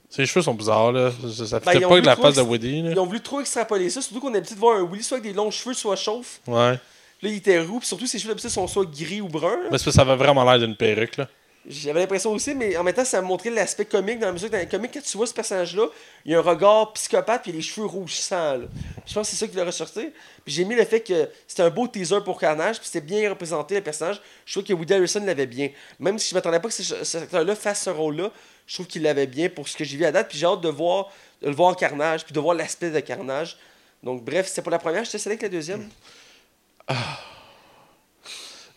Ses 0.09 0.25
cheveux 0.25 0.41
sont 0.41 0.55
bizarres, 0.55 0.91
là. 0.91 1.11
Ça, 1.35 1.45
ça 1.45 1.59
Ben, 1.59 1.79
pas 1.79 1.87
voulu 1.87 2.01
la 2.01 2.15
face 2.15 2.35
de 2.35 2.41
Woody, 2.41 2.81
là. 2.81 2.91
Ils 2.91 2.99
ont 2.99 3.05
voulu 3.05 3.21
trop 3.21 3.41
extrapoler 3.41 3.89
ça, 3.89 4.01
surtout 4.01 4.19
qu'on 4.19 4.29
a 4.29 4.33
l'habitude 4.33 4.55
de 4.55 4.61
voir 4.61 4.77
un 4.77 4.83
Willy 4.83 5.03
soit 5.03 5.17
avec 5.17 5.31
des 5.31 5.37
longs 5.37 5.51
cheveux, 5.51 5.75
soit 5.75 5.95
chauve. 5.95 6.27
Ouais. 6.47 6.79
Là, 7.21 7.29
il 7.29 7.35
était 7.35 7.59
roux, 7.61 7.79
puis 7.79 7.87
surtout 7.87 8.07
ses 8.07 8.17
cheveux 8.17 8.29
d'habitude 8.29 8.49
sont 8.49 8.67
soit 8.67 8.85
gris 8.85 9.21
ou 9.21 9.27
bruns. 9.27 9.59
Mais 9.71 9.77
que 9.77 9.91
ça 9.91 10.01
avait 10.01 10.15
vraiment 10.15 10.43
l'air 10.43 10.57
d'une 10.59 10.75
perruque, 10.75 11.17
là. 11.17 11.27
J'avais 11.67 11.99
l'impression 11.99 12.31
aussi, 12.31 12.55
mais 12.55 12.75
en 12.77 12.83
même 12.83 12.95
temps, 12.95 13.03
ça 13.05 13.21
montrait 13.21 13.49
l'aspect 13.49 13.85
comique 13.85 14.17
dans 14.19 14.27
la 14.27 14.33
mesure 14.33 14.47
que 14.47 14.53
dans 14.53 14.59
les 14.59 14.67
comics, 14.67 14.91
quand 14.93 15.01
tu 15.03 15.17
vois 15.17 15.27
ce 15.27 15.33
personnage-là, 15.33 15.87
il 16.25 16.33
a 16.33 16.39
un 16.39 16.41
regard 16.41 16.93
psychopathe 16.93 17.43
puis 17.43 17.51
les 17.51 17.61
cheveux 17.61 17.85
rouges 17.85 18.15
sang. 18.15 18.57
là. 18.57 18.65
Je 19.05 19.13
pense 19.13 19.27
que 19.29 19.35
c'est 19.35 19.45
ça 19.45 19.47
qui 19.47 19.55
l'a 19.57 19.65
ressorti. 19.65 20.09
Puis 20.45 20.53
j'ai 20.53 20.63
mis 20.63 20.73
le 20.73 20.85
fait 20.85 21.01
que 21.01 21.29
c'était 21.47 21.61
un 21.63 21.69
beau 21.69 21.87
teaser 21.87 22.21
pour 22.23 22.39
Carnage, 22.39 22.77
puis 22.79 22.85
c'était 22.87 23.05
bien 23.05 23.29
représenté 23.29 23.75
le 23.75 23.81
personnage. 23.81 24.21
Je 24.45 24.53
trouve 24.53 24.63
que 24.63 24.73
Woody 24.73 24.93
Harrelson 24.93 25.23
l'avait 25.25 25.45
bien. 25.45 25.69
Même 25.99 26.17
si 26.17 26.29
je 26.29 26.35
m'attendais 26.35 26.59
pas 26.61 26.69
que 26.69 26.73
ce- 26.73 27.17
acteur-là 27.17 27.55
fasse 27.55 27.83
ce 27.83 27.89
rôle-là, 27.89 28.31
je 28.65 28.73
trouve 28.75 28.87
qu'il 28.87 29.01
l'avait 29.03 29.27
bien 29.27 29.49
pour 29.49 29.67
ce 29.67 29.75
que 29.75 29.83
j'ai 29.83 29.97
vu 29.97 30.05
à 30.05 30.11
date. 30.11 30.29
Puis 30.29 30.37
j'ai 30.37 30.45
hâte 30.45 30.61
de 30.61 30.69
voir 30.69 31.09
de 31.41 31.47
le 31.49 31.53
voir 31.55 31.69
en 31.69 31.75
Carnage, 31.75 32.23
puis 32.25 32.33
de 32.33 32.39
voir 32.39 32.55
l'aspect 32.55 32.89
de 32.89 32.99
Carnage. 33.01 33.57
Donc 34.01 34.23
bref, 34.23 34.47
c'était 34.47 34.61
pour 34.61 34.71
la 34.71 34.79
première, 34.79 35.03
je 35.03 35.11
te 35.11 35.27
avec 35.27 35.41
la 35.41 35.49
deuxième. 35.49 35.89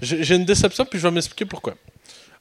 J'ai 0.00 0.24
j'ai 0.24 0.34
une 0.34 0.44
déception, 0.44 0.84
puis 0.84 0.98
je 0.98 1.06
vais 1.06 1.12
m'expliquer 1.12 1.44
pourquoi. 1.44 1.74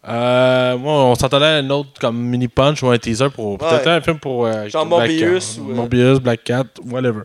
Euh, 0.08 0.78
moi, 0.78 0.94
on 1.06 1.16
s'entendait 1.16 1.46
à 1.46 1.56
un 1.58 1.70
autre 1.70 1.90
comme 2.00 2.18
mini 2.18 2.48
punch 2.48 2.82
ou 2.82 2.88
un 2.90 2.98
teaser 2.98 3.30
pour 3.30 3.58
peut-être 3.60 3.86
Ouais. 3.86 3.92
un 3.92 4.02
film 4.02 4.18
pour 4.18 4.46
euh, 4.48 4.68
Genre 4.68 4.86
Black 4.86 5.10
Morbius 5.12 5.56
Cat. 5.56 5.62
ou, 5.62 5.70
euh, 5.72 5.76
Morbius, 5.76 6.20
Black 6.20 6.44
Cat, 6.44 6.64
whatever. 6.86 7.22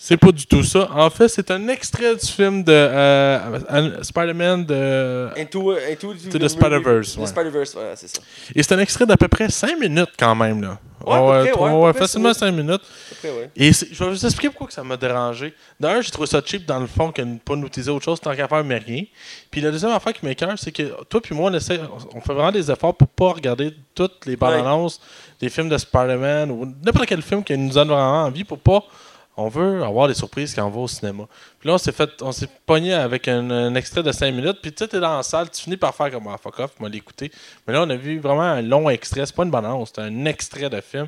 C'est 0.00 0.16
pas 0.16 0.30
du 0.30 0.46
tout 0.46 0.62
ça. 0.62 0.88
En 0.94 1.10
fait, 1.10 1.26
c'est 1.28 1.50
un 1.50 1.66
extrait 1.68 2.14
du 2.14 2.26
film 2.26 2.62
de 2.62 2.72
euh, 2.72 3.58
An- 3.70 4.02
Spider-Man 4.02 4.64
de 4.66 5.28
Into, 5.36 5.72
into, 5.90 6.14
To 6.30 6.38
the 6.38 6.46
Spider-Verse, 6.48 7.14
The 7.14 7.18
ouais. 7.18 7.26
Spider-Verse, 7.26 7.74
ouais, 7.74 7.92
c'est 7.96 8.08
ça. 8.08 8.20
et 8.54 8.62
c'est 8.62 8.74
un 8.74 8.78
extrait 8.78 9.06
d'à 9.06 9.16
peu 9.16 9.26
près 9.26 9.48
5 9.48 9.78
minutes 9.80 10.10
quand 10.18 10.34
même 10.36 10.62
là. 10.62 10.78
Ouais, 11.06 11.44
trois- 11.52 11.70
ouais, 11.86 11.92
facilement 11.92 12.32
c'est 12.32 12.40
5 12.40 12.52
minutes. 12.52 12.82
Et 13.56 13.72
je 13.72 14.04
vais 14.04 14.10
vous 14.10 14.24
expliquer 14.26 14.48
pourquoi 14.50 14.66
que 14.66 14.72
ça 14.72 14.82
m'a 14.82 14.96
dérangé. 14.96 15.54
D'un, 15.78 16.00
j'ai 16.00 16.10
trouvé 16.10 16.26
ça 16.26 16.40
cheap 16.44 16.66
dans 16.66 16.80
le 16.80 16.86
fond 16.86 17.12
que 17.12 17.22
ne 17.22 17.38
pas 17.38 17.54
nous 17.56 17.66
utiliser 17.66 17.90
autre 17.90 18.04
chose 18.04 18.20
tant 18.20 18.34
qu'à 18.34 18.48
faire 18.48 18.64
mais 18.64 18.78
rien. 18.78 19.04
Puis 19.50 19.60
la 19.60 19.70
deuxième 19.70 19.92
affaire 19.92 20.12
qui 20.12 20.24
m'écoeure, 20.26 20.58
c'est 20.58 20.72
que 20.72 20.82
toi 21.04 21.20
puis 21.20 21.34
moi, 21.34 21.50
on, 21.50 21.54
essaie, 21.54 21.80
on 22.14 22.20
fait 22.20 22.32
vraiment 22.32 22.52
des 22.52 22.70
efforts 22.70 22.94
pour 22.96 23.08
pas 23.08 23.32
regarder 23.32 23.74
toutes 23.94 24.26
les 24.26 24.36
bandes 24.36 24.54
annonces 24.60 25.00
des 25.40 25.48
films 25.48 25.68
de 25.68 25.78
Spider-Man 25.78 26.50
ou 26.50 26.66
n'importe 26.84 27.06
quel 27.06 27.22
film 27.22 27.44
qui 27.44 27.56
nous 27.56 27.72
donne 27.72 27.88
vraiment 27.88 28.24
envie 28.24 28.44
pour 28.44 28.58
pas. 28.58 28.82
On 29.40 29.48
veut 29.48 29.84
avoir 29.84 30.08
des 30.08 30.14
surprises 30.14 30.52
quand 30.52 30.66
on 30.66 30.70
va 30.70 30.80
au 30.80 30.88
cinéma. 30.88 31.24
Puis 31.60 31.68
là, 31.68 31.74
on 31.74 31.78
s'est 31.78 31.92
fait, 31.92 32.10
on 32.22 32.32
s'est 32.32 32.48
pogné 32.66 32.92
avec 32.92 33.28
un, 33.28 33.48
un 33.50 33.74
extrait 33.76 34.02
de 34.02 34.10
5 34.10 34.34
minutes. 34.34 34.58
Puis 34.60 34.72
tu 34.72 34.78
sais, 34.78 34.88
t'es 34.88 34.98
dans 34.98 35.16
la 35.16 35.22
salle, 35.22 35.48
tu 35.48 35.62
finis 35.62 35.76
par 35.76 35.94
faire 35.94 36.10
comme 36.10 36.26
ah, 36.26 36.36
fuck 36.42 36.58
off, 36.58 36.72
moi 36.80 36.88
l'écouter. 36.88 37.30
Mais 37.64 37.72
là, 37.72 37.82
on 37.82 37.90
a 37.90 37.94
vu 37.94 38.18
vraiment 38.18 38.42
un 38.42 38.62
long 38.62 38.90
extrait. 38.90 39.24
C'est 39.24 39.36
pas 39.36 39.44
une 39.44 39.52
bande 39.52 39.64
annonce, 39.64 39.92
c'est 39.94 40.02
un 40.02 40.24
extrait 40.24 40.68
de 40.68 40.80
film. 40.80 41.06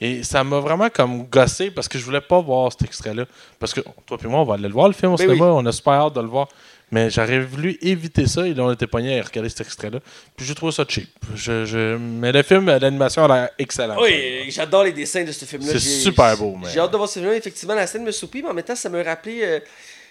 Et 0.00 0.22
ça 0.22 0.44
m'a 0.44 0.60
vraiment 0.60 0.88
comme 0.88 1.24
gossé 1.24 1.70
parce 1.72 1.88
que 1.88 1.98
je 1.98 2.04
voulais 2.04 2.20
pas 2.20 2.40
voir 2.40 2.70
cet 2.70 2.82
extrait-là. 2.82 3.24
Parce 3.58 3.74
que 3.74 3.80
toi 4.06 4.18
et 4.22 4.26
moi, 4.28 4.40
on 4.40 4.44
va 4.44 4.54
aller 4.54 4.68
le 4.68 4.74
voir 4.74 4.86
le 4.86 4.94
film 4.94 5.12
au 5.12 5.16
Ben 5.16 5.28
cinéma, 5.28 5.46
on 5.46 5.66
a 5.66 5.72
super 5.72 5.94
hâte 5.94 6.14
de 6.14 6.20
le 6.20 6.28
voir. 6.28 6.48
Mais 6.90 7.10
j'aurais 7.10 7.40
voulu 7.40 7.76
éviter 7.82 8.26
ça 8.26 8.46
et 8.46 8.54
là, 8.54 8.62
on 8.64 8.72
était 8.72 8.86
pogné 8.86 9.18
à 9.18 9.22
regarder 9.24 9.48
cet 9.48 9.62
extrait-là. 9.62 9.98
Puis 10.36 10.46
j'ai 10.46 10.54
trouvé 10.54 10.70
ça 10.70 10.84
cheap. 10.88 11.08
Je, 11.34 11.64
je- 11.64 11.96
Mais 11.96 12.30
le 12.30 12.42
film, 12.42 12.66
l'animation 12.66 13.24
a 13.24 13.28
l'air 13.28 13.50
excellente. 13.58 13.98
Oui, 14.02 14.44
j'adore 14.50 14.84
les 14.84 14.92
dessins 14.92 15.24
de 15.24 15.32
ce 15.32 15.44
film-là. 15.44 15.72
C'est 15.72 15.78
super 15.80 16.36
beau, 16.36 16.56
mais- 16.60 16.68
J'ai 16.72 16.78
hâte 16.80 16.92
de 16.92 16.96
voir 16.96 17.08
ce 17.08 17.14
film-là. 17.18 17.34
Effectivement, 17.36 17.74
la 17.74 17.86
scène 17.86 18.04
me 18.04 18.12
soupit, 18.12 18.42
mais 18.42 18.48
en 18.50 18.54
même 18.54 18.64
temps, 18.64 18.76
ça 18.76 18.88
me 18.88 19.02
rappelait. 19.02 19.44
euh, 19.44 19.60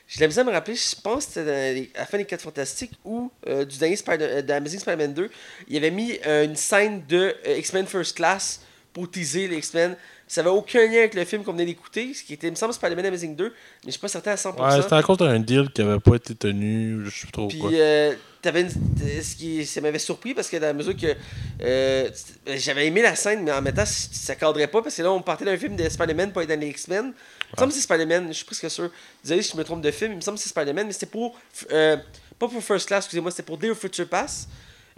J'ai 0.06 0.20
la 0.20 0.28
misère 0.28 0.44
à 0.46 0.48
me 0.48 0.52
rappeler, 0.52 0.76
je 0.76 1.00
pense 1.02 1.28
que 1.28 1.32
c'était 1.34 1.74
les- 1.74 1.90
à 1.96 2.00
la 2.00 2.06
fin 2.06 2.18
des 2.18 2.26
4 2.26 2.42
Fantastiques 2.42 2.92
ou 3.06 3.32
euh, 3.48 3.64
du 3.64 3.78
dernier 3.78 3.96
Spider 3.96 4.26
euh, 4.30 4.42
d'Amazing 4.42 4.80
Spider-Man 4.82 5.14
2. 5.14 5.30
Il 5.70 5.78
avait 5.78 5.92
mis 5.92 6.20
euh, 6.28 6.44
une 6.44 6.58
scène 6.58 7.04
de 7.08 7.34
euh, 7.48 7.58
X-Men 7.58 7.88
First 7.88 8.18
Class 8.18 8.60
pour 8.92 9.10
teaser 9.10 9.48
les 9.48 9.58
X-Men. 9.58 9.96
Ça 10.34 10.42
n'avait 10.42 10.56
aucun 10.56 10.80
lien 10.88 10.98
avec 10.98 11.14
le 11.14 11.26
film 11.26 11.44
qu'on 11.44 11.52
venait 11.52 11.66
d'écouter, 11.66 12.12
ce 12.16 12.24
qui 12.24 12.34
était, 12.34 12.48
il 12.48 12.52
me 12.52 12.56
semble, 12.56 12.74
Spider-Man 12.74 13.06
Amazing 13.06 13.36
2, 13.36 13.44
mais 13.46 13.52
je 13.86 13.92
suis 13.92 14.00
pas 14.00 14.08
certain 14.08 14.32
à 14.32 14.36
100%. 14.36 14.60
Ouais, 14.60 14.82
c'était 14.82 14.96
à 14.96 15.04
cause 15.04 15.18
d'un 15.18 15.40
deal 15.40 15.70
qui 15.72 15.84
avait 15.84 16.00
pas 16.00 16.16
été 16.16 16.34
tenu, 16.34 17.06
je 17.06 17.10
sais 17.12 17.28
pas 17.28 17.32
trop 17.34 17.48
Puis, 17.50 17.60
quoi. 17.60 17.70
euh, 17.72 18.16
une- 18.62 19.22
ce 19.22 19.36
qui 19.36 19.64
ça 19.64 19.80
m'avait 19.80 20.00
surpris 20.00 20.34
parce 20.34 20.50
que 20.50 20.58
dans 20.58 20.66
la 20.66 20.74
mesure 20.74 20.98
que 20.98 21.16
euh, 21.62 22.10
j'avais 22.56 22.88
aimé 22.88 23.04
la 23.04 23.16
scène, 23.16 23.44
mais 23.44 23.52
en 23.52 23.62
même 23.62 23.76
temps, 23.76 23.86
ça 23.86 24.34
cadrait 24.36 24.68
pas 24.68 24.82
parce 24.82 24.96
que 24.96 25.04
là, 25.04 25.12
on 25.12 25.22
partait 25.22 25.46
d'un 25.46 25.56
film 25.56 25.76
de 25.76 25.88
Spider-Man, 25.88 26.34
pas 26.34 26.46
dans 26.48 26.60
les 26.60 26.68
X-Men. 26.70 27.14
Il 27.14 27.52
me 27.52 27.58
semble 27.58 27.70
que 27.72 27.76
c'est 27.78 27.84
Spider-Man, 27.84 28.28
je 28.30 28.34
suis 28.34 28.46
presque 28.46 28.72
sûr. 28.72 28.90
Désolé 29.24 29.44
si 29.44 29.52
je 29.54 29.58
me 29.58 29.64
trompe 29.64 29.82
de 29.82 29.92
film, 29.92 30.14
il 30.14 30.16
me 30.16 30.22
semble 30.22 30.38
que 30.38 30.44
c'est 30.44 30.50
Spider-Man, 30.50 30.88
mais 30.88 30.94
c'était 30.94 31.06
pour. 31.06 31.40
euh, 31.72 31.98
pas 32.40 32.48
pour 32.48 32.64
First 32.64 32.88
Class, 32.88 33.06
excusez-moi, 33.06 33.30
c'était 33.30 33.44
pour 33.44 33.60
of 33.64 33.78
Future 33.78 34.08
Pass. 34.10 34.48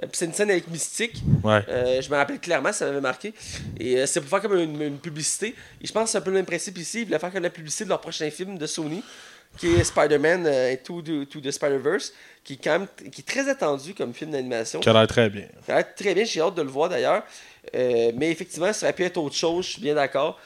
Euh, 0.04 0.08
puis 0.08 0.12
c'est 0.14 0.26
une 0.26 0.34
scène 0.34 0.52
avec 0.52 0.68
Mystique. 0.68 1.22
Ouais. 1.44 1.62
Euh, 1.70 2.02
je 2.02 2.10
me 2.10 2.16
rappelle 2.16 2.40
clairement, 2.40 2.74
ça 2.74 2.86
m'avait 2.86 3.02
marqué. 3.02 3.34
Et 3.80 3.98
euh, 3.98 4.06
c'est 4.06 4.20
pour 4.22 4.30
faire 4.30 4.42
comme 4.42 4.58
une, 4.58 4.82
une 4.82 4.98
publicité. 4.98 5.56
Et 5.82 5.88
je 5.88 5.92
pense 5.94 6.06
que 6.06 6.10
c'est 6.12 6.18
un 6.18 6.22
peu 6.22 6.32
le 6.32 6.38
même 6.38 6.46
principe 6.46 6.78
ici. 6.78 7.02
Ils 7.02 7.06
voulaient 7.06 7.20
faire 7.20 7.32
comme 7.32 7.44
la 7.44 7.50
publicité 7.50 7.86
de 7.86 7.90
leur 7.90 8.02
prochain 8.02 8.30
film 8.30 8.58
de 8.58 8.68
Sony, 8.68 9.04
qui 9.58 9.68
est 9.68 9.84
Spider-Man 9.84 10.48
et 10.48 10.78
to, 10.84 11.02
the- 11.02 11.30
to 11.30 11.40
the 11.40 11.52
Spider-Verse, 11.52 12.12
qui 12.44 12.54
est 12.54 12.60
quand 12.64 12.80
même 12.80 12.88
qui 13.12 13.22
est 13.22 13.26
très 13.26 13.48
attendu 13.48 13.94
comme 13.94 14.14
film 14.14 14.32
d'animation. 14.32 14.82
Qui 14.82 14.90
a 14.90 14.94
l'air 14.94 15.08
très 15.08 15.30
bien. 15.30 15.48
Ça 15.66 15.74
a 15.74 15.76
l'air 15.78 15.96
très 15.96 16.14
bien, 16.14 16.26
j'ai 16.26 16.42
hâte 16.42 16.56
de 16.56 16.62
le 16.62 16.70
voir 16.70 16.90
d'ailleurs. 16.90 17.24
Euh, 17.74 18.12
mais 18.16 18.32
effectivement, 18.32 18.72
ça 18.74 18.86
aurait 18.88 18.94
pu 18.94 19.04
être 19.04 19.18
autre 19.18 19.36
chose, 19.36 19.66
je 19.66 19.72
suis 19.72 19.82
bien 19.82 19.96
d'accord. 19.96 20.40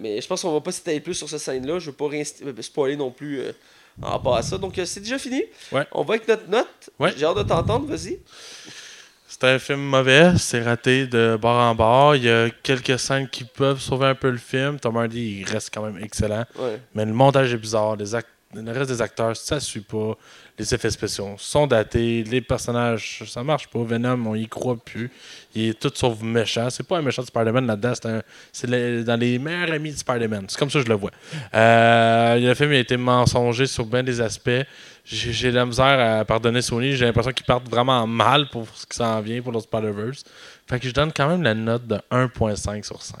Mais 0.00 0.20
je 0.20 0.26
pense 0.28 0.42
qu'on 0.42 0.52
va 0.52 0.60
pas 0.60 0.70
s'étaler 0.70 1.00
plus 1.00 1.14
sur 1.14 1.28
cette 1.28 1.40
scène-là. 1.40 1.80
Je 1.80 1.90
veux 1.90 1.96
pas 1.96 2.62
spoiler 2.62 2.94
non 2.94 3.10
plus 3.10 3.40
en 4.02 4.10
rapport 4.10 4.36
à 4.36 4.42
ça. 4.42 4.58
Donc 4.58 4.78
euh, 4.78 4.84
c'est 4.84 5.00
déjà 5.00 5.18
fini. 5.18 5.42
Ouais. 5.72 5.86
On 5.92 6.02
va 6.02 6.14
avec 6.14 6.28
notre 6.28 6.48
note. 6.48 6.90
Ouais. 6.98 7.12
J'ai 7.16 7.24
hâte 7.24 7.38
de 7.38 7.42
t'entendre, 7.42 7.86
vas-y. 7.86 8.18
C'est 9.26 9.44
un 9.44 9.58
film 9.58 9.80
mauvais, 9.80 10.32
c'est 10.38 10.62
raté 10.62 11.06
de 11.06 11.38
bord 11.40 11.60
en 11.60 11.74
bord. 11.74 12.16
Il 12.16 12.24
y 12.24 12.30
a 12.30 12.48
quelques 12.62 12.98
scènes 12.98 13.28
qui 13.28 13.44
peuvent 13.44 13.80
sauver 13.80 14.06
un 14.06 14.14
peu 14.14 14.30
le 14.30 14.38
film. 14.38 14.80
Tom 14.80 14.96
Hardy, 14.96 15.40
il 15.40 15.44
reste 15.44 15.72
quand 15.72 15.82
même 15.82 16.02
excellent. 16.02 16.44
Ouais. 16.58 16.80
Mais 16.94 17.04
le 17.04 17.12
montage 17.12 17.52
est 17.52 17.58
bizarre. 17.58 17.96
Les 17.96 18.06
Le 18.54 18.72
reste 18.72 18.90
des 18.90 19.02
acteurs, 19.02 19.36
ça 19.36 19.60
suit 19.60 19.82
pas. 19.82 20.16
Les 20.58 20.74
effets 20.74 20.90
spéciaux 20.90 21.36
sont 21.38 21.68
datés. 21.68 22.24
Les 22.24 22.40
personnages, 22.40 23.22
ça 23.26 23.44
marche 23.44 23.68
pas. 23.68 23.78
Venom, 23.84 24.26
on 24.26 24.34
y 24.34 24.48
croit 24.48 24.76
plus. 24.76 25.10
Il 25.54 25.68
est 25.68 25.78
tout 25.78 25.92
sauf 25.94 26.20
méchant. 26.20 26.68
C'est 26.68 26.86
pas 26.86 26.98
un 26.98 27.02
méchant 27.02 27.22
de 27.22 27.28
Spider-Man 27.28 27.66
là-dedans. 27.66 27.92
C'est, 28.52 29.04
dans 29.04 29.16
les 29.16 29.38
meilleurs 29.38 29.70
amis 29.70 29.92
de 29.92 29.96
Spider-Man. 29.96 30.46
C'est 30.48 30.58
comme 30.58 30.68
ça 30.70 30.80
que 30.80 30.84
je 30.84 30.90
le 30.90 30.96
vois. 30.96 31.12
Euh, 31.54 32.36
le 32.40 32.54
film 32.54 32.72
a 32.72 32.76
été 32.76 32.96
mensonger 32.96 33.66
sur 33.66 33.86
bien 33.86 34.02
des 34.02 34.20
aspects. 34.20 34.50
J'ai, 35.04 35.50
de 35.52 35.56
la 35.56 35.64
misère 35.64 36.18
à 36.20 36.24
pardonner 36.24 36.60
Sony. 36.60 36.94
J'ai 36.94 37.04
l'impression 37.04 37.32
qu'ils 37.32 37.46
partent 37.46 37.68
vraiment 37.68 38.04
mal 38.06 38.48
pour 38.50 38.66
ce 38.74 38.84
qui 38.84 38.96
s'en 38.96 39.20
vient 39.20 39.40
pour 39.40 39.52
le 39.52 39.60
Spider-Verse. 39.60 40.24
Fait 40.68 40.80
que 40.80 40.88
je 40.88 40.92
donne 40.92 41.12
quand 41.14 41.28
même 41.28 41.42
la 41.42 41.54
note 41.54 41.86
de 41.86 42.00
1.5 42.10 42.84
sur 42.84 43.00
5. 43.00 43.16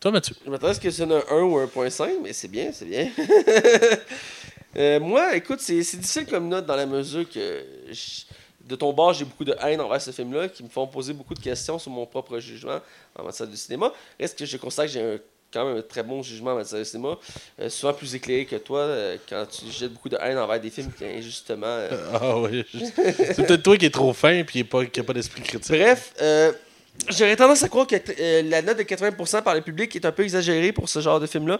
Toi, 0.00 0.10
Mathieu? 0.10 0.36
Je 0.44 0.50
m'attendais 0.50 0.72
à 0.72 0.74
ce 0.74 0.80
que 0.80 0.90
c'est 0.90 1.02
un 1.02 1.22
1 1.30 1.42
ou 1.44 1.56
un 1.56 1.64
1.5, 1.64 2.08
mais 2.22 2.34
c'est 2.34 2.48
bien, 2.48 2.68
c'est 2.72 2.84
bien. 2.84 3.08
Euh, 4.76 5.00
moi, 5.00 5.36
écoute, 5.36 5.60
c'est 5.60 5.76
difficile 5.78 6.26
comme 6.26 6.48
note 6.48 6.66
dans 6.66 6.76
la 6.76 6.86
mesure 6.86 7.28
que 7.28 7.64
je- 7.90 8.22
de 8.66 8.76
ton 8.76 8.92
bord, 8.92 9.12
j'ai 9.12 9.24
beaucoup 9.24 9.44
de 9.44 9.54
haine 9.62 9.80
envers 9.80 10.00
ce 10.00 10.10
film-là 10.10 10.48
qui 10.48 10.62
me 10.62 10.68
font 10.68 10.86
poser 10.86 11.12
beaucoup 11.12 11.34
de 11.34 11.40
questions 11.40 11.78
sur 11.78 11.90
mon 11.90 12.06
propre 12.06 12.38
jugement 12.38 12.80
en 13.18 13.24
matière 13.24 13.46
de 13.48 13.54
cinéma. 13.56 13.92
Reste 14.18 14.38
que 14.38 14.46
je 14.46 14.56
constate 14.56 14.86
que 14.86 14.92
j'ai 14.92 15.02
un- 15.02 15.18
quand 15.52 15.66
même 15.66 15.76
un 15.76 15.82
très 15.82 16.02
bon 16.02 16.20
jugement 16.22 16.52
en 16.52 16.56
matière 16.56 16.80
de 16.80 16.84
cinéma, 16.84 17.16
euh, 17.60 17.68
souvent 17.68 17.92
plus 17.92 18.12
éclairé 18.14 18.44
que 18.46 18.56
toi 18.56 18.80
euh, 18.80 19.16
quand 19.28 19.46
tu 19.48 19.70
jettes 19.70 19.92
beaucoup 19.92 20.08
de 20.08 20.16
haine 20.20 20.38
envers 20.38 20.58
des 20.60 20.70
films 20.70 20.90
qui 20.90 21.04
injustement. 21.04 21.66
euh, 21.66 21.90
Ah 22.14 22.38
oui. 22.40 22.64
C'est 22.72 23.46
peut-être 23.46 23.62
toi 23.62 23.76
qui 23.76 23.84
es 23.86 23.90
trop 23.90 24.12
fin 24.12 24.30
et 24.38 24.44
qui 24.46 24.58
n'a 24.58 24.64
pas, 24.64 24.82
pas 24.84 25.12
d'esprit 25.12 25.42
critique. 25.42 25.70
Bref, 25.70 26.12
j'aurais 27.08 27.36
tendance 27.36 27.62
à 27.62 27.68
croire 27.68 27.86
que 27.86 27.96
euh, 28.20 28.42
la 28.42 28.62
note 28.62 28.78
de 28.78 28.82
80% 28.82 29.42
par 29.42 29.54
le 29.54 29.60
public 29.60 29.94
est 29.96 30.04
un 30.04 30.12
peu 30.12 30.22
exagérée 30.22 30.72
pour 30.72 30.88
ce 30.88 31.00
genre 31.00 31.20
de 31.20 31.26
film-là. 31.26 31.58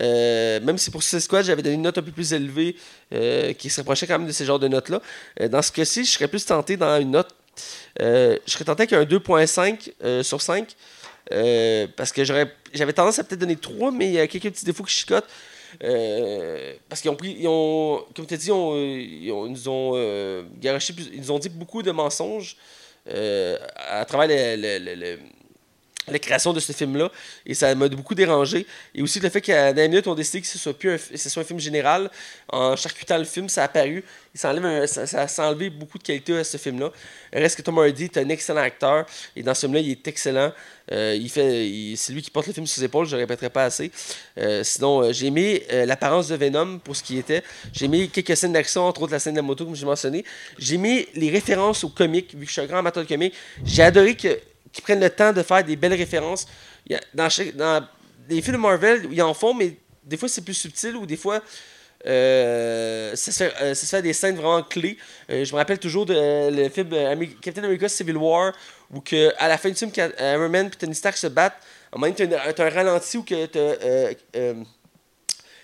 Euh, 0.00 0.60
même 0.60 0.78
si 0.78 0.90
pour 0.90 1.02
Suicide 1.02 1.20
Squad, 1.20 1.44
j'avais 1.44 1.62
donné 1.62 1.74
une 1.74 1.82
note 1.82 1.98
un 1.98 2.02
peu 2.02 2.12
plus 2.12 2.32
élevée 2.32 2.76
euh, 3.12 3.52
qui 3.52 3.68
se 3.70 3.80
rapprochait 3.80 4.06
quand 4.06 4.18
même 4.18 4.26
de 4.28 4.32
ce 4.32 4.44
genre 4.44 4.58
de 4.58 4.68
notes-là. 4.68 5.00
Dans 5.48 5.62
ce 5.62 5.70
cas-ci, 5.72 6.04
je 6.04 6.10
serais 6.10 6.28
plus 6.28 6.44
tenté 6.44 6.76
dans 6.76 7.00
une 7.00 7.10
note. 7.12 7.28
je 8.00 8.38
serais 8.46 8.64
tenté 8.64 8.82
avec 8.84 8.92
un 8.94 9.04
2.5 9.04 9.92
euh, 10.04 10.22
sur 10.22 10.40
5. 10.40 10.74
euh, 11.32 11.86
parce 11.96 12.10
que 12.12 12.24
j'avais 12.24 12.92
tendance 12.94 13.18
à 13.18 13.24
peut-être 13.24 13.40
donner 13.40 13.56
3, 13.56 13.90
mais 13.92 14.06
il 14.08 14.12
y 14.14 14.18
a 14.20 14.26
quelques 14.26 14.50
petits 14.50 14.64
défauts 14.64 14.84
qui 14.84 14.94
chicotent. 14.94 15.28
Parce 16.88 17.00
qu'ils 17.00 17.10
ont 17.10 17.16
pris, 17.16 17.36
ils 17.38 17.48
ont, 17.48 18.04
comme 18.16 18.26
tu 18.26 18.34
as 18.34 18.36
dit, 18.38 18.46
ils, 18.46 18.52
ont- 18.52 19.46
ils 19.46 19.68
ont- 19.68 19.92
ont 19.92 20.44
ils 20.58 21.20
nous 21.20 21.30
ont 21.30 21.38
dit 21.38 21.48
beaucoup 21.50 21.82
de 21.82 21.90
mensonges 21.90 22.56
à 23.06 24.04
travers 24.04 24.56
le- 24.56 24.78
le- 24.78 24.94
le- 24.94 25.18
la 26.08 26.18
création 26.18 26.52
de 26.52 26.60
ce 26.60 26.72
film-là. 26.72 27.10
Et 27.46 27.54
ça 27.54 27.74
m'a 27.74 27.88
beaucoup 27.88 28.14
dérangé. 28.14 28.66
Et 28.94 29.02
aussi 29.02 29.20
le 29.20 29.28
fait 29.28 29.40
qu'à 29.40 29.72
dernière 29.72 29.90
minute, 29.90 30.06
on 30.06 30.14
décidé 30.14 30.40
que 30.40 30.46
ce 30.46 30.58
soit 30.58 30.76
plus 30.76 30.90
un, 30.90 30.98
ce 30.98 31.28
soit 31.28 31.42
un 31.42 31.46
film 31.46 31.60
général. 31.60 32.10
En 32.48 32.76
charcutant 32.76 33.18
le 33.18 33.24
film, 33.24 33.48
ça 33.48 33.62
a 33.62 33.64
apparu. 33.64 34.04
Ça, 34.34 34.86
ça, 34.86 35.44
a 35.44 35.48
enlevé 35.48 35.68
beaucoup 35.68 35.98
de 35.98 36.02
qualité 36.02 36.38
à 36.38 36.44
ce 36.44 36.56
film-là. 36.56 36.90
Reste 37.32 37.56
que 37.56 37.62
Tom 37.62 37.78
Hardy 37.78 38.04
est 38.04 38.16
un 38.16 38.28
excellent 38.30 38.62
acteur. 38.62 39.06
Et 39.36 39.42
dans 39.42 39.54
ce 39.54 39.60
film-là, 39.60 39.80
il 39.80 39.90
est 39.90 40.08
excellent. 40.08 40.52
Euh, 40.90 41.16
il 41.18 41.96
c'est 41.96 42.12
lui 42.12 42.22
qui 42.22 42.30
porte 42.30 42.46
le 42.46 42.52
film 42.52 42.66
sur 42.66 42.76
ses 42.76 42.84
épaules, 42.84 43.06
je 43.06 43.14
ne 43.14 43.20
répéterai 43.20 43.50
pas 43.50 43.64
assez. 43.64 43.90
Euh, 44.38 44.64
sinon, 44.64 45.02
euh, 45.02 45.12
j'ai 45.12 45.26
aimé 45.26 45.64
l'apparence 45.86 46.28
de 46.28 46.36
Venom 46.36 46.78
pour 46.78 46.96
ce 46.96 47.02
qui 47.02 47.18
était. 47.18 47.42
J'ai 47.72 47.84
aimé 47.84 48.08
quelques 48.12 48.36
scènes 48.36 48.52
d'action, 48.52 48.82
entre 48.82 49.02
autres 49.02 49.12
la 49.12 49.18
scène 49.18 49.34
de 49.34 49.38
la 49.38 49.42
moto, 49.42 49.64
comme 49.64 49.76
j'ai 49.76 49.86
mentionné. 49.86 50.24
J'ai 50.58 50.74
aimé 50.74 51.08
les 51.14 51.30
références 51.30 51.84
aux 51.84 51.88
comics, 51.88 52.34
vu 52.34 52.40
que 52.40 52.46
je 52.46 52.52
suis 52.52 52.60
un 52.60 52.66
grand 52.66 52.78
amateur 52.78 53.02
de 53.02 53.08
comics. 53.08 53.34
J'ai 53.64 53.82
adoré 53.82 54.16
que, 54.16 54.38
qu'ils 54.72 54.82
prennent 54.82 55.00
le 55.00 55.10
temps 55.10 55.32
de 55.32 55.42
faire 55.42 55.62
des 55.62 55.76
belles 55.76 55.94
références. 55.94 56.46
Dans, 57.14 57.28
dans 57.54 57.86
les 58.28 58.42
films 58.42 58.60
Marvel, 58.60 59.08
ils 59.10 59.22
en 59.22 59.34
font, 59.34 59.54
mais 59.54 59.76
des 60.04 60.16
fois 60.16 60.28
c'est 60.28 60.42
plus 60.42 60.54
subtil 60.54 60.96
ou 60.96 61.06
des 61.06 61.16
fois. 61.16 61.40
euh, 62.06 63.14
ça, 63.14 63.30
se 63.30 63.44
fait, 63.44 63.98
euh, 63.98 64.02
des 64.02 64.12
scènes 64.12 64.36
vraiment 64.36 64.62
clés. 64.62 64.98
Euh, 65.30 65.44
je 65.44 65.52
me 65.52 65.58
rappelle 65.58 65.78
toujours 65.78 66.06
de 66.06 66.14
euh, 66.14 66.50
le 66.50 66.68
film 66.68 66.90
Captain 67.40 67.62
America 67.62 67.88
Civil 67.88 68.16
War 68.16 68.52
où 68.90 69.00
que, 69.00 69.32
à 69.38 69.48
la 69.48 69.56
fin 69.56 69.68
du 69.70 69.76
film, 69.76 69.90
Iron 69.96 70.48
Man 70.48 70.66
et 70.66 70.70
Tony 70.70 70.94
Stark 70.94 71.16
se 71.16 71.28
battent, 71.28 71.56
un 71.92 71.98
moment 71.98 72.12
donné, 72.12 72.36
t'as 72.54 72.64
un, 72.64 72.66
un 72.66 72.70
ralenti 72.70 73.16
où 73.18 73.22
que 73.22 73.46
t'as, 73.46 74.14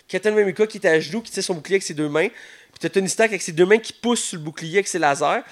Captain 0.07 0.33
America 0.33 0.67
qui 0.67 0.79
était 0.79 0.89
à 0.89 1.01
genoux, 1.01 1.21
qui 1.21 1.31
tient 1.31 1.43
son 1.43 1.55
bouclier 1.55 1.75
avec 1.75 1.83
ses 1.83 1.95
deux 1.95 2.09
mains, 2.09 2.29
puis 2.29 2.79
t'as 2.81 2.89
Tony 2.89 3.09
Stark 3.09 3.31
avec 3.31 3.43
ses 3.43 3.53
deux 3.53 3.67
mains 3.67 3.79
qui 3.79 3.93
poussent 3.93 4.25
sur 4.25 4.39
le 4.39 4.45
bouclier 4.45 4.79
avec 4.79 4.89
ses 4.89 4.99
lasers. 4.99 5.43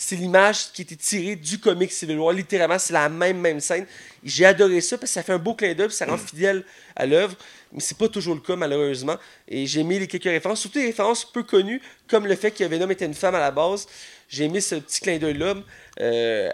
C'est 0.00 0.14
l'image 0.14 0.70
qui 0.72 0.82
était 0.82 0.94
tirée 0.94 1.34
du 1.34 1.58
comic 1.58 1.90
Civil 1.90 2.18
War. 2.18 2.32
Littéralement, 2.32 2.78
c'est 2.78 2.92
la 2.92 3.08
même, 3.08 3.38
même 3.40 3.58
scène. 3.58 3.84
J'ai 4.22 4.44
adoré 4.44 4.80
ça 4.80 4.96
parce 4.96 5.10
que 5.10 5.14
ça 5.14 5.24
fait 5.24 5.32
un 5.32 5.38
beau 5.38 5.54
clin 5.54 5.74
d'œil, 5.74 5.90
ça 5.90 6.06
rend 6.06 6.16
fidèle 6.16 6.64
à 6.94 7.04
l'œuvre. 7.04 7.34
Mais 7.72 7.80
c'est 7.80 7.98
pas 7.98 8.08
toujours 8.08 8.36
le 8.36 8.40
cas, 8.40 8.54
malheureusement. 8.54 9.16
Et 9.48 9.66
j'ai 9.66 9.80
aimé 9.80 9.98
les 9.98 10.06
quelques 10.06 10.22
références, 10.24 10.60
surtout 10.60 10.78
des 10.78 10.86
références 10.86 11.24
peu 11.24 11.42
connues, 11.42 11.82
comme 12.06 12.28
le 12.28 12.36
fait 12.36 12.52
que 12.52 12.62
Venom 12.62 12.88
était 12.90 13.06
une 13.06 13.14
femme 13.14 13.34
à 13.34 13.40
la 13.40 13.50
base. 13.50 13.88
J'ai 14.28 14.44
aimé 14.44 14.60
ce 14.60 14.76
petit 14.76 15.00
clin 15.00 15.18
d'œil-là 15.18 15.54
euh, 16.00 16.50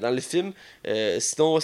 dans 0.00 0.10
le 0.10 0.20
film. 0.22 0.52
Euh, 0.86 1.20
sinon, 1.20 1.58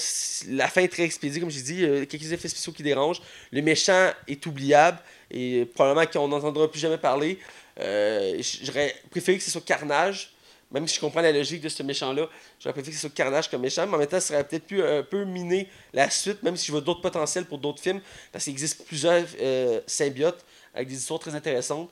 la 0.50 0.68
fin 0.68 0.82
est 0.82 0.88
très 0.88 1.04
expédiée, 1.04 1.40
comme 1.40 1.50
j'ai 1.50 1.62
dit. 1.62 1.84
euh, 1.84 2.04
quelques 2.04 2.32
effets 2.32 2.48
spéciaux 2.48 2.72
qui 2.74 2.82
dérangent. 2.82 3.22
Le 3.50 3.62
méchant 3.62 4.10
est 4.28 4.44
oubliable 4.44 4.98
et 5.30 5.64
probablement 5.74 6.06
qu'on 6.06 6.28
n'entendra 6.28 6.70
plus 6.70 6.80
jamais 6.80 6.98
parler. 6.98 7.38
Euh, 7.80 8.42
J'aurais 8.62 8.94
préféré 9.10 9.38
que 9.38 9.44
ce 9.44 9.50
soit 9.50 9.64
Carnage. 9.64 10.33
Même 10.74 10.88
si 10.88 10.96
je 10.96 11.00
comprends 11.00 11.20
la 11.20 11.30
logique 11.30 11.60
de 11.60 11.68
ce 11.68 11.84
méchant-là, 11.84 12.28
j'aurais 12.58 12.72
préféré 12.72 12.90
que 12.90 12.96
ce 12.96 13.02
soit 13.02 13.14
Carnage 13.14 13.48
comme 13.48 13.60
méchant, 13.60 13.86
mais 13.86 13.94
en 13.94 13.98
même 13.98 14.08
temps, 14.08 14.18
ça 14.18 14.34
aurait 14.34 14.42
peut-être 14.42 14.66
pu 14.66 14.82
un 14.82 15.04
peu 15.04 15.24
miner 15.24 15.68
la 15.92 16.10
suite, 16.10 16.42
même 16.42 16.56
si 16.56 16.66
je 16.66 16.72
vois 16.72 16.80
d'autres 16.80 17.00
potentiels 17.00 17.44
pour 17.44 17.58
d'autres 17.58 17.80
films, 17.80 18.00
parce 18.32 18.42
qu'il 18.42 18.52
existe 18.52 18.84
plusieurs 18.84 19.24
euh, 19.40 19.80
symbiotes 19.86 20.44
avec 20.74 20.88
des 20.88 20.96
histoires 20.96 21.20
très 21.20 21.32
intéressantes. 21.32 21.88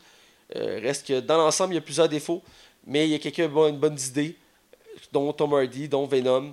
Euh, 0.57 0.81
reste 0.83 1.07
que 1.07 1.21
dans 1.21 1.37
l'ensemble, 1.37 1.75
il 1.75 1.77
y 1.77 1.79
a 1.79 1.83
plusieurs 1.83 2.09
défauts, 2.09 2.43
mais 2.85 3.07
il 3.07 3.13
y 3.13 3.15
a 3.15 3.21
quelques 3.21 3.49
bonnes, 3.49 3.79
bonnes 3.79 4.01
idées, 4.01 4.37
dont 5.13 5.33
Tom 5.33 5.55
Hardy, 5.55 5.89
dont 5.89 6.05
Venom, 6.09 6.53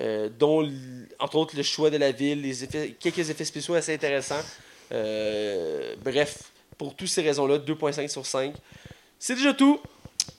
euh, 0.00 0.28
dont 0.36 0.68
entre 1.20 1.36
autres 1.36 1.56
le 1.56 1.62
choix 1.62 1.90
de 1.90 1.96
la 1.96 2.10
ville, 2.10 2.42
quelques 2.98 3.30
effets 3.30 3.44
spéciaux 3.44 3.74
assez 3.74 3.94
intéressants. 3.94 4.42
Bref, 4.90 6.50
pour 6.76 6.96
toutes 6.96 7.06
ces 7.06 7.22
raisons-là, 7.22 7.58
2.5 7.58 8.08
sur 8.08 8.26
5. 8.26 8.52
C'est 9.20 9.36
déjà 9.36 9.54
tout. 9.54 9.80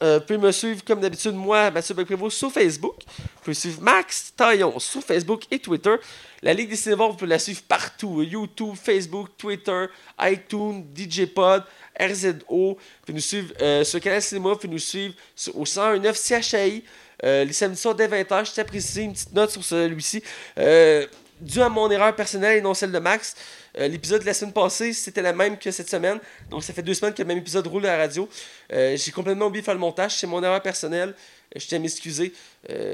Euh, 0.01 0.19
vous 0.19 0.25
pouvez 0.25 0.39
me 0.39 0.51
suivre 0.51 0.83
comme 0.83 0.99
d'habitude, 0.99 1.33
moi, 1.33 1.71
Mathieu 1.71 1.93
Becprévost, 1.95 2.37
sur 2.37 2.51
Facebook. 2.51 2.95
Vous 3.07 3.41
pouvez 3.43 3.53
suivre 3.53 3.81
Max 3.81 4.33
Taillon 4.35 4.79
sur 4.79 5.01
Facebook 5.01 5.43
et 5.51 5.59
Twitter. 5.59 5.95
La 6.41 6.53
Ligue 6.53 6.69
des 6.69 6.75
Cinévores, 6.75 7.11
vous 7.11 7.17
pouvez 7.17 7.29
la 7.29 7.39
suivre 7.39 7.61
partout. 7.67 8.23
YouTube, 8.23 8.75
Facebook, 8.81 9.29
Twitter, 9.37 9.85
iTunes, 10.21 10.85
DJ 10.95 11.25
Pod, 11.25 11.63
RZO. 11.99 12.45
Vous 12.49 12.77
pouvez 13.05 13.13
nous 13.13 13.19
suivre 13.19 13.53
euh, 13.61 13.83
sur 13.83 13.99
canal 13.99 14.21
Cinéma. 14.21 14.49
Vous 14.49 14.55
pouvez 14.55 14.73
nous 14.73 14.79
suivre 14.79 15.13
au 15.53 15.65
101.9 15.65 16.41
CHI. 16.41 16.83
Euh, 17.25 17.43
les 17.43 17.53
samedis 17.53 17.79
soirs 17.79 17.95
dès 17.95 18.07
20h. 18.07 18.45
Je 18.45 18.51
tiens 18.53 18.63
à 18.63 18.67
préciser 18.67 19.03
une 19.03 19.13
petite 19.13 19.33
note 19.33 19.51
sur 19.51 19.63
celui-ci. 19.63 20.23
Euh, 20.57 21.05
dû 21.41 21.61
à 21.61 21.69
mon 21.69 21.89
erreur 21.89 22.15
personnelle 22.15 22.57
et 22.57 22.61
non 22.61 22.73
celle 22.73 22.91
de 22.91 22.99
Max, 22.99 23.35
euh, 23.79 23.87
l'épisode 23.87 24.21
de 24.21 24.25
la 24.25 24.33
semaine 24.33 24.53
passée, 24.53 24.93
c'était 24.93 25.21
la 25.21 25.33
même 25.33 25.57
que 25.57 25.71
cette 25.71 25.89
semaine. 25.89 26.19
Donc, 26.49 26.63
ça 26.63 26.73
fait 26.73 26.81
deux 26.81 26.93
semaines 26.93 27.13
que 27.13 27.21
le 27.21 27.27
même 27.27 27.37
épisode 27.37 27.65
roule 27.67 27.85
à 27.85 27.95
la 27.95 28.03
radio. 28.03 28.27
Euh, 28.73 28.97
J'ai 28.97 29.11
complètement 29.11 29.45
oublié 29.45 29.61
de 29.61 29.65
faire 29.65 29.73
le 29.73 29.79
montage. 29.79 30.15
C'est 30.15 30.27
mon 30.27 30.43
erreur 30.43 30.61
personnelle. 30.61 31.09
Euh, 31.09 31.59
je 31.59 31.65
tiens 31.65 31.77
à 31.77 31.81
m'excuser. 31.81 32.33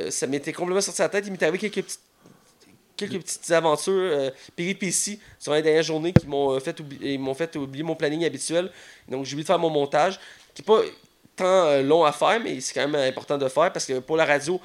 Ça 0.10 0.28
m'était 0.28 0.54
complètement 0.54 0.82
sorti 0.82 1.00
de 1.00 1.04
la 1.04 1.10
tête. 1.10 1.26
Il 1.26 1.32
m'est 1.32 1.44
arrivé 1.44 1.58
quelques 1.58 1.86
petites, 1.86 2.00
quelques 2.96 3.20
petites 3.20 3.52
aventures, 3.52 4.32
péripéties 4.56 5.20
sur 5.40 5.54
les 5.54 5.62
dernières 5.62 5.84
journées 5.84 6.14
qui 6.14 6.28
m'ont 6.28 6.60
fait, 6.60 6.80
m'ont 7.18 7.34
fait 7.34 7.56
oublier 7.56 7.84
mon 7.84 7.96
planning 7.96 8.24
habituel. 8.24 8.72
Donc, 9.08 9.26
j'ai 9.26 9.34
oublié 9.34 9.44
de 9.44 9.48
faire 9.48 9.60
mon 9.60 9.70
montage, 9.70 10.20
qui 10.54 10.62
n'est 10.62 10.66
pas 10.66 10.82
tant 11.36 11.82
long 11.82 12.06
à 12.06 12.14
faire, 12.14 12.40
mais 12.40 12.62
c'est 12.62 12.74
quand 12.74 12.88
même 12.88 12.96
important 12.96 13.38
de 13.38 13.48
faire 13.50 13.74
parce 13.74 13.86
que 13.86 14.00
pour 14.00 14.16
la 14.16 14.24
radio, 14.24 14.62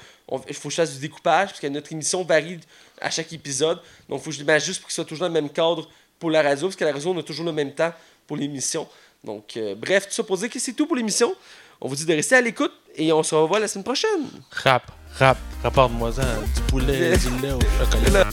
il 0.49 0.55
faut 0.55 0.69
que 0.69 0.71
je 0.71 0.77
fasse 0.77 0.95
du 0.95 1.01
découpage 1.01 1.49
parce 1.49 1.61
que 1.61 1.67
notre 1.67 1.91
émission 1.93 2.23
varie 2.23 2.61
à 3.01 3.11
chaque 3.11 3.33
épisode. 3.33 3.81
Donc, 4.09 4.21
il 4.21 4.25
faut 4.25 4.31
que 4.31 4.37
je 4.37 4.45
m'ajuste 4.45 4.81
pour 4.81 4.87
que 4.87 4.93
ce 4.93 4.97
soit 4.97 5.05
toujours 5.05 5.27
dans 5.27 5.35
le 5.35 5.41
même 5.41 5.51
cadre 5.51 5.89
pour 6.21 6.31
la 6.31 6.43
radio 6.43 6.69
parce 6.69 6.77
que 6.77 6.85
la 6.85 6.93
radio, 6.93 7.11
on 7.13 7.19
a 7.19 7.23
toujours 7.25 7.47
le 7.47 7.53
même 7.53 7.73
temps 7.73 7.93
pour 8.27 8.37
l'émission. 8.37 8.87
Donc, 9.25 9.57
euh, 9.57 9.75
bref, 9.75 10.07
tout 10.07 10.15
ça 10.15 10.23
pour 10.23 10.37
dire 10.39 10.49
que 10.49 10.59
c'est 10.61 10.75
tout 10.75 10.87
pour 10.87 10.95
l'émission. 10.95 11.35
On 11.81 11.89
vous 11.89 11.97
dit 11.97 12.05
de 12.05 12.15
rester 12.15 12.37
à 12.37 12.41
l'écoute 12.41 12.73
et 12.95 13.13
on 13.13 13.23
se 13.23 13.35
revoit 13.35 13.59
la 13.59 13.67
semaine 13.67 13.85
prochaine. 13.85 14.29
Rap, 14.53 14.93
rap, 15.19 15.39
rapporte-moi-en 15.63 16.43
du 16.55 16.61
poulet, 16.69 17.17
du 17.17 17.31
lait 17.41 17.53
au 17.53 17.61
chocolat. 17.61 18.27